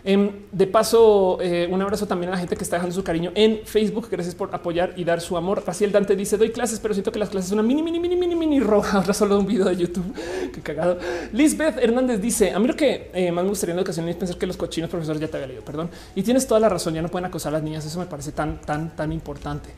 Em, 0.05 0.31
de 0.51 0.67
paso, 0.67 1.37
eh, 1.41 1.65
un 1.71 1.81
abrazo 1.81 2.05
también 2.05 2.27
a 2.27 2.31
la 2.33 2.37
gente 2.37 2.57
que 2.57 2.63
está 2.63 2.75
dejando 2.75 2.93
su 2.93 3.03
cariño 3.05 3.31
en 3.35 3.61
Facebook. 3.63 4.09
Gracias 4.11 4.35
por 4.35 4.53
apoyar 4.53 4.93
y 4.97 5.05
dar 5.05 5.21
su 5.21 5.37
amor. 5.37 5.61
Faciel 5.61 5.93
Dante 5.93 6.15
dice: 6.17 6.37
Doy 6.37 6.51
clases, 6.51 6.79
pero 6.79 6.93
siento 6.93 7.11
que 7.11 7.19
las 7.19 7.29
clases 7.29 7.49
son 7.49 7.59
una 7.59 7.67
mini, 7.67 7.81
mini, 7.81 7.99
mini, 8.01 8.17
mini, 8.17 8.35
mini 8.35 8.59
roja. 8.59 8.97
Ahora 8.99 9.13
solo 9.13 9.39
un 9.39 9.45
video 9.45 9.65
de 9.65 9.77
YouTube. 9.77 10.13
Qué 10.53 10.61
cagado. 10.61 10.97
Lisbeth 11.31 11.77
Hernández 11.77 12.19
dice: 12.19 12.51
A 12.51 12.59
mí 12.59 12.67
lo 12.67 12.75
que 12.75 13.11
eh, 13.13 13.31
más 13.31 13.45
me 13.45 13.49
gustaría 13.49 13.73
en 13.73 13.79
educación 13.79 14.09
es 14.09 14.17
pensar 14.17 14.37
que 14.37 14.45
los 14.45 14.57
cochinos 14.57 14.89
profesores 14.89 15.21
ya 15.21 15.29
te 15.29 15.37
había 15.37 15.47
leído. 15.47 15.63
Perdón. 15.63 15.89
Y 16.15 16.23
tienes 16.23 16.45
toda 16.47 16.59
la 16.59 16.67
razón. 16.67 16.93
Ya 16.93 17.01
no 17.01 17.07
pueden 17.07 17.25
acosar 17.25 17.51
a 17.51 17.53
las 17.53 17.63
niñas. 17.63 17.85
Eso 17.85 17.99
me 17.99 18.05
parece 18.05 18.33
tan, 18.33 18.59
tan, 18.59 18.93
tan 18.97 19.13
importante. 19.13 19.69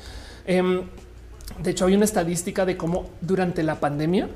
Em, 0.48 0.82
de 1.62 1.70
hecho, 1.70 1.86
hay 1.86 1.94
una 1.94 2.06
estadística 2.06 2.66
de 2.66 2.76
cómo 2.76 3.12
durante 3.22 3.62
la 3.62 3.80
pandemia 3.80 4.28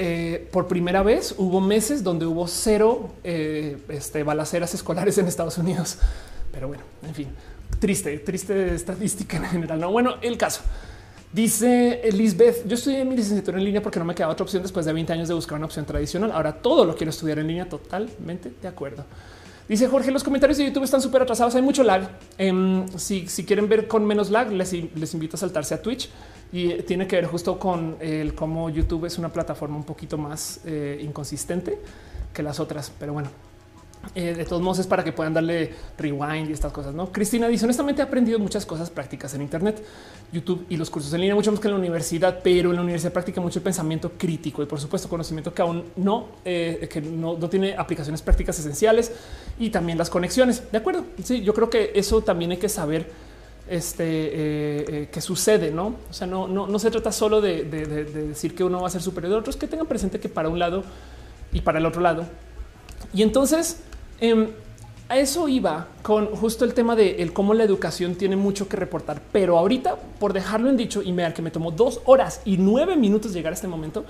eh, 0.00 0.48
por 0.52 0.68
primera 0.68 1.02
vez 1.02 1.34
hubo 1.38 1.60
meses 1.60 2.04
donde 2.04 2.24
hubo 2.24 2.46
cero 2.46 3.10
eh, 3.24 3.78
este, 3.88 4.22
balaceras 4.22 4.72
escolares 4.72 5.18
en 5.18 5.26
Estados 5.26 5.58
Unidos. 5.58 5.98
Pero 6.52 6.68
bueno, 6.68 6.84
en 7.02 7.14
fin, 7.16 7.28
triste, 7.80 8.16
triste 8.20 8.76
estadística 8.76 9.38
en 9.38 9.44
general. 9.46 9.80
No, 9.80 9.90
bueno, 9.90 10.14
el 10.22 10.38
caso. 10.38 10.60
Dice 11.32 12.00
Elizabeth, 12.04 12.64
yo 12.68 12.76
estudié 12.76 13.04
mi 13.04 13.16
licenciatura 13.16 13.58
en 13.58 13.64
línea 13.64 13.82
porque 13.82 13.98
no 13.98 14.04
me 14.04 14.14
quedaba 14.14 14.32
otra 14.32 14.44
opción 14.44 14.62
después 14.62 14.86
de 14.86 14.92
20 14.92 15.12
años 15.12 15.26
de 15.26 15.34
buscar 15.34 15.56
una 15.56 15.66
opción 15.66 15.84
tradicional. 15.84 16.30
Ahora 16.30 16.52
todo 16.52 16.84
lo 16.84 16.94
quiero 16.94 17.10
estudiar 17.10 17.40
en 17.40 17.48
línea, 17.48 17.68
totalmente 17.68 18.52
de 18.62 18.68
acuerdo. 18.68 19.04
Dice 19.68 19.88
Jorge, 19.88 20.12
los 20.12 20.22
comentarios 20.22 20.58
de 20.58 20.64
YouTube 20.66 20.84
están 20.84 21.02
súper 21.02 21.22
atrasados, 21.22 21.56
hay 21.56 21.62
mucho 21.62 21.82
lag. 21.82 22.08
Em, 22.38 22.86
si, 22.96 23.26
quieren 23.44 23.68
ver 23.68 23.88
con 23.88 24.06
menos 24.06 24.30
lag, 24.30 24.52
les, 24.52 24.72
les 24.72 25.12
invito 25.12 25.34
a 25.34 25.40
saltarse 25.40 25.74
a 25.74 25.82
Twitch 25.82 26.08
y 26.52 26.82
tiene 26.82 27.06
que 27.06 27.16
ver 27.16 27.26
justo 27.26 27.58
con 27.58 27.96
el 28.00 28.34
cómo 28.34 28.70
YouTube 28.70 29.04
es 29.04 29.18
una 29.18 29.32
plataforma 29.32 29.76
un 29.76 29.84
poquito 29.84 30.16
más 30.16 30.60
eh, 30.64 30.98
inconsistente 31.02 31.78
que 32.32 32.42
las 32.42 32.58
otras. 32.58 32.90
Pero 32.98 33.12
bueno, 33.12 33.28
eh, 34.14 34.34
de 34.34 34.44
todos 34.44 34.62
modos 34.62 34.78
es 34.78 34.86
para 34.86 35.04
que 35.04 35.12
puedan 35.12 35.34
darle 35.34 35.74
rewind 35.98 36.48
y 36.48 36.52
estas 36.52 36.72
cosas. 36.72 36.94
No, 36.94 37.12
Cristina 37.12 37.48
dice 37.48 37.64
honestamente 37.64 38.00
he 38.00 38.04
aprendido 38.04 38.38
muchas 38.38 38.64
cosas 38.64 38.88
prácticas 38.90 39.34
en 39.34 39.42
Internet, 39.42 39.82
YouTube 40.32 40.64
y 40.70 40.76
los 40.76 40.88
cursos 40.88 41.12
en 41.12 41.20
línea, 41.20 41.34
mucho 41.34 41.50
más 41.50 41.60
que 41.60 41.68
en 41.68 41.74
la 41.74 41.78
universidad, 41.78 42.40
pero 42.42 42.70
en 42.70 42.76
la 42.76 42.82
universidad 42.82 43.12
practica 43.12 43.40
mucho 43.40 43.58
el 43.58 43.64
pensamiento 43.64 44.12
crítico 44.16 44.62
y 44.62 44.66
por 44.66 44.80
supuesto 44.80 45.08
conocimiento 45.08 45.52
que 45.52 45.62
aún 45.62 45.84
no, 45.96 46.28
eh, 46.44 46.88
que 46.90 47.02
no, 47.02 47.36
no, 47.36 47.48
tiene 47.50 47.74
aplicaciones 47.76 48.22
prácticas 48.22 48.58
esenciales 48.58 49.12
y 49.58 49.68
también 49.70 49.98
las 49.98 50.08
conexiones. 50.08 50.62
De 50.72 50.78
acuerdo. 50.78 51.04
Sí, 51.22 51.42
yo 51.42 51.52
creo 51.52 51.68
que 51.68 51.92
eso 51.94 52.22
también 52.22 52.52
hay 52.52 52.58
que 52.58 52.68
saber 52.68 53.27
este, 53.68 54.04
eh, 54.04 54.84
eh, 54.88 55.08
que 55.10 55.20
sucede, 55.20 55.70
¿no? 55.70 55.94
O 56.10 56.12
sea, 56.12 56.26
no, 56.26 56.48
no, 56.48 56.66
no 56.66 56.78
se 56.78 56.90
trata 56.90 57.12
solo 57.12 57.40
de, 57.40 57.64
decir 57.64 58.54
que 58.54 58.64
uno 58.64 58.80
va 58.80 58.88
a 58.88 58.90
ser 58.90 59.02
superior 59.02 59.34
a 59.34 59.38
otros, 59.38 59.56
que 59.56 59.66
tengan 59.66 59.86
presente 59.86 60.20
que 60.20 60.28
para 60.28 60.48
un 60.48 60.58
lado 60.58 60.84
y 61.52 61.60
para 61.60 61.78
el 61.78 61.86
otro 61.86 62.00
lado. 62.00 62.24
Y 63.12 63.22
entonces, 63.22 63.80
em, 64.20 64.48
a 65.08 65.18
eso 65.18 65.48
iba 65.48 65.88
con 66.02 66.26
justo 66.26 66.64
el 66.64 66.74
tema 66.74 66.94
de 66.96 67.22
el 67.22 67.32
cómo 67.32 67.54
la 67.54 67.64
educación 67.64 68.14
tiene 68.14 68.36
mucho 68.36 68.68
que 68.68 68.76
reportar. 68.76 69.22
Pero 69.32 69.58
ahorita, 69.58 69.96
por 70.18 70.32
dejarlo 70.32 70.68
en 70.68 70.76
dicho 70.76 71.02
y 71.02 71.12
ver 71.12 71.34
que 71.34 71.42
me 71.42 71.50
tomó 71.50 71.70
dos 71.70 72.00
horas 72.04 72.40
y 72.44 72.56
nueve 72.56 72.96
minutos 72.96 73.32
llegar 73.32 73.52
a 73.52 73.54
este 73.54 73.68
momento, 73.68 74.04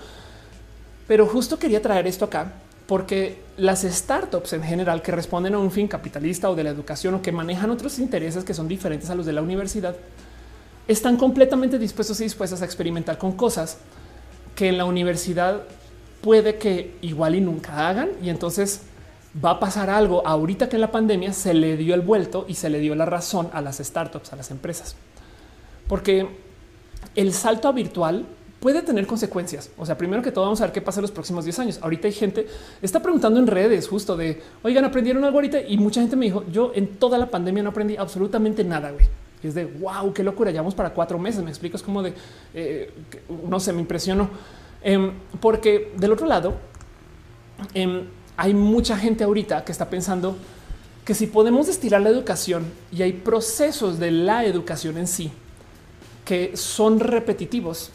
pero 1.06 1.26
justo 1.26 1.58
quería 1.58 1.80
traer 1.80 2.06
esto 2.06 2.24
acá 2.24 2.52
porque 2.88 3.42
las 3.58 3.82
startups 3.82 4.54
en 4.54 4.62
general 4.62 5.02
que 5.02 5.12
responden 5.12 5.52
a 5.52 5.58
un 5.58 5.70
fin 5.70 5.86
capitalista 5.88 6.48
o 6.48 6.54
de 6.54 6.64
la 6.64 6.70
educación 6.70 7.14
o 7.14 7.20
que 7.20 7.32
manejan 7.32 7.70
otros 7.70 7.98
intereses 7.98 8.44
que 8.44 8.54
son 8.54 8.66
diferentes 8.66 9.10
a 9.10 9.14
los 9.14 9.26
de 9.26 9.34
la 9.34 9.42
universidad, 9.42 9.94
están 10.88 11.18
completamente 11.18 11.78
dispuestos 11.78 12.18
y 12.22 12.24
dispuestas 12.24 12.62
a 12.62 12.64
experimentar 12.64 13.18
con 13.18 13.32
cosas 13.32 13.76
que 14.54 14.70
en 14.70 14.78
la 14.78 14.86
universidad 14.86 15.64
puede 16.22 16.56
que 16.56 16.96
igual 17.02 17.34
y 17.34 17.42
nunca 17.42 17.90
hagan. 17.90 18.08
Y 18.22 18.30
entonces 18.30 18.80
va 19.44 19.50
a 19.50 19.60
pasar 19.60 19.90
algo 19.90 20.26
ahorita 20.26 20.70
que 20.70 20.76
en 20.76 20.80
la 20.80 20.90
pandemia 20.90 21.34
se 21.34 21.52
le 21.52 21.76
dio 21.76 21.94
el 21.94 22.00
vuelto 22.00 22.46
y 22.48 22.54
se 22.54 22.70
le 22.70 22.78
dio 22.78 22.94
la 22.94 23.04
razón 23.04 23.50
a 23.52 23.60
las 23.60 23.76
startups, 23.76 24.32
a 24.32 24.36
las 24.36 24.50
empresas, 24.50 24.96
porque 25.88 26.26
el 27.14 27.34
salto 27.34 27.68
a 27.68 27.72
virtual 27.72 28.24
puede 28.60 28.82
tener 28.82 29.06
consecuencias. 29.06 29.70
O 29.78 29.86
sea, 29.86 29.96
primero 29.96 30.22
que 30.22 30.32
todo, 30.32 30.44
vamos 30.44 30.60
a 30.60 30.64
ver 30.64 30.72
qué 30.72 30.80
pasa 30.80 31.00
en 31.00 31.02
los 31.02 31.10
próximos 31.10 31.44
10 31.44 31.58
años. 31.60 31.78
Ahorita 31.82 32.08
hay 32.08 32.12
gente 32.12 32.46
está 32.82 33.00
preguntando 33.00 33.38
en 33.38 33.46
redes 33.46 33.88
justo 33.88 34.16
de 34.16 34.42
oigan, 34.62 34.84
aprendieron 34.84 35.24
algo 35.24 35.38
ahorita 35.38 35.60
y 35.60 35.78
mucha 35.78 36.00
gente 36.00 36.16
me 36.16 36.26
dijo 36.26 36.44
yo 36.50 36.72
en 36.74 36.96
toda 36.96 37.18
la 37.18 37.30
pandemia 37.30 37.62
no 37.62 37.70
aprendí 37.70 37.96
absolutamente 37.96 38.64
nada. 38.64 38.90
Güey. 38.90 39.06
Y 39.42 39.46
es 39.46 39.54
de 39.54 39.66
wow, 39.66 40.12
qué 40.12 40.24
locura. 40.24 40.50
Llevamos 40.50 40.74
para 40.74 40.90
cuatro 40.90 41.18
meses. 41.18 41.42
Me 41.42 41.50
explico. 41.50 41.76
Es 41.76 41.82
como 41.82 42.02
de 42.02 42.14
eh, 42.54 42.92
no 43.48 43.60
sé, 43.60 43.72
me 43.72 43.80
impresionó 43.80 44.28
em, 44.82 45.12
porque 45.40 45.92
del 45.96 46.12
otro 46.12 46.26
lado 46.26 46.54
em, 47.74 48.04
hay 48.36 48.54
mucha 48.54 48.96
gente 48.96 49.24
ahorita 49.24 49.64
que 49.64 49.72
está 49.72 49.88
pensando 49.88 50.36
que 51.04 51.14
si 51.14 51.26
podemos 51.26 51.68
estirar 51.68 52.02
la 52.02 52.10
educación 52.10 52.66
y 52.92 53.02
hay 53.02 53.12
procesos 53.12 53.98
de 53.98 54.10
la 54.10 54.44
educación 54.44 54.98
en 54.98 55.06
sí 55.06 55.32
que 56.24 56.54
son 56.56 57.00
repetitivos 57.00 57.90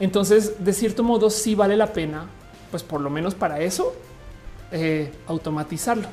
entonces, 0.00 0.64
de 0.64 0.72
cierto 0.72 1.02
modo, 1.02 1.30
sí 1.30 1.54
vale 1.54 1.76
la 1.76 1.92
pena, 1.92 2.26
pues 2.70 2.82
por 2.82 3.00
lo 3.00 3.10
menos 3.10 3.34
para 3.34 3.60
eso, 3.60 3.94
eh, 4.70 5.10
automatizarlo. 5.26 6.08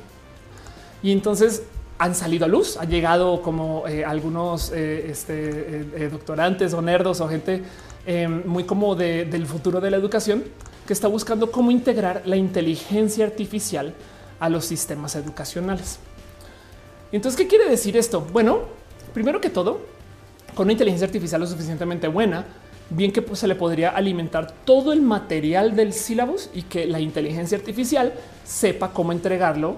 Y 1.03 1.12
entonces 1.12 1.64
han 1.98 2.16
salido 2.16 2.45
a 2.45 2.48
luz, 2.48 2.78
ha 2.78 2.86
llegado 2.86 3.41
como 3.41 3.88
eh, 3.88 4.03
algunos 4.03 4.72
eh, 4.74 5.07
este, 5.10 6.10
doctorantes 6.10 6.74
o 6.74 6.82
nerdos 6.82 7.22
o 7.22 7.28
gente 7.28 7.64
muy 8.45 8.66
como 8.66 8.94
del 8.95 9.48
futuro 9.48 9.82
de 9.82 9.90
la 9.90 9.98
educación 9.98 10.44
que 10.86 10.94
está 10.94 11.07
buscando 11.07 11.52
cómo 11.52 11.72
integrar 11.72 12.22
la 12.26 12.36
inteligencia 12.36 13.26
artificial 13.26 13.95
a 14.40 14.48
los 14.48 14.66
sistemas 14.66 15.16
educacionales. 15.16 15.98
Entonces, 17.12 17.38
¿qué 17.38 17.48
quiere 17.48 17.68
decir 17.68 17.98
esto? 17.98 18.22
Bueno, 18.22 18.60
primero 19.14 19.41
que 19.41 19.49
todo, 19.49 19.80
con 20.53 20.66
una 20.66 20.74
inteligencia 20.74 21.07
artificial 21.07 21.41
lo 21.41 21.48
suficientemente 21.48 22.07
buena, 22.07 22.45
bien 22.90 23.12
que 23.12 23.22
pues, 23.22 23.40
se 23.40 23.48
le 23.48 23.56
podría 23.56 23.90
alimentar 23.90 24.52
todo 24.66 24.94
el 24.94 25.02
material 25.02 25.76
del 25.76 25.94
sílabus 25.94 26.49
y 26.53 26.64
que 26.64 26.86
la 26.86 26.99
inteligencia 26.99 27.57
artificial 27.57 28.14
sepa 28.44 28.91
cómo 28.91 29.12
entregarlo, 29.12 29.78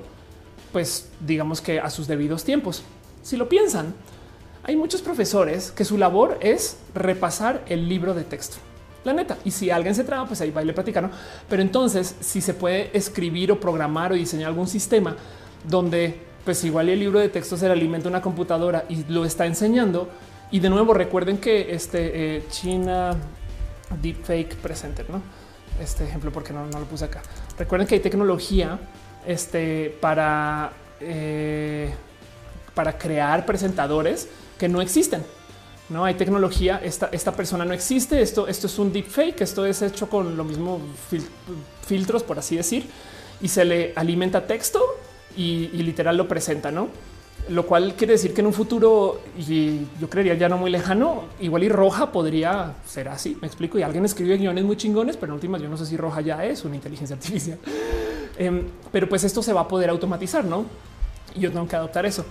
pues 0.72 1.10
digamos 1.20 1.62
que 1.62 1.80
a 1.80 1.90
sus 1.90 2.08
debidos 2.08 2.44
tiempos. 2.44 2.84
Si 3.24 3.38
lo 3.38 3.50
piensan, 3.50 3.94
hay 4.64 4.76
muchos 4.76 5.02
profesores 5.02 5.72
que 5.72 5.86
su 5.86 5.98
labor 5.98 6.38
es 6.42 6.78
repasar 6.94 7.64
el 7.70 7.88
libro 7.88 8.14
de 8.14 8.24
texto. 8.24 8.58
La 9.04 9.14
neta. 9.14 9.38
Y 9.46 9.52
si 9.52 9.70
alguien 9.70 9.96
se 9.96 10.04
traba, 10.04 10.28
pues 10.28 10.42
ahí 10.42 10.52
va 10.52 10.62
y 10.62 10.66
le 10.66 10.74
platican. 10.74 11.10
Pero 11.50 11.62
entonces, 11.62 12.16
si 12.20 12.42
se 12.42 12.54
puede 12.54 12.90
escribir 12.96 13.52
o 13.54 13.60
programar 13.60 14.12
o 14.12 14.16
diseñar 14.16 14.50
algún 14.50 14.68
sistema 14.68 15.16
donde, 15.66 16.20
pues 16.44 16.64
igual 16.66 16.90
el 16.90 17.00
libro 17.00 17.20
de 17.20 17.30
texto 17.30 17.56
se 17.56 17.68
le 17.68 17.72
alimenta 17.72 18.10
una 18.10 18.22
computadora 18.22 18.84
y 18.90 19.06
lo 19.06 19.24
está 19.24 19.46
enseñando, 19.46 20.10
y 20.52 20.60
de 20.60 20.70
nuevo, 20.70 20.94
recuerden 20.94 21.38
que 21.38 21.74
este 21.74 22.38
eh, 22.38 22.44
China 22.50 23.16
Deepfake 24.02 24.56
Presenter, 24.56 25.10
no 25.10 25.22
este 25.82 26.04
ejemplo, 26.06 26.32
porque 26.32 26.54
no, 26.54 26.66
lo 26.66 26.86
puse 26.86 27.06
acá. 27.06 27.22
Recuerden 27.58 27.88
que 27.88 27.96
hay 27.96 28.02
tecnología 28.02 28.80
este, 29.26 29.96
para, 30.02 30.72
eh, 31.00 31.94
para 32.74 32.98
crear 32.98 33.46
presentadores 33.46 34.28
que 34.58 34.68
no 34.68 34.82
existen. 34.82 35.24
No 35.90 36.04
hay 36.04 36.16
tecnología. 36.16 36.82
Esta, 36.84 37.10
esta 37.12 37.32
persona 37.34 37.64
no 37.64 37.74
existe. 37.74 38.22
Esto, 38.22 38.48
esto 38.48 38.68
es 38.68 38.80
un 38.80 38.92
deepfake. 38.92 39.42
Esto 39.42 39.66
es 39.66 39.82
hecho 39.82 40.10
con 40.10 40.36
lo 40.36 40.44
mismo 40.44 40.82
filtros, 41.86 42.24
por 42.24 42.40
así 42.40 42.58
decir, 42.58 42.90
y 43.42 43.48
se 43.48 43.64
le 43.64 43.94
alimenta 43.96 44.46
texto 44.48 44.82
y, 45.36 45.70
y 45.74 45.84
literal 45.84 46.18
lo 46.18 46.28
presenta, 46.28 46.72
no? 46.72 46.90
Lo 47.50 47.66
cual 47.66 47.96
quiere 47.96 48.14
decir 48.14 48.34
que 48.34 48.42
en 48.42 48.48
un 48.48 48.54
futuro, 48.54 49.22
y 49.38 49.80
yo 50.00 50.10
creería 50.10 50.34
ya 50.36 50.50
no 50.50 50.58
muy 50.58 50.70
lejano, 50.72 51.24
igual 51.40 51.64
y 51.64 51.70
roja 51.70 52.12
podría 52.12 52.76
ser 52.86 53.08
así. 53.08 53.38
Me 53.42 53.48
explico. 53.48 53.80
Y 53.80 53.84
alguien 53.84 54.06
escribe 54.06 54.38
guiones 54.38 54.64
muy 54.64 54.78
chingones, 54.78 55.18
pero 55.18 55.32
en 55.32 55.36
últimas 55.36 55.62
yo 55.62 55.70
no 55.70 55.78
sé 55.78 55.86
si 55.86 55.98
roja 55.98 56.22
ya 56.22 56.44
es 56.46 56.66
una 56.66 56.76
inteligencia 56.76 57.16
artificial. 57.16 57.60
Em, 58.40 58.66
pero 58.92 59.10
pues 59.10 59.24
esto 59.24 59.42
se 59.42 59.52
va 59.52 59.62
a 59.62 59.68
poder 59.68 59.90
automatizar, 59.90 60.46
no? 60.46 60.66
Y 61.34 61.40
yo 61.40 61.52
tengo 61.52 61.68
que 61.68 61.76
adoptar 61.76 62.06
eso. 62.06 62.24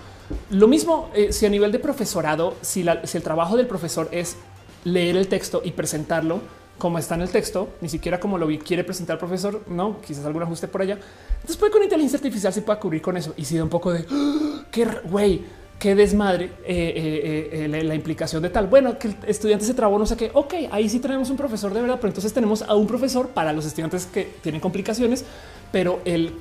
Lo 0.51 0.65
mismo 0.65 1.09
eh, 1.13 1.33
si 1.33 1.45
a 1.45 1.49
nivel 1.49 1.73
de 1.73 1.79
profesorado, 1.79 2.55
si, 2.61 2.85
si 3.03 3.17
el 3.17 3.23
trabajo 3.23 3.57
del 3.57 3.67
profesor 3.67 4.07
es 4.13 4.37
leer 4.85 5.17
el 5.17 5.27
texto 5.27 5.61
y 5.65 5.71
presentarlo 5.71 6.39
como 6.77 6.99
está 6.99 7.15
en 7.15 7.21
el 7.21 7.29
texto, 7.29 7.69
ni 7.81 7.89
siquiera 7.89 8.19
como 8.19 8.37
lo 8.37 8.47
quiere 8.59 8.83
presentar 8.83 9.15
el 9.15 9.19
profesor, 9.19 9.63
no, 9.67 9.99
quizás 10.01 10.25
algún 10.25 10.43
ajuste 10.43 10.67
por 10.67 10.81
allá. 10.81 10.99
Después 11.45 11.71
con 11.71 11.83
inteligencia 11.83 12.17
artificial 12.17 12.53
se 12.53 12.61
puede 12.61 12.79
cubrir 12.79 13.01
con 13.01 13.17
eso 13.17 13.33
y 13.37 13.45
si 13.45 13.57
da 13.57 13.63
un 13.63 13.69
poco 13.69 13.91
de 13.91 14.05
qué 14.71 14.85
güey, 15.05 15.41
qué 15.79 15.95
desmadre 15.95 16.45
eh, 16.65 17.49
eh, 17.55 17.65
eh, 17.65 17.83
la, 17.83 17.95
implicación 17.95 18.41
de 18.41 18.49
tal. 18.49 18.67
Bueno, 18.67 18.97
que 18.97 19.09
el 19.09 19.15
estudiante 19.27 19.65
se 19.65 19.73
trabó, 19.73 19.97
no 19.97 20.05
sé 20.05 20.17
qué. 20.17 20.31
Ok, 20.33 20.53
ahí 20.71 20.89
sí 20.89 20.99
tenemos 20.99 21.29
un 21.29 21.37
profesor 21.37 21.73
de 21.73 21.81
verdad, 21.81 21.97
pero 21.99 22.09
entonces 22.09 22.33
tenemos 22.33 22.61
a 22.61 22.75
un 22.75 22.87
profesor 22.87 23.29
para 23.29 23.53
los 23.53 23.65
estudiantes 23.65 24.05
que 24.05 24.35
tienen 24.41 24.61
complicaciones, 24.61 25.25
pero 25.71 25.99
el 26.05 26.33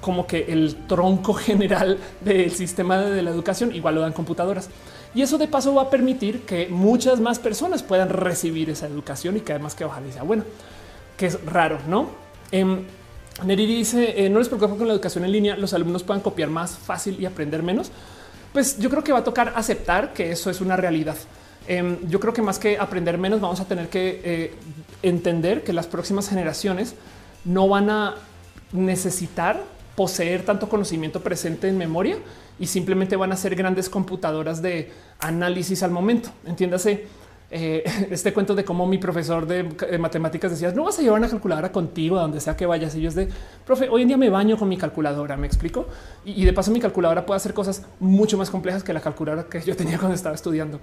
como 0.00 0.26
que 0.26 0.46
el 0.48 0.74
tronco 0.88 1.32
general 1.34 1.98
del 2.20 2.50
sistema 2.50 2.98
de 2.98 3.22
la 3.22 3.30
educación 3.30 3.74
igual 3.74 3.94
lo 3.94 4.00
dan 4.02 4.12
computadoras. 4.12 4.68
Y 5.14 5.22
eso 5.22 5.38
de 5.38 5.46
paso 5.48 5.74
va 5.74 5.82
a 5.82 5.90
permitir 5.90 6.42
que 6.42 6.68
muchas 6.68 7.20
más 7.20 7.38
personas 7.38 7.82
puedan 7.82 8.08
recibir 8.08 8.70
esa 8.70 8.86
educación 8.86 9.36
y 9.36 9.40
que 9.40 9.52
además 9.52 9.74
que 9.74 9.84
ojalá 9.84 10.10
sea 10.10 10.22
bueno, 10.22 10.44
que 11.16 11.26
es 11.26 11.44
raro, 11.44 11.78
¿no? 11.86 12.08
Eh, 12.50 12.84
Neri 13.44 13.66
dice, 13.66 14.24
eh, 14.24 14.30
no 14.30 14.38
les 14.38 14.48
preocupa 14.48 14.76
con 14.76 14.86
la 14.86 14.94
educación 14.94 15.24
en 15.24 15.32
línea, 15.32 15.56
los 15.56 15.72
alumnos 15.74 16.02
puedan 16.02 16.22
copiar 16.22 16.48
más 16.48 16.76
fácil 16.76 17.16
y 17.18 17.26
aprender 17.26 17.62
menos. 17.62 17.90
Pues 18.52 18.78
yo 18.78 18.90
creo 18.90 19.02
que 19.02 19.12
va 19.12 19.20
a 19.20 19.24
tocar 19.24 19.52
aceptar 19.56 20.12
que 20.12 20.30
eso 20.30 20.50
es 20.50 20.60
una 20.60 20.76
realidad. 20.76 21.16
Em, 21.66 21.96
yo 22.08 22.20
creo 22.20 22.32
que 22.32 22.42
más 22.42 22.58
que 22.58 22.78
aprender 22.78 23.18
menos, 23.18 23.40
vamos 23.40 23.60
a 23.60 23.64
tener 23.64 23.88
que 23.88 24.20
eh, 24.24 24.54
entender 25.02 25.64
que 25.64 25.72
las 25.72 25.86
próximas 25.86 26.28
generaciones 26.28 26.94
no 27.44 27.68
van 27.68 27.90
a 27.90 28.14
necesitar 28.72 29.62
poseer 30.02 30.44
tanto 30.44 30.68
conocimiento 30.68 31.20
presente 31.20 31.68
en 31.68 31.78
memoria 31.78 32.16
y 32.58 32.66
simplemente 32.66 33.14
van 33.14 33.30
a 33.30 33.36
ser 33.36 33.54
grandes 33.54 33.88
computadoras 33.88 34.60
de 34.60 34.90
análisis 35.20 35.84
al 35.84 35.92
momento. 35.92 36.30
Entiéndase, 36.44 37.06
eh, 37.52 37.84
este 38.10 38.32
cuento 38.32 38.56
de 38.56 38.64
cómo 38.64 38.84
mi 38.84 38.98
profesor 38.98 39.46
de, 39.46 39.62
matemáticas 40.00 40.50
decía 40.50 40.72
no 40.72 40.82
vas 40.82 40.98
a 40.98 41.02
llevar 41.02 41.20
una 41.20 41.28
calculadora 41.28 41.70
contigo 41.70 42.18
a 42.18 42.22
donde 42.22 42.40
sea 42.40 42.56
que 42.56 42.66
vayas. 42.66 42.96
Y 42.96 43.02
yo 43.02 43.10
es 43.10 43.14
de 43.14 43.28
profe, 43.64 43.88
hoy 43.88 44.02
en 44.02 44.08
día 44.08 44.16
me 44.16 44.28
baño 44.28 44.58
con 44.58 44.68
mi 44.68 44.76
calculadora. 44.76 45.36
Me 45.36 45.46
explico. 45.46 45.86
Y, 46.24 46.44
de 46.44 46.52
paso, 46.52 46.72
mi 46.72 46.80
calculadora 46.80 47.24
puede 47.24 47.36
hacer 47.36 47.54
cosas 47.54 47.86
mucho 48.00 48.36
más 48.36 48.50
complejas 48.50 48.82
que 48.82 48.92
la 48.92 49.00
calculadora 49.00 49.48
que 49.48 49.60
yo 49.60 49.76
tenía 49.76 49.98
cuando 49.98 50.16
estaba 50.16 50.34
estudiando. 50.34 50.80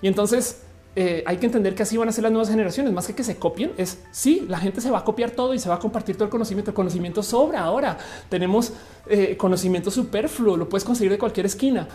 Y 0.00 0.08
entonces 0.08 0.62
eh, 0.94 1.22
hay 1.26 1.38
que 1.38 1.46
entender 1.46 1.74
que 1.74 1.82
así 1.82 1.96
van 1.96 2.08
a 2.08 2.12
ser 2.12 2.22
las 2.22 2.32
nuevas 2.32 2.50
generaciones, 2.50 2.92
más 2.92 3.06
que 3.06 3.14
que 3.14 3.24
se 3.24 3.36
copien. 3.36 3.72
Es 3.78 3.98
sí, 4.10 4.44
la 4.48 4.58
gente 4.58 4.80
se 4.80 4.90
va 4.90 4.98
a 4.98 5.04
copiar 5.04 5.30
todo 5.30 5.54
y 5.54 5.58
se 5.58 5.68
va 5.68 5.76
a 5.76 5.78
compartir 5.78 6.16
todo 6.16 6.24
el 6.24 6.30
conocimiento. 6.30 6.70
El 6.70 6.74
conocimiento 6.74 7.22
sobra 7.22 7.60
ahora. 7.60 7.98
Tenemos 8.28 8.72
eh, 9.06 9.36
conocimiento 9.36 9.90
superfluo, 9.90 10.56
lo 10.56 10.68
puedes 10.68 10.84
conseguir 10.84 11.12
de 11.12 11.18
cualquier 11.18 11.46
esquina. 11.46 11.88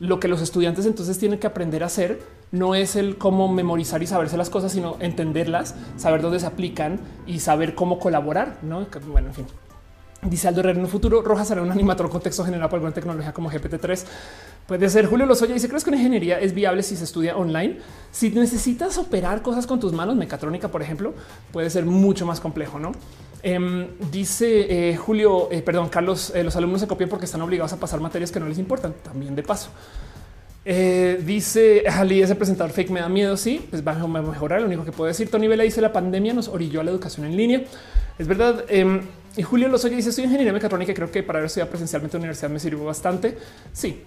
Lo 0.00 0.18
que 0.18 0.28
los 0.28 0.40
estudiantes 0.40 0.86
entonces 0.86 1.18
tienen 1.18 1.38
que 1.38 1.46
aprender 1.46 1.82
a 1.82 1.86
hacer 1.86 2.20
no 2.52 2.74
es 2.74 2.96
el 2.96 3.18
cómo 3.18 3.52
memorizar 3.52 4.02
y 4.02 4.06
saberse 4.06 4.36
las 4.36 4.50
cosas, 4.50 4.72
sino 4.72 4.96
entenderlas, 4.98 5.74
saber 5.96 6.22
dónde 6.22 6.40
se 6.40 6.46
aplican 6.46 6.98
y 7.26 7.40
saber 7.40 7.74
cómo 7.74 7.98
colaborar. 7.98 8.58
No, 8.62 8.86
bueno, 9.06 9.28
en 9.28 9.34
fin. 9.34 9.46
Dice 10.22 10.48
Aldo 10.48 10.60
Herrera, 10.60 10.78
en 10.78 10.84
un 10.84 10.90
futuro 10.90 11.22
Roja 11.22 11.46
será 11.46 11.62
un 11.62 11.70
animator 11.70 12.10
con 12.10 12.20
texto 12.20 12.44
generado 12.44 12.68
por 12.68 12.76
alguna 12.76 12.92
tecnología 12.92 13.32
como 13.32 13.50
GPT-3. 13.50 14.04
Puede 14.66 14.88
ser 14.88 15.06
Julio 15.06 15.26
Lozoya 15.26 15.54
dice, 15.54 15.68
¿crees 15.68 15.82
que 15.82 15.90
una 15.90 15.96
ingeniería 15.96 16.38
es 16.38 16.54
viable 16.54 16.82
si 16.82 16.96
se 16.96 17.04
estudia 17.04 17.36
online? 17.36 17.78
Si 18.12 18.30
necesitas 18.30 18.98
operar 18.98 19.42
cosas 19.42 19.66
con 19.66 19.80
tus 19.80 19.92
manos, 19.92 20.14
mecatrónica, 20.14 20.68
por 20.68 20.80
ejemplo, 20.80 21.12
puede 21.52 21.70
ser 21.70 21.84
mucho 21.84 22.24
más 22.24 22.38
complejo, 22.38 22.78
¿no? 22.78 22.92
Em, 23.42 23.88
dice 24.10 24.90
eh, 24.90 24.96
Julio, 24.96 25.48
eh, 25.50 25.62
perdón, 25.62 25.88
Carlos, 25.88 26.32
eh, 26.34 26.44
los 26.44 26.54
alumnos 26.56 26.80
se 26.80 26.86
copian 26.86 27.08
porque 27.08 27.24
están 27.24 27.40
obligados 27.40 27.72
a 27.72 27.78
pasar 27.78 28.00
materias 28.00 28.30
que 28.30 28.38
no 28.38 28.46
les 28.46 28.58
importan, 28.58 28.94
también 29.02 29.34
de 29.34 29.42
paso. 29.42 29.70
dice 30.64 31.84
Ali, 31.88 32.22
ese 32.22 32.34
presentador 32.34 32.70
fake 32.72 32.90
me 32.90 33.00
da 33.00 33.08
miedo. 33.08 33.36
Sí, 33.36 33.66
pues 33.70 33.86
va 33.86 33.92
a 33.92 34.06
mejorar. 34.06 34.60
Lo 34.60 34.66
único 34.66 34.84
que 34.84 34.92
puedo 34.92 35.08
decir, 35.08 35.30
Tony 35.30 35.48
Vela 35.48 35.64
dice 35.64 35.80
la 35.80 35.92
pandemia 35.92 36.34
nos 36.34 36.48
orilló 36.48 36.80
a 36.80 36.84
la 36.84 36.90
educación 36.90 37.26
en 37.26 37.36
línea. 37.36 37.62
Es 38.18 38.26
verdad. 38.26 38.64
Em, 38.68 39.00
y 39.36 39.42
Julio 39.42 39.68
Lozoya 39.68 39.96
dice: 39.96 40.12
Soy 40.12 40.24
ingeniería 40.24 40.52
mecatrónica 40.52 40.92
creo 40.92 41.10
que 41.10 41.22
para 41.22 41.38
haber 41.38 41.46
estudiado 41.46 41.70
presencialmente 41.70 42.16
en 42.16 42.20
la 42.20 42.24
universidad 42.24 42.50
me 42.50 42.60
sirvió 42.60 42.84
bastante. 42.84 43.38
Sí, 43.72 44.02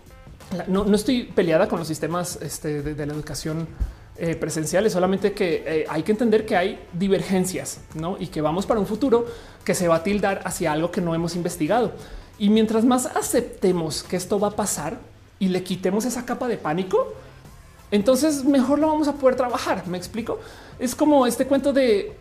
no, 0.68 0.96
estoy 0.96 1.24
peleada 1.24 1.68
con 1.68 1.80
los 1.80 1.88
sistemas 1.88 2.40
este, 2.42 2.82
de, 2.82 3.06
la 3.06 3.14
educación 3.14 3.68
eh, 4.18 4.36
presenciales, 4.36 4.94
solamente 4.94 5.34
que 5.34 5.64
eh, 5.66 5.86
hay 5.90 6.04
que 6.04 6.12
entender 6.12 6.46
que 6.46 6.56
hay 6.56 6.80
divergencias 6.94 7.80
¿no? 7.96 8.18
y 8.20 8.28
que 8.28 8.42
vamos 8.42 8.66
para 8.66 8.80
un 8.80 8.86
futuro 8.86 9.26
que 9.64 9.74
se 9.74 9.88
va 9.88 9.96
a 9.96 10.04
tildar 10.04 10.42
hacia 10.46 10.72
algo 10.72 10.92
que 10.92 11.02
no 11.02 11.16
hemos 11.16 11.36
investigado. 11.36 11.94
Y 12.38 12.50
mientras 12.50 12.86
más 12.86 13.06
aceptemos 13.06 14.04
que 14.04 14.16
esto 14.16 14.40
va 14.40 14.50
a 14.50 14.52
pasar 14.52 15.00
y 15.40 15.50
le 15.50 15.64
quitemos 15.64 16.06
esa 16.06 16.26
capa 16.26 16.48
de 16.48 16.58
pánico, 16.58 17.14
entonces 17.92 18.44
mejor 18.44 18.80
lo 18.80 18.88
vamos 18.88 19.08
a 19.08 19.14
poder 19.14 19.36
trabajar. 19.36 19.86
Me 19.88 19.98
explico. 19.98 20.40
Es 20.80 20.96
como 20.96 21.28
este 21.28 21.46
cuento 21.46 21.74
de 21.74 22.18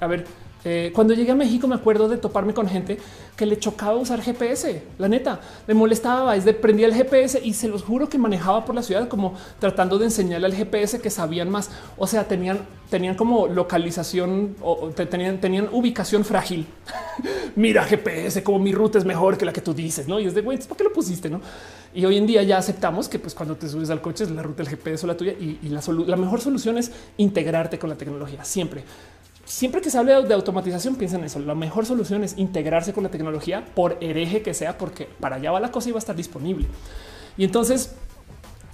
a 0.00 0.06
ver, 0.06 0.26
eh, 0.64 0.92
cuando 0.94 1.14
llegué 1.14 1.32
a 1.32 1.34
México 1.34 1.66
me 1.66 1.74
acuerdo 1.74 2.08
de 2.08 2.18
toparme 2.18 2.52
con 2.52 2.68
gente 2.68 2.98
que 3.36 3.46
le 3.46 3.58
chocaba 3.58 3.96
usar 3.96 4.20
GPS. 4.20 4.82
La 4.98 5.08
neta, 5.08 5.40
me 5.66 5.74
molestaba, 5.74 6.36
es 6.36 6.44
de 6.44 6.52
prendía 6.52 6.86
el 6.86 6.94
GPS 6.94 7.40
y 7.42 7.54
se 7.54 7.68
los 7.68 7.82
juro 7.82 8.08
que 8.08 8.18
manejaba 8.18 8.64
por 8.64 8.74
la 8.74 8.82
ciudad 8.82 9.08
como 9.08 9.34
tratando 9.58 9.98
de 9.98 10.06
enseñarle 10.06 10.46
al 10.46 10.54
GPS 10.54 11.00
que 11.00 11.10
sabían 11.10 11.50
más. 11.50 11.70
O 11.96 12.06
sea, 12.06 12.28
tenían, 12.28 12.60
tenían 12.90 13.14
como 13.14 13.46
localización 13.46 14.56
o 14.60 14.90
tenían, 14.90 15.40
tenían 15.40 15.68
ubicación 15.72 16.24
frágil. 16.24 16.66
Mira 17.56 17.84
GPS, 17.84 18.42
como 18.42 18.58
mi 18.58 18.72
ruta 18.72 18.98
es 18.98 19.04
mejor 19.04 19.38
que 19.38 19.44
la 19.44 19.52
que 19.52 19.60
tú 19.60 19.72
dices, 19.72 20.06
no? 20.06 20.20
Y 20.20 20.26
es 20.26 20.34
de 20.34 20.42
güey, 20.42 20.58
¿por 20.58 20.76
qué 20.76 20.84
lo 20.84 20.92
pusiste? 20.92 21.30
No? 21.30 21.40
Y 21.94 22.04
hoy 22.04 22.18
en 22.18 22.26
día 22.26 22.42
ya 22.42 22.58
aceptamos 22.58 23.08
que 23.08 23.18
pues 23.18 23.34
cuando 23.34 23.56
te 23.56 23.68
subes 23.68 23.90
al 23.90 24.00
coche 24.00 24.24
es 24.24 24.30
la 24.30 24.42
ruta 24.42 24.62
del 24.62 24.68
GPS 24.68 25.04
o 25.04 25.08
la 25.08 25.16
tuya 25.16 25.32
y, 25.32 25.58
la 25.70 26.16
mejor 26.16 26.40
solución 26.40 26.78
es 26.78 26.92
integrarte 27.16 27.78
con 27.78 27.90
la 27.90 27.96
tecnología 27.96 28.44
siempre 28.44 28.84
siempre 29.50 29.80
que 29.80 29.90
se 29.90 29.98
hable 29.98 30.22
de 30.22 30.32
automatización, 30.32 30.94
piensen 30.94 31.20
en 31.20 31.26
eso. 31.26 31.40
La 31.40 31.56
mejor 31.56 31.84
solución 31.84 32.22
es 32.22 32.38
integrarse 32.38 32.92
con 32.92 33.02
la 33.02 33.10
tecnología 33.10 33.64
por 33.74 33.98
hereje 34.00 34.42
que 34.42 34.54
sea, 34.54 34.78
porque 34.78 35.08
para 35.18 35.36
allá 35.36 35.50
va 35.50 35.58
la 35.58 35.72
cosa 35.72 35.88
y 35.88 35.92
va 35.92 35.98
a 35.98 35.98
estar 35.98 36.14
disponible. 36.14 36.68
Y 37.36 37.42
entonces, 37.42 37.90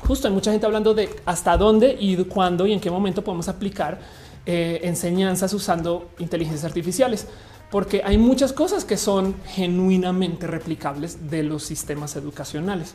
justo 0.07 0.29
hay 0.29 0.35
mucha 0.35 0.51
gente 0.53 0.67
hablando 0.67 0.93
de 0.93 1.09
hasta 1.25 1.57
dónde 1.57 1.97
y 1.99 2.23
cuándo 2.25 2.67
y 2.67 2.75
en 2.75 2.81
qué 2.81 2.91
momento 2.91 3.25
podemos 3.25 3.49
aplicar 3.49 4.01
eh, 4.45 4.81
enseñanzas 4.83 5.55
usando 5.55 6.11
inteligencias 6.19 6.67
artificiales, 6.67 7.27
porque 7.71 8.03
hay 8.05 8.19
muchas 8.19 8.53
cosas 8.53 8.85
que 8.85 8.99
son 8.99 9.35
genuinamente 9.47 10.47
replicables 10.47 11.31
de 11.31 11.43
los 11.43 11.63
sistemas 11.63 12.17
educacionales. 12.17 12.95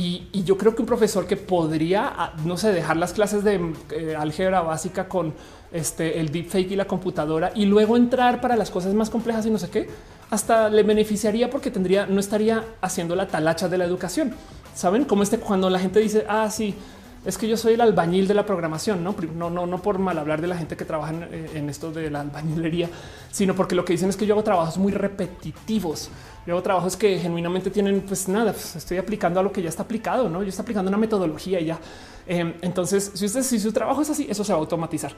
Y, 0.00 0.28
yo 0.44 0.56
creo 0.56 0.76
que 0.76 0.82
un 0.82 0.86
profesor 0.86 1.26
que 1.26 1.36
podría, 1.36 2.06
ah, 2.06 2.32
no 2.44 2.56
sé, 2.56 2.70
dejar 2.70 2.96
las 2.96 3.12
clases 3.12 3.42
de 3.42 3.74
eh, 3.90 4.14
álgebra 4.16 4.60
básica 4.60 5.08
con 5.08 5.34
este, 5.72 6.20
el 6.20 6.30
deepfake 6.30 6.70
y 6.70 6.76
la 6.76 6.84
computadora 6.84 7.50
y 7.52 7.66
luego 7.66 7.96
entrar 7.96 8.40
para 8.40 8.54
las 8.54 8.70
cosas 8.70 8.94
más 8.94 9.10
complejas 9.10 9.44
y 9.46 9.50
no 9.50 9.58
sé 9.58 9.70
qué, 9.70 9.88
hasta 10.30 10.68
le 10.68 10.84
beneficiaría 10.84 11.50
porque 11.50 11.72
tendría, 11.72 12.06
no 12.06 12.20
estaría 12.20 12.64
haciendo 12.80 13.16
la 13.16 13.26
talacha 13.26 13.68
de 13.68 13.76
la 13.76 13.86
educación. 13.86 14.34
Saben 14.72 15.04
cómo 15.04 15.24
este 15.24 15.38
cuando 15.38 15.68
la 15.68 15.80
gente 15.80 15.98
dice, 15.98 16.24
ah, 16.28 16.48
sí, 16.48 16.76
es 17.24 17.36
que 17.36 17.48
yo 17.48 17.56
soy 17.56 17.74
el 17.74 17.80
albañil 17.80 18.28
de 18.28 18.34
la 18.34 18.46
programación, 18.46 19.02
no, 19.02 19.14
no, 19.34 19.50
no, 19.50 19.66
no 19.66 19.82
por 19.82 19.98
mal 19.98 20.18
hablar 20.18 20.40
de 20.40 20.46
la 20.46 20.56
gente 20.56 20.76
que 20.76 20.84
trabaja 20.84 21.12
en, 21.12 21.22
eh, 21.24 21.66
esto 21.68 21.90
de 21.90 22.10
la 22.10 22.20
albañilería, 22.20 22.88
sino 23.30 23.54
porque 23.54 23.74
lo 23.74 23.84
que 23.84 23.92
dicen 23.92 24.08
es 24.08 24.16
que 24.16 24.26
yo 24.26 24.34
hago 24.34 24.44
trabajos 24.44 24.78
muy 24.78 24.92
repetitivos. 24.92 26.10
Yo 26.46 26.54
hago 26.54 26.62
trabajos 26.62 26.96
que 26.96 27.18
genuinamente 27.18 27.70
tienen, 27.70 28.00
pues 28.00 28.28
nada, 28.28 28.52
pues 28.52 28.76
estoy 28.76 28.96
aplicando 28.96 29.40
a 29.40 29.42
lo 29.42 29.52
que 29.52 29.60
ya 29.60 29.68
está 29.68 29.82
aplicado, 29.82 30.30
no? 30.30 30.42
Yo 30.42 30.48
estoy 30.48 30.62
aplicando 30.62 30.88
una 30.88 30.96
metodología 30.96 31.60
y 31.60 31.66
ya. 31.66 31.78
Em, 32.26 32.54
entonces, 32.62 33.10
si 33.14 33.26
usted, 33.26 33.42
si 33.42 33.58
su 33.58 33.72
trabajo 33.72 34.00
es 34.00 34.10
así, 34.10 34.26
eso 34.30 34.44
se 34.44 34.52
va 34.52 34.58
a 34.58 34.60
automatizar. 34.60 35.12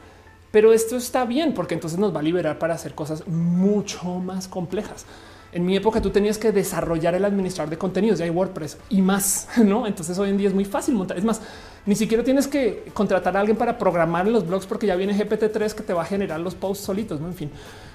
Pero 0.50 0.72
esto 0.72 0.96
está 0.96 1.24
bien 1.24 1.54
porque 1.54 1.74
entonces 1.74 1.98
nos 1.98 2.14
va 2.14 2.20
a 2.20 2.22
liberar 2.22 2.58
para 2.58 2.74
hacer 2.74 2.94
cosas 2.94 3.26
mucho 3.28 4.04
más 4.18 4.48
complejas. 4.48 5.06
En 5.52 5.64
mi 5.64 5.76
época 5.76 6.00
tú 6.00 6.10
tenías 6.10 6.38
que 6.38 6.52
desarrollar 6.52 7.14
el 7.14 7.24
administrador 7.24 7.70
de 7.70 7.78
contenidos, 7.78 8.18
ya 8.20 8.24
hay 8.24 8.30
WordPress 8.30 8.78
y 8.88 9.02
más, 9.02 9.48
¿no? 9.64 9.86
Entonces 9.86 10.18
hoy 10.18 10.30
en 10.30 10.38
día 10.38 10.48
es 10.48 10.54
muy 10.54 10.64
fácil 10.64 10.94
montar. 10.94 11.18
Es 11.18 11.24
más, 11.24 11.40
ni 11.86 11.94
siquiera 11.94 12.22
tienes 12.22 12.46
que 12.46 12.90
contratar 12.92 13.36
a 13.36 13.40
alguien 13.40 13.56
para 13.56 13.78
programar 13.78 14.26
los 14.26 14.46
blogs 14.46 14.66
porque 14.66 14.86
ya 14.86 14.96
viene 14.96 15.16
GPT-3 15.16 15.72
que 15.72 15.82
te 15.82 15.92
va 15.92 16.02
a 16.02 16.06
generar 16.06 16.40
los 16.40 16.54
posts 16.54 16.84
solitos, 16.84 17.20
¿no? 17.20 17.28
En 17.28 17.34
fin. 17.34 17.50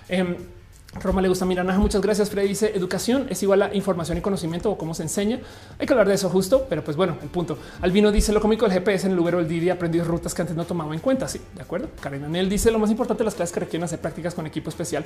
Em, 0.10 0.36
Roma 1.02 1.22
le 1.22 1.28
gusta 1.28 1.46
mirar. 1.46 1.66
Muchas 1.78 2.02
gracias. 2.02 2.30
Freddy 2.30 2.50
dice 2.50 2.72
educación 2.74 3.28
es 3.30 3.44
igual 3.44 3.62
a 3.64 3.76
información 3.76 4.18
y 4.18 4.22
conocimiento 4.22 4.72
o 4.72 4.78
cómo 4.78 4.94
se 4.94 5.04
enseña. 5.04 5.40
Hay 5.78 5.86
que 5.86 5.94
hablar 5.94 6.08
de 6.08 6.14
eso 6.14 6.30
justo, 6.30 6.68
pero 6.70 6.84
pues 6.84 6.96
bueno, 6.96 7.18
el 7.22 7.30
punto. 7.30 7.58
Albino 7.82 8.12
dice 8.12 8.32
lo 8.32 8.40
cómico 8.40 8.66
del 8.66 8.74
GPS 8.74 9.08
en 9.08 9.14
el 9.14 9.20
Uber 9.20 9.36
o 9.36 9.40
el 9.40 9.48
Didi 9.48 9.70
aprendí 9.70 10.02
rutas 10.02 10.34
que 10.34 10.42
antes 10.42 10.56
no 10.56 10.66
tomaba 10.66 10.94
en 10.94 11.02
cuenta. 11.02 11.28
Sí, 11.28 11.42
de 11.54 11.62
acuerdo. 11.62 11.90
Karen 12.00 12.24
Anel 12.24 12.50
dice 12.50 12.72
lo 12.72 12.80
más 12.80 12.90
importante 12.90 13.24
de 13.24 13.26
las 13.26 13.36
clases 13.36 13.54
que 13.54 13.60
requieren 13.60 13.84
hacer 13.84 14.00
prácticas 14.00 14.34
con 14.34 14.48
equipo 14.48 14.70
especial 14.70 15.06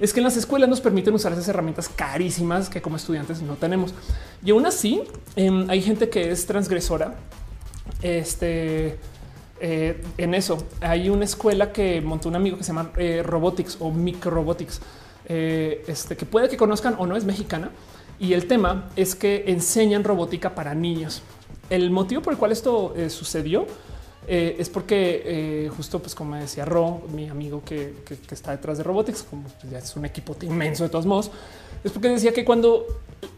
es 0.00 0.12
que 0.12 0.20
en 0.20 0.24
las 0.24 0.36
escuelas 0.36 0.68
nos 0.68 0.80
permiten 0.80 1.14
usar 1.14 1.32
esas 1.32 1.48
herramientas 1.48 1.88
carísimas 1.88 2.68
que 2.68 2.82
como 2.82 2.96
estudiantes 2.96 3.40
no 3.42 3.54
tenemos. 3.54 3.94
Y 4.44 4.50
aún 4.50 4.66
así 4.66 5.02
em, 5.36 5.68
hay 5.70 5.82
gente 5.82 6.08
que 6.08 6.30
es 6.30 6.46
transgresora. 6.46 7.14
Este 8.02 8.98
eh, 9.60 10.00
en 10.16 10.34
eso 10.34 10.58
hay 10.80 11.08
una 11.08 11.24
escuela 11.24 11.72
que 11.72 12.00
montó 12.00 12.28
un 12.28 12.36
amigo 12.36 12.56
que 12.56 12.64
se 12.64 12.68
llama 12.68 12.92
eh, 12.96 13.22
Robotics 13.24 13.78
o 13.80 13.90
Micro 13.90 14.30
Robotics 14.30 14.80
eh, 15.30 15.84
este, 15.86 16.16
que 16.16 16.24
puede 16.24 16.48
que 16.48 16.56
conozcan 16.56 16.96
o 16.98 17.06
no 17.06 17.16
es 17.16 17.24
mexicana. 17.24 17.70
Y 18.18 18.32
el 18.32 18.46
tema 18.46 18.90
es 18.96 19.14
que 19.14 19.44
enseñan 19.46 20.02
robótica 20.02 20.54
para 20.54 20.74
niños. 20.74 21.22
El 21.70 21.90
motivo 21.90 22.22
por 22.22 22.32
el 22.32 22.38
cual 22.38 22.50
esto 22.50 22.94
eh, 22.96 23.10
sucedió 23.10 23.66
eh, 24.28 24.56
es 24.58 24.68
porque 24.68 25.70
justo, 25.76 25.98
pues 26.00 26.14
como 26.14 26.36
decía 26.36 26.64
Ro, 26.64 27.02
mi 27.12 27.28
amigo 27.28 27.62
que, 27.64 27.94
está 28.30 28.52
detrás 28.52 28.78
de 28.78 28.84
Robotics, 28.84 29.22
como 29.22 29.42
pues, 29.42 29.70
ya 29.70 29.78
es 29.78 29.96
un 29.96 30.04
equipo 30.04 30.36
inmenso 30.42 30.84
de 30.84 30.90
todos 30.90 31.06
modos, 31.06 31.30
es 31.82 31.92
porque 31.92 32.08
decía 32.08 32.32
que 32.32 32.44
cuando 32.44 32.86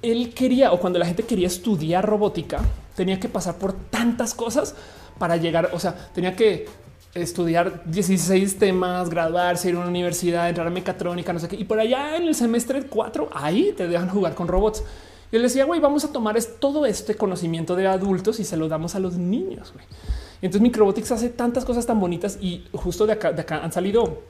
él 0.02 0.34
quería 0.34 0.72
o 0.72 0.80
cuando 0.80 0.98
la 0.98 1.06
gente 1.06 1.22
quería 1.22 1.46
estudiar 1.46 2.06
robótica, 2.06 2.60
tenía 2.96 3.20
que 3.20 3.28
pasar 3.28 3.56
por 3.56 3.72
tantas 3.72 4.34
cosas 4.34 4.74
para 5.18 5.36
llegar, 5.36 5.70
o 5.72 5.78
sea, 5.78 5.94
tenía 6.14 6.34
que 6.34 6.66
estudiar 7.14 7.82
16 7.86 8.58
temas, 8.58 9.10
graduarse, 9.10 9.68
ir 9.68 9.76
a 9.76 9.78
una 9.78 9.88
universidad, 9.88 10.48
entrar 10.48 10.66
a 10.66 10.70
mecatrónica, 10.70 11.32
no 11.32 11.38
sé 11.38 11.48
qué. 11.48 11.56
Y 11.56 11.64
por 11.64 11.80
allá 11.80 12.16
en 12.16 12.28
el 12.28 12.34
semestre 12.34 12.84
4, 12.84 13.30
ahí 13.32 13.74
te 13.76 13.88
dejan 13.88 14.08
jugar 14.08 14.34
con 14.34 14.48
robots. 14.48 14.82
Y 15.32 15.36
él 15.36 15.42
decía, 15.42 15.64
güey, 15.64 15.80
vamos 15.80 16.04
a 16.04 16.12
tomar 16.12 16.40
todo 16.58 16.86
este 16.86 17.14
conocimiento 17.14 17.76
de 17.76 17.86
adultos 17.86 18.40
y 18.40 18.44
se 18.44 18.56
lo 18.56 18.68
damos 18.68 18.94
a 18.94 19.00
los 19.00 19.16
niños. 19.16 19.72
Entonces 20.42 20.62
Microbotics 20.62 21.12
hace 21.12 21.28
tantas 21.28 21.64
cosas 21.64 21.86
tan 21.86 22.00
bonitas 22.00 22.38
y 22.40 22.64
justo 22.72 23.06
de 23.06 23.12
acá, 23.12 23.60
han 23.62 23.72
salido 23.72 24.22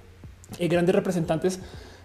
eh, 0.59 0.69
grandes 0.69 0.95
representantes 0.95 1.61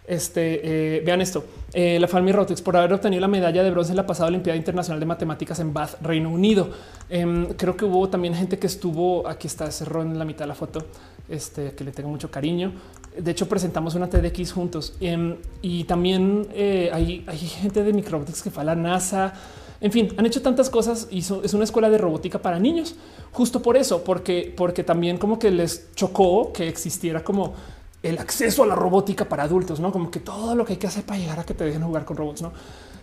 este, 0.08 0.98
eh, 0.98 1.02
vean 1.04 1.20
esto. 1.22 1.44
Eh, 1.74 2.00
la 2.00 2.08
familia 2.08 2.46
por 2.64 2.78
haber 2.78 2.94
obtenido 2.94 3.20
la 3.20 3.28
medalla 3.28 3.64
de 3.64 3.72
bronce 3.72 3.92
en 3.92 3.98
la 3.98 4.06
pasada 4.06 4.28
Olimpiada 4.28 4.56
Internacional 4.56 5.00
de 5.00 5.06
Matemáticas 5.08 5.60
en 5.60 5.74
Bath, 5.74 6.00
Reino 6.02 6.30
Unido. 6.30 6.70
Em, 7.10 7.48
creo 7.54 7.76
que 7.76 7.86
hubo 7.86 8.08
también 8.08 8.36
gente 8.36 8.60
que 8.60 8.68
estuvo 8.68 9.28
aquí 9.28 9.48
está 9.48 9.72
cerró 9.72 10.04
en 10.04 10.20
la 10.20 10.26
mitad 10.26 10.42
de 10.42 10.48
la 10.48 10.56
foto, 10.56 10.86
este 11.28 11.72
que 11.72 11.84
le 11.84 11.92
tengo 11.92 12.10
mucho 12.10 12.30
cariño. 12.30 12.74
De 13.18 13.32
hecho, 13.32 13.50
presentamos 13.50 13.96
una 13.96 14.08
TDX 14.08 14.52
juntos 14.52 14.94
em, 15.00 15.38
y 15.64 15.86
también 15.86 16.48
hay, 16.54 17.24
hay, 17.26 17.38
gente 17.38 17.84
de 17.84 17.92
Microbotics 17.92 18.44
que 18.44 18.52
fue 18.52 18.62
a 18.62 18.66
la 18.66 18.76
NASA. 18.76 19.34
En 19.82 19.92
fin, 19.92 20.14
han 20.18 20.26
hecho 20.26 20.42
tantas 20.42 20.70
cosas 20.70 21.08
y 21.12 21.20
es 21.20 21.54
una 21.54 21.64
escuela 21.64 21.90
de 21.90 21.98
robótica 21.98 22.40
para 22.40 22.60
niños. 22.60 22.96
Justo 23.32 23.62
por 23.62 23.78
eso, 23.78 24.04
porque, 24.04 24.54
porque 24.56 24.84
también 24.84 25.18
como 25.18 25.38
que 25.38 25.52
les 25.52 25.94
chocó 25.96 26.54
que 26.54 26.68
existiera 26.68 27.24
como 27.24 27.54
el 28.02 28.20
acceso 28.20 28.64
a 28.64 28.68
la 28.68 28.76
robótica 28.76 29.26
para 29.26 29.44
adultos, 29.44 29.80
no 29.80 29.92
como 29.92 30.12
que 30.12 30.20
todo 30.20 30.56
lo 30.56 30.64
que 30.64 30.74
hay 30.74 30.80
que 30.80 30.88
hacer 30.88 31.04
para 31.04 31.20
llegar 31.20 31.40
a 31.40 31.44
que 31.44 31.54
te 31.54 31.66
dejen 31.66 31.84
jugar 31.84 32.06
con 32.06 32.16
robots. 32.16 32.42
No, 32.42 32.54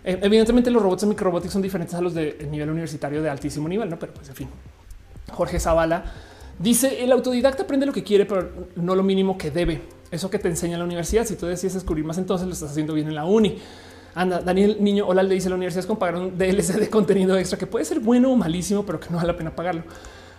eh, 0.05 0.19
evidentemente 0.23 0.71
los 0.71 0.83
robots 0.83 1.03
en 1.03 1.11
microrobótica 1.11 1.53
son 1.53 1.63
diferentes 1.63 1.95
a 1.95 2.01
los 2.01 2.15
de 2.15 2.47
nivel 2.51 2.71
universitario 2.71 3.21
de 3.21 3.29
altísimo 3.29 3.69
nivel, 3.69 3.91
no, 3.91 3.99
pero 3.99 4.15
pues 4.15 4.29
en 4.29 4.35
fin. 4.35 4.49
Jorge 5.33 5.59
Zavala 5.59 6.05
dice 6.59 7.03
el 7.03 7.11
autodidacta 7.13 7.65
aprende 7.65 7.85
lo 7.85 7.93
que 7.93 8.03
quiere, 8.03 8.27
pero 8.27 8.51
no 8.77 8.95
lo 8.95 9.03
mínimo 9.03 9.37
que 9.37 9.51
debe. 9.51 9.83
Eso 10.11 10.31
que 10.31 10.39
te 10.39 10.49
enseña 10.49 10.79
la 10.79 10.85
universidad. 10.85 11.25
Si 11.25 11.37
tú 11.37 11.47
decides 11.47 11.75
descubrir 11.75 12.05
más, 12.05 12.19
entonces 12.19 12.47
lo 12.47 12.53
estás 12.53 12.71
haciendo 12.71 12.95
bien 12.95 13.09
en 13.09 13.15
la 13.15 13.25
uni. 13.25 13.59
Anda, 14.15 14.41
Daniel 14.41 14.77
Niño, 14.81 15.07
hola, 15.07 15.23
le 15.23 15.35
dice 15.35 15.49
la 15.49 15.55
universidad 15.55 15.85
con 15.85 15.97
pagar 15.97 16.17
un 16.17 16.37
DLC 16.37 16.75
de 16.75 16.91
contenido 16.91 17.37
extra 17.37 17.59
que 17.59 17.67
puede 17.67 17.85
ser 17.85 18.01
bueno 18.01 18.31
o 18.31 18.37
malísimo, 18.37 18.85
pero 18.85 19.01
que 19.01 19.09
no 19.09 19.17
vale 19.17 19.29
la 19.29 19.37
pena 19.37 19.55
pagarlo. 19.55 19.85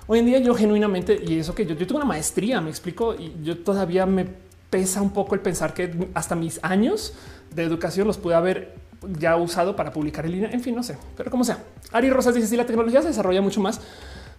Hoy 0.06 0.20
en 0.20 0.26
día 0.26 0.40
yo 0.40 0.54
genuinamente, 0.54 1.20
y 1.26 1.40
eso 1.40 1.56
que 1.56 1.66
yo, 1.66 1.76
yo 1.76 1.88
tengo 1.88 1.98
una 1.98 2.06
maestría, 2.06 2.62
me 2.62 2.70
explico, 2.70 3.16
y 3.16 3.34
yo 3.42 3.58
todavía 3.58 4.06
me 4.06 4.28
pesa 4.70 5.02
un 5.02 5.12
poco 5.12 5.34
el 5.34 5.42
pensar 5.42 5.74
que 5.74 6.10
hasta 6.14 6.36
mis 6.36 6.60
años 6.64 7.14
de 7.54 7.64
educación 7.64 8.08
los 8.08 8.18
pude 8.18 8.36
haber 8.36 8.76
ya 9.20 9.36
usado 9.38 9.76
para 9.76 9.92
publicar 9.92 10.26
en 10.26 10.32
línea. 10.32 10.50
En 10.52 10.62
fin, 10.62 10.76
no 10.76 10.84
sé, 10.84 10.98
pero 11.18 11.32
como 11.32 11.44
sea. 11.44 11.64
Ari 11.92 12.10
Rosas 12.10 12.36
dice 12.36 12.48
si 12.48 12.58
la 12.58 12.66
tecnología 12.66 13.02
se 13.02 13.08
desarrolla 13.10 13.42
mucho 13.42 13.62
más, 13.62 13.82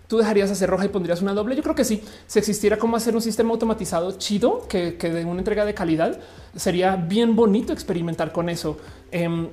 tú 0.07 0.19
dejarías 0.19 0.51
hacer 0.51 0.71
roja 0.71 0.85
y 0.85 0.89
pondrías 0.89 1.23
una 1.23 1.35
doble. 1.35 1.57
Yo 1.57 1.63
creo 1.63 1.75
que 1.75 1.85
sí. 1.85 2.03
Si 2.27 2.39
existiera 2.39 2.79
como 2.79 2.97
hacer 2.97 3.15
un 3.15 3.23
sistema 3.23 3.51
automatizado 3.51 4.13
chido 4.19 4.67
que, 4.69 4.97
que 4.97 5.11
de 5.11 5.25
una 5.25 5.41
entrega 5.41 5.65
de 5.65 5.75
calidad, 5.75 6.19
sería 6.57 6.97
bien 6.97 7.37
bonito 7.37 7.73
experimentar 7.73 8.33
con 8.33 8.49
eso. 8.49 8.79
Em, 9.11 9.49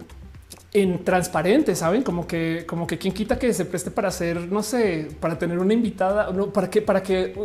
en 0.74 1.04
transparente, 1.04 1.76
saben 1.76 2.02
como 2.02 2.26
que, 2.26 2.66
como 2.66 2.88
que 2.88 2.98
quien 2.98 3.14
quita 3.14 3.38
que 3.38 3.54
se 3.54 3.66
preste 3.66 3.92
para 3.92 4.08
hacer, 4.08 4.50
no 4.50 4.64
sé, 4.64 5.10
para 5.20 5.38
tener 5.38 5.60
una 5.60 5.74
invitada, 5.74 6.32
no, 6.32 6.48
para 6.48 6.70
que, 6.70 6.82
para 6.82 7.04
que 7.04 7.36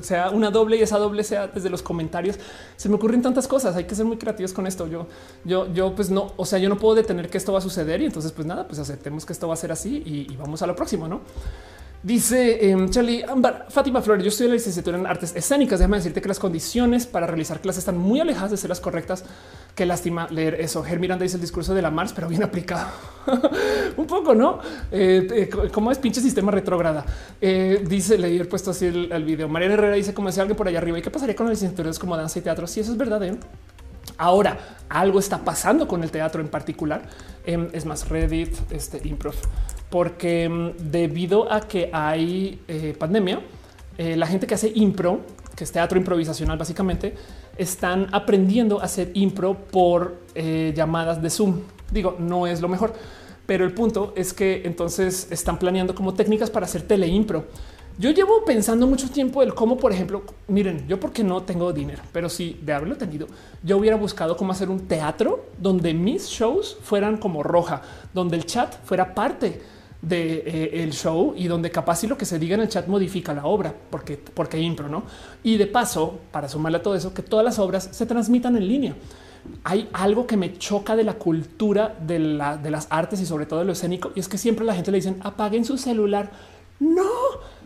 sea 0.00 0.30
una 0.30 0.50
doble 0.50 0.78
y 0.78 0.82
esa 0.82 0.96
doble 0.96 1.22
sea 1.22 1.48
desde 1.48 1.68
los 1.68 1.82
comentarios. 1.82 2.38
Se 2.76 2.88
me 2.88 2.94
ocurren 2.94 3.20
tantas 3.20 3.46
cosas. 3.46 3.76
Hay 3.76 3.84
que 3.84 3.94
ser 3.94 4.06
muy 4.06 4.16
creativos 4.16 4.54
con 4.54 4.66
esto. 4.66 4.86
Yo, 4.86 5.06
yo, 5.44 5.70
yo, 5.74 5.94
pues 5.94 6.10
no, 6.10 6.32
o 6.36 6.46
sea, 6.46 6.58
yo 6.58 6.70
no 6.70 6.78
puedo 6.78 6.94
detener 6.94 7.28
que 7.28 7.36
esto 7.36 7.52
va 7.52 7.58
a 7.58 7.62
suceder 7.62 8.00
y 8.00 8.06
entonces, 8.06 8.32
pues 8.32 8.46
nada, 8.46 8.66
pues 8.66 8.78
aceptemos 8.78 9.26
que 9.26 9.34
esto 9.34 9.46
va 9.46 9.52
a 9.54 9.58
ser 9.58 9.70
así 9.70 10.02
y, 10.06 10.34
vamos 10.36 10.62
a 10.62 10.66
lo 10.66 10.74
próximo, 10.74 11.06
no? 11.06 11.20
Dice 12.02 12.70
eh, 12.70 12.86
Charlie 12.88 13.22
Ambar, 13.24 13.66
Fátima 13.68 14.00
Flores, 14.00 14.24
yo 14.24 14.30
estoy 14.30 14.46
en 14.46 14.52
la 14.52 14.56
licenciatura 14.56 14.96
en 14.96 15.06
artes 15.06 15.36
escénicas. 15.36 15.78
Déjame 15.78 15.98
decirte 15.98 16.22
que 16.22 16.28
las 16.28 16.38
condiciones 16.38 17.06
para 17.06 17.26
realizar 17.26 17.60
clases 17.60 17.80
están 17.80 17.98
muy 17.98 18.20
alejadas 18.20 18.50
de 18.52 18.56
ser 18.56 18.70
las 18.70 18.80
correctas. 18.80 19.22
Qué 19.74 19.84
lástima 19.84 20.26
leer 20.30 20.54
eso. 20.54 20.82
Ger 20.82 20.98
Miranda 20.98 21.24
dice 21.24 21.36
el 21.36 21.42
discurso 21.42 21.74
de 21.74 21.82
la 21.82 21.90
Mars, 21.90 22.14
pero 22.14 22.26
bien 22.26 22.42
aplicado. 22.42 22.88
Un 23.98 24.06
poco, 24.06 24.34
¿no? 24.34 24.60
Eh, 24.90 25.28
eh, 25.30 25.70
¿Cómo 25.70 25.92
es 25.92 25.98
pinche 25.98 26.22
sistema 26.22 26.50
retrógrada? 26.50 27.04
Eh, 27.38 27.84
dice, 27.86 28.16
le 28.16 28.34
he 28.34 28.44
puesto 28.46 28.70
así 28.70 28.86
el, 28.86 29.24
video. 29.24 29.50
Mariana 29.50 29.74
Herrera 29.74 29.94
dice, 29.94 30.14
como 30.14 30.28
decía 30.28 30.42
alguien 30.42 30.56
por 30.56 30.68
allá 30.68 30.78
arriba, 30.78 30.98
¿y 30.98 31.02
qué 31.02 31.10
pasaría 31.10 31.36
con 31.36 31.46
las 31.46 31.58
licenciaturas 31.58 31.98
como 31.98 32.16
danza 32.16 32.38
y 32.38 32.42
teatro? 32.42 32.66
Si 32.66 32.80
eso 32.80 32.92
es 32.92 32.96
verdad, 32.96 33.22
¿eh? 33.24 33.36
Ahora, 34.16 34.58
algo 34.88 35.18
está 35.18 35.38
pasando 35.38 35.86
con 35.86 36.02
el 36.02 36.10
teatro 36.10 36.40
en 36.40 36.48
particular. 36.48 37.02
Em, 37.44 37.68
es 37.72 37.86
más 37.86 38.08
Reddit, 38.08 38.54
este 38.70 39.00
improv, 39.08 39.34
porque 39.90 40.44
em, 40.44 40.72
debido 40.78 41.52
a 41.52 41.60
que 41.60 41.90
hay 41.92 42.60
eh, 42.68 42.94
pandemia, 42.98 43.40
eh, 43.98 44.16
la 44.16 44.26
gente 44.26 44.46
que 44.46 44.54
hace 44.54 44.72
impro, 44.74 45.20
que 45.54 45.64
es 45.64 45.72
teatro 45.72 45.98
improvisacional, 45.98 46.56
básicamente 46.56 47.14
están 47.58 48.06
aprendiendo 48.12 48.80
a 48.80 48.84
hacer 48.84 49.10
impro 49.14 49.54
por 49.54 50.16
eh, 50.34 50.72
llamadas 50.74 51.20
de 51.20 51.28
Zoom. 51.28 51.60
Digo, 51.90 52.16
no 52.18 52.46
es 52.46 52.62
lo 52.62 52.68
mejor, 52.68 52.94
pero 53.44 53.64
el 53.64 53.72
punto 53.72 54.14
es 54.16 54.32
que 54.32 54.62
entonces 54.64 55.26
están 55.30 55.58
planeando 55.58 55.94
como 55.94 56.14
técnicas 56.14 56.48
para 56.48 56.66
hacer 56.66 56.82
teleimpro. 56.82 57.46
Yo 57.98 58.12
llevo 58.12 58.44
pensando 58.46 58.86
mucho 58.86 59.10
tiempo 59.10 59.42
el 59.42 59.52
cómo, 59.52 59.76
por 59.76 59.92
ejemplo, 59.92 60.22
miren, 60.48 60.86
yo 60.88 60.98
porque 60.98 61.22
no 61.22 61.42
tengo 61.42 61.70
dinero, 61.70 62.02
pero 62.12 62.30
si 62.30 62.58
de 62.62 62.72
haberlo 62.72 62.96
tenido, 62.96 63.26
yo 63.62 63.76
hubiera 63.76 63.96
buscado 63.96 64.38
cómo 64.38 64.52
hacer 64.52 64.70
un 64.70 64.88
teatro 64.88 65.44
donde 65.58 65.92
mis 65.92 66.28
shows 66.28 66.78
fueran 66.82 67.18
como 67.18 67.42
roja, 67.42 67.82
donde 68.14 68.36
el 68.36 68.46
chat 68.46 68.82
fuera 68.84 69.14
parte 69.14 69.60
de, 70.02 70.42
eh, 70.46 70.90
show 70.92 71.34
y 71.36 71.46
donde 71.46 71.70
capaz 71.70 71.96
si 71.96 72.06
lo 72.06 72.16
que 72.16 72.24
se 72.24 72.38
diga 72.38 72.54
en 72.54 72.62
el 72.62 72.68
chat 72.68 72.86
modifica 72.86 73.34
la 73.34 73.44
obra, 73.44 73.74
porque, 73.90 74.16
porque 74.16 74.58
impro, 74.58 74.88
¿no? 74.88 75.04
Y 75.42 75.56
de 75.56 75.66
paso, 75.66 76.18
para 76.30 76.48
sumarle 76.48 76.78
a 76.78 76.82
todo 76.82 76.94
eso, 76.94 77.12
que 77.12 77.22
todas 77.22 77.44
las 77.44 77.58
obras 77.58 77.88
se 77.92 78.06
transmitan 78.06 78.56
en 78.56 78.66
línea. 78.66 78.94
Hay 79.64 79.88
algo 79.92 80.26
que 80.26 80.36
me 80.36 80.58
choca 80.58 80.96
de 80.96 81.04
la 81.04 81.14
cultura 81.14 81.96
de, 82.00 82.18
de 82.62 82.70
las 82.70 82.86
artes 82.90 83.20
y 83.20 83.26
sobre 83.26 83.46
todo 83.46 83.60
de 83.60 83.66
lo 83.66 83.72
escénico, 83.72 84.12
y 84.14 84.20
es 84.20 84.28
que 84.28 84.38
siempre 84.38 84.64
la 84.64 84.74
gente 84.74 84.90
le 84.90 84.98
dicen 84.98 85.18
apaguen 85.22 85.64
su 85.64 85.76
celular. 85.76 86.30
No, 86.78 87.10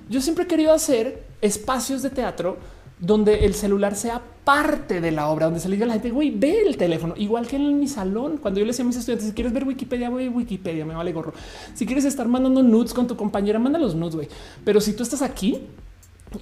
yo 0.09 0.21
siempre 0.21 0.45
he 0.45 0.47
querido 0.49 0.73
hacer 0.73 1.25
espacios 1.41 2.03
de 2.03 2.11
teatro 2.11 2.59
donde 3.05 3.45
el 3.45 3.55
celular 3.55 3.97
sea 3.97 4.23
parte 4.45 5.01
de 5.01 5.11
la 5.11 5.29
obra, 5.29 5.47
donde 5.47 5.61
se 5.61 5.69
le 5.69 5.77
diga 5.77 5.85
a 5.85 5.89
la 5.89 5.95
gente, 5.95 6.11
güey, 6.11 6.31
ve 6.31 6.63
el 6.67 6.77
teléfono, 6.77 7.15
igual 7.17 7.47
que 7.47 7.57
en 7.57 7.79
mi 7.79 7.89
salón. 7.89 8.39
Cuando 8.39 8.61
yo 8.61 8.67
le 8.67 8.73
decía 8.73 8.85
a 8.85 8.89
mis 8.89 8.97
estudiantes, 8.97 9.29
si 9.29 9.35
quieres 9.35 9.53
ver 9.53 9.65
Wikipedia, 9.65 10.11
voy 10.11 10.29
Wikipedia, 10.29 10.85
me 10.85 10.95
vale 10.95 11.13
gorro. 11.13 11.33
Si 11.75 11.87
quieres 11.87 12.05
estar 12.05 12.29
mandando 12.29 12.63
nudes 12.63 12.93
con 12.93 13.07
tu 13.07 13.17
compañera, 13.17 13.59
manda 13.59 13.79
los 13.79 13.95
nudes, 13.95 14.15
güey. 14.15 14.29
Pero 14.65 14.81
si 14.81 14.93
tú 14.93 15.03
estás 15.03 15.23
aquí 15.23 15.61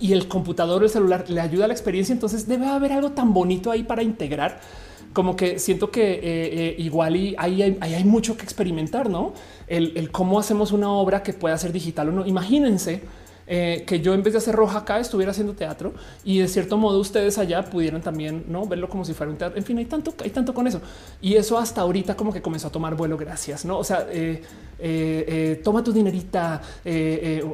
y 0.01 0.13
el 0.13 0.27
computador 0.27 0.83
o 0.83 0.85
el 0.85 0.91
celular 0.91 1.29
le 1.29 1.41
ayuda 1.41 1.67
a 1.67 1.69
la 1.69 1.75
experiencia, 1.75 2.13
entonces 2.13 2.49
debe 2.49 2.67
haber 2.67 2.93
algo 2.93 3.11
tan 3.11 3.33
bonito 3.33 3.71
ahí 3.71 3.85
para 3.85 4.03
integrar. 4.03 4.61
Como 5.13 5.37
que 5.37 5.59
siento 5.59 5.91
que 5.91 6.15
eh, 6.15 6.21
eh, 6.23 6.75
igual 6.79 7.17
y 7.17 7.35
ahí 7.39 7.63
hay, 7.63 8.05
mucho 8.05 8.37
que 8.37 8.45
experimentar, 8.45 9.11
no? 9.11 9.35
El 9.69 10.11
cómo 10.11 10.39
hacemos 10.39 10.73
una 10.73 10.91
obra 10.91 11.23
que 11.23 11.35
pueda 11.35 11.57
ser 11.59 11.73
digital 11.73 12.09
o 12.09 12.13
no. 12.13 12.27
Imagínense 12.27 13.03
eh, 13.47 13.85
que 13.87 14.01
yo 14.01 14.15
en 14.15 14.23
vez 14.23 14.35
de 14.35 14.39
hacer 14.39 14.55
roja 14.55 14.79
acá 14.79 15.01
estuviera 15.01 15.33
haciendo 15.33 15.55
teatro 15.55 15.93
y 16.25 16.39
de 16.39 16.49
cierto 16.49 16.77
modo 16.77 16.99
ustedes 17.01 17.39
allá 17.39 17.65
pudieran 17.65 18.01
también 18.01 18.45
no 18.49 18.67
verlo 18.67 18.89
como 18.89 19.05
si 19.05 19.15
fuera 19.15 19.33
un 19.33 19.39
teatro. 19.39 19.59
En 19.59 19.65
fin, 19.65 19.79
hay 19.79 19.87
tanto, 19.87 20.15
hay 20.23 20.31
tanto 20.31 20.55
con 20.55 20.67
eso 20.67 20.81
y 21.21 21.35
eso 21.35 21.59
hasta 21.59 21.81
ahorita 21.81 22.17
como 22.17 22.33
que 22.33 22.41
comenzó 22.41 22.69
a 22.69 22.73
tomar 22.73 22.95
vuelo. 22.95 23.17
Gracias. 23.17 23.65
No, 23.65 23.79
o 23.79 23.85
sea, 23.85 24.07
eh, 24.11 24.43
eh, 24.79 25.61
toma 25.63 25.83
tu 25.83 25.93
dinerita 25.93 26.61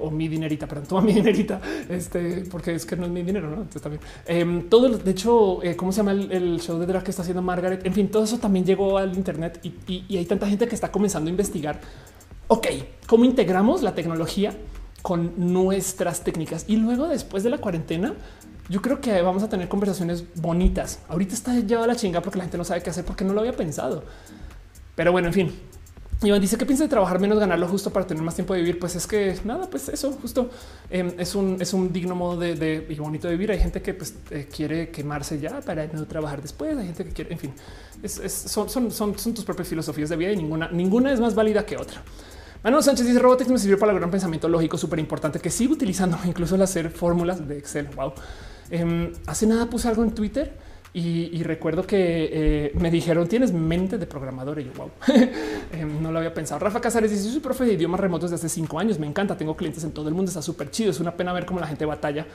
o 0.00 0.10
mi 0.10 0.28
dinerita, 0.28 0.66
perdón, 0.66 0.86
toma 0.86 1.00
mi 1.00 1.12
dinerita, 1.12 1.60
este, 1.88 2.44
porque 2.50 2.74
es 2.74 2.86
que 2.86 2.96
no 2.96 3.06
es 3.06 3.10
mi 3.10 3.22
dinero, 3.22 3.48
no? 3.48 3.56
Entonces 3.56 3.82
también 3.82 4.02
em, 4.26 4.68
todo. 4.68 4.88
De 4.88 5.10
hecho, 5.10 5.60
cómo 5.76 5.92
se 5.92 5.98
llama 5.98 6.12
el, 6.12 6.30
el, 6.32 6.60
show 6.60 6.78
de 6.78 6.86
drag 6.86 7.02
que 7.02 7.10
está 7.10 7.22
haciendo 7.22 7.42
Margaret? 7.42 7.84
En 7.86 7.92
fin, 7.92 8.08
todo 8.08 8.24
eso 8.24 8.38
también 8.38 8.64
llegó 8.64 8.98
al 8.98 9.16
Internet 9.16 9.60
y, 9.62 9.68
y, 9.86 10.04
y 10.08 10.16
hay 10.16 10.24
tanta 10.26 10.46
gente 10.46 10.66
que 10.68 10.74
está 10.74 10.90
comenzando 10.90 11.28
a 11.28 11.30
investigar. 11.30 11.80
Ok, 12.50 12.66
cómo 13.06 13.24
integramos 13.24 13.82
la 13.82 13.94
tecnología 13.94 14.54
con 15.02 15.52
nuestras 15.52 16.22
técnicas. 16.22 16.64
Y 16.68 16.76
luego 16.76 17.08
después 17.08 17.42
de 17.42 17.50
la 17.50 17.58
cuarentena, 17.58 18.14
yo 18.68 18.82
creo 18.82 19.00
que 19.00 19.22
vamos 19.22 19.42
a 19.42 19.48
tener 19.48 19.68
conversaciones 19.68 20.24
bonitas. 20.36 21.00
Ahorita 21.08 21.34
está 21.34 21.54
llevada 21.54 21.86
la 21.86 21.96
chinga 21.96 22.20
porque 22.20 22.38
la 22.38 22.44
gente 22.44 22.58
no 22.58 22.64
sabe 22.64 22.82
qué 22.82 22.90
hacer 22.90 23.04
porque 23.04 23.24
no 23.24 23.32
lo 23.32 23.40
había 23.40 23.56
pensado. 23.56 24.04
Pero 24.94 25.12
bueno, 25.12 25.28
en 25.28 25.34
fin. 25.34 25.52
Iván 26.20 26.40
dice 26.40 26.58
que 26.58 26.66
piensa 26.66 26.82
de 26.82 26.90
trabajar 26.90 27.20
menos, 27.20 27.38
ganarlo 27.38 27.68
justo 27.68 27.92
para 27.92 28.04
tener 28.04 28.24
más 28.24 28.34
tiempo 28.34 28.52
de 28.52 28.60
vivir. 28.60 28.80
Pues 28.80 28.96
es 28.96 29.06
que 29.06 29.38
nada, 29.44 29.70
pues 29.70 29.88
eso 29.88 30.10
justo 30.20 30.50
eh, 30.90 31.14
es 31.16 31.36
un 31.36 31.58
es 31.60 31.72
un 31.72 31.92
digno 31.92 32.16
modo 32.16 32.40
de, 32.40 32.86
y 32.88 32.94
bonito 32.96 33.28
de 33.28 33.34
vivir. 33.34 33.52
Hay 33.52 33.60
gente 33.60 33.80
que 33.80 33.94
pues, 33.94 34.14
eh, 34.30 34.48
quiere 34.54 34.90
quemarse 34.90 35.38
ya 35.38 35.60
para 35.60 35.86
no 35.86 36.04
trabajar 36.06 36.42
después. 36.42 36.76
Hay 36.76 36.86
gente 36.86 37.04
que 37.04 37.12
quiere, 37.12 37.32
en 37.32 37.38
fin, 37.38 37.54
son, 38.28 38.68
son, 38.68 38.90
son, 38.90 39.16
son 39.16 39.32
tus 39.32 39.44
propias 39.44 39.68
filosofías 39.68 40.08
de 40.08 40.16
vida 40.16 40.32
y 40.32 40.36
ninguna, 40.36 40.68
ninguna 40.70 41.12
es 41.12 41.20
más 41.20 41.36
válida 41.36 41.64
que 41.64 41.76
otra. 41.76 42.02
Manuel 42.62 42.82
Sánchez 42.82 43.06
dice 43.06 43.18
Robotics 43.18 43.50
me 43.50 43.58
sirvió 43.58 43.78
para 43.78 43.92
lograr 43.92 44.06
un 44.06 44.10
pensamiento 44.10 44.48
lógico 44.48 44.76
súper 44.76 44.98
importante 44.98 45.38
que 45.38 45.50
sigo 45.50 45.74
utilizando 45.74 46.18
incluso 46.24 46.56
al 46.56 46.62
hacer 46.62 46.90
fórmulas 46.90 47.46
de 47.46 47.58
Excel. 47.58 47.88
Wow. 47.94 48.12
Eh, 48.70 49.12
hace 49.26 49.46
nada 49.46 49.66
puse 49.66 49.88
algo 49.88 50.02
en 50.02 50.12
Twitter 50.12 50.52
y, 50.94 51.42
recuerdo 51.44 51.86
que 51.86 52.28
eh, 52.32 52.72
me 52.74 52.90
dijeron 52.90 53.28
tienes 53.28 53.52
mente 53.52 53.98
de 53.98 54.06
programador 54.06 54.58
y 54.58 54.64
yo 54.64 54.72
wow, 54.76 54.90
eh, 55.08 55.86
no 56.00 56.10
lo 56.10 56.18
había 56.18 56.34
pensado. 56.34 56.58
Rafa 56.58 56.80
Casares 56.80 57.12
dice 57.12 57.30
soy 57.30 57.40
profe 57.40 57.64
de 57.64 57.74
idiomas 57.74 58.00
remotos 58.00 58.32
desde 58.32 58.46
hace 58.46 58.54
cinco 58.54 58.80
años. 58.80 58.98
Me 58.98 59.06
encanta. 59.06 59.36
Tengo 59.36 59.56
clientes 59.56 59.84
en 59.84 59.92
todo 59.92 60.08
el 60.08 60.14
mundo. 60.14 60.30
Está 60.30 60.42
súper 60.42 60.70
chido. 60.72 60.90
Es 60.90 60.98
una 60.98 61.16
pena 61.16 61.32
ver 61.32 61.46
cómo 61.46 61.60
la 61.60 61.68
gente 61.68 61.84
batalla 61.84 62.26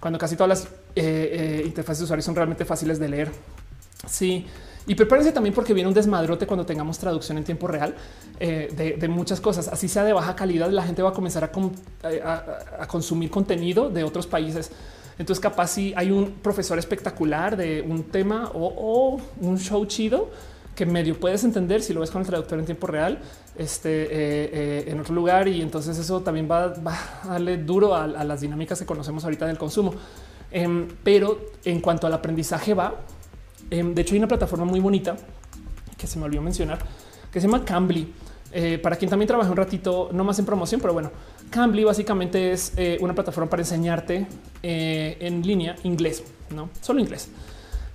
cuando 0.00 0.18
casi 0.18 0.34
todas 0.34 0.48
las 0.48 0.68
eh, 0.96 1.62
interfaces 1.64 1.98
de 1.98 2.04
usuarios 2.04 2.24
son 2.24 2.34
realmente 2.34 2.64
fáciles 2.64 2.98
de 2.98 3.08
leer. 3.08 3.30
Sí, 4.08 4.46
y 4.86 4.94
prepárense 4.94 5.32
también 5.32 5.54
porque 5.54 5.74
viene 5.74 5.88
un 5.88 5.94
desmadrote 5.94 6.46
cuando 6.46 6.64
tengamos 6.64 6.98
traducción 6.98 7.38
en 7.38 7.44
tiempo 7.44 7.66
real 7.66 7.94
eh, 8.38 8.96
de, 8.98 9.08
muchas 9.08 9.40
cosas. 9.40 9.68
Así 9.68 9.88
sea 9.88 10.04
de 10.04 10.12
baja 10.12 10.34
calidad, 10.34 10.70
la 10.70 10.82
gente 10.82 11.02
va 11.02 11.10
a 11.10 11.12
comenzar 11.12 11.44
a, 11.44 11.50
eh, 12.08 12.22
a, 12.22 12.86
consumir 12.86 13.30
contenido 13.30 13.90
de 13.90 14.04
otros 14.04 14.26
países. 14.26 14.70
Entonces, 15.18 15.40
capaz 15.40 15.68
si 15.68 15.92
hay 15.94 16.10
un 16.10 16.32
profesor 16.42 16.78
espectacular 16.78 17.56
de 17.56 17.82
un 17.82 18.04
tema 18.04 18.50
o, 18.54 19.20
un 19.40 19.58
show 19.58 19.84
chido 19.84 20.30
que 20.74 20.86
medio 20.86 21.18
puedes 21.20 21.44
entender 21.44 21.82
si 21.82 21.92
lo 21.92 22.00
ves 22.00 22.10
con 22.10 22.22
el 22.22 22.26
traductor 22.26 22.58
en 22.58 22.64
tiempo 22.64 22.86
real 22.86 23.18
este, 23.58 23.90
eh, 23.90 24.84
en 24.90 24.98
otro 24.98 25.14
lugar. 25.14 25.46
Y 25.46 25.60
entonces 25.60 25.98
eso 25.98 26.22
también 26.22 26.48
va, 26.50 26.72
a 27.22 27.28
darle 27.28 27.58
duro 27.58 27.94
a, 27.94 28.06
las 28.06 28.40
dinámicas 28.40 28.78
que 28.78 28.86
conocemos 28.86 29.24
ahorita 29.24 29.46
del 29.46 29.58
consumo. 29.58 29.92
Em, 30.50 30.88
pero 31.04 31.38
en 31.64 31.80
cuanto 31.80 32.06
al 32.06 32.14
aprendizaje 32.14 32.72
va, 32.72 32.94
de 33.70 34.02
hecho, 34.02 34.14
hay 34.14 34.18
una 34.18 34.28
plataforma 34.28 34.64
muy 34.64 34.80
bonita 34.80 35.16
que 35.96 36.06
se 36.06 36.18
me 36.18 36.24
olvidó 36.24 36.42
mencionar 36.42 36.78
que 37.32 37.40
se 37.40 37.46
llama 37.46 37.64
Cambly. 37.64 38.12
Eh, 38.52 38.78
para 38.78 38.96
quien 38.96 39.08
también 39.08 39.28
trabaja 39.28 39.48
un 39.48 39.56
ratito, 39.56 40.10
no 40.12 40.24
más 40.24 40.38
en 40.40 40.44
promoción, 40.44 40.80
pero 40.80 40.92
bueno, 40.92 41.12
Cambly 41.50 41.84
básicamente 41.84 42.50
es 42.50 42.72
eh, 42.76 42.98
una 43.00 43.14
plataforma 43.14 43.48
para 43.48 43.62
enseñarte 43.62 44.26
eh, 44.62 45.16
en 45.20 45.42
línea 45.42 45.76
inglés, 45.84 46.24
no 46.52 46.68
solo 46.80 46.98
inglés. 46.98 47.28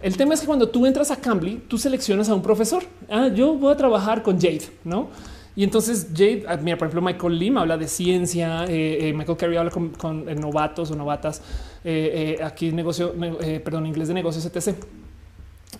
El 0.01 0.15
tema 0.15 0.33
es 0.33 0.39
que 0.41 0.47
cuando 0.47 0.69
tú 0.69 0.85
entras 0.85 1.11
a 1.11 1.17
Cambly, 1.17 1.63
tú 1.67 1.77
seleccionas 1.77 2.29
a 2.29 2.35
un 2.35 2.41
profesor. 2.41 2.83
Ah, 3.09 3.27
yo 3.27 3.55
voy 3.55 3.73
a 3.73 3.75
trabajar 3.75 4.23
con 4.23 4.39
Jade, 4.39 4.69
no? 4.85 5.09
Y 5.57 5.63
entonces 5.63 6.07
Jade, 6.13 6.45
ah, 6.47 6.57
mira, 6.57 6.77
por 6.77 6.87
ejemplo, 6.87 7.01
Michael 7.01 7.37
Lim 7.37 7.57
habla 7.57 7.77
de 7.77 7.87
ciencia, 7.89 8.61
Michael 8.61 9.37
Carey 9.37 9.57
habla 9.57 9.71
con, 9.71 10.25
novatos 10.39 10.91
o 10.91 10.95
novatas, 10.95 11.41
aquí 12.43 12.71
negocio, 12.71 13.13
perdón, 13.63 13.87
inglés 13.87 14.07
de 14.09 14.13
negocios, 14.13 14.45
etc. 14.45 14.75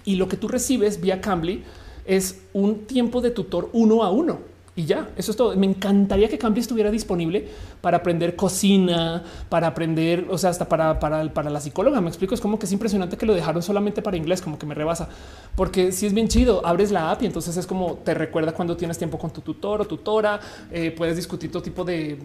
Y 0.05 0.15
lo 0.15 0.27
que 0.27 0.37
tú 0.37 0.47
recibes 0.47 1.01
vía 1.01 1.19
Cambly 1.19 1.63
es 2.05 2.41
un 2.53 2.85
tiempo 2.85 3.21
de 3.21 3.31
tutor 3.31 3.69
uno 3.73 4.03
a 4.03 4.11
uno. 4.11 4.55
Y 4.77 4.83
ya, 4.83 5.09
eso 5.15 5.31
es 5.31 5.37
todo. 5.37 5.55
Me 5.55 5.65
encantaría 5.65 6.27
que 6.27 6.37
Cambly 6.37 6.59
estuviera 6.59 6.91
disponible 6.91 7.47
para 7.79 7.97
aprender 7.97 8.35
cocina, 8.35 9.23
para 9.47 9.67
aprender, 9.67 10.27
o 10.29 10.37
sea, 10.37 10.49
hasta 10.49 10.67
para, 10.67 10.99
para, 10.99 11.33
para, 11.33 11.49
la 11.49 11.61
psicóloga. 11.61 12.01
Me 12.01 12.09
explico, 12.09 12.35
es 12.35 12.41
como 12.41 12.59
que 12.59 12.65
es 12.65 12.71
impresionante 12.73 13.15
que 13.15 13.25
lo 13.25 13.33
dejaron 13.33 13.63
solamente 13.63 14.01
para 14.01 14.17
inglés, 14.17 14.41
como 14.41 14.59
que 14.59 14.65
me 14.65 14.75
rebasa. 14.75 15.07
Porque 15.55 15.93
si 15.93 16.05
es 16.05 16.13
bien 16.13 16.27
chido, 16.27 16.65
abres 16.65 16.91
la 16.91 17.09
app 17.09 17.23
y 17.23 17.25
entonces 17.25 17.55
es 17.55 17.65
como 17.65 17.99
te 18.03 18.13
recuerda 18.13 18.51
cuando 18.51 18.75
tienes 18.75 18.97
tiempo 18.97 19.17
con 19.17 19.31
tu 19.31 19.39
tutor 19.39 19.79
o 19.79 19.85
tutora, 19.85 20.41
eh, 20.69 20.91
puedes 20.91 21.15
discutir 21.15 21.49
todo 21.49 21.63
tipo 21.63 21.85
de 21.85 22.17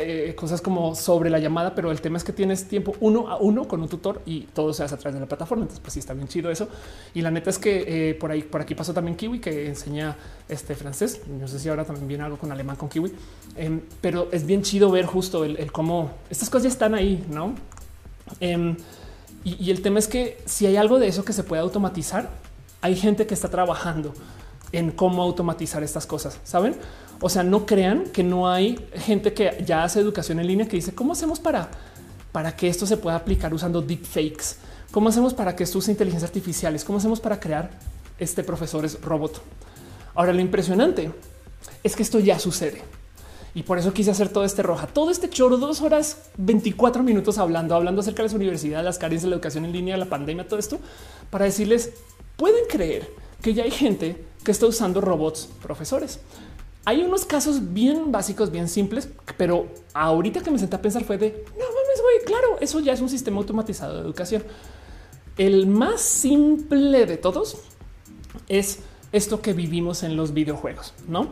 eh, 0.00 0.34
cosas 0.34 0.60
como 0.60 0.94
sobre 0.94 1.30
la 1.30 1.38
llamada, 1.38 1.74
pero 1.74 1.90
el 1.90 2.00
tema 2.00 2.16
es 2.16 2.24
que 2.24 2.32
tienes 2.32 2.66
tiempo 2.68 2.94
uno 3.00 3.28
a 3.28 3.36
uno 3.36 3.66
con 3.68 3.80
un 3.82 3.88
tutor 3.88 4.22
y 4.26 4.42
todo 4.42 4.72
se 4.72 4.82
hace 4.82 4.94
a 4.94 4.98
través 4.98 5.14
de 5.14 5.20
la 5.20 5.26
plataforma. 5.26 5.62
Entonces, 5.62 5.80
pues 5.80 5.94
sí, 5.94 6.00
está 6.00 6.14
bien 6.14 6.28
chido 6.28 6.50
eso. 6.50 6.68
Y 7.14 7.22
la 7.22 7.30
neta 7.30 7.50
es 7.50 7.58
que 7.58 8.10
eh, 8.10 8.14
por 8.14 8.30
ahí, 8.30 8.42
por 8.42 8.60
aquí 8.60 8.74
pasó 8.74 8.92
también 8.92 9.16
Kiwi 9.16 9.40
que 9.40 9.68
enseña 9.68 10.16
este 10.48 10.74
francés. 10.74 11.22
No 11.28 11.48
sé 11.48 11.58
si 11.58 11.68
ahora 11.68 11.84
también 11.84 12.08
viene 12.08 12.24
algo 12.24 12.38
con 12.38 12.50
alemán 12.52 12.76
con 12.76 12.88
Kiwi, 12.88 13.12
em, 13.56 13.80
pero 14.00 14.28
es 14.32 14.46
bien 14.46 14.62
chido 14.62 14.90
ver 14.90 15.06
justo 15.06 15.44
el, 15.44 15.70
cómo 15.72 16.10
estas 16.30 16.50
cosas 16.50 16.64
ya 16.64 16.68
están 16.70 16.94
ahí, 16.94 17.24
no? 17.28 17.54
Em, 18.40 18.76
y, 19.44 19.64
y 19.64 19.70
el 19.70 19.82
tema 19.82 19.98
es 19.98 20.08
que 20.08 20.38
si 20.46 20.66
hay 20.66 20.76
algo 20.76 20.98
de 20.98 21.08
eso 21.08 21.24
que 21.24 21.32
se 21.32 21.44
puede 21.44 21.62
automatizar, 21.62 22.30
hay 22.82 22.96
gente 22.96 23.26
que 23.26 23.34
está 23.34 23.48
trabajando 23.48 24.12
en 24.72 24.90
cómo 24.90 25.22
automatizar 25.22 25.82
estas 25.82 26.06
cosas, 26.06 26.38
¿saben? 26.44 26.76
O 27.20 27.28
sea, 27.28 27.42
no 27.42 27.66
crean 27.66 28.04
que 28.04 28.22
no 28.22 28.50
hay 28.50 28.78
gente 28.94 29.32
que 29.34 29.62
ya 29.64 29.84
hace 29.84 30.00
educación 30.00 30.40
en 30.40 30.46
línea 30.46 30.66
que 30.66 30.76
dice, 30.76 30.94
¿cómo 30.94 31.12
hacemos 31.12 31.38
para, 31.38 31.70
para 32.32 32.56
que 32.56 32.68
esto 32.68 32.86
se 32.86 32.96
pueda 32.96 33.16
aplicar 33.16 33.52
usando 33.52 33.82
deepfakes? 33.82 34.56
¿Cómo 34.90 35.10
hacemos 35.10 35.34
para 35.34 35.54
que 35.54 35.64
esto 35.64 35.78
use 35.78 35.90
inteligencia 35.90 36.26
artificiales? 36.26 36.84
¿Cómo 36.84 36.98
hacemos 36.98 37.20
para 37.20 37.38
crear 37.38 37.70
este 38.18 38.42
profesores 38.42 39.00
robot? 39.02 39.42
Ahora, 40.14 40.32
lo 40.32 40.40
impresionante 40.40 41.12
es 41.84 41.94
que 41.94 42.02
esto 42.02 42.18
ya 42.18 42.38
sucede. 42.38 42.82
Y 43.54 43.64
por 43.64 43.78
eso 43.78 43.92
quise 43.92 44.10
hacer 44.10 44.28
todo 44.28 44.44
este 44.44 44.62
roja, 44.62 44.86
todo 44.86 45.10
este 45.10 45.28
choro, 45.28 45.58
dos 45.58 45.82
horas, 45.82 46.18
24 46.38 47.02
minutos 47.02 47.38
hablando, 47.38 47.74
hablando 47.74 48.00
acerca 48.00 48.22
de 48.22 48.28
las 48.28 48.34
universidades, 48.34 48.84
las 48.84 48.98
carencias 48.98 49.24
de 49.24 49.30
la 49.30 49.36
educación 49.36 49.64
en 49.64 49.72
línea, 49.72 49.96
la 49.96 50.06
pandemia, 50.06 50.46
todo 50.46 50.58
esto, 50.58 50.78
para 51.30 51.44
decirles, 51.44 51.92
pueden 52.36 52.64
creer 52.68 53.10
que 53.42 53.52
ya 53.52 53.64
hay 53.64 53.70
gente 53.72 54.24
que 54.44 54.52
está 54.52 54.66
usando 54.66 55.00
robots 55.00 55.48
profesores. 55.62 56.20
Hay 56.84 57.02
unos 57.02 57.26
casos 57.26 57.72
bien 57.72 58.10
básicos, 58.10 58.50
bien 58.50 58.68
simples, 58.68 59.08
pero 59.36 59.68
ahorita 59.92 60.40
que 60.40 60.50
me 60.50 60.58
senté 60.58 60.76
a 60.76 60.82
pensar 60.82 61.04
fue 61.04 61.18
de 61.18 61.44
no 61.46 61.64
mames, 61.64 62.02
güey, 62.02 62.24
claro, 62.24 62.58
eso 62.60 62.80
ya 62.80 62.92
es 62.92 63.00
un 63.00 63.08
sistema 63.08 63.38
automatizado 63.38 63.96
de 63.96 64.00
educación. 64.00 64.42
El 65.36 65.66
más 65.66 66.00
simple 66.00 67.06
de 67.06 67.16
todos 67.16 67.58
es 68.48 68.80
esto 69.12 69.40
que 69.42 69.52
vivimos 69.52 70.02
en 70.02 70.16
los 70.16 70.32
videojuegos, 70.32 70.94
no? 71.06 71.28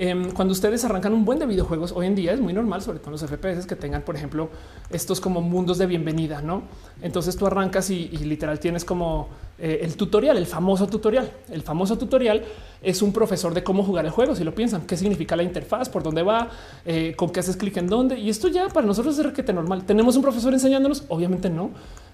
Em, 0.00 0.30
cuando 0.30 0.52
ustedes 0.52 0.84
arrancan 0.84 1.12
un 1.12 1.24
buen 1.24 1.40
de 1.40 1.46
videojuegos 1.46 1.90
hoy 1.90 2.06
en 2.06 2.14
día 2.14 2.32
es 2.32 2.40
muy 2.40 2.52
normal, 2.52 2.80
sobre 2.82 3.00
todo 3.00 3.08
en 3.08 3.20
los 3.20 3.22
FPS, 3.22 3.66
que 3.66 3.74
tengan, 3.74 4.02
por 4.02 4.14
ejemplo, 4.14 4.48
estos 4.90 5.20
como 5.20 5.40
mundos 5.40 5.76
de 5.76 5.86
bienvenida, 5.86 6.40
no? 6.40 6.62
Entonces 7.02 7.36
tú 7.36 7.48
arrancas 7.48 7.90
y, 7.90 8.06
literal 8.06 8.60
tienes 8.60 8.84
como 8.84 9.28
eh, 9.58 9.80
el 9.82 9.96
tutorial, 9.96 10.36
el 10.36 10.46
famoso 10.46 10.86
tutorial. 10.86 11.28
El 11.50 11.62
famoso 11.62 11.98
tutorial 11.98 12.44
es 12.80 13.02
un 13.02 13.12
profesor 13.12 13.52
de 13.52 13.64
cómo 13.64 13.82
jugar 13.82 14.04
el 14.04 14.12
juego. 14.12 14.36
Si 14.36 14.44
lo 14.44 14.54
piensan, 14.54 14.82
qué 14.82 14.96
significa 14.96 15.34
la 15.34 15.42
interfaz, 15.42 15.88
por 15.88 16.04
dónde 16.04 16.22
va, 16.22 16.48
eh, 16.86 17.14
con 17.16 17.30
qué 17.30 17.40
haces 17.40 17.56
clic 17.56 17.76
en 17.78 17.88
dónde. 17.88 18.20
Y 18.20 18.30
esto 18.30 18.46
ya 18.46 18.68
para 18.68 18.86
nosotros 18.86 19.18
es 19.18 19.24
requete 19.24 19.52
normal. 19.52 19.84
Tenemos 19.84 20.14
un 20.14 20.22
profesor 20.22 20.52
enseñándonos. 20.52 21.06
Obviamente 21.08 21.50
no. 21.50 21.70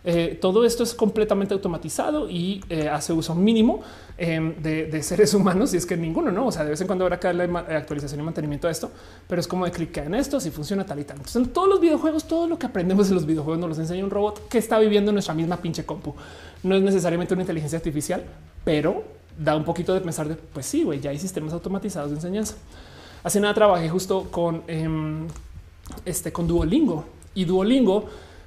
Eh, 0.07 0.39
todo 0.39 0.67
esto 0.67 0.83
es 0.83 0.93
completamente 0.93 1.55
automatizado 1.55 2.29
y 2.29 2.63
eh, 2.69 2.91
hace 2.91 3.15
uso 3.15 3.35
mínimo 3.35 3.81
em, 4.19 4.55
de, 4.61 5.03
seres 5.03 5.33
humanos 5.33 5.73
y 5.73 5.79
es 5.79 5.87
que 5.87 5.97
ninguno, 5.97 6.31
no? 6.31 6.47
O 6.49 6.53
sea, 6.53 6.63
de 6.63 6.71
vez 6.71 6.81
en 6.83 6.87
cuando 6.87 7.07
habrá 7.07 7.19
que 7.19 7.27
darle 7.27 7.45
actualización 7.45 8.21
y 8.21 8.23
mantenimiento 8.23 8.69
a 8.69 8.71
esto, 8.71 8.91
pero 9.27 9.41
es 9.41 9.49
como 9.49 9.65
de 9.65 9.71
clicar 9.71 10.05
en 10.05 10.15
esto 10.15 10.39
si 10.41 10.51
funciona 10.51 10.85
tal 10.85 11.01
y 11.01 11.05
tal. 11.05 11.17
Entonces, 11.17 11.37
en 11.37 11.49
todos 11.55 11.69
los 11.69 11.81
videojuegos, 11.81 12.29
todo 12.29 12.47
lo 12.47 12.59
que 12.59 12.67
aprendemos 12.67 13.09
en 13.09 13.15
los 13.15 13.25
videojuegos 13.25 13.59
nos 13.59 13.71
los 13.71 13.79
enseña 13.79 14.05
un 14.05 14.11
robot 14.11 14.47
que 14.49 14.59
está 14.59 14.79
viviendo 14.79 15.11
en 15.11 15.15
nuestra 15.15 15.33
misma 15.33 15.57
pinche 15.57 15.87
compu. 15.87 16.15
No 16.63 16.77
es 16.77 16.83
necesariamente 16.83 17.33
una 17.33 17.43
inteligencia 17.43 17.79
artificial, 17.79 18.23
pero 18.63 19.05
da 19.39 19.57
un 19.57 19.65
poquito 19.65 19.95
de 19.95 20.03
pensar 20.03 20.29
de 20.29 20.35
pues 20.35 20.67
sí, 20.67 20.85
güey, 20.85 21.01
ya 21.01 21.11
hay 21.11 21.19
sistemas 21.19 21.55
automatizados 21.55 22.11
de 22.11 22.17
enseñanza. 22.17 22.57
Hace 23.23 23.41
nada 23.41 23.55
trabajé 23.55 23.89
justo 23.89 24.29
con 24.31 24.63
em, 24.67 25.27
este 26.05 26.31
con 26.31 26.47
Duolingo 26.47 27.07
y 27.35 27.47
Duolingo 27.47 28.05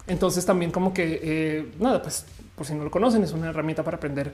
entonces 0.07 0.45
también 0.45 0.71
como 0.71 0.93
que 0.93 1.19
eh, 1.21 1.71
nada, 1.79 2.01
pues 2.01 2.25
por 2.55 2.65
si 2.65 2.73
no 2.73 2.83
lo 2.83 2.91
conocen, 2.91 3.23
es 3.23 3.33
una 3.33 3.49
herramienta 3.49 3.83
para 3.83 3.97
aprender 3.97 4.33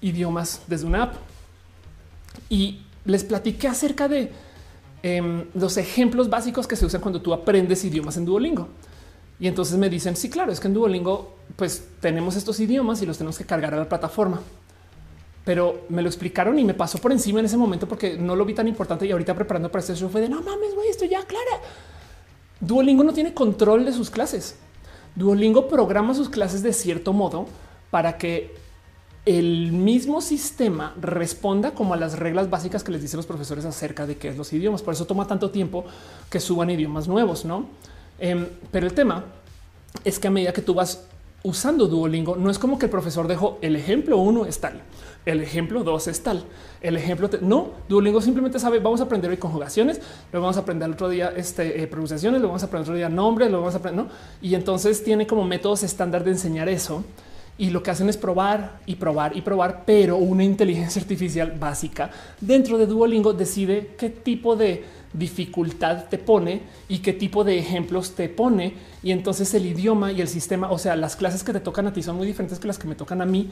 idiomas 0.00 0.62
desde 0.66 0.86
una 0.86 1.04
app. 1.04 1.14
Y 2.48 2.82
les 3.04 3.24
platiqué 3.24 3.68
acerca 3.68 4.08
de 4.08 4.32
em, 5.02 5.44
los 5.54 5.76
ejemplos 5.76 6.28
básicos 6.28 6.66
que 6.66 6.76
se 6.76 6.86
usan 6.86 7.00
cuando 7.00 7.20
tú 7.20 7.32
aprendes 7.32 7.84
idiomas 7.84 8.16
en 8.16 8.24
Duolingo. 8.24 8.68
Y 9.38 9.48
entonces 9.48 9.76
me 9.76 9.88
dicen, 9.88 10.16
sí, 10.16 10.30
claro, 10.30 10.52
es 10.52 10.60
que 10.60 10.68
en 10.68 10.74
Duolingo 10.74 11.36
pues 11.56 11.88
tenemos 12.00 12.36
estos 12.36 12.58
idiomas 12.60 13.02
y 13.02 13.06
los 13.06 13.18
tenemos 13.18 13.38
que 13.38 13.44
cargar 13.44 13.74
a 13.74 13.76
la 13.76 13.88
plataforma. 13.88 14.40
Pero 15.44 15.86
me 15.88 16.02
lo 16.02 16.08
explicaron 16.08 16.58
y 16.58 16.64
me 16.64 16.74
pasó 16.74 16.98
por 16.98 17.12
encima 17.12 17.40
en 17.40 17.46
ese 17.46 17.56
momento 17.56 17.88
porque 17.88 18.16
no 18.16 18.36
lo 18.36 18.44
vi 18.44 18.54
tan 18.54 18.68
importante 18.68 19.06
y 19.06 19.10
ahorita 19.10 19.34
preparando 19.34 19.70
para 19.70 19.80
este 19.80 19.94
show 19.96 20.08
fue 20.08 20.20
de 20.20 20.28
no 20.28 20.40
mames, 20.42 20.74
güey, 20.74 20.88
esto 20.88 21.04
ya 21.04 21.24
clara. 21.24 21.60
Duolingo 22.62 23.02
no 23.02 23.12
tiene 23.12 23.34
control 23.34 23.84
de 23.84 23.92
sus 23.92 24.08
clases. 24.08 24.54
Duolingo 25.16 25.68
programa 25.68 26.14
sus 26.14 26.28
clases 26.28 26.62
de 26.62 26.72
cierto 26.72 27.12
modo 27.12 27.46
para 27.90 28.16
que 28.16 28.54
el 29.26 29.72
mismo 29.72 30.20
sistema 30.20 30.94
responda 31.00 31.72
como 31.72 31.94
a 31.94 31.96
las 31.96 32.18
reglas 32.18 32.50
básicas 32.50 32.84
que 32.84 32.92
les 32.92 33.02
dicen 33.02 33.18
los 33.18 33.26
profesores 33.26 33.64
acerca 33.64 34.06
de 34.06 34.16
qué 34.16 34.28
es 34.28 34.36
los 34.36 34.52
idiomas. 34.52 34.80
Por 34.82 34.94
eso 34.94 35.06
toma 35.06 35.26
tanto 35.26 35.50
tiempo 35.50 35.84
que 36.30 36.38
suban 36.38 36.70
idiomas 36.70 37.08
nuevos, 37.08 37.44
no? 37.44 37.66
Em, 38.20 38.46
pero 38.70 38.86
el 38.86 38.94
tema 38.94 39.24
es 40.04 40.20
que 40.20 40.28
a 40.28 40.30
medida 40.30 40.52
que 40.52 40.62
tú 40.62 40.72
vas 40.72 41.04
usando 41.42 41.88
Duolingo, 41.88 42.36
no 42.36 42.48
es 42.48 42.58
como 42.60 42.78
que 42.78 42.86
el 42.86 42.90
profesor 42.90 43.26
dejó 43.26 43.58
el 43.60 43.74
ejemplo 43.74 44.18
uno 44.18 44.46
es 44.46 44.60
tal, 44.60 44.82
el 45.24 45.40
ejemplo 45.40 45.84
dos 45.84 46.08
es 46.08 46.22
tal, 46.22 46.44
el 46.80 46.96
ejemplo 46.96 47.30
no. 47.40 47.70
Duolingo 47.88 48.20
simplemente 48.20 48.58
sabe, 48.58 48.80
vamos 48.80 49.00
a 49.00 49.04
aprender 49.04 49.30
hoy 49.30 49.36
conjugaciones, 49.36 50.00
lo 50.32 50.40
vamos 50.40 50.56
a 50.56 50.60
aprender 50.60 50.86
el 50.88 50.94
otro 50.94 51.08
día 51.08 51.32
este, 51.36 51.82
eh, 51.82 51.86
pronunciaciones, 51.86 52.40
lo 52.40 52.48
vamos 52.48 52.62
a 52.62 52.66
aprender 52.66 52.82
otro 52.82 52.96
día 52.96 53.08
nombres, 53.08 53.50
lo 53.50 53.58
vamos 53.58 53.74
a 53.74 53.78
aprender, 53.78 54.04
¿no? 54.04 54.10
Y 54.40 54.54
entonces 54.54 55.04
tiene 55.04 55.26
como 55.26 55.44
métodos 55.44 55.82
estándar 55.82 56.24
de 56.24 56.32
enseñar 56.32 56.68
eso. 56.68 57.04
Y 57.58 57.68
lo 57.68 57.82
que 57.82 57.90
hacen 57.90 58.08
es 58.08 58.16
probar 58.16 58.80
y 58.86 58.96
probar 58.96 59.36
y 59.36 59.42
probar, 59.42 59.84
pero 59.84 60.16
una 60.16 60.42
inteligencia 60.42 61.02
artificial 61.02 61.52
básica 61.60 62.10
dentro 62.40 62.78
de 62.78 62.86
Duolingo 62.86 63.34
decide 63.34 63.90
qué 63.98 64.08
tipo 64.08 64.56
de 64.56 64.84
dificultad 65.12 66.06
te 66.08 66.16
pone 66.16 66.62
y 66.88 66.98
qué 66.98 67.12
tipo 67.12 67.44
de 67.44 67.58
ejemplos 67.58 68.14
te 68.14 68.28
pone. 68.28 68.74
Y 69.02 69.12
entonces 69.12 69.52
el 69.54 69.66
idioma 69.66 70.12
y 70.12 70.22
el 70.22 70.28
sistema, 70.28 70.70
o 70.70 70.78
sea, 70.78 70.96
las 70.96 71.14
clases 71.14 71.44
que 71.44 71.52
te 71.52 71.60
tocan 71.60 71.86
a 71.86 71.92
ti 71.92 72.02
son 72.02 72.16
muy 72.16 72.26
diferentes 72.26 72.58
que 72.58 72.66
las 72.66 72.78
que 72.78 72.88
me 72.88 72.94
tocan 72.94 73.20
a 73.20 73.26
mí, 73.26 73.50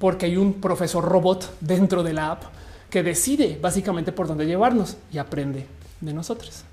porque 0.00 0.26
hay 0.26 0.36
un 0.36 0.54
profesor 0.54 1.04
robot 1.04 1.58
dentro 1.60 2.02
de 2.02 2.14
la 2.14 2.32
app 2.32 2.44
que 2.88 3.04
decide 3.04 3.58
básicamente 3.62 4.10
por 4.10 4.26
dónde 4.26 4.46
llevarnos 4.46 4.96
y 5.12 5.18
aprende 5.18 5.66
de 6.00 6.12
nosotros. 6.12 6.64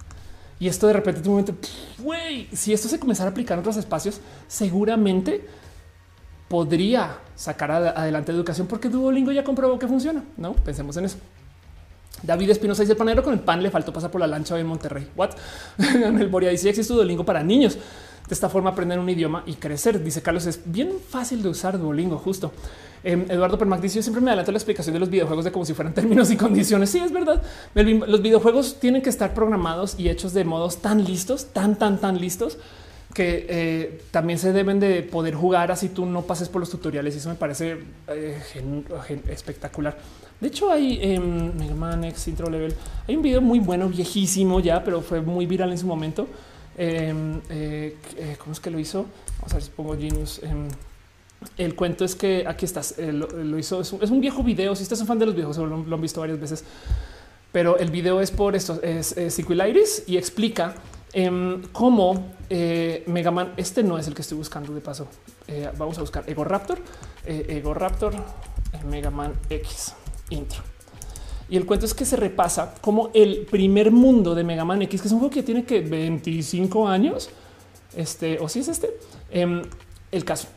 Y 0.59 0.67
esto 0.67 0.87
de 0.87 0.93
repente, 0.93 1.19
en 1.19 1.27
un 1.27 1.33
momento, 1.33 1.53
güey, 1.99 2.47
si 2.53 2.73
esto 2.73 2.87
se 2.87 2.99
comenzara 2.99 3.29
a 3.29 3.31
aplicar 3.31 3.55
en 3.55 3.59
otros 3.59 3.77
espacios, 3.77 4.21
seguramente 4.47 5.45
podría 6.47 7.19
sacar 7.35 7.69
adelante 7.71 8.31
educación 8.31 8.65
porque 8.65 8.89
Duolingo 8.89 9.31
ya 9.31 9.43
comprobó 9.43 9.77
que 9.77 9.87
funciona. 9.87 10.23
No 10.37 10.53
pensemos 10.53 10.95
en 10.97 11.05
eso. 11.05 11.17
David 12.23 12.49
Espinosa 12.49 12.81
dice 12.81 12.93
el 12.93 12.97
panero 12.97 13.21
con 13.21 13.33
el 13.33 13.41
pan 13.41 13.61
le 13.61 13.69
faltó 13.69 13.93
pasar 13.93 14.09
por 14.09 14.21
la 14.21 14.25
lancha 14.25 14.55
de 14.55 14.63
Monterrey. 14.63 15.07
What? 15.15 15.31
el 15.77 16.29
Boria 16.29 16.49
dice 16.49 16.69
existe 16.69 16.93
Duolingo 16.93 17.25
para 17.25 17.43
niños. 17.43 17.77
De 18.27 18.33
esta 18.33 18.49
forma 18.49 18.71
aprender 18.71 18.99
un 18.99 19.09
idioma 19.09 19.43
y 19.45 19.53
crecer. 19.53 20.03
Dice 20.03 20.21
Carlos 20.21 20.45
es 20.45 20.61
bien 20.65 20.93
fácil 21.09 21.41
de 21.41 21.49
usar 21.49 21.79
Duolingo 21.79 22.17
justo. 22.17 22.51
Em, 23.03 23.25
Eduardo 23.29 23.57
Permac 23.57 23.79
dice 23.79 23.95
yo 23.95 24.03
siempre 24.03 24.21
me 24.21 24.31
adelanto 24.31 24.51
la 24.51 24.57
explicación 24.57 24.93
de 24.93 24.99
los 24.99 25.09
videojuegos 25.09 25.45
de 25.45 25.51
como 25.51 25.65
si 25.65 25.73
fueran 25.73 25.93
términos 25.95 26.29
y 26.31 26.35
condiciones. 26.35 26.89
Sí, 26.89 26.99
es 26.99 27.11
verdad. 27.11 27.41
Los 27.73 28.21
videojuegos 28.21 28.79
tienen 28.79 29.01
que 29.01 29.09
estar 29.09 29.33
programados 29.33 29.95
y 29.97 30.09
hechos 30.09 30.33
de 30.33 30.43
modos 30.43 30.77
tan 30.77 31.05
listos, 31.05 31.47
tan, 31.53 31.77
tan, 31.77 31.99
tan 31.99 32.19
listos 32.19 32.57
que 33.13 33.47
eh, 33.49 34.01
también 34.11 34.37
se 34.37 34.53
deben 34.53 34.79
de 34.79 35.01
poder 35.01 35.33
jugar 35.33 35.71
así 35.71 35.89
tú 35.89 36.05
no 36.05 36.23
pases 36.23 36.49
por 36.49 36.59
los 36.59 36.69
tutoriales 36.69 37.15
y 37.15 37.17
eso 37.17 37.29
me 37.29 37.35
parece 37.35 37.79
eh, 38.09 38.39
espectacular. 39.29 39.97
De 40.39 40.49
hecho, 40.49 40.69
hay 40.69 40.99
en 41.01 41.57
Mega 41.57 41.73
Man 41.73 42.03
X 42.03 42.27
Intro 42.27 42.49
Level. 42.49 42.75
Hay 43.07 43.15
un 43.15 43.23
video 43.23 43.41
muy 43.41 43.59
bueno, 43.59 43.89
viejísimo 43.89 44.59
ya, 44.59 44.83
pero 44.83 45.01
fue 45.01 45.21
muy 45.21 45.47
viral 45.47 45.71
en 45.71 45.79
su 45.79 45.87
momento. 45.87 46.27
Em, 46.77 47.41
eh, 47.49 47.97
eh, 48.17 48.35
¿Cómo 48.37 48.53
es 48.53 48.59
que 48.59 48.69
lo 48.69 48.79
hizo? 48.79 49.07
Vamos 49.39 49.51
a 49.51 49.55
ver 49.55 49.63
si 49.63 49.71
pongo 49.71 49.97
Genius. 49.97 50.41
Em, 50.43 50.67
el 51.57 51.75
cuento 51.75 52.05
es 52.05 52.15
que 52.15 52.45
aquí 52.47 52.65
estás. 52.65 52.97
Eh, 52.99 53.11
lo, 53.11 53.57
hizo. 53.57 53.81
Es 53.81 53.91
un, 53.91 54.21
viejo 54.21 54.43
video. 54.43 54.75
Si 54.75 54.83
estás 54.83 55.01
un 55.01 55.07
fan 55.07 55.17
de 55.17 55.25
los 55.25 55.35
viejos, 55.35 55.57
lo, 55.57 55.65
lo, 55.65 55.95
han 55.95 56.01
visto 56.01 56.21
varias 56.21 56.39
veces. 56.39 56.63
Pero 57.51 57.77
el 57.77 57.89
video 57.89 58.21
es 58.21 58.29
por 58.29 58.55
esto. 58.55 58.79
Es, 58.83 59.17
es 59.17 59.39
y 60.07 60.17
explica 60.17 60.75
em, 61.13 61.63
cómo 61.71 62.33
Mega 63.07 63.31
Man. 63.31 63.53
Este 63.57 63.81
no 63.81 63.97
es 63.97 64.07
el 64.07 64.13
que 64.13 64.21
estoy 64.21 64.37
buscando 64.37 64.73
de 64.73 64.81
paso. 64.81 65.07
vamos 65.77 65.97
a 65.97 66.01
buscar 66.01 66.29
Ego 66.29 66.43
Raptor. 66.43 66.79
Ego 67.25 67.73
Raptor. 67.73 68.13
Mega 68.85 69.09
Man 69.09 69.33
X 69.49 69.93
intro. 70.29 70.76
Y 71.49 71.57
el 71.57 71.65
cuento 71.65 71.85
es 71.85 71.93
que 71.93 72.05
se 72.05 72.15
repasa 72.15 72.75
como 72.81 73.09
el 73.13 73.47
primer 73.49 73.91
mundo 73.91 74.35
de 74.35 74.43
Mega 74.43 74.65
Man 74.65 74.81
X, 74.81 75.01
que 75.01 75.07
es 75.07 75.13
un 75.13 75.19
juego 75.19 75.33
que 75.33 75.43
tiene 75.43 75.63
que 75.63 75.81
25 75.81 76.87
años. 76.87 77.29
Este 77.95 78.37
o 78.39 78.49
si 78.49 78.59
es 78.59 78.67
este 78.67 78.97
em, 79.31 79.61
el 80.11 80.25
caso. 80.25 80.47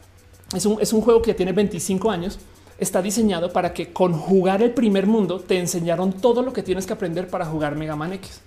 Es 0.55 0.67
un, 0.67 0.81
es 0.81 0.93
un 0.93 1.01
juego 1.01 1.23
que 1.23 1.35
tiene 1.35 1.53
25 1.53 2.11
años. 2.11 2.39
Está 2.79 3.03
diseñado 3.03 3.53
para 3.53 3.73
que 3.73 3.93
con 3.93 4.15
jugar 4.15 4.63
el 4.63 4.73
primer 4.73 5.07
mundo 5.07 5.39
te 5.39 5.59
enseñaron 5.59 6.13
todo 6.13 6.43
lo 6.43 6.53
que 6.53 6.63
tienes 6.63 6.87
que 6.87 6.93
aprender 6.93 7.29
para 7.29 7.45
jugar 7.45 7.77
Mega 7.77 7.95
Man 7.95 8.13
X. 8.15 8.41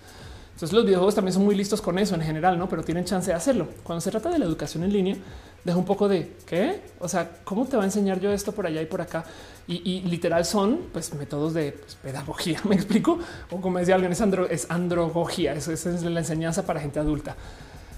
Entonces 0.54 0.74
los 0.74 0.86
videojuegos 0.86 1.16
también 1.16 1.34
son 1.34 1.46
muy 1.46 1.56
listos 1.56 1.82
con 1.82 1.98
eso 1.98 2.16
en 2.16 2.22
general, 2.22 2.58
no? 2.58 2.68
Pero 2.70 2.84
tienen 2.84 3.06
chance 3.06 3.32
de 3.32 3.36
hacerlo. 3.36 3.68
Cuando 3.84 4.02
se 4.02 4.12
trata 4.12 4.30
de 4.30 4.40
la 4.40 4.46
educación 4.46 4.84
en 4.84 4.94
línea, 4.94 5.16
deja 5.64 5.78
un 5.78 5.86
poco 5.86 6.08
de 6.08 6.32
qué, 6.46 6.82
o 7.00 7.08
sea, 7.08 7.30
cómo 7.44 7.66
te 7.66 7.78
va 7.78 7.84
a 7.84 7.86
enseñar 7.86 8.20
yo 8.20 8.32
esto 8.32 8.52
por 8.52 8.66
allá 8.66 8.82
y 8.82 8.86
por 8.86 9.02
acá. 9.02 9.24
Y, 9.66 10.02
literal 10.02 10.44
son 10.44 10.88
pues 10.92 11.14
métodos 11.14 11.54
de 11.54 11.72
pues, 11.72 11.96
pedagogía. 11.96 12.60
Me 12.68 12.76
explico 12.76 13.20
o 13.50 13.62
como 13.62 13.80
decía 13.80 13.96
alguien, 13.96 14.12
es, 14.12 14.20
andro, 14.20 14.50
es 14.50 14.70
androgogía. 14.70 15.54
Eso, 15.54 15.72
es 15.72 15.86
la 16.04 16.20
enseñanza 16.20 16.66
para 16.66 16.82
gente 16.82 17.00
adulta. 17.00 17.38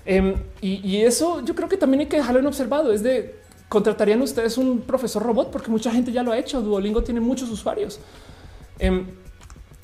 Em, 0.06 0.36
y, 0.62 0.98
eso 0.98 1.44
yo 1.44 1.56
creo 1.56 1.68
que 1.68 1.78
también 1.78 2.02
hay 2.02 2.08
que 2.08 2.18
dejarlo 2.18 2.40
en 2.40 2.46
observado. 2.46 2.94
Es 2.94 3.02
de 3.02 3.40
contratarían 3.68 4.22
ustedes 4.22 4.60
un 4.60 4.82
profesor 4.82 5.24
robot 5.24 5.52
porque 5.52 5.72
mucha 5.72 5.92
gente 5.92 6.12
ya 6.12 6.22
lo 6.22 6.32
ha 6.32 6.38
hecho. 6.38 6.62
Duolingo 6.62 7.04
tiene 7.04 7.20
muchos 7.20 7.50
usuarios. 7.50 8.00
Em, 8.78 9.08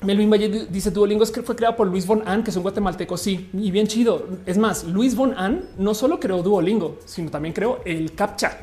Melvin 0.02 0.30
Valle 0.30 0.66
dice 0.68 0.90
Duolingo 0.90 1.24
es 1.24 1.30
que 1.30 1.42
fue 1.42 1.56
creado 1.56 1.76
por 1.76 1.86
Luis 1.86 2.06
Von 2.06 2.22
An, 2.26 2.42
que 2.42 2.50
es 2.50 2.56
un 2.56 2.62
guatemalteco. 2.62 3.16
Sí, 3.16 3.50
y 3.52 3.70
bien 3.70 3.86
chido. 3.86 4.26
Es 4.46 4.58
más, 4.58 4.84
Luis 4.84 5.14
Von 5.14 5.34
An 5.36 5.64
no 5.78 5.94
solo 5.94 6.18
creó 6.18 6.42
Duolingo, 6.42 6.98
sino 7.04 7.30
también 7.30 7.52
creó 7.54 7.80
el 7.84 8.14
CAPTCHA. 8.14 8.58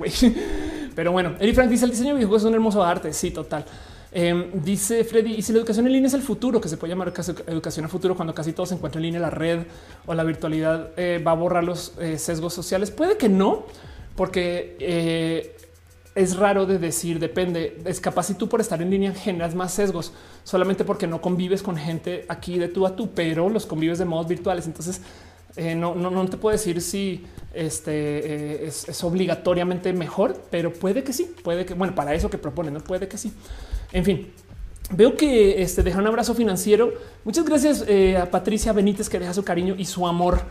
Pero 0.96 1.12
bueno, 1.12 1.36
Eri 1.40 1.54
Frank 1.54 1.70
dice 1.70 1.86
el 1.86 1.92
diseño 1.92 2.10
de 2.10 2.16
videojuegos 2.16 2.44
es 2.44 2.48
un 2.48 2.54
hermoso 2.54 2.84
arte. 2.84 3.14
Sí, 3.14 3.32
total. 3.32 3.66
Em, 4.12 4.50
dice 4.64 5.04
Freddy, 5.04 5.36
y 5.36 5.42
si 5.42 5.54
la 5.54 5.60
educación 5.60 5.86
en 5.86 5.94
línea 5.94 6.08
es 6.08 6.16
el 6.16 6.24
futuro, 6.24 6.60
que 6.60 6.68
se 6.68 6.78
puede 6.78 6.92
llamar 6.92 7.14
educación 7.48 7.86
a 7.86 7.88
futuro 7.88 8.16
cuando 8.16 8.34
casi 8.34 8.54
todo 8.54 8.66
se 8.66 8.74
encuentra 8.74 9.00
en 9.00 9.04
línea, 9.04 9.20
la 9.20 9.30
red 9.30 9.60
o 10.08 10.14
la 10.16 10.24
virtualidad 10.24 10.90
eh, 10.98 11.24
va 11.26 11.32
a 11.32 11.36
borrar 11.36 11.64
los 11.64 11.94
eh, 12.00 12.18
sesgos 12.18 12.54
sociales. 12.54 12.90
Puede 12.90 13.18
que 13.18 13.30
no, 13.30 13.66
porque 14.16 14.76
eh, 14.80 15.56
es 16.16 16.36
raro 16.36 16.66
de 16.66 16.80
decir, 16.80 17.20
depende. 17.20 17.78
Es 17.86 18.00
capaz 18.00 18.28
si 18.28 18.34
tú 18.34 18.50
por 18.50 18.62
estar 18.62 18.82
en 18.82 18.90
línea 18.90 19.14
generas 19.14 19.56
más 19.56 19.74
sesgos 19.74 20.14
solamente 20.44 20.84
porque 20.84 21.08
no 21.08 21.22
convives 21.22 21.62
con 21.64 21.78
gente 21.78 22.26
aquí 22.28 22.58
de 22.58 22.68
tú 22.68 22.86
a 22.86 22.96
tú, 22.96 23.12
pero 23.14 23.50
los 23.50 23.66
convives 23.66 24.00
de 24.00 24.06
modos 24.06 24.28
virtuales. 24.28 24.66
Entonces, 24.66 25.02
no, 25.76 25.96
no, 25.96 26.10
no, 26.10 26.28
te 26.28 26.38
puedo 26.38 26.56
decir 26.56 26.82
si 26.82 27.26
este 27.54 28.66
es, 28.66 28.88
es, 28.88 29.04
obligatoriamente 29.04 29.92
mejor, 29.94 30.42
pero 30.50 30.72
puede 30.72 31.04
que 31.04 31.12
sí, 31.12 31.32
puede 31.44 31.66
que, 31.66 31.74
bueno, 31.74 31.96
para 31.96 32.14
eso 32.14 32.30
que 32.30 32.38
proponen, 32.38 32.74
no 32.74 32.80
puede 32.82 33.08
que 33.08 33.18
sí. 33.18 33.34
En 33.92 34.06
fin, 34.06 34.32
veo 34.92 35.16
que 35.16 35.62
este 35.62 35.84
deja 35.84 36.00
un 36.00 36.08
abrazo 36.08 36.34
financiero. 36.34 36.94
Muchas 37.24 37.46
gracias 37.46 37.84
eh, 37.88 38.18
a 38.18 38.30
Patricia 38.30 38.74
Benítez 38.74 39.10
que 39.10 39.20
deja 39.20 39.34
su 39.34 39.44
cariño 39.44 39.76
y 39.78 39.86
su 39.86 40.08
amor, 40.08 40.42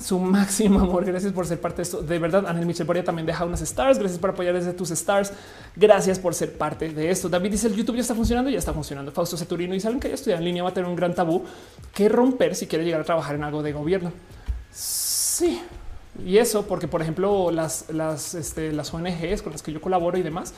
su 0.00 0.18
máximo 0.18 0.80
amor. 0.80 1.04
Gracias 1.04 1.32
por 1.32 1.46
ser 1.46 1.60
parte 1.60 1.78
de 1.78 1.82
esto. 1.82 2.02
De 2.02 2.18
verdad, 2.18 2.46
Ángel 2.46 2.66
Michel 2.66 2.86
Boria 2.86 3.04
también 3.04 3.26
deja 3.26 3.44
unas 3.44 3.60
stars. 3.62 3.98
Gracias 3.98 4.18
por 4.18 4.30
apoyar 4.30 4.54
desde 4.54 4.72
tus 4.72 4.90
stars. 4.90 5.32
Gracias 5.76 6.18
por 6.18 6.34
ser 6.34 6.56
parte 6.56 6.88
de 6.90 7.10
esto. 7.10 7.28
David 7.28 7.52
dice 7.52 7.66
el 7.66 7.74
YouTube 7.74 7.96
ya 7.96 8.02
está 8.02 8.14
funcionando, 8.14 8.50
ya 8.50 8.58
está 8.58 8.72
funcionando. 8.72 9.12
Fausto 9.12 9.36
Ceturino 9.36 9.74
y 9.74 9.80
saben 9.80 10.00
que 10.00 10.08
ya 10.08 10.14
estudiar 10.14 10.38
en 10.38 10.44
línea 10.44 10.62
va 10.62 10.70
a 10.70 10.74
tener 10.74 10.88
un 10.88 10.96
gran 10.96 11.14
tabú 11.14 11.44
que 11.94 12.08
romper 12.08 12.54
si 12.54 12.66
quiere 12.66 12.84
llegar 12.84 13.00
a 13.00 13.04
trabajar 13.04 13.34
en 13.34 13.44
algo 13.44 13.62
de 13.62 13.72
gobierno. 13.72 14.12
Sí. 14.72 15.60
Y 16.24 16.38
eso 16.38 16.66
porque, 16.66 16.88
por 16.88 17.02
ejemplo, 17.02 17.50
las, 17.50 17.84
las, 17.90 18.34
este, 18.34 18.72
las 18.72 18.92
ONGs 18.92 19.42
con 19.42 19.52
las 19.52 19.62
que 19.62 19.72
yo 19.72 19.80
colaboro 19.80 20.18
y 20.18 20.22
demás, 20.22 20.52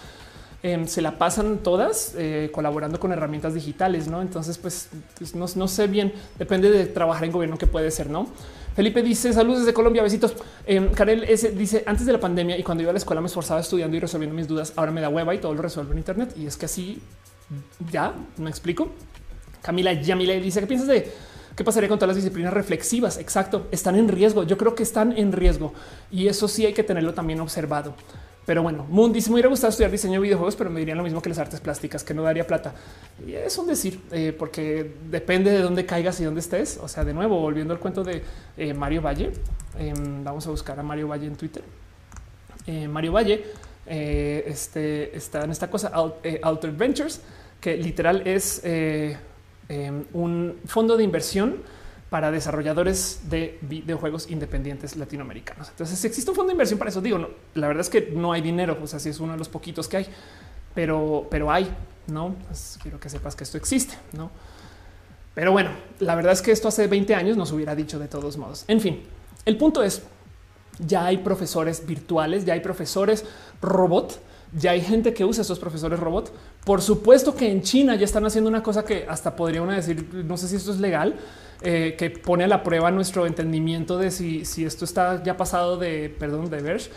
Em, 0.63 0.87
se 0.87 1.01
la 1.01 1.17
pasan 1.17 1.59
todas 1.59 2.15
eh, 2.19 2.51
colaborando 2.53 3.01
con 3.01 3.13
herramientas 3.13 3.55
digitales, 3.55 4.09
¿no? 4.09 4.21
Entonces, 4.21 4.59
pues, 4.59 4.91
pues 5.17 5.35
no, 5.35 5.69
sé 5.69 5.87
bien, 5.87 6.13
depende 6.39 6.71
de 6.71 6.85
trabajar 6.85 7.25
en 7.25 7.33
gobierno 7.33 7.57
que 7.57 7.67
puede 7.67 7.91
ser, 7.91 8.11
¿no? 8.11 8.27
Felipe 8.75 9.03
dice 9.03 9.33
saludos 9.33 9.61
desde 9.61 9.75
Colombia, 9.75 10.03
besitos. 10.03 10.35
Eh, 10.67 10.91
Karel 10.95 11.25
S 11.25 11.51
dice 11.51 11.83
antes 11.87 12.07
de 12.07 12.13
la 12.13 12.21
pandemia 12.21 12.57
y 12.57 12.63
cuando 12.63 12.83
iba 12.83 12.91
a 12.91 12.93
la 12.93 12.99
escuela 12.99 13.21
me 13.21 13.27
esforzaba 13.27 13.61
estudiando 13.61 13.97
y 13.97 14.01
resolviendo 14.01 14.35
mis 14.35 14.47
dudas. 14.47 14.73
Ahora 14.77 14.93
me 14.93 15.01
da 15.01 15.09
hueva 15.09 15.35
y 15.35 15.39
todo 15.39 15.55
lo 15.55 15.63
resuelvo 15.63 15.93
en 15.93 15.99
Internet. 15.99 16.35
Y 16.37 16.47
es 16.47 16.57
que 16.57 16.67
así 16.67 17.03
ya 17.91 18.15
me 18.37 18.49
explico. 18.49 18.91
Camila 19.63 19.93
Yamile 19.93 20.41
dice 20.41 20.61
qué 20.61 20.67
piensas 20.67 20.89
de 20.89 21.13
qué 21.57 21.65
pasaría 21.65 21.89
con 21.89 21.99
todas 21.99 22.15
las 22.15 22.17
disciplinas 22.17 22.55
reflexivas. 22.55 23.19
Exacto, 23.19 23.67
están 23.71 23.97
en 23.97 24.09
riesgo. 24.09 24.45
Yo 24.45 24.57
creo 24.57 24.75
que 24.75 24.83
están 24.83 25.17
en 25.19 25.33
riesgo 25.33 25.73
y 26.11 26.29
eso 26.29 26.49
sí 26.49 26.65
hay 26.65 26.73
que 26.73 26.85
tenerlo 26.85 27.13
también 27.13 27.41
observado. 27.41 27.95
Pero 28.51 28.65
bueno, 28.65 28.85
Moon 28.91 29.13
dice: 29.13 29.31
Me 29.31 29.35
hubiera 29.35 29.49
gustado 29.49 29.69
estudiar 29.69 29.93
diseño 29.93 30.15
de 30.15 30.23
videojuegos, 30.23 30.57
pero 30.57 30.71
me 30.71 30.81
dirían 30.81 30.99
lo 30.99 31.05
mismo 31.05 31.23
que 31.23 31.29
las 31.29 31.39
artes 31.39 31.61
plásticas, 31.61 32.03
que 32.03 32.15
no 32.15 32.25
daría 32.25 32.49
plata. 32.49 32.75
Y 33.25 33.35
es 33.35 33.57
un 33.57 33.69
decir, 33.69 34.01
eh, 34.11 34.35
porque 34.37 34.93
depende 35.09 35.53
de 35.53 35.61
dónde 35.61 35.87
caigas 35.87 36.19
y 36.19 36.25
dónde 36.25 36.41
estés. 36.41 36.77
O 36.83 36.89
sea, 36.89 37.05
de 37.05 37.15
nuevo, 37.15 37.39
volviendo 37.39 37.73
al 37.73 37.79
cuento 37.79 38.03
de 38.03 38.25
eh, 38.57 38.75
Mario 38.75 39.03
Valle, 39.03 39.31
em, 39.79 40.25
vamos 40.25 40.49
a 40.49 40.51
buscar 40.51 40.81
a 40.81 40.83
Mario 40.83 41.07
Valle 41.07 41.29
en 41.29 41.37
Twitter. 41.37 41.63
Eh, 42.67 42.89
Mario 42.89 43.13
Valle 43.13 43.45
este, 43.87 45.17
está 45.17 45.45
en 45.45 45.53
esta 45.53 45.71
cosa, 45.71 45.93
Alter 46.43 46.73
Ventures, 46.73 47.21
que 47.61 47.77
literal 47.77 48.27
es 48.27 48.63
em, 48.65 49.15
un 50.13 50.57
fondo 50.67 50.97
de 50.97 51.05
inversión 51.05 51.59
para 52.11 52.33
desarrolladores 52.33 53.21
de 53.31 53.59
videojuegos 53.63 54.31
independientes 54.31 54.97
latinoamericanos. 54.97 55.69
Entonces, 55.69 56.05
existe 56.05 56.31
un 56.31 56.37
fondo 56.37 56.49
de 56.49 56.55
inversión 56.55 56.79
para 56.79 56.91
eso, 56.91 57.01
digo, 57.01 57.19
no, 57.19 57.29
la 57.55 57.69
verdad 57.69 57.83
es 57.83 57.89
que 57.89 58.13
no 58.15 58.33
hay 58.33 58.43
dinero, 58.43 58.77
o 58.83 58.87
sea, 58.87 58.99
si 58.99 59.09
es 59.09 59.21
uno 59.21 59.33
de 59.33 59.39
los 59.39 59.49
poquitos 59.49 59.87
que 59.87 59.99
hay, 59.99 60.07
pero, 60.75 61.29
pero 61.31 61.51
hay, 61.51 61.73
no 62.09 62.35
pues 62.47 62.79
quiero 62.83 62.99
que 62.99 63.09
sepas 63.09 63.37
que 63.37 63.45
esto 63.45 63.57
existe, 63.57 63.95
no? 64.13 64.31
Pero 65.35 65.53
bueno, 65.53 65.71
la 66.01 66.17
verdad 66.17 66.33
es 66.33 66.43
que 66.43 66.51
esto 66.51 66.69
hace 66.69 66.89
20 66.89 67.15
años 67.15 67.37
nos 67.37 67.53
hubiera 67.53 67.77
dicho 67.77 67.99
de 68.01 68.09
todos 68.09 68.37
modos. 68.37 68.65
En 68.67 68.81
fin, 68.81 69.03
el 69.45 69.57
punto 69.57 69.83
es 69.83 70.03
ya 70.79 71.07
hay 71.07 71.19
profesores 71.19 71.87
virtuales, 71.87 72.45
ya 72.45 72.55
hay 72.55 72.61
profesores 72.61 73.25
robot, 73.63 74.21
ya 74.53 74.73
hay 74.73 74.81
gente 74.81 75.15
que 75.15 75.25
usa 75.25 75.43
esos 75.43 75.59
profesores 75.59 76.01
robot. 76.01 76.33
Por 76.65 76.83
supuesto 76.83 77.35
que 77.35 77.51
en 77.51 77.63
China 77.63 77.95
ya 77.95 78.05
están 78.05 78.25
haciendo 78.25 78.49
una 78.49 78.63
cosa 78.63 78.85
que 78.85 79.07
hasta 79.09 79.37
podría 79.37 79.63
uno 79.63 79.73
decir, 79.73 80.07
no 80.25 80.37
sé 80.37 80.49
si 80.49 80.57
esto 80.57 80.73
es 80.73 80.81
legal, 80.81 81.15
eh, 81.63 81.95
que 81.99 82.11
pone 82.11 82.45
a 82.45 82.49
la 82.49 82.63
prueba 82.63 82.91
nuestro 82.91 83.27
entendimiento 83.27 83.99
de 83.99 84.11
si, 84.11 84.45
si 84.45 84.65
esto 84.65 84.85
está 84.85 85.23
ya 85.23 85.37
pasado 85.37 85.77
de, 85.77 86.09
perdón, 86.09 86.49
de 86.49 86.61
Verge, 86.63 86.91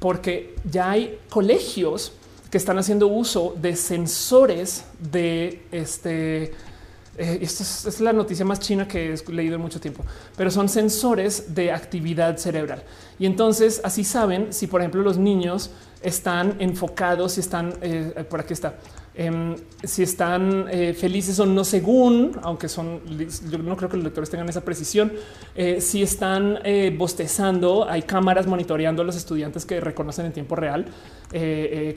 porque 0.00 0.56
ya 0.68 0.90
hay 0.90 1.18
colegios 1.28 2.12
que 2.50 2.58
están 2.58 2.78
haciendo 2.78 3.06
uso 3.06 3.54
de 3.60 3.76
sensores 3.76 4.84
de 4.98 5.62
este. 5.70 6.52
Eh, 7.16 7.38
esto 7.42 7.62
es, 7.62 8.00
la 8.00 8.12
noticia 8.12 8.44
más 8.44 8.60
china 8.60 8.88
que 8.88 9.14
he 9.14 9.32
leído 9.32 9.54
en 9.54 9.60
mucho 9.60 9.78
tiempo, 9.80 10.04
pero 10.36 10.50
son 10.50 10.68
sensores 10.68 11.54
de 11.54 11.70
actividad 11.70 12.36
cerebral. 12.38 12.82
Y 13.18 13.26
entonces 13.26 13.80
así 13.84 14.04
saben 14.04 14.52
si, 14.52 14.66
por 14.66 14.80
ejemplo, 14.80 15.02
los 15.02 15.18
niños 15.18 15.70
están 16.02 16.56
enfocados, 16.58 17.32
si 17.32 17.40
están, 17.40 17.74
eh, 17.82 18.24
por 18.28 18.40
aquí 18.40 18.52
está, 18.52 18.74
Em, 19.12 19.56
si 19.82 20.04
están 20.04 20.66
eh, 20.70 20.94
felices 20.94 21.38
o 21.40 21.44
no 21.44 21.64
según, 21.64 22.38
aunque 22.42 22.68
son, 22.68 23.00
yo 23.50 23.58
no 23.58 23.76
creo 23.76 23.90
que 23.90 23.96
los 23.96 24.04
lectores 24.04 24.30
tengan 24.30 24.48
esa 24.48 24.60
precisión, 24.60 25.12
eh, 25.56 25.80
si 25.80 26.02
están 26.02 26.60
bostezando, 26.96 27.86
hay 27.88 28.02
cámaras 28.02 28.46
monitoreando 28.46 29.02
a 29.02 29.04
los 29.04 29.16
estudiantes 29.16 29.66
que 29.66 29.80
reconocen 29.80 30.26
en 30.26 30.32
tiempo 30.32 30.54
real 30.54 30.86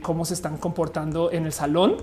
cómo 0.02 0.24
se 0.24 0.34
están 0.34 0.58
comportando 0.58 1.32
en 1.32 1.46
el 1.46 1.52
salón 1.52 1.96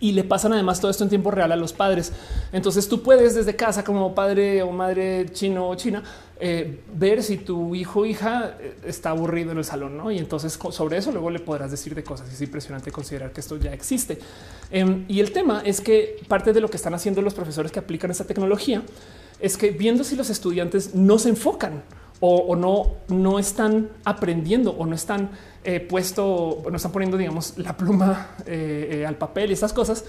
y 0.00 0.12
le 0.12 0.24
pasan 0.24 0.52
además 0.52 0.80
todo 0.80 0.90
esto 0.90 1.04
en 1.04 1.10
tiempo 1.10 1.30
real 1.30 1.52
a 1.52 1.56
los 1.56 1.72
padres. 1.72 2.12
Entonces 2.52 2.88
tú 2.88 3.02
puedes 3.02 3.34
desde 3.34 3.56
casa 3.56 3.84
como 3.84 4.14
padre 4.14 4.62
o 4.62 4.70
madre 4.70 5.26
chino 5.32 5.68
o 5.68 5.74
china 5.74 6.02
eh, 6.40 6.82
ver 6.94 7.24
si 7.24 7.36
tu 7.36 7.74
hijo 7.74 8.00
o 8.00 8.06
hija 8.06 8.56
eh, 8.60 8.76
está 8.84 9.10
aburrido 9.10 9.50
en 9.50 9.58
el 9.58 9.64
salón, 9.64 9.96
¿no? 9.96 10.12
Y 10.12 10.18
entonces 10.18 10.56
sobre 10.70 10.96
eso 10.96 11.10
luego 11.10 11.30
le 11.30 11.40
podrás 11.40 11.72
decir 11.72 11.96
de 11.96 12.04
cosas. 12.04 12.32
Es 12.32 12.40
impresionante 12.40 12.92
considerar 12.92 13.32
que 13.32 13.40
esto 13.40 13.56
ya 13.56 13.72
existe. 13.72 14.20
Em, 14.70 15.04
y 15.08 15.18
el 15.18 15.32
tema 15.32 15.62
es 15.64 15.80
que 15.80 16.22
parte 16.28 16.52
de 16.52 16.60
lo 16.60 16.68
que 16.68 16.76
están 16.76 16.94
haciendo 16.94 17.22
los 17.22 17.34
profesores 17.34 17.72
que 17.72 17.80
aplican 17.80 18.12
esta 18.12 18.24
tecnología 18.24 18.82
es 19.40 19.56
que 19.56 19.70
viendo 19.70 20.04
si 20.04 20.14
los 20.14 20.30
estudiantes 20.30 20.94
no 20.94 21.18
se 21.18 21.30
enfocan 21.30 21.82
o, 22.20 22.56
no, 22.56 22.96
no 23.08 23.38
están 23.38 23.90
aprendiendo 24.04 24.72
o 24.72 24.86
no 24.86 24.94
están 24.94 25.30
eh, 25.62 25.78
puesto, 25.80 26.64
no 26.68 26.76
están 26.76 26.90
poniendo, 26.90 27.16
digamos, 27.16 27.58
la 27.58 27.76
pluma 27.76 28.30
al 29.06 29.16
papel 29.16 29.50
y 29.50 29.54
esas 29.54 29.72
cosas. 29.72 30.04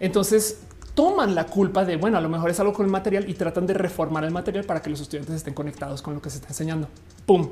Entonces 0.00 0.60
toman 0.94 1.34
la 1.34 1.46
culpa 1.46 1.84
de, 1.84 1.96
bueno, 1.96 2.18
a 2.18 2.20
lo 2.20 2.28
mejor 2.28 2.50
es 2.50 2.60
algo 2.60 2.72
con 2.72 2.84
el 2.86 2.92
material 2.92 3.28
y 3.28 3.34
tratan 3.34 3.66
de 3.66 3.74
reformar 3.74 4.24
el 4.24 4.30
material 4.30 4.64
para 4.64 4.82
que 4.82 4.90
los 4.90 5.00
estudiantes 5.00 5.36
estén 5.36 5.54
conectados 5.54 6.02
con 6.02 6.14
lo 6.14 6.22
que 6.22 6.30
se 6.30 6.36
está 6.36 6.48
enseñando. 6.48 6.88
Pum, 7.26 7.48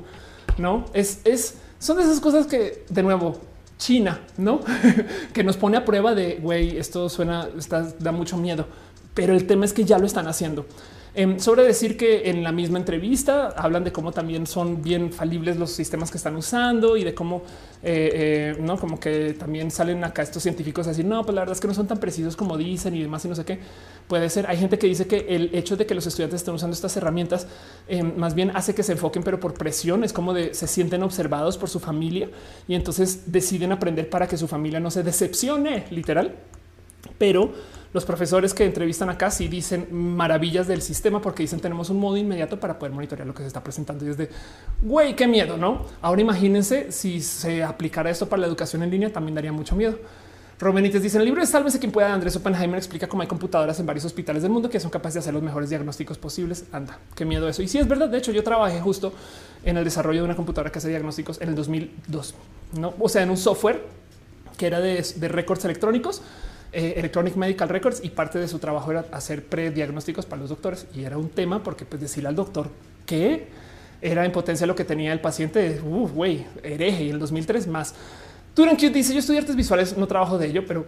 no 0.57 0.85
es, 0.93 1.21
es, 1.23 1.55
son 1.79 1.97
de 1.97 2.03
esas 2.03 2.19
cosas 2.19 2.45
que 2.45 2.85
de 2.89 3.03
nuevo 3.03 3.39
China, 3.77 4.21
no 4.37 4.59
que 5.33 5.43
nos 5.43 5.57
pone 5.57 5.77
a 5.77 5.85
prueba 5.85 6.13
de 6.13 6.35
güey, 6.35 6.77
esto 6.77 7.09
suena, 7.09 7.47
está, 7.57 7.91
da 7.99 8.11
mucho 8.11 8.37
miedo, 8.37 8.65
pero 9.13 9.33
el 9.33 9.47
tema 9.47 9.65
es 9.65 9.73
que 9.73 9.83
ya 9.85 9.97
lo 9.97 10.05
están 10.05 10.27
haciendo. 10.27 10.65
Em, 11.13 11.39
sobre 11.39 11.63
decir 11.63 11.97
que 11.97 12.29
en 12.29 12.41
la 12.41 12.53
misma 12.53 12.79
entrevista 12.79 13.49
hablan 13.57 13.83
de 13.83 13.91
cómo 13.91 14.13
también 14.13 14.47
son 14.47 14.81
bien 14.81 15.11
falibles 15.11 15.57
los 15.57 15.71
sistemas 15.71 16.09
que 16.09 16.15
están 16.15 16.37
usando 16.37 16.95
y 16.95 17.03
de 17.03 17.13
cómo 17.13 17.41
eh, 17.83 18.53
eh, 18.55 18.61
no 18.61 18.77
como 18.77 18.97
que 18.97 19.33
también 19.33 19.71
salen 19.71 20.05
acá 20.05 20.21
estos 20.21 20.41
científicos 20.41 20.87
a 20.87 20.91
decir 20.91 21.03
no, 21.03 21.25
pues 21.25 21.35
la 21.35 21.41
verdad 21.41 21.53
es 21.53 21.59
que 21.59 21.67
no 21.67 21.73
son 21.73 21.85
tan 21.85 21.99
precisos 21.99 22.37
como 22.37 22.57
dicen 22.57 22.95
y 22.95 23.01
demás 23.01 23.25
y 23.25 23.27
no 23.27 23.35
sé 23.35 23.43
qué 23.43 23.59
puede 24.07 24.29
ser. 24.29 24.47
Hay 24.47 24.55
gente 24.55 24.79
que 24.79 24.87
dice 24.87 25.05
que 25.05 25.25
el 25.27 25.53
hecho 25.53 25.75
de 25.75 25.85
que 25.85 25.93
los 25.95 26.07
estudiantes 26.07 26.39
estén 26.39 26.53
usando 26.53 26.73
estas 26.73 26.95
herramientas 26.95 27.45
em, 27.89 28.15
más 28.15 28.33
bien 28.33 28.51
hace 28.55 28.73
que 28.73 28.81
se 28.83 28.93
enfoquen, 28.93 29.21
pero 29.21 29.37
por 29.37 29.53
presión 29.53 30.05
es 30.05 30.13
como 30.13 30.33
de 30.33 30.53
se 30.53 30.65
sienten 30.65 31.03
observados 31.03 31.57
por 31.57 31.67
su 31.67 31.81
familia 31.81 32.29
y 32.69 32.75
entonces 32.75 33.23
deciden 33.33 33.73
aprender 33.73 34.09
para 34.09 34.27
que 34.27 34.37
su 34.37 34.47
familia 34.47 34.79
no 34.79 34.89
se 34.89 35.03
decepcione 35.03 35.87
literal. 35.89 36.35
Pero 37.17 37.51
los 37.93 38.05
profesores 38.05 38.53
que 38.53 38.65
entrevistan 38.65 39.09
acá 39.09 39.31
sí 39.31 39.47
dicen 39.47 39.87
maravillas 39.91 40.67
del 40.67 40.81
sistema 40.81 41.21
porque 41.21 41.43
dicen 41.43 41.59
tenemos 41.59 41.89
un 41.89 41.99
modo 41.99 42.17
inmediato 42.17 42.59
para 42.59 42.79
poder 42.79 42.93
monitorear 42.93 43.27
lo 43.27 43.33
que 43.33 43.43
se 43.43 43.47
está 43.47 43.63
presentando 43.63 44.05
y 44.05 44.09
es 44.09 44.17
de 44.17 44.29
güey, 44.81 45.15
qué 45.15 45.27
miedo, 45.27 45.57
no? 45.57 45.85
Ahora 46.01 46.21
imagínense 46.21 46.91
si 46.91 47.21
se 47.21 47.63
aplicara 47.63 48.09
esto 48.09 48.27
para 48.29 48.41
la 48.41 48.47
educación 48.47 48.83
en 48.83 48.91
línea, 48.91 49.11
también 49.11 49.35
daría 49.35 49.51
mucho 49.51 49.75
miedo. 49.75 49.97
Robenites 50.61 51.01
dice 51.01 51.17
en 51.17 51.21
el 51.21 51.25
libro 51.25 51.41
de 51.41 51.47
Sálvese 51.47 51.79
quien 51.79 51.91
pueda. 51.91 52.13
Andrés 52.13 52.35
Oppenheimer 52.35 52.77
explica 52.77 53.09
cómo 53.09 53.23
hay 53.23 53.27
computadoras 53.27 53.79
en 53.79 53.87
varios 53.87 54.05
hospitales 54.05 54.43
del 54.43 54.51
mundo 54.51 54.69
que 54.69 54.79
son 54.79 54.91
capaces 54.91 55.15
de 55.15 55.19
hacer 55.21 55.33
los 55.33 55.41
mejores 55.41 55.71
diagnósticos 55.71 56.19
posibles. 56.19 56.65
Anda, 56.71 56.99
qué 57.15 57.25
miedo 57.25 57.49
eso. 57.49 57.63
Y 57.63 57.67
si 57.67 57.73
sí, 57.73 57.77
es 57.79 57.87
verdad, 57.87 58.09
de 58.09 58.19
hecho, 58.19 58.31
yo 58.31 58.43
trabajé 58.43 58.79
justo 58.79 59.11
en 59.65 59.77
el 59.77 59.83
desarrollo 59.83 60.19
de 60.19 60.25
una 60.25 60.35
computadora 60.35 60.71
que 60.71 60.77
hace 60.77 60.89
diagnósticos 60.89 61.41
en 61.41 61.49
el 61.49 61.55
2002, 61.55 62.35
no? 62.73 62.93
O 62.99 63.09
sea, 63.09 63.23
en 63.23 63.31
un 63.31 63.37
software 63.37 63.81
que 64.55 64.67
era 64.67 64.79
de, 64.79 65.03
de 65.15 65.27
récords 65.27 65.65
electrónicos 65.65 66.21
eh, 66.73 66.93
Electronic 66.97 67.35
Medical 67.35 67.69
Records 67.69 68.01
y 68.03 68.09
parte 68.09 68.39
de 68.39 68.47
su 68.47 68.59
trabajo 68.59 68.91
era 68.91 69.05
hacer 69.11 69.43
prediagnósticos 69.45 70.25
para 70.25 70.41
los 70.41 70.49
doctores 70.49 70.87
y 70.95 71.03
era 71.03 71.17
un 71.17 71.29
tema 71.29 71.63
porque 71.63 71.85
pues 71.85 72.01
decirle 72.01 72.29
al 72.29 72.35
doctor 72.35 72.69
que 73.05 73.47
era 74.01 74.25
en 74.25 74.31
potencia 74.31 74.65
lo 74.65 74.75
que 74.75 74.85
tenía 74.85 75.13
el 75.13 75.19
paciente, 75.19 75.79
güey, 75.79 76.45
hereje 76.63 77.03
y 77.03 77.09
en 77.09 77.15
el 77.15 77.19
2003 77.19 77.67
más. 77.67 77.93
Duran 78.55 78.75
dice 78.75 79.13
yo 79.13 79.19
estudié 79.19 79.39
artes 79.39 79.55
visuales, 79.55 79.97
no 79.97 80.07
trabajo 80.07 80.37
de 80.37 80.47
ello, 80.47 80.65
pero 80.65 80.85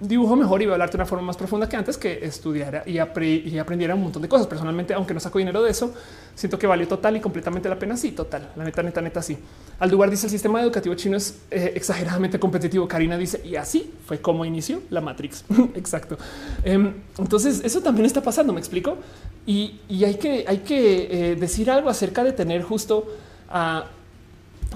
dibujo 0.00 0.34
mejor 0.34 0.60
y 0.60 0.64
voy 0.66 0.72
a 0.72 0.74
hablarte 0.74 0.96
de 0.96 1.02
una 1.02 1.06
forma 1.06 1.24
más 1.26 1.36
profunda 1.36 1.68
que 1.68 1.76
antes 1.76 1.96
que 1.96 2.24
estudiara 2.24 2.82
y, 2.86 2.98
aprendiera 2.98 3.94
un 3.94 4.02
montón 4.02 4.22
de 4.22 4.28
cosas. 4.28 4.46
Personalmente, 4.46 4.92
aunque 4.94 5.14
no 5.14 5.20
saco 5.20 5.38
dinero 5.38 5.62
de 5.62 5.70
eso, 5.70 5.94
siento 6.34 6.58
que 6.58 6.66
valió 6.66 6.88
total 6.88 7.16
y 7.16 7.20
completamente 7.20 7.68
la 7.68 7.78
pena. 7.78 7.96
Sí, 7.96 8.12
total. 8.12 8.50
La 8.56 8.64
neta, 8.64 8.82
neta, 8.82 9.00
neta, 9.00 9.22
sí. 9.22 9.38
Aldubar 9.78 10.10
dice 10.10 10.26
el 10.26 10.30
sistema 10.30 10.60
educativo 10.60 10.94
chino 10.94 11.16
es 11.16 11.40
eh, 11.50 11.72
exageradamente 11.74 12.38
competitivo. 12.38 12.88
Karina 12.88 13.16
dice 13.16 13.40
y 13.44 13.56
así 13.56 13.92
fue 14.06 14.20
como 14.20 14.44
inició 14.44 14.82
la 14.90 15.00
Matrix. 15.00 15.44
Exacto. 15.74 16.18
Em, 16.64 16.92
entonces 17.18 17.62
eso 17.64 17.80
también 17.80 18.06
está 18.06 18.20
pasando. 18.20 18.52
Me 18.52 18.60
explico 18.60 18.98
y, 19.46 19.80
hay 20.04 20.16
que 20.16 20.44
hay 20.46 20.58
que 20.58 21.32
eh, 21.32 21.36
decir 21.36 21.70
algo 21.70 21.88
acerca 21.88 22.24
de 22.24 22.32
tener 22.32 22.62
justo 22.62 23.06
a, 23.48 23.86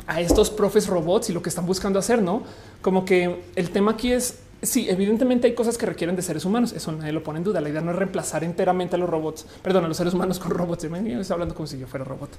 a 0.06 0.20
estos 0.20 0.50
profes 0.50 0.86
robots 0.86 1.30
y 1.30 1.32
lo 1.32 1.42
que 1.42 1.48
están 1.48 1.66
buscando 1.66 1.98
hacer, 1.98 2.22
no 2.22 2.44
como 2.82 3.04
que 3.04 3.42
el 3.56 3.70
tema 3.70 3.92
aquí 3.92 4.12
es 4.12 4.38
Sí, 4.60 4.88
evidentemente 4.90 5.46
hay 5.46 5.54
cosas 5.54 5.78
que 5.78 5.86
requieren 5.86 6.16
de 6.16 6.22
seres 6.22 6.44
humanos. 6.44 6.72
Eso 6.72 6.90
nadie 6.90 7.12
lo 7.12 7.22
pone 7.22 7.38
en 7.38 7.44
duda. 7.44 7.60
La 7.60 7.68
idea 7.68 7.80
no 7.80 7.92
es 7.92 7.96
reemplazar 7.96 8.42
enteramente 8.42 8.96
a 8.96 8.98
los 8.98 9.08
robots, 9.08 9.46
perdón, 9.62 9.84
a 9.84 9.88
los 9.88 9.96
seres 9.96 10.14
humanos 10.14 10.40
con 10.40 10.50
robots. 10.50 10.82
Yo 10.82 11.20
estoy 11.20 11.34
hablando 11.34 11.54
como 11.54 11.68
si 11.68 11.78
yo 11.78 11.86
fuera 11.86 12.04
robot. 12.04 12.30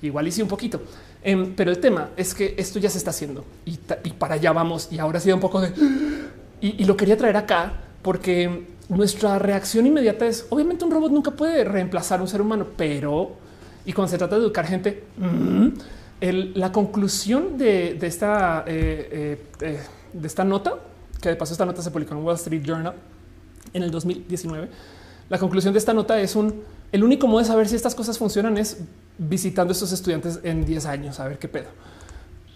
Igual 0.00 0.26
hice 0.26 0.42
un 0.42 0.48
poquito, 0.48 0.80
em, 1.22 1.54
pero 1.54 1.70
el 1.70 1.78
tema 1.78 2.10
es 2.16 2.34
que 2.34 2.54
esto 2.56 2.78
ya 2.78 2.88
se 2.88 2.96
está 2.96 3.10
haciendo 3.10 3.44
y, 3.66 3.76
para 4.12 4.36
allá 4.36 4.52
vamos. 4.52 4.88
Y 4.90 4.98
ahora 4.98 5.18
ha 5.18 5.20
sido 5.20 5.36
un 5.36 5.42
poco 5.42 5.60
de 5.60 5.72
y, 6.62 6.84
lo 6.84 6.96
quería 6.96 7.18
traer 7.18 7.36
acá 7.36 7.74
porque 8.00 8.68
nuestra 8.88 9.38
reacción 9.38 9.86
inmediata 9.86 10.26
es 10.26 10.46
obviamente 10.48 10.84
un 10.84 10.90
robot 10.90 11.12
nunca 11.12 11.32
puede 11.32 11.64
reemplazar 11.64 12.20
a 12.20 12.22
un 12.22 12.28
ser 12.28 12.40
humano, 12.40 12.68
pero 12.74 13.32
y 13.84 13.92
cuando 13.92 14.10
se 14.10 14.16
trata 14.16 14.36
de 14.36 14.42
educar 14.42 14.66
gente, 14.66 15.04
mm, 15.18 15.68
la 16.54 16.72
conclusión 16.72 17.58
de, 17.58 17.98
esta 18.00 18.64
eh, 18.66 19.08
eh, 19.12 19.46
eh, 19.60 19.80
de 20.14 20.26
esta 20.26 20.42
nota 20.42 20.78
que 21.20 21.28
de 21.28 21.36
paso 21.36 21.52
esta 21.52 21.66
nota 21.66 21.82
se 21.82 21.90
publicó 21.90 22.14
en 22.14 22.24
Wall 22.24 22.36
Street 22.36 22.62
Journal 22.62 22.94
en 23.72 23.82
el 23.82 23.90
2019. 23.90 24.68
La 25.28 25.38
conclusión 25.38 25.72
de 25.72 25.78
esta 25.78 25.92
nota 25.92 26.20
es 26.20 26.36
un 26.36 26.62
el 26.92 27.02
único 27.02 27.26
modo 27.26 27.40
de 27.40 27.46
saber 27.46 27.68
si 27.68 27.74
estas 27.76 27.94
cosas 27.94 28.16
funcionan 28.16 28.56
es 28.58 28.78
visitando 29.18 29.72
a 29.72 29.74
estos 29.74 29.92
estudiantes 29.92 30.40
en 30.42 30.64
10 30.64 30.86
años, 30.86 31.20
a 31.20 31.26
ver 31.26 31.38
qué 31.38 31.48
pedo. 31.48 31.66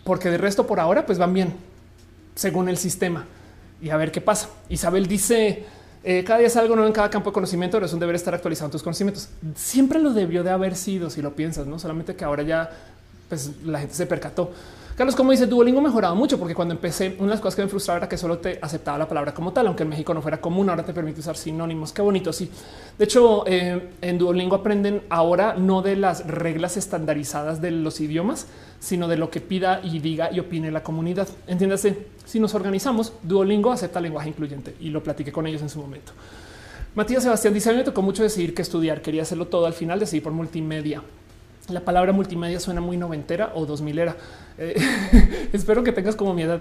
Porque 0.05 0.31
de 0.31 0.39
resto 0.39 0.67
por 0.67 0.81
ahora 0.81 1.05
pues 1.05 1.19
van 1.19 1.35
bien 1.35 1.55
según 2.35 2.69
el 2.69 2.79
sistema 2.79 3.27
y 3.83 3.91
a 3.91 3.97
ver 3.97 4.13
qué 4.13 4.21
pasa. 4.21 4.49
Isabel 4.69 5.07
dice 5.07 5.67
eh, 6.03 6.25
cada 6.25 6.39
día 6.39 6.47
es 6.47 6.57
algo 6.57 6.75
nuevo 6.77 6.87
en 6.87 6.95
cada 6.95 7.11
campo 7.11 7.31
de 7.31 7.35
conocimiento, 7.35 7.77
pero 7.77 7.87
es 7.87 7.93
un 7.93 8.01
deber 8.01 8.15
estar 8.15 8.35
actualizando 8.35 8.73
tus 8.73 8.83
conocimientos. 8.83 9.29
Siempre 9.55 9.99
lo 9.99 10.13
debió 10.13 10.43
de 10.43 10.51
haber 10.51 10.77
sido 10.77 11.11
si 11.11 11.21
lo 11.21 11.35
piensas, 11.35 11.67
no 11.67 11.79
solamente 11.79 12.17
que 12.17 12.25
ahora 12.25 12.43
ya 12.43 12.71
pues 13.29 13.51
la 13.65 13.81
gente 13.81 13.95
se 13.95 14.07
percató. 14.07 14.53
Carlos, 15.01 15.17
como 15.17 15.31
dice, 15.31 15.47
Duolingo 15.47 15.79
ha 15.79 15.83
mejorado 15.85 16.15
mucho 16.15 16.39
porque 16.39 16.55
cuando 16.55 16.75
empecé, 16.75 17.15
una 17.17 17.29
de 17.29 17.31
las 17.31 17.41
cosas 17.41 17.57
que 17.57 17.63
me 17.63 17.69
frustraba 17.69 18.01
era 18.01 18.07
que 18.11 18.19
solo 18.19 18.37
te 18.37 18.59
aceptaba 18.61 18.99
la 18.99 19.09
palabra 19.09 19.33
como 19.33 19.51
tal, 19.51 19.67
aunque 19.67 19.85
en 19.85 19.89
México 19.89 20.13
no 20.13 20.21
fuera 20.21 20.43
común. 20.43 20.69
Ahora 20.69 20.85
te 20.85 20.93
permite 20.93 21.21
usar 21.21 21.39
sinónimos. 21.39 21.91
Qué 21.91 22.03
bonito. 22.03 22.35
Sí, 22.35 22.51
de 22.99 23.05
hecho, 23.07 23.45
eh, 23.47 23.93
en 24.03 24.19
Duolingo 24.19 24.57
aprenden 24.57 25.01
ahora 25.09 25.55
no 25.55 25.81
de 25.81 25.97
las 25.97 26.27
reglas 26.27 26.77
estandarizadas 26.77 27.63
de 27.63 27.71
los 27.71 27.99
idiomas, 27.99 28.47
sino 28.79 29.09
de 29.09 29.17
lo 29.17 29.31
que 29.31 29.41
pida 29.41 29.81
y 29.83 30.01
diga 30.01 30.29
y 30.31 30.39
opine 30.39 30.71
la 30.71 30.83
comunidad. 30.83 31.29
Entiéndase, 31.47 31.97
si 32.27 32.39
nos 32.39 32.55
organizamos, 32.55 33.15
Duolingo 33.23 33.73
acepta 33.73 34.03
lenguaje 34.03 34.29
incluyente 34.29 34.77
y 34.81 34.91
lo 34.91 35.03
platiqué 35.03 35.33
con 35.33 35.47
ellos 35.47 35.63
en 35.63 35.71
su 35.71 35.81
momento. 35.81 36.13
Matías 36.95 37.23
Sebastián 37.23 37.55
dice: 37.55 37.71
A 37.71 37.73
mí 37.73 37.79
me 37.79 37.85
tocó 37.85 38.03
mucho 38.03 38.23
decidir 38.23 38.53
qué 38.53 38.61
estudiar. 38.61 39.01
Quería 39.01 39.23
hacerlo 39.23 39.47
todo. 39.47 39.65
Al 39.65 39.73
final 39.73 39.99
decidí 39.99 40.21
por 40.21 40.35
multimedia. 40.35 41.03
La 41.71 41.81
palabra 41.81 42.13
multimedia 42.13 42.59
suena 42.61 42.81
muy 42.81 42.97
noventera 42.97 43.53
o 43.55 43.67
dos 43.67 43.81
milera. 43.81 44.17
Eh, 44.59 44.75
espero 45.53 45.83
que 45.83 45.93
tengas 45.93 46.17
como 46.17 46.35
mi 46.35 46.43
edad, 46.43 46.61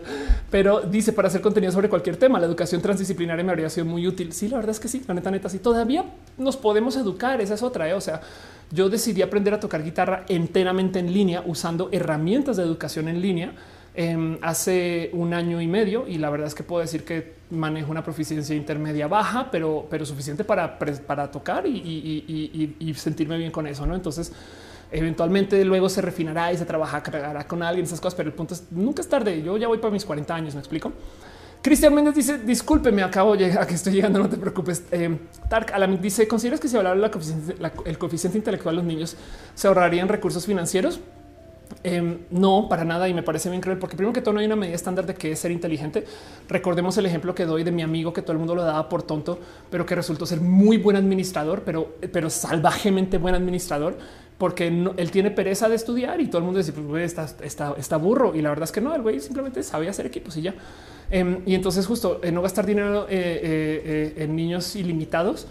pero 0.50 0.82
dice 0.82 1.12
para 1.12 1.28
hacer 1.28 1.42
contenido 1.42 1.72
sobre 1.72 1.90
cualquier 1.90 2.18
tema. 2.18 2.40
La 2.40 2.46
educación 2.46 2.82
transdisciplinaria 2.82 3.44
me 3.44 3.52
habría 3.52 3.70
sido 3.70 3.86
muy 3.86 4.08
útil. 4.08 4.32
Sí, 4.32 4.48
la 4.48 4.58
verdad 4.58 4.72
es 4.72 4.80
que 4.80 4.88
sí, 4.88 5.04
la 5.08 5.14
neta, 5.14 5.32
neta, 5.32 5.50
sí. 5.50 5.60
Todavía 5.60 6.06
nos 6.38 6.56
podemos 6.56 6.96
educar. 6.96 7.42
Esa 7.42 7.56
es 7.56 7.64
otra. 7.64 7.90
¿eh? 7.90 7.94
O 7.94 8.02
sea, 8.02 8.22
yo 8.72 8.90
decidí 8.90 9.22
aprender 9.22 9.54
a 9.54 9.60
tocar 9.60 9.84
guitarra 9.84 10.24
enteramente 10.30 11.00
en 11.00 11.12
línea 11.12 11.44
usando 11.46 11.90
herramientas 11.92 12.58
de 12.58 12.64
educación 12.64 13.08
en 13.10 13.22
línea 13.22 13.54
em, 13.96 14.38
hace 14.42 15.10
un 15.14 15.34
año 15.34 15.60
y 15.60 15.68
medio. 15.68 16.08
Y 16.08 16.20
la 16.20 16.30
verdad 16.30 16.48
es 16.48 16.56
que 16.56 16.64
puedo 16.64 16.82
decir 16.82 17.04
que 17.04 17.34
manejo 17.50 17.92
una 17.92 18.04
proficiencia 18.04 18.56
intermedia 18.56 19.08
baja, 19.08 19.50
pero, 19.52 19.88
pero 19.90 20.06
suficiente 20.06 20.44
para, 20.44 20.80
para 20.80 21.32
tocar 21.32 21.66
y, 21.66 21.72
y, 21.72 22.76
y 22.80 22.94
sentirme 22.94 23.38
bien 23.38 23.52
con 23.52 23.68
eso. 23.68 23.86
No, 23.86 23.96
entonces, 23.96 24.32
Eventualmente 24.92 25.64
luego 25.66 25.88
se 25.90 26.02
refinará 26.02 26.52
y 26.52 26.58
se 26.58 26.66
trabajará 26.66 27.48
con 27.48 27.62
alguien, 27.62 27.86
esas 27.86 28.02
cosas, 28.02 28.16
pero 28.16 28.30
el 28.30 28.36
punto 28.36 28.54
es 28.56 28.64
nunca 28.72 29.02
es 29.02 29.10
tarde. 29.10 29.42
Yo 29.44 29.58
ya 29.58 29.68
voy 29.68 29.78
para 29.78 29.92
mis 29.92 30.06
40 30.06 30.34
años, 30.34 30.56
me 30.56 30.60
explico. 30.60 30.92
Cristian 31.62 31.94
Méndez 31.94 32.16
dice: 32.16 32.38
Disculpe, 32.40 32.92
me 32.92 33.04
acabo 33.04 33.36
de 33.36 33.52
a 33.52 33.66
que 33.68 33.76
estoy 33.76 33.94
llegando, 33.94 34.20
no 34.20 34.30
te 34.30 34.38
preocupes. 34.38 34.84
Eh, 34.92 35.18
Tark 35.50 35.74
Alam 35.74 36.00
dice: 36.02 36.28
¿Consideras 36.28 36.60
que 36.60 36.68
si 36.68 36.78
hablara 36.78 36.96
el 37.86 37.98
coeficiente 37.98 38.38
intelectual 38.38 38.76
de 38.76 38.82
los 38.82 38.88
niños 38.88 39.16
se 39.54 39.68
ahorrarían 39.68 40.08
recursos 40.08 40.46
financieros? 40.46 41.00
Em, 41.84 42.20
no, 42.32 42.68
para 42.70 42.84
nada. 42.84 43.08
Y 43.08 43.14
me 43.14 43.24
parece 43.24 43.50
bien 43.50 43.62
cruel 43.62 43.78
porque 43.78 43.96
primero 43.96 44.14
que 44.14 44.22
todo 44.22 44.34
no 44.34 44.40
hay 44.40 44.46
una 44.46 44.56
medida 44.56 44.76
estándar 44.76 45.06
de 45.06 45.16
qué 45.16 45.32
es 45.32 45.40
ser 45.40 45.52
inteligente. 45.52 46.06
Recordemos 46.48 46.98
el 46.98 47.06
ejemplo 47.06 47.34
que 47.36 47.46
doy 47.46 47.64
de 47.64 47.72
mi 47.72 47.82
amigo 47.82 48.12
que 48.12 48.22
todo 48.22 48.34
el 48.34 48.40
mundo 48.40 48.56
lo 48.56 48.64
daba 48.64 48.90
por 48.90 49.04
tonto, 49.04 49.40
pero 49.70 49.86
que 49.86 49.96
resultó 49.96 50.26
ser 50.26 50.42
muy 50.42 50.78
buen 50.78 50.98
administrador, 50.98 51.64
pero, 51.64 51.96
pero 52.12 52.30
salvajemente 52.30 53.18
buen 53.18 53.36
administrador 53.36 53.98
porque 54.40 54.68
él 54.68 55.12
tiene 55.12 55.32
pereza 55.32 55.68
de 55.68 55.76
estudiar 55.76 56.22
y 56.22 56.28
todo 56.28 56.38
el 56.38 56.46
mundo 56.46 56.60
dice, 56.60 56.72
pues 56.72 57.14
está, 57.44 57.98
burro. 57.98 58.34
Y 58.34 58.42
la 58.42 58.50
verdad 58.50 58.64
es 58.64 58.72
que 58.72 58.80
no, 58.80 58.96
el 58.96 59.02
güey 59.02 59.20
simplemente 59.20 59.62
sabe 59.64 59.90
hacer 59.90 60.06
equipos 60.06 60.38
y 60.38 60.44
ya. 60.44 60.56
Em, 61.12 61.42
y 61.46 61.56
entonces 61.56 61.86
justo 61.86 62.22
no 62.32 62.42
gastar 62.42 62.66
dinero 62.66 63.06
eh, 63.10 63.10
eh, 63.10 64.14
eh, 64.18 64.24
en 64.24 64.38
niños 64.38 64.78
ilimitados. 64.78 65.46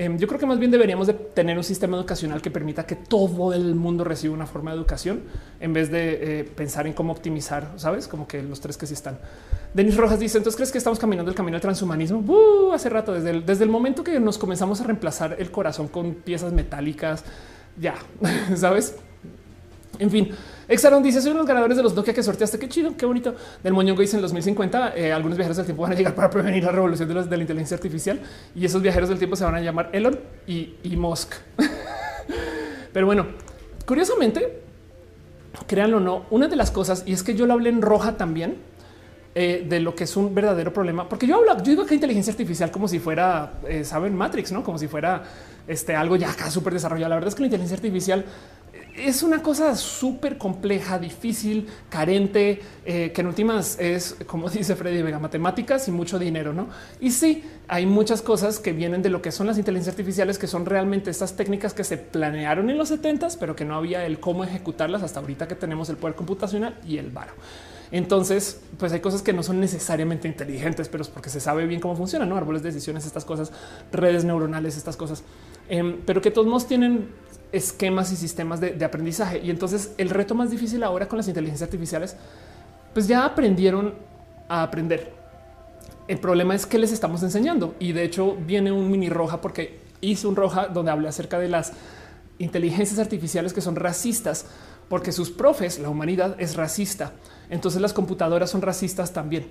Em, 0.00 0.16
yo 0.16 0.26
creo 0.26 0.40
que 0.40 0.46
más 0.46 0.58
bien 0.58 0.70
deberíamos 0.70 1.06
de 1.08 1.12
tener 1.12 1.58
un 1.58 1.62
sistema 1.62 1.94
educacional 1.94 2.40
que 2.40 2.50
permita 2.50 2.86
que 2.86 2.96
todo 2.96 3.52
el 3.52 3.74
mundo 3.74 4.02
reciba 4.02 4.32
una 4.32 4.46
forma 4.46 4.70
de 4.70 4.78
educación 4.78 5.20
en 5.60 5.74
vez 5.74 5.90
de 5.90 6.50
pensar 6.56 6.86
en 6.86 6.94
cómo 6.94 7.12
optimizar, 7.12 7.74
sabes, 7.76 8.08
como 8.08 8.26
que 8.26 8.42
los 8.42 8.62
tres 8.62 8.78
que 8.78 8.86
sí 8.86 8.94
están. 8.94 9.18
Denis 9.74 9.98
Rojas 9.98 10.18
dice: 10.18 10.38
Entonces 10.38 10.56
crees 10.56 10.72
que 10.72 10.78
estamos 10.78 10.98
caminando 10.98 11.30
el 11.30 11.36
camino 11.36 11.56
del 11.56 11.60
transhumanismo? 11.60 12.20
Uh, 12.20 12.72
hace 12.72 12.88
rato, 12.88 13.12
desde 13.12 13.42
desde 13.42 13.64
el 13.64 13.68
momento 13.68 14.02
que 14.02 14.18
nos 14.18 14.38
comenzamos 14.38 14.80
a 14.80 14.84
reemplazar 14.84 15.36
el 15.38 15.50
corazón 15.50 15.86
con 15.88 16.14
piezas 16.14 16.54
metálicas, 16.54 17.22
ya 17.78 17.94
sabes. 18.56 18.96
En 19.98 20.10
fin, 20.10 20.30
Exaron 20.70 21.02
dice: 21.02 21.20
Soy 21.20 21.32
uno 21.32 21.38
de 21.38 21.42
los 21.42 21.48
ganadores 21.48 21.76
de 21.76 21.82
los 21.82 21.94
Nokia 21.94 22.14
que 22.14 22.22
sorteaste. 22.22 22.58
Qué 22.58 22.68
chido, 22.68 22.96
qué 22.96 23.04
bonito. 23.04 23.34
Del 23.62 23.72
Moñongo 23.72 24.00
dice 24.00 24.16
en 24.16 24.22
2050. 24.22 24.96
Eh, 24.96 25.12
algunos 25.12 25.36
viajeros 25.36 25.56
del 25.56 25.66
tiempo 25.66 25.82
van 25.82 25.92
a 25.92 25.94
llegar 25.96 26.14
para 26.14 26.30
prevenir 26.30 26.62
la 26.62 26.70
revolución 26.70 27.08
de, 27.08 27.36
la 27.36 27.42
inteligencia 27.42 27.74
artificial 27.74 28.20
y 28.54 28.64
esos 28.64 28.80
viajeros 28.80 29.08
del 29.08 29.18
tiempo 29.18 29.34
se 29.34 29.44
van 29.44 29.56
a 29.56 29.60
llamar 29.60 29.90
Elon 29.92 30.18
y, 30.46 30.76
y 30.84 30.96
Musk. 30.96 31.34
Pero 32.92 33.04
bueno, 33.04 33.26
curiosamente, 33.84 34.60
créanlo 35.66 35.96
o 35.96 36.00
no, 36.00 36.26
una 36.30 36.46
de 36.46 36.56
las 36.56 36.70
cosas, 36.70 37.02
y 37.04 37.12
es 37.12 37.22
que 37.24 37.34
yo 37.34 37.46
lo 37.46 37.54
hablé 37.54 37.70
en 37.70 37.82
roja 37.82 38.16
también, 38.16 38.58
eh, 39.32 39.64
de 39.68 39.78
lo 39.78 39.94
que 39.94 40.04
es 40.04 40.16
un 40.16 40.34
verdadero 40.34 40.72
problema, 40.72 41.08
porque 41.08 41.24
yo 41.24 41.36
hablo, 41.36 41.56
yo 41.58 41.70
digo 41.70 41.86
que 41.86 41.94
inteligencia 41.94 42.32
artificial 42.32 42.72
como 42.72 42.88
si 42.88 42.98
fuera, 42.98 43.60
eh, 43.68 43.84
saben, 43.84 44.16
Matrix, 44.16 44.50
no 44.50 44.64
como 44.64 44.76
si 44.76 44.88
fuera 44.88 45.22
este 45.68 45.94
algo 45.94 46.16
ya 46.16 46.32
acá 46.32 46.50
súper 46.50 46.72
desarrollado. 46.72 47.10
La 47.10 47.14
verdad 47.14 47.28
es 47.28 47.36
que 47.36 47.42
la 47.42 47.46
inteligencia 47.46 47.76
artificial 47.76 48.24
es 48.96 49.22
una 49.22 49.42
cosa 49.42 49.76
súper 49.76 50.38
compleja, 50.38 50.98
difícil, 50.98 51.68
carente, 51.88 52.60
eh, 52.84 53.12
que 53.12 53.20
en 53.20 53.26
últimas 53.26 53.78
es, 53.78 54.16
como 54.26 54.48
dice 54.50 54.76
Freddy 54.76 55.02
Vega, 55.02 55.18
matemáticas 55.18 55.86
y 55.88 55.90
mucho 55.90 56.18
dinero, 56.18 56.52
¿no? 56.52 56.68
Y 57.00 57.10
sí, 57.10 57.44
hay 57.68 57.86
muchas 57.86 58.22
cosas 58.22 58.58
que 58.58 58.72
vienen 58.72 59.02
de 59.02 59.10
lo 59.10 59.22
que 59.22 59.30
son 59.30 59.46
las 59.46 59.58
inteligencias 59.58 59.94
artificiales, 59.94 60.38
que 60.38 60.46
son 60.46 60.66
realmente 60.66 61.10
estas 61.10 61.36
técnicas 61.36 61.74
que 61.74 61.84
se 61.84 61.98
planearon 61.98 62.70
en 62.70 62.78
los 62.78 62.88
70 62.88 63.10
pero 63.38 63.56
que 63.56 63.64
no 63.64 63.74
había 63.76 64.06
el 64.06 64.20
cómo 64.20 64.44
ejecutarlas 64.44 65.02
hasta 65.02 65.20
ahorita 65.20 65.48
que 65.48 65.54
tenemos 65.54 65.88
el 65.90 65.96
poder 65.96 66.14
computacional 66.16 66.78
y 66.86 66.98
el 66.98 67.10
varo. 67.10 67.32
Entonces, 67.92 68.60
pues 68.78 68.92
hay 68.92 69.00
cosas 69.00 69.20
que 69.20 69.32
no 69.32 69.42
son 69.42 69.58
necesariamente 69.58 70.28
inteligentes, 70.28 70.88
pero 70.88 71.02
es 71.02 71.08
porque 71.08 71.28
se 71.28 71.40
sabe 71.40 71.66
bien 71.66 71.80
cómo 71.80 71.96
funcionan, 71.96 72.28
¿no? 72.28 72.36
Árboles 72.36 72.62
de 72.62 72.68
decisiones, 72.70 73.04
estas 73.04 73.24
cosas, 73.24 73.50
redes 73.90 74.24
neuronales, 74.24 74.76
estas 74.76 74.96
cosas, 74.96 75.24
em, 75.68 75.98
pero 76.06 76.22
que 76.22 76.30
todos 76.30 76.46
modos 76.46 76.68
tienen 76.68 77.08
esquemas 77.52 78.12
y 78.12 78.16
sistemas 78.16 78.60
de, 78.60 78.84
aprendizaje. 78.84 79.40
Y 79.42 79.50
entonces 79.50 79.92
el 79.98 80.10
reto 80.10 80.34
más 80.34 80.50
difícil 80.50 80.82
ahora 80.82 81.08
con 81.08 81.16
las 81.16 81.28
inteligencias 81.28 81.66
artificiales, 81.66 82.16
pues 82.92 83.08
ya 83.08 83.24
aprendieron 83.24 83.94
a 84.48 84.62
aprender. 84.62 85.12
El 86.08 86.18
problema 86.18 86.54
es 86.54 86.66
que 86.66 86.78
les 86.78 86.92
estamos 86.92 87.22
enseñando 87.22 87.74
y 87.78 87.92
de 87.92 88.04
hecho 88.04 88.36
viene 88.36 88.72
un 88.72 88.90
mini 88.90 89.08
roja 89.08 89.40
porque 89.40 89.78
hice 90.00 90.26
un 90.26 90.36
roja 90.36 90.66
donde 90.66 90.90
hablé 90.90 91.08
acerca 91.08 91.38
de 91.38 91.48
las 91.48 91.72
inteligencias 92.38 92.98
artificiales 92.98 93.52
que 93.52 93.60
son 93.60 93.76
racistas 93.76 94.46
porque 94.88 95.12
sus 95.12 95.30
profes, 95.30 95.78
la 95.78 95.88
humanidad 95.88 96.34
es 96.40 96.56
racista. 96.56 97.12
Entonces 97.48 97.80
las 97.80 97.92
computadoras 97.92 98.50
son 98.50 98.62
racistas 98.62 99.12
también. 99.12 99.46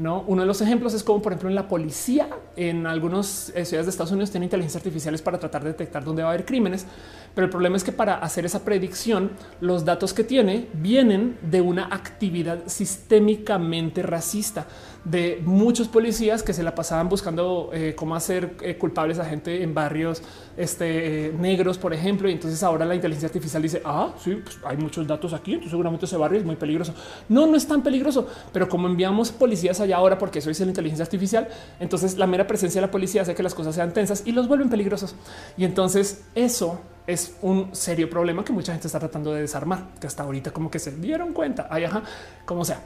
No, 0.00 0.24
uno 0.26 0.40
de 0.40 0.46
los 0.46 0.62
ejemplos 0.62 0.94
es 0.94 1.04
como, 1.04 1.20
por 1.20 1.32
ejemplo, 1.32 1.50
en 1.50 1.54
la 1.54 1.68
policía, 1.68 2.26
en 2.56 2.86
algunas 2.86 3.52
eh, 3.54 3.66
ciudades 3.66 3.84
de 3.84 3.90
Estados 3.90 4.12
Unidos 4.12 4.30
tienen 4.30 4.46
inteligencia 4.46 4.78
artificiales 4.78 5.20
para 5.20 5.38
tratar 5.38 5.62
de 5.62 5.72
detectar 5.72 6.02
dónde 6.02 6.22
va 6.22 6.30
a 6.30 6.32
haber 6.32 6.46
crímenes. 6.46 6.86
Pero 7.34 7.44
el 7.44 7.50
problema 7.50 7.76
es 7.76 7.84
que 7.84 7.92
para 7.92 8.14
hacer 8.14 8.46
esa 8.46 8.64
predicción, 8.64 9.32
los 9.60 9.84
datos 9.84 10.14
que 10.14 10.24
tiene 10.24 10.68
vienen 10.72 11.36
de 11.42 11.60
una 11.60 11.84
actividad 11.94 12.60
sistémicamente 12.64 14.02
racista 14.02 14.66
de 15.04 15.42
muchos 15.44 15.88
policías 15.88 16.42
que 16.42 16.52
se 16.52 16.62
la 16.62 16.74
pasaban 16.74 17.08
buscando 17.08 17.70
eh, 17.72 17.94
cómo 17.96 18.14
hacer 18.14 18.56
eh, 18.62 18.76
culpables 18.76 19.18
a 19.18 19.24
gente 19.24 19.62
en 19.62 19.72
barrios 19.72 20.22
este, 20.56 21.28
eh, 21.28 21.32
negros, 21.32 21.78
por 21.78 21.94
ejemplo. 21.94 22.28
Y 22.28 22.32
entonces 22.32 22.62
ahora 22.62 22.84
la 22.84 22.94
inteligencia 22.94 23.28
artificial 23.28 23.62
dice, 23.62 23.80
ah, 23.84 24.12
sí, 24.22 24.36
pues 24.42 24.58
hay 24.64 24.76
muchos 24.76 25.06
datos 25.06 25.32
aquí, 25.32 25.52
entonces 25.52 25.70
seguramente 25.70 26.04
ese 26.04 26.16
barrio 26.16 26.38
es 26.38 26.44
muy 26.44 26.56
peligroso. 26.56 26.94
No, 27.28 27.46
no 27.46 27.56
es 27.56 27.66
tan 27.66 27.82
peligroso, 27.82 28.26
pero 28.52 28.68
como 28.68 28.88
enviamos 28.88 29.32
policías 29.32 29.80
allá 29.80 29.96
ahora 29.96 30.18
porque 30.18 30.40
eso 30.40 30.50
es 30.50 30.60
la 30.60 30.66
inteligencia 30.66 31.04
artificial, 31.04 31.48
entonces 31.78 32.18
la 32.18 32.26
mera 32.26 32.46
presencia 32.46 32.80
de 32.80 32.86
la 32.86 32.90
policía 32.90 33.22
hace 33.22 33.34
que 33.34 33.42
las 33.42 33.54
cosas 33.54 33.74
sean 33.74 33.92
tensas 33.92 34.22
y 34.26 34.32
los 34.32 34.48
vuelven 34.48 34.68
peligrosos. 34.68 35.14
Y 35.56 35.64
entonces 35.64 36.24
eso 36.34 36.80
es 37.06 37.36
un 37.42 37.74
serio 37.74 38.08
problema 38.10 38.44
que 38.44 38.52
mucha 38.52 38.72
gente 38.72 38.86
está 38.86 38.98
tratando 38.98 39.32
de 39.32 39.40
desarmar, 39.40 39.94
que 40.00 40.06
hasta 40.06 40.22
ahorita 40.22 40.50
como 40.52 40.70
que 40.70 40.78
se 40.78 40.92
dieron 40.92 41.32
cuenta. 41.32 41.66
Ay, 41.70 41.84
ajá, 41.84 42.02
como 42.44 42.64
sea. 42.64 42.80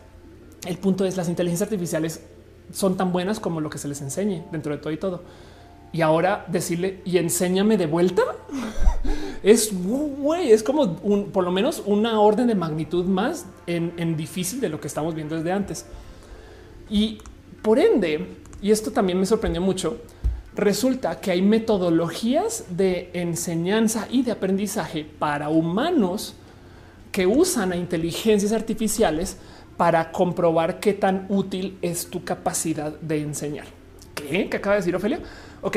El 0.67 0.79
punto 0.79 1.05
es 1.05 1.17
las 1.17 1.29
inteligencias 1.29 1.69
artificiales 1.69 2.21
son 2.73 2.97
tan 2.97 3.13
buenas 3.13 3.41
como 3.41 3.61
lo 3.61 3.71
que 3.71 3.79
se 3.79 3.89
les 3.89 4.01
enseñe 4.01 4.43
dentro 4.51 4.73
de 4.73 4.79
todo 4.79 4.93
y 4.93 4.97
todo. 4.97 5.23
Y 5.93 6.01
ahora 6.01 6.45
decirle 6.49 7.01
y 7.05 7.19
enséñame 7.19 7.77
de 7.77 7.87
vuelta 7.87 8.23
es 9.43 9.71
es 10.41 10.63
como 10.63 10.99
un, 11.03 11.31
por 11.31 11.45
lo 11.45 11.53
menos 11.53 11.83
una 11.87 12.21
orden 12.21 12.49
de 12.49 12.55
magnitud 12.55 13.05
más 13.05 13.47
en 13.67 14.17
difícil 14.17 14.61
de 14.61 14.69
lo 14.69 14.81
que 14.81 14.89
estamos 14.89 15.15
viendo 15.15 15.37
desde 15.37 15.53
antes. 15.53 15.87
Y 16.91 17.19
por 17.63 17.79
ende, 17.79 18.27
y 18.61 18.71
esto 18.71 18.91
también 18.91 19.19
me 19.19 19.27
sorprendió 19.27 19.63
mucho, 19.63 19.99
resulta 20.55 21.21
que 21.21 21.31
hay 21.31 21.43
metodologías 21.43 22.65
de 22.71 23.11
enseñanza 23.15 24.07
y 24.11 24.23
de 24.23 24.33
aprendizaje 24.33 25.05
para 25.05 25.49
humanos 25.49 26.35
que 27.11 27.27
usan 27.27 27.73
a 27.73 27.77
inteligencias 27.77 28.53
artificiales 28.53 29.39
para 29.77 30.13
comprobar 30.13 30.81
qué 30.81 30.93
tan 30.93 31.27
útil 31.29 31.79
es 31.83 32.09
tu 32.09 32.25
capacidad 32.25 32.93
de 33.01 33.21
enseñar. 33.21 33.67
¿Qué? 34.15 34.49
¿Qué 34.49 34.57
acaba 34.57 34.77
de 34.77 34.81
decir 34.81 34.95
Ofelia? 34.95 35.21
Ok, 35.63 35.77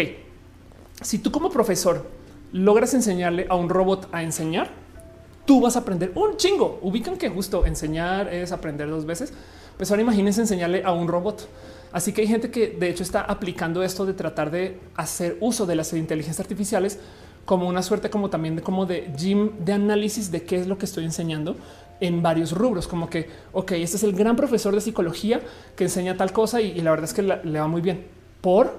si 1.02 1.20
tú 1.20 1.32
como 1.32 1.50
profesor 1.50 2.06
logras 2.52 2.94
enseñarle 2.94 3.48
a 3.50 3.56
un 3.56 3.70
robot 3.70 4.10
a 4.12 4.24
enseñar, 4.24 4.70
tú 5.46 5.62
vas 5.62 5.76
a 5.76 5.80
aprender 5.80 6.12
un 6.16 6.38
chingo. 6.38 6.80
Ubican 6.82 7.18
que 7.18 7.30
justo 7.30 7.66
enseñar 7.66 8.34
es 8.34 8.52
aprender 8.52 8.90
dos 8.90 9.06
veces. 9.06 9.34
Pues 9.78 9.90
ahora 9.92 10.02
imagínense 10.02 10.42
enseñarle 10.42 10.84
a 10.84 10.92
un 10.92 11.08
robot. 11.08 11.48
Así 11.92 12.12
que 12.14 12.22
hay 12.22 12.28
gente 12.28 12.52
que 12.52 12.68
de 12.68 12.90
hecho 12.90 13.04
está 13.04 13.22
aplicando 13.22 13.82
esto 13.82 14.06
de 14.06 14.14
tratar 14.14 14.52
de 14.52 14.80
hacer 14.96 15.38
uso 15.40 15.66
de 15.66 15.76
las 15.76 15.94
inteligencias 15.94 16.40
artificiales 16.40 17.00
como 17.46 17.68
una 17.68 17.82
suerte 17.82 18.10
como 18.10 18.30
también 18.30 18.58
de 18.58 18.62
como 18.62 18.86
de 18.86 19.10
gym 19.16 19.52
de 19.64 19.72
análisis 19.72 20.32
de 20.32 20.44
qué 20.44 20.58
es 20.58 20.68
lo 20.68 20.78
que 20.78 20.86
estoy 20.86 21.06
enseñando 21.06 21.56
en 22.00 22.22
varios 22.22 22.52
rubros, 22.52 22.88
como 22.88 23.10
que, 23.10 23.30
ok, 23.54 23.72
este 23.74 23.98
es 23.98 24.04
el 24.04 24.14
gran 24.14 24.36
profesor 24.36 24.74
de 24.74 24.82
psicología 24.82 25.42
que 25.76 25.86
enseña 25.86 26.16
tal 26.18 26.32
cosa 26.32 26.62
y, 26.62 26.80
la 26.82 26.92
verdad 26.92 27.06
es 27.06 27.14
que 27.14 27.22
le 27.22 27.60
va 27.60 27.68
muy 27.68 27.82
bien. 27.82 28.06
¿Por 28.42 28.72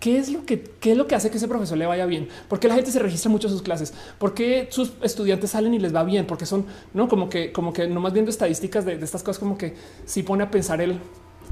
qué 0.00 0.18
es 0.18 0.30
lo 0.30 0.44
que 0.44 0.62
qué 0.80 0.92
es 0.92 0.96
lo 0.96 1.06
que 1.06 1.14
hace 1.14 1.30
que 1.30 1.38
ese 1.38 1.48
profesor 1.48 1.76
le 1.78 1.86
vaya 1.86 2.06
bien? 2.06 2.28
¿Por 2.48 2.60
qué 2.60 2.68
la 2.68 2.74
gente 2.74 2.90
se 2.92 2.98
registra 2.98 3.30
mucho 3.30 3.48
a 3.48 3.50
sus 3.50 3.62
clases? 3.62 3.92
¿Por 4.18 4.34
qué 4.34 4.68
sus 4.70 4.92
estudiantes 5.02 5.50
salen 5.50 5.74
y 5.74 5.78
les 5.78 5.94
va 5.94 6.04
bien? 6.04 6.26
Porque 6.26 6.46
son, 6.46 6.66
no, 6.94 7.08
como 7.08 7.28
que, 7.28 7.52
como 7.52 7.72
que 7.72 7.88
nomás 7.88 8.12
viendo 8.12 8.30
estadísticas 8.30 8.84
de, 8.84 8.94
estas 8.94 9.22
cosas, 9.22 9.38
como 9.38 9.58
que 9.58 9.74
si 10.04 10.22
pone 10.22 10.44
a 10.44 10.50
pensar 10.50 10.80
el, 10.80 11.00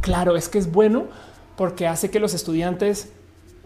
claro, 0.00 0.36
es 0.36 0.48
que 0.48 0.58
es 0.58 0.70
bueno 0.70 1.06
porque 1.56 1.86
hace 1.86 2.10
que 2.10 2.20
los 2.20 2.34
estudiantes, 2.34 3.10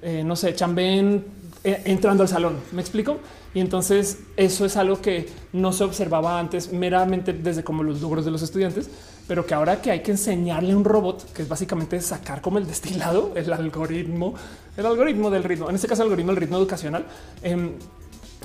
eh, 0.03 0.23
no 0.25 0.37
sé, 0.37 0.55
chambeen 0.55 1.25
eh, 1.65 1.83
entrando 1.85 2.23
al 2.23 2.29
salón. 2.29 2.57
¿Me 2.73 2.81
explico? 2.81 3.19
Y 3.55 3.61
entonces 3.61 4.19
eso 4.37 4.65
es 4.65 4.77
algo 4.77 5.01
que 5.01 5.29
no 5.53 5.73
se 5.73 5.85
observaba 5.85 6.39
antes 6.39 6.73
meramente 6.73 7.33
desde 7.33 7.65
como 7.65 7.83
los 7.83 8.01
logros 8.01 8.25
de 8.25 8.31
los 8.31 8.43
estudiantes, 8.43 8.91
pero 9.27 9.47
que 9.47 9.55
ahora 9.55 9.81
que 9.81 9.91
hay 9.91 10.01
que 10.01 10.11
enseñarle 10.11 10.73
a 10.73 10.77
un 10.77 10.85
robot, 10.85 11.33
que 11.33 11.43
es 11.43 11.49
básicamente 11.49 12.01
sacar 12.01 12.41
como 12.41 12.59
el 12.59 12.67
destilado, 12.67 13.33
el 13.37 13.53
algoritmo, 13.53 14.35
el 14.77 14.87
algoritmo 14.87 15.31
del 15.31 15.45
ritmo, 15.45 15.69
en 15.69 15.77
este 15.77 15.89
caso 15.89 16.03
el 16.03 16.07
algoritmo 16.07 16.33
del 16.33 16.41
ritmo 16.41 16.59
educacional. 16.59 17.07
Em, 17.43 17.73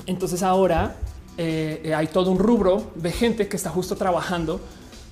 entonces 0.05 0.41
ahora 0.43 0.95
eh, 1.37 1.93
hay 1.95 2.07
todo 2.07 2.31
un 2.31 2.39
rubro 2.39 2.91
de 2.95 3.11
gente 3.11 3.47
que 3.47 3.57
está 3.57 3.69
justo 3.69 3.95
trabajando 3.95 4.61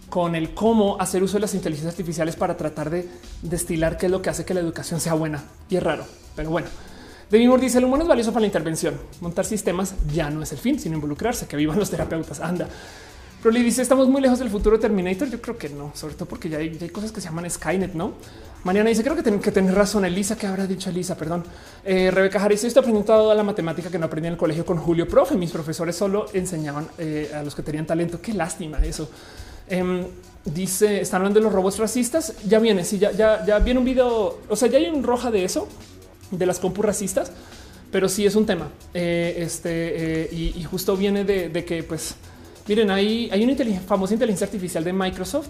con 0.10 0.36
el 0.36 0.54
cómo 0.54 1.00
hacer 1.00 1.24
uso 1.24 1.36
de 1.36 1.42
las 1.42 1.54
inteligencias 1.54 1.94
artificiales 1.94 2.36
para 2.36 2.58
tratar 2.58 2.90
de 2.90 3.10
destilar 3.42 3.98
qué 3.98 4.08
es 4.08 4.12
lo 4.12 4.22
que 4.22 4.30
hace 4.30 4.44
que 4.44 4.54
la 4.54 4.60
educación 4.60 5.00
sea 5.00 5.14
buena. 5.14 5.44
Y 5.70 5.78
es 5.78 5.84
raro, 5.84 6.06
pero 6.36 6.50
bueno. 6.50 6.68
Demi 7.32 7.48
Moore 7.48 7.64
dice 7.64 7.78
el 7.78 7.86
humano 7.86 8.04
es 8.04 8.10
valioso 8.10 8.32
para 8.32 8.42
la 8.42 8.48
intervención. 8.48 8.94
Montar 9.22 9.46
sistemas 9.46 9.96
ya 10.14 10.30
no 10.30 10.44
es 10.44 10.52
el 10.52 10.58
fin, 10.58 10.78
sino 10.78 10.96
involucrarse. 10.96 11.48
Que 11.48 11.56
vivan 11.56 11.80
los 11.80 11.90
terapeutas. 11.90 12.42
Anda. 12.42 12.68
Pero 13.42 13.54
le 13.54 13.64
dice 13.64 13.82
estamos 13.82 14.10
muy 14.10 14.22
lejos 14.22 14.38
del 14.38 14.50
futuro 14.50 14.78
Terminator. 14.78 15.30
Yo 15.30 15.42
creo 15.42 15.58
que 15.58 15.70
no, 15.70 15.94
sobre 15.96 16.16
todo 16.16 16.26
porque 16.26 16.50
ya 16.50 16.58
hay, 16.58 16.78
cosas 16.90 17.14
que 17.14 17.22
se 17.22 17.30
llaman 17.30 17.50
Skynet, 17.50 17.94
no? 17.94 18.12
Mañana 18.66 18.90
dice 18.90 19.02
creo 19.02 19.16
que 19.16 19.24
tengo 19.24 19.40
que 19.40 19.52
tener 19.52 19.74
razón. 19.74 20.04
Elisa, 20.04 20.38
que 20.38 20.46
habrá 20.46 20.68
dicho 20.68 20.90
Elisa? 20.90 21.16
Perdón. 21.16 21.46
Eh, 21.86 22.12
Rebeca 22.12 22.44
Harris, 22.44 22.66
estoy 22.66 22.82
aprendiendo 22.82 23.08
toda 23.08 23.34
la 23.34 23.44
matemática 23.44 23.90
que 23.90 23.98
no 23.98 24.08
aprendí 24.08 24.28
en 24.28 24.34
el 24.34 24.38
colegio 24.38 24.66
con 24.66 24.78
Julio 24.78 25.08
Profe. 25.08 25.36
Mis 25.36 25.52
profesores 25.52 25.96
solo 25.96 26.26
enseñaban 26.34 26.90
eh, 26.98 27.32
a 27.34 27.44
los 27.44 27.56
que 27.56 27.64
tenían 27.64 27.86
talento. 27.86 28.22
Qué 28.22 28.34
lástima 28.34 28.80
eso. 28.84 29.10
Em, 29.70 30.06
dice 30.44 31.00
están 31.00 31.22
hablando 31.22 31.40
de 31.40 31.46
los 31.46 31.54
robots 31.54 31.80
racistas. 31.80 32.34
Ya 32.46 32.60
viene, 32.60 32.84
sí, 32.84 33.00
ya, 33.00 33.12
ya, 33.14 33.46
ya 33.46 33.58
viene 33.60 33.80
un 33.80 33.86
video. 33.86 34.40
O 34.50 34.56
sea, 34.58 34.68
ya 34.68 34.80
hay 34.80 34.88
un 34.88 35.02
roja 35.02 35.32
de 35.32 35.46
eso 35.46 35.70
de 36.32 36.46
las 36.46 36.60
compus 36.60 36.86
racistas, 36.86 37.32
pero 37.92 38.08
sí 38.10 38.26
es 38.26 38.36
un 38.36 38.46
tema. 38.46 38.70
Eh, 38.94 39.36
este 39.38 40.24
eh, 40.24 40.30
y, 40.32 40.64
justo 40.64 40.96
viene 40.96 41.24
de, 41.24 41.66
que, 41.66 41.84
pues, 41.84 42.16
miren, 42.68 42.90
hay, 42.90 43.30
hay 43.32 43.44
una 43.44 43.80
famosa 43.82 44.14
inteligencia 44.14 44.46
artificial 44.46 44.84
de 44.84 44.94
Microsoft 44.94 45.50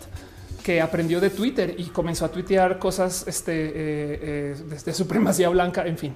que 0.64 0.82
aprendió 0.82 1.20
de 1.20 1.30
Twitter 1.30 1.76
y 1.78 1.86
comenzó 1.86 2.26
a 2.26 2.30
tuitear 2.30 2.78
cosas 2.78 3.26
este, 3.28 3.52
eh, 3.54 4.56
de, 4.86 4.94
supremacía 4.94 5.50
blanca. 5.50 5.86
En 5.86 5.98
fin, 5.98 6.14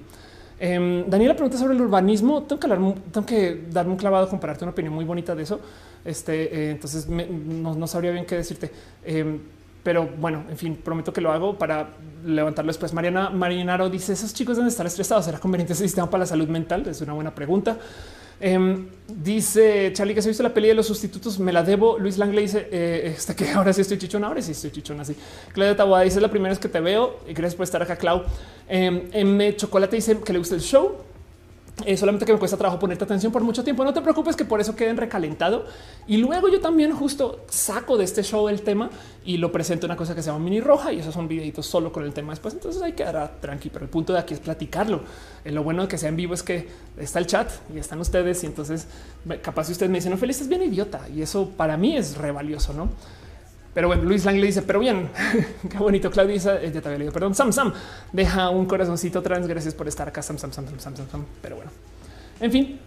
em, 0.59 1.07
Daniela 1.07 1.33
pregunta 1.35 1.57
sobre 1.57 1.73
el 1.75 1.81
urbanismo. 1.81 2.43
Tengo 2.43 2.59
que, 2.59 2.67
hablar, 2.67 2.95
tengo 3.11 3.25
que 3.25 3.65
darme 3.71 3.91
un 3.91 3.97
clavado, 3.97 4.27
compararte 4.29 4.63
una 4.63 4.71
opinión 4.71 4.93
muy 4.93 5.05
bonita 5.05 5.35
de 5.35 5.43
eso. 5.43 5.59
Este, 6.03 6.69
entonces 6.71 7.07
no, 7.07 7.73
no, 7.73 7.87
sabría 7.87 8.11
bien 8.11 8.25
qué 8.25 8.35
decirte. 8.35 8.71
Em, 9.03 9.39
pero 9.85 10.09
bueno, 10.17 10.45
en 10.49 10.57
fin, 10.57 10.75
prometo 10.83 11.13
que 11.13 11.21
lo 11.21 11.31
hago 11.31 11.59
para 11.59 11.89
levantarlo 12.25 12.69
después. 12.69 12.91
Mariana 12.91 13.29
Marinaro 13.29 13.87
dice: 13.87 14.13
Esos 14.13 14.33
chicos 14.33 14.57
deben 14.57 14.67
estar 14.67 14.83
estresados. 14.87 15.25
¿Será 15.25 15.39
conveniente 15.39 15.73
ese 15.73 15.83
sistema 15.83 16.09
para 16.09 16.21
la 16.21 16.25
salud 16.25 16.47
mental? 16.47 16.87
Es 16.87 17.01
una 17.01 17.13
buena 17.13 17.35
pregunta. 17.35 17.77
Em, 18.39 18.87
dice 19.07 19.93
Charlie 19.93 20.15
que 20.15 20.23
se 20.23 20.27
ha 20.27 20.31
visto 20.31 20.41
la 20.41 20.51
peli 20.51 20.69
de 20.69 20.73
los 20.73 20.87
sustitutos. 20.87 21.37
Me 21.37 21.53
la 21.53 21.61
debo. 21.61 21.99
Luis 21.99 22.17
Langley 22.17 22.45
dice 22.45 22.67
eh, 22.71 23.13
este 23.15 23.35
que 23.35 23.51
ahora 23.51 23.71
sí 23.73 23.81
estoy 23.81 23.99
chichona. 23.99 24.25
Ahora 24.25 24.41
sí 24.41 24.53
estoy 24.53 24.71
chichona. 24.71 25.03
Así 25.03 25.15
Claudia 25.53 25.77
Taboada 25.77 26.03
dice: 26.03 26.19
La 26.19 26.31
primera 26.31 26.49
vez 26.49 26.57
que 26.57 26.67
te 26.67 26.79
veo 26.79 27.19
y 27.27 27.33
gracias 27.33 27.53
por 27.53 27.65
estar 27.65 27.83
acá. 27.83 27.95
Clau 27.95 28.23
M. 28.67 29.55
Chocolate 29.55 29.97
dice 29.97 30.19
que 30.19 30.33
le 30.33 30.39
gusta 30.39 30.55
el 30.55 30.61
show. 30.61 30.93
Eh, 31.83 31.97
solamente 31.97 32.25
que 32.25 32.31
me 32.31 32.39
cuesta 32.39 32.55
trabajo 32.55 32.79
ponerte 32.79 33.03
atención 33.03 33.33
por 33.33 33.43
mucho 33.43 33.61
tiempo. 33.63 33.83
No 33.83 33.93
te 33.93 34.01
preocupes 34.01 34.37
que 34.37 34.45
por 34.45 34.61
eso 34.61 34.75
queden 34.75 34.95
recalentado. 34.95 35.65
Y 36.07 36.17
luego 36.17 36.47
yo 36.47 36.61
también 36.61 36.93
justo 36.93 37.41
saco 37.49 37.97
de 37.97 38.05
este 38.05 38.23
show 38.23 38.47
el 38.47 38.61
tema 38.61 38.89
y 39.25 39.37
lo 39.37 39.51
presento 39.51 39.85
una 39.85 39.97
cosa 39.97 40.15
que 40.15 40.21
se 40.21 40.27
llama 40.31 40.39
mini 40.39 40.61
roja 40.61 40.93
y 40.93 40.99
esos 40.99 41.13
son 41.13 41.27
videitos 41.27 41.65
solo 41.65 41.91
con 41.91 42.05
el 42.05 42.13
tema 42.13 42.31
después. 42.31 42.53
Entonces 42.53 42.81
hay 42.81 42.93
que 42.93 43.03
dar 43.03 43.41
tranqui, 43.41 43.69
pero 43.69 43.83
el 43.83 43.91
punto 43.91 44.13
de 44.13 44.19
aquí 44.19 44.33
es 44.33 44.39
platicarlo. 44.39 45.01
Eh, 45.43 45.51
lo 45.51 45.63
bueno 45.63 45.81
de 45.81 45.87
que 45.89 45.97
sea 45.97 46.07
en 46.07 46.15
vivo 46.15 46.33
es 46.33 46.43
que 46.43 46.69
está 46.97 47.19
el 47.19 47.27
chat 47.27 47.51
y 47.73 47.77
están 47.77 47.99
ustedes 47.99 48.41
y 48.43 48.45
entonces 48.45 48.87
capaz 49.41 49.65
si 49.65 49.73
ustedes 49.73 49.89
me 49.91 49.97
dicen 49.97 50.11
no 50.11 50.17
feliz 50.17 50.39
es 50.39 50.47
bien 50.47 50.63
idiota 50.63 51.01
y 51.13 51.21
eso 51.21 51.49
para 51.57 51.75
mí 51.75 51.97
es 51.97 52.15
re 52.15 52.31
valioso, 52.31 52.73
no? 52.73 52.89
Pero 53.75 53.89
bueno, 53.89 54.03
Luis 54.03 54.23
Lang 54.23 54.37
le 54.37 54.47
dice, 54.47 54.61
pero 54.61 54.79
bien, 54.79 55.09
qué 55.69 55.77
bonito. 55.77 56.09
Claudia 56.09 56.35
eh, 56.35 56.71
ya 56.73 56.81
te 56.81 56.87
había 56.87 56.97
leído, 56.97 57.11
perdón, 57.11 57.35
Sam 57.35 57.51
Sam, 57.51 57.73
deja 58.13 58.49
un 58.49 58.65
corazoncito 58.65 59.21
trans, 59.21 59.47
gracias 59.47 59.73
por 59.73 59.87
estar 59.87 60.07
acá, 60.07 60.21
Sam 60.23 60.37
Sam 60.37 60.53
Sam 60.53 60.65
Sam 60.79 60.95
Sam 60.95 61.07
Sam, 61.11 61.25
pero 61.41 61.57
bueno, 61.57 61.71
en 62.39 62.51
fin, 62.53 62.79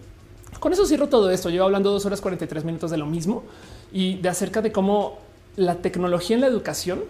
con 0.58 0.73
eso 0.73 0.86
cierro 0.86 1.08
todo 1.08 1.31
esto. 1.31 1.50
Llevo 1.50 1.67
hablando 1.67 1.91
dos 1.91 2.07
horas 2.07 2.23
43 2.23 2.65
minutos 2.65 2.91
de 2.91 2.97
lo 2.97 3.05
mismo 3.05 3.44
y 3.92 4.17
de 4.17 4.31
acerca 4.31 4.62
de 4.62 4.73
cómo 4.73 5.18
la 5.57 5.76
tecnología 5.76 6.34
en 6.34 6.41
la 6.41 6.47
educación 6.47 7.05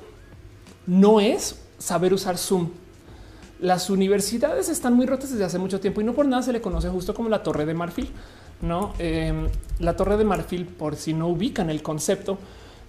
no 0.86 1.20
es 1.20 1.56
saber 1.78 2.12
usar 2.12 2.36
Zoom. 2.36 2.70
Las 3.60 3.90
universidades 3.90 4.68
están 4.68 4.94
muy 4.94 5.06
rotas 5.06 5.30
desde 5.30 5.44
hace 5.44 5.58
mucho 5.58 5.78
tiempo 5.78 6.00
y 6.00 6.04
no 6.04 6.14
por 6.14 6.26
nada 6.26 6.42
se 6.42 6.52
le 6.52 6.60
conoce 6.60 6.88
justo 6.88 7.14
como 7.14 7.28
la 7.28 7.44
Torre 7.44 7.64
de 7.64 7.74
Marfil. 7.74 8.10
No, 8.60 8.92
em, 8.98 9.48
la 9.78 9.96
Torre 9.96 10.16
de 10.16 10.24
Marfil, 10.24 10.66
por 10.66 10.96
si 10.96 11.14
no 11.14 11.28
ubican 11.28 11.70
el 11.70 11.80
concepto, 11.80 12.38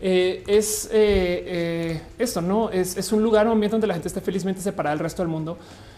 eh, 0.02 0.44
es 0.48 0.86
eh, 0.86 0.90
eh, 0.94 2.02
esto, 2.18 2.42
no 2.42 2.70
es, 2.70 3.12
un 3.12 3.22
lugar, 3.22 3.46
un 3.48 3.54
ambiente 3.54 3.74
donde 3.74 3.88
la 3.88 3.94
gente 3.94 4.08
esté 4.08 4.22
felizmente 4.22 4.62
separada 4.62 4.96
del 4.96 5.04
resto 5.04 5.22
del 5.22 5.30
mundo, 5.30 5.58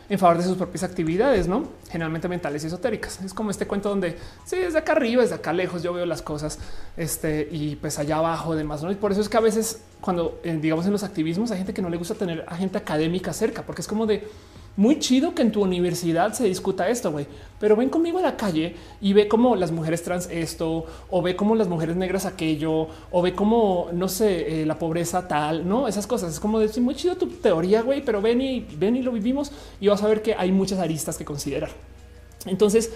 en 0.10 0.18
favor 0.18 0.38
de 0.38 0.44
sus 0.44 0.58
propias 0.58 0.84
actividades, 0.84 1.48
no 1.48 1.68
generalmente 1.90 2.28
mentales 2.28 2.64
y 2.64 2.68
esotéricas. 2.68 3.22
Es 3.22 3.34
como 3.34 3.52
este 3.52 3.68
cuento 3.68 3.90
donde 3.90 4.18
sí, 4.44 4.58
desde 4.58 4.80
acá 4.80 4.94
arriba, 4.94 5.22
desde 5.22 5.36
acá 5.36 5.54
lejos, 5.54 5.84
yo 5.84 5.94
veo 5.94 6.06
las 6.06 6.22
cosas 6.22 6.58
este, 6.98 7.48
y 7.52 7.76
pues 7.76 8.00
allá 8.00 8.18
abajo, 8.18 8.56
demás. 8.56 8.84
¿no? 8.84 8.92
Y 8.92 8.96
por 8.96 9.12
eso 9.12 9.22
es 9.22 9.30
que 9.30 9.38
a 9.38 9.42
veces, 9.42 9.82
cuando 10.02 10.40
digamos 10.44 10.86
en 10.88 10.92
los 10.92 11.04
activismos, 11.04 11.52
hay 11.52 11.58
gente 11.60 11.74
que 11.74 11.82
no 11.82 11.90
le 11.90 11.98
gusta 11.98 12.16
tener 12.16 12.44
a 12.48 12.56
gente 12.56 12.78
académica 12.78 13.32
cerca, 13.34 13.62
porque 13.62 13.82
es 13.82 13.88
como 13.88 14.06
de 14.06 14.28
muy 14.77 15.00
chido 15.00 15.35
que 15.35 15.41
en 15.41 15.51
tu 15.51 15.61
universidad 15.61 16.33
se 16.33 16.45
discuta 16.45 16.90
esto, 16.90 17.11
güey, 17.11 17.27
pero 17.59 17.75
ven 17.75 17.90
conmigo 17.90 18.19
a 18.19 18.22
la 18.22 18.38
calle 18.38 18.75
y 19.01 19.14
ve 19.14 19.27
cómo 19.27 19.56
las 19.56 19.72
mujeres 19.72 20.01
trans 20.03 20.30
esto, 20.32 20.85
o 21.09 21.22
ve 21.22 21.35
cómo 21.35 21.56
las 21.56 21.67
mujeres 21.67 21.95
negras 21.95 22.25
aquello, 22.25 22.88
o 23.11 23.22
ve 23.22 23.33
cómo, 23.33 23.90
no 23.91 24.08
sé, 24.08 24.61
eh, 24.61 24.66
la 24.66 24.80
pobreza 24.80 25.27
tal, 25.27 25.67
no, 25.67 25.88
esas 25.88 26.08
cosas. 26.08 26.33
Es 26.33 26.40
como 26.40 26.59
decir 26.59 26.82
muy 26.82 26.95
chido 26.95 27.16
tu 27.16 27.27
teoría, 27.27 27.82
güey, 27.82 28.03
pero 28.03 28.22
ven 28.22 28.41
y 28.41 28.61
ven 28.61 28.95
y 28.95 29.01
lo 29.01 29.11
vivimos 29.11 29.51
y 29.80 29.88
vas 29.88 30.01
a 30.03 30.08
ver 30.08 30.22
que 30.22 30.35
hay 30.35 30.51
muchas 30.51 30.80
aristas 30.80 31.17
que 31.17 31.25
considerar. 31.25 31.72
Entonces, 32.45 32.91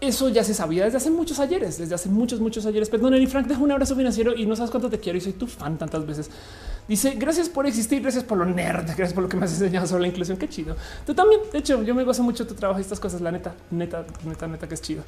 eso 0.00 0.28
ya 0.30 0.42
se 0.44 0.54
sabía 0.54 0.84
desde 0.84 0.96
hace 0.96 1.10
muchos 1.10 1.38
ayeres, 1.40 1.78
desde 1.78 1.94
hace 1.94 2.08
muchos, 2.08 2.40
muchos 2.40 2.64
ayeres. 2.66 2.88
Perdón, 2.88 3.14
y 3.16 3.26
Frank, 3.26 3.46
dejo 3.46 3.62
un 3.62 3.70
abrazo 3.70 3.94
financiero 3.94 4.34
y 4.34 4.46
no 4.46 4.56
sabes 4.56 4.70
cuánto 4.70 4.88
te 4.88 4.98
quiero 4.98 5.18
y 5.18 5.20
soy 5.20 5.34
tu 5.34 5.46
fan 5.46 5.78
tantas 5.78 6.06
veces. 6.06 6.30
Dice 6.90 7.14
gracias 7.16 7.48
por 7.48 7.68
existir, 7.68 8.02
gracias 8.02 8.24
por 8.24 8.36
lo 8.36 8.44
nerd, 8.44 8.84
gracias 8.84 9.12
por 9.12 9.22
lo 9.22 9.28
que 9.28 9.36
me 9.36 9.44
has 9.44 9.52
enseñado 9.52 9.86
sobre 9.86 10.02
la 10.02 10.08
inclusión. 10.08 10.36
Qué 10.36 10.48
chido. 10.48 10.74
Tú 11.06 11.14
también. 11.14 11.40
De 11.52 11.60
hecho, 11.60 11.80
yo 11.84 11.94
me 11.94 12.02
gozo 12.02 12.24
mucho 12.24 12.44
tu 12.48 12.54
trabajo 12.54 12.80
y 12.80 12.82
estas 12.82 12.98
cosas. 12.98 13.20
La 13.20 13.30
neta, 13.30 13.54
neta, 13.70 14.04
neta, 14.24 14.48
neta, 14.48 14.66
que 14.66 14.74
es 14.74 14.82
chido. 14.82 15.04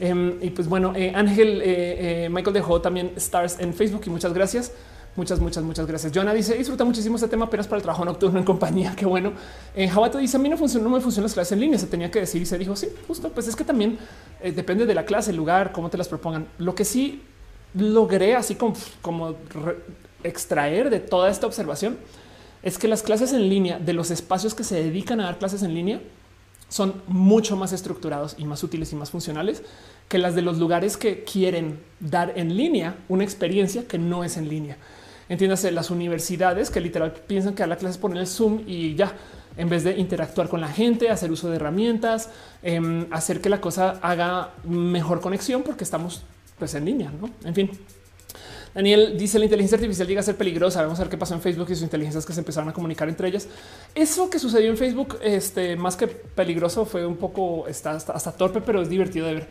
Em, 0.00 0.38
y 0.40 0.48
pues 0.48 0.66
bueno, 0.66 0.94
eh, 0.96 1.12
Ángel 1.14 1.60
eh, 1.60 2.24
eh, 2.24 2.28
Michael 2.30 2.54
dejó 2.54 2.80
también 2.80 3.12
stars 3.16 3.60
en 3.60 3.74
Facebook 3.74 4.04
y 4.06 4.08
muchas 4.08 4.32
gracias. 4.32 4.72
Muchas, 5.16 5.38
muchas, 5.38 5.62
muchas 5.64 5.86
gracias. 5.86 6.14
Joana 6.14 6.32
dice 6.32 6.56
disfruta 6.56 6.84
muchísimo 6.84 7.16
este 7.16 7.28
tema 7.28 7.44
apenas 7.44 7.66
para 7.66 7.76
el 7.76 7.82
trabajo 7.82 8.06
nocturno 8.06 8.38
en 8.38 8.46
compañía. 8.46 8.94
Qué 8.96 9.04
bueno. 9.04 9.34
Eh, 9.76 9.86
Jabato 9.86 10.16
dice 10.16 10.38
a 10.38 10.40
mí 10.40 10.48
no 10.48 10.56
funciona, 10.56 10.84
no 10.84 10.96
me 10.96 11.02
funcionan 11.02 11.24
las 11.24 11.34
clases 11.34 11.52
en 11.52 11.60
línea. 11.60 11.78
Se 11.78 11.88
tenía 11.88 12.10
que 12.10 12.20
decir 12.20 12.40
y 12.40 12.46
se 12.46 12.56
dijo 12.56 12.74
sí, 12.74 12.88
justo. 13.06 13.28
Pues 13.28 13.48
es 13.48 13.54
que 13.54 13.64
también 13.64 13.98
depende 14.42 14.86
de 14.86 14.94
la 14.94 15.04
clase, 15.04 15.32
el 15.32 15.36
lugar, 15.36 15.72
cómo 15.72 15.90
te 15.90 15.98
las 15.98 16.08
propongan. 16.08 16.46
Lo 16.56 16.74
que 16.74 16.86
sí 16.86 17.20
logré 17.74 18.34
así 18.34 18.54
como 18.54 19.34
extraer 20.24 20.90
de 20.90 21.00
toda 21.00 21.30
esta 21.30 21.46
observación 21.46 21.98
es 22.62 22.78
que 22.78 22.88
las 22.88 23.02
clases 23.02 23.32
en 23.32 23.48
línea 23.48 23.78
de 23.78 23.92
los 23.92 24.10
espacios 24.10 24.54
que 24.54 24.64
se 24.64 24.82
dedican 24.82 25.20
a 25.20 25.24
dar 25.24 25.38
clases 25.38 25.62
en 25.62 25.74
línea 25.74 26.00
son 26.68 27.02
mucho 27.06 27.56
más 27.56 27.72
estructurados 27.72 28.34
y 28.36 28.44
más 28.44 28.62
útiles 28.62 28.92
y 28.92 28.96
más 28.96 29.10
funcionales 29.10 29.62
que 30.08 30.18
las 30.18 30.34
de 30.34 30.42
los 30.42 30.58
lugares 30.58 30.96
que 30.96 31.24
quieren 31.24 31.80
dar 32.00 32.32
en 32.36 32.56
línea 32.56 32.96
una 33.08 33.24
experiencia 33.24 33.86
que 33.86 33.98
no 33.98 34.24
es 34.24 34.36
en 34.36 34.48
línea. 34.48 34.76
Entiéndase, 35.28 35.70
las 35.70 35.90
universidades 35.90 36.70
que 36.70 36.80
literal 36.80 37.12
piensan 37.12 37.54
que 37.54 37.62
a 37.62 37.66
la 37.66 37.76
clase 37.76 37.92
es 37.92 37.98
poner 37.98 38.18
el 38.18 38.26
Zoom 38.26 38.62
y 38.66 38.94
ya, 38.94 39.12
en 39.58 39.68
vez 39.68 39.84
de 39.84 39.98
interactuar 39.98 40.48
con 40.48 40.60
la 40.60 40.68
gente, 40.68 41.10
hacer 41.10 41.30
uso 41.30 41.50
de 41.50 41.56
herramientas, 41.56 42.30
em, 42.62 43.06
hacer 43.10 43.40
que 43.42 43.50
la 43.50 43.60
cosa 43.60 43.98
haga 44.00 44.54
mejor 44.64 45.20
conexión 45.20 45.62
porque 45.62 45.84
estamos 45.84 46.22
pues 46.58 46.74
en 46.74 46.86
línea, 46.86 47.12
¿no? 47.20 47.30
En 47.44 47.54
fin, 47.54 47.70
Daniel 48.74 49.16
dice 49.18 49.38
la 49.38 49.46
inteligencia 49.46 49.76
artificial 49.76 50.06
llega 50.06 50.20
a 50.20 50.24
ser 50.24 50.36
peligrosa. 50.36 50.82
Vamos 50.82 50.98
a 50.98 51.02
ver 51.02 51.10
qué 51.10 51.16
pasó 51.16 51.34
en 51.34 51.40
Facebook 51.40 51.66
y 51.70 51.74
sus 51.74 51.82
inteligencias 51.82 52.24
que 52.24 52.32
se 52.32 52.40
empezaron 52.40 52.68
a 52.68 52.72
comunicar 52.72 53.08
entre 53.08 53.28
ellas. 53.28 53.48
Eso 53.94 54.30
que 54.30 54.38
sucedió 54.38 54.70
en 54.70 54.76
Facebook, 54.76 55.18
este 55.22 55.76
más 55.76 55.96
que 55.96 56.06
peligroso, 56.06 56.84
fue 56.84 57.06
un 57.06 57.16
poco 57.16 57.66
está 57.66 57.92
hasta, 57.92 58.32
torpe, 58.32 58.60
pero 58.60 58.82
es 58.82 58.88
divertido 58.88 59.26
de 59.26 59.34
ver. 59.34 59.48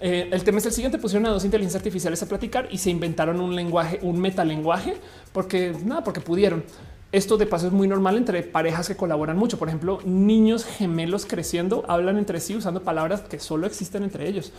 Eh, 0.00 0.28
el 0.30 0.44
tema 0.44 0.58
es 0.58 0.66
el 0.66 0.72
siguiente: 0.72 0.98
pusieron 0.98 1.26
a 1.26 1.30
dos 1.30 1.44
inteligencias 1.44 1.80
artificiales 1.80 2.22
a 2.22 2.26
platicar 2.26 2.68
y 2.70 2.78
se 2.78 2.90
inventaron 2.90 3.40
un 3.40 3.56
lenguaje, 3.56 3.98
un 4.02 4.20
metalenguaje, 4.20 4.96
porque 5.32 5.74
nada, 5.84 6.04
porque 6.04 6.20
pudieron. 6.20 6.64
Esto 7.10 7.38
de 7.38 7.46
paso 7.46 7.68
es 7.68 7.72
muy 7.72 7.88
normal 7.88 8.18
entre 8.18 8.42
parejas 8.42 8.86
que 8.86 8.94
colaboran 8.94 9.38
mucho. 9.38 9.58
Por 9.58 9.68
ejemplo, 9.68 9.98
niños 10.04 10.66
gemelos 10.66 11.24
creciendo 11.24 11.86
hablan 11.88 12.18
entre 12.18 12.38
sí 12.38 12.54
usando 12.54 12.82
palabras 12.82 13.22
que 13.22 13.40
solo 13.40 13.66
existen 13.66 14.02
entre 14.02 14.28
ellos. 14.28 14.52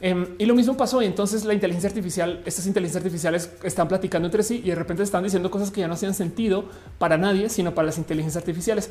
Em, 0.00 0.26
y 0.38 0.46
lo 0.46 0.54
mismo 0.54 0.76
pasó. 0.76 1.02
Y 1.02 1.06
entonces 1.06 1.44
la 1.44 1.54
inteligencia 1.54 1.88
artificial, 1.88 2.42
estas 2.44 2.66
inteligencias 2.66 3.02
artificiales 3.02 3.50
están 3.62 3.88
platicando 3.88 4.26
entre 4.26 4.42
sí 4.42 4.60
y 4.64 4.68
de 4.68 4.74
repente 4.74 5.02
están 5.02 5.24
diciendo 5.24 5.50
cosas 5.50 5.70
que 5.70 5.80
ya 5.80 5.88
no 5.88 5.94
hacían 5.94 6.14
sentido 6.14 6.66
para 6.98 7.16
nadie, 7.16 7.48
sino 7.48 7.74
para 7.74 7.86
las 7.86 7.98
inteligencias 7.98 8.42
artificiales. 8.42 8.90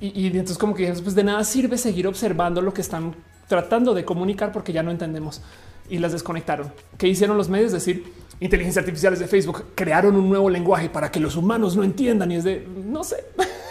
Y, 0.00 0.26
entonces 0.28 0.56
como 0.56 0.74
que 0.74 0.90
pues 0.92 1.14
de 1.14 1.24
nada 1.24 1.44
sirve 1.44 1.76
seguir 1.76 2.06
observando 2.06 2.62
lo 2.62 2.72
que 2.72 2.80
están 2.80 3.14
tratando 3.48 3.92
de 3.92 4.04
comunicar 4.04 4.50
porque 4.50 4.72
ya 4.72 4.82
no 4.82 4.90
entendemos 4.90 5.42
y 5.90 5.98
las 5.98 6.12
desconectaron. 6.12 6.72
¿Qué 6.96 7.06
hicieron 7.06 7.36
los 7.36 7.50
medios? 7.50 7.72
Decir 7.72 8.04
inteligencias 8.40 8.82
artificiales 8.82 9.18
de 9.18 9.26
Facebook 9.26 9.66
crearon 9.74 10.16
un 10.16 10.26
nuevo 10.26 10.48
lenguaje 10.48 10.88
para 10.88 11.10
que 11.10 11.20
los 11.20 11.36
humanos 11.36 11.76
no 11.76 11.84
entiendan 11.84 12.32
y 12.32 12.36
es 12.36 12.44
de 12.44 12.66
no 12.86 13.04
sé, 13.04 13.24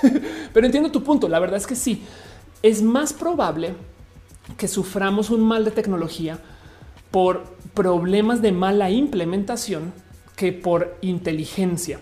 pero 0.53 0.67
entiendo 0.67 0.91
tu 0.91 1.03
punto. 1.03 1.27
La 1.27 1.39
verdad 1.39 1.57
es 1.57 1.65
que 1.65 1.75
sí 1.75 2.03
es 2.61 2.83
más 2.83 3.11
probable 3.11 3.73
que 4.57 4.67
suframos 4.67 5.31
un 5.31 5.41
mal 5.41 5.65
de 5.65 5.71
tecnología 5.71 6.39
por 7.11 7.43
problemas 7.73 8.41
de 8.41 8.51
mala 8.51 8.89
implementación 8.89 9.93
que 10.35 10.53
por 10.53 10.97
inteligencia. 11.01 11.99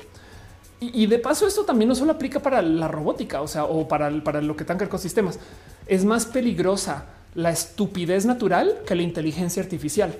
Y, 0.80 1.08
de 1.08 1.18
paso, 1.18 1.48
esto 1.48 1.64
también 1.64 1.90
no 1.90 1.95
solo 1.95 2.11
aplica 2.11 2.40
para 2.40 2.61
la 2.61 2.88
robótica, 2.88 3.42
o 3.42 3.48
sea, 3.48 3.66
o 3.66 3.88
para, 3.88 4.24
para 4.24 4.44
lo 4.44 4.56
que 4.56 4.64
tanca 4.64 4.86
ecosistemas. 4.86 5.40
Es 5.88 6.06
más 6.06 6.27
peligrosa 6.27 7.06
la 7.34 7.50
estupidez 7.50 8.26
natural 8.26 8.77
que 8.86 8.94
la 8.94 9.02
inteligencia 9.02 9.64
artificial. 9.64 10.14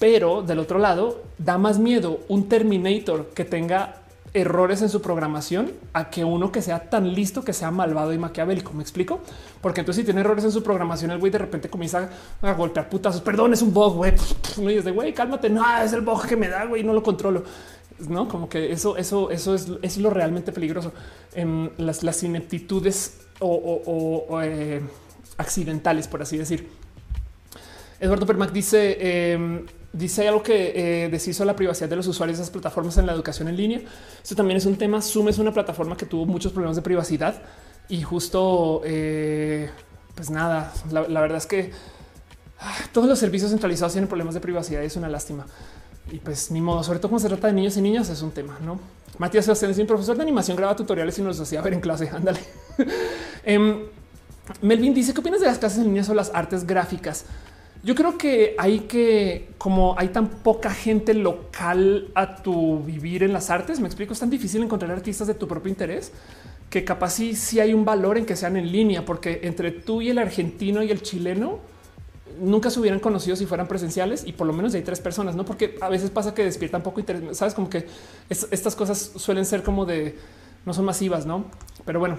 Pero 0.00 0.42
del 0.42 0.58
otro 0.58 0.80
lado, 0.80 1.22
da 1.38 1.56
más 1.56 1.78
miedo 1.78 2.18
un 2.26 2.48
Terminator 2.48 3.30
que 3.34 3.44
tenga 3.44 4.01
errores 4.34 4.80
en 4.80 4.88
su 4.88 5.02
programación 5.02 5.72
a 5.92 6.08
que 6.08 6.24
uno 6.24 6.50
que 6.50 6.62
sea 6.62 6.88
tan 6.88 7.12
listo 7.12 7.44
que 7.44 7.52
sea 7.52 7.70
malvado 7.70 8.12
y 8.12 8.18
maquiavélico. 8.18 8.72
Me 8.72 8.82
explico, 8.82 9.20
porque 9.60 9.80
entonces 9.80 10.02
si 10.02 10.04
tiene 10.04 10.20
errores 10.20 10.44
en 10.44 10.52
su 10.52 10.62
programación, 10.62 11.10
el 11.10 11.18
güey 11.18 11.30
de 11.30 11.38
repente 11.38 11.68
comienza 11.68 12.08
a 12.40 12.52
golpear 12.52 12.88
putazos. 12.88 13.20
Perdón, 13.20 13.52
es 13.52 13.62
un 13.62 13.72
bug, 13.72 13.94
güey. 13.96 14.14
Y 14.58 14.74
es 14.74 14.84
de 14.84 14.90
güey, 14.90 15.12
cálmate. 15.12 15.50
No 15.50 15.64
es 15.78 15.92
el 15.92 16.00
bug 16.00 16.26
que 16.26 16.36
me 16.36 16.48
da, 16.48 16.64
güey, 16.64 16.82
no 16.82 16.92
lo 16.92 17.02
controlo. 17.02 17.44
No, 18.08 18.26
como 18.26 18.48
que 18.48 18.72
eso, 18.72 18.96
eso, 18.96 19.30
eso 19.30 19.54
es, 19.54 19.68
es 19.82 19.98
lo 19.98 20.10
realmente 20.10 20.50
peligroso. 20.52 20.92
En 21.34 21.72
las, 21.76 22.02
las 22.02 22.22
ineptitudes 22.22 23.18
o, 23.38 24.40
eh, 24.42 24.80
accidentales, 25.36 26.08
por 26.08 26.22
así 26.22 26.38
decir. 26.38 26.68
Eduardo 28.00 28.26
Permac 28.26 28.50
dice: 28.50 28.96
eh, 28.98 29.64
Dice 29.92 30.26
algo 30.26 30.42
que 30.42 31.04
eh, 31.04 31.08
deshizo 31.10 31.44
la 31.44 31.54
privacidad 31.54 31.88
de 31.88 31.96
los 31.96 32.06
usuarios 32.06 32.38
de 32.38 32.44
esas 32.44 32.52
plataformas 32.52 32.96
en 32.96 33.06
la 33.06 33.12
educación 33.12 33.48
en 33.48 33.56
línea. 33.56 33.80
Eso 34.24 34.34
también 34.34 34.56
es 34.56 34.64
un 34.64 34.76
tema. 34.76 35.02
Zoom 35.02 35.28
es 35.28 35.38
una 35.38 35.52
plataforma 35.52 35.96
que 35.96 36.06
tuvo 36.06 36.24
muchos 36.24 36.52
problemas 36.52 36.76
de 36.76 36.82
privacidad 36.82 37.42
y 37.88 38.00
justo, 38.02 38.80
eh, 38.84 39.68
pues 40.14 40.30
nada, 40.30 40.72
la, 40.90 41.20
verdad 41.20 41.36
es 41.36 41.46
que 41.46 41.72
ah, 42.58 42.74
todos 42.92 43.06
los 43.06 43.18
servicios 43.18 43.50
centralizados 43.50 43.92
tienen 43.92 44.08
problemas 44.08 44.32
de 44.32 44.40
privacidad 44.40 44.82
y 44.82 44.86
es 44.86 44.96
una 44.96 45.10
lástima. 45.10 45.46
Y 46.10 46.18
pues 46.18 46.50
ni 46.50 46.62
modo, 46.62 46.82
sobre 46.82 46.98
todo 46.98 47.10
cuando 47.10 47.28
se 47.28 47.28
trata 47.28 47.48
de 47.48 47.52
niños 47.52 47.76
y 47.76 47.82
niñas, 47.82 48.08
es 48.08 48.22
un 48.22 48.30
tema, 48.30 48.58
¿no? 48.64 48.80
Matías 49.18 49.44
Sebastián 49.44 49.74
un 49.78 49.86
profesor 49.86 50.16
de 50.16 50.22
animación, 50.22 50.56
graba 50.56 50.74
tutoriales 50.74 51.18
y 51.18 51.22
nos 51.22 51.38
hacía 51.38 51.60
ver 51.60 51.74
en 51.74 51.80
clase. 51.80 52.08
Ándale. 52.12 52.40
Em, 53.44 53.82
Melvin 54.60 54.94
dice, 54.94 55.12
¿qué 55.12 55.20
opinas 55.20 55.40
de 55.40 55.46
las 55.46 55.58
clases 55.58 55.78
en 55.78 55.84
línea 55.84 56.04
o 56.08 56.14
las 56.14 56.30
artes 56.32 56.64
gráficas? 56.64 57.24
Yo 57.84 57.96
creo 57.96 58.16
que 58.16 58.54
hay 58.58 58.80
que, 58.80 59.48
como 59.58 59.96
hay 59.98 60.08
tan 60.08 60.28
poca 60.28 60.70
gente 60.70 61.14
local 61.14 62.10
a 62.14 62.36
tu 62.36 62.80
vivir 62.84 63.24
en 63.24 63.32
las 63.32 63.50
artes, 63.50 63.80
me 63.80 63.86
explico, 63.86 64.12
es 64.12 64.20
tan 64.20 64.30
difícil 64.30 64.62
encontrar 64.62 64.92
artistas 64.92 65.26
de 65.26 65.34
tu 65.34 65.48
propio 65.48 65.68
interés 65.68 66.12
que 66.70 66.84
capaz 66.84 67.10
sí, 67.10 67.34
sí 67.34 67.60
hay 67.60 67.74
un 67.74 67.84
valor 67.84 68.16
en 68.16 68.24
que 68.24 68.34
sean 68.34 68.56
en 68.56 68.72
línea, 68.72 69.04
porque 69.04 69.40
entre 69.42 69.72
tú 69.72 70.00
y 70.00 70.08
el 70.08 70.18
argentino 70.18 70.82
y 70.82 70.90
el 70.90 71.02
chileno 71.02 71.58
nunca 72.40 72.70
se 72.70 72.80
hubieran 72.80 72.98
conocido 72.98 73.36
si 73.36 73.44
fueran 73.44 73.68
presenciales 73.68 74.24
y 74.26 74.32
por 74.32 74.46
lo 74.46 74.54
menos 74.54 74.74
hay 74.74 74.82
tres 74.82 75.00
personas, 75.00 75.34
no? 75.34 75.44
Porque 75.44 75.76
a 75.82 75.90
veces 75.90 76.08
pasa 76.08 76.34
que 76.34 76.44
despiertan 76.44 76.82
poco 76.82 77.00
interés, 77.00 77.36
sabes, 77.36 77.52
como 77.52 77.68
que 77.68 77.86
estas 78.30 78.74
cosas 78.74 79.12
suelen 79.16 79.44
ser 79.44 79.62
como 79.62 79.84
de 79.84 80.16
no 80.64 80.72
son 80.72 80.86
masivas, 80.86 81.26
no? 81.26 81.44
Pero 81.84 81.98
bueno, 81.98 82.16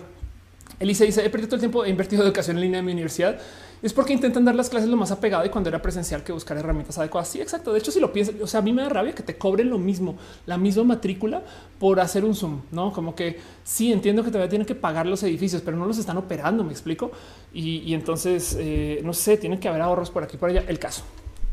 Elise 0.79 1.05
dice: 1.05 1.25
He 1.25 1.29
perdido 1.29 1.47
todo 1.47 1.55
el 1.55 1.61
tiempo, 1.61 1.85
he 1.85 1.89
invertido 1.89 2.23
educación 2.23 2.57
en 2.57 2.63
línea 2.63 2.79
en 2.79 2.85
mi 2.85 2.91
universidad 2.91 3.39
es 3.83 3.93
porque 3.93 4.13
intentan 4.13 4.45
dar 4.45 4.55
las 4.55 4.69
clases 4.69 4.89
lo 4.89 4.95
más 4.95 5.11
apegado 5.11 5.45
y 5.45 5.49
cuando 5.49 5.69
era 5.69 5.81
presencial 5.81 6.23
que 6.23 6.31
buscar 6.31 6.57
herramientas 6.57 6.97
adecuadas. 6.97 7.27
Sí, 7.27 7.41
exacto. 7.41 7.73
De 7.73 7.79
hecho, 7.79 7.91
si 7.91 7.99
lo 7.99 8.13
piensas, 8.13 8.35
o 8.41 8.47
sea, 8.47 8.61
a 8.61 8.63
mí 8.63 8.71
me 8.71 8.81
da 8.81 8.87
rabia 8.87 9.13
que 9.13 9.23
te 9.23 9.37
cobren 9.37 9.69
lo 9.69 9.77
mismo, 9.77 10.15
la 10.45 10.57
misma 10.57 10.85
matrícula 10.85 11.43
por 11.79 11.99
hacer 11.99 12.23
un 12.23 12.33
Zoom, 12.33 12.61
no 12.71 12.93
como 12.93 13.13
que 13.13 13.37
sí 13.65 13.91
entiendo 13.91 14.23
que 14.23 14.29
todavía 14.29 14.49
tienen 14.49 14.65
que 14.65 14.75
pagar 14.75 15.05
los 15.05 15.21
edificios, 15.23 15.61
pero 15.61 15.75
no 15.75 15.85
los 15.85 15.97
están 15.97 16.17
operando. 16.17 16.63
Me 16.63 16.71
explico. 16.71 17.11
Y, 17.53 17.93
entonces 17.93 18.55
eh, 18.57 19.01
no 19.03 19.13
sé, 19.13 19.37
tienen 19.37 19.59
que 19.59 19.67
haber 19.67 19.81
ahorros 19.81 20.09
por 20.09 20.23
aquí 20.23 20.37
por 20.37 20.49
allá. 20.49 20.63
El 20.67 20.79
caso 20.79 21.03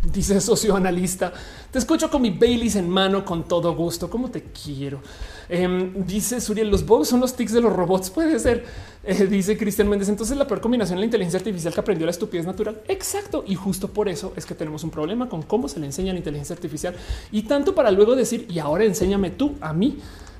dice 0.13 0.41
socioanalista. 0.41 1.33
Te 1.71 1.79
escucho 1.79 2.11
con 2.11 2.23
mi 2.23 2.31
Baileys 2.31 2.77
en 2.77 2.89
mano 2.89 3.25
con 3.25 3.45
todo 3.45 3.75
gusto. 3.75 4.09
¿Cómo 4.09 4.31
te 4.31 4.45
quiero? 4.45 5.01
Em, 5.49 6.05
dice 6.07 6.41
Suriel, 6.41 6.71
los 6.71 6.87
bugs 6.87 7.09
son 7.09 7.21
los 7.21 7.35
tics 7.35 7.53
de 7.53 7.61
los 7.61 7.73
robots. 7.73 8.11
Puede 8.11 8.39
ser. 8.39 8.65
Eh, 9.05 9.27
dice 9.27 9.57
Cristian 9.57 9.89
Méndez. 9.89 10.09
Entonces 10.09 10.37
la 10.37 10.47
peor 10.47 10.61
combinación 10.61 10.97
de 10.97 11.01
la 11.01 11.05
inteligencia 11.07 11.39
artificial 11.39 11.75
que 11.75 11.81
aprendió 11.81 12.07
la 12.07 12.13
estupidez 12.13 12.47
natural. 12.47 12.81
Exacto. 12.89 13.45
Y 13.47 13.55
justo 13.55 13.89
por 13.89 14.09
eso 14.09 14.33
es 14.37 14.47
que 14.47 14.55
tenemos 14.55 14.85
un 14.85 14.91
problema 14.91 15.29
con 15.29 15.43
cómo 15.43 15.69
se 15.69 15.81
le 15.81 15.87
enseña 15.87 16.13
la 16.13 16.19
inteligencia 16.19 16.55
artificial 16.55 16.95
y 17.31 17.43
tanto 17.43 17.75
para 17.75 17.91
luego 17.91 18.17
decir 18.17 18.47
y 18.49 18.59
ahora 18.59 18.85
enséñame 18.85 19.31
tú 19.31 19.57
a 19.61 19.73
mí. 19.73 19.99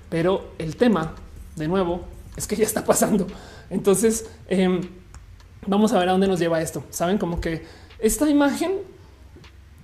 Pero 0.09 0.53
el 0.59 0.77
tema 0.77 1.15
de 1.55 1.69
nuevo 1.69 2.01
es 2.37 2.47
que 2.47 2.57
ya 2.57 2.65
está 2.65 2.85
pasando. 2.85 3.27
Entonces, 3.69 4.27
em, 4.49 4.81
vamos 5.67 5.93
a 5.93 5.99
ver 5.99 6.09
a 6.09 6.13
dónde 6.13 6.27
nos 6.27 6.41
lleva 6.41 6.61
esto. 6.61 6.83
Saben 6.91 7.19
como 7.19 7.41
que 7.41 7.65
esta 7.99 8.29
imagen 8.29 8.73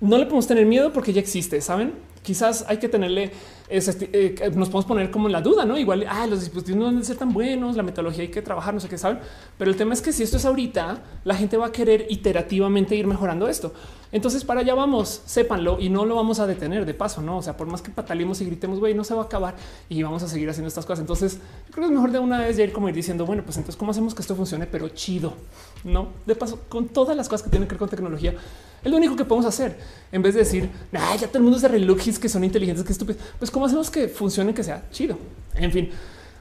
no 0.01 0.17
le 0.17 0.25
podemos 0.25 0.47
tener 0.47 0.65
miedo 0.65 0.93
porque 0.93 1.13
ya 1.13 1.21
existe. 1.21 1.61
Saben, 1.61 1.93
quizás 2.23 2.65
hay 2.67 2.77
que 2.77 2.89
tenerle 2.89 3.31
eh, 3.69 4.51
nos 4.55 4.69
podemos 4.69 4.85
poner 4.85 5.11
como 5.11 5.27
en 5.27 5.33
la 5.33 5.41
duda, 5.41 5.65
no? 5.65 5.77
Igual 5.77 6.05
ah, 6.09 6.25
los 6.25 6.39
dispositivos 6.39 6.79
no 6.79 6.87
deben 6.87 7.03
ser 7.03 7.17
tan 7.17 7.33
buenos, 7.33 7.75
la 7.75 7.83
metodología 7.83 8.21
hay 8.21 8.29
que 8.29 8.41
trabajar, 8.41 8.73
no 8.73 8.79
sé 8.79 8.87
qué 8.87 8.97
saben. 8.97 9.19
Pero 9.57 9.69
el 9.69 9.75
tema 9.75 9.93
es 9.93 10.01
que 10.01 10.13
si 10.13 10.23
esto 10.23 10.37
es 10.37 10.45
ahorita, 10.45 11.03
la 11.25 11.35
gente 11.35 11.57
va 11.57 11.67
a 11.67 11.71
querer 11.71 12.05
iterativamente 12.09 12.95
ir 12.95 13.07
mejorando 13.07 13.47
esto. 13.47 13.73
Entonces, 14.13 14.45
para 14.45 14.61
allá 14.61 14.73
vamos, 14.73 15.21
sépanlo 15.25 15.79
y 15.81 15.89
no 15.89 16.05
lo 16.05 16.15
vamos 16.15 16.39
a 16.39 16.47
detener 16.47 16.85
de 16.85 16.93
paso, 16.93 17.21
no? 17.21 17.39
O 17.39 17.41
sea, 17.41 17.57
por 17.57 17.67
más 17.67 17.81
que 17.81 17.91
patalemos 17.91 18.39
y 18.39 18.45
gritemos, 18.45 18.79
güey, 18.79 18.93
no 18.93 19.03
se 19.03 19.13
va 19.13 19.23
a 19.23 19.25
acabar 19.25 19.55
y 19.89 20.01
vamos 20.01 20.23
a 20.23 20.29
seguir 20.29 20.49
haciendo 20.49 20.69
estas 20.69 20.85
cosas. 20.85 21.01
Entonces, 21.01 21.39
creo 21.71 21.87
que 21.87 21.87
es 21.87 21.91
mejor 21.91 22.11
de 22.11 22.19
una 22.19 22.39
vez 22.39 22.55
ya 22.55 22.63
ir 22.63 22.71
como 22.71 22.87
ir 22.87 22.95
diciendo, 22.95 23.25
bueno, 23.25 23.43
pues 23.43 23.57
entonces, 23.57 23.77
¿cómo 23.77 23.91
hacemos 23.91 24.15
que 24.15 24.21
esto 24.21 24.33
funcione? 24.33 24.65
Pero 24.65 24.87
chido, 24.89 25.33
no? 25.87 26.09
De 26.25 26.35
paso, 26.35 26.59
con 26.69 26.87
todas 26.89 27.15
las 27.15 27.27
cosas 27.27 27.43
que 27.43 27.49
tienen 27.49 27.67
que 27.67 27.73
ver 27.73 27.79
con 27.79 27.89
tecnología, 27.89 28.33
es 28.83 28.91
lo 28.91 28.97
único 28.97 29.15
que 29.15 29.25
podemos 29.25 29.45
hacer 29.45 29.77
en 30.11 30.21
vez 30.21 30.33
de 30.35 30.41
decir, 30.41 30.69
ya 30.91 31.27
todo 31.27 31.37
el 31.39 31.43
mundo 31.43 31.57
es 31.57 31.63
de 31.63 32.19
que 32.19 32.29
son 32.29 32.43
inteligentes, 32.43 32.85
que 32.85 32.91
estúpidos. 32.91 33.21
Pues, 33.39 33.49
¿cómo 33.51 33.65
hacemos 33.65 33.89
que 33.89 34.07
funcione, 34.07 34.53
que 34.53 34.63
sea 34.63 34.83
chido? 34.91 35.17
En 35.55 35.71
fin. 35.71 35.89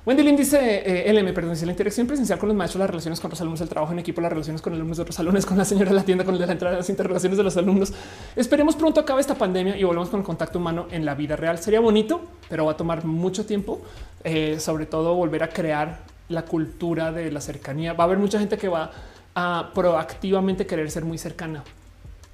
Wendy 0.04 0.22
Lynn 0.22 0.36
dice 0.36 0.82
eh, 0.86 1.12
LM, 1.12 1.34
perdón, 1.34 1.54
dice 1.54 1.66
la 1.66 1.72
interacción 1.72 2.06
presencial 2.06 2.38
con 2.38 2.48
los 2.48 2.56
maestros, 2.56 2.78
las 2.78 2.90
relaciones 2.90 3.18
con 3.18 3.28
los 3.28 3.40
alumnos, 3.40 3.60
el 3.60 3.68
trabajo 3.68 3.92
en 3.92 3.98
equipo, 3.98 4.20
las 4.20 4.30
relaciones 4.30 4.62
con 4.62 4.72
alumnos 4.72 4.98
de 4.98 5.02
otros 5.02 5.16
salones, 5.16 5.44
con 5.44 5.58
la 5.58 5.64
señora 5.64 5.90
de 5.90 5.96
la 5.96 6.04
tienda, 6.04 6.24
con 6.24 6.38
la 6.38 6.46
entrada, 6.46 6.76
las 6.76 6.88
interrelaciones 6.88 7.36
de 7.36 7.42
los 7.42 7.56
alumnos. 7.56 7.92
Esperemos 8.36 8.76
pronto 8.76 9.00
acabe 9.00 9.20
esta 9.20 9.34
pandemia 9.34 9.76
y 9.76 9.82
volvemos 9.82 10.08
con 10.08 10.20
el 10.20 10.26
contacto 10.26 10.60
humano 10.60 10.86
en 10.92 11.04
la 11.04 11.16
vida 11.16 11.34
real. 11.34 11.58
Sería 11.58 11.80
bonito, 11.80 12.20
pero 12.48 12.66
va 12.66 12.72
a 12.72 12.76
tomar 12.76 13.04
mucho 13.04 13.46
tiempo. 13.46 13.80
Eh, 14.22 14.58
sobre 14.58 14.86
todo 14.86 15.14
volver 15.14 15.44
a 15.44 15.48
crear 15.48 16.00
la 16.28 16.42
cultura 16.44 17.12
de 17.12 17.30
la 17.30 17.40
cercanía. 17.40 17.92
Va 17.92 18.04
a 18.04 18.06
haber 18.06 18.18
mucha 18.18 18.38
gente 18.38 18.56
que 18.58 18.68
va 18.68 18.90
a 19.36 19.70
proactivamente 19.74 20.66
querer 20.66 20.90
ser 20.90 21.04
muy 21.04 21.18
cercana, 21.18 21.62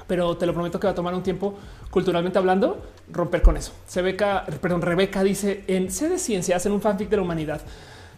pero 0.06 0.36
te 0.36 0.47
lo 0.47 0.55
prometo 0.55 0.78
que 0.78 0.86
va 0.86 0.92
a 0.92 0.94
tomar 0.94 1.12
un 1.14 1.22
tiempo 1.22 1.58
culturalmente 1.90 2.39
hablando 2.39 2.81
romper 3.10 3.42
con 3.42 3.56
eso. 3.56 3.72
Rebeca, 3.92 4.47
perdón, 4.60 4.82
Rebeca 4.82 5.22
dice 5.22 5.64
en 5.66 5.90
C 5.90 6.08
de 6.08 6.18
ciencia 6.18 6.56
hacen 6.56 6.72
un 6.72 6.81
fanfic 6.81 7.10
de 7.10 7.16
la 7.16 7.22
humanidad. 7.22 7.60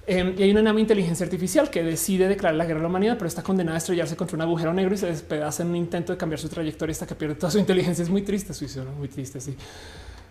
Em, 0.07 0.35
y 0.39 0.43
hay 0.43 0.51
una 0.51 0.61
nave 0.61 0.83
inteligencia 0.83 1.25
artificial 1.25 1.71
que 1.71 1.83
decide 1.83 2.29
declarar 2.29 2.57
la 2.57 2.67
guerra 2.67 2.81
a 2.81 2.83
la 2.83 2.89
humanidad, 2.89 3.15
pero 3.17 3.27
está 3.27 3.43
condenada 3.43 3.77
a 3.77 3.79
estrellarse 3.79 4.17
contra 4.17 4.37
un 4.37 4.43
agujero 4.43 4.75
negro 4.75 4.95
y 4.95 4.99
se 4.99 5.07
despedaza 5.07 5.63
en 5.63 5.71
un 5.71 5.77
intento 5.77 6.13
de 6.13 6.19
cambiar 6.19 6.39
su 6.39 6.51
trayectoria 6.51 6.93
hasta 6.93 7.07
que 7.07 7.15
pierde 7.15 7.37
toda 7.37 7.51
su 7.51 7.59
inteligencia. 7.59 8.03
Es 8.03 8.11
muy 8.11 8.21
triste 8.21 8.53
su 8.53 8.67
historia, 8.67 8.93
muy 8.93 9.09
triste. 9.09 9.41
Sí. 9.41 9.57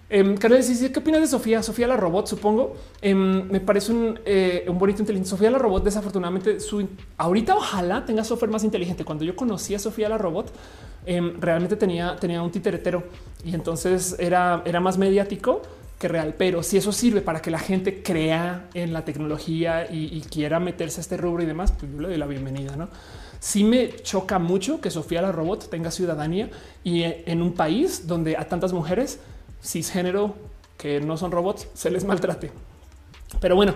Eh, 0.09 0.35
Carlos 0.39 0.67
dice 0.67 0.91
qué 0.91 0.99
opinas 0.99 1.21
de 1.21 1.27
Sofía? 1.27 1.63
Sofía 1.63 1.87
la 1.87 1.97
robot, 1.97 2.27
supongo. 2.27 2.75
Em, 3.01 3.49
me 3.49 3.59
parece 3.59 3.91
un, 3.91 4.19
eh, 4.25 4.65
un, 4.67 4.77
bonito 4.77 5.01
inteligente. 5.01 5.29
Sofía 5.29 5.49
la 5.49 5.57
robot, 5.57 5.83
desafortunadamente, 5.83 6.57
ahorita 7.17 7.55
ojalá 7.55 8.05
tenga 8.05 8.23
software 8.23 8.51
más 8.51 8.63
inteligente. 8.63 9.05
Cuando 9.05 9.23
yo 9.23 9.35
conocí 9.35 9.73
a 9.73 9.79
Sofía 9.79 10.09
la 10.09 10.17
robot, 10.17 10.51
em, 11.05 11.39
realmente 11.39 11.75
tenía, 11.75 12.15
tenía 12.17 12.41
un 12.41 12.51
titeretero 12.51 13.03
y 13.43 13.55
entonces 13.55 14.15
era, 14.19 14.61
era 14.65 14.79
más 14.79 14.97
mediático 14.97 15.61
que 15.99 16.07
real. 16.07 16.35
Pero 16.37 16.63
si 16.63 16.77
eso 16.77 16.91
sirve 16.91 17.21
para 17.21 17.41
que 17.41 17.49
la 17.49 17.59
gente 17.59 18.03
crea 18.03 18.67
en 18.73 18.93
la 18.93 19.05
tecnología 19.05 19.87
y, 19.89 20.21
quiera 20.29 20.59
meterse 20.59 20.99
a 20.99 21.01
este 21.01 21.17
rubro 21.17 21.43
y 21.43 21.45
demás, 21.45 21.71
pues 21.71 21.91
yo 21.91 22.01
le 22.01 22.09
doy 22.09 22.17
la 22.17 22.25
bienvenida, 22.25 22.75
no? 22.75 22.89
Sí 23.39 23.63
me 23.63 23.89
choca 24.01 24.39
mucho 24.39 24.79
que 24.79 24.89
Sofía 24.89 25.21
la 25.21 25.31
robot 25.31 25.69
tenga 25.69 25.91
ciudadanía 25.91 26.49
y 26.83 27.03
eh, 27.03 27.23
en 27.25 27.41
un 27.41 27.53
país 27.53 28.07
donde 28.07 28.37
a 28.37 28.47
tantas 28.47 28.71
mujeres 28.71 29.19
cisgénero 29.63 30.35
que 30.77 30.99
no 30.99 31.17
son 31.17 31.31
robots 31.31 31.67
se 31.73 31.89
les 31.89 32.03
maltrate. 32.03 32.51
Pero 33.39 33.55
bueno, 33.55 33.73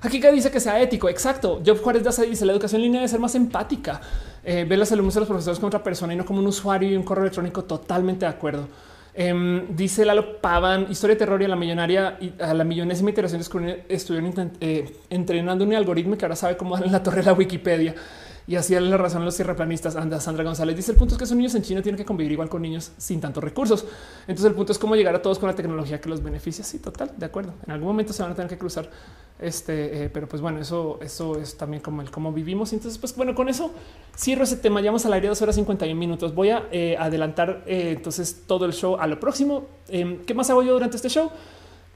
aquí 0.00 0.20
que 0.20 0.32
dice 0.32 0.50
que 0.50 0.60
sea 0.60 0.80
ético. 0.80 1.08
Exacto. 1.08 1.60
Job 1.64 1.80
Juárez 1.80 2.02
dice 2.28 2.44
la 2.44 2.52
educación 2.52 2.80
en 2.80 2.86
línea 2.86 3.00
debe 3.00 3.08
ser 3.08 3.20
más 3.20 3.34
empática. 3.34 4.00
Eh, 4.44 4.64
ver 4.68 4.78
los 4.78 4.90
alumnos 4.92 5.14
de 5.14 5.20
los 5.20 5.28
profesores 5.28 5.58
como 5.58 5.68
otra 5.68 5.82
persona 5.82 6.14
y 6.14 6.16
no 6.16 6.24
como 6.24 6.40
un 6.40 6.46
usuario 6.46 6.90
y 6.90 6.96
un 6.96 7.02
correo 7.02 7.24
electrónico. 7.24 7.64
Totalmente 7.64 8.26
de 8.26 8.30
acuerdo. 8.30 8.66
Em, 9.14 9.74
dice 9.74 10.04
Lalo 10.04 10.40
Pavan, 10.40 10.86
historia 10.90 11.16
de 11.16 11.18
terror 11.18 11.42
y 11.42 11.44
a 11.44 11.48
la 11.48 11.56
millonaria 11.56 12.16
y 12.20 12.32
a 12.40 12.54
la 12.54 12.62
millonésima 12.62 13.10
iteración 13.10 13.40
estuvieron 13.88 14.52
eh, 14.60 14.96
entrenando 15.10 15.64
un 15.64 15.74
algoritmo 15.74 16.16
que 16.16 16.24
ahora 16.24 16.36
sabe 16.36 16.56
cómo 16.56 16.76
dar 16.76 16.86
en 16.86 16.92
la 16.92 17.02
torre 17.02 17.16
de 17.16 17.24
la 17.24 17.32
Wikipedia 17.32 17.96
y 18.48 18.56
así 18.56 18.74
la 18.74 18.96
razón 18.96 19.20
a 19.20 19.24
los 19.26 19.36
tierraplanistas. 19.36 19.94
Anda, 19.94 20.18
Sandra 20.20 20.42
González 20.42 20.74
dice 20.74 20.92
el 20.92 20.96
punto 20.96 21.14
es 21.14 21.18
que 21.18 21.26
son 21.26 21.36
niños 21.36 21.54
en 21.54 21.60
China 21.60 21.82
tienen 21.82 21.98
que 21.98 22.06
convivir 22.06 22.32
igual 22.32 22.48
con 22.48 22.62
niños 22.62 22.92
sin 22.96 23.20
tantos 23.20 23.44
recursos. 23.44 23.84
Entonces 24.22 24.46
el 24.46 24.54
punto 24.54 24.72
es 24.72 24.78
cómo 24.78 24.96
llegar 24.96 25.14
a 25.14 25.20
todos 25.20 25.38
con 25.38 25.50
la 25.50 25.54
tecnología 25.54 26.00
que 26.00 26.08
los 26.08 26.22
beneficia. 26.22 26.64
Sí, 26.64 26.78
total, 26.78 27.12
de 27.14 27.26
acuerdo. 27.26 27.52
En 27.66 27.72
algún 27.72 27.88
momento 27.88 28.14
se 28.14 28.22
van 28.22 28.32
a 28.32 28.34
tener 28.34 28.48
que 28.48 28.56
cruzar. 28.56 28.88
Este, 29.38 30.04
eh, 30.04 30.08
pero 30.08 30.26
pues 30.26 30.40
bueno, 30.40 30.60
eso, 30.60 30.98
eso 31.02 31.38
es 31.38 31.58
también 31.58 31.82
como 31.82 32.00
el 32.00 32.10
cómo 32.10 32.32
vivimos. 32.32 32.72
Entonces, 32.72 32.98
pues 32.98 33.14
bueno, 33.14 33.34
con 33.34 33.50
eso 33.50 33.70
cierro 34.16 34.44
ese 34.44 34.56
tema. 34.56 34.80
Llevamos 34.80 35.04
al 35.04 35.12
aire 35.12 35.28
dos 35.28 35.42
horas 35.42 35.54
51 35.54 35.94
minutos. 35.94 36.34
Voy 36.34 36.48
a 36.48 36.68
eh, 36.72 36.96
adelantar 36.98 37.64
eh, 37.66 37.92
entonces 37.98 38.44
todo 38.46 38.64
el 38.64 38.72
show 38.72 38.96
a 38.98 39.06
lo 39.06 39.20
próximo. 39.20 39.66
Em, 39.88 40.24
¿Qué 40.24 40.32
más 40.32 40.48
hago 40.48 40.62
yo 40.62 40.72
durante 40.72 40.96
este 40.96 41.10
show? 41.10 41.30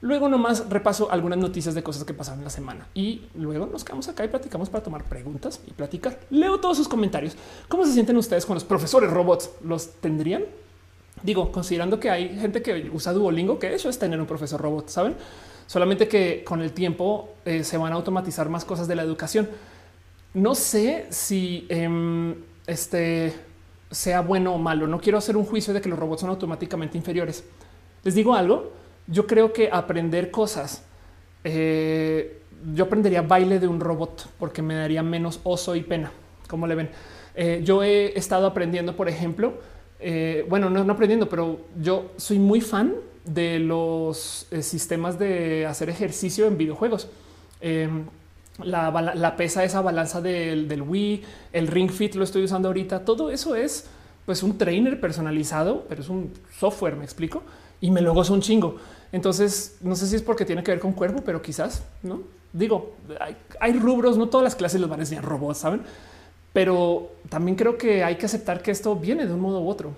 Luego 0.03 0.27
nomás 0.27 0.67
repaso 0.67 1.09
algunas 1.09 1.39
noticias 1.39 1.73
de 1.75 1.81
cosas 1.81 2.03
que 2.03 2.13
pasaron 2.13 2.41
en 2.41 2.43
la 2.43 2.49
semana 2.49 2.89
y 2.93 3.21
luego 3.35 3.67
nos 3.67 3.85
quedamos 3.85 4.09
acá 4.09 4.25
y 4.25 4.27
platicamos 4.27 4.69
para 4.69 4.83
tomar 4.83 5.05
preguntas 5.05 5.61
y 5.65 5.71
platicar. 5.71 6.19
Leo 6.29 6.59
todos 6.59 6.75
sus 6.75 6.89
comentarios. 6.89 7.37
¿Cómo 7.69 7.85
se 7.85 7.93
sienten 7.93 8.17
ustedes 8.17 8.45
con 8.45 8.55
los 8.55 8.65
profesores 8.65 9.09
robots? 9.09 9.51
¿Los 9.63 9.93
tendrían? 10.01 10.43
Digo, 11.23 11.53
considerando 11.53 12.01
que 12.01 12.09
hay 12.09 12.37
gente 12.37 12.61
que 12.61 12.91
usa 12.93 13.13
Duolingo, 13.13 13.57
que 13.59 13.73
eso 13.73 13.87
es 13.87 13.97
tener 13.97 14.19
un 14.19 14.25
profesor 14.25 14.59
robot, 14.59 14.89
saben? 14.89 15.15
Solamente 15.67 16.09
que 16.09 16.43
con 16.43 16.61
el 16.61 16.73
tiempo 16.73 17.35
eh, 17.45 17.63
se 17.63 17.77
van 17.77 17.93
a 17.93 17.95
automatizar 17.95 18.49
más 18.49 18.65
cosas 18.65 18.89
de 18.89 18.95
la 18.95 19.03
educación. 19.03 19.47
No 20.33 20.53
sé 20.53 21.07
si 21.11 21.65
em, 21.69 22.35
este 22.67 23.33
sea 23.89 24.19
bueno 24.19 24.53
o 24.53 24.57
malo. 24.57 24.85
No 24.85 24.99
quiero 24.99 25.17
hacer 25.17 25.37
un 25.37 25.45
juicio 25.45 25.73
de 25.73 25.79
que 25.79 25.87
los 25.87 25.97
robots 25.97 26.19
son 26.19 26.29
automáticamente 26.29 26.97
inferiores. 26.97 27.45
Les 28.03 28.15
digo 28.15 28.35
algo 28.35 28.82
yo 29.07 29.27
creo 29.27 29.53
que 29.53 29.69
aprender 29.71 30.31
cosas, 30.31 30.83
eh, 31.43 32.39
yo 32.73 32.85
aprendería 32.85 33.21
baile 33.21 33.59
de 33.59 33.67
un 33.67 33.79
robot 33.79 34.29
porque 34.39 34.61
me 34.61 34.75
daría 34.75 35.03
menos 35.03 35.39
oso 35.43 35.75
y 35.75 35.81
pena. 35.81 36.11
Como 36.47 36.67
le 36.67 36.75
ven? 36.75 36.89
Eh, 37.35 37.61
yo 37.63 37.83
he 37.83 38.17
estado 38.17 38.47
aprendiendo, 38.47 38.95
por 38.95 39.09
ejemplo, 39.09 39.55
eh, 39.99 40.45
bueno, 40.47 40.69
no, 40.69 40.91
aprendiendo, 40.91 41.27
pero 41.27 41.61
yo 41.81 42.11
soy 42.17 42.39
muy 42.39 42.61
fan 42.61 42.95
de 43.25 43.59
los 43.59 44.47
sistemas 44.61 45.17
de 45.17 45.65
hacer 45.65 45.89
ejercicio 45.89 46.45
en 46.45 46.57
videojuegos. 46.57 47.07
Em, 47.59 48.05
la, 48.63 49.35
pesa, 49.35 49.63
esa 49.63 49.81
balanza 49.81 50.21
del, 50.21 50.67
del 50.67 50.81
Wii, 50.81 51.23
el 51.53 51.67
Ring 51.67 51.89
Fit 51.89 52.15
lo 52.15 52.23
estoy 52.23 52.43
usando 52.43 52.67
ahorita. 52.67 53.03
Todo 53.03 53.31
eso 53.31 53.55
es 53.55 53.87
pues 54.25 54.43
un 54.43 54.57
trainer 54.57 55.01
personalizado, 55.01 55.85
pero 55.89 56.01
es 56.01 56.09
un 56.09 56.31
software, 56.57 56.95
me 56.95 57.03
explico 57.03 57.43
y 57.83 57.91
me 57.91 58.01
lo 58.01 58.13
gozo 58.13 58.33
un 58.33 58.41
chingo. 58.41 58.77
Entonces, 59.11 59.77
no 59.81 59.95
sé 59.95 60.07
si 60.07 60.15
es 60.15 60.23
porque 60.23 60.45
tiene 60.45 60.63
que 60.63 60.71
ver 60.71 60.79
con 60.79 60.93
cuerpo, 60.93 61.21
pero 61.23 61.41
quizás 61.41 61.83
no 62.01 62.21
digo, 62.53 62.93
hay, 63.59 63.73
rubros, 63.73 64.17
no 64.17 64.29
todas 64.29 64.43
las 64.43 64.55
clases 64.55 64.79
los 64.79 64.89
van 64.89 64.99
a 64.99 65.03
enseñar 65.03 65.25
robots, 65.25 65.57
saben? 65.57 65.81
Pero 66.53 67.11
también 67.27 67.57
creo 67.57 67.77
que 67.77 68.03
hay 68.03 68.15
que 68.15 68.27
aceptar 68.27 68.61
que 68.61 68.71
esto 68.71 68.95
viene 68.95 69.25
de 69.25 69.33
un 69.33 69.41
modo 69.41 69.61
u 69.61 69.67
otro 69.67 69.93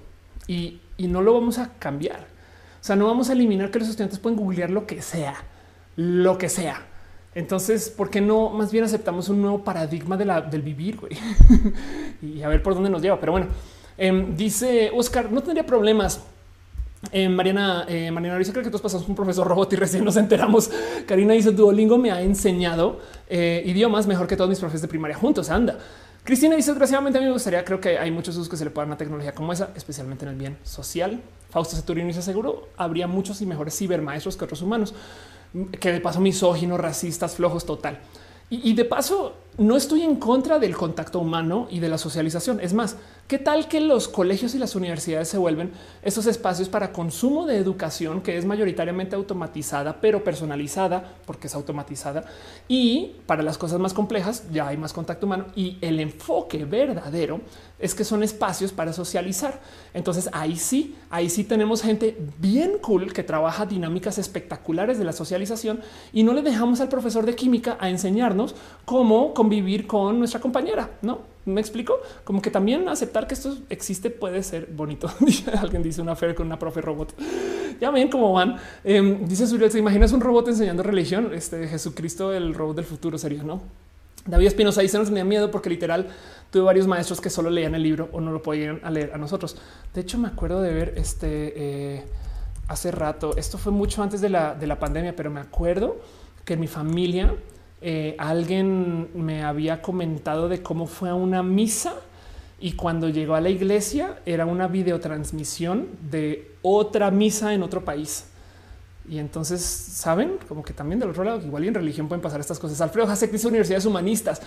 y, 0.47 0.79
no 0.97 1.21
lo 1.21 1.33
vamos 1.33 1.59
a 1.59 1.73
cambiar. 1.77 2.21
O 2.81 2.83
sea, 2.85 2.95
no 2.95 3.05
vamos 3.05 3.29
a 3.29 3.33
eliminar 3.33 3.69
que 3.69 3.79
los 3.79 3.89
estudiantes 3.89 4.19
pueden 4.19 4.39
googlear 4.39 4.69
lo 4.69 4.87
que 4.87 5.01
sea, 5.01 5.35
lo 5.97 6.37
que 6.37 6.47
sea. 6.47 6.81
Entonces, 7.35 7.89
¿por 7.89 8.09
qué 8.09 8.21
no 8.21 8.49
más 8.51 8.71
bien 8.71 8.85
aceptamos 8.85 9.27
un 9.27 9.41
nuevo 9.41 9.63
paradigma 9.63 10.15
del 10.15 10.61
vivir 10.61 10.97
y 12.21 12.41
a 12.41 12.47
ver 12.47 12.63
por 12.63 12.73
dónde 12.73 12.89
nos 12.89 13.01
lleva? 13.01 13.19
Pero 13.19 13.33
bueno, 13.33 13.47
em, 13.97 14.37
dice 14.37 14.89
Oscar, 14.95 15.29
no 15.29 15.41
tendría 15.41 15.65
problemas 15.65 16.21
eh, 17.11 17.29
Mariana, 17.29 17.85
eh, 17.87 18.09
Mariana 18.11 18.37
dice 18.37 18.51
creo 18.51 18.63
que 18.63 18.69
todos 18.69 18.81
pasamos 18.81 19.07
un 19.07 19.15
profesor 19.15 19.47
robot 19.47 19.73
y 19.73 19.75
recién 19.75 20.03
nos 20.03 20.17
enteramos. 20.17 20.69
Karina 21.05 21.33
dice 21.33 21.51
Duolingo 21.51 21.97
me 21.97 22.11
ha 22.11 22.21
enseñado 22.21 22.99
eh, 23.29 23.63
idiomas 23.65 24.07
mejor 24.07 24.27
que 24.27 24.35
todos 24.35 24.49
mis 24.49 24.59
profesores 24.59 24.81
de 24.81 24.87
primaria 24.87 25.15
juntos. 25.17 25.49
Anda. 25.49 25.77
Cristina 26.23 26.55
dice 26.55 26.71
desgraciadamente 26.71 27.19
a 27.19 27.21
mí 27.21 27.27
me 27.27 27.33
gustaría, 27.33 27.63
creo 27.63 27.79
que 27.79 27.99
hay 27.99 28.09
muchos 28.09 28.35
usos 28.35 28.49
que 28.49 28.57
se 28.57 28.65
le 28.65 28.71
puedan 28.71 28.89
a 28.89 28.93
una 28.93 28.97
tecnología 28.97 29.35
como 29.35 29.53
esa, 29.53 29.69
especialmente 29.75 30.25
en 30.25 30.31
el 30.31 30.37
bien 30.37 30.57
social. 30.63 31.21
Fausto 31.51 31.75
Saturino 31.75 32.07
dice 32.07 32.23
seguro 32.23 32.69
habría 32.77 33.07
muchos 33.07 33.41
y 33.41 33.45
mejores 33.45 33.77
cibermaestros 33.77 34.35
que 34.35 34.43
otros 34.43 34.61
humanos, 34.63 34.95
que 35.79 35.91
de 35.91 36.01
paso 36.01 36.19
misóginos, 36.19 36.79
racistas, 36.79 37.35
flojos 37.35 37.65
total. 37.65 37.99
y 38.49 38.73
de 38.73 38.85
paso 38.85 39.35
no 39.57 39.77
estoy 39.77 40.01
en 40.01 40.17
contra 40.17 40.59
del 40.59 40.75
contacto 40.75 41.19
humano 41.19 41.67
y 41.69 41.79
de 41.79 41.89
la 41.89 41.97
socialización. 41.97 42.59
Es 42.59 42.73
más, 42.73 42.97
¿Qué 43.27 43.39
tal 43.39 43.67
que 43.67 43.79
los 43.79 44.07
colegios 44.07 44.53
y 44.53 44.59
las 44.59 44.75
universidades 44.75 45.29
se 45.29 45.39
vuelven 45.39 45.71
esos 46.03 46.27
espacios 46.27 46.69
para 46.69 46.93
consumo 46.93 47.47
de 47.47 47.57
educación 47.57 48.21
que 48.21 48.37
es 48.37 48.45
mayoritariamente 48.45 49.15
automatizada, 49.15 49.99
pero 49.99 50.23
personalizada 50.23 51.15
porque 51.25 51.47
es 51.47 51.55
automatizada 51.55 52.25
y 52.67 53.15
para 53.25 53.41
las 53.41 53.57
cosas 53.57 53.79
más 53.79 53.95
complejas 53.95 54.43
ya 54.51 54.67
hay 54.67 54.77
más 54.77 54.93
contacto 54.93 55.25
humano 55.25 55.47
y 55.55 55.79
el 55.81 55.99
enfoque 56.01 56.65
verdadero 56.65 57.41
es 57.79 57.95
que 57.95 58.03
son 58.03 58.21
espacios 58.21 58.71
para 58.71 58.93
socializar. 58.93 59.59
Entonces 59.95 60.29
ahí 60.31 60.55
sí, 60.55 60.95
ahí 61.09 61.27
sí 61.31 61.45
tenemos 61.45 61.81
gente 61.81 62.15
bien 62.37 62.77
cool 62.79 63.11
que 63.11 63.23
trabaja 63.23 63.65
dinámicas 63.65 64.19
espectaculares 64.19 64.99
de 64.99 65.03
la 65.03 65.13
socialización 65.13 65.81
y 66.13 66.21
no 66.21 66.31
le 66.31 66.43
dejamos 66.43 66.79
al 66.79 66.89
profesor 66.89 67.25
de 67.25 67.35
química 67.35 67.75
a 67.79 67.89
enseñarnos 67.89 68.53
cómo 68.85 69.33
convivir 69.33 69.87
con 69.87 70.19
nuestra 70.19 70.39
compañera, 70.39 70.91
no? 71.01 71.34
Me 71.45 71.61
explico 71.61 71.99
como 72.23 72.41
que 72.41 72.49
también 72.49 72.89
aceptar 72.89 73.27
que 73.27 73.35
esto 73.35 73.55
existe 73.69 74.09
puede 74.09 74.41
ser 74.41 74.67
bonito. 74.67 75.09
Alguien 75.59 75.83
dice 75.83 76.01
una 76.01 76.15
fe 76.15 76.33
con 76.33 76.47
una 76.47 76.57
profe 76.57 76.81
robot. 76.81 77.13
Ya 77.79 77.91
ven 77.91 78.09
cómo 78.09 78.33
van. 78.33 78.57
Em, 78.83 79.25
dice 79.27 79.45
Suriel, 79.45 79.71
¿te 79.71 79.77
imaginas 79.77 80.11
un 80.11 80.21
robot 80.21 80.47
enseñando 80.47 80.81
religión? 80.81 81.31
Este 81.33 81.67
Jesucristo, 81.67 82.33
el 82.33 82.53
robot 82.53 82.77
del 82.77 82.85
futuro 82.85 83.17
sería, 83.17 83.43
¿no? 83.43 83.61
David 84.25 84.47
Espinosa 84.47 84.81
dice 84.81 84.97
nos 84.97 85.09
tenía 85.09 85.23
miedo 85.23 85.51
porque 85.51 85.69
literal 85.69 86.07
tuve 86.49 86.63
varios 86.63 86.87
maestros 86.87 87.21
que 87.21 87.29
solo 87.29 87.51
leían 87.51 87.75
el 87.75 87.83
libro 87.83 88.09
o 88.11 88.19
no 88.19 88.31
lo 88.31 88.41
podían 88.41 88.81
leer 88.91 89.11
a 89.13 89.19
nosotros. 89.19 89.55
De 89.93 90.01
hecho, 90.01 90.17
me 90.17 90.27
acuerdo 90.27 90.63
de 90.63 90.73
ver 90.73 90.93
este 90.97 91.53
eh, 91.55 92.03
hace 92.67 92.89
rato. 92.89 93.37
Esto 93.37 93.59
fue 93.59 93.71
mucho 93.71 94.01
antes 94.01 94.19
de 94.21 94.29
la, 94.29 94.55
de 94.55 94.65
la 94.65 94.79
pandemia, 94.79 95.15
pero 95.15 95.29
me 95.29 95.41
acuerdo 95.41 95.97
que 96.43 96.53
en 96.53 96.59
mi 96.59 96.67
familia 96.67 97.35
eh, 97.87 98.15
alguien 98.17 99.09
me 99.13 99.43
había 99.43 99.83
comentado 99.83 100.49
de 100.49 100.63
cómo 100.63 100.87
fue 100.87 101.09
a 101.09 101.13
una 101.13 101.43
misa 101.43 101.93
y 102.59 102.71
cuando 102.71 103.09
llegó 103.09 103.35
a 103.35 103.41
la 103.41 103.51
iglesia 103.51 104.21
era 104.25 104.47
una 104.47 104.67
videotransmisión 104.67 105.89
de 106.09 106.51
otra 106.63 107.11
misa 107.11 107.53
en 107.53 107.61
otro 107.61 107.85
país. 107.85 108.25
Y 109.07 109.19
entonces 109.19 109.61
saben 109.61 110.39
como 110.47 110.63
que 110.63 110.73
también 110.73 110.99
del 110.99 111.11
otro 111.11 111.23
lado, 111.23 111.45
igual 111.45 111.63
en 111.63 111.75
religión 111.75 112.07
pueden 112.07 112.23
pasar 112.23 112.39
estas 112.39 112.57
cosas. 112.57 112.81
Alfredo 112.81 113.07
Hasek 113.07 113.31
dice 113.31 113.47
universidades 113.47 113.85
humanistas. 113.85 114.41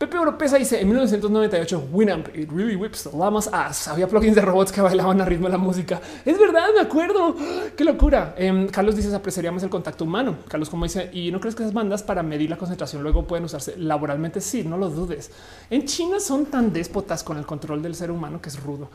Pepe 0.00 0.16
Oropesa 0.16 0.56
dice 0.56 0.80
en 0.80 0.88
1998 0.88 1.88
Winamp 1.92 2.28
it 2.34 2.50
really 2.50 2.74
whips 2.74 3.02
the 3.02 3.10
llamas 3.10 3.50
ass. 3.52 3.86
Había 3.86 4.08
plugins 4.08 4.34
de 4.34 4.40
robots 4.40 4.72
que 4.72 4.80
bailaban 4.80 5.20
a 5.20 5.26
ritmo 5.26 5.46
de 5.48 5.52
la 5.52 5.58
música. 5.58 6.00
Es 6.24 6.38
verdad, 6.38 6.68
me 6.74 6.80
acuerdo. 6.80 7.36
Qué 7.76 7.84
locura. 7.84 8.34
Em, 8.38 8.66
Carlos 8.68 8.96
dice 8.96 9.14
apreciaríamos 9.14 9.62
el 9.62 9.68
contacto 9.68 10.04
humano. 10.04 10.38
Carlos, 10.48 10.70
como 10.70 10.84
dice, 10.84 11.10
y 11.12 11.30
no 11.30 11.38
crees 11.38 11.54
que 11.54 11.64
esas 11.64 11.74
bandas 11.74 12.02
para 12.02 12.22
medir 12.22 12.48
la 12.48 12.56
concentración 12.56 13.02
luego 13.02 13.26
pueden 13.26 13.44
usarse 13.44 13.76
laboralmente? 13.76 14.40
Sí, 14.40 14.64
no 14.64 14.78
lo 14.78 14.88
dudes. 14.88 15.32
En 15.68 15.84
China 15.84 16.18
son 16.18 16.46
tan 16.46 16.72
déspotas 16.72 17.22
con 17.22 17.36
el 17.36 17.44
control 17.44 17.82
del 17.82 17.94
ser 17.94 18.10
humano 18.10 18.40
que 18.40 18.48
es 18.48 18.58
rudo. 18.58 18.88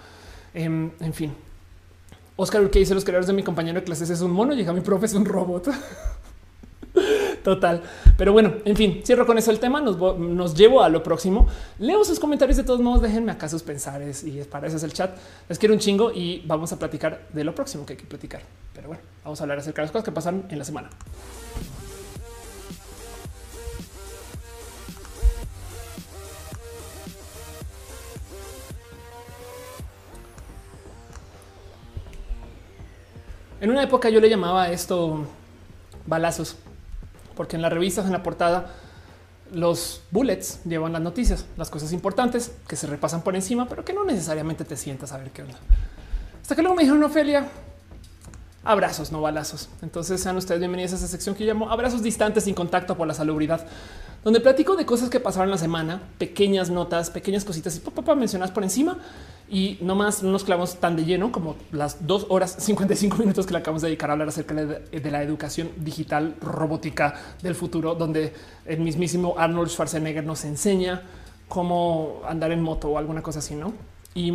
Em, 0.56 0.90
en 1.00 1.14
fin, 1.14 1.36
Oscar 2.36 2.68
que 2.72 2.80
dice 2.80 2.96
los 2.96 3.06
creadores 3.06 3.28
de 3.28 3.34
mi 3.34 3.44
compañero 3.44 3.80
de 3.80 3.86
clases 3.86 4.10
es 4.10 4.22
un 4.22 4.32
mono, 4.32 4.56
llega 4.56 4.74
mi 4.74 4.82
profe 4.82 5.06
es 5.06 5.14
un 5.14 5.26
robot. 5.26 5.70
Total. 7.44 7.84
Pero 8.18 8.34
bueno, 8.34 8.56
en 8.66 8.76
fin, 8.76 9.02
cierro 9.04 9.26
con 9.26 9.38
eso 9.38 9.52
el 9.52 9.60
tema. 9.60 9.82
Nos, 9.82 10.56
llevo 10.56 10.82
a 10.82 10.90
lo 10.90 11.04
próximo. 11.04 11.48
Leo 11.80 12.04
sus 12.04 12.20
comentarios 12.20 12.58
de 12.58 12.64
todos 12.64 12.80
modos. 12.80 13.02
Déjenme 13.02 13.32
acá 13.32 13.48
sus 13.48 13.64
pensares 13.64 14.24
y 14.24 14.42
para 14.44 14.68
eso 14.68 14.78
es 14.78 14.84
el 14.84 14.94
chat. 14.94 15.16
Les 15.48 15.60
quiero 15.60 15.74
un 15.74 15.80
chingo 15.80 16.12
y 16.12 16.44
vamos 16.46 16.72
a 16.72 16.80
platicar 16.80 17.28
de 17.32 17.44
lo 17.44 17.54
próximo 17.54 17.86
que 17.86 17.94
hay 17.94 17.98
que 17.98 18.06
platicar. 18.06 18.42
Pero 18.74 18.88
bueno, 18.88 19.04
vamos 19.24 19.40
a 19.40 19.44
hablar 19.44 19.60
acerca 19.60 19.82
de 19.82 19.86
las 19.86 19.92
cosas 19.92 20.06
que 20.06 20.12
pasan 20.12 20.46
en 20.50 20.58
la 20.58 20.66
semana. 20.66 20.90
En 33.62 33.72
una 33.72 33.82
época 33.82 34.10
yo 34.10 34.20
le 34.20 34.30
llamaba 34.30 34.70
esto 34.70 35.26
balazos, 36.06 36.58
porque 37.36 37.56
en 37.56 37.62
las 37.62 37.72
revistas, 37.72 38.06
en 38.06 38.12
la 38.12 38.24
portada, 38.24 38.74
los 39.52 40.02
bullets 40.12 40.64
llevan 40.64 40.94
las 40.94 41.02
noticias, 41.02 41.46
las 41.58 41.70
cosas 41.70 41.94
importantes 41.94 42.52
que 42.68 42.76
se 42.76 42.88
repasan 42.88 43.22
por 43.22 43.36
encima, 43.36 43.68
pero 43.68 43.86
que 43.86 43.94
no 43.94 44.04
necesariamente 44.04 44.66
te 44.66 44.76
sientas 44.78 45.12
a 45.12 45.18
ver 45.18 45.30
qué 45.32 45.44
onda. 45.44 45.60
Hasta 46.42 46.56
que 46.56 46.62
luego 46.62 46.76
me 46.76 46.84
dijeron, 46.84 47.04
Ofelia, 47.04 47.48
abrazos, 48.66 49.12
no 49.12 49.22
balazos. 49.22 49.70
Entonces 49.82 50.20
sean 50.20 50.36
ustedes 50.36 50.60
bienvenidos 50.60 50.92
a 50.94 50.96
esa 50.96 51.08
sección 51.08 51.36
que 51.36 51.46
llamo 51.46 51.70
abrazos 51.70 52.02
distantes 52.02 52.44
sin 52.44 52.56
contacto 52.56 52.98
por 52.98 53.08
la 53.08 53.14
salubridad, 53.14 53.66
donde 54.24 54.42
platico 54.42 54.76
de 54.76 54.86
cosas 54.86 55.10
que 55.10 55.20
pasaron 55.20 55.52
la 55.52 55.58
semana, 55.60 56.02
pequeñas 56.18 56.72
notas, 56.72 57.12
pequeñas 57.12 57.46
cositas 57.46 57.78
y 57.78 57.80
papá 57.80 58.16
mencionas 58.16 58.50
por 58.50 58.64
encima 58.64 58.98
y 59.48 59.78
no 59.82 59.94
más 59.94 60.24
no 60.24 60.32
nos 60.32 60.44
clavamos 60.44 60.78
tan 60.78 60.96
de 60.96 61.06
lleno 61.06 61.32
como 61.32 61.56
las 61.72 62.08
dos 62.08 62.26
horas 62.30 62.56
55 62.58 63.18
minutos 63.18 63.46
que 63.46 63.54
le 63.54 63.60
acabamos 63.60 63.84
de 63.84 63.90
dedicar 63.90 64.10
a 64.10 64.14
hablar 64.14 64.30
acerca 64.30 64.56
de, 64.56 65.12
la 65.12 65.22
educación 65.22 65.70
digital 65.78 66.36
robótica 66.42 67.14
del 67.44 67.54
futuro, 67.54 67.94
donde 67.94 68.34
el 68.66 68.80
mismísimo 68.80 69.36
Arnold 69.38 69.70
Schwarzenegger 69.70 70.26
nos 70.26 70.44
enseña 70.44 71.04
cómo 71.48 72.22
andar 72.28 72.52
en 72.52 72.62
moto 72.64 72.90
o 72.90 72.98
alguna 72.98 73.22
cosa 73.22 73.38
así, 73.38 73.54
¿no? 73.54 73.74
Y 74.16 74.34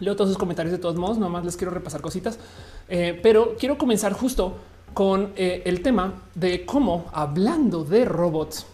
leo 0.00 0.14
todos 0.14 0.28
sus 0.28 0.38
comentarios 0.38 0.72
de 0.72 0.78
todos 0.78 0.96
modos, 0.96 1.16
nomás 1.16 1.42
les 1.42 1.56
quiero 1.56 1.72
repasar 1.72 2.02
cositas, 2.02 2.38
eh, 2.88 3.18
pero 3.22 3.56
quiero 3.58 3.78
comenzar 3.78 4.12
justo 4.12 4.56
con 4.94 5.32
eh, 5.36 5.62
el 5.66 5.82
tema 5.82 6.22
de 6.34 6.64
cómo, 6.64 7.06
hablando 7.12 7.84
de 7.84 8.04
robots, 8.04 8.66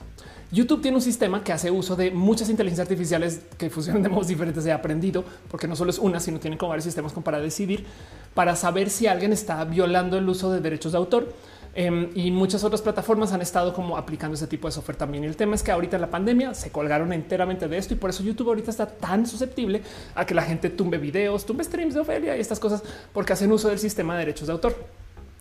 YouTube 0.52 0.82
tiene 0.82 0.99
un 0.99 1.02
sistema 1.02 1.42
que 1.42 1.52
hace 1.52 1.70
uso 1.70 1.97
de 1.97 2.10
muchas 2.10 2.50
inteligencias 2.50 2.84
artificiales 2.86 3.41
que 3.57 3.70
funcionan 3.70 4.02
de 4.02 4.10
modos 4.10 4.28
diferentes. 4.28 4.66
He 4.66 4.73
aprendido 4.73 5.24
porque 5.50 5.66
no 5.66 5.74
solo 5.74 5.91
es 5.91 5.99
una, 5.99 6.20
sino 6.20 6.39
tienen 6.39 6.58
como 6.58 6.68
varios 6.68 6.84
sistemas 6.84 7.15
para 7.15 7.41
decidir 7.41 7.86
para 8.34 8.57
saber 8.57 8.91
si 8.91 9.07
alguien 9.07 9.32
está 9.32 9.65
violando 9.65 10.16
el 10.18 10.28
uso 10.28 10.52
de 10.52 10.60
derechos 10.60 10.92
de 10.92 10.99
autor. 10.99 11.32
Em, 11.75 12.10
y 12.15 12.31
muchas 12.31 12.65
otras 12.65 12.83
plataformas 12.83 13.33
han 13.33 13.41
estado 13.41 13.73
como 13.73 13.97
aplicando 13.97 14.34
ese 14.34 14.47
tipo 14.47 14.68
de 14.68 14.73
software 14.73 14.97
también. 14.97 15.25
El 15.25 15.36
tema 15.36 15.55
es 15.55 15.62
que 15.62 15.73
ahorita 15.73 15.97
en 15.97 16.02
la 16.02 16.10
pandemia 16.10 16.52
se 16.55 16.70
colgaron 16.70 17.12
enteramente 17.15 17.67
de 17.67 17.78
esto 17.78 17.94
y 17.94 17.97
por 17.97 18.10
eso 18.10 18.23
YouTube 18.23 18.49
ahorita 18.49 18.70
está 18.70 18.86
tan 18.86 19.26
susceptible 19.26 19.83
a 20.15 20.26
que 20.26 20.34
la 20.34 20.42
gente 20.42 20.68
tumbe 20.68 20.99
videos, 20.99 21.47
tumbe 21.47 21.65
streams 21.65 21.94
de 21.94 22.01
Ofelia 22.01 22.36
y 22.36 22.41
estas 22.41 22.60
cosas 22.60 22.83
porque 23.12 23.33
hacen 23.33 23.51
uso 23.51 23.68
del 23.68 23.78
sistema 23.78 24.15
de 24.15 24.20
derechos 24.20 24.49
de 24.49 24.52
autor 24.52 24.76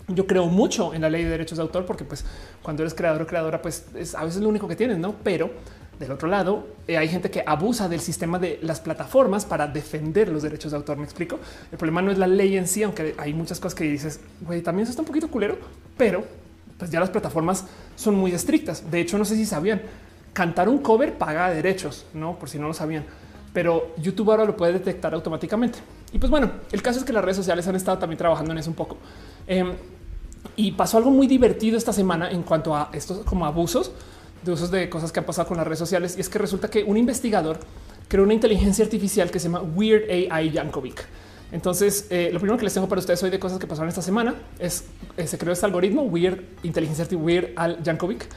yo 0.07 0.27
creo 0.27 0.47
mucho 0.47 0.93
en 0.93 1.01
la 1.01 1.09
ley 1.09 1.23
de 1.23 1.29
derechos 1.29 1.57
de 1.57 1.61
autor 1.63 1.85
porque 1.85 2.03
pues 2.03 2.25
cuando 2.61 2.83
eres 2.83 2.93
creador 2.93 3.21
o 3.21 3.27
creadora 3.27 3.61
pues 3.61 3.85
es 3.95 4.15
a 4.15 4.23
veces 4.23 4.41
lo 4.41 4.49
único 4.49 4.67
que 4.67 4.75
tienes, 4.75 4.97
¿no? 4.97 5.15
Pero 5.23 5.51
del 6.01 6.11
otro 6.11 6.27
lado 6.27 6.67
eh, 6.87 6.97
hay 6.97 7.07
gente 7.07 7.31
que 7.31 7.43
abusa 7.45 7.87
del 7.87 8.01
sistema 8.01 8.37
de 8.39 8.59
las 8.61 8.81
plataformas 8.81 9.45
para 9.45 9.67
defender 9.67 10.27
los 10.27 10.43
derechos 10.43 10.71
de 10.71 10.77
autor, 10.77 10.97
¿me 10.97 11.05
explico? 11.05 11.39
El 11.71 11.77
problema 11.77 12.01
no 12.01 12.11
es 12.11 12.17
la 12.17 12.27
ley 12.27 12.57
en 12.57 12.67
sí, 12.67 12.83
aunque 12.83 13.15
hay 13.17 13.33
muchas 13.33 13.59
cosas 13.59 13.75
que 13.75 13.85
dices, 13.85 14.19
güey, 14.41 14.61
también 14.61 14.83
eso 14.83 14.91
está 14.91 15.01
un 15.01 15.07
poquito 15.07 15.29
culero, 15.29 15.57
pero 15.97 16.25
pues 16.77 16.91
ya 16.91 16.99
las 16.99 17.09
plataformas 17.09 17.65
son 17.95 18.15
muy 18.15 18.31
estrictas. 18.33 18.91
De 18.91 18.99
hecho, 18.99 19.17
no 19.17 19.23
sé 19.23 19.35
si 19.35 19.45
sabían, 19.45 19.81
cantar 20.33 20.67
un 20.67 20.79
cover 20.79 21.17
paga 21.17 21.49
derechos, 21.51 22.05
¿no? 22.13 22.37
Por 22.37 22.49
si 22.49 22.59
no 22.59 22.67
lo 22.67 22.73
sabían 22.73 23.05
pero 23.53 23.93
YouTube 23.97 24.31
ahora 24.31 24.45
lo 24.45 24.55
puede 24.55 24.73
detectar 24.73 25.13
automáticamente. 25.13 25.79
Y 26.13 26.19
pues 26.19 26.29
bueno, 26.29 26.51
el 26.71 26.81
caso 26.81 26.99
es 26.99 27.05
que 27.05 27.13
las 27.13 27.23
redes 27.23 27.37
sociales 27.37 27.67
han 27.67 27.75
estado 27.75 27.97
también 27.97 28.17
trabajando 28.17 28.51
en 28.51 28.57
eso 28.57 28.69
un 28.69 28.75
poco. 28.75 28.97
Em, 29.47 29.73
y 30.55 30.71
pasó 30.71 30.97
algo 30.97 31.11
muy 31.11 31.27
divertido 31.27 31.77
esta 31.77 31.93
semana 31.93 32.31
en 32.31 32.43
cuanto 32.43 32.75
a 32.75 32.89
estos 32.93 33.19
como 33.19 33.45
abusos 33.45 33.91
de 34.43 34.51
usos 34.51 34.71
de 34.71 34.89
cosas 34.89 35.11
que 35.11 35.19
han 35.19 35.25
pasado 35.25 35.47
con 35.47 35.57
las 35.57 35.65
redes 35.65 35.79
sociales. 35.79 36.15
Y 36.17 36.21
es 36.21 36.29
que 36.29 36.39
resulta 36.39 36.69
que 36.69 36.83
un 36.83 36.97
investigador 36.97 37.59
creó 38.07 38.23
una 38.23 38.33
inteligencia 38.33 38.83
artificial 38.83 39.31
que 39.31 39.39
se 39.39 39.47
llama 39.47 39.61
Weird 39.61 40.09
AI 40.09 40.51
Yankovic. 40.51 41.05
Entonces, 41.51 42.07
eh, 42.09 42.29
lo 42.31 42.39
primero 42.39 42.57
que 42.57 42.63
les 42.63 42.73
tengo 42.73 42.87
para 42.87 42.99
ustedes 42.99 43.21
hoy 43.23 43.29
de 43.29 43.39
cosas 43.39 43.59
que 43.59 43.67
pasaron 43.67 43.89
esta 43.89 44.01
semana 44.01 44.35
es 44.57 44.85
eh, 45.17 45.27
se 45.27 45.37
creó 45.37 45.51
este 45.51 45.65
algoritmo 45.65 46.03
Weird 46.03 46.39
Inteligencia 46.63 47.03
Artificial 47.03 47.25
Weird 47.25 47.49
Al 47.55 47.83
Yankovic 47.83 48.27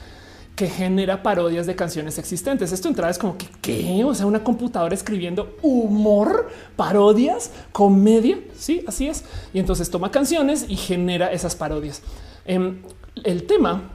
que 0.55 0.69
genera 0.69 1.23
parodias 1.23 1.67
de 1.67 1.75
canciones 1.75 2.19
existentes. 2.19 2.71
Esto 2.71 2.89
entrada 2.89 3.11
es 3.11 3.19
como 3.19 3.37
que 3.37 3.47
qué, 3.61 4.05
o 4.05 4.15
sea, 4.15 4.27
una 4.27 4.45
computadora 4.45 4.95
escribiendo 4.95 5.57
humor, 5.63 6.49
parodias, 6.77 7.51
comedia. 7.73 8.39
Sí, 8.57 8.85
así 8.87 9.09
es. 9.09 9.25
Y 9.53 9.59
entonces 9.59 9.91
toma 9.91 10.11
canciones 10.13 10.67
y 10.69 10.77
genera 10.77 11.33
esas 11.33 11.57
parodias. 11.57 12.03
Em, 12.45 12.83
el 13.25 13.47
tema 13.47 13.91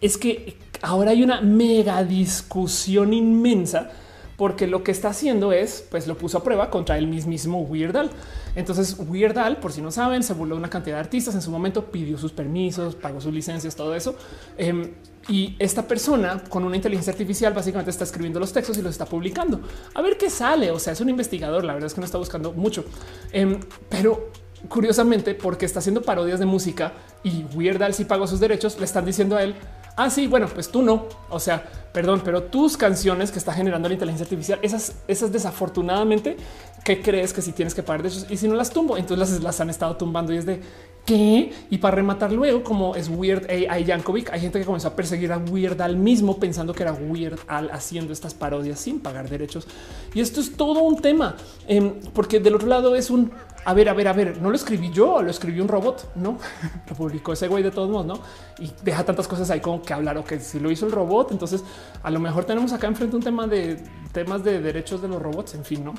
es 0.00 0.18
que 0.18 0.58
ahora 0.84 1.12
hay 1.12 1.22
una 1.22 1.40
mega 1.40 2.04
discusión 2.04 3.12
inmensa 3.12 3.90
porque 4.36 4.66
lo 4.66 4.82
que 4.82 4.90
está 4.90 5.10
haciendo 5.10 5.52
es, 5.52 5.86
pues 5.90 6.06
lo 6.06 6.18
puso 6.18 6.38
a 6.38 6.42
prueba 6.42 6.68
contra 6.68 6.98
el 6.98 7.06
mismísimo 7.06 7.60
Weird 7.62 7.96
Al. 7.96 8.10
Entonces 8.56 8.96
Weird 8.98 9.38
Al, 9.38 9.58
por 9.58 9.72
si 9.72 9.80
no 9.80 9.92
saben, 9.92 10.22
se 10.22 10.34
burló 10.34 10.56
una 10.56 10.68
cantidad 10.68 10.96
de 10.96 11.00
artistas 11.00 11.34
en 11.36 11.42
su 11.42 11.50
momento, 11.50 11.86
pidió 11.86 12.18
sus 12.18 12.32
permisos, 12.32 12.96
pagó 12.96 13.20
sus 13.20 13.32
licencias, 13.32 13.76
todo 13.76 13.94
eso. 13.94 14.16
Em, 14.58 14.90
y 15.28 15.54
esta 15.58 15.86
persona 15.86 16.42
con 16.48 16.64
una 16.64 16.76
inteligencia 16.76 17.12
artificial 17.12 17.54
básicamente 17.54 17.90
está 17.90 18.04
escribiendo 18.04 18.40
los 18.40 18.52
textos 18.52 18.76
y 18.76 18.82
los 18.82 18.90
está 18.90 19.06
publicando. 19.06 19.60
A 19.94 20.02
ver 20.02 20.18
qué 20.18 20.28
sale. 20.28 20.72
O 20.72 20.80
sea, 20.80 20.92
es 20.92 21.00
un 21.00 21.08
investigador. 21.08 21.64
La 21.64 21.72
verdad 21.72 21.86
es 21.86 21.94
que 21.94 22.00
no 22.00 22.04
está 22.04 22.18
buscando 22.18 22.52
mucho, 22.52 22.84
em, 23.32 23.60
pero 23.88 24.30
curiosamente, 24.68 25.34
porque 25.34 25.64
está 25.64 25.78
haciendo 25.78 26.02
parodias 26.02 26.40
de 26.40 26.46
música 26.46 26.92
y 27.22 27.44
Weird 27.54 27.82
Al 27.82 27.94
si 27.94 28.04
pagó 28.04 28.26
sus 28.26 28.40
derechos, 28.40 28.78
le 28.78 28.84
están 28.84 29.04
diciendo 29.04 29.36
a 29.36 29.42
él, 29.42 29.54
ah, 29.96 30.10
sí, 30.10 30.26
bueno, 30.26 30.48
pues 30.48 30.70
tú 30.70 30.82
no. 30.82 31.06
O 31.30 31.40
sea, 31.40 31.64
perdón, 31.92 32.22
pero 32.24 32.44
tus 32.44 32.76
canciones 32.76 33.30
que 33.30 33.38
está 33.38 33.52
generando 33.52 33.88
la 33.88 33.94
inteligencia 33.94 34.24
artificial, 34.24 34.58
esas, 34.62 34.96
esas 35.06 35.32
desafortunadamente, 35.32 36.36
¿qué 36.84 37.00
crees 37.00 37.32
que 37.32 37.42
si 37.42 37.52
tienes 37.52 37.74
que 37.74 37.82
pagar 37.82 38.02
de 38.02 38.08
esos? 38.08 38.30
Y 38.30 38.36
si 38.36 38.46
no 38.46 38.54
las 38.54 38.70
tumbo, 38.70 38.96
entonces 38.96 39.18
las, 39.18 39.42
las 39.42 39.60
han 39.60 39.70
estado 39.70 39.96
tumbando 39.96 40.32
y 40.32 40.36
es 40.36 40.46
de 40.46 40.60
qué. 41.04 41.52
Y 41.70 41.78
para 41.78 41.96
rematar 41.96 42.32
luego, 42.32 42.62
como 42.62 42.94
es 42.94 43.08
Weird 43.08 43.50
AI 43.50 43.84
Yankovic, 43.84 44.30
hay 44.30 44.40
gente 44.40 44.60
que 44.60 44.66
comenzó 44.66 44.88
a 44.88 44.96
perseguir 44.96 45.32
a 45.32 45.38
Weird 45.38 45.80
Al 45.80 45.96
mismo 45.96 46.38
pensando 46.38 46.74
que 46.74 46.82
era 46.82 46.92
Weird 46.92 47.38
Al 47.48 47.70
haciendo 47.70 48.12
estas 48.12 48.34
parodias 48.34 48.78
sin 48.78 49.00
pagar 49.00 49.28
derechos. 49.28 49.66
Y 50.14 50.20
esto 50.20 50.40
es 50.40 50.56
todo 50.56 50.82
un 50.82 51.00
tema, 51.00 51.36
em, 51.66 51.94
porque 52.12 52.38
del 52.38 52.54
otro 52.54 52.68
lado 52.68 52.94
es 52.94 53.10
un 53.10 53.32
a 53.66 53.72
ver, 53.72 53.88
a 53.88 53.94
ver, 53.94 54.08
a 54.08 54.12
ver, 54.12 54.42
no 54.42 54.50
lo 54.50 54.56
escribí 54.56 54.90
yo, 54.90 55.22
lo 55.22 55.30
escribió 55.30 55.62
un 55.62 55.70
robot, 55.70 56.12
no 56.16 56.36
lo 56.88 56.94
publicó 56.94 57.32
ese 57.32 57.48
güey 57.48 57.62
de 57.62 57.70
todos 57.70 57.88
modos, 57.88 58.04
no? 58.04 58.20
Y 58.62 58.70
deja 58.82 59.04
tantas 59.04 59.26
cosas 59.26 59.48
ahí 59.50 59.60
como 59.60 59.80
que 59.80 59.94
hablar 59.94 60.18
o 60.18 60.24
que 60.24 60.38
si 60.38 60.60
lo 60.60 60.70
hizo 60.70 60.84
el 60.84 60.92
robot, 60.92 61.32
entonces 61.32 61.64
a 62.02 62.10
lo 62.10 62.20
mejor 62.20 62.44
tenemos 62.44 62.74
acá 62.74 62.88
enfrente 62.88 63.16
un 63.16 63.22
tema 63.22 63.46
de 63.46 63.82
temas 64.12 64.44
de 64.44 64.60
derechos 64.60 65.00
de 65.00 65.08
los 65.08 65.20
robots, 65.20 65.54
en 65.54 65.64
fin, 65.64 65.82
no? 65.82 65.94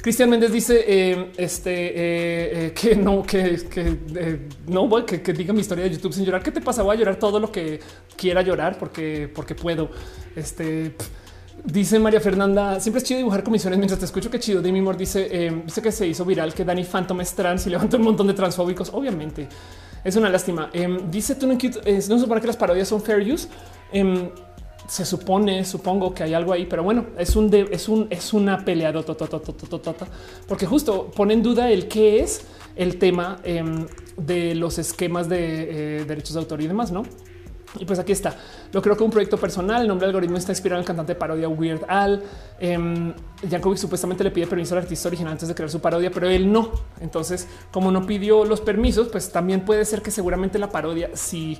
Cristian 0.00 0.30
Méndez 0.30 0.52
dice 0.52 0.84
eh, 0.86 1.32
este 1.36 1.70
eh, 1.70 2.66
eh, 2.66 2.72
que 2.74 2.96
no, 2.96 3.22
que, 3.22 3.58
no 4.66 4.88
voy 4.88 5.04
que, 5.04 5.20
que, 5.20 5.32
diga 5.32 5.52
mi 5.52 5.60
historia 5.60 5.84
de 5.84 5.90
YouTube 5.90 6.12
sin 6.12 6.24
llorar. 6.24 6.42
¿Qué 6.42 6.50
te 6.50 6.60
pasa? 6.60 6.82
Voy 6.82 6.96
a 6.96 6.98
llorar 6.98 7.16
todo 7.16 7.40
lo 7.40 7.50
que 7.50 7.80
quiera 8.16 8.42
llorar 8.42 8.78
porque, 8.78 9.30
porque 9.34 9.54
puedo. 9.54 9.90
Este 10.34 10.94
dice 11.64 11.98
María 11.98 12.20
Fernanda. 12.20 12.80
Siempre 12.80 12.98
es 12.98 13.04
chido 13.04 13.18
dibujar 13.18 13.42
comisiones 13.42 13.78
mientras 13.78 13.98
te 13.98 14.06
escucho. 14.06 14.30
Qué 14.30 14.38
chido. 14.38 14.62
Demi 14.62 14.80
Moore 14.80 14.98
dice: 14.98 15.62
Dice 15.64 15.82
que 15.82 15.92
se 15.92 16.06
hizo 16.06 16.24
viral 16.24 16.54
que 16.54 16.64
Danny 16.64 16.84
Phantom 16.84 17.20
es 17.20 17.34
trans 17.34 17.66
y 17.66 17.70
levanta 17.70 17.96
un 17.96 18.04
montón 18.04 18.26
de 18.26 18.34
transfóbicos. 18.34 18.90
Obviamente 18.92 19.48
es 20.04 20.14
una 20.16 20.28
lástima. 20.30 20.70
dice 21.10 21.34
tú 21.34 21.46
no, 21.46 21.54
no 21.54 22.18
supone 22.18 22.40
que 22.40 22.46
las 22.46 22.56
parodias 22.56 22.88
son 22.88 23.02
fair 23.02 23.20
use. 23.20 23.48
Em, 24.88 24.94
se 24.94 25.04
supone, 25.04 25.64
supongo 25.64 26.14
que 26.14 26.22
hay 26.22 26.34
algo 26.34 26.52
ahí, 26.52 26.66
pero 26.66 26.82
bueno, 26.82 27.06
es 27.18 27.36
un, 27.36 27.52
es 27.54 27.88
un, 27.88 28.06
es 28.10 28.32
una 28.32 28.64
pelea 28.64 28.92
porque 30.46 30.66
justo 30.66 31.10
pone 31.14 31.34
en 31.34 31.42
duda 31.42 31.70
el 31.70 31.88
qué 31.88 32.20
es 32.20 32.46
el 32.74 32.98
tema 32.98 33.38
em, 33.44 33.86
de 34.16 34.54
los 34.54 34.78
esquemas 34.78 35.28
de 35.28 35.98
eh, 36.00 36.04
derechos 36.04 36.34
de 36.34 36.40
autor 36.40 36.60
y 36.62 36.66
demás, 36.66 36.90
no? 36.90 37.02
Y 37.78 37.84
pues 37.84 37.98
aquí 37.98 38.12
está. 38.12 38.34
Lo 38.72 38.80
creo 38.80 38.96
que 38.96 39.04
un 39.04 39.10
proyecto 39.10 39.36
personal. 39.36 39.82
El 39.82 39.88
nombre 39.88 40.06
del 40.06 40.14
algoritmo 40.14 40.38
está 40.38 40.52
inspirado 40.52 40.78
en 40.78 40.84
el 40.84 40.86
cantante 40.86 41.12
de 41.12 41.18
parodia 41.18 41.48
Weird 41.50 41.84
Al. 41.86 42.22
Eh, 42.58 43.14
supuestamente 43.74 44.24
le 44.24 44.30
pide 44.30 44.46
permiso 44.46 44.74
al 44.74 44.82
artista 44.82 45.08
original 45.08 45.32
antes 45.32 45.48
de 45.48 45.54
crear 45.54 45.70
su 45.70 45.78
parodia, 45.78 46.10
pero 46.10 46.28
él 46.28 46.50
no. 46.50 46.72
Entonces, 47.00 47.46
como 47.70 47.92
no 47.92 48.06
pidió 48.06 48.46
los 48.46 48.62
permisos, 48.62 49.08
pues 49.08 49.30
también 49.30 49.66
puede 49.66 49.84
ser 49.84 50.00
que 50.00 50.10
seguramente 50.10 50.58
la 50.58 50.70
parodia, 50.70 51.10
si 51.12 51.58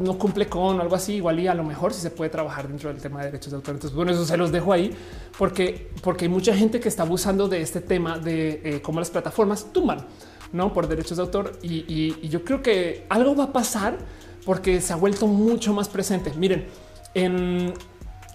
no 0.00 0.18
cumple 0.18 0.46
con 0.46 0.80
algo 0.80 0.96
así, 0.96 1.14
igual 1.14 1.38
y 1.40 1.46
a 1.46 1.54
lo 1.54 1.64
mejor 1.64 1.92
si 1.92 2.00
se 2.00 2.10
puede 2.10 2.30
trabajar 2.30 2.68
dentro 2.68 2.92
del 2.92 3.00
tema 3.00 3.20
de 3.20 3.26
derechos 3.26 3.52
de 3.52 3.56
autor. 3.56 3.74
Entonces, 3.74 3.96
bueno, 3.96 4.12
eso 4.12 4.24
se 4.24 4.36
los 4.36 4.52
dejo 4.52 4.72
ahí 4.72 4.96
porque, 5.38 5.90
porque 6.02 6.24
hay 6.24 6.30
mucha 6.30 6.54
gente 6.54 6.80
que 6.80 6.88
está 6.88 7.04
abusando 7.04 7.48
de 7.48 7.62
este 7.62 7.80
tema 7.80 8.18
de 8.18 8.60
eh, 8.64 8.82
cómo 8.82 8.98
las 8.98 9.10
plataformas 9.10 9.72
tumban 9.72 10.06
no 10.52 10.72
por 10.72 10.88
derechos 10.88 11.16
de 11.16 11.22
autor. 11.22 11.52
Y, 11.62 12.28
yo 12.28 12.44
creo 12.44 12.62
que 12.62 13.06
algo 13.08 13.36
va 13.36 13.44
a 13.44 13.52
pasar 13.52 13.98
porque 14.44 14.80
se 14.80 14.92
ha 14.92 14.96
vuelto 14.96 15.26
mucho 15.26 15.72
más 15.72 15.88
presente. 15.88 16.32
Miren, 16.36 16.66
en 17.14 17.74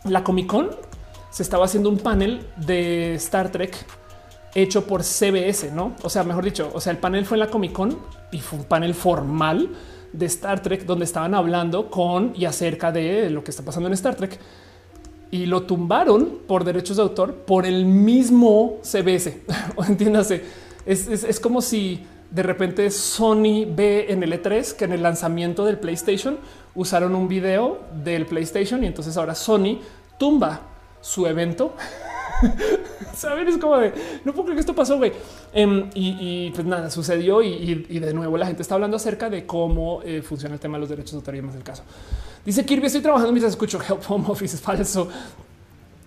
la 0.06 0.24
Comic 0.24 0.48
Con 0.48 0.70
se 1.30 1.44
estaba 1.44 1.66
haciendo 1.66 1.90
un 1.90 1.98
panel 1.98 2.46
de 2.58 3.16
Star 3.16 3.52
Trek 3.52 3.74
hecho 4.54 4.86
por 4.86 5.04
CBS, 5.04 5.72
no? 5.72 5.96
O 6.04 6.10
sea, 6.10 6.24
mejor 6.24 6.44
dicho, 6.44 6.70
o 6.74 6.82
sea, 6.82 6.92
el 6.92 6.98
panel 6.98 7.26
fue 7.26 7.36
en 7.36 7.40
la 7.40 7.48
Comic 7.48 7.72
Con 7.72 7.98
y 8.32 8.40
fue 8.40 8.60
un 8.60 8.66
panel 8.66 8.94
formal 8.94 9.70
de 10.14 10.26
Star 10.26 10.62
Trek 10.62 10.86
donde 10.86 11.06
estaban 11.06 11.34
hablando 11.34 11.90
con 11.90 12.34
y 12.36 12.46
acerca 12.46 12.92
de 12.92 13.30
lo 13.30 13.44
que 13.44 13.52
está 13.52 13.64
pasando 13.64 13.88
en 13.88 13.94
Star 13.94 14.16
Trek 14.16 14.40
y 15.32 15.46
lo 15.46 15.64
tumbaron 15.64 16.40
por 16.46 16.66
derechos 16.66 16.98
de 16.98 17.04
autor 17.04 17.34
por 17.34 17.66
el 17.66 17.86
mismo 17.86 18.80
CBS. 18.84 19.42
entiéndase, 19.88 20.44
es, 20.86 21.40
como 21.40 21.62
si 21.62 22.06
de 22.30 22.44
repente 22.44 22.90
Sony 22.92 23.66
ve 23.68 24.08
en 24.10 24.24
el 24.24 24.34
E3 24.34 24.74
que 24.74 24.86
en 24.86 24.94
el 24.94 25.04
lanzamiento 25.04 25.66
del 25.66 25.80
PlayStation 25.80 26.38
usaron 26.76 27.16
un 27.16 27.28
video 27.28 27.80
del 28.04 28.26
PlayStation 28.26 28.84
y 28.84 28.88
entonces 28.88 29.18
ahora 29.18 29.36
Sony 29.36 29.80
tumba 30.18 30.62
su 31.02 31.26
evento 31.28 31.74
Saben, 33.16 33.48
es 33.48 33.58
como 33.58 33.78
de 33.78 33.94
no 34.24 34.34
puedo 34.34 34.46
creer 34.46 34.56
que 34.56 34.62
esto 34.62 34.76
pasó, 34.76 34.98
güey. 34.98 35.12
Em, 35.54 35.90
y, 35.94 36.52
pues 36.52 36.66
nada, 36.66 36.90
sucedió. 36.90 37.42
Y, 37.42 37.76
de 37.76 38.14
nuevo, 38.14 38.38
la 38.38 38.48
gente 38.48 38.62
está 38.62 38.76
hablando 38.76 38.98
acerca 38.98 39.30
de 39.30 39.46
cómo 39.46 40.02
eh, 40.04 40.22
funciona 40.22 40.56
el 40.56 40.62
tema 40.62 40.78
de 40.78 40.82
los 40.82 40.90
derechos 40.90 41.12
de 41.12 41.18
autor 41.18 41.36
y 41.36 41.42
más 41.42 41.54
del 41.54 41.64
caso. 41.64 41.84
Dice 42.46 42.66
Kirby, 42.66 42.88
estoy 42.88 43.02
trabajando 43.02 43.32
mientras 43.32 43.54
escucho 43.54 43.80
Help 43.80 44.02
Home 44.10 44.26
Office. 44.28 44.56
Es 44.56 44.62
falso. 44.62 45.08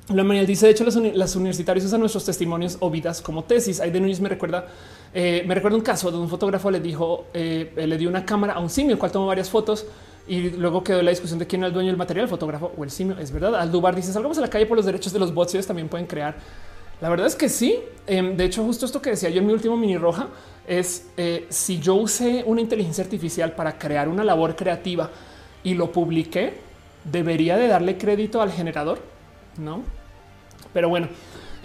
La 0.08 0.24
mañana 0.24 0.46
dice: 0.46 0.66
De 0.66 0.72
hecho, 0.72 0.84
las, 0.84 1.36
universitarios 1.36 1.84
usan 1.86 2.00
nuestros 2.00 2.24
testimonios 2.24 2.76
o 2.80 2.90
vidas 2.90 3.22
como 3.22 3.44
tesis. 3.44 3.80
Hay 3.80 3.90
de 3.90 4.00
Núñez 4.00 4.20
me 4.20 4.28
recuerda, 4.28 4.66
eh, 5.14 5.44
me 5.46 5.54
recuerda 5.54 5.76
un 5.76 5.84
caso 5.84 6.10
de 6.10 6.18
un 6.18 6.28
fotógrafo 6.28 6.70
le 6.70 6.80
dijo, 6.80 7.26
eh, 7.32 7.72
le 7.74 7.96
dio 7.96 8.08
una 8.08 8.24
cámara 8.26 8.54
a 8.54 8.58
un 8.58 8.68
simio, 8.68 8.92
el 8.92 8.98
cual 8.98 9.12
tomó 9.12 9.26
varias 9.26 9.48
fotos 9.48 9.86
y 10.26 10.50
luego 10.50 10.82
quedó 10.82 11.02
la 11.02 11.10
discusión 11.10 11.38
de 11.38 11.46
quién 11.46 11.60
era 11.60 11.68
el 11.68 11.74
dueño 11.74 11.88
del 11.88 11.96
material, 11.96 12.24
el 12.24 12.30
fotógrafo 12.30 12.72
o 12.76 12.84
el 12.84 12.90
simio. 12.90 13.18
Es 13.18 13.30
verdad. 13.30 13.54
Aldubar 13.56 13.94
dice 13.94 14.12
salgamos 14.12 14.38
a 14.38 14.40
la 14.40 14.48
calle 14.48 14.66
por 14.66 14.76
los 14.76 14.86
derechos 14.86 15.12
de 15.12 15.18
los 15.18 15.34
bots. 15.34 15.54
Ellos 15.54 15.66
también 15.66 15.88
pueden 15.88 16.06
crear. 16.06 16.36
La 17.00 17.08
verdad 17.08 17.26
es 17.26 17.36
que 17.36 17.48
sí. 17.48 17.78
Em, 18.06 18.36
de 18.36 18.44
hecho, 18.44 18.64
justo 18.64 18.86
esto 18.86 19.02
que 19.02 19.10
decía 19.10 19.28
yo 19.28 19.40
en 19.40 19.46
mi 19.46 19.52
último 19.52 19.76
mini 19.76 19.96
roja 19.96 20.28
es 20.66 21.08
eh, 21.16 21.46
si 21.50 21.78
yo 21.78 21.94
usé 21.96 22.42
una 22.46 22.60
inteligencia 22.60 23.04
artificial 23.04 23.52
para 23.52 23.78
crear 23.78 24.08
una 24.08 24.24
labor 24.24 24.56
creativa 24.56 25.10
y 25.62 25.74
lo 25.74 25.92
publiqué, 25.92 26.54
debería 27.04 27.56
de 27.56 27.68
darle 27.68 27.98
crédito 27.98 28.40
al 28.40 28.50
generador, 28.50 29.00
no? 29.58 29.82
Pero 30.72 30.88
bueno, 30.88 31.08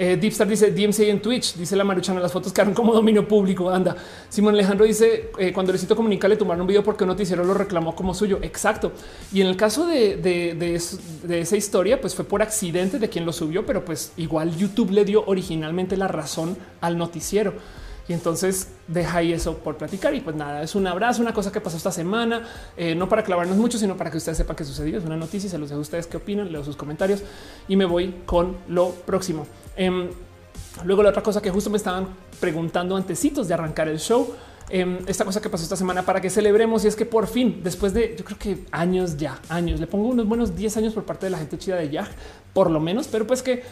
eh, 0.01 0.15
Deepstar 0.15 0.47
dice 0.47 0.71
DMC 0.71 0.99
en 1.09 1.21
Twitch, 1.21 1.55
dice 1.55 1.75
la 1.75 1.83
Maruchana, 1.83 2.21
las 2.21 2.31
fotos 2.31 2.53
quedaron 2.53 2.73
como 2.73 2.93
dominio 2.93 3.27
público. 3.27 3.69
Anda. 3.69 3.97
Simón 4.29 4.53
Alejandro 4.53 4.85
dice 4.85 5.29
eh, 5.37 5.51
cuando 5.51 5.73
Luisito 5.73 5.93
Comunica 5.93 6.25
le 6.29 6.37
tomaron 6.37 6.61
un 6.61 6.67
video 6.67 6.81
porque 6.81 7.03
un 7.03 7.09
noticiero 7.09 7.43
lo 7.43 7.53
reclamó 7.53 7.93
como 7.93 8.13
suyo. 8.13 8.39
Exacto. 8.41 8.93
Y 9.33 9.41
en 9.41 9.47
el 9.47 9.57
caso 9.57 9.85
de, 9.85 10.15
de, 10.15 11.41
esa 11.41 11.57
historia, 11.57 11.99
pues 11.99 12.15
fue 12.15 12.23
por 12.23 12.41
accidente 12.41 12.97
de 12.97 13.09
quien 13.09 13.25
lo 13.25 13.33
subió, 13.33 13.65
pero 13.65 13.83
pues 13.83 14.13
igual 14.15 14.55
YouTube 14.55 14.91
le 14.91 15.03
dio 15.03 15.25
originalmente 15.25 15.97
la 15.97 16.07
razón 16.07 16.55
al 16.79 16.97
noticiero. 16.97 17.55
Y 18.07 18.13
entonces 18.13 18.69
deja 18.87 19.17
ahí 19.17 19.33
eso 19.33 19.57
por 19.57 19.75
platicar. 19.75 20.15
Y 20.15 20.21
pues 20.21 20.33
nada, 20.33 20.63
es 20.63 20.75
un 20.75 20.87
abrazo, 20.87 21.21
una 21.21 21.33
cosa 21.33 21.51
que 21.51 21.59
pasó 21.59 21.75
esta 21.75 21.91
semana, 21.91 22.47
eh, 22.77 22.95
no 22.95 23.09
para 23.09 23.23
clavarnos 23.23 23.57
mucho, 23.57 23.77
sino 23.77 23.97
para 23.97 24.09
que 24.09 24.17
ustedes 24.17 24.37
sepan 24.37 24.55
qué 24.55 24.63
sucedió. 24.63 24.97
Es 24.97 25.03
una 25.03 25.17
noticia 25.17 25.47
y 25.47 25.49
se 25.49 25.57
los 25.57 25.67
dejo 25.67 25.79
a 25.79 25.81
ustedes 25.81 26.07
qué 26.07 26.15
opinan, 26.15 26.49
leo 26.49 26.63
sus 26.63 26.77
comentarios 26.77 27.21
y 27.67 27.75
me 27.75 27.83
voy 27.83 28.15
con 28.25 28.55
lo 28.69 28.91
próximo. 28.91 29.45
Em, 29.79 30.09
luego 30.83 31.03
la 31.03 31.09
otra 31.09 31.23
cosa 31.23 31.41
que 31.41 31.49
justo 31.49 31.69
me 31.69 31.77
estaban 31.77 32.07
preguntando 32.41 32.97
antecitos 32.97 33.47
de 33.47 33.53
arrancar 33.53 33.87
el 33.87 33.97
show, 33.97 34.35
em, 34.69 34.99
esta 35.07 35.23
cosa 35.23 35.41
que 35.41 35.49
pasó 35.49 35.63
esta 35.63 35.77
semana 35.77 36.03
para 36.03 36.19
que 36.19 36.29
celebremos 36.29 36.83
y 36.83 36.89
es 36.89 36.97
que 36.97 37.05
por 37.05 37.27
fin, 37.27 37.61
después 37.63 37.93
de 37.93 38.13
yo 38.17 38.25
creo 38.25 38.37
que 38.37 38.65
años 38.71 39.15
ya, 39.15 39.39
años, 39.47 39.79
le 39.79 39.87
pongo 39.87 40.09
unos 40.09 40.27
buenos 40.27 40.53
10 40.53 40.75
años 40.75 40.93
por 40.93 41.05
parte 41.05 41.27
de 41.27 41.29
la 41.29 41.37
gente 41.37 41.57
chida 41.57 41.77
de 41.77 41.89
Yag, 41.89 42.09
por 42.51 42.69
lo 42.69 42.81
menos, 42.81 43.07
pero 43.07 43.25
pues 43.25 43.41
que 43.41 43.63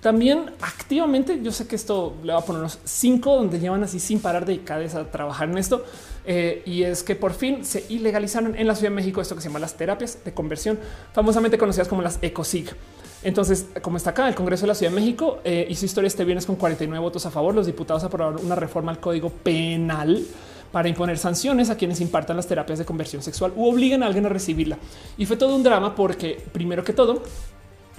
también 0.00 0.50
activamente, 0.60 1.40
yo 1.44 1.52
sé 1.52 1.68
que 1.68 1.76
esto 1.76 2.16
le 2.24 2.32
va 2.32 2.40
a 2.40 2.44
poner 2.44 2.58
unos 2.60 2.80
cinco 2.84 3.36
donde 3.36 3.60
llevan 3.60 3.84
así 3.84 4.00
sin 4.00 4.18
parar 4.18 4.44
dedicadas 4.44 4.96
a 4.96 5.08
trabajar 5.12 5.48
en 5.48 5.58
esto. 5.58 5.84
Eh, 6.24 6.62
y 6.66 6.82
es 6.82 7.02
que 7.04 7.16
por 7.16 7.34
fin 7.34 7.64
se 7.64 7.84
ilegalizaron 7.88 8.56
en 8.56 8.66
la 8.66 8.74
Ciudad 8.74 8.90
de 8.90 8.96
México 8.96 9.20
esto 9.20 9.34
que 9.34 9.40
se 9.40 9.48
llama 9.48 9.60
las 9.60 9.76
terapias 9.76 10.18
de 10.24 10.32
conversión, 10.32 10.78
famosamente 11.12 11.56
conocidas 11.56 11.86
como 11.86 12.02
las 12.02 12.18
ECOSIG. 12.20 12.74
Entonces, 13.24 13.66
como 13.82 13.96
está 13.96 14.10
acá, 14.10 14.28
el 14.28 14.34
Congreso 14.34 14.62
de 14.62 14.68
la 14.68 14.74
Ciudad 14.74 14.90
de 14.92 15.00
México 15.00 15.40
eh, 15.44 15.66
hizo 15.70 15.84
historia 15.84 16.08
este 16.08 16.24
viernes 16.24 16.46
con 16.46 16.56
49 16.56 17.00
votos 17.00 17.24
a 17.26 17.30
favor. 17.30 17.54
Los 17.54 17.66
diputados 17.66 18.02
aprobaron 18.02 18.44
una 18.44 18.56
reforma 18.56 18.90
al 18.90 18.98
Código 18.98 19.30
Penal 19.30 20.24
para 20.72 20.88
imponer 20.88 21.18
sanciones 21.18 21.70
a 21.70 21.76
quienes 21.76 22.00
impartan 22.00 22.36
las 22.36 22.46
terapias 22.46 22.78
de 22.78 22.84
conversión 22.84 23.22
sexual 23.22 23.52
u 23.54 23.68
obligan 23.68 24.02
a 24.02 24.06
alguien 24.06 24.26
a 24.26 24.28
recibirla. 24.28 24.78
Y 25.16 25.26
fue 25.26 25.36
todo 25.36 25.54
un 25.54 25.62
drama 25.62 25.94
porque, 25.94 26.42
primero 26.52 26.82
que 26.82 26.92
todo, 26.92 27.22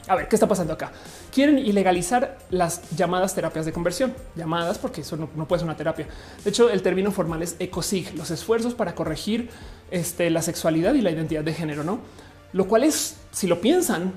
a 0.07 0.15
ver, 0.15 0.27
¿qué 0.27 0.35
está 0.35 0.47
pasando 0.47 0.73
acá? 0.73 0.91
Quieren 1.31 1.57
ilegalizar 1.57 2.39
las 2.49 2.89
llamadas 2.97 3.33
terapias 3.35 3.65
de 3.65 3.71
conversión, 3.71 4.13
llamadas 4.35 4.77
porque 4.77 5.01
eso 5.01 5.15
no, 5.15 5.27
puede 5.47 5.59
ser 5.59 5.67
una 5.67 5.77
terapia. 5.77 6.07
De 6.43 6.49
hecho, 6.49 6.69
el 6.69 6.81
término 6.81 7.11
formal 7.11 7.41
es 7.41 7.55
ECOSIG, 7.59 8.15
los 8.17 8.29
esfuerzos 8.31 8.73
para 8.73 8.95
corregir 8.95 9.49
este, 9.91 10.29
la 10.29 10.41
sexualidad 10.41 10.95
y 10.95 11.01
la 11.01 11.11
identidad 11.11 11.43
de 11.43 11.53
género, 11.53 11.83
¿no? 11.83 11.99
Lo 12.51 12.67
cual 12.67 12.83
es, 12.83 13.17
si 13.31 13.47
lo 13.47 13.61
piensan, 13.61 14.13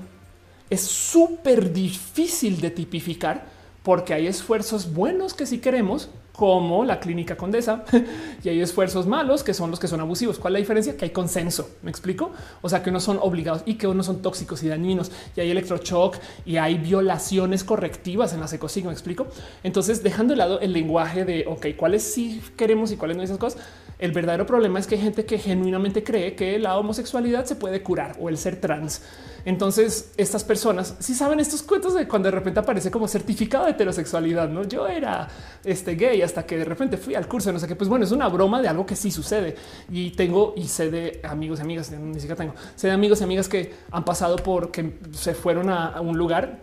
es 0.69 0.81
súper 0.81 1.71
difícil 1.73 2.59
de 2.61 2.71
tipificar 2.71 3.45
porque 3.83 4.13
hay 4.13 4.27
esfuerzos 4.27 4.93
buenos 4.93 5.33
que 5.33 5.45
si 5.45 5.59
queremos, 5.59 6.09
como 6.37 6.85
la 6.85 6.99
clínica 6.99 7.35
condesa 7.35 7.83
y 8.43 8.49
hay 8.49 8.61
esfuerzos 8.61 9.07
malos 9.07 9.43
que 9.43 9.55
son 9.55 9.71
los 9.71 9.79
que 9.79 9.87
son 9.87 9.99
abusivos. 9.99 10.37
¿Cuál 10.37 10.53
es 10.53 10.53
la 10.53 10.59
diferencia? 10.59 10.95
Que 10.95 11.05
hay 11.05 11.11
consenso. 11.11 11.71
Me 11.81 11.89
explico. 11.89 12.31
O 12.61 12.69
sea, 12.69 12.83
que 12.83 12.91
no 12.91 12.99
son 12.99 13.17
obligados 13.19 13.63
y 13.65 13.73
que 13.73 13.87
unos 13.87 14.05
son 14.05 14.21
tóxicos 14.21 14.61
y 14.61 14.69
dañinos 14.69 15.11
y 15.35 15.41
hay 15.41 15.49
electroshock 15.49 16.15
y 16.45 16.57
hay 16.57 16.77
violaciones 16.77 17.63
correctivas 17.63 18.33
en 18.33 18.39
la 18.39 18.45
ecosig. 18.45 18.85
Me 18.85 18.91
explico. 18.91 19.27
Entonces, 19.63 20.03
dejando 20.03 20.33
de 20.33 20.37
lado 20.37 20.59
el 20.59 20.73
lenguaje 20.73 21.25
de 21.25 21.45
ok, 21.47 21.67
cuáles 21.75 22.03
sí 22.03 22.41
queremos 22.55 22.91
y 22.91 22.97
cuáles 22.97 23.17
no 23.17 23.23
esas 23.23 23.39
cosas. 23.39 23.59
El 23.97 24.11
verdadero 24.11 24.45
problema 24.45 24.77
es 24.77 24.85
que 24.85 24.93
hay 24.93 25.01
gente 25.01 25.25
que 25.25 25.39
genuinamente 25.39 26.03
cree 26.03 26.35
que 26.35 26.59
la 26.59 26.77
homosexualidad 26.77 27.45
se 27.45 27.55
puede 27.55 27.81
curar 27.81 28.15
o 28.19 28.29
el 28.29 28.37
ser 28.37 28.61
trans. 28.61 29.01
Entonces, 29.47 30.11
estas 30.17 30.43
personas 30.43 30.95
si 30.99 31.13
saben 31.13 31.39
estos 31.39 31.63
cuentos 31.63 31.93
de 31.93 32.05
cuando 32.05 32.27
de 32.27 32.31
repente 32.31 32.59
aparece 32.59 32.91
como 32.91 33.07
certificado 33.07 33.63
de 33.63 33.71
heterosexualidad. 33.71 34.49
No, 34.49 34.65
yo 34.65 34.85
era 34.87 35.25
este 35.63 35.95
gay 35.95 36.21
hasta 36.21 36.45
que 36.45 36.57
de 36.57 36.65
repente 36.65 36.97
fui 36.97 37.15
al 37.15 37.29
curso. 37.29 37.49
No 37.53 37.57
sé 37.57 37.65
qué. 37.65 37.73
Pues 37.73 37.89
bueno, 37.89 38.03
es 38.03 38.11
una 38.11 38.27
broma 38.27 38.61
de 38.61 38.67
algo 38.67 38.85
que 38.85 38.97
sí 38.97 39.09
sucede 39.09 39.55
y 39.89 40.09
tengo 40.11 40.53
y 40.57 40.65
sé 40.65 40.91
de 40.91 41.21
amigos 41.23 41.59
y 41.59 41.61
amigas, 41.61 41.89
ni 41.91 42.15
siquiera 42.15 42.35
tengo, 42.35 42.55
sé 42.75 42.87
de 42.87 42.93
amigos 42.93 43.21
y 43.21 43.23
amigas 43.23 43.47
que 43.47 43.73
han 43.89 44.03
pasado 44.03 44.35
por 44.35 44.69
que 44.69 44.99
se 45.13 45.33
fueron 45.33 45.69
a, 45.69 46.01
un 46.01 46.17
lugar 46.17 46.59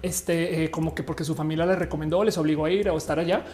este, 0.00 0.64
eh, 0.64 0.70
como 0.70 0.94
que 0.94 1.02
porque 1.02 1.22
su 1.22 1.34
familia 1.34 1.66
les 1.66 1.78
recomendó, 1.78 2.24
les 2.24 2.38
obligó 2.38 2.64
a 2.64 2.70
ir 2.70 2.88
o 2.88 2.96
estar 2.96 3.18
allá 3.18 3.44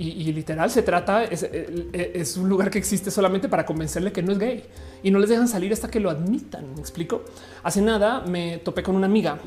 y, 0.00 0.32
literal 0.32 0.70
se 0.70 0.82
trata, 0.82 1.24
es, 1.24 2.36
un 2.38 2.48
lugar 2.48 2.70
que 2.70 2.78
existe 2.78 3.10
solamente 3.10 3.50
para 3.50 3.66
convencerle 3.66 4.12
que 4.12 4.22
no 4.22 4.32
es 4.32 4.38
gay 4.38 4.64
y 5.02 5.10
no 5.10 5.18
les 5.18 5.28
dejan 5.28 5.46
salir 5.46 5.74
hasta 5.74 5.90
que 5.90 6.00
lo 6.00 6.08
admitan. 6.08 6.74
Me 6.74 6.80
explico. 6.80 7.22
Hace 7.62 7.82
nada 7.82 8.22
me 8.22 8.58
topé 8.58 8.82
con 8.82 8.96
una 8.96 9.06
amiga 9.06 9.38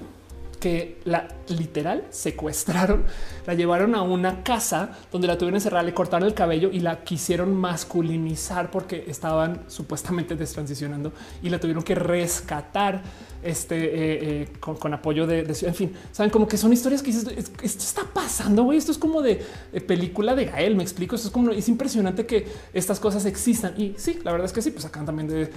que 0.60 1.00
la 1.06 1.28
literal 1.50 2.06
secuestraron, 2.12 3.04
la 3.48 3.56
llevaron 3.56 3.96
a 3.96 4.04
una 4.04 4.44
casa 4.44 4.92
donde 5.12 5.28
la 5.28 5.38
tuvieron 5.38 5.56
encerrada, 5.56 5.84
le 5.84 5.94
cortaron 5.94 6.28
el 6.28 6.36
cabello 6.36 6.70
y 6.72 6.80
la 6.80 7.04
quisieron 7.04 7.54
masculinizar 7.56 8.70
porque 8.70 9.04
estaban 9.08 9.64
supuestamente 9.68 10.36
destransicionando 10.36 11.14
y 11.42 11.50
la 11.50 11.60
tuvieron 11.60 11.84
que 11.84 11.96
rescatar 11.96 13.02
este, 13.44 13.76
eh, 13.76 14.42
eh, 14.42 14.48
con, 14.60 14.94
apoyo 14.94 15.28
de, 15.28 15.40
en 15.42 15.76
fin, 15.76 15.94
saben 16.12 16.30
como 16.30 16.48
que 16.48 16.58
son 16.58 16.72
historias 16.72 17.02
que 17.02 17.12
esto 17.12 17.32
está 17.62 18.04
pasando, 18.04 18.64
güey, 18.64 18.78
esto 18.78 18.92
es 18.92 18.98
como 18.98 19.22
de, 19.22 19.44
película 19.88 20.36
de 20.36 20.46
Gael, 20.46 20.76
me 20.76 20.84
explico, 20.84 21.16
esto 21.16 21.28
es 21.28 21.34
como, 21.34 21.52
es 21.52 21.68
impresionante 21.70 22.26
que 22.26 22.48
estas 22.74 23.00
cosas 23.00 23.26
existan 23.26 23.74
y 23.78 23.94
sí, 23.98 24.20
la 24.24 24.32
verdad 24.32 24.46
es 24.46 24.54
que 24.54 24.62
sí, 24.62 24.72
pues 24.72 24.86
acá 24.86 25.04
también 25.04 25.28
de, 25.28 25.50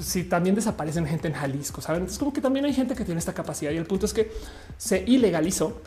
sí, 0.00 0.24
también 0.24 0.54
desaparecen 0.54 1.06
gente 1.06 1.28
en 1.28 1.34
Jalisco, 1.34 1.80
saben, 1.80 2.04
es 2.04 2.18
como 2.18 2.32
que 2.32 2.40
también 2.40 2.64
hay 2.64 2.74
gente 2.74 2.94
que 2.94 3.04
tiene 3.04 3.18
esta 3.18 3.32
capacidad 3.32 3.72
y 3.72 3.76
el 3.76 3.86
punto 3.86 4.06
es 4.06 4.12
que 4.12 4.30
se 4.76 5.04
ilegalizó 5.06 5.80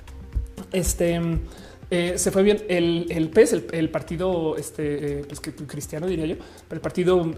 este... 0.72 1.20
Eh, 1.94 2.18
se 2.18 2.32
fue 2.32 2.42
bien 2.42 2.64
el, 2.70 3.08
el 3.10 3.30
PES, 3.30 3.64
el, 3.74 3.90
partido 3.90 4.56
este, 4.56 5.26
pues 5.28 5.42
que, 5.42 5.52
cristiano 5.54 6.08
diría 6.08 6.26
yo, 6.26 6.36
el 6.70 6.80
partido 6.80 7.34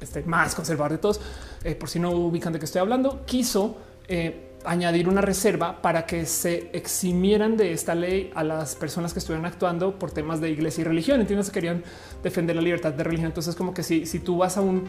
este, 0.00 0.22
más 0.22 0.54
conservador 0.54 0.92
de 0.92 0.98
todos, 0.98 1.20
eh, 1.62 1.74
por 1.74 1.88
si 1.88 1.98
no 1.98 2.10
ubican 2.10 2.52
de 2.52 2.58
qué 2.58 2.64
estoy 2.64 2.80
hablando, 2.80 3.24
quiso 3.26 3.76
eh, 4.08 4.52
añadir 4.64 5.08
una 5.08 5.20
reserva 5.20 5.80
para 5.82 6.06
que 6.06 6.26
se 6.26 6.70
eximieran 6.72 7.56
de 7.56 7.72
esta 7.72 7.94
ley 7.94 8.30
a 8.34 8.42
las 8.44 8.74
personas 8.74 9.12
que 9.12 9.18
estuvieran 9.18 9.46
actuando 9.46 9.98
por 9.98 10.10
temas 10.10 10.40
de 10.40 10.50
iglesia 10.50 10.82
y 10.82 10.84
religión. 10.84 11.20
Entiendes 11.20 11.50
querían 11.50 11.82
defender 12.22 12.56
la 12.56 12.62
libertad 12.62 12.92
de 12.92 13.04
religión. 13.04 13.26
Entonces, 13.26 13.54
como 13.54 13.74
que 13.74 13.82
si, 13.82 14.06
si 14.06 14.20
tú 14.20 14.38
vas 14.38 14.56
a 14.56 14.60
un 14.60 14.84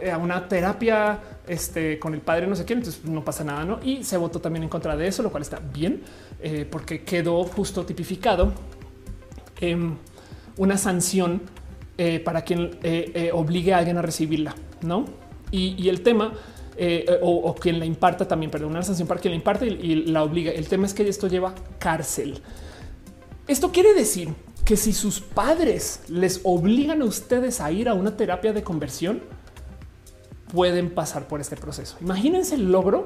eh, 0.00 0.10
a 0.10 0.16
una 0.16 0.48
terapia 0.48 1.20
este, 1.46 1.98
con 1.98 2.14
el 2.14 2.20
padre, 2.20 2.46
no 2.46 2.56
sé 2.56 2.64
quién, 2.64 2.78
entonces 2.78 3.04
no 3.04 3.22
pasa 3.24 3.44
nada, 3.44 3.64
¿no? 3.64 3.80
Y 3.82 4.02
se 4.04 4.16
votó 4.16 4.40
también 4.40 4.62
en 4.62 4.68
contra 4.70 4.96
de 4.96 5.06
eso, 5.06 5.22
lo 5.22 5.30
cual 5.30 5.42
está 5.42 5.58
bien, 5.58 6.02
porque 6.70 7.04
quedó 7.04 7.44
justo 7.44 7.84
tipificado 7.84 8.54
en 9.60 9.98
una 10.56 10.76
sanción 10.76 11.42
eh, 12.02 12.18
para 12.18 12.40
quien 12.40 12.78
eh, 12.82 13.12
eh, 13.14 13.30
obligue 13.30 13.74
a 13.74 13.76
alguien 13.76 13.98
a 13.98 14.00
recibirla, 14.00 14.54
no? 14.80 15.04
Y, 15.50 15.86
el 15.86 16.00
tema 16.00 16.32
o, 17.20 17.54
quien 17.56 17.78
la 17.78 17.84
imparta 17.84 18.26
también, 18.26 18.50
perdón, 18.50 18.70
una 18.70 18.82
sanción 18.82 19.06
para 19.06 19.20
quien 19.20 19.32
la 19.32 19.36
imparte 19.36 19.66
y, 19.66 20.06
la 20.06 20.22
obliga. 20.22 20.50
El 20.50 20.66
tema 20.66 20.86
es 20.86 20.94
que 20.94 21.06
esto 21.06 21.28
lleva 21.28 21.54
cárcel. 21.78 22.40
Esto 23.46 23.70
quiere 23.70 23.92
decir 23.92 24.30
que 24.64 24.78
si 24.78 24.94
sus 24.94 25.20
padres 25.20 26.00
les 26.08 26.40
obligan 26.42 27.02
a 27.02 27.04
ustedes 27.04 27.60
a 27.60 27.70
ir 27.70 27.86
a 27.86 27.92
una 27.92 28.16
terapia 28.16 28.54
de 28.54 28.62
conversión, 28.62 29.20
pueden 30.54 30.88
pasar 30.88 31.28
por 31.28 31.42
este 31.42 31.56
proceso. 31.56 31.98
Imagínense 32.00 32.54
el 32.54 32.72
logro 32.72 33.04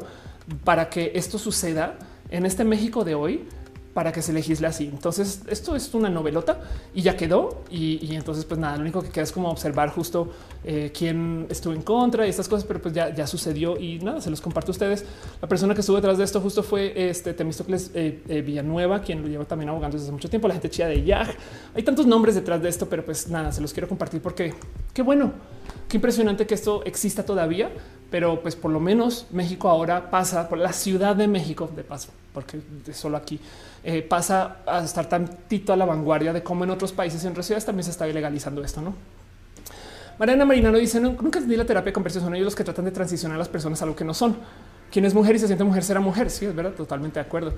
para 0.62 0.88
que 0.88 1.10
esto 1.16 1.40
suceda 1.40 1.98
en 2.30 2.46
este 2.46 2.62
México 2.62 3.02
de 3.02 3.16
hoy 3.16 3.48
para 3.94 4.10
que 4.10 4.20
se 4.20 4.32
legisle 4.32 4.66
así. 4.66 4.90
Entonces 4.92 5.42
esto 5.48 5.76
es 5.76 5.94
una 5.94 6.10
novelota 6.10 6.60
y 6.92 7.02
ya 7.02 7.16
quedó. 7.16 7.62
Y, 7.70 8.14
entonces 8.14 8.44
pues 8.44 8.58
nada, 8.60 8.76
lo 8.76 8.82
único 8.82 9.00
que 9.02 9.08
queda 9.08 9.22
es 9.22 9.32
como 9.32 9.48
observar 9.48 9.90
justo 9.90 10.32
eh, 10.64 10.92
quién 10.96 11.46
estuvo 11.48 11.72
en 11.72 11.82
contra 11.82 12.26
y 12.26 12.30
estas 12.30 12.48
cosas, 12.48 12.64
pero 12.64 12.82
pues 12.82 12.92
ya, 12.92 13.14
ya 13.14 13.26
sucedió 13.26 13.78
y 13.78 14.00
nada, 14.00 14.20
se 14.20 14.30
los 14.30 14.40
comparto 14.40 14.70
a 14.70 14.72
ustedes. 14.72 15.04
La 15.40 15.48
persona 15.48 15.74
que 15.74 15.80
estuvo 15.80 15.96
detrás 15.96 16.18
de 16.18 16.24
esto 16.24 16.40
justo 16.40 16.62
fue 16.62 17.08
este 17.08 17.32
Temistocles 17.32 17.92
eh, 17.94 18.22
eh, 18.28 18.42
Villanueva, 18.42 19.00
quien 19.00 19.22
lo 19.22 19.28
lleva 19.28 19.44
también 19.44 19.68
abogando 19.68 19.96
desde 19.96 20.06
hace 20.06 20.12
mucho 20.12 20.28
tiempo, 20.28 20.48
la 20.48 20.54
gente 20.54 20.68
chida 20.68 20.88
de 20.88 21.04
YAG. 21.04 21.36
Hay 21.74 21.82
tantos 21.84 22.06
nombres 22.06 22.34
detrás 22.34 22.60
de 22.60 22.68
esto, 22.68 22.88
pero 22.88 23.04
pues 23.04 23.28
nada, 23.28 23.52
se 23.52 23.60
los 23.60 23.72
quiero 23.72 23.88
compartir 23.88 24.20
porque 24.20 24.54
qué 24.92 25.02
bueno, 25.02 25.32
qué 25.88 25.98
impresionante 25.98 26.46
que 26.46 26.54
esto 26.54 26.82
exista 26.84 27.24
todavía 27.24 27.70
pero 28.14 28.40
pues 28.42 28.54
por 28.54 28.70
lo 28.70 28.78
menos 28.78 29.26
México 29.32 29.68
ahora 29.68 30.08
pasa 30.08 30.48
por 30.48 30.58
la 30.58 30.72
Ciudad 30.72 31.16
de 31.16 31.26
México 31.26 31.68
de 31.74 31.82
paso, 31.82 32.10
porque 32.32 32.60
solo 32.92 33.16
aquí 33.16 33.40
eh, 33.84 34.02
pasa 34.02 34.58
a 34.66 34.82
estar 34.82 35.08
tantito 35.08 35.72
a 35.72 35.76
la 35.76 35.84
vanguardia 35.84 36.32
de 36.32 36.42
cómo 36.42 36.64
en 36.64 36.70
otros 36.70 36.92
países 36.92 37.22
y 37.22 37.26
en 37.26 37.32
otras 37.32 37.46
ciudades 37.46 37.66
también 37.66 37.84
se 37.84 37.90
está 37.90 38.08
ilegalizando 38.08 38.64
esto, 38.64 38.80
¿no? 38.80 38.94
Mariana 40.18 40.44
Marinano 40.44 40.78
dice, 40.78 41.00
nunca 41.00 41.38
entendí 41.38 41.56
la 41.56 41.64
terapia 41.64 41.90
de 41.90 41.92
conversión, 41.92 42.24
son 42.24 42.34
ellos 42.34 42.46
los 42.46 42.54
que 42.54 42.64
tratan 42.64 42.84
de 42.84 42.92
transicionar 42.92 43.34
a 43.34 43.38
las 43.38 43.48
personas 43.48 43.82
a 43.82 43.86
lo 43.86 43.96
que 43.96 44.04
no 44.04 44.14
son. 44.14 44.36
Quien 44.90 45.04
es 45.04 45.12
mujer 45.12 45.34
y 45.34 45.38
se 45.40 45.46
siente 45.46 45.64
mujer 45.64 45.82
será 45.82 45.98
mujer. 45.98 46.30
Sí, 46.30 46.46
es 46.46 46.54
verdad, 46.54 46.72
totalmente 46.72 47.18
de 47.18 47.26
acuerdo. 47.26 47.52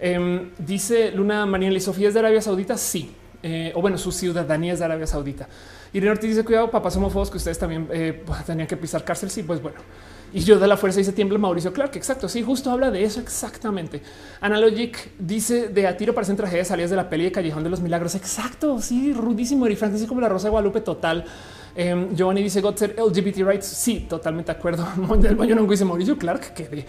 Em, 0.00 0.50
dice 0.58 1.10
Luna 1.12 1.44
Mariana 1.44 1.76
y 1.76 1.80
Sofía 1.80 2.08
es 2.08 2.14
de 2.14 2.20
Arabia 2.20 2.40
Saudita. 2.40 2.78
Sí, 2.78 3.14
eh, 3.42 3.72
o 3.74 3.82
bueno, 3.82 3.98
su 3.98 4.10
ciudadanía 4.10 4.72
es 4.72 4.78
de 4.78 4.86
Arabia 4.86 5.06
Saudita. 5.06 5.48
Irene 5.92 6.12
Ortiz 6.12 6.30
dice 6.30 6.44
cuidado, 6.44 6.70
papás 6.70 6.96
homófobos 6.96 7.30
que 7.30 7.36
ustedes 7.36 7.58
también 7.58 7.88
eh, 7.92 8.24
tenían 8.46 8.66
que 8.66 8.76
pisar 8.76 9.04
cárcel. 9.04 9.30
Sí, 9.30 9.42
pues 9.42 9.60
bueno. 9.60 9.78
Y 10.32 10.40
yo 10.40 10.58
de 10.58 10.66
la 10.66 10.76
fuerza 10.76 10.98
dice 10.98 11.12
tiembla 11.12 11.38
Mauricio 11.38 11.72
Clark. 11.72 11.96
Exacto. 11.96 12.28
Sí, 12.28 12.42
justo 12.42 12.70
habla 12.70 12.90
de 12.90 13.02
eso. 13.02 13.20
Exactamente. 13.20 14.02
Analogic 14.40 15.10
dice 15.18 15.68
de 15.68 15.86
a 15.86 15.96
tiro 15.96 16.14
parecen 16.14 16.36
tragedias 16.36 16.68
salidas 16.68 16.90
de 16.90 16.96
la 16.96 17.08
peli 17.08 17.24
de 17.24 17.32
Callejón 17.32 17.64
de 17.64 17.70
los 17.70 17.80
Milagros. 17.80 18.14
Exacto. 18.14 18.80
Sí, 18.80 19.12
rudísimo. 19.12 19.66
Y 19.66 19.76
Frank 19.76 19.92
dice 19.92 20.06
como 20.06 20.20
la 20.20 20.28
Rosa 20.28 20.48
de 20.48 20.50
Guadalupe 20.50 20.80
total. 20.82 21.24
Eh, 21.74 22.08
Giovanni 22.14 22.42
dice 22.42 22.60
Gotzer 22.60 22.96
LGBT 22.98 23.38
rights. 23.38 23.66
Sí, 23.66 24.06
totalmente 24.08 24.52
de 24.52 24.58
acuerdo. 24.58 24.86
El 25.28 25.36
baño 25.36 25.54
no 25.54 25.66
dice 25.66 25.84
Mauricio 25.84 26.18
Clark 26.18 26.52
que 26.52 26.84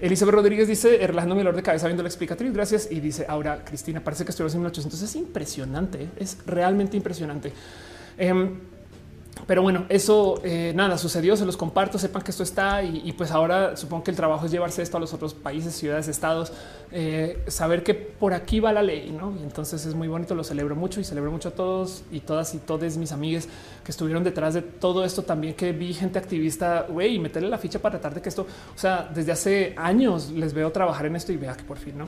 Elizabeth 0.00 0.34
Rodríguez 0.34 0.66
dice 0.66 0.98
relajando 1.06 1.34
mi 1.34 1.42
dolor 1.42 1.54
de 1.54 1.62
cabeza 1.62 1.86
viendo 1.86 2.02
la 2.02 2.08
explicatriz. 2.08 2.52
Gracias. 2.52 2.88
Y 2.90 2.98
dice 3.00 3.24
ahora 3.28 3.64
Cristina 3.64 4.02
parece 4.02 4.24
que 4.24 4.30
estuvo 4.30 4.48
en 4.48 4.58
1800. 4.58 5.00
Es 5.00 5.14
impresionante. 5.14 6.08
Es 6.16 6.38
realmente 6.44 6.96
impresionante. 6.96 7.52
Em, 8.18 8.58
pero 9.46 9.62
bueno, 9.62 9.84
eso 9.88 10.40
eh, 10.44 10.72
nada 10.74 10.98
sucedió, 10.98 11.36
se 11.36 11.44
los 11.44 11.56
comparto, 11.56 11.98
sepan 11.98 12.22
que 12.22 12.30
esto 12.30 12.42
está 12.42 12.82
y, 12.82 13.12
pues 13.12 13.30
ahora 13.30 13.76
supongo 13.76 14.04
que 14.04 14.10
el 14.10 14.16
trabajo 14.16 14.46
es 14.46 14.52
llevarse 14.52 14.82
esto 14.82 14.96
a 14.96 15.00
los 15.00 15.12
otros 15.12 15.34
países, 15.34 15.74
ciudades, 15.74 16.08
estados, 16.08 16.52
eh, 16.92 17.42
saber 17.48 17.82
que 17.82 17.94
por 17.94 18.34
aquí 18.34 18.60
va 18.60 18.72
la 18.72 18.82
ley, 18.82 19.10
¿no? 19.10 19.34
Y 19.38 19.42
entonces 19.42 19.84
es 19.86 19.94
muy 19.94 20.08
bonito, 20.08 20.34
lo 20.34 20.44
celebro 20.44 20.76
mucho 20.76 21.00
y 21.00 21.04
celebro 21.04 21.30
mucho 21.30 21.48
a 21.48 21.52
todos 21.52 22.02
y 22.10 22.20
todas 22.20 22.54
y 22.54 22.58
todos 22.58 22.96
mis 22.96 23.12
amigos 23.12 23.48
que 23.84 23.90
estuvieron 23.90 24.24
detrás 24.24 24.54
de 24.54 24.62
todo 24.62 25.04
esto 25.04 25.22
también, 25.22 25.54
que 25.54 25.72
vi 25.72 25.92
gente 25.94 26.18
activista, 26.18 26.86
güey, 26.88 27.16
y 27.16 27.18
meterle 27.18 27.48
la 27.48 27.58
ficha 27.58 27.78
para 27.78 27.98
tratar 27.98 28.14
de 28.14 28.22
que 28.22 28.28
esto, 28.28 28.42
o 28.42 28.78
sea, 28.78 29.10
desde 29.12 29.32
hace 29.32 29.74
años 29.76 30.30
les 30.30 30.52
veo 30.52 30.70
trabajar 30.70 31.06
en 31.06 31.16
esto 31.16 31.32
y 31.32 31.36
vea 31.36 31.54
que 31.56 31.64
por 31.64 31.78
fin, 31.78 31.98
¿no? 31.98 32.06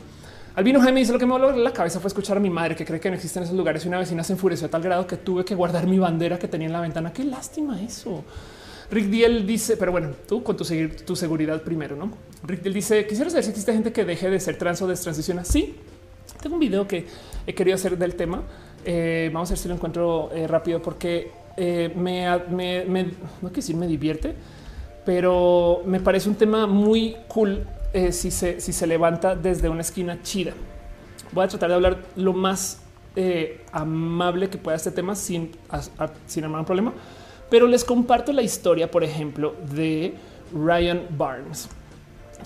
Albino 0.55 0.81
Jaime 0.81 1.01
dice 1.01 1.13
lo 1.13 1.19
que 1.19 1.25
me 1.25 1.33
voló 1.33 1.51
la 1.53 1.73
cabeza 1.73 1.99
fue 1.99 2.09
escuchar 2.09 2.37
a 2.37 2.41
mi 2.41 2.51
madre 2.51 2.77
que 2.77 2.85
cree 2.85 3.01
que 3.01 3.09
no 3.09 3.17
existen 3.17 3.43
esos 3.43 3.57
lugares 3.57 3.85
y 3.85 3.89
una 3.89 3.99
vecina 3.99 4.23
se 4.23 4.35
enfureció 4.35 4.67
a 4.67 4.71
tal 4.71 4.83
grado 4.83 5.07
que 5.07 5.17
tuve 5.17 5.47
que 5.47 5.55
guardar 5.55 5.87
mi 5.87 5.99
bandera 5.99 6.39
que 6.39 6.47
tenía 6.47 6.67
en 6.67 6.75
la 6.75 6.81
ventana. 6.81 7.11
Qué 7.11 7.25
lástima 7.25 7.81
eso. 7.81 8.23
Rick 8.91 9.07
Diel 9.07 9.47
dice, 9.47 9.79
pero 9.79 9.93
bueno, 9.93 10.11
tú 10.29 10.43
con 10.43 10.55
tu, 10.55 11.17
seguridad 11.17 11.63
primero, 11.63 11.97
¿no? 11.97 12.11
Rick 12.45 12.61
Diel 12.61 12.75
dice, 12.75 13.07
quisiera 13.07 13.31
saber 13.31 13.45
si 13.45 13.51
existe 13.51 13.73
gente 13.73 13.93
que 13.93 14.05
deje 14.05 14.29
de 14.29 14.39
ser 14.39 14.59
trans 14.59 14.83
o 14.83 14.87
destransiciona. 14.87 15.43
Sí, 15.43 15.77
tengo 16.43 16.57
un 16.57 16.61
video 16.61 16.87
que 16.87 17.07
he 17.47 17.55
querido 17.55 17.75
hacer 17.75 17.97
del 17.97 18.15
tema. 18.15 18.43
Eh, 18.85 19.31
vamos 19.33 19.49
a 19.49 19.53
ver 19.53 19.59
si 19.59 19.69
lo 19.69 19.75
encuentro 19.75 20.31
eh, 20.35 20.47
rápido 20.47 20.83
porque 20.83 21.31
eh, 21.57 21.91
me, 21.97 22.27
me, 22.51 22.85
me, 22.85 23.05
no 23.05 23.49
quiero 23.49 23.55
decir 23.55 23.77
me 23.77 23.87
divierte, 23.87 24.35
pero 25.07 25.81
me 25.87 26.01
parece 26.01 26.29
un 26.29 26.35
tema 26.35 26.67
muy 26.67 27.17
cool 27.29 27.67
eh, 27.93 28.13
si, 28.13 28.31
se, 28.31 28.61
si 28.61 28.73
se 28.73 28.87
levanta 28.87 29.35
desde 29.35 29.69
una 29.69 29.83
esquina 29.83 30.23
chida. 30.23 30.53
Voy 31.33 31.45
a 31.45 31.49
tratar 31.49 31.69
de 31.69 31.75
hablar 31.75 31.99
lo 32.17 32.33
más 32.33 32.81
eh, 33.17 33.65
amable 33.73 34.49
que 34.49 34.59
pueda 34.59 34.77
este 34.77 34.91
tema 34.91 35.15
sin, 35.15 35.51
sin 36.27 36.45
armar 36.45 36.61
un 36.61 36.67
problema, 36.67 36.93
pero 37.51 37.67
les 37.67 37.85
comparto 37.85 38.33
la 38.33 38.43
historia, 38.43 38.91
por 38.91 39.05
ejemplo, 39.05 39.55
de 39.75 40.15
Ryan 40.55 41.07
Barnes. 41.11 41.69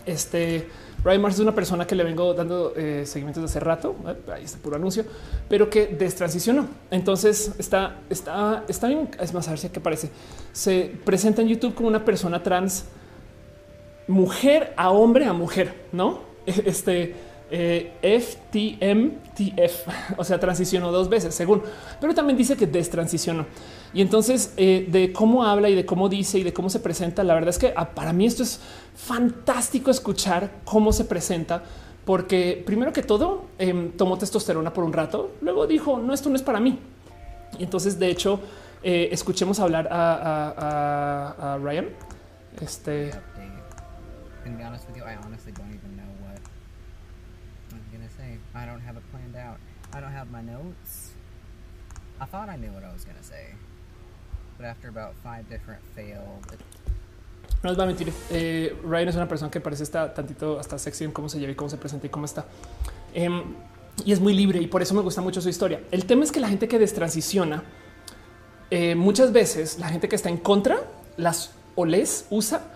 Este 0.04 0.68
Ryan 1.04 1.22
Barnes 1.22 1.36
es 1.36 1.42
una 1.42 1.54
persona 1.54 1.86
que 1.86 1.94
le 1.94 2.02
vengo 2.02 2.34
dando 2.34 2.72
eh, 2.74 3.04
seguimientos 3.06 3.40
de 3.42 3.44
hace 3.44 3.60
rato. 3.60 3.94
ahí 4.32 4.42
está 4.42 4.58
puro 4.58 4.74
anuncio, 4.74 5.04
pero 5.48 5.70
que 5.70 5.86
destransicionó. 5.86 6.66
Entonces 6.90 7.52
está, 7.58 8.00
está, 8.10 8.64
está 8.66 8.88
bien. 8.88 9.08
Es 9.20 9.32
más, 9.32 9.46
a 9.46 9.50
ver 9.50 9.60
si 9.60 9.68
parece. 9.68 10.10
Se 10.52 10.92
presenta 11.04 11.42
en 11.42 11.48
YouTube 11.48 11.74
como 11.74 11.86
una 11.86 12.04
persona 12.04 12.42
trans 12.42 12.86
mujer 14.08 14.72
a 14.76 14.90
hombre 14.90 15.24
a 15.26 15.32
mujer, 15.32 15.74
no? 15.92 16.20
Este 16.46 17.14
eh, 17.50 17.92
FTMTF, 18.02 19.88
o 20.16 20.24
sea, 20.24 20.40
transicionó 20.40 20.90
dos 20.90 21.08
veces 21.08 21.34
según, 21.34 21.62
pero 22.00 22.14
también 22.14 22.36
dice 22.36 22.56
que 22.56 22.66
destransicionó. 22.66 23.46
Y 23.94 24.02
entonces 24.02 24.52
eh, 24.56 24.86
de 24.88 25.12
cómo 25.12 25.44
habla 25.44 25.68
y 25.68 25.74
de 25.74 25.86
cómo 25.86 26.08
dice 26.08 26.38
y 26.38 26.42
de 26.42 26.52
cómo 26.52 26.70
se 26.70 26.80
presenta, 26.80 27.22
la 27.24 27.34
verdad 27.34 27.50
es 27.50 27.58
que 27.58 27.72
ah, 27.76 27.90
para 27.90 28.12
mí 28.12 28.26
esto 28.26 28.42
es 28.42 28.60
fantástico 28.94 29.90
escuchar 29.90 30.50
cómo 30.64 30.92
se 30.92 31.04
presenta, 31.04 31.62
porque 32.04 32.62
primero 32.64 32.92
que 32.92 33.02
todo 33.02 33.44
em, 33.58 33.92
tomó 33.92 34.18
testosterona 34.18 34.72
por 34.72 34.84
un 34.84 34.92
rato, 34.92 35.32
luego 35.40 35.66
dijo, 35.66 35.98
no, 35.98 36.14
esto 36.14 36.28
no 36.28 36.36
es 36.36 36.42
para 36.42 36.60
mí. 36.60 36.78
Y 37.58 37.64
entonces, 37.64 37.98
de 37.98 38.10
hecho, 38.10 38.40
eh, 38.82 39.08
escuchemos 39.10 39.58
hablar 39.60 39.88
a, 39.90 41.54
a 41.54 41.58
Ryan. 41.58 41.86
Este 42.60 43.10
gonna 44.46 44.58
be 44.58 44.64
honest 44.64 44.86
with 44.86 44.96
you, 44.96 45.02
I 45.02 45.16
honestly 45.24 45.52
don't 45.52 45.72
even 45.74 45.96
know 45.96 46.10
what 46.24 46.38
I'm 47.72 47.82
gonna 47.92 48.10
say. 48.16 48.38
I 48.54 48.64
don't 48.64 48.80
have 48.80 48.96
it 48.96 49.02
planned 49.10 49.36
out. 49.36 49.58
I 49.92 50.00
don't 50.00 50.12
have 50.12 50.30
my 50.30 50.42
notes. 50.42 51.12
I 52.20 52.26
thought 52.26 52.48
I 52.48 52.56
knew 52.56 52.72
what 52.72 52.84
I 52.84 52.92
was 52.92 53.04
gonna 53.04 53.22
say, 53.22 53.54
but 54.56 54.66
after 54.66 54.88
about 54.88 55.14
five 55.22 55.48
different 55.50 55.82
failed. 55.94 56.46
No 57.62 57.70
les 57.70 57.78
va 57.78 57.82
a 57.82 57.86
mentir. 57.86 58.12
Eh, 58.30 58.76
Ryan 58.84 59.08
es 59.08 59.16
una 59.16 59.26
persona 59.26 59.50
que 59.50 59.60
parece 59.60 59.82
estar 59.82 60.14
tantito 60.14 60.60
hasta 60.60 60.78
sexy 60.78 61.04
en 61.04 61.12
cómo 61.12 61.28
se 61.28 61.40
lleva 61.40 61.52
y 61.52 61.56
cómo 61.56 61.68
se 61.68 61.76
presenta 61.76 62.06
y 62.06 62.10
cómo 62.10 62.26
está. 62.26 62.44
Em, 63.14 63.42
y 64.04 64.12
es 64.12 64.20
muy 64.20 64.34
libre 64.34 64.60
y 64.60 64.68
por 64.68 64.82
eso 64.82 64.94
me 64.94 65.00
gusta 65.00 65.22
mucho 65.22 65.40
su 65.40 65.48
historia. 65.48 65.80
El 65.90 66.04
tema 66.04 66.22
es 66.22 66.30
que 66.30 66.38
la 66.38 66.48
gente 66.48 66.68
que 66.68 66.78
destransiciona, 66.78 67.64
eh, 68.70 68.94
muchas 68.94 69.32
veces 69.32 69.78
la 69.78 69.88
gente 69.88 70.08
que 70.08 70.16
está 70.16 70.28
en 70.28 70.36
contra 70.36 70.78
las 71.16 71.50
o 71.74 71.84
les 71.84 72.26
usa 72.30 72.75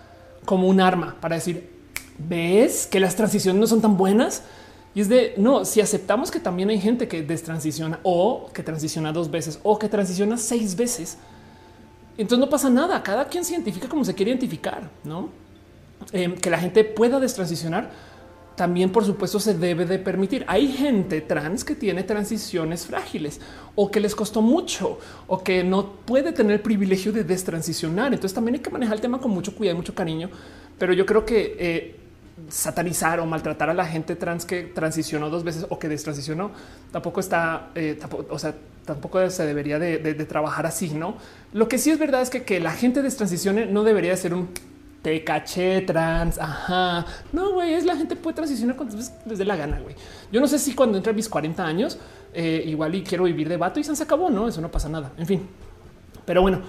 como 0.51 0.67
un 0.67 0.81
arma 0.81 1.15
para 1.21 1.37
decir, 1.37 1.71
ves 2.19 2.89
que 2.89 2.99
las 2.99 3.15
transiciones 3.15 3.61
no 3.61 3.69
son 3.69 3.81
tan 3.81 3.97
buenas. 3.97 4.43
Y 4.97 5.01
es 5.01 5.09
de 5.09 5.35
no, 5.37 5.65
si 5.65 5.81
aceptamos 5.81 6.29
que 6.29 6.41
también 6.41 6.71
hay 6.71 6.81
gente 6.81 7.07
que 7.07 7.23
destransiciona 7.23 8.01
o 8.03 8.51
que 8.53 8.65
transiciona 8.65 9.13
dos 9.13 9.31
veces 9.31 9.61
o 9.63 9.79
que 9.79 9.89
transiciona 9.89 10.37
seis 10.37 10.75
veces, 10.75 11.19
entonces 12.19 12.41
no 12.41 12.51
pasa 12.51 12.69
nada. 12.69 13.01
Cada 13.01 13.29
quien 13.29 13.45
se 13.45 13.53
identifica 13.53 13.89
como 13.89 14.05
se 14.05 14.13
quiere 14.13 14.33
identificar, 14.33 14.91
no? 15.05 15.29
Em, 16.11 16.35
que 16.35 16.51
la 16.51 16.59
gente 16.59 16.83
pueda 16.83 17.21
destransicionar 17.21 17.93
también, 18.61 18.93
por 18.93 19.07
supuesto, 19.07 19.41
se 19.41 19.55
debe 19.55 19.87
de 19.87 19.99
permitir. 19.99 20.45
Hay 20.47 20.69
gente 20.71 21.23
trans 21.23 21.65
que 21.65 21.75
tiene 21.75 22.03
transiciones 22.03 22.85
frágiles 22.85 23.41
o 23.75 23.91
que 23.91 24.01
les 24.01 24.15
costó 24.15 24.43
mucho 24.43 24.99
o 25.29 25.43
que 25.43 25.65
no 25.65 25.93
puede 26.05 26.31
tener 26.33 26.53
el 26.53 26.61
privilegio 26.61 27.11
de 27.11 27.25
destransicionar. 27.25 28.13
Entonces 28.13 28.35
también 28.35 28.57
hay 28.57 28.61
que 28.61 28.69
manejar 28.69 28.97
el 28.97 29.01
tema 29.01 29.19
con 29.19 29.31
mucho 29.31 29.55
cuidado 29.55 29.77
y 29.77 29.79
mucho 29.79 29.95
cariño. 29.95 30.29
Pero 30.79 30.93
yo 30.93 31.07
creo 31.07 31.25
que 31.25 31.57
eh, 31.59 31.97
satanizar 32.51 33.19
o 33.21 33.25
maltratar 33.25 33.71
a 33.71 33.73
la 33.73 33.87
gente 33.87 34.15
trans 34.15 34.45
que 34.45 34.65
transicionó 34.65 35.31
dos 35.31 35.43
veces 35.43 35.65
o 35.71 35.79
que 35.79 35.89
destransicionó 35.89 36.51
tampoco 36.93 37.21
está, 37.21 37.71
eh, 37.75 37.99
o 38.29 38.39
sea, 38.39 38.55
tampoco 38.85 39.31
se 39.31 39.47
debería 39.47 39.79
de, 39.79 40.13
trabajar 40.27 40.67
así, 40.67 40.91
¿no? 40.91 41.17
Lo 41.55 41.67
que 41.67 41.79
sí 41.79 41.91
es 41.91 41.99
verdad 41.99 42.21
es 42.21 42.29
que, 42.29 42.43
que 42.43 42.61
la 42.61 42.73
gente 42.73 43.01
destransicione 43.01 43.65
no 43.65 43.85
debería 43.85 44.15
ser 44.19 44.35
un 44.35 44.51
te 45.03 45.25
caché 45.25 45.81
trans. 45.83 46.39
Ajá. 46.39 47.07
No, 47.33 47.53
güey, 47.53 47.75
es 47.75 47.85
la 47.85 47.97
gente 47.97 48.17
puede 48.17 48.37
transicionar 48.37 48.77
cuando 48.77 48.97
les 48.97 49.39
dé 49.39 49.45
la 49.45 49.57
gana, 49.57 49.81
güey. 49.81 49.95
Yo 50.31 50.41
no 50.41 50.47
sé 50.47 50.59
si 50.59 50.75
cuando 50.75 50.99
entre 50.99 51.13
mis 51.13 51.29
40 51.29 51.65
años, 51.65 51.99
eh, 52.33 52.63
igual 52.67 52.95
y 52.95 53.03
quiero 53.03 53.25
vivir 53.25 53.49
de 53.49 53.57
vato 53.57 53.81
y 53.81 53.85
se 53.85 54.03
acabó, 54.03 54.31
no? 54.31 54.49
Eso 54.49 54.61
no 54.61 54.71
pasa 54.71 54.89
nada. 54.89 55.13
En 55.17 55.27
fin, 55.27 55.47
pero 56.25 56.43
bueno, 56.43 56.61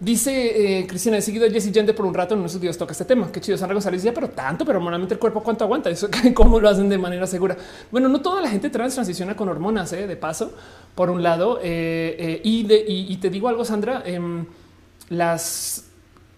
Dice 0.00 0.80
eh, 0.80 0.86
Cristina, 0.88 1.18
he 1.18 1.22
seguido 1.22 1.46
a 1.46 1.48
Jesse 1.48 1.72
Gente 1.72 1.94
por 1.94 2.04
un 2.04 2.12
rato 2.12 2.34
en 2.34 2.40
unos 2.40 2.60
días 2.60 2.76
toca 2.76 2.90
este 2.90 3.04
tema. 3.04 3.30
Qué 3.30 3.40
chido, 3.40 3.56
Sandra 3.56 3.74
González 3.74 4.02
ya, 4.02 4.12
pero 4.12 4.30
tanto, 4.30 4.64
pero 4.64 4.80
normalmente 4.80 5.14
el 5.14 5.20
cuerpo 5.20 5.44
cuánto 5.44 5.62
aguanta 5.62 5.90
eso, 5.90 6.08
cómo 6.34 6.58
lo 6.58 6.68
hacen 6.68 6.88
de 6.88 6.98
manera 6.98 7.24
segura. 7.28 7.56
Bueno, 7.92 8.08
no 8.08 8.20
toda 8.20 8.42
la 8.42 8.50
gente 8.50 8.68
trans 8.68 8.94
transiciona 8.94 9.36
con 9.36 9.48
hormonas, 9.48 9.92
eh, 9.92 10.08
de 10.08 10.16
paso, 10.16 10.54
por 10.96 11.08
un 11.08 11.22
lado. 11.22 11.60
Y, 11.62 12.64
de, 12.64 12.84
y, 12.84 13.16
te 13.18 13.30
digo 13.30 13.48
algo, 13.48 13.64
Sandra, 13.64 14.02
em, 14.04 14.44
las, 15.08 15.91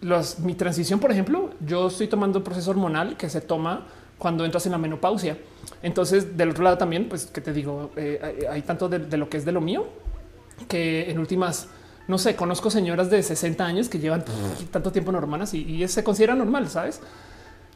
los, 0.04 0.38
mi 0.40 0.54
transición, 0.54 1.00
por 1.00 1.10
ejemplo, 1.10 1.50
yo 1.60 1.88
estoy 1.88 2.08
tomando 2.08 2.38
un 2.38 2.44
proceso 2.44 2.70
hormonal 2.70 3.16
que 3.16 3.28
se 3.28 3.40
toma 3.40 3.86
cuando 4.18 4.44
entras 4.44 4.64
en 4.66 4.72
la 4.72 4.78
menopausia. 4.78 5.38
Entonces, 5.82 6.36
del 6.36 6.50
otro 6.50 6.62
lado 6.64 6.78
también, 6.78 7.08
pues 7.08 7.26
que 7.26 7.40
te 7.40 7.52
digo, 7.52 7.90
hay, 8.50 8.62
tanto 8.62 8.88
de 8.88 9.16
lo 9.16 9.28
que 9.28 9.38
es 9.38 9.44
de 9.44 9.52
lo 9.52 9.60
mío 9.60 9.86
que 10.68 11.10
en 11.10 11.18
últimas 11.18 11.68
no 12.06 12.18
sé, 12.18 12.36
conozco 12.36 12.70
señoras 12.70 13.10
de 13.10 13.22
60 13.22 13.64
años 13.64 13.88
que 13.88 13.98
llevan 13.98 14.24
tanto 14.70 14.92
tiempo 14.92 15.10
en 15.10 15.16
hormonas 15.16 15.54
y, 15.54 15.86
se 15.88 16.04
considera 16.04 16.34
normal, 16.34 16.68
¿sabes? 16.68 17.00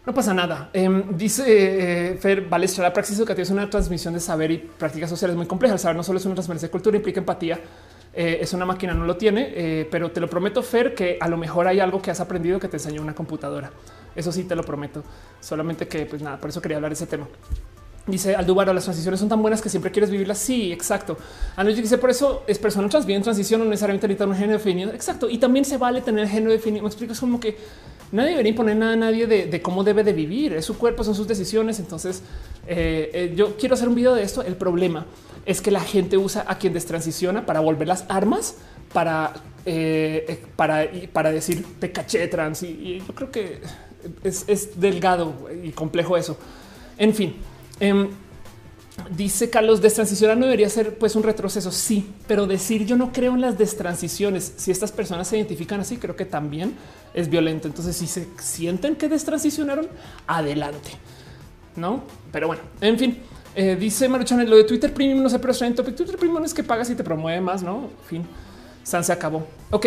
No 0.05 0.15
pasa 0.15 0.33
nada. 0.33 0.71
Em, 0.73 1.17
dice 1.17 1.45
eh, 1.47 2.17
Fer 2.17 2.43
Balestra, 2.43 2.85
la 2.85 2.93
praxis 2.93 3.19
educativa 3.19 3.43
es 3.43 3.51
una 3.51 3.69
transmisión 3.69 4.15
de 4.15 4.21
saber 4.21 4.51
y 4.51 4.59
prácticas 4.59 5.11
sociales 5.11 5.37
muy 5.37 5.47
compleja. 5.47 5.75
El 5.75 5.81
saber 5.81 5.97
no 5.97 6.03
solo 6.03 6.19
es 6.19 6.25
una 6.25 6.35
transferencia 6.35 6.69
de 6.69 6.73
cultura, 6.73 6.97
implica 6.97 7.21
empatía. 7.21 7.61
Eh, 8.21 8.43
es 8.43 8.53
una 8.53 8.65
máquina, 8.65 8.95
no 8.95 9.05
lo 9.05 9.17
tiene, 9.17 9.53
eh, 9.55 9.89
pero 9.89 10.11
te 10.11 10.19
lo 10.19 10.29
prometo, 10.29 10.61
Fer, 10.61 10.93
que 10.93 11.19
a 11.21 11.29
lo 11.29 11.37
mejor 11.37 11.69
hay 11.69 11.79
algo 11.79 12.03
que 12.03 12.11
has 12.11 12.19
aprendido 12.19 12.59
que 12.59 12.67
te 12.67 12.77
enseñó 12.77 13.01
una 13.01 13.15
computadora. 13.15 13.71
Eso 14.17 14.33
sí, 14.33 14.43
te 14.43 14.57
lo 14.57 14.65
prometo. 14.65 15.05
Solamente 15.39 15.87
que, 15.87 16.05
pues 16.05 16.21
nada, 16.21 16.37
por 16.37 16.51
eso 16.51 16.61
quería 16.61 16.79
hablar 16.79 16.91
de 16.91 16.95
ese 16.95 17.07
tema. 17.07 17.29
Dice 18.09 18.35
Aldubaro, 18.35 18.73
las 18.73 18.83
transiciones 18.83 19.21
son 19.21 19.29
tan 19.29 19.41
buenas 19.41 19.63
que 19.63 19.69
siempre 19.69 19.93
quieres 19.93 20.11
vivirlas. 20.11 20.39
Sí, 20.39 20.73
exacto. 20.73 21.17
Anoche 21.55 21.81
dice 21.81 21.97
por 21.97 22.11
eso 22.11 22.43
es 22.49 22.59
persona 22.59 22.89
trans 22.89 23.07
bien 23.07 23.23
transición, 23.23 23.61
no 23.61 23.67
necesariamente 23.67 24.09
necesita 24.09 24.27
un 24.27 24.35
género 24.35 24.59
definido. 24.59 24.91
Exacto. 24.93 25.31
Y 25.31 25.39
también 25.39 25.65
se 25.65 25.77
vale 25.77 26.01
tener 26.01 26.27
género 26.27 26.51
definido. 26.51 26.83
Me 26.83 26.89
explico, 26.89 27.13
es 27.13 27.21
como 27.21 27.39
que 27.39 27.57
nadie 28.11 28.31
debería 28.31 28.51
imponer 28.51 28.77
nada 28.77 28.95
a 28.95 28.97
nadie 28.97 29.29
de, 29.29 29.63
cómo 29.63 29.85
debe 29.85 30.03
de 30.03 30.13
vivir. 30.13 30.55
Es 30.55 30.65
su 30.65 30.77
cuerpo, 30.77 31.05
son 31.05 31.15
sus 31.15 31.29
decisiones. 31.29 31.79
Entonces 31.79 32.25
eh, 32.67 33.33
yo 33.37 33.57
quiero 33.57 33.77
hacer 33.77 33.87
un 33.87 33.95
video 33.95 34.15
de 34.15 34.25
esto. 34.25 34.43
El 34.43 34.57
problema 34.57 35.07
es 35.49 35.62
que 35.62 35.70
la 35.70 35.81
gente 35.81 36.18
usa 36.18 36.44
a 36.47 36.59
quien 36.59 36.75
destransiciona 36.75 37.47
para 37.47 37.60
volver 37.60 37.89
las 37.89 38.05
armas 38.10 38.57
para, 38.93 39.33
eh, 39.65 40.44
para, 40.57 40.86
para 41.10 41.33
decir 41.33 41.65
te 41.81 41.91
caché 41.91 42.28
trans. 42.28 42.62
Y, 42.62 43.02
yo 43.07 43.15
creo 43.15 43.31
que 43.31 43.62
es, 44.23 44.44
es 44.47 44.78
delgado 44.78 45.49
y 45.65 45.70
complejo 45.70 46.18
eso. 46.18 46.36
En 46.99 47.15
fin. 47.15 47.36
Em, 47.81 48.10
dice 49.17 49.49
Carlos, 49.49 49.81
destransicionar 49.81 50.36
no 50.36 50.44
debería 50.44 50.68
ser 50.68 50.99
pues 50.99 51.17
un 51.17 51.23
retroceso. 51.23 51.73
Sí, 51.73 52.07
pero 52.27 52.47
decir 52.47 52.85
yo 52.85 52.97
no 52.97 53.10
creo 53.10 53.33
en 53.33 53.41
las 53.41 53.57
destransiciones. 53.57 54.52
Si 54.59 54.70
estas 54.70 54.93
personas 54.93 55.28
se 55.28 55.39
identifican 55.39 55.81
así, 55.81 55.97
creo 55.97 56.15
que 56.15 56.27
también 56.27 56.75
es 57.15 57.31
violento. 57.31 57.68
Entonces, 57.68 57.97
si 57.97 58.07
se 58.07 58.28
sienten 58.39 58.97
que 58.97 59.09
destransicionaron, 59.09 59.89
adelante. 60.27 60.91
No, 61.75 62.02
pero 62.33 62.49
bueno, 62.49 62.62
en 62.83 62.99
fin, 62.99 63.18
eh, 63.61 63.75
dice 63.75 64.09
Maruchan, 64.09 64.49
lo 64.49 64.57
de 64.57 64.62
Twitter 64.62 64.95
Premium 64.95 65.20
no 65.20 65.28
sé, 65.28 65.41
pero 65.41 65.51
es 65.51 65.59
Twitter 65.59 66.17
Premium 66.17 66.45
es 66.45 66.55
que 66.55 66.62
pagas 66.62 66.89
y 66.91 66.95
te 66.95 67.03
promueve 67.03 67.41
más, 67.41 67.61
no? 67.61 67.91
En 68.03 68.07
fin, 68.07 68.27
San 68.85 69.03
se 69.03 69.12
acabó. 69.12 69.49
Ok, 69.73 69.87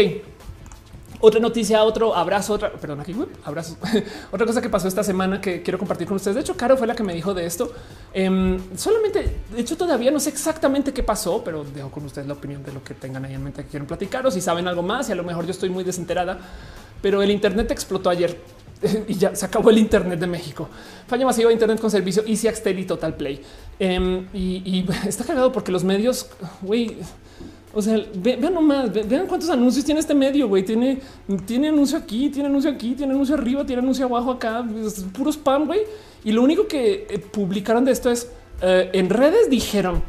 otra 1.22 1.40
noticia, 1.40 1.82
otro 1.86 2.14
abrazo, 2.14 2.52
otra, 2.56 2.74
perdón, 2.74 3.00
aquí, 3.00 3.16
abrazo. 3.46 3.78
otra 4.32 4.46
cosa 4.46 4.62
que 4.62 4.68
pasó 4.68 4.90
esta 4.90 5.06
semana 5.06 5.40
que 5.40 5.62
quiero 5.62 5.80
compartir 5.80 6.06
con 6.06 6.18
ustedes. 6.18 6.36
De 6.36 6.42
hecho, 6.42 6.58
Caro 6.58 6.76
fue 6.76 6.86
la 6.86 6.96
que 6.96 7.04
me 7.04 7.14
dijo 7.14 7.34
de 7.34 7.46
esto. 7.46 7.72
Em, 8.12 8.60
solamente, 8.76 9.38
de 9.54 9.62
hecho, 9.62 9.78
todavía 9.78 10.12
no 10.12 10.20
sé 10.20 10.32
exactamente 10.32 10.92
qué 10.92 11.04
pasó, 11.04 11.42
pero 11.42 11.64
dejo 11.64 11.90
con 11.92 12.04
ustedes 12.04 12.28
la 12.28 12.34
opinión 12.34 12.64
de 12.64 12.74
lo 12.74 12.84
que 12.84 12.94
tengan 12.94 13.24
ahí 13.24 13.36
en 13.36 13.44
mente 13.44 13.64
que 13.64 13.70
quieren 13.70 13.88
platicar 13.88 14.28
o 14.28 14.32
si 14.32 14.42
saben 14.42 14.68
algo 14.68 14.82
más 14.84 15.08
y 15.08 15.14
a 15.14 15.16
lo 15.16 15.24
mejor 15.24 15.46
yo 15.46 15.52
estoy 15.52 15.70
muy 15.70 15.86
desenterada, 15.86 16.38
pero 17.02 17.22
el 17.22 17.32
Internet 17.32 17.72
explotó 17.72 18.10
ayer 18.10 18.38
y 19.08 19.14
ya 19.16 19.36
se 19.36 19.46
acabó 19.46 19.70
el 19.70 19.78
Internet 19.78 20.20
de 20.20 20.28
México. 20.28 20.68
Falla 21.08 21.26
masiva 21.26 21.48
de 21.48 21.54
Internet 21.54 21.80
con 21.80 21.92
servicio 21.92 22.24
Easy 22.26 22.48
Axtel 22.48 22.80
y 22.80 22.86
Total 22.86 23.16
Play. 23.16 23.42
Em, 23.80 24.26
y, 24.34 24.86
está 25.08 25.24
cagado 25.24 25.52
porque 25.52 25.72
los 25.72 25.84
medios, 25.84 26.28
güey, 26.62 26.98
o 27.74 27.82
sea, 27.82 28.04
vean 28.16 28.54
nomás, 28.54 28.92
vean 28.92 29.28
cuántos 29.28 29.50
anuncios 29.50 29.86
tiene 29.86 30.00
este 30.00 30.14
medio, 30.14 30.48
güey. 30.48 30.64
Tiene, 30.64 31.00
tiene 31.46 31.70
anuncio 31.70 31.98
aquí, 31.98 32.30
tiene 32.30 32.50
anuncio 32.50 32.70
aquí, 32.70 32.94
tiene 32.96 33.14
anuncio 33.14 33.36
arriba, 33.36 33.66
tiene 33.66 33.82
anuncio 33.82 34.06
abajo 34.06 34.32
acá, 34.32 34.66
es 34.86 35.06
puro 35.14 35.32
spam, 35.32 35.68
güey. 35.68 35.82
Y 36.24 36.32
lo 36.32 36.44
único 36.44 36.68
que 36.68 37.08
eh, 37.10 37.20
publicaron 37.20 37.86
de 37.86 37.92
esto 37.92 38.12
es 38.12 38.30
eh, 38.62 38.90
en 38.94 39.10
redes 39.10 39.50
dijeron, 39.50 40.04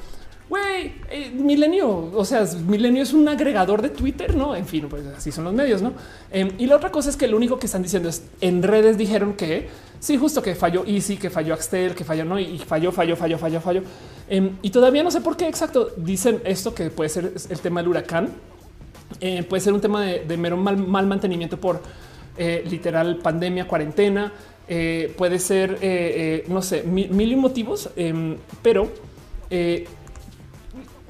güey, 0.52 0.92
eh, 1.08 1.31
Milenio, 1.34 2.10
o 2.12 2.26
sea, 2.26 2.44
Milenio 2.68 3.02
es 3.02 3.14
un 3.14 3.26
agregador 3.26 3.81
de 3.81 3.89
Twitter, 3.89 4.36
no? 4.36 4.55
En 4.55 4.66
fin, 4.66 4.86
pues 4.86 5.06
así 5.06 5.32
son 5.32 5.44
los 5.44 5.55
medios, 5.55 5.81
no? 5.81 5.94
Em, 6.31 6.50
y 6.58 6.66
la 6.66 6.76
otra 6.76 6.90
cosa 6.90 7.08
es 7.08 7.16
que 7.16 7.26
lo 7.26 7.39
único 7.39 7.58
que 7.58 7.64
están 7.64 7.82
diciendo 7.82 8.10
es 8.10 8.22
en 8.42 8.62
redes 8.62 8.98
dijeron 8.98 9.32
que 9.32 9.68
sí, 9.98 10.18
justo 10.18 10.42
que 10.42 10.55
falló 10.55 10.84
Easy, 10.86 11.16
que 11.16 11.31
falló 11.31 11.55
Axtel, 11.55 11.94
que 11.94 12.05
falló, 12.05 12.26
no? 12.26 12.39
Y 12.39 12.58
falló, 12.58 12.92
falló, 12.92 13.16
falló, 13.16 13.39
falló, 13.39 13.62
falló. 13.62 13.82
Em, 14.28 14.58
y 14.60 14.68
todavía 14.68 15.02
no 15.02 15.10
sé 15.10 15.22
por 15.22 15.39
qué 15.39 15.48
exacto 15.48 15.89
dicen 15.97 16.42
esto 16.44 16.74
que 16.74 16.90
puede 16.90 17.08
ser 17.08 17.32
el 17.48 17.60
tema 17.60 17.81
del 17.81 17.89
huracán. 17.89 18.28
Eh, 19.22 19.44
puede 19.44 19.62
ser 19.62 19.72
un 19.72 19.81
tema 19.81 20.02
de, 20.02 20.36
mero 20.36 20.58
mal, 20.58 21.06
mantenimiento 21.06 21.56
por 21.56 21.81
eh, 22.36 22.62
literal 22.68 23.16
pandemia, 23.22 23.66
cuarentena. 23.66 24.31
Puede 25.16 25.39
ser, 25.39 26.44
no 26.48 26.60
sé, 26.60 26.82
mil, 26.82 27.36
motivos, 27.39 27.90
em, 27.97 28.36
pero 28.62 28.90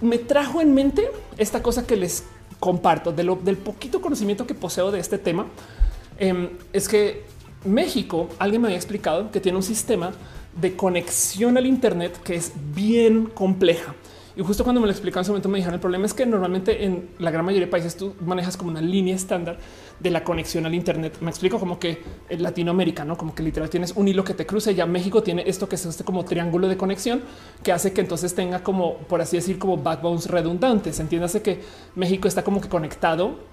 me 0.02 0.18
trajo 0.18 0.60
en 0.60 0.74
mente 0.74 1.10
esta 1.38 1.62
cosa 1.62 1.86
que 1.86 1.96
les 1.96 2.24
comparto 2.60 3.12
de 3.12 3.24
lo, 3.24 3.36
del 3.36 3.56
poquito 3.56 4.00
conocimiento 4.00 4.46
que 4.46 4.54
poseo 4.54 4.90
de 4.90 5.00
este 5.00 5.18
tema. 5.18 5.46
Em, 6.18 6.50
es 6.72 6.88
que 6.88 7.24
México, 7.64 8.28
alguien 8.38 8.60
me 8.60 8.68
había 8.68 8.76
explicado 8.76 9.30
que 9.30 9.40
tiene 9.40 9.56
un 9.56 9.62
sistema 9.62 10.12
de 10.60 10.76
conexión 10.76 11.56
al 11.56 11.66
Internet 11.66 12.20
que 12.22 12.34
es 12.34 12.52
bien 12.74 13.26
compleja. 13.26 13.94
Y 14.36 14.42
justo 14.42 14.64
cuando 14.64 14.80
me 14.80 14.86
lo 14.86 14.92
explicaron 14.92 15.20
en 15.20 15.24
ese 15.24 15.30
momento 15.30 15.48
me 15.48 15.58
dijeron 15.58 15.74
el 15.74 15.80
problema 15.80 16.06
es 16.06 16.14
que 16.14 16.24
normalmente 16.24 16.84
en 16.84 17.10
la 17.18 17.30
gran 17.30 17.44
mayoría 17.44 17.66
de 17.66 17.70
países 17.70 17.96
tú 17.96 18.14
manejas 18.24 18.56
como 18.56 18.70
una 18.70 18.80
línea 18.80 19.14
estándar 19.14 19.58
de 20.02 20.10
la 20.10 20.24
conexión 20.24 20.66
al 20.66 20.74
Internet. 20.74 21.18
Me 21.20 21.30
explico 21.30 21.58
como 21.58 21.78
que 21.78 22.02
en 22.28 22.42
Latinoamérica, 22.42 23.04
no 23.04 23.16
como 23.16 23.34
que 23.34 23.42
literal 23.42 23.70
tienes 23.70 23.92
un 23.92 24.08
hilo 24.08 24.24
que 24.24 24.34
te 24.34 24.46
cruce. 24.46 24.74
Ya 24.74 24.86
México 24.86 25.22
tiene 25.22 25.44
esto 25.46 25.68
que 25.68 25.76
es 25.76 25.86
este 25.86 26.04
como 26.04 26.24
triángulo 26.24 26.68
de 26.68 26.76
conexión 26.76 27.22
que 27.62 27.72
hace 27.72 27.92
que 27.92 28.00
entonces 28.00 28.34
tenga 28.34 28.62
como 28.62 28.96
por 28.98 29.20
así 29.20 29.36
decir 29.36 29.58
como 29.58 29.76
backbones 29.76 30.26
redundantes. 30.26 30.98
Entiéndase 30.98 31.42
que 31.42 31.60
México 31.94 32.28
está 32.28 32.42
como 32.42 32.60
que 32.60 32.68
conectado 32.68 33.52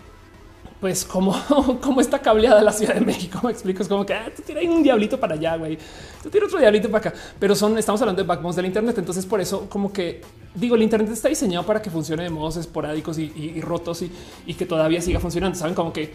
pues 0.80 1.04
como, 1.04 1.36
como 1.82 2.00
está 2.02 2.20
cableada 2.20 2.62
la 2.64 2.72
Ciudad 2.72 2.96
de 2.96 3.02
México. 3.02 3.40
Me 3.44 3.52
explico, 3.52 3.84
es 3.84 3.90
como 3.90 4.06
que 4.06 4.14
ah, 4.14 4.32
tú 4.36 4.42
tienes 4.42 4.68
un 4.68 4.82
diablito 4.82 5.20
para 5.20 5.36
allá, 5.36 5.58
güey. 5.58 5.78
Tú 6.24 6.30
tienes 6.30 6.48
otro 6.48 6.60
diablito 6.60 6.90
para 6.90 7.10
acá, 7.10 7.20
pero 7.38 7.56
son, 7.56 7.78
estamos 7.78 8.02
hablando 8.02 8.22
de 8.22 8.28
backbones 8.28 8.56
del 8.56 8.66
Internet. 8.66 8.98
Entonces, 8.98 9.26
por 9.26 9.42
eso, 9.42 9.68
como 9.70 9.92
que 9.92 10.22
digo, 10.56 10.76
el 10.76 10.82
Internet 10.82 11.12
está 11.12 11.30
diseñado 11.30 11.66
para 11.66 11.82
que 11.82 11.90
funcione 11.90 12.24
de 12.24 12.30
modos 12.30 12.58
esporádicos 12.58 13.18
y, 13.18 13.62
rotos 13.62 14.04
y, 14.04 14.54
que 14.54 14.66
todavía 14.66 15.02
siga 15.02 15.20
funcionando. 15.20 15.58
Saben 15.58 15.76
como 15.76 15.94
que 15.94 16.14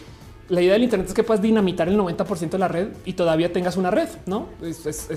la 0.48 0.60
idea 0.60 0.74
del 0.74 0.82
Internet 0.82 1.08
es 1.08 1.14
que 1.14 1.22
puedas 1.22 1.42
dinamitar 1.42 1.88
el 1.88 1.98
90% 1.98 2.50
de 2.50 2.58
la 2.58 2.68
red 2.68 2.88
y 3.04 3.14
todavía 3.14 3.52
tengas 3.52 3.76
una 3.76 3.90
red, 3.90 4.08
no 4.26 4.48
es, 4.62 5.08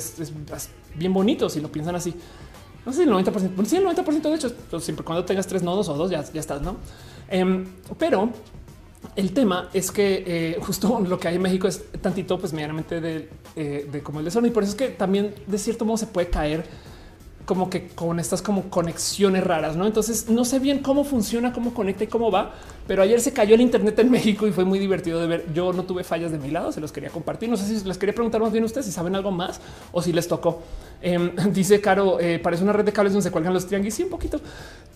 bien 0.95 1.13
bonito 1.13 1.49
si 1.49 1.59
lo 1.59 1.71
piensan 1.71 1.95
así. 1.95 2.13
No 2.85 2.93
sé 2.93 3.03
si 3.03 3.09
el 3.09 3.13
90%, 3.13 3.31
bueno, 3.33 3.65
sí, 3.65 3.75
el 3.75 3.85
90% 3.85 4.21
de 4.21 4.35
hecho, 4.35 4.53
pues, 4.69 4.83
siempre 4.83 5.03
cuando 5.03 5.25
tengas 5.25 5.45
tres 5.45 5.61
nodos 5.61 5.89
o 5.89 5.95
dos 5.95 6.09
ya, 6.09 6.23
ya 6.23 6.39
estás, 6.39 6.61
no? 6.61 6.77
Em, 7.27 7.65
pero 7.97 8.29
el 9.15 9.33
tema 9.33 9.69
es 9.73 9.91
que 9.91 10.23
eh, 10.25 10.57
justo 10.61 10.99
lo 11.07 11.19
que 11.19 11.27
hay 11.27 11.35
en 11.35 11.41
México 11.41 11.67
es 11.67 11.83
tantito, 12.01 12.39
pues 12.39 12.53
medianamente 12.53 13.01
de, 13.01 13.29
eh, 13.55 14.01
como 14.03 14.19
el 14.19 14.31
de 14.31 14.47
y 14.47 14.51
por 14.51 14.63
eso 14.63 14.71
es 14.71 14.77
que 14.77 14.89
también 14.89 15.35
de 15.45 15.57
cierto 15.57 15.83
modo 15.83 15.97
se 15.97 16.07
puede 16.07 16.29
caer 16.29 16.65
como 17.47 17.69
que 17.69 17.87
con 17.87 18.19
estas 18.19 18.41
como 18.41 18.63
conexiones 18.69 19.41
raras, 19.41 19.77
¿no? 19.77 19.87
Entonces 19.87 20.29
no 20.29 20.43
sé 20.43 20.59
bien 20.59 20.79
cómo 20.79 21.05
funciona, 21.05 21.53
cómo 21.53 21.73
conecta 21.73 22.03
y 22.03 22.07
cómo 22.07 22.29
va, 22.29 22.53
pero 22.85 23.01
ayer 23.01 23.21
se 23.21 23.31
cayó 23.31 23.55
el 23.55 23.61
internet 23.61 23.97
en 23.99 24.11
México 24.17 24.47
y 24.47 24.51
fue 24.51 24.65
muy 24.65 24.79
divertido 24.79 25.21
de 25.21 25.27
ver. 25.27 25.45
Yo 25.53 25.71
no 25.71 25.83
tuve 25.83 26.03
fallas 26.03 26.33
de 26.33 26.39
mi 26.39 26.51
lado, 26.51 26.73
se 26.73 26.81
los 26.81 26.91
quería 26.91 27.09
compartir. 27.09 27.47
No 27.47 27.55
sé 27.55 27.79
si 27.79 27.87
les 27.87 27.97
quería 27.97 28.13
preguntar 28.13 28.41
más 28.41 28.51
bien 28.51 28.65
ustedes 28.65 28.85
si 28.85 28.91
saben 28.91 29.15
algo 29.15 29.31
más 29.31 29.61
o 29.93 30.01
si 30.01 30.11
les 30.11 30.27
tocó. 30.27 30.61
Em, 31.01 31.31
dice 31.53 31.79
Caro, 31.79 32.19
eh, 32.19 32.37
parece 32.37 32.63
una 32.63 32.73
red 32.73 32.83
de 32.83 32.91
cables 32.91 33.13
donde 33.13 33.23
se 33.23 33.31
cuelgan 33.31 33.53
los 33.53 33.65
triángulos. 33.65 33.93
Sí, 33.93 34.03
un 34.03 34.09
poquito. 34.09 34.41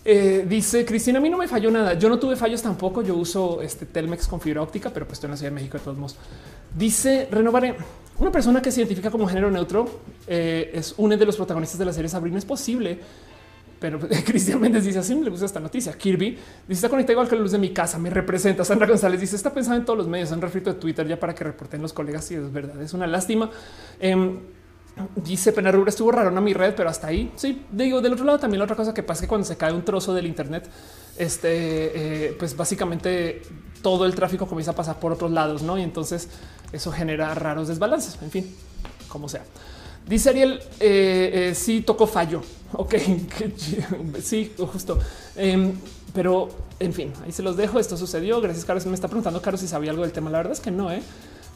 Eh, 0.04 0.44
dice 0.46 0.84
Cristina, 0.84 1.20
a 1.20 1.22
mí 1.22 1.30
no 1.30 1.38
me 1.38 1.48
falló 1.48 1.70
nada. 1.70 1.94
Yo 1.94 2.10
no 2.10 2.18
tuve 2.18 2.36
fallos 2.36 2.60
tampoco. 2.60 3.00
Yo 3.00 3.14
uso 3.14 3.62
este 3.62 3.86
Telmex 3.86 4.28
con 4.28 4.42
fibra 4.42 4.60
óptica, 4.60 4.90
pero 4.90 5.06
pues 5.06 5.14
estoy 5.14 5.28
en 5.28 5.30
la 5.30 5.36
Ciudad 5.38 5.52
de 5.52 5.54
México 5.54 5.78
de 5.78 5.84
todos 5.84 5.96
modos. 5.96 6.16
Dice 6.76 7.28
Renovaré. 7.30 7.76
Una 8.18 8.30
persona 8.30 8.60
que 8.60 8.70
se 8.70 8.80
identifica 8.80 9.10
como 9.10 9.26
género 9.26 9.50
neutro 9.50 10.00
eh, 10.26 10.70
es 10.74 10.94
uno 10.96 11.16
de 11.16 11.26
los 11.26 11.36
protagonistas 11.36 11.78
de 11.78 11.84
la 11.84 11.92
serie 11.92 12.08
Sabrina. 12.08 12.38
Es 12.38 12.44
posible, 12.44 12.98
pero 13.80 13.98
Cristian 14.24 14.60
Méndez 14.60 14.84
dice 14.84 15.00
así 15.00 15.14
le 15.14 15.30
gusta 15.30 15.46
esta 15.46 15.60
noticia. 15.60 15.92
Kirby 15.92 16.30
dice 16.30 16.72
está 16.72 16.88
conectado 16.88 17.14
igual 17.14 17.28
que 17.28 17.34
la 17.34 17.42
luz 17.42 17.52
de 17.52 17.58
mi 17.58 17.70
casa. 17.70 17.98
Me 17.98 18.10
representa. 18.10 18.64
Sandra 18.64 18.86
González 18.86 19.20
dice 19.20 19.34
está 19.34 19.52
pensando 19.52 19.80
en 19.80 19.84
todos 19.84 19.98
los 19.98 20.08
medios. 20.08 20.30
Han 20.30 20.40
refrito 20.40 20.72
de 20.72 20.78
Twitter 20.78 21.06
ya 21.06 21.18
para 21.18 21.34
que 21.34 21.42
reporten 21.42 21.82
los 21.82 21.92
colegas. 21.92 22.24
Si 22.24 22.34
es 22.34 22.52
verdad, 22.52 22.80
es 22.80 22.94
una 22.94 23.06
lástima. 23.06 23.50
Em, 23.98 24.38
dice 25.16 25.52
Penarrubra 25.52 25.88
estuvo 25.88 26.12
raro 26.12 26.36
en 26.36 26.44
mi 26.44 26.52
red, 26.52 26.74
pero 26.76 26.88
hasta 26.90 27.08
ahí 27.08 27.32
sí 27.34 27.64
digo. 27.72 28.00
Del 28.00 28.12
otro 28.12 28.24
lado, 28.24 28.38
también 28.38 28.58
la 28.58 28.64
otra 28.64 28.76
cosa 28.76 28.94
que 28.94 29.02
pasa 29.02 29.18
es 29.18 29.22
que 29.22 29.28
cuando 29.28 29.46
se 29.46 29.56
cae 29.56 29.72
un 29.72 29.84
trozo 29.84 30.14
del 30.14 30.26
Internet, 30.26 30.68
este, 31.16 32.28
eh, 32.28 32.36
pues 32.38 32.56
básicamente 32.56 33.42
todo 33.82 34.06
el 34.06 34.14
tráfico 34.14 34.46
comienza 34.46 34.70
a 34.70 34.74
pasar 34.74 35.00
por 35.00 35.12
otros 35.12 35.30
lados, 35.30 35.62
no? 35.62 35.76
Y 35.76 35.82
entonces 35.82 36.28
eso 36.72 36.92
genera 36.92 37.34
raros 37.34 37.68
desbalances. 37.68 38.18
En 38.22 38.30
fin, 38.30 38.54
como 39.08 39.28
sea. 39.28 39.44
Dice 40.08 40.30
Ariel, 40.30 40.60
eh, 40.80 41.50
eh, 41.50 41.54
sí 41.54 41.82
tocó 41.82 42.06
fallo. 42.06 42.42
Ok, 42.74 42.94
sí, 44.22 44.50
justo. 44.56 44.98
Em, 45.36 45.72
pero 46.14 46.48
en 46.80 46.94
fin, 46.94 47.12
ahí 47.22 47.30
se 47.30 47.42
los 47.42 47.54
dejo. 47.54 47.78
Esto 47.78 47.98
sucedió. 47.98 48.40
Gracias, 48.40 48.64
Carlos. 48.64 48.86
Me 48.86 48.94
está 48.94 49.08
preguntando, 49.08 49.42
Carlos, 49.42 49.60
si 49.60 49.68
sabía 49.68 49.90
algo 49.90 50.04
del 50.04 50.12
tema. 50.12 50.30
La 50.30 50.38
verdad 50.38 50.54
es 50.54 50.60
que 50.60 50.70
no, 50.70 50.90
¿eh? 50.90 51.02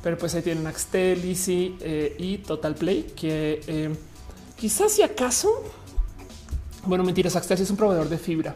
pero 0.03 0.19
pues 0.19 0.35
ahí 0.35 0.43
tienen 0.43 0.67
Axtel, 0.67 1.25
Easy 1.25 1.75
y 2.19 2.37
Total 2.39 2.75
Play, 2.75 3.15
que 3.17 3.63
em, 3.67 3.97
quizás 4.59 4.93
si 4.93 5.03
acaso, 5.03 5.51
bueno, 6.85 7.03
mentiras, 7.03 7.35
Axtel 7.35 7.63
es 7.63 7.71
un 7.71 7.79
proveedor 7.79 8.11
de 8.11 8.19
fibra. 8.19 8.55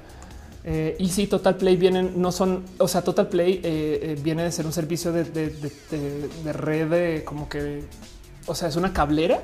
Eh, 0.64 0.96
y 0.98 1.08
si 1.08 1.26
Total 1.26 1.56
Play 1.56 1.76
vienen, 1.76 2.20
no 2.20 2.32
son, 2.32 2.64
o 2.78 2.86
sea, 2.86 3.02
Total 3.02 3.28
Play 3.28 3.54
eh, 3.54 3.60
eh, 4.02 4.18
viene 4.22 4.44
de 4.44 4.52
ser 4.52 4.66
un 4.66 4.72
servicio 4.72 5.10
de, 5.12 5.24
red 6.52 6.88
de 6.88 7.24
como 7.24 7.48
que, 7.48 7.84
o 8.46 8.54
sea, 8.54 8.68
es 8.68 8.76
una 8.76 8.92
cablera 8.92 9.40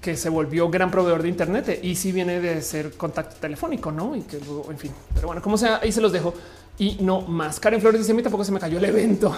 que 0.00 0.16
se 0.16 0.28
volvió 0.28 0.68
gran 0.68 0.90
proveedor 0.90 1.22
de 1.22 1.28
Internet 1.30 1.80
y 1.82 1.96
si 1.96 2.12
viene 2.12 2.38
de 2.40 2.62
ser 2.62 2.92
contacto 2.92 3.36
telefónico, 3.40 3.90
no? 3.90 4.14
Y 4.14 4.22
que 4.22 4.38
luego, 4.38 4.70
en 4.70 4.78
fin, 4.78 4.92
pero 5.14 5.26
bueno, 5.26 5.42
como 5.42 5.58
sea, 5.58 5.80
ahí 5.82 5.90
se 5.90 6.00
los 6.00 6.12
dejo 6.12 6.34
y 6.78 6.98
no 7.00 7.22
más. 7.22 7.58
Karen 7.58 7.80
Flores 7.80 8.00
dice: 8.00 8.12
A 8.12 8.14
mí 8.14 8.22
tampoco 8.22 8.44
se 8.44 8.52
me 8.52 8.60
cayó 8.60 8.78
el 8.78 8.84
evento. 8.84 9.34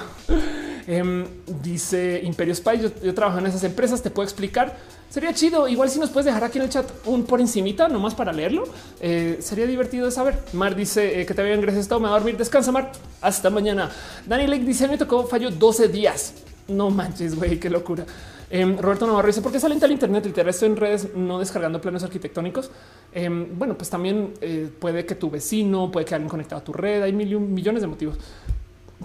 Em, 0.86 1.24
dice 1.62 2.20
Imperio 2.22 2.54
Spy. 2.54 2.80
Yo, 3.02 3.14
trabajo 3.14 3.38
en 3.38 3.46
esas 3.46 3.64
empresas. 3.64 4.02
Te 4.02 4.10
puedo 4.10 4.24
explicar 4.24 4.76
Sería 5.10 5.32
chido. 5.32 5.68
Igual 5.68 5.88
si 5.88 5.98
nos 5.98 6.10
puedes 6.10 6.26
dejar 6.26 6.44
aquí 6.44 6.58
en 6.58 6.64
el 6.64 6.70
chat 6.70 6.90
un 7.06 7.24
por 7.24 7.40
encimita, 7.40 7.88
nomás 7.88 8.14
para 8.14 8.32
leerlo. 8.32 8.64
Eh, 9.00 9.38
sería 9.40 9.66
divertido 9.66 10.06
de 10.06 10.12
saber. 10.12 10.38
Mar 10.52 10.74
dice 10.74 11.20
eh, 11.20 11.26
que 11.26 11.32
te 11.32 11.42
vean. 11.42 11.60
Gracias. 11.60 11.88
Todo 11.88 12.00
me 12.00 12.08
va 12.08 12.16
a 12.16 12.18
dormir. 12.18 12.36
Descansa, 12.36 12.72
Mar. 12.72 12.92
Hasta 13.20 13.48
mañana. 13.50 13.90
Dani 14.26 14.46
Lake 14.46 14.64
dice: 14.64 14.88
Me 14.88 14.98
tocó 14.98 15.26
fallo 15.26 15.50
12 15.50 15.88
días. 15.88 16.34
No 16.68 16.90
manches, 16.90 17.36
güey, 17.36 17.60
qué 17.60 17.70
locura. 17.70 18.04
Em, 18.50 18.76
Roberto 18.76 19.06
Navarro 19.06 19.28
dice: 19.28 19.42
¿Por 19.42 19.52
qué 19.52 19.60
salen 19.60 19.78
tal 19.78 19.92
internet? 19.92 20.26
El 20.26 20.34
resto 20.34 20.66
en 20.66 20.76
redes 20.76 21.14
no 21.14 21.38
descargando 21.38 21.80
planos 21.80 22.02
arquitectónicos. 22.02 22.70
Em, 23.12 23.56
bueno, 23.56 23.76
pues 23.76 23.88
también 23.88 24.34
eh, 24.40 24.68
puede 24.78 25.06
que 25.06 25.14
tu 25.14 25.30
vecino, 25.30 25.90
puede 25.90 26.04
que 26.04 26.14
alguien 26.14 26.28
conectado 26.28 26.60
a 26.60 26.64
tu 26.64 26.72
red. 26.72 27.02
Hay 27.02 27.12
mil, 27.12 27.38
millones 27.38 27.80
de 27.80 27.88
motivos. 27.88 28.18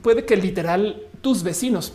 Puede 0.01 0.25
que 0.25 0.35
literal 0.35 1.03
tus 1.21 1.43
vecinos 1.43 1.93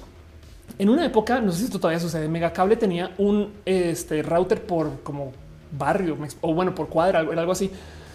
en 0.78 0.90
una 0.90 1.06
época, 1.06 1.40
no 1.40 1.52
sé 1.52 1.58
si 1.58 1.64
esto 1.64 1.78
todavía 1.78 2.00
sucede, 2.00 2.28
Megacable 2.28 2.76
tenía 2.76 3.14
un 3.18 3.52
este, 3.64 4.22
router 4.22 4.62
por 4.62 5.00
como 5.02 5.32
barrio 5.72 6.18
o 6.42 6.54
bueno, 6.54 6.74
por 6.74 6.88
cuadra, 6.88 7.20
era 7.20 7.40
algo 7.40 7.52
así. 7.52 7.70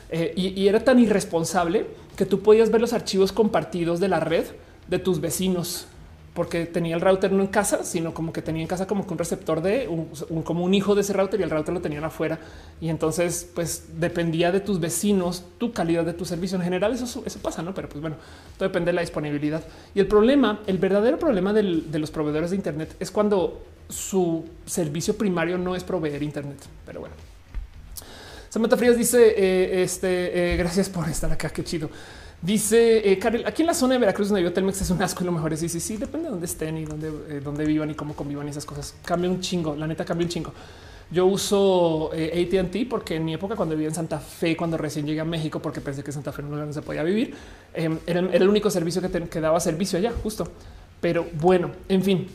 Eh, 0.09 0.33
y, 0.35 0.67
era 0.67 0.83
tan 0.83 0.99
irresponsable 0.99 1.87
que 2.17 2.25
tú 2.25 2.41
podías 2.41 2.69
ver 2.69 2.81
los 2.81 2.91
archivos 2.91 3.31
compartidos 3.31 3.99
de 3.99 4.09
la 4.09 4.19
red 4.19 4.43
de 4.89 4.99
tus 4.99 5.21
vecinos 5.21 5.87
porque 6.33 6.65
tenía 6.65 6.95
el 6.95 7.01
router 7.01 7.31
no 7.31 7.41
en 7.41 7.47
casa, 7.47 7.83
sino 7.83 8.13
como 8.13 8.31
que 8.31 8.41
tenía 8.41 8.61
en 8.61 8.67
casa 8.67 8.87
como 8.87 9.05
que 9.05 9.11
un 9.11 9.17
receptor 9.17 9.61
de 9.61 9.87
un, 9.87 10.43
como 10.43 10.63
un 10.63 10.73
hijo 10.73 10.95
de 10.95 11.01
ese 11.01 11.13
router 11.13 11.39
y 11.39 11.43
el 11.43 11.49
router 11.49 11.73
lo 11.73 11.81
tenían 11.81 12.03
afuera. 12.03 12.39
Y 12.79 12.89
entonces, 12.89 13.49
pues 13.53 13.99
dependía 13.99 14.51
de 14.51 14.61
tus 14.61 14.79
vecinos, 14.79 15.43
tu 15.57 15.73
calidad 15.73 16.05
de 16.05 16.13
tu 16.13 16.23
servicio 16.23 16.57
en 16.57 16.63
general. 16.63 16.93
Eso, 16.93 17.23
eso 17.25 17.39
pasa, 17.39 17.61
no? 17.61 17.73
Pero 17.73 17.89
pues 17.89 17.99
bueno, 17.99 18.15
todo 18.57 18.69
depende 18.69 18.91
de 18.91 18.93
la 18.93 19.01
disponibilidad. 19.01 19.63
Y 19.93 19.99
el 19.99 20.07
problema, 20.07 20.61
el 20.67 20.77
verdadero 20.77 21.19
problema 21.19 21.51
de 21.51 21.99
los 21.99 22.11
proveedores 22.11 22.51
de 22.51 22.55
Internet 22.55 22.95
es 22.99 23.11
cuando 23.11 23.65
su 23.89 24.45
servicio 24.65 25.17
primario 25.17 25.57
no 25.57 25.75
es 25.75 25.83
proveer 25.83 26.23
Internet. 26.23 26.59
Pero 26.85 27.01
bueno, 27.01 27.15
Samantha 28.49 28.77
Frías 28.77 28.97
dice: 28.97 29.33
eh, 29.37 29.83
Este, 29.83 30.53
eh, 30.53 30.57
gracias 30.57 30.89
por 30.89 31.07
estar 31.07 31.31
acá. 31.31 31.49
Qué 31.49 31.63
chido. 31.63 31.89
Dice 32.41 33.11
eh, 33.11 33.19
aquí 33.45 33.61
en 33.61 33.67
la 33.67 33.75
zona 33.75 33.93
de 33.93 33.99
Veracruz 33.99 34.29
donde 34.29 34.41
vivo 34.41 34.51
Telmex 34.51 34.81
es 34.81 34.89
un 34.89 35.01
asco 35.03 35.23
y 35.23 35.27
lo 35.27 35.31
mejor 35.31 35.53
es 35.53 35.59
sí, 35.59 35.69
sí, 35.69 35.79
sí, 35.79 35.97
depende 35.97 36.25
de 36.25 36.31
dónde 36.31 36.47
estén 36.47 36.75
y 36.75 36.85
dónde, 36.85 37.09
eh, 37.29 37.39
dónde 37.43 37.65
vivan 37.65 37.91
y 37.91 37.93
cómo 37.93 38.15
convivan 38.15 38.47
y 38.47 38.49
esas 38.49 38.65
cosas. 38.65 38.95
Cambia 39.05 39.29
un 39.29 39.41
chingo, 39.41 39.75
la 39.75 39.85
neta 39.85 40.03
cambia 40.03 40.25
un 40.25 40.29
chingo. 40.29 40.51
Yo 41.11 41.27
uso 41.27 42.09
eh, 42.13 42.47
AT&T 42.49 42.87
porque 42.89 43.17
en 43.17 43.25
mi 43.25 43.35
época 43.35 43.55
cuando 43.55 43.75
vivía 43.75 43.89
en 43.89 43.93
Santa 43.93 44.17
Fe, 44.19 44.57
cuando 44.57 44.75
recién 44.75 45.05
llegué 45.05 45.19
a 45.19 45.25
México, 45.25 45.61
porque 45.61 45.81
pensé 45.81 46.03
que 46.03 46.11
Santa 46.11 46.31
Fe 46.31 46.41
no, 46.41 46.73
se 46.73 46.81
podía 46.81 47.03
vivir, 47.03 47.35
em, 47.75 47.99
era, 48.07 48.21
el 48.21 48.49
único 48.49 48.71
servicio 48.71 49.03
que, 49.29 49.41
daba 49.41 49.59
servicio 49.59 49.99
allá, 49.99 50.11
justo. 50.23 50.47
Pero 50.99 51.27
bueno, 51.39 51.69
en 51.89 52.01
fin, 52.01 52.27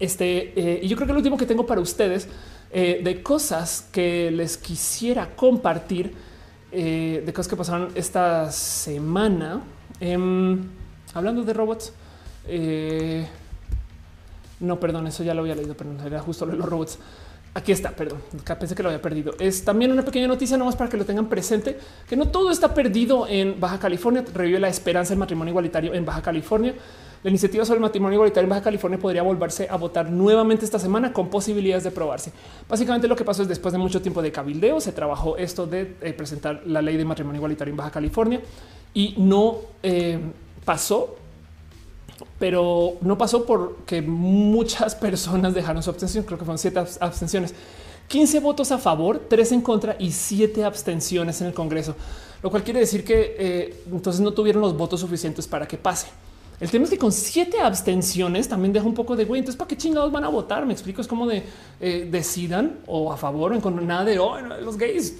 este 0.00 0.80
y 0.82 0.88
yo 0.88 0.96
creo 0.96 1.06
que 1.06 1.12
lo 1.12 1.18
último 1.18 1.36
que 1.36 1.46
tengo 1.46 1.66
para 1.66 1.80
ustedes 1.80 2.28
de 2.72 3.20
cosas 3.22 3.88
que 3.92 4.30
les 4.30 4.56
quisiera 4.56 5.34
compartir 5.34 6.14
eh, 6.72 7.22
de 7.24 7.32
cosas 7.32 7.48
que 7.48 7.56
pasaron 7.56 7.90
esta 7.94 8.50
semana. 8.52 9.60
Em, 10.00 10.58
hablando 11.14 11.42
de 11.42 11.52
robots. 11.52 11.92
Eh, 12.46 13.26
no, 14.60 14.78
perdón, 14.78 15.06
eso 15.06 15.22
ya 15.22 15.34
lo 15.34 15.40
había 15.40 15.54
leído, 15.54 15.74
pero 15.74 15.90
era 16.04 16.20
justo 16.20 16.46
lo 16.46 16.52
de 16.52 16.58
los 16.58 16.68
robots. 16.68 16.98
Aquí 17.52 17.72
está, 17.72 17.90
perdón, 17.90 18.20
pensé 18.60 18.76
que 18.76 18.82
lo 18.82 18.90
había 18.90 19.02
perdido. 19.02 19.34
Es 19.40 19.64
también 19.64 19.90
una 19.90 20.04
pequeña 20.04 20.28
noticia, 20.28 20.56
nomás 20.56 20.76
para 20.76 20.88
que 20.88 20.96
lo 20.96 21.04
tengan 21.04 21.28
presente, 21.28 21.76
que 22.08 22.14
no 22.14 22.28
todo 22.28 22.50
está 22.50 22.72
perdido 22.72 23.26
en 23.26 23.58
Baja 23.58 23.78
California. 23.80 24.24
Revive 24.32 24.60
la 24.60 24.68
esperanza 24.68 25.10
del 25.10 25.18
matrimonio 25.18 25.50
igualitario 25.50 25.92
en 25.92 26.04
Baja 26.04 26.22
California. 26.22 26.74
La 27.22 27.28
iniciativa 27.28 27.64
sobre 27.66 27.76
el 27.76 27.82
matrimonio 27.82 28.14
igualitario 28.14 28.44
en 28.44 28.50
Baja 28.50 28.62
California 28.62 28.98
podría 28.98 29.22
volverse 29.22 29.68
a 29.68 29.76
votar 29.76 30.10
nuevamente 30.10 30.64
esta 30.64 30.78
semana 30.78 31.12
con 31.12 31.28
posibilidades 31.28 31.84
de 31.84 31.90
probarse. 31.90 32.32
Básicamente 32.66 33.06
lo 33.08 33.14
que 33.14 33.24
pasó 33.24 33.42
es 33.42 33.48
después 33.48 33.72
de 33.72 33.78
mucho 33.78 34.00
tiempo 34.00 34.22
de 34.22 34.32
cabildeo, 34.32 34.80
se 34.80 34.92
trabajó 34.92 35.36
esto 35.36 35.66
de 35.66 35.96
eh, 36.00 36.14
presentar 36.14 36.62
la 36.64 36.80
ley 36.80 36.96
de 36.96 37.04
matrimonio 37.04 37.38
igualitario 37.38 37.72
en 37.72 37.76
Baja 37.76 37.90
California 37.90 38.40
y 38.94 39.14
no 39.18 39.58
eh, 39.82 40.18
pasó 40.64 41.16
pero 42.38 42.94
no 43.02 43.16
pasó 43.16 43.44
porque 43.44 44.02
muchas 44.02 44.94
personas 44.96 45.54
dejaron 45.54 45.82
su 45.82 45.90
abstención. 45.90 46.24
Creo 46.24 46.38
que 46.38 46.44
fueron 46.44 46.58
siete 46.58 46.78
abstenciones, 46.78 47.54
15 48.08 48.40
votos 48.40 48.72
a 48.72 48.78
favor, 48.78 49.26
tres 49.28 49.52
en 49.52 49.60
contra 49.60 49.96
y 49.98 50.10
siete 50.10 50.64
abstenciones 50.64 51.40
en 51.40 51.48
el 51.48 51.54
Congreso, 51.54 51.94
lo 52.42 52.50
cual 52.50 52.64
quiere 52.64 52.80
decir 52.80 53.04
que 53.04 53.36
eh, 53.38 53.82
entonces 53.90 54.20
no 54.20 54.32
tuvieron 54.32 54.62
los 54.62 54.76
votos 54.76 55.00
suficientes 55.00 55.46
para 55.46 55.68
que 55.68 55.76
pase. 55.76 56.08
El 56.60 56.70
tema 56.70 56.84
es 56.84 56.90
que 56.90 56.98
con 56.98 57.10
siete 57.10 57.58
abstenciones 57.60 58.46
también 58.46 58.72
deja 58.72 58.86
un 58.86 58.94
poco 58.94 59.16
de 59.16 59.24
güey. 59.24 59.38
Entonces, 59.38 59.58
¿para 59.58 59.68
qué 59.68 59.76
chingados 59.76 60.12
van 60.12 60.24
a 60.24 60.28
votar? 60.28 60.66
Me 60.66 60.74
explico. 60.74 61.00
Es 61.00 61.08
como 61.08 61.26
de 61.26 61.42
eh, 61.80 62.06
decidan 62.10 62.80
o 62.86 63.10
a 63.10 63.16
favor 63.16 63.52
o 63.52 63.54
en 63.54 63.60
con 63.62 63.86
nada 63.86 64.04
de 64.04 64.18
oh, 64.18 64.38
los 64.38 64.76
gays. 64.76 65.16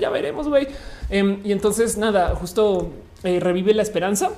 Ya, 0.00 0.08
veremos, 0.08 0.48
güey. 0.48 0.66
Em, 1.10 1.40
y 1.44 1.52
entonces, 1.52 1.98
nada, 1.98 2.34
justo 2.34 2.90
eh, 3.22 3.38
revive 3.40 3.74
la 3.74 3.82
esperanza 3.82 4.30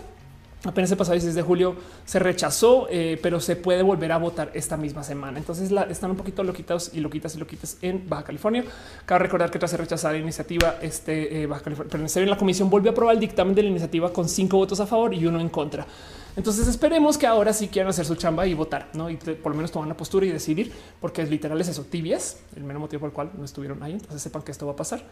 apenas 0.64 0.90
el 0.90 0.96
pasado 0.96 1.14
16 1.14 1.34
de 1.34 1.42
julio 1.42 1.76
se 2.04 2.18
rechazó, 2.18 2.86
eh, 2.90 3.18
pero 3.22 3.40
se 3.40 3.56
puede 3.56 3.82
volver 3.82 4.12
a 4.12 4.18
votar 4.18 4.50
esta 4.54 4.76
misma 4.76 5.02
semana. 5.02 5.38
Entonces 5.38 5.70
la, 5.70 5.82
están 5.84 6.10
un 6.10 6.16
poquito 6.16 6.44
loquitos 6.44 6.90
y 6.94 7.00
loquitas 7.00 7.34
y 7.34 7.38
loquitas 7.38 7.78
en 7.82 8.08
Baja 8.08 8.24
California. 8.24 8.64
Cabe 9.04 9.20
recordar 9.20 9.50
que 9.50 9.58
tras 9.58 9.72
rechazar 9.72 10.12
la 10.12 10.18
iniciativa, 10.18 10.76
este 10.80 11.42
eh, 11.42 11.46
Baja 11.46 11.62
California, 11.62 11.90
pero 11.90 12.24
en 12.24 12.30
la 12.30 12.36
comisión 12.36 12.70
volvió 12.70 12.90
a 12.90 12.92
aprobar 12.92 13.14
el 13.14 13.20
dictamen 13.20 13.54
de 13.54 13.62
la 13.62 13.68
iniciativa 13.68 14.12
con 14.12 14.28
cinco 14.28 14.56
votos 14.56 14.80
a 14.80 14.86
favor 14.86 15.14
y 15.14 15.26
uno 15.26 15.40
en 15.40 15.48
contra. 15.48 15.86
Entonces 16.34 16.66
esperemos 16.66 17.18
que 17.18 17.26
ahora 17.26 17.52
sí 17.52 17.68
quieran 17.68 17.90
hacer 17.90 18.06
su 18.06 18.14
chamba 18.14 18.46
y 18.46 18.54
votar, 18.54 18.88
no? 18.94 19.10
Y 19.10 19.16
por 19.16 19.52
lo 19.52 19.56
menos 19.56 19.70
tomar 19.70 19.86
una 19.86 19.96
postura 19.96 20.24
y 20.24 20.30
decidir, 20.30 20.72
porque 21.00 21.20
es 21.20 21.28
literal 21.28 21.60
es 21.60 21.68
eso, 21.68 21.84
tibias, 21.84 22.38
el 22.56 22.64
mero 22.64 22.80
motivo 22.80 23.00
por 23.00 23.10
el 23.10 23.14
cual 23.14 23.30
no 23.36 23.44
estuvieron 23.44 23.82
ahí. 23.82 23.92
Entonces 23.92 24.22
sepan 24.22 24.42
que 24.42 24.52
esto 24.52 24.64
va 24.64 24.72
a 24.72 24.76
pasar. 24.76 25.04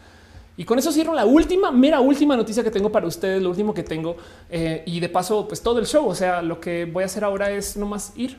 Y 0.57 0.65
con 0.65 0.77
eso 0.77 0.91
cierro 0.91 1.13
la 1.13 1.25
última, 1.25 1.71
mera 1.71 2.01
última 2.01 2.35
noticia 2.35 2.63
que 2.63 2.71
tengo 2.71 2.91
para 2.91 3.07
ustedes, 3.07 3.41
lo 3.41 3.49
último 3.49 3.73
que 3.73 3.83
tengo. 3.83 4.17
Eh, 4.49 4.83
y 4.85 4.99
de 4.99 5.09
paso, 5.09 5.47
pues 5.47 5.61
todo 5.61 5.79
el 5.79 5.85
show. 5.85 6.07
O 6.07 6.15
sea, 6.15 6.41
lo 6.41 6.59
que 6.59 6.85
voy 6.85 7.03
a 7.03 7.05
hacer 7.05 7.23
ahora 7.23 7.51
es 7.51 7.77
nomás 7.77 8.13
ir 8.15 8.37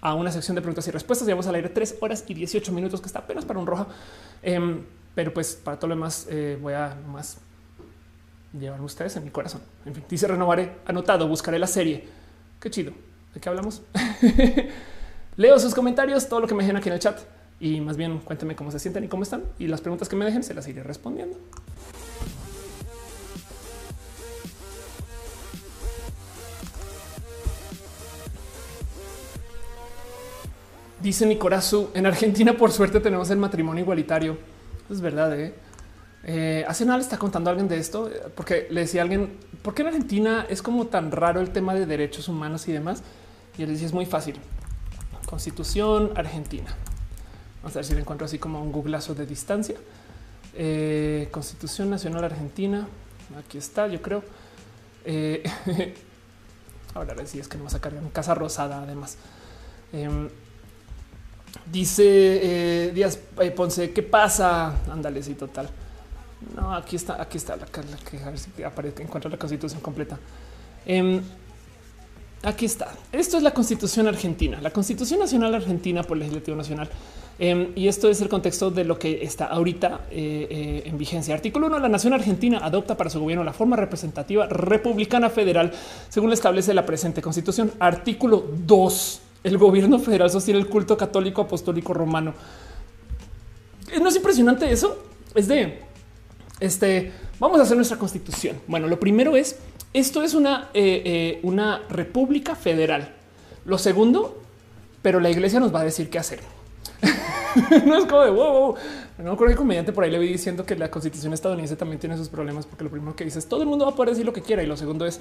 a 0.00 0.14
una 0.14 0.30
sección 0.30 0.54
de 0.54 0.60
preguntas 0.60 0.86
y 0.86 0.90
respuestas. 0.90 1.26
Llevamos 1.26 1.46
al 1.46 1.56
aire 1.56 1.68
tres 1.68 1.96
horas 2.00 2.24
y 2.28 2.34
18 2.34 2.72
minutos, 2.72 3.00
que 3.00 3.06
está 3.06 3.18
apenas 3.20 3.44
para 3.44 3.58
un 3.58 3.66
roja. 3.66 3.88
Em, 4.42 4.84
pero 5.14 5.32
pues 5.32 5.54
para 5.54 5.78
todo 5.78 5.88
lo 5.88 5.94
demás 5.96 6.26
eh, 6.30 6.58
voy 6.60 6.74
a 6.74 6.96
más 7.08 7.38
llevar 8.58 8.80
ustedes 8.80 9.16
en 9.16 9.24
mi 9.24 9.30
corazón. 9.30 9.60
En 9.84 9.94
fin, 9.94 10.04
dice 10.08 10.28
renovaré, 10.28 10.76
anotado, 10.86 11.26
buscaré 11.26 11.58
la 11.58 11.66
serie. 11.66 12.08
Qué 12.60 12.70
chido. 12.70 12.92
¿De 13.34 13.40
qué 13.40 13.48
hablamos? 13.48 13.82
Leo 15.36 15.58
sus 15.58 15.74
comentarios, 15.74 16.28
todo 16.28 16.40
lo 16.40 16.46
que 16.46 16.54
me 16.54 16.62
dejen 16.62 16.76
aquí 16.76 16.88
en 16.88 16.94
el 16.94 17.00
chat 17.00 17.18
y 17.64 17.80
más 17.80 17.96
bien 17.96 18.18
cuéntenme 18.18 18.54
cómo 18.54 18.70
se 18.70 18.78
sienten 18.78 19.04
y 19.04 19.08
cómo 19.08 19.22
están 19.22 19.42
y 19.58 19.68
las 19.68 19.80
preguntas 19.80 20.06
que 20.06 20.16
me 20.16 20.26
dejen 20.26 20.42
se 20.42 20.52
las 20.52 20.68
iré 20.68 20.82
respondiendo. 20.82 21.38
Dice 31.00 31.24
Nicorazu, 31.24 31.88
en 31.94 32.04
Argentina 32.04 32.54
por 32.54 32.70
suerte 32.70 33.00
tenemos 33.00 33.30
el 33.30 33.38
matrimonio 33.38 33.82
igualitario. 33.82 34.36
Es 34.90 35.00
verdad, 35.00 35.38
¿eh? 35.38 35.54
Eh, 36.24 36.66
hace 36.68 36.84
nada 36.84 36.98
le 36.98 37.04
está 37.04 37.16
contando 37.16 37.48
a 37.48 37.52
alguien 37.52 37.68
de 37.68 37.78
esto, 37.78 38.10
porque 38.34 38.66
le 38.70 38.82
decía 38.82 39.00
a 39.00 39.04
alguien, 39.04 39.38
¿por 39.62 39.74
qué 39.74 39.82
en 39.82 39.88
Argentina 39.88 40.46
es 40.50 40.60
como 40.60 40.86
tan 40.88 41.10
raro 41.10 41.40
el 41.40 41.48
tema 41.50 41.74
de 41.74 41.86
derechos 41.86 42.28
humanos 42.28 42.68
y 42.68 42.72
demás? 42.72 43.02
Y 43.56 43.62
él 43.62 43.70
decía, 43.70 43.86
es 43.86 43.94
muy 43.94 44.04
fácil. 44.04 44.36
Constitución 45.26 46.12
Argentina. 46.14 46.76
Vamos 47.64 47.76
a 47.76 47.78
ver 47.78 47.86
si 47.86 47.94
le 47.94 48.00
encuentro 48.00 48.26
así 48.26 48.38
como 48.38 48.60
un 48.60 48.70
googlazo 48.70 49.14
de 49.14 49.24
distancia. 49.24 49.76
Eh, 50.52 51.28
Constitución 51.30 51.88
Nacional 51.88 52.22
Argentina. 52.22 52.86
Aquí 53.38 53.56
está, 53.56 53.86
yo 53.86 54.02
creo. 54.02 54.22
Eh, 55.06 55.42
ahora 56.94 57.14
sí 57.24 57.38
es 57.38 57.48
que 57.48 57.56
no 57.56 57.64
va 57.64 57.68
a 57.68 57.72
sacar 57.72 57.94
casa 58.12 58.34
rosada, 58.34 58.82
además. 58.82 59.16
Em, 59.94 60.28
dice 61.72 62.02
eh, 62.04 62.92
Díaz 62.92 63.18
Ponce, 63.56 63.94
¿qué 63.94 64.02
pasa? 64.02 64.74
Ándale, 64.92 65.22
sí, 65.22 65.32
total. 65.32 65.70
No, 66.54 66.74
aquí 66.74 66.96
está, 66.96 67.22
aquí 67.22 67.38
está 67.38 67.56
la, 67.56 67.64
que 67.64 68.22
a 68.22 68.28
ver 68.28 68.38
si 68.38 68.62
aparece, 68.62 69.02
encuentro 69.02 69.30
la 69.30 69.38
constitución 69.38 69.80
completa. 69.80 70.18
Em, 70.84 71.22
aquí 72.42 72.66
está. 72.66 72.92
Esto 73.10 73.38
es 73.38 73.42
la 73.42 73.54
constitución 73.54 74.06
argentina, 74.06 74.60
la 74.60 74.70
constitución 74.70 75.20
nacional 75.20 75.54
argentina 75.54 76.02
por 76.02 76.18
legislativo 76.18 76.58
nacional. 76.58 76.90
Em, 77.38 77.72
y 77.74 77.88
esto 77.88 78.08
es 78.08 78.20
el 78.20 78.28
contexto 78.28 78.70
de 78.70 78.84
lo 78.84 78.98
que 78.98 79.24
está 79.24 79.46
ahorita 79.46 80.02
eh, 80.10 80.46
eh, 80.50 80.82
en 80.86 80.96
vigencia. 80.96 81.34
Artículo 81.34 81.66
1. 81.66 81.80
La 81.80 81.88
nación 81.88 82.12
argentina 82.12 82.58
adopta 82.62 82.96
para 82.96 83.10
su 83.10 83.20
gobierno 83.20 83.42
la 83.42 83.52
forma 83.52 83.76
representativa 83.76 84.46
republicana 84.46 85.30
federal, 85.30 85.72
según 86.08 86.30
lo 86.30 86.34
establece 86.34 86.72
la 86.74 86.86
presente 86.86 87.20
constitución. 87.20 87.72
Artículo 87.80 88.44
2. 88.66 89.20
El 89.42 89.58
gobierno 89.58 89.98
federal 89.98 90.30
sostiene 90.30 90.60
el 90.60 90.68
culto 90.68 90.96
católico 90.96 91.42
apostólico 91.42 91.92
romano. 91.92 92.34
Eh, 93.92 93.98
¿No 93.98 94.08
es 94.08 94.16
impresionante 94.16 94.70
eso? 94.70 95.04
Es 95.34 95.48
de 95.48 95.80
este. 96.60 97.12
Vamos 97.40 97.58
a 97.58 97.64
hacer 97.64 97.76
nuestra 97.76 97.98
constitución. 97.98 98.56
Bueno, 98.68 98.86
lo 98.86 99.00
primero 99.00 99.36
es 99.36 99.58
esto 99.92 100.22
es 100.22 100.34
una, 100.34 100.70
una 101.42 101.82
república 101.88 102.54
federal. 102.54 103.12
Lo 103.64 103.76
segundo, 103.76 104.40
pero 105.02 105.18
la 105.18 105.30
iglesia 105.30 105.58
nos 105.58 105.74
va 105.74 105.80
a 105.80 105.84
decir 105.84 106.10
qué 106.10 106.18
hacer. 106.18 106.40
no 107.86 107.96
es 107.98 108.06
como 108.06 108.22
de 108.22 108.30
wow, 108.30 108.74
No 109.18 109.36
creo 109.36 109.50
que 109.50 109.56
comediante 109.56 109.92
por 109.92 110.04
ahí 110.04 110.10
le 110.10 110.18
vi 110.18 110.28
diciendo 110.28 110.64
que 110.64 110.76
la 110.76 110.90
constitución 110.90 111.32
estadounidense 111.32 111.76
también 111.76 111.98
tiene 111.98 112.16
sus 112.16 112.28
problemas, 112.28 112.66
porque 112.66 112.84
lo 112.84 112.90
primero 112.90 113.14
que 113.14 113.24
dice 113.24 113.38
es 113.38 113.46
todo 113.46 113.62
el 113.62 113.68
mundo 113.68 113.84
va 113.84 113.92
a 113.92 113.94
poder 113.94 114.10
decir 114.10 114.26
lo 114.26 114.32
que 114.32 114.42
quiera. 114.42 114.62
Y 114.62 114.66
lo 114.66 114.76
segundo 114.76 115.06
es 115.06 115.20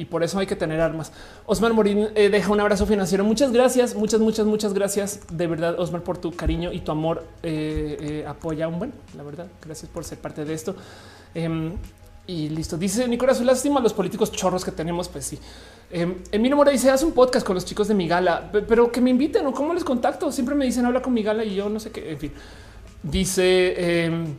y 0.00 0.06
por 0.06 0.22
eso 0.22 0.38
hay 0.38 0.46
que 0.46 0.56
tener 0.56 0.80
armas. 0.80 1.12
Osmar 1.44 1.74
Morín 1.74 2.08
eh, 2.14 2.30
deja 2.30 2.50
un 2.50 2.60
abrazo 2.60 2.86
financiero. 2.86 3.22
Muchas 3.22 3.52
gracias, 3.52 3.94
muchas, 3.94 4.20
muchas, 4.20 4.46
muchas 4.46 4.72
gracias 4.72 5.20
de 5.30 5.46
verdad, 5.46 5.78
Osmar, 5.78 6.02
por 6.02 6.16
tu 6.16 6.32
cariño 6.32 6.72
y 6.72 6.80
tu 6.80 6.90
amor. 6.90 7.24
Eh, 7.42 7.96
eh, 8.00 8.24
apoya 8.26 8.66
un 8.66 8.78
buen, 8.78 8.92
la 9.14 9.22
verdad. 9.22 9.48
Gracias 9.62 9.90
por 9.90 10.04
ser 10.04 10.18
parte 10.18 10.44
de 10.44 10.54
esto. 10.54 10.74
Y 12.26 12.48
listo. 12.48 12.76
Dice 12.76 13.08
Nicolás, 13.08 13.40
lástima 13.40 13.80
los 13.80 13.92
políticos 13.92 14.30
chorros 14.30 14.64
que 14.64 14.70
tenemos. 14.70 15.08
Pues 15.08 15.26
sí. 15.26 15.38
Eh, 15.90 16.22
Emilio 16.30 16.56
Mora 16.56 16.70
dice: 16.70 16.90
Haz 16.90 17.02
un 17.02 17.12
podcast 17.12 17.44
con 17.44 17.54
los 17.54 17.64
chicos 17.64 17.88
de 17.88 17.94
mi 17.94 18.06
gala, 18.06 18.50
pero 18.68 18.92
que 18.92 19.00
me 19.00 19.10
inviten 19.10 19.46
o 19.46 19.52
cómo 19.52 19.74
les 19.74 19.84
contacto. 19.84 20.30
Siempre 20.30 20.54
me 20.54 20.64
dicen 20.64 20.84
habla 20.84 21.02
con 21.02 21.12
mi 21.12 21.22
gala 21.22 21.44
y 21.44 21.54
yo 21.54 21.68
no 21.68 21.80
sé 21.80 21.90
qué. 21.90 22.12
En 22.12 22.18
fin, 22.18 22.32
dice. 23.02 24.04
Em, 24.04 24.34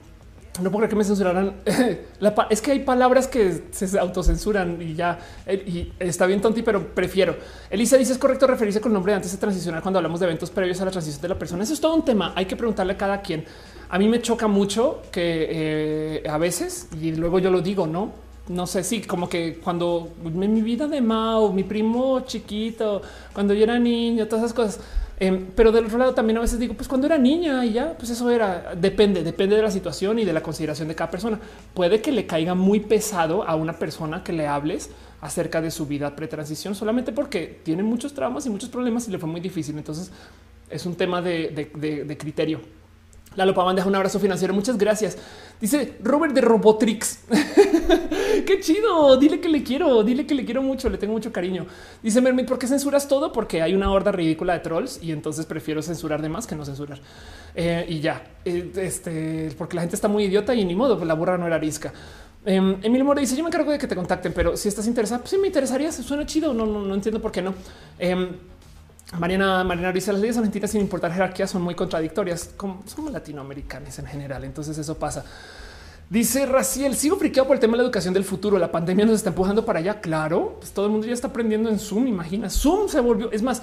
no 0.62 0.72
puedo 0.72 0.88
que 0.88 0.96
me 0.96 1.04
censuraran. 1.04 1.56
es 2.50 2.62
que 2.62 2.72
hay 2.72 2.80
palabras 2.80 3.28
que 3.28 3.64
se 3.72 4.00
autocensuran 4.00 4.82
y 4.82 4.94
ya 4.94 5.20
eh, 5.46 5.64
y 5.66 5.94
está 6.00 6.26
bien 6.26 6.42
tonti, 6.42 6.62
pero 6.62 6.88
prefiero. 6.94 7.36
Elisa 7.70 7.98
dice 7.98 8.14
es 8.14 8.18
correcto 8.18 8.48
referirse 8.48 8.82
con 8.82 8.94
nombre 8.94 9.14
antes 9.14 9.32
de 9.32 9.38
transicionar 9.38 9.82
cuando 9.82 10.00
hablamos 10.00 10.20
de 10.20 10.28
eventos 10.28 10.50
previos 10.50 10.80
a 10.82 10.86
la 10.86 10.92
transición 10.92 11.22
de 11.22 11.28
la 11.30 11.40
persona. 11.40 11.64
Eso 11.64 11.74
es 11.74 11.82
todo 11.82 11.96
un 11.96 12.06
tema. 12.06 12.34
Hay 12.36 12.46
que 12.46 12.56
preguntarle 12.56 12.94
a 12.94 12.98
cada 12.98 13.22
quien. 13.22 13.46
A 13.90 14.00
mí 14.00 14.08
me 14.08 14.22
choca 14.22 14.48
mucho 14.48 15.02
que 15.12 15.48
eh, 15.50 16.30
a 16.30 16.38
veces, 16.38 16.88
y 17.02 17.14
luego 17.14 17.40
yo 17.40 17.52
lo 17.52 17.62
digo, 17.62 17.88
no, 17.88 18.14
no 18.48 18.66
sé 18.68 18.84
si 18.84 19.02
como 19.02 19.30
que 19.30 19.60
cuando 19.64 20.10
mi 20.24 20.62
vida 20.62 20.88
de 20.88 21.02
Mao, 21.02 21.52
mi 21.52 21.64
primo 21.64 22.22
chiquito, 22.22 23.02
cuando 23.34 23.54
yo 23.54 23.64
era 23.64 23.78
niño, 23.78 24.28
todas 24.28 24.46
esas 24.46 24.54
cosas. 24.54 24.80
Em, 25.24 25.46
pero 25.56 25.72
del 25.72 25.86
otro 25.86 26.00
lado 26.00 26.16
también 26.16 26.38
a 26.38 26.42
veces 26.42 26.58
digo, 26.58 26.74
pues 26.74 26.88
cuando 26.88 27.06
era 27.06 27.16
niña 27.16 27.64
y 27.64 27.74
ya, 27.74 27.96
pues 27.96 28.10
eso 28.10 28.32
era, 28.32 28.74
depende, 28.74 29.24
depende 29.24 29.56
de 29.56 29.62
la 29.62 29.70
situación 29.70 30.18
y 30.18 30.26
de 30.26 30.34
la 30.34 30.42
consideración 30.42 30.88
de 30.88 30.96
cada 30.96 31.12
persona. 31.12 31.40
Puede 31.76 32.02
que 32.02 32.12
le 32.12 32.26
caiga 32.26 32.56
muy 32.56 32.80
pesado 32.80 33.44
a 33.44 33.54
una 33.54 33.74
persona 33.74 34.24
que 34.24 34.34
le 34.34 34.48
hables 34.48 34.90
acerca 35.22 35.62
de 35.62 35.70
su 35.70 35.86
vida 35.86 36.16
pretransición 36.16 36.74
solamente 36.74 37.12
porque 37.12 37.60
tiene 37.62 37.84
muchos 37.84 38.16
traumas 38.16 38.48
y 38.48 38.50
muchos 38.50 38.70
problemas 38.70 39.08
y 39.08 39.12
le 39.12 39.20
fue 39.20 39.30
muy 39.30 39.42
difícil. 39.42 39.78
Entonces 39.78 40.12
es 40.72 40.88
un 40.88 40.96
tema 40.96 41.22
de 41.22 42.18
criterio. 42.20 42.81
La 43.36 43.46
Lopaman 43.46 43.76
deja 43.78 43.88
un 43.88 43.96
abrazo 43.96 44.20
financiero. 44.20 44.54
Muchas 44.54 44.78
gracias. 44.78 45.18
Dice 45.62 45.98
Robert 46.04 46.34
de 46.34 46.42
Robotrix. 46.42 47.20
Qué 48.46 48.60
chido. 48.60 49.16
Dile 49.16 49.40
que 49.40 49.48
le 49.48 49.64
quiero, 49.64 50.04
dile 50.04 50.26
que 50.26 50.36
le 50.36 50.44
quiero 50.44 50.62
mucho, 50.62 50.90
le 50.90 50.98
tengo 50.98 51.14
mucho 51.14 51.32
cariño. 51.32 51.66
Dice 52.04 52.20
Mermit, 52.20 52.48
¿por 52.48 52.60
qué 52.60 52.68
censuras 52.68 53.08
todo? 53.08 53.32
Porque 53.32 53.62
hay 53.62 53.74
una 53.74 53.90
horda 53.90 54.12
ridícula 54.12 54.54
de 54.54 54.60
trolls 54.60 55.02
y 55.02 55.14
entonces 55.14 55.46
prefiero 55.46 55.82
censurar 55.82 56.22
de 56.22 56.28
más 56.28 56.46
que 56.46 56.56
no 56.56 56.66
censurar. 56.66 57.00
Eh, 57.56 57.86
y 57.88 58.02
ya, 58.02 58.22
eh, 58.44 58.70
este, 58.76 59.54
porque 59.58 59.76
la 59.76 59.82
gente 59.82 59.96
está 59.96 60.10
muy 60.10 60.26
idiota 60.26 60.54
y 60.54 60.66
ni 60.66 60.76
modo, 60.76 61.04
la 61.06 61.14
burra 61.14 61.38
no 61.38 61.48
era 61.48 61.56
arisca. 61.56 61.94
Eh, 62.46 62.78
Emilio 62.82 63.06
Mora 63.06 63.22
dice: 63.22 63.38
Yo 63.38 63.44
me 63.44 63.50
encargo 63.50 63.72
de 63.72 63.78
que 63.78 63.88
te 63.88 63.96
contacten, 63.96 64.34
pero 64.34 64.58
si 64.58 64.68
estás 64.68 64.88
interesado, 64.88 65.22
pues 65.22 65.32
sí 65.32 65.38
me 65.38 65.48
interesaría. 65.48 65.92
Suena 65.92 66.26
chido. 66.26 66.54
No, 66.54 66.66
no, 66.66 66.82
no 66.82 66.94
entiendo 66.96 67.22
por 67.22 67.32
qué 67.32 67.42
no. 67.42 67.54
Em, 67.98 68.30
Mariana 69.20 69.64
Mariana 69.64 69.92
dice 69.92 70.12
las 70.14 70.22
leyes 70.22 70.38
argentinas 70.38 70.72
sin 70.72 70.82
importar 70.82 71.12
jerarquía 71.12 71.46
son 71.46 71.62
muy 71.62 71.76
contradictorias, 71.76 72.52
como 72.56 72.82
somos 72.86 73.12
latinoamericanos 73.12 74.00
en 74.00 74.06
general. 74.06 74.44
Entonces 74.44 74.78
eso 74.78 74.98
pasa. 74.98 75.26
Dice 76.10 76.46
Raciel, 76.46 76.96
sigo 76.96 77.16
friqueado 77.16 77.48
por 77.48 77.56
el 77.56 77.62
tema 77.62 77.74
de 77.74 77.78
la 77.78 77.84
educación 77.84 78.14
del 78.14 78.26
futuro. 78.26 78.58
La 78.58 78.70
pandemia 78.70 79.06
nos 79.06 79.16
está 79.16 79.30
empujando 79.30 79.64
para 79.64 79.80
allá. 79.80 80.02
Claro, 80.02 80.58
pues 80.60 80.72
todo 80.72 80.86
el 80.86 80.92
mundo 80.92 81.08
ya 81.08 81.14
está 81.14 81.28
aprendiendo 81.28 81.70
en 81.70 81.80
Zoom. 81.80 82.08
Imagina, 82.08 82.50
Zoom 82.50 82.90
se 82.90 83.00
volvió. 83.00 83.32
Es 83.32 83.42
más, 83.42 83.62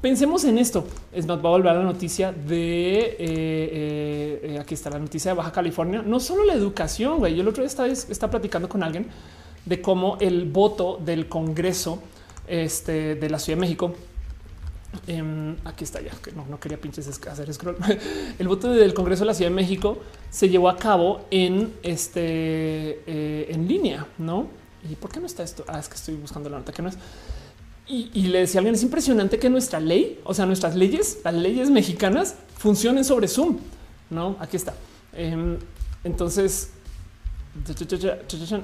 pensemos 0.00 0.44
en 0.44 0.58
esto. 0.58 0.86
Es 1.12 1.26
más, 1.26 1.38
va 1.38 1.48
a 1.48 1.52
volver 1.52 1.72
a 1.72 1.74
la 1.74 1.82
noticia 1.82 2.30
de 2.30 2.98
eh, 2.98 3.16
eh, 3.18 4.40
eh, 4.44 4.58
aquí 4.60 4.74
está 4.74 4.90
la 4.90 5.00
noticia 5.00 5.32
de 5.32 5.36
Baja 5.36 5.50
California. 5.50 6.00
No 6.00 6.20
solo 6.20 6.44
la 6.44 6.54
educación. 6.54 7.18
Güey. 7.18 7.34
Yo 7.34 7.42
el 7.42 7.48
otro 7.48 7.64
día 7.64 7.94
estaba, 7.94 8.30
platicando 8.30 8.68
con 8.68 8.84
alguien 8.84 9.06
de 9.64 9.82
cómo 9.82 10.18
el 10.20 10.44
voto 10.44 11.00
del 11.04 11.28
Congreso 11.28 12.00
este, 12.46 13.16
de 13.16 13.28
la 13.28 13.40
Ciudad 13.40 13.56
de 13.56 13.60
México 13.60 13.94
Em, 15.06 15.56
aquí 15.64 15.84
está 15.84 16.00
ya 16.00 16.12
que 16.22 16.32
no, 16.32 16.58
quería 16.58 16.80
pinches 16.80 17.08
hacer 17.08 17.52
scroll. 17.52 17.76
El 18.38 18.48
voto 18.48 18.72
del 18.72 18.94
Congreso 18.94 19.24
de 19.24 19.26
la 19.26 19.34
Ciudad 19.34 19.50
de 19.50 19.54
México 19.54 19.98
se 20.30 20.48
llevó 20.48 20.68
a 20.68 20.76
cabo 20.76 21.26
en 21.30 21.74
este 21.82 23.02
eh, 23.06 23.48
en 23.50 23.68
línea, 23.68 24.06
no? 24.16 24.48
¿Y 24.88 24.94
por 24.94 25.10
qué 25.10 25.20
no 25.20 25.26
está 25.26 25.42
esto? 25.42 25.64
Ah, 25.68 25.78
es 25.78 25.88
que 25.88 25.96
estoy 25.96 26.14
buscando 26.14 26.48
la 26.48 26.58
nota 26.58 26.72
que 26.72 26.82
no 26.82 26.88
es. 26.88 26.96
Y, 27.90 28.26
le 28.28 28.40
decía 28.40 28.58
a 28.58 28.60
alguien, 28.60 28.74
es 28.74 28.82
impresionante 28.82 29.38
que 29.38 29.48
nuestra 29.48 29.80
ley, 29.80 30.20
o 30.24 30.34
sea, 30.34 30.44
nuestras 30.44 30.76
leyes, 30.76 31.20
las 31.24 31.32
leyes 31.32 31.70
mexicanas 31.70 32.34
funcionen 32.58 33.02
sobre 33.02 33.28
Zoom. 33.28 33.60
No, 34.10 34.36
aquí 34.40 34.58
está. 34.58 34.74
Em, 35.14 35.56
entonces, 36.04 36.68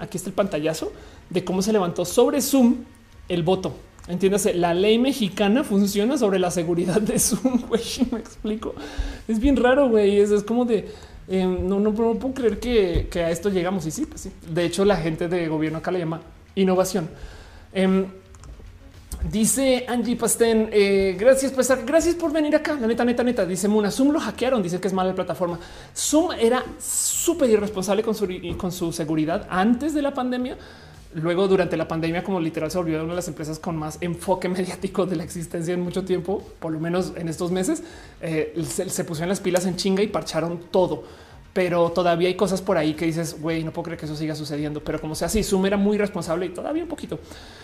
aquí 0.01 0.17
está 0.19 0.29
el 0.29 0.35
pantallazo 0.35 0.93
de 1.31 1.43
cómo 1.43 1.63
se 1.63 1.73
levantó 1.73 2.05
sobre 2.05 2.43
Zoom 2.43 2.85
el 3.29 3.43
voto. 3.43 3.75
Entiéndase, 4.07 4.53
la 4.53 4.75
ley 4.75 4.99
mexicana 4.99 5.65
funciona 5.65 6.19
sobre 6.19 6.39
la 6.39 6.51
seguridad 6.51 7.01
de 7.01 7.19
Zoom. 7.19 7.63
Güey, 7.69 7.83
me 8.11 8.19
explico. 8.19 8.75
Es 9.27 9.41
bien 9.41 9.57
raro, 9.57 9.89
güey. 9.89 10.19
Es, 10.19 10.43
como 10.43 10.67
de 10.67 10.89
em, 11.27 11.67
no, 11.67 11.81
no, 11.81 11.95
puedo 11.95 12.35
creer 12.35 12.61
que, 12.61 13.09
a 13.15 13.31
esto 13.31 13.49
llegamos. 13.49 13.87
Y 13.87 13.91
sí, 13.91 14.05
pues 14.05 14.21
sí. 14.21 14.33
De 14.47 14.65
hecho, 14.65 14.85
la 14.85 14.97
gente 14.97 15.29
de 15.29 15.49
gobierno 15.49 15.79
acá 15.79 15.91
le 15.91 16.01
llama 16.01 16.21
innovación. 16.55 17.09
Em, 17.73 18.05
dice 19.31 19.87
Angie 19.89 20.17
Pastén, 20.17 20.69
eh, 20.71 21.17
gracias, 21.19 21.53
pues, 21.53 21.73
gracias 21.87 22.15
por 22.15 22.31
venir 22.31 22.55
acá. 22.55 22.77
La 22.79 22.87
neta, 22.87 23.07
neta, 23.07 23.25
neta. 23.25 23.47
Dice 23.47 23.69
Muna, 23.69 23.91
Zoom 23.91 24.13
lo 24.13 24.21
hackearon. 24.21 24.63
Dice 24.63 24.79
que 24.81 24.89
es 24.89 24.93
mala 24.93 25.09
la 25.11 25.15
plataforma. 25.15 25.59
Zoom 25.97 26.33
era 26.33 26.63
súper 26.79 27.49
irresponsable 27.49 28.03
con 28.03 28.15
su, 28.15 28.29
con 28.59 28.71
su 28.71 28.93
seguridad 28.93 29.47
antes 29.49 29.95
de 29.95 30.03
la 30.03 30.13
pandemia 30.13 30.59
luego 31.15 31.49
durante 31.49 31.77
la 31.77 31.87
pandemia, 31.87 32.23
como 32.23 32.41
literal 32.41 32.71
se 32.71 32.79
volvió 32.79 32.99
una 33.03 33.13
de 33.13 33.17
las 33.17 33.29
empresas 33.29 33.59
con 33.59 33.77
más 33.77 33.99
enfoque 34.01 34.49
mediático 34.51 35.07
de 35.07 35.17
la 35.17 35.25
existencia 35.25 35.75
en 35.75 35.81
mucho 35.81 36.05
tiempo, 36.05 36.43
por 36.59 36.73
lo 36.73 36.81
menos 36.81 37.13
en 37.17 37.29
estos 37.29 37.51
meses, 37.51 37.83
eh, 38.21 38.55
se, 38.67 39.05
pusieron 39.05 39.29
las 39.29 39.41
pilas 39.41 39.67
en 39.67 39.77
chinga 39.77 40.03
y 40.03 40.09
parcharon 40.09 40.61
todo. 40.71 41.05
Pero 41.53 41.91
todavía 41.93 42.27
hay 42.27 42.35
cosas 42.35 42.61
por 42.61 42.77
ahí 42.77 42.95
que 42.95 43.07
dices, 43.07 43.41
güey, 43.41 43.63
no 43.63 43.71
puedo 43.73 43.85
creer 43.85 44.01
que 44.01 44.07
eso 44.07 44.17
siga 44.17 44.35
sucediendo. 44.35 44.83
Pero 44.83 45.01
como 45.01 45.15
sea 45.15 45.27
así, 45.27 45.45
Zoom 45.45 45.67
era 45.67 45.77
muy 45.77 45.97
responsable 45.97 46.47
y 46.47 46.49
todavía 46.49 46.83
un 46.83 46.89
poquito. 46.89 47.21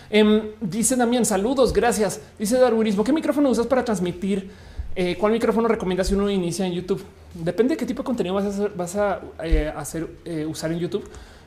Em, 0.09 0.43
dice 0.61 0.95
también 0.95 1.25
saludos, 1.25 1.73
gracias. 1.73 2.21
Dice 2.39 2.57
Darwinismo, 2.57 3.03
¿qué 3.03 3.11
micrófono 3.11 3.49
usas 3.49 3.67
para 3.67 3.83
transmitir? 3.83 4.49
Eh, 4.95 5.17
¿Cuál 5.17 5.33
micrófono 5.33 5.67
recomiendas 5.67 6.07
si 6.07 6.13
uno 6.13 6.29
inicia 6.29 6.65
en 6.65 6.71
YouTube? 6.71 7.03
Depende 7.33 7.73
de 7.73 7.77
qué 7.77 7.85
tipo 7.85 8.01
de 8.01 8.05
contenido 8.05 8.33
vas 8.33 8.45
a 8.45 8.47
hacer, 8.47 8.71
vas 8.77 8.95
a, 8.95 9.21
eh, 9.43 9.73
hacer 9.75 10.07
usar 10.47 10.71
en 10.71 10.79
YouTube. 10.79 11.03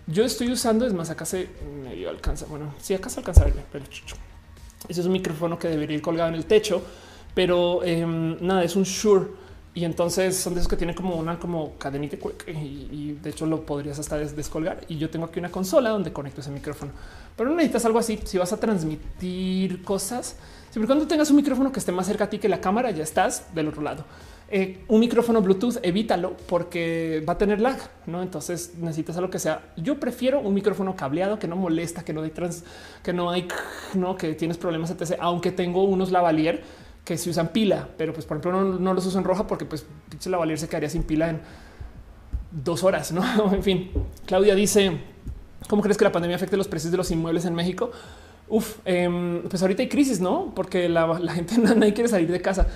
Yo 0.06 0.24
estoy 0.24 0.52
usando, 0.52 0.86
es 0.86 0.92
más, 0.92 1.10
acá 1.10 1.24
se 1.24 1.48
medio 1.82 2.10
alcanza. 2.10 2.46
Bueno, 2.46 2.74
sí, 2.80 2.94
acá 2.94 3.08
se 3.08 3.20
alcanza 3.20 3.46
pero 3.72 3.84
ese 4.88 5.00
es 5.00 5.06
un 5.06 5.12
micrófono 5.12 5.58
que 5.58 5.68
debería 5.68 5.96
ir 5.96 6.02
colgado 6.02 6.28
en 6.28 6.34
el 6.34 6.44
techo, 6.44 6.82
pero 7.34 7.82
em, 7.82 8.36
nada, 8.40 8.64
es 8.64 8.76
un 8.76 8.84
Shure. 8.84 9.44
Y 9.76 9.84
entonces 9.84 10.36
son 10.36 10.54
de 10.54 10.60
esos 10.60 10.68
que 10.68 10.76
tienen 10.76 10.94
como 10.94 11.16
una 11.16 11.36
como 11.36 11.74
cadenita 11.78 12.16
y, 12.46 13.12
de 13.20 13.30
hecho 13.30 13.44
lo 13.44 13.66
podrías 13.66 13.98
hasta 13.98 14.16
descolgar. 14.18 14.82
Y 14.88 14.98
yo 14.98 15.10
tengo 15.10 15.26
aquí 15.26 15.40
una 15.40 15.50
consola 15.50 15.90
donde 15.90 16.12
conecto 16.12 16.42
ese 16.42 16.50
micrófono, 16.50 16.92
pero 17.36 17.50
no 17.50 17.56
necesitas 17.56 17.84
algo 17.84 17.98
así. 17.98 18.20
Si 18.24 18.38
vas 18.38 18.52
a 18.52 18.60
transmitir 18.60 19.82
cosas, 19.82 20.36
siempre 20.70 20.86
cuando 20.86 21.08
tengas 21.08 21.30
un 21.30 21.36
micrófono 21.36 21.72
que 21.72 21.80
esté 21.80 21.90
más 21.90 22.06
cerca 22.06 22.24
a 22.24 22.30
ti 22.30 22.38
que 22.38 22.48
la 22.48 22.60
cámara, 22.60 22.92
ya 22.92 23.02
estás 23.02 23.52
del 23.52 23.66
otro 23.66 23.82
lado. 23.82 24.04
Eh, 24.50 24.84
un 24.88 25.00
micrófono 25.00 25.40
Bluetooth, 25.40 25.78
evítalo 25.82 26.36
porque 26.46 27.24
va 27.26 27.32
a 27.32 27.38
tener 27.38 27.60
lag, 27.60 27.78
no? 28.06 28.22
Entonces 28.22 28.74
necesitas 28.78 29.16
algo 29.16 29.30
que 29.30 29.38
sea. 29.38 29.72
Yo 29.76 29.98
prefiero 29.98 30.40
un 30.40 30.52
micrófono 30.52 30.94
cableado 30.94 31.38
que 31.38 31.48
no 31.48 31.56
molesta, 31.56 32.04
que 32.04 32.12
no 32.12 32.22
hay 32.22 32.30
trans, 32.30 32.62
que 33.02 33.12
no 33.12 33.30
hay, 33.30 33.48
no 33.94 34.16
que 34.16 34.34
tienes 34.34 34.58
problemas, 34.58 34.90
etc. 34.90 35.16
Aunque 35.20 35.50
tengo 35.50 35.84
unos 35.84 36.12
lavalier 36.12 36.62
que 37.04 37.16
se 37.16 37.30
usan 37.30 37.48
pila, 37.48 37.88
pero 37.96 38.12
pues 38.12 38.26
por 38.26 38.36
ejemplo 38.36 38.78
no, 38.78 38.94
los 38.94 39.06
uso 39.06 39.18
en 39.18 39.24
roja 39.24 39.46
porque 39.46 39.64
pues 39.64 39.86
la 40.24 40.32
lavalier 40.32 40.58
se 40.58 40.68
quedaría 40.68 40.90
sin 40.90 41.04
pila 41.04 41.30
en 41.30 41.40
dos 42.50 42.84
horas, 42.84 43.12
no? 43.12 43.22
en 43.52 43.62
fin, 43.62 43.90
Claudia 44.26 44.54
dice: 44.54 44.98
¿Cómo 45.68 45.80
crees 45.82 45.96
que 45.96 46.04
la 46.04 46.12
pandemia 46.12 46.36
afecte 46.36 46.58
los 46.58 46.68
precios 46.68 46.90
de 46.90 46.98
los 46.98 47.10
inmuebles 47.10 47.46
en 47.46 47.54
México? 47.54 47.92
Uf, 48.46 48.76
em, 48.84 49.42
pues 49.48 49.62
ahorita 49.62 49.82
hay 49.82 49.88
crisis, 49.88 50.20
no? 50.20 50.52
Porque 50.54 50.86
la 50.86 51.16
gente 51.32 51.56
nadie 51.76 51.94
quiere 51.94 52.10
salir 52.10 52.30
de 52.30 52.42
casa 52.42 52.68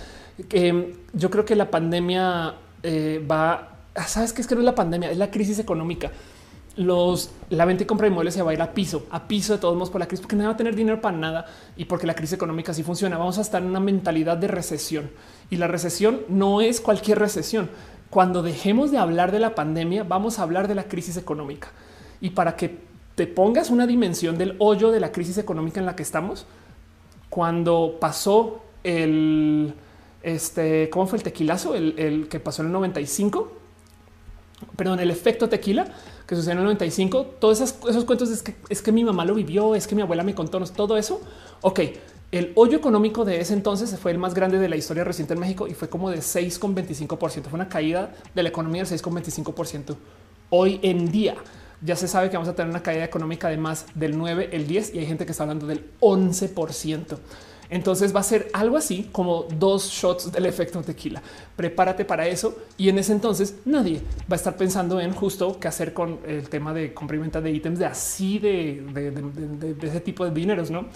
que 0.47 0.95
yo 1.13 1.31
creo 1.31 1.45
que 1.45 1.57
la 1.57 1.71
pandemia 1.71 2.55
eh, 2.83 3.25
va, 3.29 3.79
ah, 3.95 4.07
sabes 4.07 4.33
que 4.33 4.41
es 4.41 4.47
que 4.47 4.55
no 4.55 4.61
es 4.61 4.65
la 4.65 4.75
pandemia, 4.75 5.11
es 5.11 5.19
la 5.19 5.31
crisis 5.31 5.59
económica. 5.59 6.11
Los 6.77 7.33
la 7.51 7.65
venta 7.65 7.83
y 7.83 7.87
compra 7.87 8.05
de 8.05 8.11
inmuebles 8.11 8.35
se 8.35 8.43
va 8.43 8.53
a 8.53 8.55
ir 8.55 8.63
a 8.63 8.73
piso, 8.73 9.07
a 9.11 9.27
piso 9.27 9.55
de 9.55 9.59
todos 9.59 9.75
modos 9.75 9.91
por 9.91 10.01
la 10.01 10.07
crisis, 10.07 10.23
porque 10.23 10.37
no 10.37 10.45
va 10.45 10.51
a 10.51 10.57
tener 10.57 10.77
dinero 10.77 11.01
para 11.01 11.17
nada 11.17 11.47
y 11.77 11.87
porque 11.87 12.07
la 12.07 12.15
crisis 12.15 12.35
económica 12.35 12.73
sí 12.73 12.85
funciona. 12.85 13.19
Vamos 13.19 13.39
a 13.39 13.41
estar 13.41 13.61
en 13.63 13.69
una 13.69 13.81
mentalidad 13.81 14.37
de 14.37 14.47
recesión 14.47 15.11
y 15.51 15.57
la 15.57 15.67
recesión 15.67 16.21
no 16.29 16.61
es 16.61 16.81
cualquier 16.81 17.19
recesión. 17.19 17.69
Cuando 18.11 18.43
dejemos 18.43 18.93
de 18.93 18.99
hablar 18.99 19.33
de 19.33 19.41
la 19.41 19.57
pandemia, 19.57 20.05
vamos 20.05 20.39
a 20.39 20.43
hablar 20.43 20.69
de 20.69 20.77
la 20.77 20.85
crisis 20.85 21.17
económica 21.17 21.69
y 22.21 22.31
para 22.31 22.55
que 22.55 22.79
te 23.17 23.27
pongas 23.27 23.71
una 23.71 23.89
dimensión 23.89 24.39
del 24.39 24.55
hoyo 24.61 24.93
de 24.93 25.01
la 25.01 25.11
crisis 25.11 25.37
económica 25.39 25.81
en 25.81 25.87
la 25.87 25.97
que 25.97 26.05
estamos, 26.05 26.47
cuando 27.29 27.97
pasó 28.01 28.63
el 28.85 29.75
este, 30.23 30.91
¿cómo 30.91 31.07
fue 31.07 31.19
el 31.19 31.23
tequilazo? 31.23 31.75
El, 31.75 32.29
que 32.29 32.41
pasó 32.41 32.63
en 32.63 32.67
el 32.67 32.73
95. 32.73 33.53
Perdón, 34.77 35.01
el 35.01 35.11
efecto 35.11 35.49
tequila 35.49 35.87
que 36.27 36.35
sucedió 36.35 36.53
en 36.53 36.59
el 36.59 36.65
95. 36.65 37.27
Todos 37.39 37.61
esos, 37.61 38.05
cuentos 38.05 38.31
es 38.31 38.43
que, 38.43 38.55
es 38.69 38.83
que 38.83 38.93
mi 38.93 39.05
mamá 39.05 39.25
lo 39.25 39.35
vivió, 39.35 39.75
es 39.75 39.87
que 39.87 39.95
mi 39.95 40.03
abuela 40.03 40.23
me 40.23 40.35
contó 40.35 40.61
todo 40.61 40.97
eso. 40.97 41.21
Ok, 41.63 41.81
el 42.31 42.53
hoyo 42.57 42.77
económico 42.77 43.25
de 43.25 43.41
ese 43.41 43.55
entonces 43.55 43.99
fue 43.99 44.11
el 44.11 44.19
más 44.19 44.35
grande 44.35 44.59
de 44.59 44.69
la 44.69 44.77
historia 44.77 45.03
reciente 45.05 45.33
en 45.33 45.41
México 45.41 45.67
y 45.67 45.75
fue 45.75 45.89
como 45.89 46.11
de 46.11 46.19
6,25%. 46.19 47.45
Fue 47.45 47.55
una 47.55 47.69
caída 47.69 48.13
de 48.35 48.43
la 48.43 48.51
economía 48.51 48.85
del 48.85 48.99
6,25%. 48.99 49.97
Hoy 50.51 50.79
en 50.83 51.11
día 51.11 51.37
ya 51.81 51.97
se 51.97 52.09
sabe 52.09 52.29
que 52.29 52.37
vamos 52.37 52.49
a 52.49 52.55
tener 52.55 52.71
una 52.71 52.83
caída 52.83 53.05
económica 53.05 53.49
de 53.49 53.57
más 53.57 53.87
del 53.95 54.19
9, 54.19 54.51
el 54.53 54.67
10 54.67 54.95
y 54.95 54.99
hay 54.99 55.07
gente 55.07 55.25
que 55.25 55.33
está 55.33 55.45
hablando 55.45 55.67
del 55.67 55.91
11%. 56.01 57.17
Entonces 57.71 58.15
va 58.17 58.21
a 58.21 58.23
ser 58.23 58.49
algo 58.55 58.77
así 58.77 59.09
como 59.13 59.45
dos 59.59 59.91
shots 59.91 60.33
del 60.33 60.47
efecto 60.47 60.81
tequila. 60.83 61.23
Prepárate 61.55 62.05
para 62.05 62.27
eso. 62.27 62.57
Y 62.79 62.89
en 62.89 62.99
ese 62.99 63.13
entonces 63.13 63.57
nadie 63.65 64.01
va 64.21 64.35
a 64.35 64.37
estar 64.37 64.57
pensando 64.57 65.01
en 65.01 65.13
justo 65.13 65.59
qué 65.61 65.69
hacer 65.69 65.93
con 65.93 66.21
el 66.27 66.49
tema 66.49 66.73
de 66.73 66.95
compra 66.95 67.19
de 67.19 67.51
ítems 67.51 67.79
de 67.79 67.87
así 67.87 68.39
de, 68.39 69.77
ese 69.83 70.01
tipo 70.01 70.25
de 70.25 70.31
dineros, 70.31 70.71
no? 70.71 70.87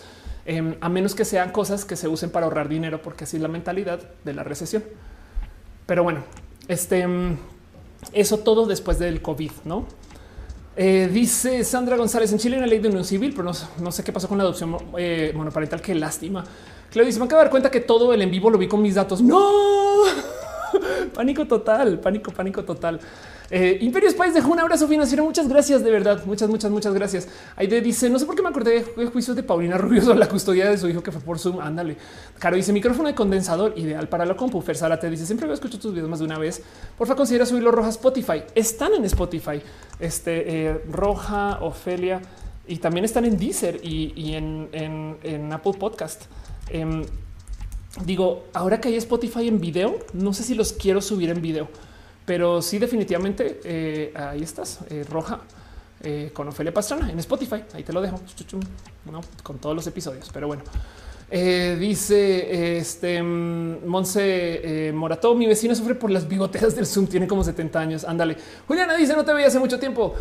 Em, 0.44 0.74
a 0.80 0.88
menos 0.88 1.14
que 1.14 1.24
sean 1.24 1.52
cosas 1.52 1.84
que 1.84 1.94
se 1.94 2.08
usen 2.08 2.30
para 2.30 2.46
ahorrar 2.46 2.68
dinero, 2.68 3.02
porque 3.02 3.24
así 3.24 3.36
es 3.36 3.42
la 3.42 3.48
mentalidad 3.48 4.00
de 4.24 4.32
la 4.32 4.42
recesión. 4.42 4.82
Pero 5.86 6.02
bueno, 6.02 6.20
este 6.68 7.00
em, 7.00 7.36
eso 8.12 8.38
todo 8.38 8.66
después 8.66 8.98
del 8.98 9.22
COVID, 9.22 9.52
no? 9.64 9.86
Eh, 10.74 11.10
dice 11.12 11.64
Sandra 11.64 11.96
González 11.96 12.32
en 12.32 12.38
Chile 12.38 12.56
una 12.56 12.66
ley 12.66 12.78
de 12.78 12.88
unión 12.88 13.04
civil, 13.04 13.32
pero 13.36 13.52
no, 13.78 13.92
sé 13.92 14.02
qué 14.02 14.12
pasó 14.12 14.26
con 14.26 14.38
la 14.38 14.44
adopción 14.44 14.76
eh, 14.96 15.32
monoparental. 15.34 15.82
Qué 15.82 15.94
lástima. 15.94 16.44
Claudio 16.90 17.06
dice: 17.06 17.18
Me 17.18 17.26
acabo 17.26 17.40
de 17.40 17.44
dar 17.44 17.50
cuenta 17.50 17.70
que 17.70 17.80
todo 17.80 18.12
el 18.14 18.22
en 18.22 18.30
vivo 18.30 18.50
lo 18.50 18.58
vi 18.58 18.68
con 18.68 18.80
mis 18.80 18.94
datos. 18.94 19.20
No 19.20 20.02
pánico 21.14 21.46
total, 21.46 21.98
pánico, 21.98 22.32
pánico 22.32 22.64
total. 22.64 23.00
Eh, 23.54 23.76
Imperio 23.82 24.10
Spice 24.10 24.32
dejó 24.32 24.50
un 24.50 24.60
abrazo 24.60 24.88
financiero. 24.88 25.24
Muchas 25.24 25.46
gracias, 25.46 25.84
de 25.84 25.90
verdad. 25.90 26.24
Muchas, 26.24 26.48
muchas, 26.48 26.70
muchas 26.70 26.94
gracias. 26.94 27.28
Aide 27.54 27.82
dice: 27.82 28.08
No 28.08 28.18
sé 28.18 28.24
por 28.24 28.34
qué 28.34 28.40
me 28.40 28.48
acordé 28.48 28.82
de 28.96 29.06
juicio 29.06 29.34
de 29.34 29.42
Paulina 29.42 29.76
Rubio 29.76 30.00
sobre 30.00 30.18
la 30.18 30.26
custodia 30.26 30.70
de 30.70 30.78
su 30.78 30.88
hijo 30.88 31.02
que 31.02 31.12
fue 31.12 31.20
por 31.20 31.38
Zoom. 31.38 31.60
Ándale. 31.60 31.98
Caro 32.38 32.56
dice: 32.56 32.72
Micrófono 32.72 33.08
de 33.08 33.14
condensador 33.14 33.74
ideal 33.76 34.08
para 34.08 34.24
la 34.24 34.34
compu. 34.36 34.62
Fersala 34.62 34.98
te 34.98 35.10
dice: 35.10 35.26
Siempre 35.26 35.46
veo 35.46 35.52
escucho 35.52 35.78
tus 35.78 35.92
videos 35.92 36.08
más 36.08 36.20
de 36.20 36.24
una 36.24 36.38
vez. 36.38 36.62
Por 36.96 37.06
favor, 37.06 37.18
considera 37.18 37.44
subirlo 37.44 37.70
roja 37.70 37.88
a 37.88 37.90
Spotify. 37.90 38.42
Están 38.54 38.94
en 38.94 39.04
Spotify. 39.04 39.60
Este 40.00 40.68
eh, 40.68 40.80
Roja, 40.90 41.58
Ofelia 41.60 42.22
y 42.66 42.76
también 42.76 43.04
están 43.04 43.26
en 43.26 43.36
Deezer 43.36 43.80
y, 43.84 44.32
en, 44.32 45.52
Apple 45.52 45.74
Podcast. 45.78 46.22
Em, 46.70 47.04
digo, 48.06 48.44
ahora 48.54 48.80
que 48.80 48.88
hay 48.88 48.96
Spotify 48.96 49.48
en 49.48 49.60
video, 49.60 49.98
no 50.14 50.32
sé 50.32 50.42
si 50.42 50.54
los 50.54 50.72
quiero 50.72 51.02
subir 51.02 51.28
en 51.28 51.42
video 51.42 51.68
pero 52.24 52.62
sí, 52.62 52.78
definitivamente 52.78 53.60
eh, 53.64 54.12
ahí 54.14 54.42
estás, 54.42 54.80
eh, 54.90 55.04
roja. 55.08 55.40
Eh, 56.04 56.32
con 56.32 56.48
Ofelia 56.48 56.74
Pastrana 56.74 57.08
en 57.12 57.18
Spotify. 57.20 57.62
Ahí 57.74 57.84
te 57.84 57.92
lo 57.92 58.00
dejo 58.00 58.20
con 59.44 59.58
todos 59.58 59.76
los 59.76 59.86
episodios. 59.86 60.30
Pero 60.32 60.48
bueno, 60.48 60.64
dice 61.30 62.76
este 62.76 63.22
mm, 63.22 63.86
Monse 63.86 64.90
Morató. 64.92 65.36
Mi 65.36 65.46
vecino 65.46 65.76
sufre 65.76 65.94
por 65.94 66.10
las 66.10 66.26
bigoteras 66.26 66.74
del 66.74 66.86
Zoom. 66.86 67.06
Tiene 67.06 67.28
como 67.28 67.44
70 67.44 67.78
años. 67.78 68.04
Ándale. 68.04 68.36
Juliana 68.66 68.96
dice: 68.96 69.14
No 69.14 69.24
te 69.24 69.32
veía 69.32 69.46
hace 69.46 69.60
mucho 69.60 69.78
tiempo. 69.78 70.16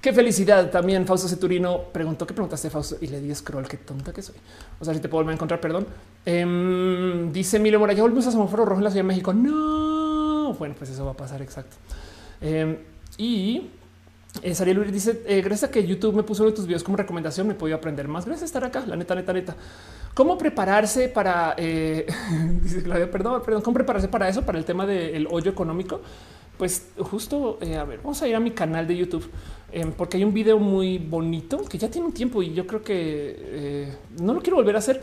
Qué 0.00 0.14
felicidad. 0.14 0.70
También 0.70 1.06
Fausto 1.06 1.28
Ceturino 1.28 1.82
preguntó 1.92 2.26
qué 2.26 2.32
preguntaste, 2.32 2.70
Fausto, 2.70 2.96
y 3.02 3.08
le 3.08 3.20
di 3.20 3.34
scroll. 3.34 3.68
Qué 3.68 3.76
tonta 3.76 4.14
que 4.14 4.22
soy. 4.22 4.36
O 4.80 4.86
sea, 4.86 4.94
si 4.94 5.00
te 5.00 5.08
puedo 5.10 5.22
volver 5.22 5.32
a 5.32 5.34
encontrar, 5.34 5.60
perdón. 5.60 5.86
Em, 6.24 7.30
dice 7.30 7.58
Emilio 7.58 7.78
Mora, 7.78 7.92
ya 7.92 8.00
volvimos 8.00 8.26
a 8.26 8.30
semáforo 8.30 8.64
rojo 8.64 8.78
en 8.78 8.84
la 8.84 8.90
Ciudad 8.90 9.04
de 9.04 9.08
México. 9.08 9.34
No 9.34 9.95
bueno, 10.58 10.74
pues 10.76 10.90
eso 10.90 11.04
va 11.04 11.12
a 11.12 11.16
pasar 11.16 11.42
exacto. 11.42 11.76
Em, 12.40 12.76
y 13.18 13.70
eh, 14.42 14.54
Sariel 14.54 14.76
Luis 14.78 14.92
dice: 14.92 15.22
eh, 15.26 15.40
Gracias 15.42 15.70
a 15.70 15.72
que 15.72 15.86
YouTube 15.86 16.14
me 16.14 16.22
puso 16.22 16.42
uno 16.42 16.50
de 16.50 16.56
tus 16.56 16.66
videos 16.66 16.82
como 16.82 16.96
recomendación, 16.96 17.46
me 17.46 17.54
he 17.54 17.56
podido 17.56 17.76
aprender 17.76 18.08
más. 18.08 18.24
Gracias 18.24 18.42
a 18.42 18.46
estar 18.46 18.64
acá. 18.64 18.84
La 18.86 18.96
neta, 18.96 19.14
neta, 19.14 19.32
neta. 19.32 19.56
¿Cómo 20.14 20.38
prepararse 20.38 21.08
para, 21.08 21.54
eh, 21.58 22.06
dice 22.62 22.82
Claudia, 22.82 23.10
perdón, 23.10 23.42
perdón, 23.44 23.62
cómo 23.62 23.74
prepararse 23.74 24.08
para 24.08 24.28
eso, 24.28 24.42
para 24.42 24.58
el 24.58 24.64
tema 24.64 24.86
del 24.86 25.26
hoyo 25.30 25.50
económico? 25.50 26.00
Pues 26.56 26.88
justo, 26.98 27.58
a 27.60 27.84
ver, 27.84 27.98
vamos 27.98 28.22
a 28.22 28.28
ir 28.28 28.34
a 28.34 28.40
mi 28.40 28.50
canal 28.50 28.86
de 28.86 28.96
YouTube 28.96 29.28
em, 29.72 29.92
porque 29.92 30.16
hay 30.16 30.24
un 30.24 30.32
video 30.32 30.58
muy 30.58 30.96
bonito 30.96 31.62
que 31.66 31.76
ya 31.76 31.90
tiene 31.90 32.06
un 32.06 32.14
tiempo 32.14 32.42
y 32.42 32.54
yo 32.54 32.66
creo 32.66 32.82
que 32.82 33.92
no 34.22 34.32
lo 34.32 34.40
quiero 34.40 34.56
volver 34.56 34.74
a 34.74 34.78
hacer 34.78 35.02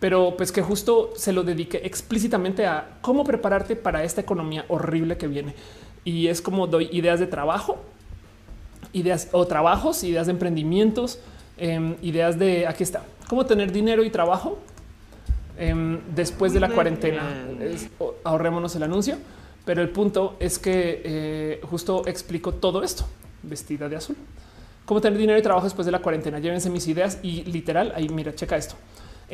pero 0.00 0.36
pues 0.36 0.52
que 0.52 0.62
justo 0.62 1.12
se 1.16 1.32
lo 1.32 1.42
dedique 1.42 1.80
explícitamente 1.84 2.66
a 2.66 2.98
cómo 3.00 3.24
prepararte 3.24 3.76
para 3.76 4.04
esta 4.04 4.20
economía 4.20 4.64
horrible 4.68 5.16
que 5.16 5.28
viene. 5.28 5.54
Y 6.04 6.26
es 6.28 6.42
como 6.42 6.66
doy 6.66 6.88
ideas 6.92 7.20
de 7.20 7.26
trabajo, 7.26 7.78
ideas 8.92 9.28
o 9.32 9.46
trabajos, 9.46 10.04
ideas 10.04 10.26
de 10.26 10.32
emprendimientos, 10.32 11.20
Em, 11.56 11.94
ideas 12.02 12.36
de 12.36 12.66
aquí 12.66 12.82
está 12.82 13.04
cómo 13.28 13.46
tener 13.46 13.70
dinero 13.70 14.02
y 14.02 14.10
trabajo 14.10 14.58
em, 15.56 16.00
después 16.14 16.52
de 16.52 16.58
la 16.58 16.68
cuarentena. 16.68 17.22
ahorrémonos 18.24 18.74
el 18.74 18.82
anuncio, 18.82 19.16
pero 19.64 19.80
el 19.80 19.90
punto 19.90 20.36
es 20.40 20.58
que 20.58 21.00
eh, 21.04 21.60
justo 21.62 22.02
explico 22.06 22.54
todo 22.54 22.82
esto 22.82 23.06
vestida 23.42 23.88
de 23.88 23.96
azul. 23.96 24.16
Cómo 24.84 25.00
tener 25.00 25.16
dinero 25.16 25.38
y 25.38 25.42
trabajo 25.42 25.64
después 25.64 25.86
de 25.86 25.92
la 25.92 26.00
cuarentena. 26.00 26.40
Llévense 26.40 26.68
mis 26.70 26.88
ideas 26.88 27.20
y 27.22 27.44
literal 27.44 27.92
ahí 27.94 28.08
mira, 28.08 28.34
checa 28.34 28.56
esto. 28.56 28.74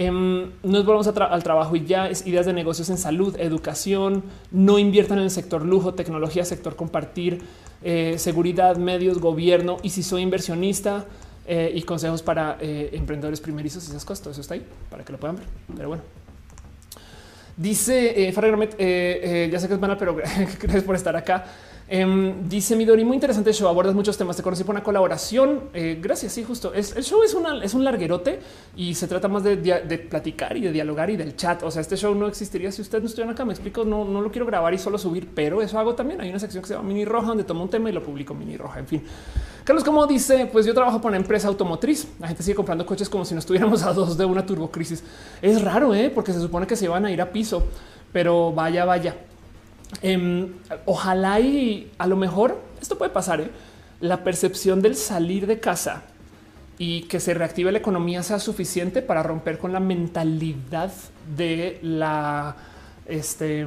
Em, 0.03 0.51
nos 0.63 0.87
volvamos 0.87 1.07
al 1.09 1.43
trabajo 1.43 1.77
y 1.77 1.85
ya 1.85 2.09
es 2.09 2.27
ideas 2.27 2.47
de 2.47 2.55
negocios 2.55 2.89
en 2.89 2.97
salud, 2.97 3.37
educación, 3.39 4.23
no 4.51 4.79
inviertan 4.79 5.19
en 5.19 5.25
el 5.25 5.31
sector 5.31 5.63
lujo, 5.63 5.93
tecnología, 5.93 6.43
sector 6.47 6.75
compartir, 6.75 7.43
eh, 7.83 8.15
seguridad, 8.17 8.79
medios, 8.79 9.19
gobierno. 9.19 9.77
Y 9.83 9.91
si 9.91 10.03
soy 10.03 10.23
inversionista 10.23 11.05
eh, 11.47 11.71
y 11.75 11.83
consejos 11.83 12.23
para 12.23 12.57
eh, 12.63 12.89
emprendedores 12.95 13.43
primerizos 13.43 13.87
y 13.89 13.91
esas 13.91 14.07
cosas, 14.07 14.23
todo 14.23 14.33
eso 14.33 14.41
está 14.41 14.55
ahí 14.55 14.65
para 14.89 15.05
que 15.05 15.13
lo 15.13 15.19
puedan 15.19 15.37
ver. 15.37 15.45
Pero 15.77 15.89
bueno, 15.89 16.03
dice 17.59 18.27
eh, 18.27 19.51
ya 19.53 19.61
sé 19.61 19.69
que 19.69 19.75
es 19.75 19.81
mala, 19.81 19.99
pero 19.99 20.15
gracias 20.63 20.83
por 20.83 20.97
estar 20.97 21.15
acá. 21.15 21.45
Em, 21.93 22.49
dice 22.49 22.77
Midori, 22.77 23.05
muy 23.05 23.17
interesante 23.17 23.53
show, 23.53 23.67
abordas 23.69 23.97
muchos 23.97 24.17
temas, 24.17 24.37
te 24.37 24.45
conocí 24.45 24.63
por 24.63 24.77
una 24.77 24.85
colaboración. 24.85 25.71
Eh, 25.75 25.99
gracias, 26.01 26.33
sí, 26.33 26.45
justo. 26.45 26.73
El 26.73 26.85
show 26.85 27.25
es, 27.25 27.35
una, 27.35 27.65
es 27.65 27.75
un 27.75 27.83
larguerote 27.83 28.39
y 28.77 28.95
se 28.95 29.09
trata 29.09 29.27
más 29.27 29.43
de, 29.43 29.57
platicar 30.09 30.57
y 30.57 30.61
de 30.61 30.71
dialogar 30.71 31.11
y 31.11 31.17
del 31.17 31.35
chat. 31.35 31.65
O 31.65 31.71
sea, 31.73 31.83
este 31.83 31.97
show 31.97 32.15
no 32.15 32.29
existiría 32.29 32.71
si 32.71 32.81
ustedes 32.81 33.03
no 33.03 33.09
estuvieran 33.09 33.35
acá. 33.35 33.45
Me 33.45 33.53
explico, 33.53 33.85
no, 33.85 34.05
no 34.05 34.21
lo 34.21 34.31
quiero 34.31 34.47
grabar 34.47 34.73
y 34.73 34.79
solo 34.79 34.99
subir, 34.99 35.31
pero 35.35 35.63
eso 35.63 35.81
hago 35.81 35.97
también. 35.97 36.21
Hay 36.21 36.31
una 36.31 36.39
sección 36.39 36.63
que 36.63 36.69
se 36.69 36.75
llama 36.75 36.87
Mini 36.87 37.05
Roja 37.05 37.27
donde 37.27 37.43
tomo 37.43 37.65
un 37.65 37.69
tema 37.69 37.91
y 37.91 37.93
lo 37.93 38.05
publico 38.05 38.35
Mini 38.35 38.57
Roja. 38.57 38.79
En 38.79 38.87
fin, 38.87 39.03
Carlos, 39.65 39.83
como 39.83 40.07
dice, 40.07 40.47
pues 40.47 40.67
yo 40.67 40.75
trabajo 40.75 41.01
por 41.01 41.09
una 41.09 41.17
empresa 41.17 41.49
automotriz. 41.49 42.07
La 42.21 42.29
gente 42.29 42.45
sigue 42.45 42.55
comprando 42.55 42.87
coches 42.87 43.09
como 43.09 43.25
si 43.25 43.35
no 43.35 43.41
estuviéramos 43.41 43.83
a 43.85 43.93
dos 43.93 44.17
de 44.17 44.25
una 44.25 44.47
turbocrisis. 44.47 45.03
Es 45.43 45.61
raro, 45.61 45.93
¿eh? 45.93 46.09
porque 46.15 46.33
se 46.33 46.41
supone 46.41 46.69
que 46.69 46.77
se 46.77 46.87
van 46.87 47.05
a 47.07 47.11
ir 47.11 47.21
a 47.21 47.33
piso, 47.33 47.65
pero 48.13 48.53
vaya, 48.53 48.85
vaya. 48.85 49.17
Em, 50.03 50.49
ojalá 50.87 51.41
y 51.41 51.91
a 51.99 52.07
lo 52.07 52.17
mejor 52.17 52.61
esto 52.81 52.97
puede 52.97 53.11
pasar. 53.11 53.41
¿eh? 53.41 53.51
La 54.01 54.25
percepción 54.25 54.83
del 54.83 54.97
salir 54.97 55.47
de 55.47 55.61
casa 55.61 56.05
y 56.79 57.03
que 57.03 57.21
se 57.21 57.35
reactive 57.35 57.71
la 57.73 57.79
economía 57.79 58.23
sea 58.23 58.39
suficiente 58.39 59.03
para 59.03 59.23
romper 59.23 59.59
con 59.59 59.73
la 59.73 59.81
mentalidad 59.81 60.91
de 61.37 61.79
la 61.83 62.57
este, 63.11 63.67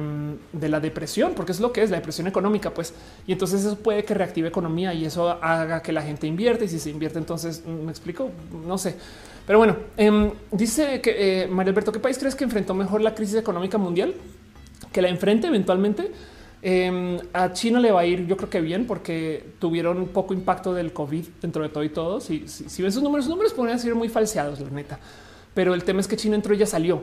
de 0.52 0.68
la 0.68 0.80
depresión, 0.80 1.34
porque 1.34 1.52
es 1.52 1.60
lo 1.60 1.72
que 1.72 1.82
es 1.82 1.90
la 1.90 1.98
depresión 1.98 2.26
económica, 2.26 2.72
pues. 2.72 2.94
Y 3.26 3.32
entonces 3.32 3.64
eso 3.64 3.76
puede 3.76 4.02
que 4.02 4.14
reactive 4.14 4.48
economía 4.48 4.94
y 4.94 5.04
eso 5.04 5.30
haga 5.30 5.82
que 5.82 5.92
la 5.92 6.02
gente 6.02 6.26
invierte. 6.26 6.64
Y 6.64 6.68
si 6.68 6.78
se 6.78 6.90
invierte, 6.90 7.18
entonces 7.18 7.62
mm, 7.64 7.84
me 7.84 7.90
explico, 7.90 8.30
no 8.66 8.78
sé. 8.78 8.96
Pero 9.46 9.58
bueno, 9.58 9.76
em, 9.96 10.30
dice 10.50 11.00
que 11.00 11.42
eh, 11.42 11.46
María 11.46 11.70
Alberto, 11.70 11.92
¿qué 11.92 12.00
país 12.00 12.18
crees 12.18 12.34
que 12.34 12.44
enfrentó 12.44 12.74
mejor 12.74 13.02
la 13.02 13.14
crisis 13.14 13.36
económica 13.36 13.76
mundial? 13.76 14.14
Que 14.92 15.02
la 15.02 15.08
enfrente 15.08 15.46
eventualmente. 15.46 16.10
Em, 16.66 17.18
a 17.34 17.52
China 17.52 17.78
le 17.78 17.92
va 17.92 18.00
a 18.00 18.06
ir, 18.06 18.26
yo 18.26 18.38
creo 18.38 18.48
que 18.48 18.62
bien, 18.62 18.86
porque 18.86 19.52
tuvieron 19.58 19.98
un 19.98 20.08
poco 20.08 20.32
impacto 20.32 20.72
del 20.72 20.94
COVID 20.94 21.26
dentro 21.42 21.62
de 21.62 21.68
todo 21.68 21.84
y 21.84 21.90
todo. 21.90 22.20
Si, 22.20 22.48
si, 22.48 22.82
ven 22.82 22.90
sus 22.90 23.02
números, 23.02 23.26
sus 23.26 23.30
números 23.30 23.52
podrían 23.52 23.78
ser 23.78 23.94
muy 23.94 24.08
falseados, 24.08 24.60
la 24.60 24.70
neta. 24.70 24.98
Pero 25.52 25.74
el 25.74 25.84
tema 25.84 26.00
es 26.00 26.08
que 26.08 26.16
China 26.16 26.36
entró 26.36 26.54
y 26.54 26.58
ya 26.58 26.66
salió. 26.66 27.02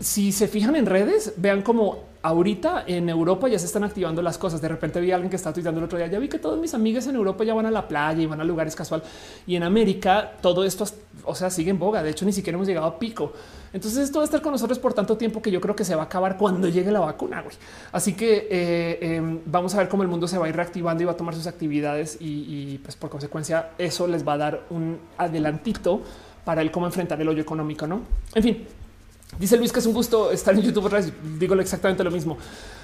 Si 0.00 0.32
se 0.32 0.48
fijan 0.48 0.76
en 0.76 0.86
redes, 0.86 1.34
vean 1.36 1.62
como 1.62 2.08
ahorita 2.22 2.84
en 2.86 3.08
Europa 3.08 3.48
ya 3.48 3.58
se 3.58 3.66
están 3.66 3.84
activando 3.84 4.22
las 4.22 4.38
cosas. 4.38 4.60
De 4.60 4.68
repente 4.68 5.00
vi 5.00 5.12
a 5.12 5.14
alguien 5.14 5.30
que 5.30 5.36
está 5.36 5.52
tuitando 5.52 5.78
el 5.78 5.84
otro 5.84 5.98
día. 5.98 6.06
Ya 6.08 6.18
vi 6.18 6.28
que 6.28 6.38
todos 6.38 6.58
mis 6.58 6.74
amigas 6.74 7.06
en 7.06 7.16
Europa 7.16 7.44
ya 7.44 7.54
van 7.54 7.66
a 7.66 7.70
la 7.70 7.86
playa 7.86 8.20
y 8.20 8.26
van 8.26 8.40
a 8.40 8.44
lugares 8.44 8.74
casual. 8.74 9.02
Y 9.46 9.56
en 9.56 9.62
América 9.62 10.32
todo 10.40 10.64
esto, 10.64 10.84
o 11.24 11.34
sea, 11.34 11.50
sigue 11.50 11.70
en 11.70 11.78
boga. 11.78 12.02
De 12.02 12.10
hecho, 12.10 12.24
ni 12.24 12.32
siquiera 12.32 12.56
hemos 12.56 12.68
llegado 12.68 12.86
a 12.86 12.98
pico. 12.98 13.32
Entonces 13.72 14.04
esto 14.04 14.18
va 14.18 14.22
a 14.22 14.24
estar 14.24 14.40
con 14.40 14.52
nosotros 14.52 14.78
por 14.78 14.94
tanto 14.94 15.16
tiempo 15.16 15.42
que 15.42 15.50
yo 15.50 15.60
creo 15.60 15.76
que 15.76 15.84
se 15.84 15.94
va 15.94 16.02
a 16.02 16.04
acabar 16.06 16.36
cuando 16.36 16.68
llegue 16.68 16.90
la 16.90 17.00
vacuna. 17.00 17.44
Así 17.92 18.14
que 18.14 18.48
eh, 18.50 18.98
em, 19.16 19.40
vamos 19.44 19.74
a 19.74 19.78
ver 19.78 19.88
cómo 19.88 20.02
el 20.02 20.08
mundo 20.08 20.26
se 20.26 20.38
va 20.38 20.46
a 20.46 20.48
ir 20.48 20.56
reactivando 20.56 21.02
y 21.02 21.06
va 21.06 21.12
a 21.12 21.16
tomar 21.16 21.34
sus 21.34 21.46
actividades 21.46 22.16
y, 22.20 22.78
pues 22.78 22.96
por 22.96 23.10
consecuencia 23.10 23.70
eso 23.78 24.06
les 24.06 24.26
va 24.26 24.34
a 24.34 24.38
dar 24.38 24.60
un 24.70 24.98
adelantito 25.18 26.02
para 26.44 26.62
el 26.62 26.70
cómo 26.70 26.86
enfrentar 26.86 27.20
el 27.20 27.28
hoyo 27.28 27.42
económico. 27.42 27.86
No, 27.86 28.00
en 28.34 28.42
fin, 28.42 28.66
Dice 29.38 29.56
Luis 29.56 29.72
que 29.72 29.78
es 29.78 29.86
un 29.86 29.92
gusto 29.92 30.32
estar 30.32 30.54
en 30.54 30.62
YouTube. 30.62 30.90
Digo 31.38 31.54
exactamente 31.56 32.02
lo 32.02 32.10
mismo. 32.10 32.38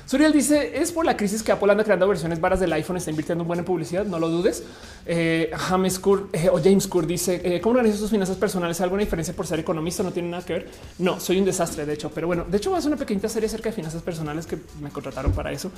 Suriel 0.07 0.33
dice 0.33 0.79
es 0.81 0.93
por 0.93 1.07
la 1.07 1.17
crisis 1.17 1.43
que 1.43 1.51
Apple 1.51 1.71
anda 1.73 1.83
creando 1.83 2.07
versiones 2.07 2.39
varas 2.39 2.61
del 2.61 2.73
iPhone, 2.75 2.99
está 2.99 3.09
invirtiendo 3.11 3.43
en 3.43 3.49
buena 3.49 3.65
publicidad, 3.65 4.05
no 4.05 4.19
lo 4.19 4.29
dudes. 4.29 4.63
Eh, 5.07 5.51
James 5.55 5.99
Kur 5.99 6.29
eh, 6.33 6.51
o 6.53 6.61
James 6.63 6.87
Kur 6.87 7.07
dice 7.07 7.41
eh, 7.43 7.61
cómo 7.61 7.77
organizas 7.77 8.01
tus 8.01 8.11
finanzas 8.11 8.37
personales. 8.37 8.81
¿Alguna 8.83 9.01
diferencia 9.01 9.35
por 9.35 9.47
ser 9.47 9.61
economista? 9.61 10.03
No 10.03 10.13
tiene 10.13 10.29
nada 10.29 10.45
que 10.45 10.53
ver. 10.53 10.69
No, 10.99 11.19
soy 11.19 11.39
un 11.39 11.47
desastre, 11.47 11.87
de 11.87 11.95
hecho, 11.95 12.11
pero 12.15 12.27
bueno, 12.27 12.45
de 12.49 12.59
hecho, 12.59 12.79
ser 12.81 12.89
una 12.89 12.99
pequeña 12.99 13.29
serie 13.29 13.47
acerca 13.47 13.71
de 13.71 13.77
finanzas 13.77 14.03
personales 14.03 14.47
que 14.47 14.59
me 14.81 14.91
contrataron 14.91 15.33
para 15.33 15.51
eso 15.51 15.71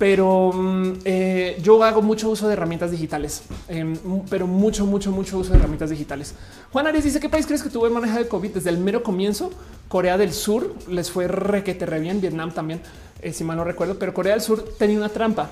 pero 0.00 0.50
mm, 0.54 0.92
eh, 1.04 1.58
yo 1.62 1.84
hago 1.84 2.00
mucho 2.00 2.30
uso 2.30 2.46
de 2.46 2.54
herramientas 2.54 2.90
digitales, 2.90 3.42
em, 3.68 3.94
pero 4.30 4.46
mucho, 4.46 4.86
mucho, 4.86 5.12
mucho 5.12 5.36
uso 5.36 5.52
de 5.52 5.58
herramientas 5.58 5.90
digitales. 5.90 6.34
Juan 6.72 6.86
Arias 6.86 7.04
dice 7.04 7.20
qué 7.20 7.28
país 7.28 7.44
crees 7.44 7.62
que 7.62 7.68
tuvo 7.68 7.86
el 7.86 7.92
manejo 7.92 8.16
de 8.16 8.26
COVID 8.26 8.50
desde 8.50 8.70
el 8.70 8.78
mero 8.78 9.02
comienzo. 9.02 9.50
Corea 9.88 10.16
del 10.16 10.32
Sur 10.32 10.74
les 10.88 11.10
fue 11.10 11.28
requete 11.28 11.84
re 11.84 12.00
bien, 12.00 12.18
Vietnam 12.22 12.50
también, 12.50 12.80
eh, 13.20 13.34
si 13.34 13.44
mal 13.44 13.58
no 13.58 13.64
recuerdo, 13.64 13.98
pero 13.98 14.14
Corea 14.14 14.32
del 14.32 14.40
Sur 14.40 14.64
tenía 14.78 14.96
una 14.96 15.10
trampa, 15.10 15.50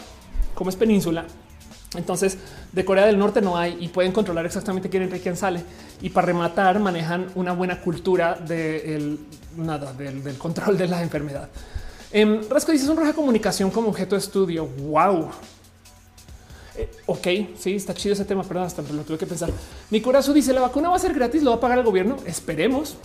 como 0.54 0.70
es 0.70 0.76
península. 0.76 1.26
Entonces, 1.94 2.38
de 2.72 2.84
Corea 2.86 3.04
del 3.04 3.18
Norte 3.18 3.42
no 3.42 3.58
hay 3.58 3.76
y 3.78 3.88
pueden 3.88 4.12
controlar 4.12 4.46
exactamente 4.46 4.88
quién 4.88 5.02
entra 5.02 5.18
y 5.18 5.20
quién 5.20 5.36
sale. 5.36 5.62
Y 6.00 6.08
para 6.08 6.28
rematar, 6.28 6.80
manejan 6.80 7.26
una 7.34 7.52
buena 7.52 7.82
cultura 7.82 8.34
de 8.34 9.18
nada, 9.58 9.92
del 9.92 10.38
control 10.38 10.78
de 10.78 10.86
la 10.86 11.02
enfermedad. 11.02 11.50
Eh, 12.10 12.40
Rasco 12.48 12.72
dice 12.72 12.90
un 12.90 12.96
roja 12.96 13.12
comunicación 13.12 13.70
como 13.70 13.88
objeto 13.88 14.14
de 14.14 14.20
estudio. 14.20 14.66
Wow. 14.66 15.28
Eh, 16.76 16.88
ok, 17.06 17.26
sí, 17.58 17.74
está 17.74 17.92
chido 17.92 18.14
ese 18.14 18.24
tema. 18.24 18.42
Perdón, 18.42 18.64
hasta 18.64 18.82
lo 18.82 19.02
tuve 19.02 19.18
que 19.18 19.26
pensar. 19.26 19.50
Mi 19.90 20.00
corazón 20.00 20.34
dice 20.34 20.52
la 20.52 20.62
vacuna 20.62 20.88
va 20.88 20.96
a 20.96 20.98
ser 20.98 21.12
gratis, 21.12 21.42
lo 21.42 21.50
va 21.50 21.56
a 21.56 21.60
pagar 21.60 21.78
el 21.78 21.84
gobierno. 21.84 22.16
Esperemos. 22.24 22.96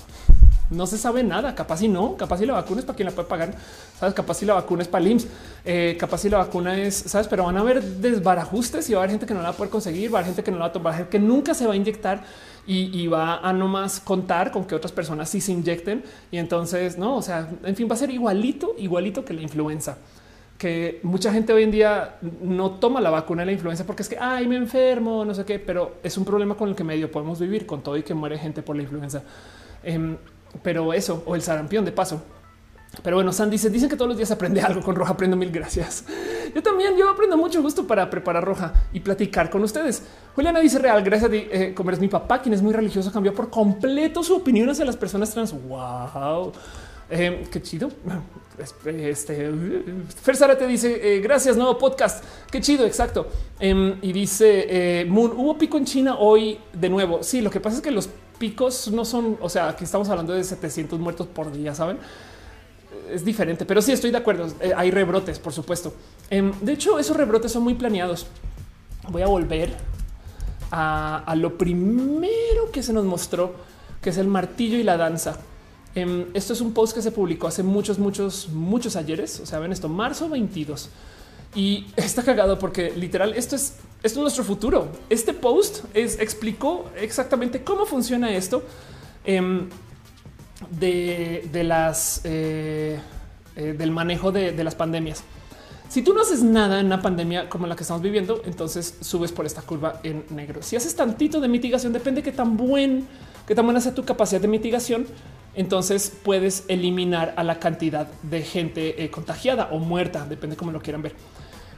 No 0.70 0.88
se 0.88 0.98
sabe 0.98 1.24
nada. 1.24 1.54
Capaz 1.54 1.78
si 1.78 1.88
no, 1.90 2.16
capaz 2.16 2.38
si 2.38 2.46
la 2.46 2.54
vacuna 2.54 2.80
es 2.80 2.86
para 2.86 2.96
quien 2.96 3.08
la 3.08 3.12
puede 3.12 3.28
pagar. 3.28 3.54
Sabes, 4.00 4.16
capaz 4.16 4.36
si 4.36 4.46
la 4.46 4.54
vacuna 4.54 4.84
es 4.84 4.88
para 4.88 5.06
el 5.06 5.28
eh, 5.66 5.98
capaz 6.00 6.20
si 6.20 6.30
la 6.30 6.38
vacuna 6.38 6.80
es, 6.80 6.96
sabes, 6.96 7.28
pero 7.28 7.44
van 7.44 7.58
a 7.58 7.60
haber 7.60 7.84
desbarajustes 7.84 8.90
y 8.90 8.94
va 8.94 9.00
a 9.00 9.04
haber 9.04 9.12
gente 9.12 9.26
que 9.26 9.34
no 9.34 9.42
la 9.42 9.50
va 9.50 9.54
a 9.54 9.58
poder 9.58 9.70
conseguir, 9.70 10.14
va 10.14 10.20
a 10.20 10.22
haber 10.22 10.34
gente 10.34 10.44
que 10.44 10.52
no 10.52 10.58
la 10.58 10.66
va 10.66 10.70
a 10.70 10.74
tomar, 10.74 11.10
que 11.10 11.20
nunca 11.20 11.54
se 11.54 11.68
va 11.68 11.74
a 11.74 11.76
inyectar 11.76 12.24
y, 12.66 13.08
va 13.08 13.40
a 13.40 13.52
no 13.52 13.68
más 13.68 14.00
contar 14.00 14.52
con 14.52 14.66
que 14.66 14.76
otras 14.76 14.92
personas 14.92 15.30
sí 15.30 15.42
se 15.42 15.52
inyecten. 15.52 16.04
Y 16.32 16.38
entonces, 16.38 16.98
no, 16.98 17.18
o 17.18 17.22
sea, 17.22 17.50
en 17.64 17.76
fin, 17.76 17.88
va 17.90 17.96
a 17.96 17.98
ser 17.98 18.10
igualito, 18.10 18.76
igualito 18.78 19.26
que 19.26 19.34
la 19.34 19.42
influenza 19.42 19.98
que 20.58 21.02
mucha 21.04 21.34
gente 21.34 21.52
hoy 21.52 21.64
en 21.64 21.72
día 21.72 22.16
no 22.42 22.72
toma 22.72 23.02
la 23.02 23.10
vacuna 23.10 23.42
de 23.42 23.48
la 23.48 23.52
influenza 23.52 23.86
porque 23.86 24.04
es 24.04 24.08
que 24.08 24.18
ay, 24.18 24.48
me 24.48 24.56
enfermo, 24.56 25.26
no 25.26 25.34
sé 25.34 25.44
qué, 25.44 25.60
pero 25.60 25.96
es 26.04 26.18
un 26.18 26.24
problema 26.24 26.56
con 26.56 26.70
el 26.70 26.76
que 26.76 26.86
medio 26.86 27.12
podemos 27.12 27.38
vivir 27.40 27.66
con 27.66 27.82
todo 27.82 27.98
y 27.98 28.04
que 28.04 28.14
muere 28.14 28.38
gente 28.38 28.62
por 28.62 28.78
la 28.78 28.84
influenza. 28.84 29.24
Em, 29.84 30.16
pero 30.62 30.94
eso 30.94 31.22
o 31.26 31.36
el 31.36 31.42
sarampión 31.42 31.84
de 31.84 31.92
paso. 31.92 32.24
Pero 33.02 33.18
bueno, 33.18 33.34
San 33.34 33.50
dice, 33.50 33.70
dicen 33.70 33.90
que 33.90 33.96
todos 33.96 34.08
los 34.08 34.18
días 34.18 34.30
aprende 34.30 34.62
algo 34.62 34.82
con 34.82 34.96
Roja. 34.96 35.14
Aprendo 35.14 35.36
mil 35.36 35.52
gracias. 35.52 36.06
Yo 36.54 36.62
también, 36.62 36.96
yo 36.96 37.10
aprendo 37.10 37.36
mucho 37.38 37.62
gusto 37.62 37.88
para 37.88 38.10
preparar 38.10 38.46
Roja 38.46 38.74
y 38.94 39.00
platicar 39.00 39.50
con 39.50 39.64
ustedes. 39.64 40.04
Juliana 40.36 40.60
dice 40.60 40.78
real, 40.80 41.04
gracias 41.04 41.32
a 41.32 41.36
eh, 41.36 41.74
como 41.76 41.90
eres 41.90 42.00
mi 42.00 42.08
papá, 42.08 42.42
quien 42.42 42.54
es 42.54 42.62
muy 42.62 42.74
religioso, 42.74 43.12
cambió 43.12 43.34
por 43.34 43.50
completo 43.50 44.22
su 44.24 44.36
opinión 44.36 44.70
hacia 44.70 44.86
las 44.86 44.96
personas 44.96 45.32
trans. 45.32 45.54
Wow. 45.68 46.52
Eh, 47.10 47.44
qué 47.52 47.62
chido. 47.62 47.90
Este 48.58 49.52
Fer 50.22 50.58
te 50.58 50.68
dice 50.68 51.16
eh, 51.16 51.20
gracias, 51.22 51.58
nuevo 51.58 51.78
podcast. 51.78 52.24
Qué 52.52 52.62
chido, 52.62 52.86
exacto. 52.86 53.28
Em, 53.60 53.98
y 54.02 54.12
dice 54.14 54.66
eh, 55.02 55.06
Moon, 55.06 55.32
hubo 55.36 55.58
pico 55.58 55.78
en 55.78 55.86
China 55.86 56.18
hoy 56.20 56.60
de 56.74 56.90
nuevo. 56.90 57.24
Sí, 57.24 57.42
lo 57.42 57.50
que 57.50 57.60
pasa 57.60 57.78
es 57.78 57.82
que 57.82 57.92
los 57.92 58.10
picos 58.38 58.92
no 58.92 59.06
son, 59.06 59.38
o 59.42 59.50
sea, 59.50 59.70
aquí 59.70 59.84
estamos 59.84 60.10
hablando 60.10 60.34
de 60.34 60.44
700 60.44 61.00
muertos 61.00 61.28
por 61.28 61.52
día, 61.52 61.74
saben? 61.74 61.98
Es 63.12 63.24
diferente, 63.24 63.66
pero 63.66 63.82
sí 63.82 63.92
estoy 63.92 64.12
de 64.12 64.18
acuerdo. 64.18 64.48
hay 64.76 64.92
rebrotes, 64.92 65.40
por 65.40 65.54
supuesto. 65.54 65.94
Em, 66.30 66.52
de 66.62 66.74
hecho, 66.74 67.00
esos 67.00 67.16
rebrotes 67.16 67.52
son 67.52 67.64
muy 67.64 67.74
planeados. 67.74 68.28
Voy 69.10 69.22
a 69.22 69.28
volver 69.28 69.76
a, 70.72 71.24
a 71.26 71.36
lo 71.36 71.58
primero 71.58 72.72
que 72.72 72.82
se 72.82 72.94
nos 72.94 73.06
mostró, 73.06 73.54
que 74.02 74.10
es 74.10 74.18
el 74.18 74.28
martillo 74.28 74.78
y 74.78 74.84
la 74.84 74.98
danza. 74.98 75.40
Em, 75.96 76.26
esto 76.34 76.54
es 76.54 76.62
un 76.62 76.74
post 76.74 76.96
que 76.96 77.02
se 77.02 77.12
publicó 77.12 77.48
hace 77.48 77.62
muchos, 77.62 78.00
muchos, 78.00 78.50
muchos 78.50 78.96
ayeres. 78.96 79.40
O 79.40 79.46
sea, 79.46 79.60
ven 79.60 79.72
esto, 79.72 79.90
marzo 79.90 80.30
22. 80.30 80.90
Y 81.56 81.86
está 81.96 82.24
cagado 82.24 82.58
porque 82.58 82.92
literal 82.96 83.34
esto 83.36 83.56
es, 83.56 83.76
esto 84.02 84.20
es 84.20 84.24
nuestro 84.24 84.44
futuro. 84.44 84.88
Este 85.10 85.34
post 85.34 85.86
es, 85.94 86.20
explicó 86.20 86.90
exactamente 87.00 87.64
cómo 87.64 87.86
funciona 87.86 88.34
esto 88.36 88.64
em, 89.24 89.70
de, 90.72 91.64
las 91.64 92.22
eh, 92.24 93.00
eh, 93.56 93.76
del 93.78 93.92
manejo 93.92 94.32
de, 94.32 94.64
las 94.64 94.76
pandemias. 94.76 95.24
Si 95.90 96.02
tú 96.02 96.14
no 96.14 96.22
haces 96.22 96.42
nada 96.42 96.80
en 96.80 96.88
una 96.88 97.02
pandemia 97.02 97.50
como 97.50 97.68
la 97.68 97.76
que 97.76 97.84
estamos 97.84 98.02
viviendo, 98.02 98.42
entonces 98.46 98.98
subes 99.02 99.32
por 99.32 99.46
esta 99.46 99.62
curva 99.62 100.00
en 100.04 100.26
negro. 100.30 100.64
Si 100.64 100.76
haces 100.76 100.96
tantito 100.96 101.40
de 101.40 101.48
mitigación, 101.48 101.94
depende 101.94 102.22
de 102.22 102.32
qué 102.32 102.36
tan 102.36 102.58
buen, 102.58 103.08
qué 103.46 103.54
tan 103.54 103.66
buena 103.66 103.80
sea 103.80 103.94
tu 103.94 104.04
capacidad 104.04 104.42
de 104.42 104.48
mitigación, 104.48 105.06
entonces 105.54 106.12
puedes 106.24 106.66
eliminar 106.68 107.34
a 107.38 107.44
la 107.44 107.60
cantidad 107.60 108.08
de 108.24 108.42
gente 108.42 109.04
eh, 109.04 109.12
contagiada 109.12 109.70
o 109.72 109.78
muerta, 109.78 110.26
depende 110.26 110.56
cómo 110.56 110.72
lo 110.72 110.82
quieran 110.82 111.04
ver. 111.04 111.16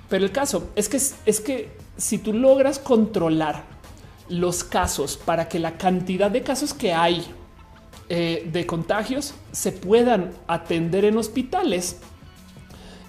Pero 0.07 0.23
el 0.23 0.31
caso 0.31 0.69
es 0.75 0.87
que 0.87 0.97
es 0.97 1.41
que 1.41 1.71
si 1.97 2.17
tú 2.17 2.31
logras 2.31 2.79
controlar 2.79 3.63
los 4.29 4.63
casos 4.63 5.17
para 5.17 5.49
que 5.49 5.59
la 5.59 5.77
cantidad 5.77 6.31
de 6.31 6.41
casos 6.41 6.73
que 6.73 6.93
hay 6.93 7.25
eh, 8.07 8.47
de 8.51 8.65
contagios 8.67 9.33
se 9.51 9.71
puedan 9.71 10.31
atender 10.47 11.05
en 11.05 11.17
hospitales, 11.17 11.97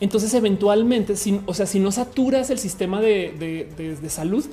entonces 0.00 0.32
eventualmente, 0.34 1.14
o 1.46 1.54
sea, 1.54 1.66
si 1.66 1.80
no 1.80 1.92
saturas 1.92 2.50
el 2.50 2.58
sistema 2.58 3.00
de, 3.00 3.98
salud, 4.08 4.44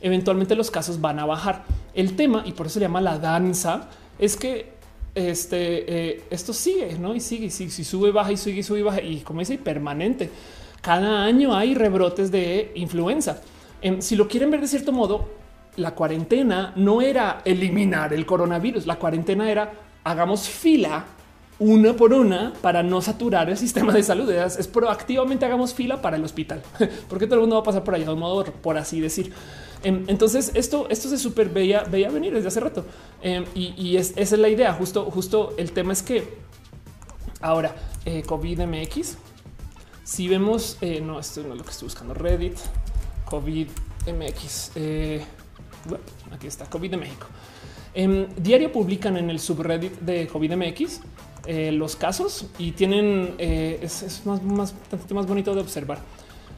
eventualmente 0.00 0.54
los 0.54 0.70
casos 0.70 1.00
van 1.00 1.18
a 1.18 1.26
bajar. 1.26 1.64
El 1.94 2.16
tema, 2.16 2.42
y 2.44 2.52
por 2.52 2.66
eso 2.66 2.74
se 2.74 2.80
llama 2.80 3.00
la 3.00 3.18
danza, 3.18 3.88
es 4.18 4.36
que 4.36 4.72
este, 5.14 6.10
eh, 6.10 6.24
esto 6.30 6.52
sigue, 6.52 6.96
¿no? 6.98 7.14
Y 7.14 7.20
sigue, 7.20 7.46
y 7.46 7.50
sigue, 7.50 7.70
si 7.70 7.84
sube, 7.84 8.10
baja 8.10 8.32
y 8.32 8.36
sigue, 8.36 8.62
sube, 8.62 8.80
y 8.80 8.82
baja, 8.82 9.00
y 9.00 9.20
como 9.20 9.40
dice, 9.40 9.58
permanente. 9.58 10.30
Cada 10.80 11.24
año 11.24 11.54
hay 11.54 11.74
rebrotes 11.74 12.30
de 12.30 12.72
influenza. 12.74 13.40
Si 14.00 14.16
lo 14.16 14.28
quieren 14.28 14.50
ver 14.50 14.60
de 14.60 14.66
cierto 14.66 14.92
modo, 14.92 15.28
la 15.76 15.94
cuarentena 15.94 16.72
no 16.76 17.00
era 17.02 17.42
eliminar 17.44 18.12
el 18.12 18.26
coronavirus, 18.26 18.86
la 18.86 18.96
cuarentena 18.96 19.50
era 19.50 19.72
hagamos 20.04 20.48
fila 20.48 21.06
una 21.58 21.94
por 21.94 22.12
una 22.12 22.52
para 22.60 22.82
no 22.82 23.00
saturar 23.00 23.48
el 23.48 23.56
sistema 23.56 23.92
de 23.92 24.02
salud. 24.02 24.30
Es, 24.30 24.68
proactivamente 24.68 25.44
hagamos 25.44 25.74
fila 25.74 26.00
para 26.02 26.16
el 26.16 26.24
hospital, 26.24 26.62
porque 27.08 27.26
todo 27.26 27.36
el 27.36 27.40
mundo 27.42 27.56
va 27.56 27.62
a 27.62 27.64
pasar 27.64 27.84
por 27.84 27.94
allá 27.94 28.06
de 28.06 28.12
un 28.12 28.18
modo, 28.18 28.44
por 28.44 28.76
así 28.76 29.00
decir. 29.00 29.32
Em, 29.82 30.04
entonces 30.06 30.52
esto, 30.54 30.86
esto 30.88 31.08
se 31.08 31.18
súper 31.18 31.50
veía, 31.50 31.82
veía 31.82 32.08
venir 32.08 32.32
desde 32.32 32.48
hace 32.48 32.60
rato 32.60 32.86
em, 33.20 33.44
y, 33.54 33.96
esa 33.96 34.20
es 34.20 34.32
la 34.32 34.48
idea. 34.48 34.72
Justo, 34.72 35.10
justo 35.10 35.54
el 35.58 35.72
tema 35.72 35.92
es 35.92 36.02
que 36.02 36.38
ahora 37.40 37.74
eh, 38.04 38.22
COVID 38.22 38.66
MX, 38.66 39.16
si 40.02 40.28
vemos, 40.28 40.78
eh, 40.80 41.00
no, 41.00 41.20
esto 41.20 41.42
no 41.42 41.52
es 41.52 41.58
lo 41.58 41.64
que 41.64 41.70
estoy 41.70 41.86
buscando, 41.86 42.14
Reddit, 42.14 42.56
COVID 43.26 43.68
MX. 44.06 44.72
Eh, 44.74 45.24
aquí 46.32 46.46
está 46.46 46.66
COVID 46.66 46.90
de 46.90 46.96
México. 46.96 47.26
En 47.94 48.28
diario 48.36 48.72
publican 48.72 49.16
en 49.16 49.30
el 49.30 49.38
subreddit 49.38 50.00
de 50.00 50.26
COVID 50.26 50.56
MX 50.56 51.00
eh, 51.46 51.70
los 51.72 51.94
casos 51.94 52.46
y 52.58 52.72
tienen 52.72 53.34
eh, 53.38 53.78
es, 53.82 54.22
más, 54.24 54.42
más, 54.42 54.74
más 55.10 55.26
bonito 55.26 55.54
de 55.54 55.60
observar. 55.60 55.98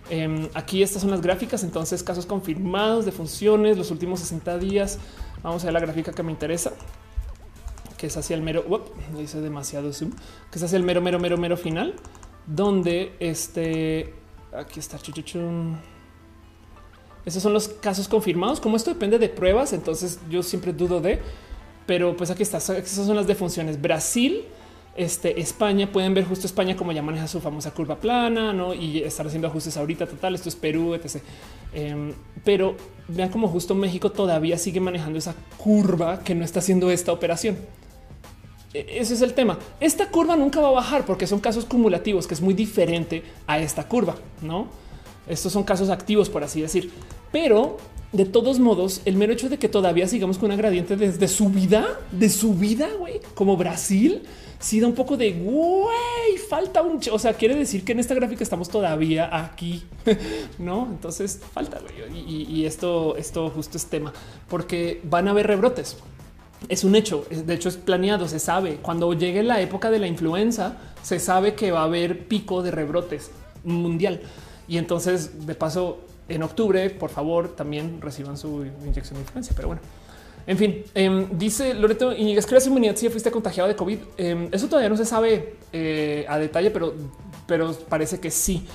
Em, 0.08 0.48
aquí 0.54 0.82
estas 0.82 1.02
son 1.02 1.10
las 1.10 1.20
gráficas. 1.20 1.64
Entonces, 1.64 2.02
casos 2.02 2.26
confirmados 2.26 3.04
de 3.04 3.12
funciones 3.12 3.76
los 3.76 3.90
últimos 3.90 4.20
60 4.20 4.58
días. 4.58 4.98
Vamos 5.42 5.62
a 5.62 5.66
ver 5.66 5.74
la 5.74 5.80
gráfica 5.80 6.12
que 6.12 6.22
me 6.22 6.32
interesa, 6.32 6.72
que 7.96 8.06
es 8.06 8.16
hacia 8.16 8.34
el 8.34 8.42
mero, 8.42 8.64
dice 9.16 9.40
demasiado 9.40 9.92
zoom, 9.92 10.12
que 10.50 10.58
es 10.58 10.62
hacia 10.62 10.76
el 10.76 10.82
mero, 10.82 11.00
mero, 11.00 11.18
mero, 11.18 11.36
mero 11.36 11.56
final, 11.56 11.94
donde 12.46 13.14
este 13.20 14.14
aquí 14.52 14.80
está. 14.80 14.98
Chuchuchum. 14.98 15.76
Esos 17.26 17.42
son 17.42 17.52
los 17.52 17.68
casos 17.68 18.06
confirmados. 18.06 18.60
Como 18.60 18.76
esto 18.76 18.90
depende 18.90 19.18
de 19.18 19.28
pruebas, 19.28 19.72
entonces 19.72 20.20
yo 20.30 20.44
siempre 20.44 20.72
dudo 20.72 21.00
de, 21.00 21.20
pero 21.84 22.16
pues 22.16 22.30
aquí 22.30 22.44
está. 22.44 22.58
Esas 22.58 23.06
son 23.06 23.16
las 23.16 23.26
defunciones. 23.26 23.82
Brasil, 23.82 24.44
este, 24.96 25.40
España, 25.40 25.90
pueden 25.90 26.14
ver 26.14 26.24
justo 26.24 26.46
España 26.46 26.76
como 26.76 26.92
ya 26.92 27.02
maneja 27.02 27.26
su 27.26 27.40
famosa 27.40 27.72
curva 27.72 27.96
plana, 27.96 28.52
¿no? 28.52 28.72
Y 28.72 29.02
estar 29.02 29.26
haciendo 29.26 29.48
ajustes 29.48 29.76
ahorita, 29.76 30.06
total, 30.06 30.36
esto 30.36 30.48
es 30.48 30.54
Perú, 30.54 30.94
etc. 30.94 31.20
Em, 31.74 32.14
pero 32.44 32.76
vean 33.08 33.28
como 33.28 33.48
justo 33.48 33.74
México 33.74 34.10
todavía 34.12 34.56
sigue 34.56 34.78
manejando 34.78 35.18
esa 35.18 35.34
curva 35.58 36.20
que 36.20 36.34
no 36.34 36.44
está 36.44 36.60
haciendo 36.60 36.92
esta 36.92 37.12
operación. 37.12 37.58
E, 38.72 39.00
ese 39.00 39.14
es 39.14 39.22
el 39.22 39.34
tema. 39.34 39.58
Esta 39.80 40.08
curva 40.10 40.36
nunca 40.36 40.60
va 40.60 40.68
a 40.68 40.72
bajar 40.72 41.04
porque 41.04 41.26
son 41.26 41.40
casos 41.40 41.64
cumulativos, 41.64 42.28
que 42.28 42.34
es 42.34 42.40
muy 42.40 42.54
diferente 42.54 43.24
a 43.48 43.58
esta 43.58 43.88
curva, 43.88 44.14
¿no? 44.42 44.85
Estos 45.26 45.52
son 45.52 45.64
casos 45.64 45.90
activos, 45.90 46.28
por 46.28 46.44
así 46.44 46.60
decir. 46.60 46.92
Pero 47.32 47.78
de 48.12 48.24
todos 48.24 48.58
modos, 48.58 49.02
el 49.04 49.16
mero 49.16 49.32
hecho 49.32 49.48
de 49.48 49.58
que 49.58 49.68
todavía 49.68 50.06
sigamos 50.06 50.38
con 50.38 50.46
una 50.46 50.56
gradiente 50.56 50.96
desde 50.96 51.28
su 51.28 51.48
vida, 51.48 51.98
de 52.12 52.28
su 52.30 52.54
vida, 52.54 52.88
güey, 52.98 53.20
como 53.34 53.56
Brasil, 53.56 54.22
sí 54.58 54.80
da 54.80 54.86
un 54.86 54.94
poco 54.94 55.16
de 55.16 55.32
güey, 55.32 56.38
falta 56.48 56.82
un, 56.82 57.00
o 57.12 57.18
sea, 57.18 57.34
quiere 57.34 57.54
decir 57.54 57.84
que 57.84 57.92
en 57.92 58.00
esta 58.00 58.14
gráfica 58.14 58.42
estamos 58.42 58.68
todavía 58.68 59.28
aquí, 59.36 59.84
no? 60.58 60.88
Entonces 60.90 61.40
falta 61.52 61.80
güey. 61.80 62.18
Y, 62.18 62.64
esto, 62.64 63.16
esto 63.16 63.50
justo 63.50 63.76
es 63.76 63.86
tema 63.86 64.12
porque 64.48 65.00
van 65.04 65.28
a 65.28 65.32
haber 65.32 65.46
rebrotes. 65.46 65.96
Es 66.68 66.84
un 66.84 66.96
hecho, 66.96 67.26
de 67.30 67.54
hecho 67.54 67.68
es 67.68 67.76
planeado, 67.76 68.28
se 68.28 68.38
sabe. 68.38 68.76
Cuando 68.76 69.12
llegue 69.12 69.42
la 69.42 69.60
época 69.60 69.90
de 69.90 69.98
la 69.98 70.06
influenza, 70.06 70.78
se 71.02 71.20
sabe 71.20 71.54
que 71.54 71.70
va 71.70 71.80
a 71.80 71.84
haber 71.84 72.26
pico 72.28 72.62
de 72.62 72.70
rebrotes 72.70 73.30
mundial. 73.62 74.22
Y 74.68 74.78
entonces, 74.78 75.46
de 75.46 75.54
paso, 75.54 75.98
en 76.28 76.42
octubre, 76.42 76.90
por 76.90 77.10
favor, 77.10 77.54
también 77.54 78.00
reciban 78.00 78.36
su 78.36 78.64
inyección 78.84 79.14
de 79.14 79.20
influencia. 79.20 79.54
Pero 79.54 79.68
bueno, 79.68 79.82
en 80.46 80.58
fin, 80.58 80.82
em, 80.94 81.26
dice 81.36 81.74
Loreto 81.74 82.12
y 82.12 82.36
es 82.36 82.46
que 82.46 82.56
inmunidad 82.66 82.96
si 82.96 83.08
fuiste 83.08 83.30
contagiado 83.30 83.68
de 83.68 83.76
COVID. 83.76 83.98
Em, 84.16 84.48
eso 84.52 84.68
todavía 84.68 84.88
no 84.88 84.96
se 84.96 85.04
sabe 85.04 85.56
eh, 85.72 86.24
a 86.28 86.38
detalle, 86.38 86.70
pero, 86.70 86.94
pero 87.46 87.72
parece 87.88 88.20
que 88.20 88.30
sí. 88.30 88.66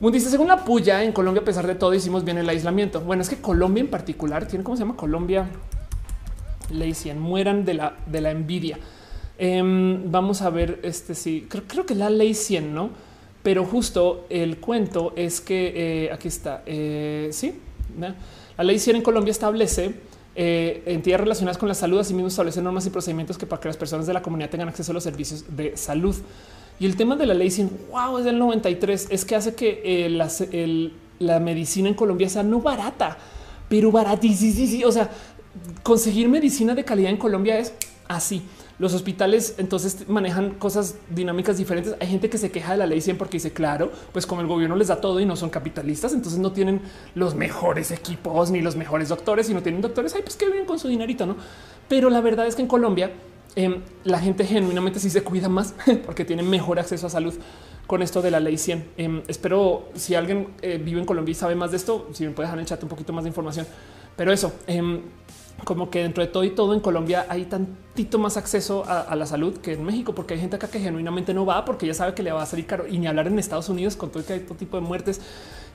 Dice, 0.00 0.30
según 0.30 0.46
la 0.46 0.64
puya 0.64 1.02
en 1.02 1.10
Colombia, 1.12 1.42
a 1.42 1.44
pesar 1.44 1.66
de 1.66 1.74
todo, 1.74 1.92
hicimos 1.92 2.24
bien 2.24 2.38
el 2.38 2.48
aislamiento. 2.48 3.00
Bueno, 3.00 3.22
es 3.22 3.28
que 3.28 3.40
Colombia 3.40 3.80
en 3.80 3.90
particular 3.90 4.46
tiene 4.46 4.64
cómo 4.64 4.76
se 4.76 4.82
llama 4.82 4.96
Colombia. 4.96 5.48
Ley 6.70 6.94
100 6.94 7.18
mueran 7.18 7.64
de 7.64 7.74
la, 7.74 7.96
de 8.06 8.20
la 8.20 8.30
envidia. 8.30 8.78
Em, 9.38 10.10
vamos 10.10 10.42
a 10.42 10.50
ver 10.50 10.80
este 10.82 11.14
sí, 11.14 11.46
creo, 11.48 11.64
creo 11.66 11.86
que 11.86 11.94
la 11.94 12.10
ley 12.10 12.34
100, 12.34 12.74
no? 12.74 12.90
Pero 13.48 13.64
justo 13.64 14.26
el 14.28 14.58
cuento 14.58 15.14
es 15.16 15.40
que 15.40 15.72
eh, 16.04 16.12
aquí 16.12 16.28
está. 16.28 16.62
Eh, 16.66 17.30
sí, 17.32 17.54
la 17.98 18.62
ley 18.62 18.78
100 18.78 18.96
en 18.96 19.02
Colombia 19.02 19.30
establece 19.30 19.94
eh, 20.36 20.82
entidades 20.84 21.22
relacionadas 21.22 21.56
con 21.56 21.66
la 21.66 21.74
salud, 21.74 21.98
asimismo 21.98 22.28
establece 22.28 22.60
normas 22.60 22.84
y 22.84 22.90
procedimientos 22.90 23.38
que 23.38 23.46
para 23.46 23.58
que 23.58 23.68
las 23.68 23.78
personas 23.78 24.06
de 24.06 24.12
la 24.12 24.20
comunidad 24.20 24.50
tengan 24.50 24.68
acceso 24.68 24.92
a 24.92 24.94
los 24.94 25.02
servicios 25.02 25.46
de 25.56 25.78
salud. 25.78 26.14
Y 26.78 26.84
el 26.84 26.94
tema 26.94 27.16
de 27.16 27.24
la 27.24 27.32
ley 27.32 27.50
100, 27.50 27.70
wow, 27.90 28.18
es 28.18 28.26
del 28.26 28.38
93, 28.38 29.06
es 29.08 29.24
que 29.24 29.34
hace 29.34 29.54
que 29.54 30.10
la 31.18 31.40
medicina 31.40 31.88
en 31.88 31.94
Colombia 31.94 32.28
sea 32.28 32.42
no 32.42 32.60
barata, 32.60 33.16
pero 33.66 33.90
baratísima. 33.90 34.86
O 34.86 34.92
sea, 34.92 35.08
conseguir 35.82 36.28
medicina 36.28 36.74
de 36.74 36.84
calidad 36.84 37.10
en 37.10 37.16
Colombia 37.16 37.58
es 37.58 37.72
así. 38.08 38.42
Los 38.78 38.94
hospitales 38.94 39.56
entonces 39.58 40.08
manejan 40.08 40.50
cosas 40.54 40.96
dinámicas 41.10 41.58
diferentes. 41.58 41.96
Hay 42.00 42.06
gente 42.06 42.30
que 42.30 42.38
se 42.38 42.52
queja 42.52 42.72
de 42.72 42.78
la 42.78 42.86
ley 42.86 43.00
100 43.00 43.18
porque 43.18 43.38
dice, 43.38 43.52
claro, 43.52 43.90
pues 44.12 44.24
como 44.24 44.40
el 44.40 44.46
gobierno 44.46 44.76
les 44.76 44.86
da 44.88 45.00
todo 45.00 45.18
y 45.18 45.26
no 45.26 45.34
son 45.34 45.50
capitalistas, 45.50 46.12
entonces 46.12 46.38
no 46.38 46.52
tienen 46.52 46.80
los 47.16 47.34
mejores 47.34 47.90
equipos 47.90 48.52
ni 48.52 48.60
los 48.60 48.76
mejores 48.76 49.08
doctores 49.08 49.50
y 49.50 49.54
no 49.54 49.62
tienen 49.62 49.80
doctores. 49.80 50.14
Ay, 50.14 50.22
pues 50.22 50.36
que 50.36 50.46
vienen 50.46 50.64
con 50.64 50.78
su 50.78 50.86
dinerito, 50.86 51.26
no? 51.26 51.36
Pero 51.88 52.08
la 52.08 52.20
verdad 52.20 52.46
es 52.46 52.54
que 52.54 52.62
en 52.62 52.68
Colombia 52.68 53.10
em, 53.56 53.82
la 54.04 54.20
gente 54.20 54.44
genuinamente 54.44 55.00
sí 55.00 55.10
se 55.10 55.22
cuida 55.22 55.48
más 55.48 55.74
porque 56.06 56.24
tienen 56.24 56.48
mejor 56.48 56.78
acceso 56.78 57.08
a 57.08 57.10
salud 57.10 57.34
con 57.88 58.02
esto 58.02 58.22
de 58.22 58.30
la 58.30 58.38
ley 58.38 58.58
100. 58.58 58.90
Em, 58.96 59.22
espero 59.26 59.88
si 59.94 60.14
alguien 60.14 60.48
eh, 60.62 60.80
vive 60.80 61.00
en 61.00 61.06
Colombia 61.06 61.32
y 61.32 61.34
sabe 61.34 61.56
más 61.56 61.72
de 61.72 61.78
esto, 61.78 62.10
si 62.12 62.24
me 62.24 62.30
puede 62.30 62.46
dejar 62.46 62.58
en 62.58 62.60
el 62.60 62.66
chat 62.66 62.80
un 62.80 62.88
poquito 62.88 63.12
más 63.12 63.24
de 63.24 63.28
información. 63.28 63.66
Pero 64.14 64.32
eso, 64.32 64.52
em, 64.68 65.00
como 65.64 65.90
que 65.90 66.02
dentro 66.02 66.24
de 66.24 66.30
todo 66.30 66.44
y 66.44 66.50
todo 66.50 66.74
en 66.74 66.80
Colombia 66.80 67.26
hay 67.28 67.44
tantito 67.44 68.18
más 68.18 68.36
acceso 68.36 68.84
a, 68.86 69.14
la 69.16 69.26
salud 69.26 69.58
que 69.58 69.72
en 69.72 69.84
México, 69.84 70.14
porque 70.14 70.34
hay 70.34 70.40
gente 70.40 70.56
acá 70.56 70.68
que 70.68 70.78
genuinamente 70.78 71.34
no 71.34 71.44
va 71.44 71.64
porque 71.64 71.86
ya 71.86 71.94
sabe 71.94 72.14
que 72.14 72.22
le 72.22 72.32
va 72.32 72.42
a 72.42 72.46
salir 72.46 72.66
caro 72.66 72.86
y 72.86 72.98
ni 72.98 73.06
hablar 73.06 73.26
en 73.26 73.38
Estados 73.38 73.68
Unidos 73.68 73.96
con 73.96 74.10
todo, 74.10 74.24
que 74.24 74.34
hay 74.34 74.40
todo 74.40 74.54
tipo 74.54 74.76
de 74.76 74.86
muertes. 74.86 75.20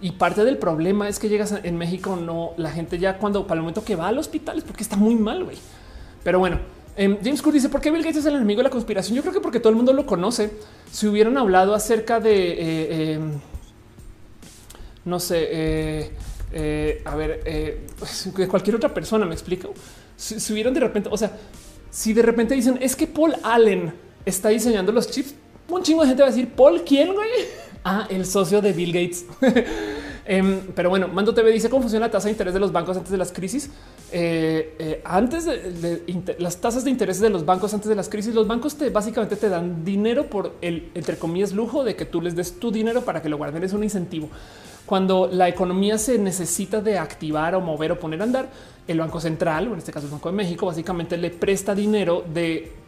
Y 0.01 0.11
parte 0.11 0.43
del 0.43 0.57
problema 0.57 1.07
es 1.07 1.19
que 1.19 1.29
llegas 1.29 1.53
en 1.63 1.77
México, 1.77 2.15
no 2.15 2.51
la 2.57 2.71
gente 2.71 2.97
ya 2.97 3.17
cuando 3.17 3.45
para 3.45 3.55
el 3.55 3.61
momento 3.61 3.83
que 3.83 3.95
va 3.95 4.07
al 4.07 4.17
hospital 4.17 4.57
es 4.57 4.63
porque 4.63 4.83
está 4.83 4.95
muy 4.95 5.15
mal, 5.15 5.43
güey. 5.43 5.57
Pero 6.23 6.39
bueno, 6.39 6.59
em, 6.95 7.17
James 7.23 7.41
Cook 7.41 7.53
dice 7.53 7.69
por 7.69 7.81
qué 7.81 7.91
Bill 7.91 8.03
Gates 8.03 8.17
es 8.17 8.25
el 8.25 8.35
enemigo 8.35 8.59
de 8.59 8.63
la 8.63 8.69
conspiración. 8.69 9.15
Yo 9.15 9.21
creo 9.21 9.33
que 9.33 9.41
porque 9.41 9.59
todo 9.59 9.69
el 9.69 9.75
mundo 9.75 9.93
lo 9.93 10.05
conoce. 10.05 10.51
Si 10.91 11.07
hubieran 11.07 11.37
hablado 11.37 11.75
acerca 11.75 12.19
de 12.19 12.51
eh, 12.53 13.13
em, 13.13 13.31
no 15.05 15.19
sé, 15.19 16.11
eh, 16.53 17.01
a 17.05 17.15
ver, 17.15 17.41
eh, 17.45 17.87
de 18.37 18.47
cualquier 18.47 18.75
otra 18.75 18.93
persona, 18.93 19.25
me 19.25 19.33
explico. 19.33 19.73
Si, 20.15 20.53
hubieran 20.53 20.73
de 20.73 20.79
repente, 20.79 21.09
o 21.11 21.17
sea, 21.17 21.31
si 21.89 22.13
de 22.13 22.21
repente 22.21 22.53
dicen 22.55 22.77
es 22.81 22.95
que 22.95 23.07
Paul 23.07 23.35
Allen 23.43 23.93
está 24.25 24.49
diseñando 24.49 24.91
los 24.91 25.09
chips, 25.09 25.35
un 25.67 25.81
chingo 25.81 26.01
de 26.01 26.07
gente 26.09 26.21
va 26.21 26.29
a 26.29 26.31
decir 26.31 26.49
Paul, 26.49 26.83
quién 26.85 27.13
güey? 27.13 27.29
Ah, 27.85 28.07
el 28.09 28.25
socio 28.25 28.61
de 28.61 28.71
Bill 28.71 28.93
Gates. 28.93 29.25
Em, 30.25 30.61
pero 30.73 30.89
bueno, 30.89 31.09
Mando 31.09 31.33
TV 31.33 31.51
dice 31.51 31.69
cómo 31.69 31.81
funciona 31.81 32.05
la 32.05 32.11
tasa 32.11 32.27
de 32.27 32.31
interés 32.31 32.53
de 32.53 32.59
los 32.61 32.71
bancos 32.71 32.95
antes 32.95 33.11
de 33.11 33.17
las 33.17 33.31
crisis. 33.31 33.69
Eh, 34.11 34.75
eh, 34.79 35.01
antes 35.03 35.43
de, 35.45 36.35
las 36.39 36.61
tasas 36.61 36.85
de 36.85 36.91
interés 36.91 37.19
de 37.19 37.29
los 37.29 37.45
bancos 37.45 37.73
antes 37.73 37.89
de 37.89 37.95
las 37.95 38.07
crisis, 38.07 38.33
los 38.33 38.47
bancos 38.47 38.77
te 38.77 38.89
básicamente 38.89 39.35
te 39.35 39.49
dan 39.49 39.83
dinero 39.83 40.29
por 40.29 40.53
el 40.61 40.91
entre 40.93 41.17
comillas 41.17 41.51
lujo 41.51 41.83
de 41.83 41.97
que 41.97 42.05
tú 42.05 42.21
les 42.21 42.35
des 42.35 42.57
tu 42.57 42.71
dinero 42.71 43.01
para 43.01 43.21
que 43.21 43.27
lo 43.27 43.37
guarden. 43.37 43.63
Es 43.63 43.73
un 43.73 43.83
incentivo. 43.83 44.29
Cuando 44.85 45.29
la 45.31 45.47
economía 45.47 45.97
se 45.97 46.17
necesita 46.17 46.81
de 46.81 46.97
activar 46.97 47.55
o 47.55 47.61
mover 47.61 47.93
o 47.93 47.99
poner 47.99 48.19
a 48.19 48.25
andar, 48.25 48.49
el 48.85 48.99
Banco 48.99 49.21
Central, 49.21 49.69
o 49.69 49.73
en 49.73 49.79
este 49.79 49.93
caso 49.93 50.07
el 50.07 50.11
Banco 50.11 50.29
de 50.29 50.35
México, 50.35 50.65
básicamente 50.65 51.15
le 51.15 51.29
presta 51.29 51.73
dinero 51.73 52.25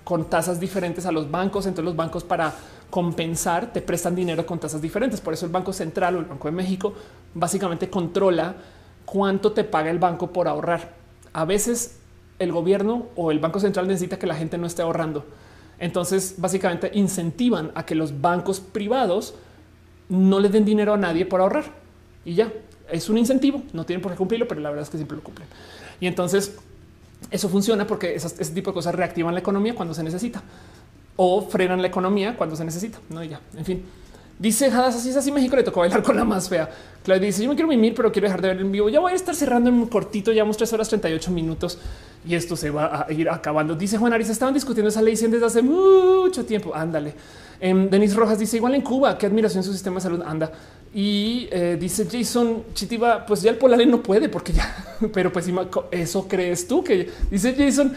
con 0.04 0.26
tasas 0.30 0.60
diferentes 0.60 1.06
a 1.06 1.12
los 1.14 1.32
bancos. 1.32 1.66
Entonces 1.66 1.86
los 1.86 1.96
bancos 1.96 2.26
para 2.26 2.54
compensar 2.90 3.72
te 3.72 3.82
prestan 3.82 4.14
dinero 4.14 4.46
con 4.46 4.60
tasas 4.60 4.82
diferentes. 4.82 5.22
Por 5.22 5.34
eso 5.34 5.46
el 5.46 5.54
Banco 5.54 5.72
Central 5.72 6.18
o 6.18 6.20
el 6.20 6.26
Banco 6.26 6.50
de 6.50 6.52
México 6.52 6.94
básicamente 7.34 7.90
controla 7.90 8.56
cuánto 9.06 9.54
te 9.54 9.64
paga 9.64 9.90
el 9.90 10.00
banco 10.00 10.34
por 10.34 10.50
ahorrar. 10.50 10.94
A 11.32 11.46
veces 11.46 12.00
el 12.40 12.52
gobierno 12.52 13.06
o 13.16 13.32
el 13.32 13.40
Banco 13.40 13.62
Central 13.62 13.88
necesita 13.88 14.20
que 14.20 14.28
la 14.28 14.36
gente 14.36 14.58
no 14.58 14.68
esté 14.68 14.82
ahorrando. 14.82 15.26
Entonces 15.80 16.36
básicamente 16.38 16.92
incentivan 16.94 17.72
a 17.74 17.86
que 17.86 17.96
los 17.96 18.20
bancos 18.20 18.60
privados 18.60 19.34
no 20.10 20.42
le 20.42 20.50
den 20.50 20.66
dinero 20.66 20.94
a 20.94 20.98
nadie 20.98 21.26
por 21.26 21.40
ahorrar 21.40 21.85
y 22.26 22.34
ya 22.34 22.52
es 22.92 23.10
un 23.10 23.18
incentivo. 23.18 23.64
No 23.72 23.86
tienen 23.86 24.02
por 24.02 24.12
qué 24.12 24.18
cumplirlo, 24.18 24.48
pero 24.48 24.60
la 24.62 24.70
verdad 24.70 24.84
es 24.84 24.90
que 24.90 24.98
siempre 24.98 25.16
lo 25.16 25.24
cumplen. 25.24 25.48
Y 26.00 26.08
entonces 26.08 26.56
eso 27.32 27.48
funciona 27.48 27.88
porque 27.88 28.16
ese 28.16 28.54
tipo 28.54 28.72
de 28.72 28.74
cosas 28.74 28.94
reactivan 28.96 29.34
la 29.34 29.40
economía 29.40 29.74
cuando 29.76 29.94
se 29.94 30.04
necesita 30.04 30.44
o 31.16 31.42
frenan 31.42 31.82
la 31.82 31.88
economía 31.88 32.36
cuando 32.36 32.56
se 32.56 32.66
necesita. 32.66 33.00
No, 33.10 33.24
y 33.24 33.30
ya, 33.30 33.40
en 33.56 33.66
fin. 33.66 33.86
Dice 34.38 34.66
Hadas, 34.66 34.96
así 34.96 35.10
es 35.10 35.16
así. 35.16 35.32
México 35.32 35.56
le 35.56 35.64
tocó 35.64 35.80
bailar 35.80 36.04
con 36.04 36.18
la 36.18 36.26
más 36.26 36.50
fea. 36.50 36.70
Claudia 37.04 37.28
dice: 37.28 37.42
Yo 37.42 37.50
me 37.50 37.56
quiero 37.56 37.70
mimir, 37.70 37.94
pero 37.96 38.12
quiero 38.12 38.28
dejar 38.28 38.42
de 38.42 38.50
ver 38.50 38.60
en 38.60 38.72
vivo. 38.72 38.90
Ya 38.90 39.00
voy 39.00 39.14
a 39.14 39.16
estar 39.16 39.34
cerrando 39.34 39.70
en 39.70 39.76
un 39.76 39.88
cortito. 39.88 40.34
Llevamos 40.34 40.58
tres 40.58 40.74
horas 40.74 40.90
38 40.90 41.32
minutos 41.32 41.78
y 42.28 42.36
esto 42.36 42.58
se 42.58 42.70
va 42.70 43.06
a 43.08 43.12
ir 43.14 43.30
acabando. 43.30 43.76
Dice 43.76 43.98
Juan 43.98 44.12
Arias: 44.12 44.30
Estaban 44.30 44.54
discutiendo 44.54 44.90
esa 44.90 45.02
ley 45.02 45.16
desde 45.16 45.46
hace 45.46 45.62
mucho 45.62 46.44
tiempo. 46.46 46.76
Ándale. 46.76 47.14
Um, 47.62 47.90
Denis 47.90 48.16
Rojas 48.16 48.40
dice: 48.40 48.58
Igual 48.58 48.76
en 48.76 48.82
Cuba, 48.82 49.18
qué 49.18 49.26
admiración 49.26 49.64
su 49.64 49.72
sistema 49.72 49.96
de 49.96 50.02
salud 50.02 50.22
anda. 50.26 50.52
Y 50.98 51.50
eh, 51.52 51.76
dice 51.78 52.08
Jason 52.10 52.64
Chitiva, 52.74 53.26
pues 53.26 53.42
ya 53.42 53.52
el 53.52 53.58
Polalen 53.58 53.92
no 53.92 54.02
puede 54.02 54.30
porque 54.30 54.54
ya, 54.54 54.74
pero 55.14 55.30
pues 55.30 55.46
eso 55.92 56.26
crees 56.26 56.70
tú 56.70 56.86
que 56.86 57.10
dice 57.30 57.54
Jason, 57.54 57.92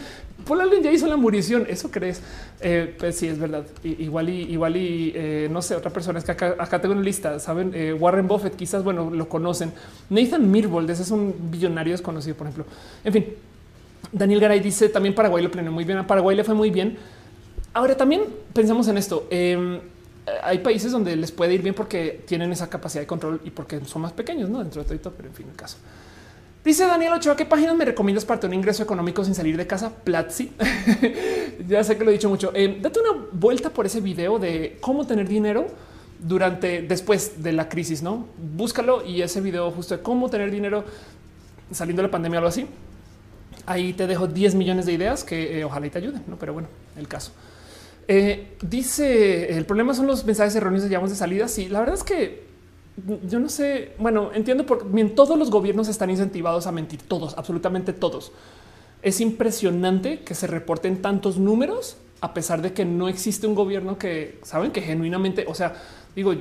Polalen 0.45 0.83
ya 0.83 0.91
hizo 0.91 1.07
la 1.07 1.15
murición, 1.15 1.65
eso 1.69 1.89
crees. 1.89 2.21
Eh, 2.59 2.93
pues 2.99 3.15
sí, 3.15 3.27
es 3.27 3.39
verdad. 3.39 3.63
igual 3.85 4.27
y 4.27 4.41
igual 4.51 4.75
y 4.75 5.13
eh, 5.15 5.47
no 5.49 5.61
sé, 5.61 5.75
otra 5.75 5.91
persona 5.91 6.19
es 6.19 6.25
que 6.25 6.31
acá, 6.31 6.81
tengo 6.81 6.93
una 6.93 7.01
lista, 7.01 7.39
saben, 7.39 7.73
Warren 7.97 8.27
Buffett, 8.27 8.57
quizás, 8.57 8.83
bueno, 8.83 9.09
lo 9.09 9.29
conocen. 9.29 9.71
Nathan 10.09 10.51
Mirbold, 10.51 10.89
ese 10.89 11.03
es 11.03 11.11
un 11.11 11.33
billonario 11.49 11.93
desconocido, 11.93 12.35
por 12.35 12.47
ejemplo. 12.47 12.65
En 13.05 13.13
fin, 13.13 13.25
Daniel 14.11 14.41
Garay 14.41 14.59
dice 14.59 14.89
también 14.89 15.15
Paraguay 15.15 15.41
lo 15.41 15.51
planeó 15.51 15.71
muy 15.71 15.85
bien. 15.85 15.99
A 15.99 16.07
Paraguay 16.07 16.35
le 16.35 16.43
fue 16.43 16.55
muy 16.55 16.69
bien. 16.69 16.97
Ahora 17.73 17.95
también 17.95 18.23
pensamos 18.53 18.87
en 18.87 18.97
esto. 18.97 19.27
Em, 19.29 19.79
hay 20.43 20.59
países 20.59 20.91
donde 20.91 21.15
les 21.15 21.31
puede 21.31 21.53
ir 21.53 21.61
bien 21.61 21.75
porque 21.75 22.23
tienen 22.25 22.51
esa 22.51 22.69
capacidad 22.69 23.01
de 23.01 23.07
control 23.07 23.41
y 23.43 23.49
porque 23.49 23.83
son 23.85 24.01
más 24.01 24.13
pequeños, 24.13 24.49
no 24.49 24.59
dentro 24.59 24.83
de 24.83 24.97
todo, 24.97 25.13
pero 25.15 25.29
en 25.29 25.35
fin, 25.35 25.47
el 25.49 25.55
caso. 25.55 25.77
Dice 26.63 26.85
Daniel 26.85 27.13
Ochoa, 27.13 27.37
¿qué 27.37 27.45
páginas 27.45 27.75
me 27.75 27.85
recomiendas 27.85 28.25
para 28.25 28.39
tener 28.39 28.53
un 28.55 28.59
ingreso 28.59 28.83
económico 28.83 29.23
sin 29.23 29.33
salir 29.33 29.55
de 29.55 29.65
casa? 29.65 29.93
Platzi. 30.03 30.51
ya 31.67 31.83
sé 31.83 31.97
que 31.97 32.03
lo 32.03 32.09
he 32.09 32.13
dicho 32.13 32.29
mucho. 32.29 32.51
Eh, 32.53 32.79
date 32.81 32.99
una 32.99 33.25
vuelta 33.31 33.69
por 33.69 33.85
ese 33.85 34.01
video 34.01 34.39
de 34.39 34.77
cómo 34.81 35.07
tener 35.07 35.27
dinero 35.27 35.67
durante 36.19 36.81
después 36.81 37.41
de 37.41 37.53
la 37.53 37.69
crisis, 37.69 38.03
no 38.03 38.27
búscalo 38.37 39.05
y 39.05 39.21
ese 39.21 39.39
video 39.39 39.71
justo 39.71 39.95
de 39.95 40.03
cómo 40.03 40.29
tener 40.29 40.51
dinero 40.51 40.83
saliendo 41.71 42.01
de 42.01 42.09
la 42.09 42.11
pandemia, 42.11 42.39
algo 42.39 42.49
así. 42.49 42.67
Ahí 43.65 43.93
te 43.93 44.05
dejo 44.05 44.27
10 44.27 44.55
millones 44.55 44.85
de 44.85 44.93
ideas 44.93 45.23
que 45.23 45.59
eh, 45.59 45.63
ojalá 45.63 45.87
y 45.87 45.89
te 45.89 45.99
ayuden, 45.99 46.23
no? 46.27 46.37
Pero 46.37 46.53
bueno, 46.53 46.67
el 46.97 47.07
caso. 47.07 47.31
Eh, 48.11 48.57
dice 48.63 49.55
el 49.55 49.65
problema 49.65 49.93
son 49.93 50.07
los 50.07 50.25
mensajes 50.25 50.55
erróneos 50.55 50.81
de 50.81 50.89
llamas 50.89 51.11
de 51.11 51.15
salida. 51.15 51.47
Sí, 51.47 51.69
la 51.69 51.79
verdad 51.79 51.93
es 51.93 52.03
que 52.03 52.43
yo 53.27 53.39
no 53.39 53.49
sé. 53.49 53.93
Bueno, 53.99 54.31
entiendo 54.33 54.65
por 54.65 54.91
bien 54.91 55.13
todos 55.13 55.37
los 55.37 55.51
gobiernos 55.51 55.87
están 55.87 56.09
incentivados 56.09 56.65
a 56.65 56.71
mentir, 56.71 57.03
todos, 57.03 57.37
absolutamente 57.37 57.93
todos. 57.93 58.31
Es 59.03 59.21
impresionante 59.21 60.21
que 60.21 60.33
se 60.33 60.47
reporten 60.47 61.03
tantos 61.03 61.37
números 61.37 61.97
a 62.19 62.33
pesar 62.33 62.63
de 62.63 62.73
que 62.73 62.83
no 62.83 63.07
existe 63.07 63.45
un 63.45 63.53
gobierno 63.53 63.99
que 63.99 64.39
saben 64.41 64.71
que 64.71 64.81
genuinamente, 64.81 65.45
o 65.47 65.53
sea, 65.53 65.75
digo, 66.15 66.33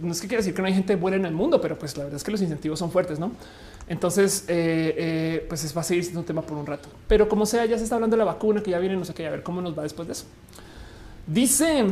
no 0.00 0.12
es 0.12 0.20
que 0.20 0.28
quiera 0.28 0.40
decir 0.40 0.54
que 0.54 0.62
no 0.62 0.68
hay 0.68 0.74
gente 0.74 0.94
buena 0.94 1.16
en 1.16 1.26
el 1.26 1.34
mundo, 1.34 1.60
pero 1.60 1.76
pues 1.76 1.96
la 1.96 2.04
verdad 2.04 2.16
es 2.16 2.24
que 2.24 2.30
los 2.30 2.40
incentivos 2.40 2.78
son 2.78 2.92
fuertes, 2.92 3.18
no? 3.18 3.32
Entonces, 3.88 4.44
eh, 4.48 4.94
eh, 4.96 5.46
pues 5.48 5.76
va 5.76 5.80
a 5.80 5.84
seguir 5.84 6.04
siendo 6.04 6.20
un 6.20 6.26
tema 6.26 6.42
por 6.42 6.56
un 6.56 6.66
rato, 6.66 6.88
pero 7.08 7.28
como 7.28 7.44
sea, 7.46 7.66
ya 7.66 7.76
se 7.76 7.82
está 7.82 7.96
hablando 7.96 8.16
de 8.16 8.18
la 8.18 8.24
vacuna 8.24 8.62
que 8.62 8.70
ya 8.70 8.78
viene, 8.78 8.96
no 8.96 9.04
sé 9.04 9.12
qué, 9.12 9.26
a 9.26 9.30
ver 9.30 9.42
cómo 9.42 9.60
nos 9.60 9.76
va 9.76 9.82
después 9.82 10.06
de 10.06 10.12
eso. 10.12 10.24
Dice 11.26 11.84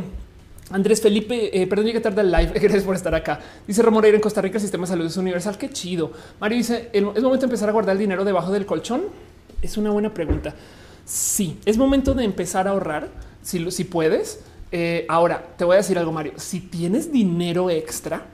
Andrés 0.71 1.01
Felipe, 1.01 1.61
eh, 1.61 1.67
perdón, 1.67 1.87
llegué 1.87 1.99
tarde 1.99 2.21
al 2.21 2.31
live. 2.31 2.51
Gracias 2.55 2.83
por 2.83 2.95
estar 2.95 3.13
acá. 3.13 3.39
Dice 3.67 3.81
Romoreira 3.81 4.15
en 4.15 4.21
Costa 4.21 4.41
Rica, 4.41 4.57
el 4.57 4.61
sistema 4.61 4.85
de 4.85 4.89
salud 4.89 5.05
es 5.05 5.17
universal. 5.17 5.57
Qué 5.57 5.69
chido. 5.69 6.11
Mario 6.39 6.57
dice: 6.57 6.89
¿es 6.91 7.03
momento 7.03 7.39
de 7.39 7.45
empezar 7.45 7.69
a 7.69 7.71
guardar 7.71 7.93
el 7.93 7.99
dinero 7.99 8.23
debajo 8.23 8.51
del 8.51 8.65
colchón? 8.65 9.03
Es 9.61 9.77
una 9.77 9.91
buena 9.91 10.13
pregunta. 10.13 10.55
Sí, 11.05 11.59
es 11.65 11.77
momento 11.77 12.13
de 12.13 12.23
empezar 12.23 12.67
a 12.67 12.71
ahorrar 12.71 13.09
si, 13.43 13.69
si 13.71 13.83
puedes. 13.83 14.39
Eh, 14.71 15.05
ahora 15.07 15.53
te 15.57 15.63
voy 15.63 15.75
a 15.75 15.77
decir 15.77 15.97
algo, 15.97 16.11
Mario. 16.11 16.33
Si 16.37 16.59
tienes 16.59 17.11
dinero 17.11 17.69
extra 17.69 18.25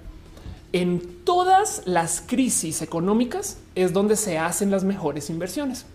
en 0.72 1.24
todas 1.26 1.82
las 1.86 2.22
crisis 2.22 2.82
económicas, 2.82 3.58
es 3.76 3.92
donde 3.92 4.16
se 4.16 4.38
hacen 4.38 4.72
las 4.72 4.86
mejores 4.86 5.30
inversiones. 5.30 5.86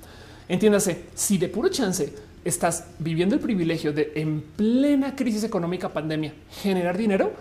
Entiéndase, 0.48 1.06
si 1.14 1.38
de 1.38 1.48
puro 1.48 1.70
chance 1.70 2.12
estás 2.46 2.84
viviendo 2.98 3.34
el 3.34 3.40
privilegio 3.40 3.92
de 3.92 4.12
en 4.14 4.40
plena 4.40 5.14
crisis 5.16 5.44
económica, 5.44 5.88
pandemia, 5.88 6.32
generar 6.62 6.96
dinero, 6.96 7.32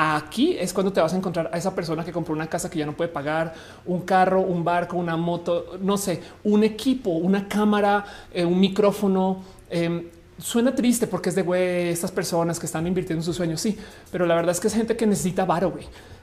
aquí 0.00 0.56
es 0.56 0.72
cuando 0.72 0.92
te 0.92 1.00
vas 1.00 1.12
a 1.12 1.16
encontrar 1.16 1.50
a 1.52 1.58
esa 1.58 1.74
persona 1.74 2.04
que 2.04 2.12
compró 2.12 2.32
una 2.32 2.46
casa 2.46 2.70
que 2.70 2.78
ya 2.78 2.86
no 2.86 2.96
puede 2.96 3.10
pagar, 3.10 3.52
un 3.84 4.02
carro, 4.02 4.40
un 4.40 4.62
barco, 4.62 4.96
una 4.96 5.16
moto, 5.16 5.76
no 5.80 5.98
sé, 5.98 6.22
un 6.44 6.62
equipo, 6.62 7.10
una 7.10 7.48
cámara, 7.48 8.04
eh, 8.32 8.44
un 8.44 8.60
micrófono. 8.60 9.42
Em, 9.68 10.06
suena 10.38 10.72
triste 10.72 11.08
porque 11.08 11.30
es 11.30 11.34
de 11.34 11.42
güey, 11.42 11.88
estas 11.88 12.12
personas 12.12 12.60
que 12.60 12.66
están 12.66 12.86
invirtiendo 12.86 13.22
en 13.22 13.24
sus 13.24 13.34
sueños. 13.34 13.60
Sí, 13.60 13.76
pero 14.12 14.24
la 14.24 14.36
verdad 14.36 14.52
es 14.52 14.60
que 14.60 14.68
es 14.68 14.74
gente 14.74 14.96
que 14.96 15.04
necesita 15.04 15.44
varo. 15.44 15.76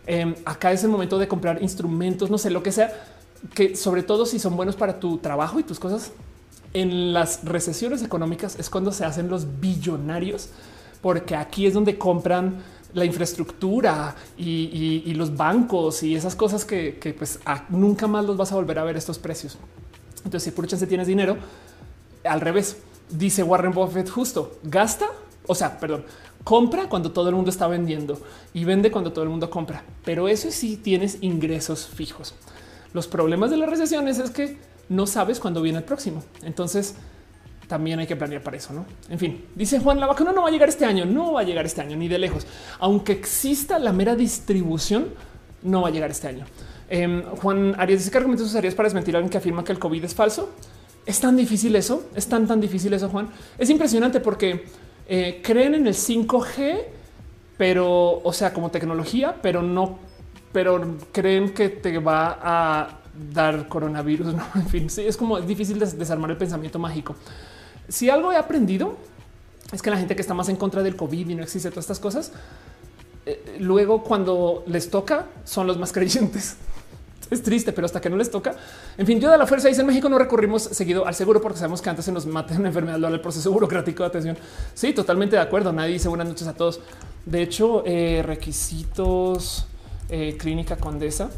Em, 0.08 0.34
acá 0.46 0.72
es 0.72 0.84
el 0.86 0.90
momento 0.90 1.20
de 1.20 1.28
comprar 1.28 1.62
instrumentos, 1.62 2.30
no 2.30 2.38
sé 2.38 2.50
lo 2.50 2.64
que 2.64 2.72
sea, 2.72 2.94
que 3.54 3.76
sobre 3.76 4.04
todo 4.04 4.26
si 4.26 4.40
son 4.40 4.56
buenos 4.56 4.78
para 4.78 5.02
tu 5.02 5.18
trabajo 5.18 5.60
y 5.60 5.64
tus 5.64 5.80
cosas, 5.80 6.14
en 6.76 7.14
las 7.14 7.44
recesiones 7.46 8.04
económicas 8.04 8.58
es 8.60 8.70
cuando 8.70 8.92
se 8.92 9.06
hacen 9.06 9.30
los 9.30 9.62
billonarios, 9.62 10.50
porque 11.02 11.36
aquí 11.36 11.66
es 11.66 11.74
donde 11.74 11.98
compran 11.98 12.58
la 12.94 13.06
infraestructura 13.06 14.14
y, 14.38 15.14
los 15.14 15.36
bancos 15.36 16.04
y 16.04 16.16
esas 16.16 16.36
cosas 16.36 16.66
que, 16.66 17.16
pues 17.18 17.40
nunca 17.70 18.08
más 18.08 18.26
los 18.26 18.36
vas 18.36 18.52
a 18.52 18.56
volver 18.56 18.78
a 18.80 18.84
ver 18.84 18.98
estos 18.98 19.18
precios. 19.20 19.58
Entonces, 20.18 20.44
si 20.44 20.52
por 20.52 20.68
chance 20.68 20.86
tienes 20.86 21.08
dinero, 21.08 21.38
al 22.26 22.42
revés, 22.42 22.78
dice 23.10 23.42
Warren 23.42 23.72
Buffett 23.72 24.10
justo, 24.10 24.58
gasta, 24.64 25.08
o 25.48 25.56
sea, 25.56 25.80
perdón, 25.80 26.04
compra 26.44 26.90
cuando 26.90 27.12
todo 27.12 27.30
el 27.30 27.36
mundo 27.36 27.52
está 27.52 27.68
vendiendo 27.68 28.20
y 28.54 28.66
vende 28.66 28.92
cuando 28.92 29.14
todo 29.14 29.24
el 29.24 29.30
mundo 29.30 29.50
compra. 29.50 29.84
Pero 30.04 30.28
eso 30.28 30.52
sí 30.52 30.76
tienes 30.76 31.20
ingresos 31.22 31.88
fijos. 31.88 32.34
Los 32.92 33.08
problemas 33.08 33.50
de 33.50 33.58
las 33.58 33.70
recesiones 33.70 34.20
es 34.20 34.32
que 34.32 34.58
no 34.90 35.08
sabes 35.08 35.40
cuándo 35.40 35.62
viene 35.62 35.80
el 35.80 35.84
próximo. 35.84 36.24
Entonces 36.44 36.96
también 37.68 38.00
hay 38.00 38.08
que 38.08 38.16
planear 38.16 38.42
para 38.42 38.58
eso. 38.58 38.74
No, 38.74 38.86
en 39.10 39.20
fin, 39.20 39.46
dice 39.56 39.80
Juan, 39.80 40.00
la 40.00 40.08
vacuna 40.08 40.32
no 40.32 40.44
va 40.44 40.50
a 40.50 40.52
llegar 40.52 40.70
este 40.70 40.86
año, 40.86 41.06
no 41.06 41.34
va 41.34 41.42
a 41.42 41.44
llegar 41.44 41.66
este 41.66 41.82
año 41.82 41.98
ni 41.98 42.08
de 42.08 42.20
lejos, 42.20 42.46
aunque 42.80 43.14
exista 43.14 43.80
la 43.80 43.92
mera 43.92 44.16
distribución, 44.16 45.10
no 45.64 45.82
va 45.82 45.88
a 45.88 45.92
llegar 45.92 46.12
este 46.12 46.28
año. 46.28 46.46
Em, 46.90 47.24
Juan 47.24 47.76
Arias 47.78 48.00
dice 48.00 48.12
que 48.12 48.18
argumentos 48.18 48.48
usarías 48.48 48.76
para 48.76 48.88
desmentir 48.88 49.16
a 49.16 49.18
alguien 49.18 49.32
que 49.32 49.38
afirma 49.38 49.64
que 49.64 49.72
el 49.72 49.80
COVID 49.80 50.04
es 50.04 50.14
falso. 50.14 50.52
Es 51.06 51.20
tan 51.20 51.36
difícil 51.36 51.76
eso, 51.76 52.10
es 52.16 52.28
tan, 52.28 52.48
tan 52.48 52.60
difícil 52.60 52.94
eso, 52.94 53.10
Juan. 53.10 53.30
Es 53.58 53.70
impresionante 53.70 54.20
porque 54.20 54.66
eh, 55.08 55.42
creen 55.44 55.76
en 55.76 55.88
el 55.88 55.94
5G, 55.94 56.82
pero, 57.58 58.22
o 58.24 58.34
sea, 58.34 58.54
como 58.54 58.72
tecnología, 58.72 59.36
pero 59.42 59.62
no, 59.62 60.00
pero 60.52 60.98
creen 61.12 61.54
que 61.54 61.70
te 61.70 61.98
va 62.00 62.40
a 62.42 63.00
dar 63.34 63.68
coronavirus. 63.68 64.34
¿no? 64.36 64.44
En 64.56 64.68
fin, 64.68 64.90
sí, 64.90 65.02
es 65.02 65.18
como 65.18 65.38
es 65.38 65.48
difícil 65.48 65.80
desarmar 65.80 66.32
el 66.32 66.38
pensamiento 66.38 66.80
mágico. 66.80 67.16
Si 67.88 68.10
algo 68.10 68.32
he 68.32 68.38
aprendido 68.38 68.98
es 69.72 69.82
que 69.82 69.90
la 69.90 69.98
gente 69.98 70.16
que 70.16 70.22
está 70.22 70.34
más 70.34 70.50
en 70.50 70.56
contra 70.56 70.84
del 70.84 70.96
COVID 70.96 71.30
y 71.30 71.36
no 71.36 71.44
existe 71.44 71.70
todas 71.70 71.86
estas 71.86 72.00
cosas, 72.00 72.32
eh, 73.26 73.58
luego 73.60 74.04
cuando 74.04 74.64
les 74.68 74.90
toca 74.90 75.26
son 75.44 75.68
los 75.68 75.78
más 75.78 75.92
creyentes. 75.94 76.58
Es 77.32 77.42
triste, 77.42 77.74
pero 77.74 77.86
hasta 77.86 78.00
que 78.00 78.08
no 78.08 78.18
les 78.18 78.30
toca. 78.30 78.56
En 79.00 79.06
fin, 79.08 79.20
yo 79.20 79.32
de 79.32 79.38
la 79.38 79.48
fuerza 79.48 79.68
dice 79.68 79.82
en 79.82 79.88
México 79.88 80.08
no 80.08 80.20
recurrimos 80.20 80.62
seguido 80.62 81.08
al 81.08 81.16
seguro 81.16 81.42
porque 81.42 81.58
sabemos 81.58 81.82
que 81.82 81.90
antes 81.90 82.06
se 82.06 82.12
nos 82.12 82.28
mata 82.28 82.54
una 82.56 82.68
enfermedad, 82.68 83.00
lo 83.00 83.08
el 83.08 83.20
proceso 83.20 83.52
burocrático 83.54 84.04
de 84.04 84.08
atención. 84.10 84.38
Sí, 84.76 84.94
totalmente 84.94 85.36
de 85.36 85.42
acuerdo. 85.42 85.72
Nadie 85.74 85.94
dice 85.94 86.08
buenas 86.08 86.28
noches 86.28 86.48
a 86.48 86.54
todos. 86.54 86.82
De 87.26 87.42
hecho, 87.42 87.82
eh, 87.86 88.22
requisitos 88.24 89.66
eh, 90.10 90.38
clínica 90.38 90.76
condesa 90.76 91.32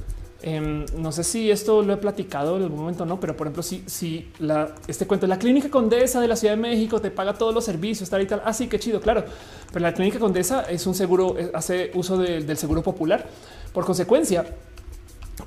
Em, 0.44 0.86
no 0.96 1.12
sé 1.12 1.24
si 1.24 1.50
esto 1.50 1.82
lo 1.82 1.94
he 1.94 1.98
platicado 1.98 2.58
en 2.58 2.64
algún 2.64 2.80
momento, 2.80 3.06
no, 3.06 3.20
pero 3.20 3.36
por 3.36 3.48
ejemplo, 3.48 3.64
si, 3.64 3.84
si 3.88 4.30
la, 4.38 4.76
este 4.88 5.08
cuento, 5.08 5.26
la 5.26 5.40
clínica 5.40 5.70
Condesa 5.70 6.22
de 6.22 6.28
la 6.28 6.36
Ciudad 6.36 6.54
de 6.54 6.62
México 6.62 7.02
te 7.02 7.10
paga 7.10 7.34
todos 7.34 7.56
los 7.56 7.66
servicios, 7.66 8.10
tal 8.10 8.22
y 8.22 8.28
tal. 8.28 8.44
Así 8.46 8.66
ah, 8.66 8.70
que 8.70 8.80
chido, 8.80 9.02
claro. 9.02 9.26
Pero 9.74 9.80
la 9.84 9.94
clínica 9.94 10.20
Condesa 10.20 10.62
es 10.70 10.86
un 10.86 10.94
seguro, 10.94 11.36
hace 11.54 11.92
uso 11.96 12.18
del 12.18 12.58
seguro 12.58 12.84
popular. 12.84 13.26
Por 13.74 13.84
consecuencia, 13.86 14.46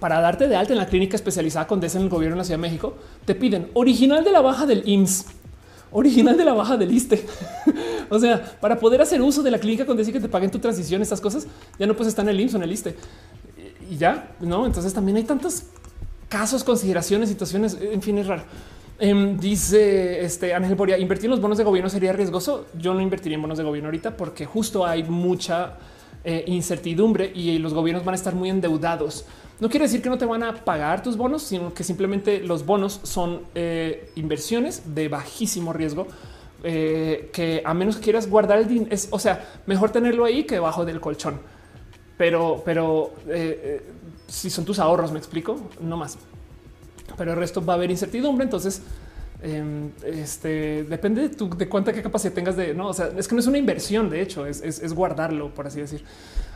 para 0.00 0.20
darte 0.20 0.48
de 0.48 0.56
alta 0.56 0.72
en 0.72 0.78
la 0.78 0.86
clínica 0.86 1.14
especializada 1.14 1.68
Condesa 1.68 1.98
en 1.98 2.04
el 2.04 2.10
gobierno 2.10 2.36
de 2.36 2.38
la 2.40 2.44
Ciudad 2.44 2.58
de 2.58 2.62
México, 2.62 2.94
te 3.24 3.36
piden 3.36 3.70
original 3.74 4.24
de 4.24 4.32
la 4.32 4.40
baja 4.40 4.66
del 4.66 4.82
IMSS, 4.88 5.26
original 5.92 6.36
de 6.36 6.44
la 6.44 6.52
baja 6.52 6.76
del 6.76 6.90
ISTE. 6.90 7.24
o 8.10 8.18
sea, 8.18 8.58
para 8.60 8.78
poder 8.78 9.00
hacer 9.02 9.22
uso 9.22 9.40
de 9.42 9.52
la 9.52 9.58
clínica 9.58 9.86
Condesa 9.86 10.10
y 10.10 10.12
que 10.12 10.20
te 10.20 10.28
paguen 10.28 10.50
tu 10.50 10.58
transición, 10.58 11.00
estas 11.00 11.20
cosas, 11.20 11.46
ya 11.78 11.86
no 11.86 11.94
puedes 11.94 12.08
estar 12.08 12.24
en 12.24 12.30
el 12.30 12.40
IMSS 12.40 12.54
o 12.54 12.56
en 12.56 12.62
el 12.64 12.72
ISTE 12.72 12.96
y 13.90 13.96
ya, 13.96 14.36
no? 14.40 14.64
Entonces 14.64 14.94
también 14.94 15.16
hay 15.16 15.24
tantos 15.24 15.64
casos, 16.28 16.62
consideraciones, 16.62 17.28
situaciones, 17.28 17.76
en 17.80 18.00
fin, 18.00 18.16
es 18.18 18.26
raro. 18.26 18.44
Em, 19.00 19.38
dice 19.38 20.24
este 20.24 20.54
Ángel 20.54 20.76
Boria, 20.76 20.96
invertir 20.96 21.24
en 21.24 21.32
los 21.32 21.40
bonos 21.40 21.58
de 21.58 21.64
gobierno 21.64 21.90
sería 21.90 22.12
riesgoso. 22.12 22.66
Yo 22.78 22.94
no 22.94 23.00
invertiría 23.00 23.34
en 23.36 23.42
bonos 23.42 23.58
de 23.58 23.64
gobierno 23.64 23.88
ahorita 23.88 24.16
porque 24.16 24.46
justo 24.46 24.86
hay 24.86 25.02
mucha 25.02 25.78
eh, 26.22 26.44
incertidumbre 26.46 27.32
y 27.34 27.58
los 27.58 27.74
gobiernos 27.74 28.04
van 28.04 28.14
a 28.14 28.16
estar 28.16 28.34
muy 28.34 28.48
endeudados. 28.48 29.24
No 29.58 29.68
quiere 29.68 29.86
decir 29.86 30.02
que 30.02 30.08
no 30.08 30.18
te 30.18 30.26
van 30.26 30.42
a 30.42 30.54
pagar 30.54 31.02
tus 31.02 31.16
bonos, 31.16 31.42
sino 31.42 31.74
que 31.74 31.82
simplemente 31.82 32.40
los 32.40 32.64
bonos 32.64 33.00
son 33.02 33.40
eh, 33.54 34.12
inversiones 34.14 34.94
de 34.94 35.08
bajísimo 35.08 35.72
riesgo. 35.72 36.06
Eh, 36.62 37.30
que 37.32 37.62
a 37.64 37.72
menos 37.72 37.96
que 37.96 38.02
quieras 38.02 38.28
guardar 38.28 38.58
el 38.58 38.68
dinero, 38.68 38.94
o 39.08 39.18
sea, 39.18 39.48
mejor 39.64 39.92
tenerlo 39.92 40.26
ahí 40.26 40.44
que 40.44 40.56
debajo 40.56 40.84
del 40.84 41.00
colchón 41.00 41.40
pero, 42.20 42.60
pero 42.66 43.14
eh, 43.28 43.80
eh, 43.80 43.82
si 44.28 44.50
son 44.50 44.66
tus 44.66 44.78
ahorros, 44.78 45.10
me 45.10 45.18
explico, 45.18 45.58
no 45.80 45.96
más. 45.96 46.18
Pero 47.16 47.32
el 47.32 47.38
resto 47.38 47.64
va 47.64 47.72
a 47.72 47.76
haber 47.76 47.90
incertidumbre. 47.90 48.44
Entonces, 48.44 48.82
em, 49.42 49.88
este 50.04 50.84
depende 50.84 51.30
de, 51.30 51.66
cuánta 51.66 51.94
capacidad 51.94 52.34
tengas 52.34 52.58
de 52.58 52.74
no. 52.74 52.88
O 52.88 52.92
sea, 52.92 53.08
es 53.16 53.26
que 53.26 53.34
no 53.34 53.40
es 53.40 53.46
una 53.46 53.56
inversión. 53.56 54.10
De 54.10 54.20
hecho, 54.20 54.44
es, 54.44 54.92
guardarlo, 54.92 55.48
por 55.54 55.66
así 55.66 55.80
decir. 55.80 56.04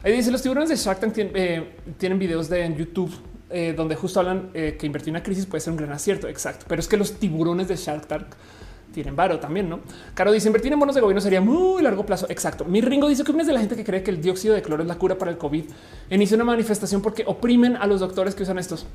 Ahí 0.02 0.12
dice 0.12 0.31
los 0.31 0.43
tiburones 0.43 0.68
de 0.68 0.76
Shark 0.76 1.01
Tank 1.01 1.15
eh, 1.17 1.76
tienen, 1.97 2.18
videos 2.18 2.51
de 2.51 2.62
en 2.62 2.76
YouTube 2.76 3.15
donde 3.75 3.94
justo 3.94 4.20
hablan 4.20 4.51
que 4.52 4.78
invertir 4.83 5.10
en 5.10 5.15
una 5.15 5.23
crisis 5.23 5.47
puede 5.47 5.62
ser 5.62 5.70
un 5.70 5.78
gran 5.78 5.93
acierto. 5.93 6.28
Exacto. 6.28 6.67
Pero 6.68 6.81
es 6.81 6.89
que 6.89 6.99
los 6.99 7.15
tiburones 7.15 7.68
de 7.68 7.76
Shark 7.76 8.07
Tank 8.07 8.26
tienen 8.95 9.17
varo 9.17 9.41
también, 9.41 9.69
¿no? 9.69 9.81
Caro 10.15 10.33
dice 10.33 10.49
invertir 10.49 10.73
en 10.73 10.79
bonos 10.79 10.95
de 10.95 11.01
gobierno 11.01 11.21
sería 11.21 11.41
muy 11.41 11.83
largo 11.83 12.07
plazo. 12.07 12.27
Exacto. 12.31 12.65
Mi 12.65 12.81
Ringo 12.81 13.09
dice 13.09 13.25
que 13.25 13.33
es 13.33 13.47
de 13.47 13.53
la 13.53 13.61
gente 13.61 13.77
que 13.77 13.85
cree 13.85 14.03
que 14.03 14.11
el 14.11 14.23
dióxido 14.23 14.55
de 14.55 14.63
cloro 14.63 14.83
es 14.83 14.89
la 14.89 14.95
cura 14.95 15.19
para 15.19 15.31
el 15.31 15.37
COVID. 15.37 15.65
Inicia 16.11 16.37
una 16.37 16.45
manifestación 16.45 17.03
porque 17.03 17.25
oprimen 17.27 17.77
a 17.77 17.87
los 17.87 18.01
doctores 18.01 18.35
que 18.35 18.45
usan 18.45 18.59
estos. 18.59 18.87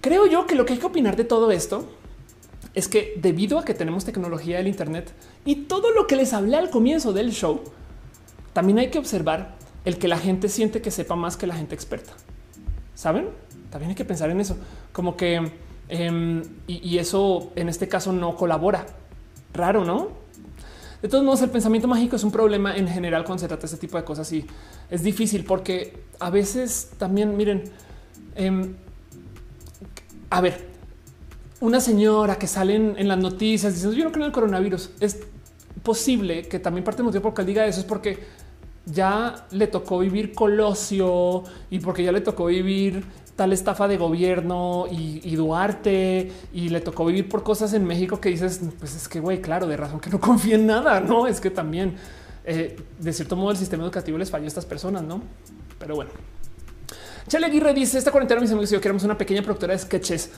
Creo 0.00 0.26
yo 0.26 0.46
que 0.46 0.54
lo 0.54 0.64
que 0.64 0.72
hay 0.72 0.78
que 0.78 0.86
opinar 0.86 1.14
de 1.14 1.24
todo 1.24 1.50
esto 1.52 1.84
es 2.74 2.88
que 2.88 3.14
debido 3.20 3.58
a 3.58 3.64
que 3.64 3.74
tenemos 3.74 4.04
tecnología 4.04 4.56
del 4.56 4.66
Internet 4.66 5.12
y 5.44 5.56
todo 5.66 5.92
lo 5.92 6.06
que 6.06 6.16
les 6.16 6.32
hablé 6.32 6.56
al 6.56 6.70
comienzo 6.70 7.12
del 7.12 7.30
show, 7.32 7.60
también 8.54 8.78
hay 8.78 8.88
que 8.88 8.98
observar 8.98 9.56
el 9.84 9.98
que 9.98 10.08
la 10.08 10.18
gente 10.18 10.48
siente 10.48 10.80
que 10.80 10.90
sepa 10.90 11.14
más 11.14 11.36
que 11.36 11.46
la 11.46 11.54
gente 11.54 11.74
experta. 11.74 12.12
¿Saben? 12.94 13.28
También 13.70 13.90
hay 13.90 13.96
que 13.96 14.04
pensar 14.04 14.30
en 14.30 14.40
eso. 14.40 14.56
Como 14.92 15.16
que... 15.16 15.68
Em, 15.92 16.42
y 16.68 16.98
eso 16.98 17.50
en 17.56 17.68
este 17.68 17.88
caso 17.88 18.12
no 18.12 18.36
colabora 18.36 18.86
Raro, 19.52 19.84
¿no? 19.84 20.08
De 21.02 21.08
todos 21.08 21.24
modos, 21.24 21.40
el 21.42 21.50
pensamiento 21.50 21.88
mágico 21.88 22.16
es 22.16 22.24
un 22.24 22.30
problema 22.30 22.76
en 22.76 22.86
general 22.86 23.24
cuando 23.24 23.40
se 23.40 23.48
trata 23.48 23.62
de 23.62 23.66
este 23.66 23.78
tipo 23.78 23.96
de 23.96 24.04
cosas 24.04 24.30
y 24.32 24.44
es 24.90 25.02
difícil 25.02 25.44
porque 25.44 26.04
a 26.18 26.28
veces 26.28 26.90
también, 26.98 27.36
miren, 27.36 27.64
em, 28.34 28.74
a 30.28 30.40
ver, 30.42 30.68
una 31.60 31.80
señora 31.80 32.36
que 32.36 32.46
sale 32.46 32.74
en, 32.74 33.08
las 33.08 33.18
noticias 33.18 33.72
diciendo 33.74 33.96
yo 33.96 34.04
no 34.04 34.12
creo 34.12 34.24
en 34.24 34.28
el 34.28 34.32
coronavirus, 34.32 34.90
es 35.00 35.20
posible 35.82 36.42
que 36.48 36.58
también 36.58 36.84
parte 36.84 36.98
del 36.98 37.06
motivo 37.06 37.22
por 37.22 37.34
que 37.34 37.42
él 37.42 37.46
diga 37.46 37.66
eso 37.66 37.80
es 37.80 37.86
porque 37.86 38.18
ya 38.86 39.46
le 39.50 39.66
tocó 39.66 39.98
vivir 39.98 40.34
Colosio 40.34 41.44
y 41.70 41.78
porque 41.78 42.02
ya 42.02 42.12
le 42.12 42.20
tocó 42.20 42.46
vivir 42.46 43.04
tal 43.40 43.54
estafa 43.54 43.88
de 43.88 43.96
gobierno 43.96 44.84
y, 44.90 45.34
Duarte 45.34 46.30
y 46.52 46.68
le 46.68 46.82
tocó 46.82 47.06
vivir 47.06 47.26
por 47.26 47.42
cosas 47.42 47.72
en 47.72 47.86
México 47.86 48.20
que 48.20 48.28
dices, 48.28 48.60
pues 48.78 48.94
es 48.94 49.08
que 49.08 49.18
güey, 49.18 49.40
claro, 49.40 49.66
de 49.66 49.78
razón 49.78 49.98
que 49.98 50.10
no 50.10 50.20
confía 50.30 50.56
en 50.56 50.66
nada, 50.66 51.00
no 51.00 51.26
es 51.26 51.40
que 51.40 51.48
también 51.48 51.94
eh, 52.44 52.76
de 52.98 53.12
cierto 53.14 53.36
modo 53.36 53.52
el 53.52 53.56
sistema 53.56 53.82
educativo 53.82 54.18
les 54.18 54.30
falló 54.30 54.44
a 54.44 54.48
estas 54.48 54.66
personas, 54.66 55.04
no? 55.04 55.22
Pero 55.78 55.94
bueno, 55.94 56.10
Chale 57.28 57.46
Aguirre 57.46 57.72
dice 57.72 57.96
esta 57.96 58.10
cuarentena, 58.10 58.42
mis 58.42 58.50
amigos, 58.50 58.68
yo 58.68 58.78
queremos 58.78 59.04
una 59.04 59.16
pequeña 59.16 59.40
productora 59.40 59.72
de 59.72 59.78
sketches. 59.78 60.32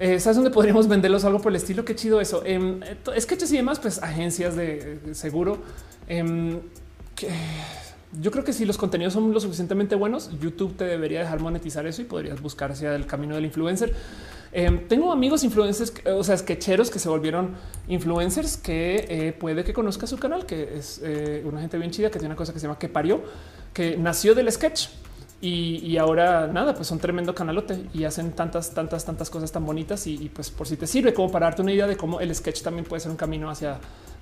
Eh, 0.00 0.18
¿Sabes 0.18 0.34
dónde 0.34 0.50
podríamos 0.50 0.88
venderlos 0.88 1.24
algo 1.24 1.40
por 1.40 1.52
el 1.52 1.56
estilo? 1.56 1.84
Qué 1.84 1.94
chido 1.94 2.20
eso. 2.20 2.42
Eh, 2.44 2.80
sketches 3.20 3.52
y 3.52 3.58
demás, 3.58 3.78
pues 3.78 4.02
agencias 4.02 4.56
de, 4.56 4.98
seguro. 5.12 5.58
Em, 6.08 6.58
que 7.14 7.28
yo 8.12 8.30
creo 8.30 8.44
que 8.44 8.52
si 8.52 8.64
los 8.64 8.76
contenidos 8.76 9.14
son 9.14 9.32
lo 9.32 9.40
suficientemente 9.40 9.94
buenos, 9.94 10.30
YouTube 10.40 10.76
te 10.76 10.84
debería 10.84 11.20
dejar 11.20 11.40
monetizar 11.40 11.86
eso 11.86 12.02
y 12.02 12.04
podrías 12.04 12.40
buscar 12.40 12.72
hacia 12.72 12.94
el 12.94 13.06
camino 13.06 13.34
del 13.36 13.44
influencer. 13.44 13.94
Em, 14.52 14.88
tengo 14.88 15.12
amigos 15.12 15.44
influencers, 15.44 15.92
o 16.06 16.24
sea, 16.24 16.36
sketcheros 16.36 16.90
que 16.90 16.98
se 16.98 17.08
volvieron 17.08 17.50
influencers 17.86 18.56
que 18.56 19.06
eh, 19.08 19.32
puede 19.32 19.62
que 19.62 19.72
conozca 19.72 20.08
su 20.08 20.18
canal, 20.18 20.44
que 20.44 20.76
es 20.76 21.00
eh, 21.04 21.42
una 21.46 21.60
gente 21.60 21.78
bien 21.78 21.92
chida 21.92 22.10
que 22.10 22.18
tiene 22.18 22.32
una 22.32 22.36
cosa 22.36 22.52
que 22.52 22.58
se 22.58 22.66
llama 22.66 22.78
que 22.78 22.88
parió, 22.88 23.22
que 23.72 23.96
nació 23.96 24.34
del 24.34 24.50
sketch 24.50 24.88
y, 25.42 25.96
ahora 25.96 26.48
nada, 26.48 26.74
pues 26.74 26.86
son 26.86 26.98
tremendo 26.98 27.34
canalote 27.34 27.86
y 27.94 28.04
hacen 28.04 28.32
tantas, 28.32 28.74
tantas, 28.74 29.06
tantas 29.06 29.30
cosas 29.30 29.50
tan 29.50 29.64
bonitas 29.64 30.06
y, 30.06 30.30
pues 30.34 30.50
por 30.50 30.66
si 30.66 30.76
te 30.76 30.86
sirve 30.86 31.14
como 31.14 31.32
para 31.32 31.46
darte 31.46 31.62
una 31.62 31.72
idea 31.72 31.86
de 31.86 31.96
cómo 31.96 32.20
el 32.20 32.34
sketch 32.34 32.60
también 32.60 32.84
puede 32.84 33.00
ser 33.00 33.10
un 33.10 33.16
camino 33.16 33.48
hacia 33.48 33.78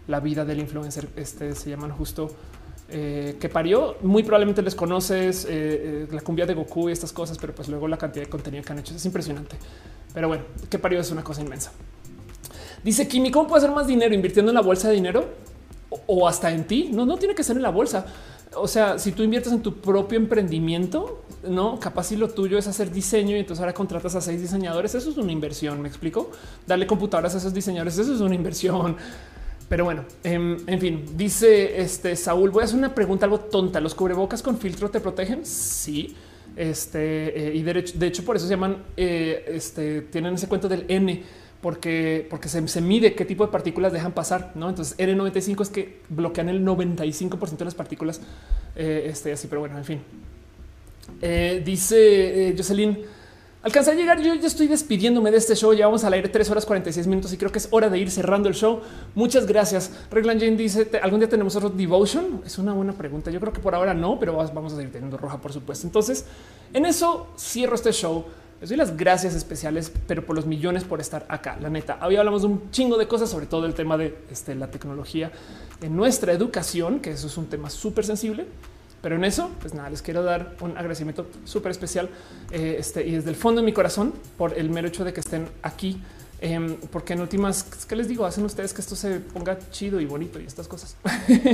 la 0.07 0.21
vida 0.21 0.45
del 0.45 0.61
influencer. 0.61 1.09
Este 1.17 1.57
se 1.57 1.71
llaman 1.71 1.91
justo 1.91 2.31
eh, 2.91 3.37
que 3.39 3.51
parió. 3.51 3.97
Muy 4.01 4.23
probablemente 4.23 4.63
les 4.63 4.75
conoces 4.75 5.45
eh, 5.45 5.49
eh, 5.51 6.09
la 6.11 6.23
cumbia 6.23 6.47
de 6.47 6.55
Goku 6.55 6.89
y 6.89 6.93
estas 6.93 7.13
cosas, 7.13 7.37
pero 7.37 7.55
pues 7.55 7.69
luego 7.69 7.87
la 7.87 7.99
cantidad 7.99 8.25
de 8.25 8.31
contenido 8.31 8.65
que 8.65 8.73
han 8.73 8.79
hecho 8.79 8.95
es 8.95 9.05
impresionante. 9.05 9.57
Pero 10.15 10.29
bueno, 10.29 10.45
que 10.71 10.79
parió 10.79 10.99
es 10.99 11.11
una 11.11 11.23
cosa 11.23 11.43
inmensa. 11.43 11.71
Dice 12.83 13.07
Kimi, 13.07 13.31
¿cómo 13.31 13.47
puedo 13.47 13.59
hacer 13.59 13.75
más 13.75 13.87
dinero 13.87 14.15
invirtiendo 14.15 14.51
en 14.51 14.55
la 14.55 14.63
bolsa 14.63 14.89
de 14.89 14.95
dinero 14.95 15.27
o, 16.07 16.27
hasta 16.27 16.51
en 16.51 16.65
ti? 16.67 16.89
No, 16.91 17.05
no 17.05 17.19
tiene 17.19 17.35
que 17.35 17.43
ser 17.43 17.57
en 17.57 17.63
la 17.63 17.71
bolsa. 17.71 18.07
O 18.55 18.67
sea, 18.67 18.99
si 18.99 19.13
tú 19.13 19.23
inviertes 19.23 19.53
en 19.53 19.61
tu 19.61 19.83
propio 19.83 20.19
emprendimiento, 20.19 21.25
no 21.47 21.79
capaz 21.79 22.05
si 22.05 22.17
lo 22.17 22.31
tuyo 22.31 22.57
es 22.57 22.67
hacer 22.69 22.91
diseño 22.91 23.37
y 23.37 23.41
entonces 23.41 23.61
ahora 23.61 23.75
contratas 23.75 24.15
a 24.15 24.23
seis 24.23 24.41
diseñadores. 24.41 24.95
Eso 24.95 25.11
es 25.11 25.19
una 25.19 25.33
inversión. 25.33 25.83
Me 25.83 25.89
explico. 25.89 26.31
Darle 26.67 26.87
computadoras 26.87 27.35
a 27.35 27.39
esos 27.39 27.53
diseñadores. 27.53 27.99
Eso 27.99 28.15
es 28.15 28.21
una 28.23 28.35
inversión. 28.35 28.97
Pero 29.69 29.85
bueno, 29.85 30.05
em, 30.25 30.57
en, 30.67 30.81
fin, 30.81 31.05
dice 31.15 31.81
este 31.81 32.17
Saúl, 32.17 32.51
voy 32.51 32.63
a 32.63 32.65
hacer 32.65 32.79
una 32.79 32.95
pregunta 32.95 33.27
algo 33.27 33.41
tonta. 33.41 33.81
¿Los 33.81 33.95
cubrebocas 33.95 34.43
con 34.43 34.59
filtro 34.59 34.91
te 34.91 35.01
protegen? 35.01 35.45
Sí. 35.45 36.17
Este, 36.57 37.51
eh, 37.51 37.55
y 37.55 37.63
de 37.63 37.79
hecho, 37.79 37.99
de 37.99 38.07
hecho, 38.07 38.25
por 38.25 38.37
eso 38.37 38.47
se 38.47 38.51
llaman, 38.51 38.83
eh, 38.97 39.45
este, 39.49 40.03
tienen 40.03 40.35
ese 40.35 40.49
cuento 40.49 40.69
del 40.69 40.87
N, 40.89 41.23
porque, 41.61 42.27
porque 42.29 42.49
se, 42.49 42.81
mide 42.81 43.15
qué 43.15 43.25
tipo 43.25 43.47
de 43.47 43.53
partículas 43.53 43.93
dejan 43.93 44.13
pasar, 44.13 44.53
¿no? 44.55 44.69
Entonces 44.69 44.97
N95 44.99 45.63
es 45.63 45.69
que 45.69 46.01
bloquean 46.09 46.49
el 46.49 46.65
95% 46.65 47.59
de 47.59 47.65
las 47.65 47.75
partículas, 47.75 48.21
eh, 48.75 49.07
este, 49.09 49.33
así, 49.33 49.47
pero 49.49 49.61
bueno, 49.61 49.79
en 49.79 49.85
fin. 49.85 50.01
dice 51.65 52.55
Jocelyn, 52.57 52.99
Alcanza 53.61 53.91
a 53.91 53.95
llegar. 53.95 54.21
Yo 54.23 54.35
ya 54.35 54.47
estoy 54.47 54.69
despidiéndome 54.69 55.33
de 55.33 55.39
este 55.39 55.57
show. 55.57 55.73
Llevamos 55.73 56.05
al 56.05 56.13
aire 56.13 56.29
3 56.29 56.49
horas 56.51 56.65
46 56.65 57.09
minutos 57.09 57.33
y 57.33 57.37
creo 57.37 57.51
que 57.51 57.59
es 57.59 57.67
hora 57.73 57.89
de 57.89 57.99
ir 57.99 58.09
cerrando 58.09 58.49
el 58.49 58.55
show. 58.55 58.81
Muchas 59.17 59.47
gracias. 59.47 59.91
Reglan 60.13 60.39
Jane 60.39 60.57
dice: 60.57 60.89
¿Algún 61.03 61.19
día 61.19 61.29
tenemos 61.29 61.57
otro 61.57 61.69
devotion? 61.69 62.41
Es 62.47 62.59
una 62.59 62.73
buena 62.73 62.93
pregunta. 62.93 63.33
Yo 63.33 63.41
creo 63.41 63.53
que 63.53 63.61
por 63.61 63.75
ahora 63.75 63.95
no, 63.95 64.21
pero 64.21 64.37
vamos 64.37 64.73
a 64.73 64.77
seguir 64.77 64.93
teniendo 64.93 65.17
roja, 65.17 65.41
por 65.41 65.53
supuesto. 65.53 65.89
Entonces, 65.89 66.25
en 66.73 66.87
eso 66.87 67.27
cierro 67.37 67.75
este 67.75 67.93
show. 67.93 68.27
Les 68.61 68.71
doy 68.71 68.79
las 68.79 68.97
gracias 68.97 69.35
especiales, 69.35 69.93
pero 70.07 70.25
por 70.27 70.35
los 70.35 70.47
millones 70.47 70.85
por 70.85 71.01
estar 71.01 71.27
acá. 71.29 71.57
La 71.61 71.69
neta, 71.69 71.99
hoy 72.05 72.17
hablamos 72.17 72.43
de 72.43 72.49
un 72.49 72.71
chingo 72.73 72.97
de 72.97 73.07
cosas, 73.07 73.31
sobre 73.31 73.47
todo 73.47 73.67
el 73.67 73.75
tema 73.75 73.97
de 73.97 74.19
este, 74.33 74.57
la 74.57 74.69
tecnología 74.69 75.31
en 75.81 75.97
nuestra 75.97 76.33
educación, 76.33 76.99
que 76.99 77.11
eso 77.11 77.29
es 77.29 77.37
un 77.37 77.47
tema 77.47 77.71
súper 77.71 78.05
sensible. 78.05 78.47
Pero 79.01 79.17
en 79.17 79.25
eso, 79.25 79.51
pues 79.61 79.75
nada, 79.75 79.91
les 79.91 80.03
quiero 80.03 80.23
dar 80.23 80.57
un 80.61 80.73
agradecimiento 80.73 81.27
súper 81.45 81.71
especial 81.71 82.09
eh, 82.51 82.77
este, 82.79 83.07
y 83.07 83.13
desde 83.13 83.31
el 83.31 83.37
fondo 83.37 83.61
de 83.61 83.65
mi 83.65 83.73
corazón 83.73 84.13
por 84.37 84.59
el 84.59 84.71
mero 84.71 84.89
hecho 84.89 85.05
de 85.05 85.13
que 85.13 85.21
estén 85.21 85.49
aquí. 85.63 86.01
Em, 86.41 86.77
porque 86.93 87.15
en 87.15 87.21
últimas, 87.21 87.65
¿qué 87.89 87.97
les 87.97 88.09
digo? 88.09 88.25
Hacen 88.25 88.45
ustedes 88.45 88.73
que 88.73 88.81
esto 88.81 88.95
se 88.95 89.19
ponga 89.21 89.59
chido 89.71 90.01
y 90.01 90.07
bonito 90.07 90.41
y 90.41 90.45
estas 90.45 90.69
cosas. 90.69 90.97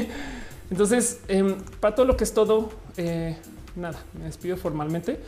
Entonces, 0.70 1.20
em, 1.28 1.56
para 1.80 1.94
todo 1.94 2.06
lo 2.06 2.16
que 2.16 2.24
es 2.24 2.32
todo, 2.32 2.70
eh, 2.96 3.36
nada, 3.76 3.98
me 4.18 4.24
despido 4.24 4.56
formalmente 4.56 5.18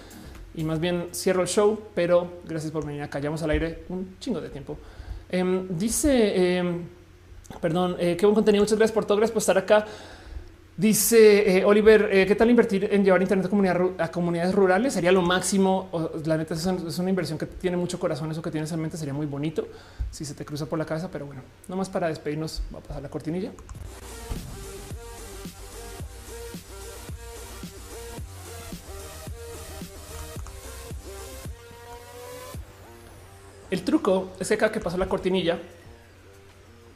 y 0.55 0.65
más 0.65 0.81
bien 0.81 1.09
cierro 1.13 1.43
el 1.43 1.49
show, 1.49 1.79
pero 1.95 2.41
gracias 2.47 2.73
por 2.73 2.87
venir 2.87 3.03
acá. 3.03 3.19
Llevamos 3.19 3.43
al 3.43 3.51
aire 3.51 3.85
un 3.89 4.17
chingo 4.21 4.41
de 4.41 4.49
tiempo. 4.49 4.79
Em, 5.29 5.67
dice, 5.77 6.63
perdón, 7.61 7.97
eh, 7.99 8.17
qué 8.17 8.25
buen 8.25 8.35
contenido. 8.35 8.63
Muchas 8.63 8.79
gracias 8.79 8.95
por 8.95 9.05
todo. 9.05 9.19
Gracias 9.19 9.33
por 9.33 9.41
estar 9.41 9.59
acá. 9.59 9.87
Dice 10.77 11.57
eh, 11.57 11.65
Oliver, 11.65 12.11
eh, 12.13 12.27
¿qué 12.27 12.35
tal 12.35 12.51
invertir 12.51 12.87
en 12.93 13.03
llevar 13.03 13.23
internet 13.23 13.47
a, 13.99 14.11
comunidades 14.11 14.55
rurales? 14.55 14.93
Sería 14.93 15.11
lo 15.11 15.23
máximo. 15.23 15.89
la 16.27 16.37
neta 16.37 16.53
es, 16.53 16.67
una 16.67 17.09
inversión 17.09 17.39
que 17.39 17.47
tiene 17.47 17.79
mucho 17.79 17.99
corazón. 17.99 18.31
Eso 18.31 18.43
que 18.43 18.51
tienes 18.51 18.71
en 18.73 18.81
mente 18.81 18.99
sería 18.99 19.15
muy 19.15 19.25
bonito 19.25 19.67
si 20.11 20.27
se 20.27 20.35
te 20.35 20.45
cruza 20.45 20.67
por 20.67 20.79
la 20.79 20.85
cabeza. 20.85 21.11
Pero 21.11 21.25
bueno, 21.25 21.41
nomás 21.67 21.89
para 21.89 22.09
despedirnos, 22.09 22.63
va 22.75 22.81
a 22.81 22.83
pasar 22.83 23.03
la 23.03 23.09
cortinilla. 23.09 23.53
El 33.71 33.83
truco 33.83 34.29
es 34.39 34.47
que 34.47 34.59
cada 34.59 34.71
que 34.71 34.81
pasó 34.81 34.99
la 34.99 35.09
cortinilla, 35.09 35.59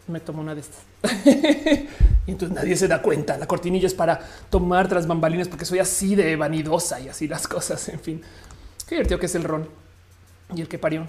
me 0.07 0.21
tomo 0.21 0.43
una 0.43 0.55
de 0.55 0.61
estas. 0.61 0.83
y 2.27 2.33
entonces 2.33 2.55
nadie 2.55 2.77
se 2.77 2.89
da 2.89 3.03
cuenta. 3.03 3.37
La 3.39 3.47
cortinilla 3.47 3.87
es 3.87 3.95
para 3.95 4.21
tomar 4.51 4.89
tras 4.89 5.07
bambalinas 5.07 5.49
porque 5.49 5.65
soy 5.65 5.79
así 5.79 6.15
de 6.15 6.37
vanidosa 6.37 7.01
y 7.01 7.09
así 7.09 7.29
las 7.29 7.49
cosas. 7.49 7.89
En 7.89 8.01
fin, 8.01 8.23
qué 8.87 8.97
divertido 8.97 9.19
que 9.19 9.27
es 9.27 9.35
el 9.35 9.45
ron 9.45 9.69
y 10.55 10.61
el 10.61 10.69
que 10.69 10.79
parió 10.79 11.07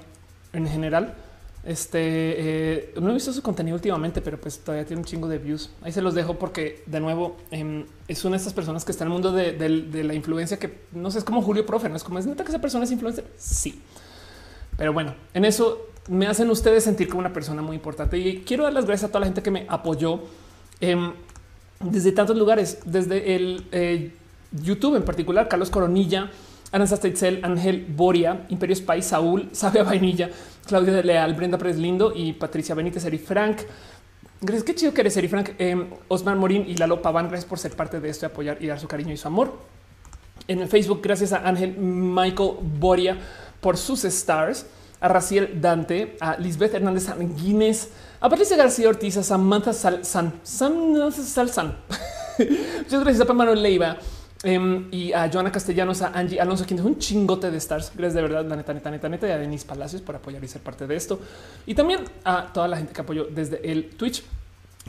en 0.53 0.67
general. 0.67 1.15
Este 1.63 1.99
eh, 1.99 2.93
no 2.99 3.11
he 3.11 3.13
visto 3.13 3.31
su 3.31 3.43
contenido 3.43 3.75
últimamente, 3.75 4.19
pero 4.21 4.39
pues 4.41 4.59
todavía 4.59 4.85
tiene 4.85 5.01
un 5.01 5.05
chingo 5.05 5.27
de 5.27 5.37
views. 5.37 5.69
Ahí 5.83 5.91
se 5.91 6.01
los 6.01 6.15
dejo 6.15 6.39
porque 6.39 6.83
de 6.87 6.99
nuevo 6.99 7.37
em, 7.51 7.85
es 8.07 8.25
una 8.25 8.31
de 8.31 8.37
estas 8.37 8.53
personas 8.53 8.83
que 8.83 8.91
está 8.91 9.03
en 9.03 9.09
el 9.09 9.13
mundo 9.13 9.31
de, 9.31 10.03
la 10.03 10.13
influencia 10.15 10.57
que 10.57 10.85
no 10.91 11.11
sé, 11.11 11.19
es 11.19 11.23
como 11.23 11.41
Julio 11.43 11.63
Profe, 11.65 11.87
no 11.87 11.95
es 11.95 12.03
como 12.03 12.17
es 12.17 12.25
neta 12.25 12.43
que 12.43 12.49
esa 12.49 12.59
persona 12.59 12.85
es 12.85 12.91
influencer. 12.91 13.25
Sí, 13.37 13.79
pero 14.75 14.91
bueno, 14.91 15.13
en 15.35 15.45
eso 15.45 15.87
me 16.09 16.25
hacen 16.25 16.49
ustedes 16.49 16.83
sentir 16.83 17.07
como 17.07 17.19
una 17.19 17.31
persona 17.31 17.61
muy 17.61 17.75
importante 17.75 18.17
y 18.17 18.41
quiero 18.41 18.63
dar 18.63 18.73
las 18.73 18.85
gracias 18.85 19.09
a 19.09 19.11
toda 19.11 19.19
la 19.19 19.27
gente 19.27 19.43
que 19.43 19.51
me 19.51 19.67
apoyó 19.69 20.21
em, 20.81 21.13
desde 21.79 22.11
tantos 22.11 22.35
lugares, 22.37 22.79
desde 22.85 23.35
el 23.35 23.65
eh, 23.71 24.11
YouTube 24.51 24.95
en 24.95 25.03
particular, 25.03 25.47
Carlos 25.47 25.69
Coronilla, 25.69 26.29
Aranza 26.71 26.95
Steitzel, 26.95 27.43
Ángel 27.43 27.85
Boria, 27.89 28.45
Imperio 28.49 28.75
Spy, 28.75 29.01
Saúl, 29.01 29.49
Sabia 29.53 29.83
Vainilla, 29.83 30.29
Claudia 30.65 30.93
de 30.93 31.03
Leal, 31.03 31.33
Brenda 31.33 31.57
Pérez 31.57 31.77
Lindo 31.77 32.13
y 32.15 32.33
Patricia 32.33 32.75
Benítez, 32.75 33.05
Eri 33.05 33.17
Frank. 33.17 33.61
Gracias, 34.39 34.63
qué 34.63 34.75
chido 34.75 34.93
que 34.93 35.01
eres 35.01 35.15
Eri 35.17 35.27
Frank, 35.27 35.51
eh, 35.59 35.75
Morín 36.35 36.65
y 36.67 36.75
Lalo 36.75 37.01
Paván. 37.01 37.27
Gracias 37.27 37.47
por 37.47 37.59
ser 37.59 37.75
parte 37.75 37.99
de 37.99 38.09
esto 38.09 38.25
y 38.25 38.27
apoyar 38.27 38.57
y 38.59 38.67
dar 38.67 38.79
su 38.79 38.87
cariño 38.87 39.13
y 39.13 39.17
su 39.17 39.27
amor. 39.27 39.53
En 40.47 40.59
el 40.59 40.67
Facebook, 40.67 41.01
gracias 41.03 41.33
a 41.33 41.47
Ángel 41.47 41.77
Michael 41.77 42.55
Boria 42.79 43.17
por 43.59 43.77
sus 43.77 44.03
stars 44.05 44.65
a 44.99 45.07
Raciel 45.07 45.59
Dante, 45.59 46.15
a 46.19 46.37
Lisbeth 46.37 46.75
Hernández 46.75 47.07
Guinness, 47.35 47.89
a 48.21 48.29
Patricia 48.29 48.55
García 48.55 48.87
Ortiz, 48.87 49.17
a 49.17 49.23
Samantha 49.23 49.73
Salsan, 49.73 50.33
Salsan. 50.43 51.75
Muchas 52.37 53.03
gracias 53.03 53.27
a 53.27 53.33
Manuel 53.33 53.63
Leiva 53.63 53.97
em, 54.43 54.87
y 54.91 55.11
a 55.11 55.27
Joana 55.27 55.51
Castellanos, 55.51 56.03
a 56.03 56.09
Angie 56.09 56.39
Alonso, 56.39 56.63
quien 56.65 56.79
es 56.79 56.85
un 56.85 56.99
chingote 56.99 57.49
de 57.49 57.57
stars. 57.57 57.91
Gracias 57.95 58.13
de 58.13 58.21
verdad, 58.21 58.45
la 58.45 58.55
neta, 58.55 58.73
neta, 58.73 58.91
neta, 58.91 59.09
neta, 59.09 59.27
y 59.27 59.31
a 59.31 59.37
Denise 59.39 59.65
Palacios 59.65 60.03
por 60.03 60.15
apoyar 60.15 60.43
y 60.43 60.47
ser 60.47 60.61
parte 60.61 60.85
de 60.85 60.95
esto. 60.95 61.19
Y 61.65 61.73
también 61.73 62.01
a 62.23 62.53
toda 62.53 62.67
la 62.67 62.77
gente 62.77 62.93
que 62.93 63.01
apoyó 63.01 63.25
desde 63.25 63.71
el 63.71 63.89
Twitch. 63.89 64.23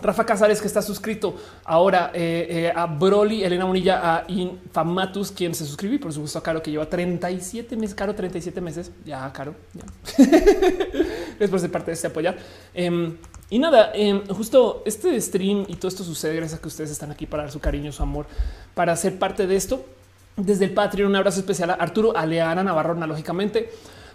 Rafa 0.00 0.24
Casares, 0.24 0.60
que 0.60 0.66
está 0.66 0.80
suscrito 0.80 1.36
ahora 1.64 2.10
eh, 2.14 2.46
eh, 2.48 2.72
a 2.74 2.86
Broly, 2.86 3.44
Elena 3.44 3.66
Munilla, 3.66 4.00
a 4.02 4.24
Infamatus, 4.26 5.30
quien 5.30 5.54
se 5.54 5.66
suscribió 5.66 5.96
y 5.96 5.98
por 5.98 6.12
supuesto 6.12 6.38
a 6.38 6.42
Caro, 6.42 6.62
que 6.62 6.70
lleva 6.70 6.86
37 6.86 7.76
meses, 7.76 7.94
Caro, 7.94 8.14
37 8.14 8.60
meses. 8.60 8.90
Ya, 9.04 9.30
Caro, 9.32 9.54
ya. 9.74 9.84
De 11.38 11.68
parte 11.68 11.90
de 11.90 11.94
este 11.94 12.06
apoyar. 12.06 12.36
Em, 12.72 13.16
y 13.50 13.58
nada, 13.58 13.92
em, 13.94 14.26
justo 14.28 14.82
este 14.86 15.20
stream 15.20 15.66
y 15.68 15.76
todo 15.76 15.88
esto 15.88 16.04
sucede 16.04 16.36
gracias 16.36 16.58
a 16.58 16.62
que 16.62 16.68
ustedes 16.68 16.90
están 16.90 17.10
aquí 17.10 17.26
para 17.26 17.42
dar 17.42 17.52
su 17.52 17.60
cariño, 17.60 17.92
su 17.92 18.02
amor, 18.02 18.26
para 18.74 18.96
ser 18.96 19.18
parte 19.18 19.46
de 19.46 19.56
esto. 19.56 19.84
Desde 20.36 20.64
el 20.64 20.72
Patreon, 20.72 21.10
un 21.10 21.16
abrazo 21.16 21.40
especial 21.40 21.70
a 21.70 21.74
Arturo 21.74 22.16
Aleana 22.16 22.62
Navarro, 22.62 22.94
lógicamente 22.94 23.70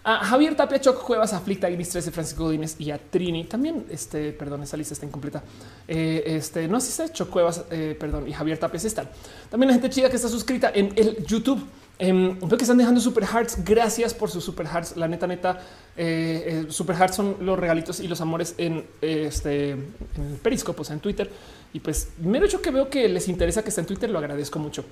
a 0.08 0.24
Javier 0.24 0.56
Tapia, 0.56 0.80
Choc 0.80 1.04
Cuevas, 1.04 1.34
Aflicta, 1.34 1.70
Iris 1.70 1.90
13, 1.90 2.12
Francisco 2.12 2.46
Godínez 2.46 2.78
y 2.80 2.92
a 2.92 2.98
Trini. 2.98 3.44
También, 3.44 3.86
este, 3.90 4.32
perdón, 4.32 4.64
esa 4.64 4.78
lista 4.78 4.94
está 4.94 5.06
incompleta. 5.06 5.44
Eh, 5.86 6.24
este, 6.26 6.66
no 6.70 6.80
sé 6.80 6.92
si 7.08 7.12
Choc 7.12 7.30
Cuevas, 7.30 7.66
eh, 7.70 7.94
perdón, 8.00 8.26
y 8.26 8.32
Javier 8.32 8.58
Tapia 8.58 8.80
sí 8.80 8.88
están. 8.88 9.10
También 9.52 9.68
la 9.68 9.74
gente 9.74 9.90
chida 9.90 10.10
que 10.10 10.16
está 10.16 10.30
suscrita 10.30 10.72
en 10.74 10.94
el 10.96 11.26
YouTube. 11.26 11.62
Eh, 12.00 12.14
veo 12.14 12.58
que 12.58 12.64
están 12.64 12.78
dejando 12.78 13.02
super 13.02 13.26
hearts. 13.26 13.58
Gracias 13.66 14.14
por 14.14 14.32
sus 14.32 14.46
super 14.46 14.66
hearts. 14.66 14.96
La 14.96 15.10
neta, 15.10 15.28
neta, 15.28 15.60
eh, 15.98 16.64
eh, 16.68 16.72
super 16.72 16.96
hearts 16.96 17.18
son 17.18 17.36
los 17.42 17.60
regalitos 17.60 18.00
y 18.00 18.08
los 18.08 18.22
amores 18.22 18.56
en 18.58 18.86
este 19.02 19.72
en 19.72 20.40
o 20.78 20.84
sea, 20.86 20.94
en 20.94 21.02
Twitter. 21.02 21.30
Y 21.74 21.82
pues, 21.82 22.12
mero 22.20 22.46
hecho 22.46 22.62
que 22.62 22.72
veo 22.72 22.90
que 22.90 23.10
les 23.10 23.28
interesa 23.28 23.62
que 23.62 23.70
esté 23.70 23.82
en 23.82 23.88
Twitter, 23.88 24.10
lo 24.10 24.20
agradezco 24.20 24.58
mucho 24.58 24.86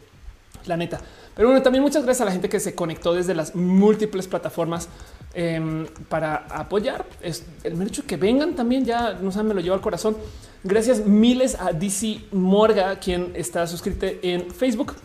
la 0.68 0.77
neta. 0.77 1.00
Pero 1.35 1.50
bueno, 1.50 1.61
también 1.61 1.84
muchas 1.84 2.03
gracias 2.03 2.22
a 2.22 2.26
la 2.26 2.32
gente 2.32 2.50
que 2.50 2.60
se 2.60 2.76
conectó 2.76 3.14
desde 3.14 3.35
las 3.35 3.56
múltiples 3.56 4.27
plataformas 4.27 4.90
em, 5.34 5.85
para 6.10 6.45
apoyar. 6.50 7.06
Es 7.22 7.44
el 7.64 7.82
hecho 7.82 8.06
que 8.06 8.18
vengan 8.18 8.56
también 8.56 8.85
ya 8.85 9.14
no 9.14 9.32
saben, 9.32 9.50
me 9.50 9.53
lo 9.53 9.61
llevo 9.61 9.76
al 9.76 9.82
corazón. 9.82 10.16
Gracias 10.64 11.06
miles 11.06 11.60
a 11.60 11.74
DC 11.74 12.22
Morga, 12.32 13.00
quien 13.00 13.32
está 13.35 13.68
suscrito 13.68 14.08
en 14.22 14.50
Facebook 14.52 14.95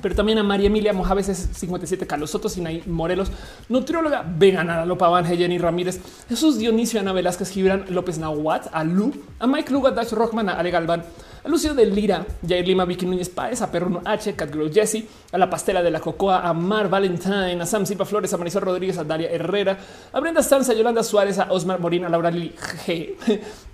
pero 0.00 0.14
también 0.14 0.38
a 0.38 0.42
María 0.42 0.66
Emilia 0.66 0.92
Mojaves 0.92 1.26
57, 1.26 2.06
Carlos 2.06 2.30
Soto, 2.30 2.48
Sinay 2.48 2.82
Morelos, 2.86 3.30
nutrióloga 3.68 4.24
vegana, 4.26 4.84
Lopa 4.84 5.08
Van 5.08 5.24
Jenny 5.24 5.58
Ramírez, 5.58 6.00
Jesús 6.28 6.58
Dionisio, 6.58 7.00
Ana 7.00 7.12
Velázquez, 7.12 7.50
Gibran 7.50 7.86
López 7.88 8.18
Nahuat, 8.18 8.68
a 8.72 8.84
Lu, 8.84 9.12
a 9.38 9.46
Mike 9.46 9.72
Luga, 9.72 9.90
Dash 9.90 10.12
Rockman, 10.12 10.48
a 10.48 10.54
Ale 10.54 10.70
Galván, 10.70 11.04
Lucio 11.48 11.72
de 11.72 11.86
Lira, 11.86 12.26
Jair 12.46 12.66
Lima, 12.66 12.84
Vicky 12.84 13.06
Núñez 13.06 13.30
Páez, 13.30 13.62
a 13.62 13.70
Perruno 13.70 14.02
H, 14.04 14.34
Catgirl 14.34 14.70
Jesse, 14.70 15.08
a 15.32 15.38
la 15.38 15.48
pastela 15.48 15.82
de 15.82 15.90
la 15.90 15.98
cocoa, 15.98 16.46
a 16.46 16.52
Mar 16.52 16.90
Valentine, 16.90 17.60
a 17.60 17.66
Sam 17.66 17.86
Silva 17.86 18.04
Flores, 18.04 18.32
a 18.34 18.36
Marisol 18.36 18.62
Rodríguez, 18.62 18.98
a 18.98 19.04
Daria 19.04 19.30
Herrera, 19.30 19.78
a 20.12 20.20
Brenda 20.20 20.42
Stanza, 20.42 20.72
a 20.72 20.74
Yolanda 20.74 21.02
Suárez, 21.02 21.38
a 21.38 21.50
Osmar 21.50 21.80
Morín, 21.80 22.04
a 22.04 22.10
Laura 22.10 22.30
G. 22.30 23.16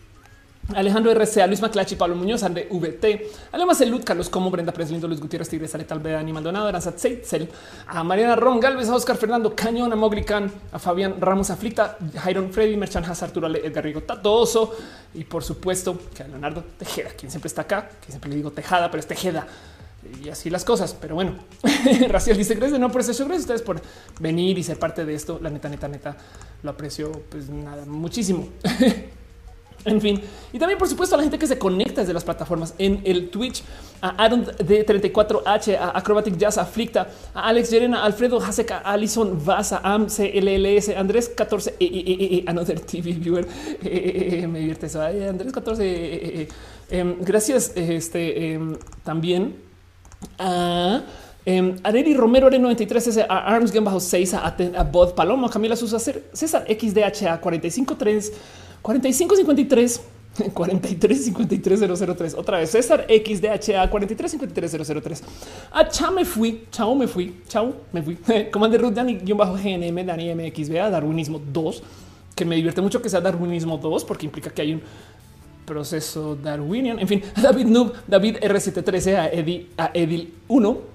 Alejandro 0.75 1.12
RCA, 1.12 1.47
Luis 1.47 1.60
Maclachi, 1.60 1.97
Pablo 1.97 2.17
Muñoz, 2.17 2.43
André 2.43 2.68
VT, 2.70 3.31
Alema 3.52 3.75
Celut, 3.75 4.02
Carlos 4.02 4.28
Como, 4.31 4.51
Brenda 4.51 4.73
Preslindo, 4.73 5.07
Luis 5.07 5.20
Gutiérrez, 5.20 5.49
Tigres, 5.49 5.75
Aletal, 5.75 6.02
Dani 6.02 6.33
Maldonado, 6.33 6.68
Aranzat 6.68 6.99
Seitzel, 6.99 7.49
a 7.86 8.02
Mariana 8.02 8.34
Ron 8.36 8.60
Galvez, 8.60 8.89
a 8.89 8.94
Oscar 8.94 9.17
Fernando 9.17 9.55
Cañón, 9.55 9.93
a 9.93 9.97
Mogli 9.97 10.25
a 10.73 10.78
Fabián 10.78 11.17
Ramos 11.20 11.51
Aflicta, 11.51 11.99
Jairon 12.15 12.51
Freddy, 12.52 12.76
Merchan 12.76 13.05
Hazard, 13.05 13.28
Arturo 13.28 13.49
Edgar 13.49 13.84
Rigo 13.84 14.02
Tatoso 14.02 14.75
y 15.12 15.25
por 15.25 15.44
supuesto 15.44 15.99
a 16.18 16.28
Leonardo 16.28 16.65
Tejeda, 16.78 17.10
quien 17.10 17.31
siempre 17.31 17.49
está 17.49 17.62
acá, 17.62 17.91
que 18.05 18.10
siempre 18.10 18.31
le 18.31 18.36
digo 18.36 18.51
Tejada, 18.51 18.91
pero 18.91 19.01
es 19.01 19.07
Tejeda 19.07 19.47
y 20.23 20.28
así 20.28 20.51
las 20.51 20.65
cosas. 20.65 20.97
Pero 20.99 21.15
bueno, 21.15 21.34
Raciel 22.09 22.36
dice 22.36 22.55
gracias 22.55 22.73
de 22.73 22.78
no 22.78 22.91
por 22.91 23.01
eso. 23.01 23.12
Gracias 23.12 23.31
a 23.31 23.41
ustedes 23.41 23.62
por 23.62 23.81
venir 24.20 24.59
y 24.59 24.62
ser 24.62 24.78
parte 24.78 25.05
de 25.05 25.15
esto. 25.15 25.39
La 25.43 25.51
neta, 25.51 25.68
neta, 25.68 25.89
neta, 25.89 26.17
lo 26.62 26.70
aprecio 26.70 27.12
pues 27.31 27.49
nada, 27.49 27.84
muchísimo. 27.86 28.49
En 29.87 30.01
fin, 30.01 30.21
y 30.53 30.59
también 30.59 30.79
por 30.79 30.89
supuesto 30.89 31.15
a 31.15 31.19
la 31.19 31.25
gente 31.25 31.39
que 31.39 31.47
se 31.47 31.59
conecta 31.59 32.01
desde 32.01 32.15
las 32.15 32.25
plataformas. 32.25 32.75
En 32.79 33.03
el 33.05 33.29
Twitch, 33.29 33.63
a 34.01 34.11
Aaron 34.25 34.45
de 34.45 34.87
34H, 34.87 35.77
a 35.77 35.99
Acrobatic 35.99 36.39
Jazz, 36.39 36.57
a 36.57 36.67
a 37.35 37.49
Alex 37.49 37.71
Yerena, 37.71 38.03
Alfredo 38.03 38.39
Haseka, 38.39 38.79
Alison 38.79 39.45
Vaza, 39.45 39.81
Am 39.85 40.07
CLLS, 40.07 40.97
Andrés 40.97 41.29
14, 41.29 41.75
e, 41.79 41.85
e, 41.85 42.37
e, 42.39 42.45
Another 42.47 42.81
TV 42.81 43.13
Viewer, 43.13 43.47
me 43.83 44.59
divierte 44.59 44.87
eso, 44.87 45.03
Andrés 45.03 45.53
14, 45.53 46.49
em, 46.91 47.17
gracias 47.21 47.73
este 47.77 48.53
em, 48.53 48.77
también 49.03 49.57
a 50.39 51.03
Um, 51.47 51.77
Areli 51.85 52.15
Romero 52.15 52.49
R93 52.49 53.27
a 53.29 53.55
Arms 53.55 53.71
6 53.71 54.33
a, 54.33 54.57
a 54.79 54.83
Bod 54.85 55.13
Paloma 55.13 55.51
Camila 55.51 55.77
Susa 55.77 55.99
César 55.99 56.65
XDHA 56.67 57.39
453 57.39 58.33
4553 58.85 60.01
4353 60.53 62.35
Otra 62.37 62.59
vez 62.59 62.71
César 62.71 63.07
XDHA 63.09 63.91
4353003. 63.91 65.23
A 65.73 65.89
chao 65.89 66.13
me 66.13 66.25
fui. 66.25 66.67
Chao 66.71 66.95
me 66.95 67.07
fui. 67.07 67.35
Chao 67.49 67.73
me 67.93 68.03
fui. 68.03 68.19
Comandante 68.53 68.85
Ruth 68.85 68.95
Dani 68.95 69.15
bajo 69.33 69.55
GNM 69.55 70.05
Dani 70.05 70.35
MXB 70.35 70.75
Darwinismo 70.91 71.39
2 71.39 71.83
que 72.35 72.45
me 72.45 72.57
divierte 72.57 72.83
mucho 72.83 73.01
que 73.01 73.09
sea 73.09 73.23
Darwinismo 73.23 73.79
2 73.79 74.05
porque 74.05 74.27
implica 74.27 74.51
que 74.51 74.61
hay 74.61 74.75
un 74.75 74.83
proceso 75.65 76.37
darwinian. 76.37 76.99
En 76.99 77.09
fin, 77.09 77.23
David 77.43 77.67
Noob, 77.67 77.95
David 78.07 78.37
R713 78.37 79.17
a 79.17 79.29
Edil, 79.29 79.71
a 79.79 79.91
Edil 79.95 80.35
1 80.49 80.93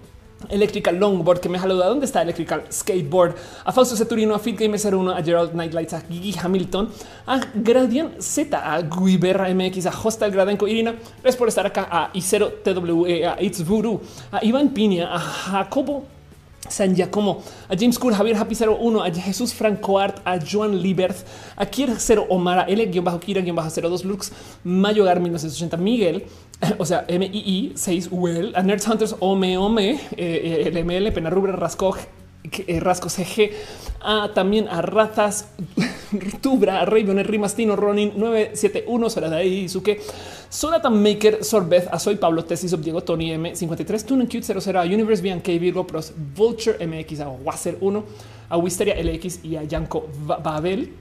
Electrical 0.50 0.96
Longboard 0.96 1.40
que 1.40 1.50
me 1.50 1.60
saluda. 1.60 1.88
¿Dónde 1.88 2.06
está 2.06 2.22
Electrical 2.22 2.64
Skateboard? 2.72 3.36
A 3.66 3.72
Fausto 3.72 3.96
Ceturino, 3.96 4.36
a 4.36 4.40
Gamer 4.40 4.80
01, 4.80 5.12
a 5.12 5.24
Gerald 5.24 5.54
Nightlights, 5.54 5.94
a 5.94 6.02
Gigi 6.02 6.36
Hamilton, 6.42 6.90
a 7.28 7.42
Gradian 7.54 8.22
Z, 8.22 8.58
a 8.58 8.82
Guiberra 8.82 9.54
MX, 9.54 9.88
a 9.88 9.94
Hostel 10.04 10.32
Gradenco 10.32 10.68
Irina. 10.68 10.96
Gracias 11.22 11.36
por 11.36 11.48
estar 11.48 11.66
acá. 11.66 11.88
A 11.92 12.10
Isero 12.14 12.52
TWE, 12.64 13.26
a 13.26 13.42
It's 13.42 13.66
Voodoo, 13.66 14.02
a 14.32 14.44
Iván 14.44 14.74
Piña, 14.74 15.14
a 15.14 15.20
Jacobo 15.20 16.19
San 16.68 16.96
Giacomo, 16.96 17.42
a 17.70 17.76
James 17.76 17.98
Cool, 17.98 18.14
Javier 18.14 18.36
Happy 18.36 18.56
01, 18.56 19.02
a 19.04 19.12
Jesús 19.12 19.54
Franco 19.54 19.98
Art, 19.98 20.22
a 20.26 20.38
Joan 20.38 20.82
Liberth, 20.82 21.24
a 21.56 21.66
Kier 21.66 21.98
0 21.98 22.28
Omar, 22.30 22.60
a 22.60 22.72
L-Kira-02 22.72 24.04
Lux, 24.04 24.32
Mayo 24.64 25.06
Gar 25.06 25.20
1980, 25.20 25.78
Miguel, 25.78 26.26
o 26.78 26.86
sea, 26.86 27.06
MII 27.08 27.74
6 27.76 28.10
Well, 28.12 28.54
a 28.56 28.62
Nerds 28.62 28.86
Hunters 28.86 29.16
Ome 29.20 29.58
Ome, 29.58 30.00
eh, 30.18 30.70
LML, 30.72 31.14
Pena 31.14 31.30
Rubra 31.30 31.56
Eh, 32.68 32.80
Rasco 32.80 33.10
CG, 33.10 33.52
a, 34.02 34.32
también 34.34 34.68
a 34.68 34.82
Razas 34.82 35.50
Tubra, 36.42 36.86
Raven, 36.86 37.24
Rimastino, 37.24 37.76
Ronin 37.76 38.14
971, 38.16 39.10
Sorada 39.10 39.44
y 39.44 39.70
Suke, 39.70 40.02
Solatan 40.50 41.02
Maker, 41.02 41.44
Sorbeth, 41.44 41.88
a 41.92 42.00
Soy 42.00 42.16
Pablo, 42.16 42.44
Tesis, 42.44 42.76
Diego, 42.82 43.02
Tony 43.02 43.32
M, 43.32 43.56
53, 43.56 44.04
Tune 44.06 44.28
Cute 44.28 44.44
00, 44.44 44.80
a 44.80 44.84
Universe 44.86 45.22
Bian 45.22 45.42
K, 45.42 45.60
Virgo 45.60 45.86
Pros, 45.86 46.14
Vulture 46.36 46.86
MX, 46.86 47.20
a 47.22 47.30
Wasser 47.30 47.78
1, 47.80 48.06
a 48.50 48.58
Wisteria 48.58 48.96
LX 48.96 49.46
y 49.46 49.56
a 49.56 49.64
Yanko 49.64 50.08
Babel. 50.26 50.94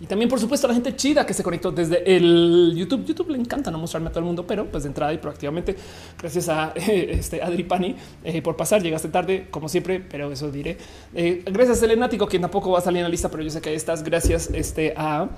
Y 0.00 0.06
también, 0.06 0.28
por 0.28 0.38
supuesto, 0.38 0.66
a 0.66 0.68
la 0.68 0.74
gente 0.74 0.94
chida 0.94 1.24
que 1.24 1.32
se 1.32 1.42
conectó 1.42 1.72
desde 1.72 2.16
el 2.16 2.74
YouTube. 2.76 3.04
YouTube 3.06 3.30
le 3.30 3.38
encanta 3.38 3.70
no 3.70 3.78
mostrarme 3.78 4.08
a 4.08 4.10
todo 4.10 4.20
el 4.20 4.26
mundo, 4.26 4.46
pero 4.46 4.66
pues 4.66 4.82
de 4.82 4.88
entrada 4.88 5.12
y 5.12 5.18
proactivamente, 5.18 5.74
gracias 6.18 6.48
a 6.48 6.72
este 6.76 7.42
Adri 7.42 7.64
Pani 7.64 7.96
eh, 8.22 8.42
por 8.42 8.56
pasar. 8.56 8.82
Llegaste 8.82 9.08
tarde, 9.08 9.46
como 9.50 9.68
siempre, 9.68 10.00
pero 10.00 10.30
eso 10.30 10.50
diré. 10.50 10.76
Eh, 11.14 11.42
gracias 11.46 11.82
a 11.82 11.86
Elenático, 11.86 12.26
quien 12.26 12.42
tampoco 12.42 12.72
va 12.72 12.78
a 12.78 12.82
salir 12.82 12.98
en 12.98 13.04
la 13.04 13.08
lista, 13.08 13.30
pero 13.30 13.42
yo 13.42 13.50
sé 13.50 13.60
que 13.60 13.70
ahí 13.70 13.76
estás. 13.76 14.02
Gracias 14.02 14.50
este, 14.52 14.92
a 14.96 15.28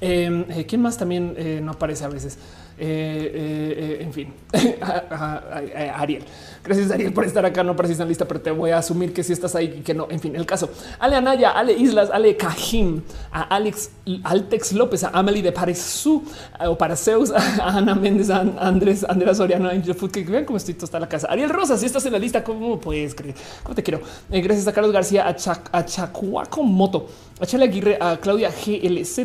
em, 0.00 0.44
eh, 0.50 0.64
quién 0.66 0.80
más 0.80 0.96
también 0.96 1.34
no 1.64 1.72
aparece 1.72 2.04
a 2.04 2.08
veces. 2.08 2.38
en 2.78 4.12
fin, 4.12 4.32
Ariel. 5.94 6.24
Gracias, 6.62 6.90
Ariel, 6.90 7.12
por 7.12 7.24
estar 7.24 7.44
acá. 7.46 7.64
No 7.64 7.74
pareciste 7.74 8.02
en 8.02 8.08
lista, 8.08 8.26
pero 8.26 8.40
te 8.40 8.50
voy 8.50 8.70
a 8.70 8.78
asumir 8.78 9.12
que 9.12 9.22
si 9.22 9.32
estás 9.32 9.54
ahí 9.54 9.76
y 9.78 9.80
que 9.80 9.94
no. 9.94 10.06
En 10.10 10.20
fin, 10.20 10.36
el 10.36 10.44
caso. 10.44 10.68
Ale 10.98 11.16
Anaya, 11.16 11.50
Ale 11.50 11.72
Islas, 11.72 12.10
Ale 12.12 12.36
Cajim, 12.36 13.02
a 13.32 13.42
Alex 13.42 13.90
Altex 14.24 14.72
López, 14.72 15.04
a 15.04 15.08
Amelie 15.08 15.42
de 15.42 15.52
Paresu, 15.52 16.22
o 16.60 16.76
Paraceus, 16.76 17.30
a 17.34 17.78
Ana 17.78 17.94
Méndez, 17.94 18.30
a 18.30 18.40
Andrés, 18.40 19.04
Andrea 19.08 19.34
Soriano, 19.34 19.68
a 19.68 19.72
Angel 19.72 19.94
Food, 19.94 20.10
que 20.10 20.24
vean 20.24 20.44
cómo 20.44 20.56
estoy 20.56 20.74
toda 20.74 21.00
la 21.00 21.08
casa. 21.08 21.28
Ariel 21.30 21.50
Rosa, 21.50 21.78
si 21.78 21.86
estás 21.86 22.04
en 22.06 22.12
la 22.12 22.18
lista, 22.18 22.44
¿cómo 22.44 22.78
puedes 22.78 23.14
creer? 23.14 23.34
¿Cómo 23.62 23.74
te 23.74 23.82
quiero? 23.82 24.00
Eh, 24.30 24.40
gracias 24.40 24.66
a 24.66 24.72
Carlos 24.72 24.92
García, 24.92 25.26
a, 25.26 25.34
Chac 25.34 25.70
a 25.72 25.84
Chacuaco 25.84 26.62
Moto, 26.62 27.08
a 27.40 27.46
Chale 27.46 27.64
Aguirre, 27.64 27.96
a 28.00 28.18
Claudia 28.18 28.50
GLZ, 28.50 29.18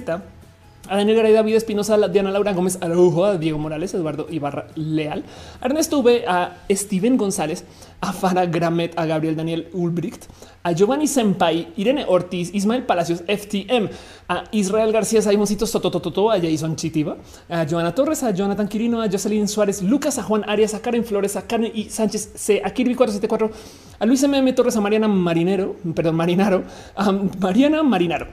a 0.89 0.97
Daniel 0.97 1.17
Garay, 1.17 1.33
David 1.33 1.55
Espinosa, 1.55 1.97
Diana 2.07 2.31
Laura 2.31 2.53
Gómez 2.53 2.77
Araujo, 2.81 3.25
a 3.25 3.37
Diego 3.37 3.57
Morales, 3.57 3.93
Eduardo 3.93 4.27
Ibarra 4.29 4.67
Leal, 4.75 5.23
a 5.61 5.65
Ernesto 5.65 6.01
V, 6.01 6.25
a 6.27 6.57
Steven 6.69 7.17
González, 7.17 7.63
a 8.01 8.13
Farah 8.13 8.45
Gramet, 8.45 8.93
a 8.97 9.05
Gabriel 9.05 9.35
Daniel 9.35 9.69
Ulbricht, 9.73 10.25
a 10.63 10.73
Giovanni 10.73 11.07
Senpai, 11.07 11.73
Irene 11.77 12.05
Ortiz, 12.07 12.53
Ismael 12.53 12.83
Palacios, 12.83 13.23
FTM, 13.27 13.89
a 14.27 14.43
Israel 14.51 14.91
García, 14.91 15.21
Saimoncito 15.21 15.65
Sototototo, 15.65 16.31
a 16.31 16.39
Jason 16.39 16.75
Chitiba, 16.75 17.17
a 17.49 17.65
Joana 17.65 17.93
Torres, 17.93 18.23
a 18.23 18.31
Jonathan 18.31 18.67
Quirino, 18.67 19.01
a 19.01 19.09
Jocelyn 19.09 19.47
Suárez, 19.47 19.81
Lucas, 19.81 20.17
a 20.17 20.23
Juan 20.23 20.43
Arias, 20.47 20.73
a 20.73 20.81
Karen 20.81 21.05
Flores, 21.05 21.35
a 21.35 21.43
Karen 21.43 21.71
y 21.73 21.89
Sánchez 21.89 22.31
C, 22.35 22.61
a 22.63 22.69
Kirby 22.71 22.95
474, 22.95 23.51
a 23.99 24.05
Luis 24.05 24.23
MM 24.23 24.53
Torres, 24.53 24.75
a 24.75 24.81
Mariana 24.81 25.07
Marinero, 25.07 25.75
perdón, 25.95 26.15
Marinaro, 26.15 26.63
a 26.95 27.11
Mariana 27.11 27.83
Marinaro, 27.83 28.27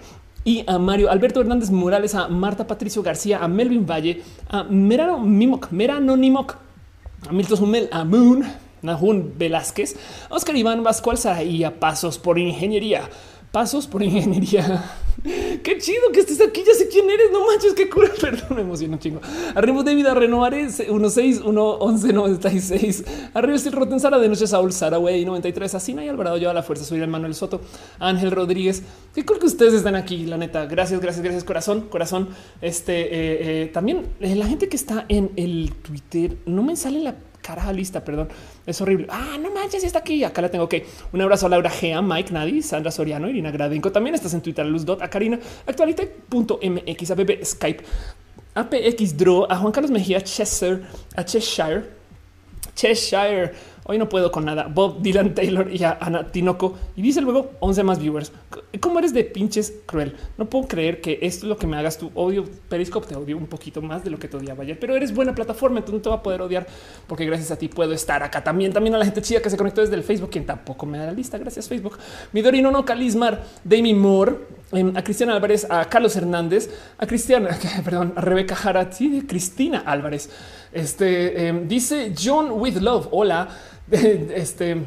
y 0.45 0.65
a 0.67 0.79
Mario 0.79 1.11
Alberto 1.11 1.41
Hernández 1.41 1.71
Morales, 1.71 2.15
a 2.15 2.29
Marta 2.29 2.67
Patricio 2.67 3.03
García, 3.03 3.43
a 3.43 3.49
Melvin 3.49 3.87
Valle, 3.87 4.23
a 4.49 4.65
Merano 4.65 5.19
Mimoc, 5.19 5.71
Merano 5.71 6.17
Nimoc, 6.17 6.57
a 7.29 7.33
Milton 7.33 7.63
Humel, 7.63 7.89
a 7.93 8.05
Moon, 8.05 8.45
Nahun 8.83 9.35
Velázquez, 9.39 9.97
a 10.29 10.35
Oscar 10.35 10.57
Iván 10.57 10.83
Vascual 10.83 11.19
y 11.47 11.65
a 11.65 11.79
Pasos 11.79 12.19
por 12.19 12.39
Ingeniería. 12.39 13.09
Pasos 13.53 13.87
por 13.87 14.03
Ingeniería. 14.03 14.85
Qué 15.63 15.79
chido 15.79 16.11
que 16.13 16.21
estés 16.21 16.41
aquí. 16.41 16.63
Ya 16.67 16.75
sé 16.75 16.89
quién 16.89 17.09
eres. 17.09 17.31
No 17.31 17.47
manches, 17.47 17.75
qué 17.75 17.89
cura. 17.89 18.11
Perdón, 18.21 18.57
me 18.57 18.63
emociono 18.63 18.97
chingo. 18.99 19.21
Arriba 19.55 19.83
David 19.83 20.07
a 20.07 20.15
Renovares 20.15 20.79
16 20.79 21.41
1 21.41 21.63
11 21.63 22.13
96. 22.13 23.05
Arriba 23.35 23.57
el 23.57 23.73
Roten 23.73 24.01
Sara 24.01 24.19
de 24.19 24.29
Noche 24.29 24.47
Saúl 24.47 24.73
Saraway 24.73 25.25
93. 25.25 25.75
Asina 25.75 26.05
y 26.05 26.09
Alvarado 26.09 26.37
yo 26.39 26.51
a 26.51 26.55
la 26.55 26.63
fuerza. 26.63 26.85
Soy 26.85 27.01
el 27.01 27.09
Manuel 27.09 27.35
Soto. 27.35 27.61
Ángel 27.99 28.31
Rodríguez. 28.31 28.83
Qué 29.15 29.25
cool 29.25 29.39
que 29.39 29.47
ustedes 29.47 29.75
están 29.75 29.95
aquí. 29.95 30.27
La 30.27 30.37
neta. 30.37 30.67
Gracias, 30.67 31.01
gracias, 31.01 31.23
gracias. 31.23 31.45
Corazón, 31.45 31.83
corazón. 31.83 32.29
Este 32.61 33.03
eh, 33.03 33.63
eh, 33.63 33.67
también 33.69 34.07
eh, 34.21 34.35
la 34.35 34.47
gente 34.47 34.69
que 34.69 34.77
está 34.77 35.05
en 35.09 35.31
el 35.37 35.73
Twitter 35.83 36.37
no 36.47 36.63
me 36.63 36.77
sale 36.77 37.01
la 37.01 37.15
caraja 37.43 37.73
lista, 37.73 38.03
perdón. 38.03 38.29
Es 38.65 38.81
horrible. 38.81 39.07
Ah, 39.11 39.37
no 39.39 39.51
manches, 39.51 39.85
está 39.85 39.99
aquí. 39.99 40.25
Acá 40.25 40.41
la 40.41 40.51
tengo. 40.51 40.65
Ok, 40.65 40.77
un 41.13 41.21
abrazo 41.21 41.47
a 41.47 41.49
Laura 41.51 41.69
Gea, 41.69 42.01
Mike 42.01 42.33
Nadi, 42.33 42.63
Sandra 42.63 42.91
Soriano, 42.91 43.29
Irina 43.29 43.51
Gradenko. 43.51 43.93
También 43.93 44.15
estás 44.15 44.33
en 44.35 44.41
Twitter, 44.41 44.65
Luz 44.65 44.85
Dot, 44.87 45.03
a 45.03 45.11
Karina, 45.11 45.39
actualite.mx, 45.67 47.11
a 47.11 47.15
Bebe 47.15 47.45
Skype, 47.45 47.85
APX 48.55 49.17
Draw, 49.17 49.47
a 49.51 49.57
Juan 49.57 49.73
Carlos 49.73 49.91
Mejía, 49.91 50.23
Cheshire, 50.23 50.83
a 51.17 51.25
Cheshire, 51.25 51.85
Cheshire. 52.75 53.53
Hoy 53.85 53.99
no 53.99 54.09
puedo 54.09 54.31
con 54.31 54.45
nada. 54.45 54.69
Bob 54.69 55.03
Dylan 55.03 55.35
Taylor 55.35 55.69
y 55.73 55.83
a 55.83 55.99
Ana 56.01 56.31
Tinoco. 56.31 56.79
Y 56.95 57.03
dice 57.03 57.21
luego 57.21 57.51
11 57.59 57.83
más 57.83 57.99
viewers. 57.99 58.31
¿Cómo 58.79 59.01
eres 59.01 59.13
de 59.13 59.25
pinches 59.25 59.75
cruel? 59.87 60.15
No 60.39 60.49
puedo 60.49 60.69
creer 60.69 61.01
que 61.01 61.19
esto 61.23 61.47
es 61.47 61.49
lo 61.49 61.57
que 61.57 61.67
me 61.67 61.77
hagas 61.77 61.99
tu 61.99 62.13
odio. 62.15 62.45
Periscope 62.69 63.09
te 63.09 63.17
odio 63.17 63.37
un 63.37 63.47
poquito 63.47 63.83
más 63.83 64.05
de 64.05 64.11
lo 64.11 64.21
que 64.21 64.29
te 64.29 64.37
odiaba 64.37 64.63
ayer, 64.63 64.79
pero 64.79 64.95
eres 64.95 65.13
buena 65.13 65.35
plataforma. 65.35 65.79
Entonces 65.79 65.99
no 65.99 66.03
te 66.03 66.09
va 66.11 66.17
a 66.17 66.23
poder 66.23 66.43
odiar 66.43 66.65
porque 67.09 67.27
gracias 67.27 67.51
a 67.51 67.57
ti 67.57 67.67
puedo 67.67 67.93
estar 67.93 68.23
acá 68.23 68.45
también. 68.45 68.73
También 68.73 68.95
a 68.95 68.99
la 68.99 69.05
gente 69.05 69.21
chida 69.21 69.43
que 69.43 69.51
se 69.51 69.57
conectó 69.57 69.81
desde 69.81 69.97
el 69.97 70.05
Facebook, 70.05 70.31
quien 70.31 70.47
tampoco 70.47 70.87
me 70.87 70.99
da 70.99 71.07
la 71.07 71.13
lista. 71.13 71.37
Gracias, 71.39 71.69
Facebook. 71.69 71.99
Midorino 72.33 72.71
no 72.71 72.85
Calismar, 72.85 73.43
Demi 73.65 73.95
Moore, 73.95 74.37
em, 74.71 74.97
a 74.97 75.03
Cristiana 75.03 75.35
Álvarez, 75.35 75.67
a 75.69 75.85
Carlos 75.87 76.15
Hernández, 76.15 76.71
a 76.99 77.07
Cristiana, 77.09 77.51
perdón, 77.85 78.13
a 78.15 78.21
Rebeca 78.21 78.55
Jara, 78.55 78.89
Cristina 79.27 79.83
Álvarez. 79.85 80.31
Este 80.73 81.49
em, 81.49 81.67
dice 81.67 82.15
John 82.17 82.53
with 82.53 82.77
Love. 82.77 83.09
Hola. 83.11 83.49
este 84.35 84.87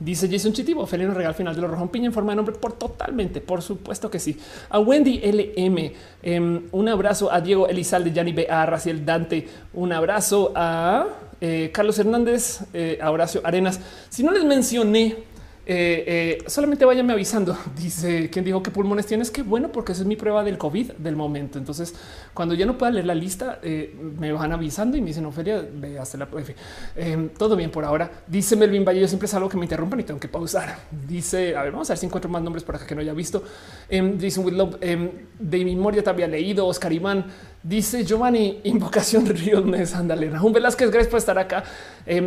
dice 0.00 0.28
Jason 0.30 0.52
Chitivo, 0.52 0.86
felino 0.86 1.12
regal 1.12 1.34
final 1.34 1.54
de 1.54 1.60
los 1.60 1.70
rojo 1.70 1.92
piña 1.92 2.06
en 2.06 2.12
forma 2.12 2.32
de 2.32 2.36
nombre 2.36 2.56
por 2.56 2.72
totalmente, 2.72 3.40
por 3.40 3.62
supuesto 3.62 4.10
que 4.10 4.18
sí. 4.18 4.38
A 4.70 4.80
Wendy 4.80 5.20
LM, 5.20 5.92
em, 6.22 6.62
un 6.72 6.88
abrazo 6.88 7.30
a 7.30 7.40
Diego 7.40 7.68
Elizalde, 7.68 8.10
Yanni 8.10 8.32
B, 8.32 8.46
a 8.48 8.64
Raciel 8.66 9.04
Dante, 9.04 9.46
un 9.74 9.92
abrazo 9.92 10.52
a 10.54 11.06
eh, 11.40 11.70
Carlos 11.72 11.98
Hernández, 11.98 12.62
eh, 12.72 12.98
a 13.00 13.10
Horacio 13.10 13.42
Arenas. 13.44 13.80
Si 14.08 14.22
no 14.22 14.32
les 14.32 14.44
mencioné 14.44 15.16
eh, 15.66 16.04
eh, 16.06 16.44
solamente 16.46 16.84
váyanme 16.84 17.12
avisando. 17.12 17.56
Dice 17.76 18.30
quien 18.30 18.44
dijo 18.44 18.62
que 18.62 18.70
pulmones 18.70 19.06
tienes. 19.06 19.30
que 19.30 19.42
bueno, 19.42 19.70
porque 19.70 19.92
esa 19.92 20.02
es 20.02 20.08
mi 20.08 20.16
prueba 20.16 20.42
del 20.42 20.58
COVID 20.58 20.92
del 20.92 21.16
momento. 21.16 21.58
Entonces, 21.58 21.94
cuando 22.34 22.54
ya 22.54 22.66
no 22.66 22.78
pueda 22.78 22.92
leer 22.92 23.06
la 23.06 23.14
lista, 23.14 23.58
eh, 23.62 23.94
me 24.18 24.32
van 24.32 24.52
avisando 24.52 24.96
y 24.96 25.00
me 25.00 25.08
dicen 25.08 25.26
Ofelia, 25.26 25.64
ve 25.72 25.98
hasta 25.98 26.18
la 26.18 26.28
todo 27.36 27.56
bien 27.56 27.70
por 27.70 27.84
ahora. 27.84 28.10
Dice 28.26 28.56
Melvin 28.56 28.84
Valle. 28.84 29.00
Yo 29.00 29.08
siempre 29.08 29.26
es 29.26 29.34
algo 29.34 29.48
que 29.48 29.56
me 29.56 29.64
interrumpan 29.64 30.00
y 30.00 30.04
tengo 30.04 30.20
que 30.20 30.28
pausar. 30.28 30.78
Dice, 31.08 31.56
a 31.56 31.62
ver, 31.62 31.72
vamos 31.72 31.88
a 31.90 31.92
ver 31.92 31.98
si 31.98 32.06
encuentro 32.06 32.30
más 32.30 32.42
nombres 32.42 32.64
por 32.64 32.74
acá 32.76 32.86
que 32.86 32.94
no 32.94 33.00
haya 33.00 33.12
visto. 33.12 33.42
Dice 33.88 34.40
with 34.40 34.54
love 34.54 34.76
de 34.80 35.64
memoria 35.64 36.02
te 36.02 36.10
había 36.10 36.26
leído. 36.26 36.66
Oscar 36.66 36.92
Iván 36.92 37.26
dice 37.62 38.04
Giovanni, 38.04 38.60
invocación 38.64 39.26
Ríos 39.26 39.64
Mes. 39.64 39.94
Ándale, 39.94 40.30
Raúl 40.30 40.52
Velázquez, 40.52 40.90
gracias 40.90 41.10
por 41.10 41.18
estar 41.18 41.38
acá. 41.38 41.64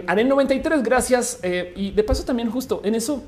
Haré 0.07 0.23
93, 0.23 0.83
gracias. 0.83 1.39
y 1.75 1.91
de 1.91 2.03
paso, 2.03 2.23
también 2.23 2.49
justo 2.49 2.81
en 2.83 2.95
eso 2.95 3.23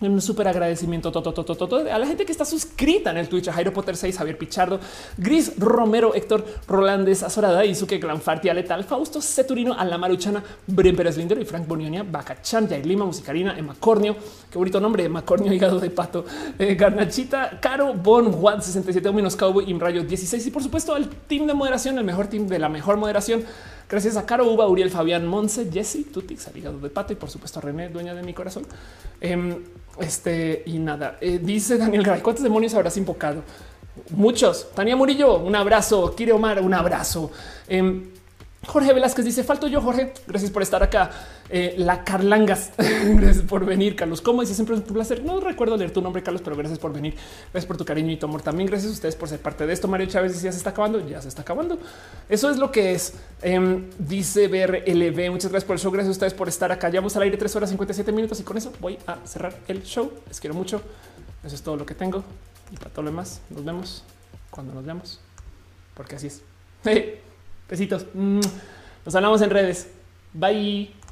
un 0.00 0.20
súper 0.20 0.48
agradecimiento 0.48 1.08
a 1.08 1.98
la 1.98 2.06
gente 2.06 2.24
que 2.26 2.32
está 2.32 2.44
suscrita 2.44 3.10
en 3.10 3.16
el 3.16 3.28
Twitch, 3.28 3.48
a 3.48 3.52
Jairo 3.52 3.72
Potter 3.72 3.96
6, 3.96 4.18
Javier 4.18 4.36
Pichardo, 4.36 4.80
Gris 5.16 5.52
Romero, 5.56 6.14
Héctor 6.14 6.44
Rolandes, 6.66 7.22
Azorada, 7.22 7.64
Izuke 7.64 7.98
Glanfarti, 7.98 8.50
Letal, 8.52 8.84
Fausto 8.84 9.20
Ceturino, 9.20 9.74
la 9.82 9.96
Maruchana, 9.98 10.42
Bren 10.66 10.96
Pérez 10.96 11.16
Lindero 11.16 11.40
y 11.40 11.44
Frank 11.44 11.66
Bonionia, 11.66 12.02
Bacachan, 12.02 12.68
Lima, 12.84 13.04
Musicarina, 13.04 13.56
Emma 13.56 13.74
Cornio, 13.78 14.16
qué 14.50 14.58
bonito 14.58 14.80
nombre, 14.80 15.04
Emma 15.04 15.24
Cornio, 15.24 15.52
hígado 15.52 15.78
de 15.78 15.90
pato, 15.90 16.24
eh, 16.58 16.74
Garnachita, 16.74 17.58
Caro, 17.60 17.94
Bon, 17.94 18.32
Juan 18.32 18.62
67, 18.62 19.10
menos 19.12 19.36
Cowboy, 19.36 19.70
Imrayo 19.70 20.02
16 20.02 20.46
y 20.46 20.50
por 20.50 20.62
supuesto 20.62 20.94
al 20.94 21.08
team 21.08 21.46
de 21.46 21.54
moderación, 21.54 21.98
el 21.98 22.04
mejor 22.04 22.26
team 22.26 22.46
de 22.46 22.58
la 22.58 22.68
mejor 22.68 22.96
moderación. 22.96 23.44
Gracias 23.88 24.16
a 24.16 24.24
Caro 24.24 24.50
Uba, 24.50 24.66
Uriel, 24.66 24.90
Fabián, 24.90 25.26
Monse, 25.26 25.70
Jesse, 25.70 26.04
Tutix, 26.12 26.48
hígado 26.54 26.78
de 26.78 26.90
pato 26.90 27.12
y 27.12 27.16
por 27.16 27.30
supuesto 27.30 27.58
a 27.58 27.62
René, 27.62 27.88
dueña 27.88 28.14
de 28.14 28.22
mi 28.22 28.32
corazón. 28.32 28.66
Em, 29.20 29.62
este 30.00 30.62
y 30.66 30.78
nada, 30.78 31.18
eh, 31.20 31.38
dice 31.40 31.78
Daniel 31.78 32.02
Gray, 32.02 32.20
¿cuántos 32.20 32.42
demonios 32.42 32.74
habrás 32.74 32.96
invocado? 32.96 33.42
Muchos. 34.10 34.70
Tania 34.74 34.96
Murillo, 34.96 35.38
un 35.38 35.54
abrazo. 35.54 36.14
Kire 36.16 36.32
Omar, 36.32 36.60
un 36.60 36.74
abrazo. 36.74 37.30
Em, 37.68 38.10
Jorge 38.66 38.92
Velázquez 38.92 39.24
dice 39.24 39.44
falto 39.44 39.66
yo, 39.68 39.80
Jorge. 39.80 40.12
Gracias 40.26 40.50
por 40.50 40.62
estar 40.62 40.82
acá. 40.82 41.10
Eh, 41.48 41.74
la 41.78 42.04
Carlangas. 42.04 42.72
gracias 42.78 43.44
por 43.44 43.64
venir, 43.64 43.96
Carlos. 43.96 44.20
¿Cómo 44.20 44.40
dice 44.40 44.54
siempre 44.54 44.74
es 44.76 44.82
un 44.82 44.86
placer? 44.86 45.22
No 45.24 45.40
recuerdo 45.40 45.76
leer 45.76 45.92
tu 45.92 46.00
nombre, 46.00 46.22
Carlos, 46.22 46.42
pero 46.42 46.56
gracias 46.56 46.78
por 46.78 46.92
venir. 46.92 47.14
Gracias 47.52 47.66
por 47.66 47.76
tu 47.76 47.84
cariño 47.84 48.12
y 48.12 48.16
tu 48.16 48.26
amor. 48.26 48.42
También 48.42 48.68
gracias 48.68 48.90
a 48.90 48.94
ustedes 48.94 49.16
por 49.16 49.28
ser 49.28 49.40
parte 49.40 49.66
de 49.66 49.72
esto. 49.72 49.88
Mario 49.88 50.06
Chávez 50.06 50.40
ya 50.42 50.50
se 50.52 50.58
está 50.58 50.70
acabando, 50.70 51.06
ya 51.06 51.20
se 51.20 51.28
está 51.28 51.42
acabando. 51.42 51.78
Eso 52.28 52.50
es 52.50 52.56
lo 52.56 52.72
que 52.72 52.94
es. 52.94 53.14
Em, 53.42 53.90
dice 53.98 54.48
BRLB. 54.48 55.30
Muchas 55.30 55.50
gracias 55.50 55.64
por 55.64 55.76
el 55.76 55.80
show. 55.80 55.92
Gracias 55.92 56.08
a 56.08 56.12
ustedes 56.12 56.34
por 56.34 56.48
estar 56.48 56.72
acá. 56.72 56.88
Ya 56.88 57.00
al 57.00 57.22
aire 57.22 57.36
3 57.36 57.56
horas 57.56 57.70
57 57.70 58.12
minutos 58.12 58.40
y 58.40 58.42
con 58.42 58.56
eso 58.56 58.72
voy 58.80 58.98
a 59.06 59.18
cerrar 59.24 59.54
el 59.68 59.82
show. 59.82 60.10
Les 60.28 60.40
quiero 60.40 60.54
mucho. 60.54 60.80
Eso 61.44 61.54
es 61.54 61.62
todo 61.62 61.76
lo 61.76 61.84
que 61.84 61.94
tengo. 61.94 62.24
Y 62.72 62.76
para 62.76 62.90
todo 62.90 63.02
lo 63.02 63.10
demás, 63.10 63.40
nos 63.50 63.64
vemos 63.64 64.04
cuando 64.50 64.72
nos 64.72 64.84
veamos, 64.84 65.20
porque 65.94 66.16
así 66.16 66.28
es. 66.28 66.42
Besitos. 67.68 68.06
Nos 68.14 69.14
hablamos 69.14 69.42
en 69.42 69.50
redes. 69.50 69.88
Bye. 70.32 71.03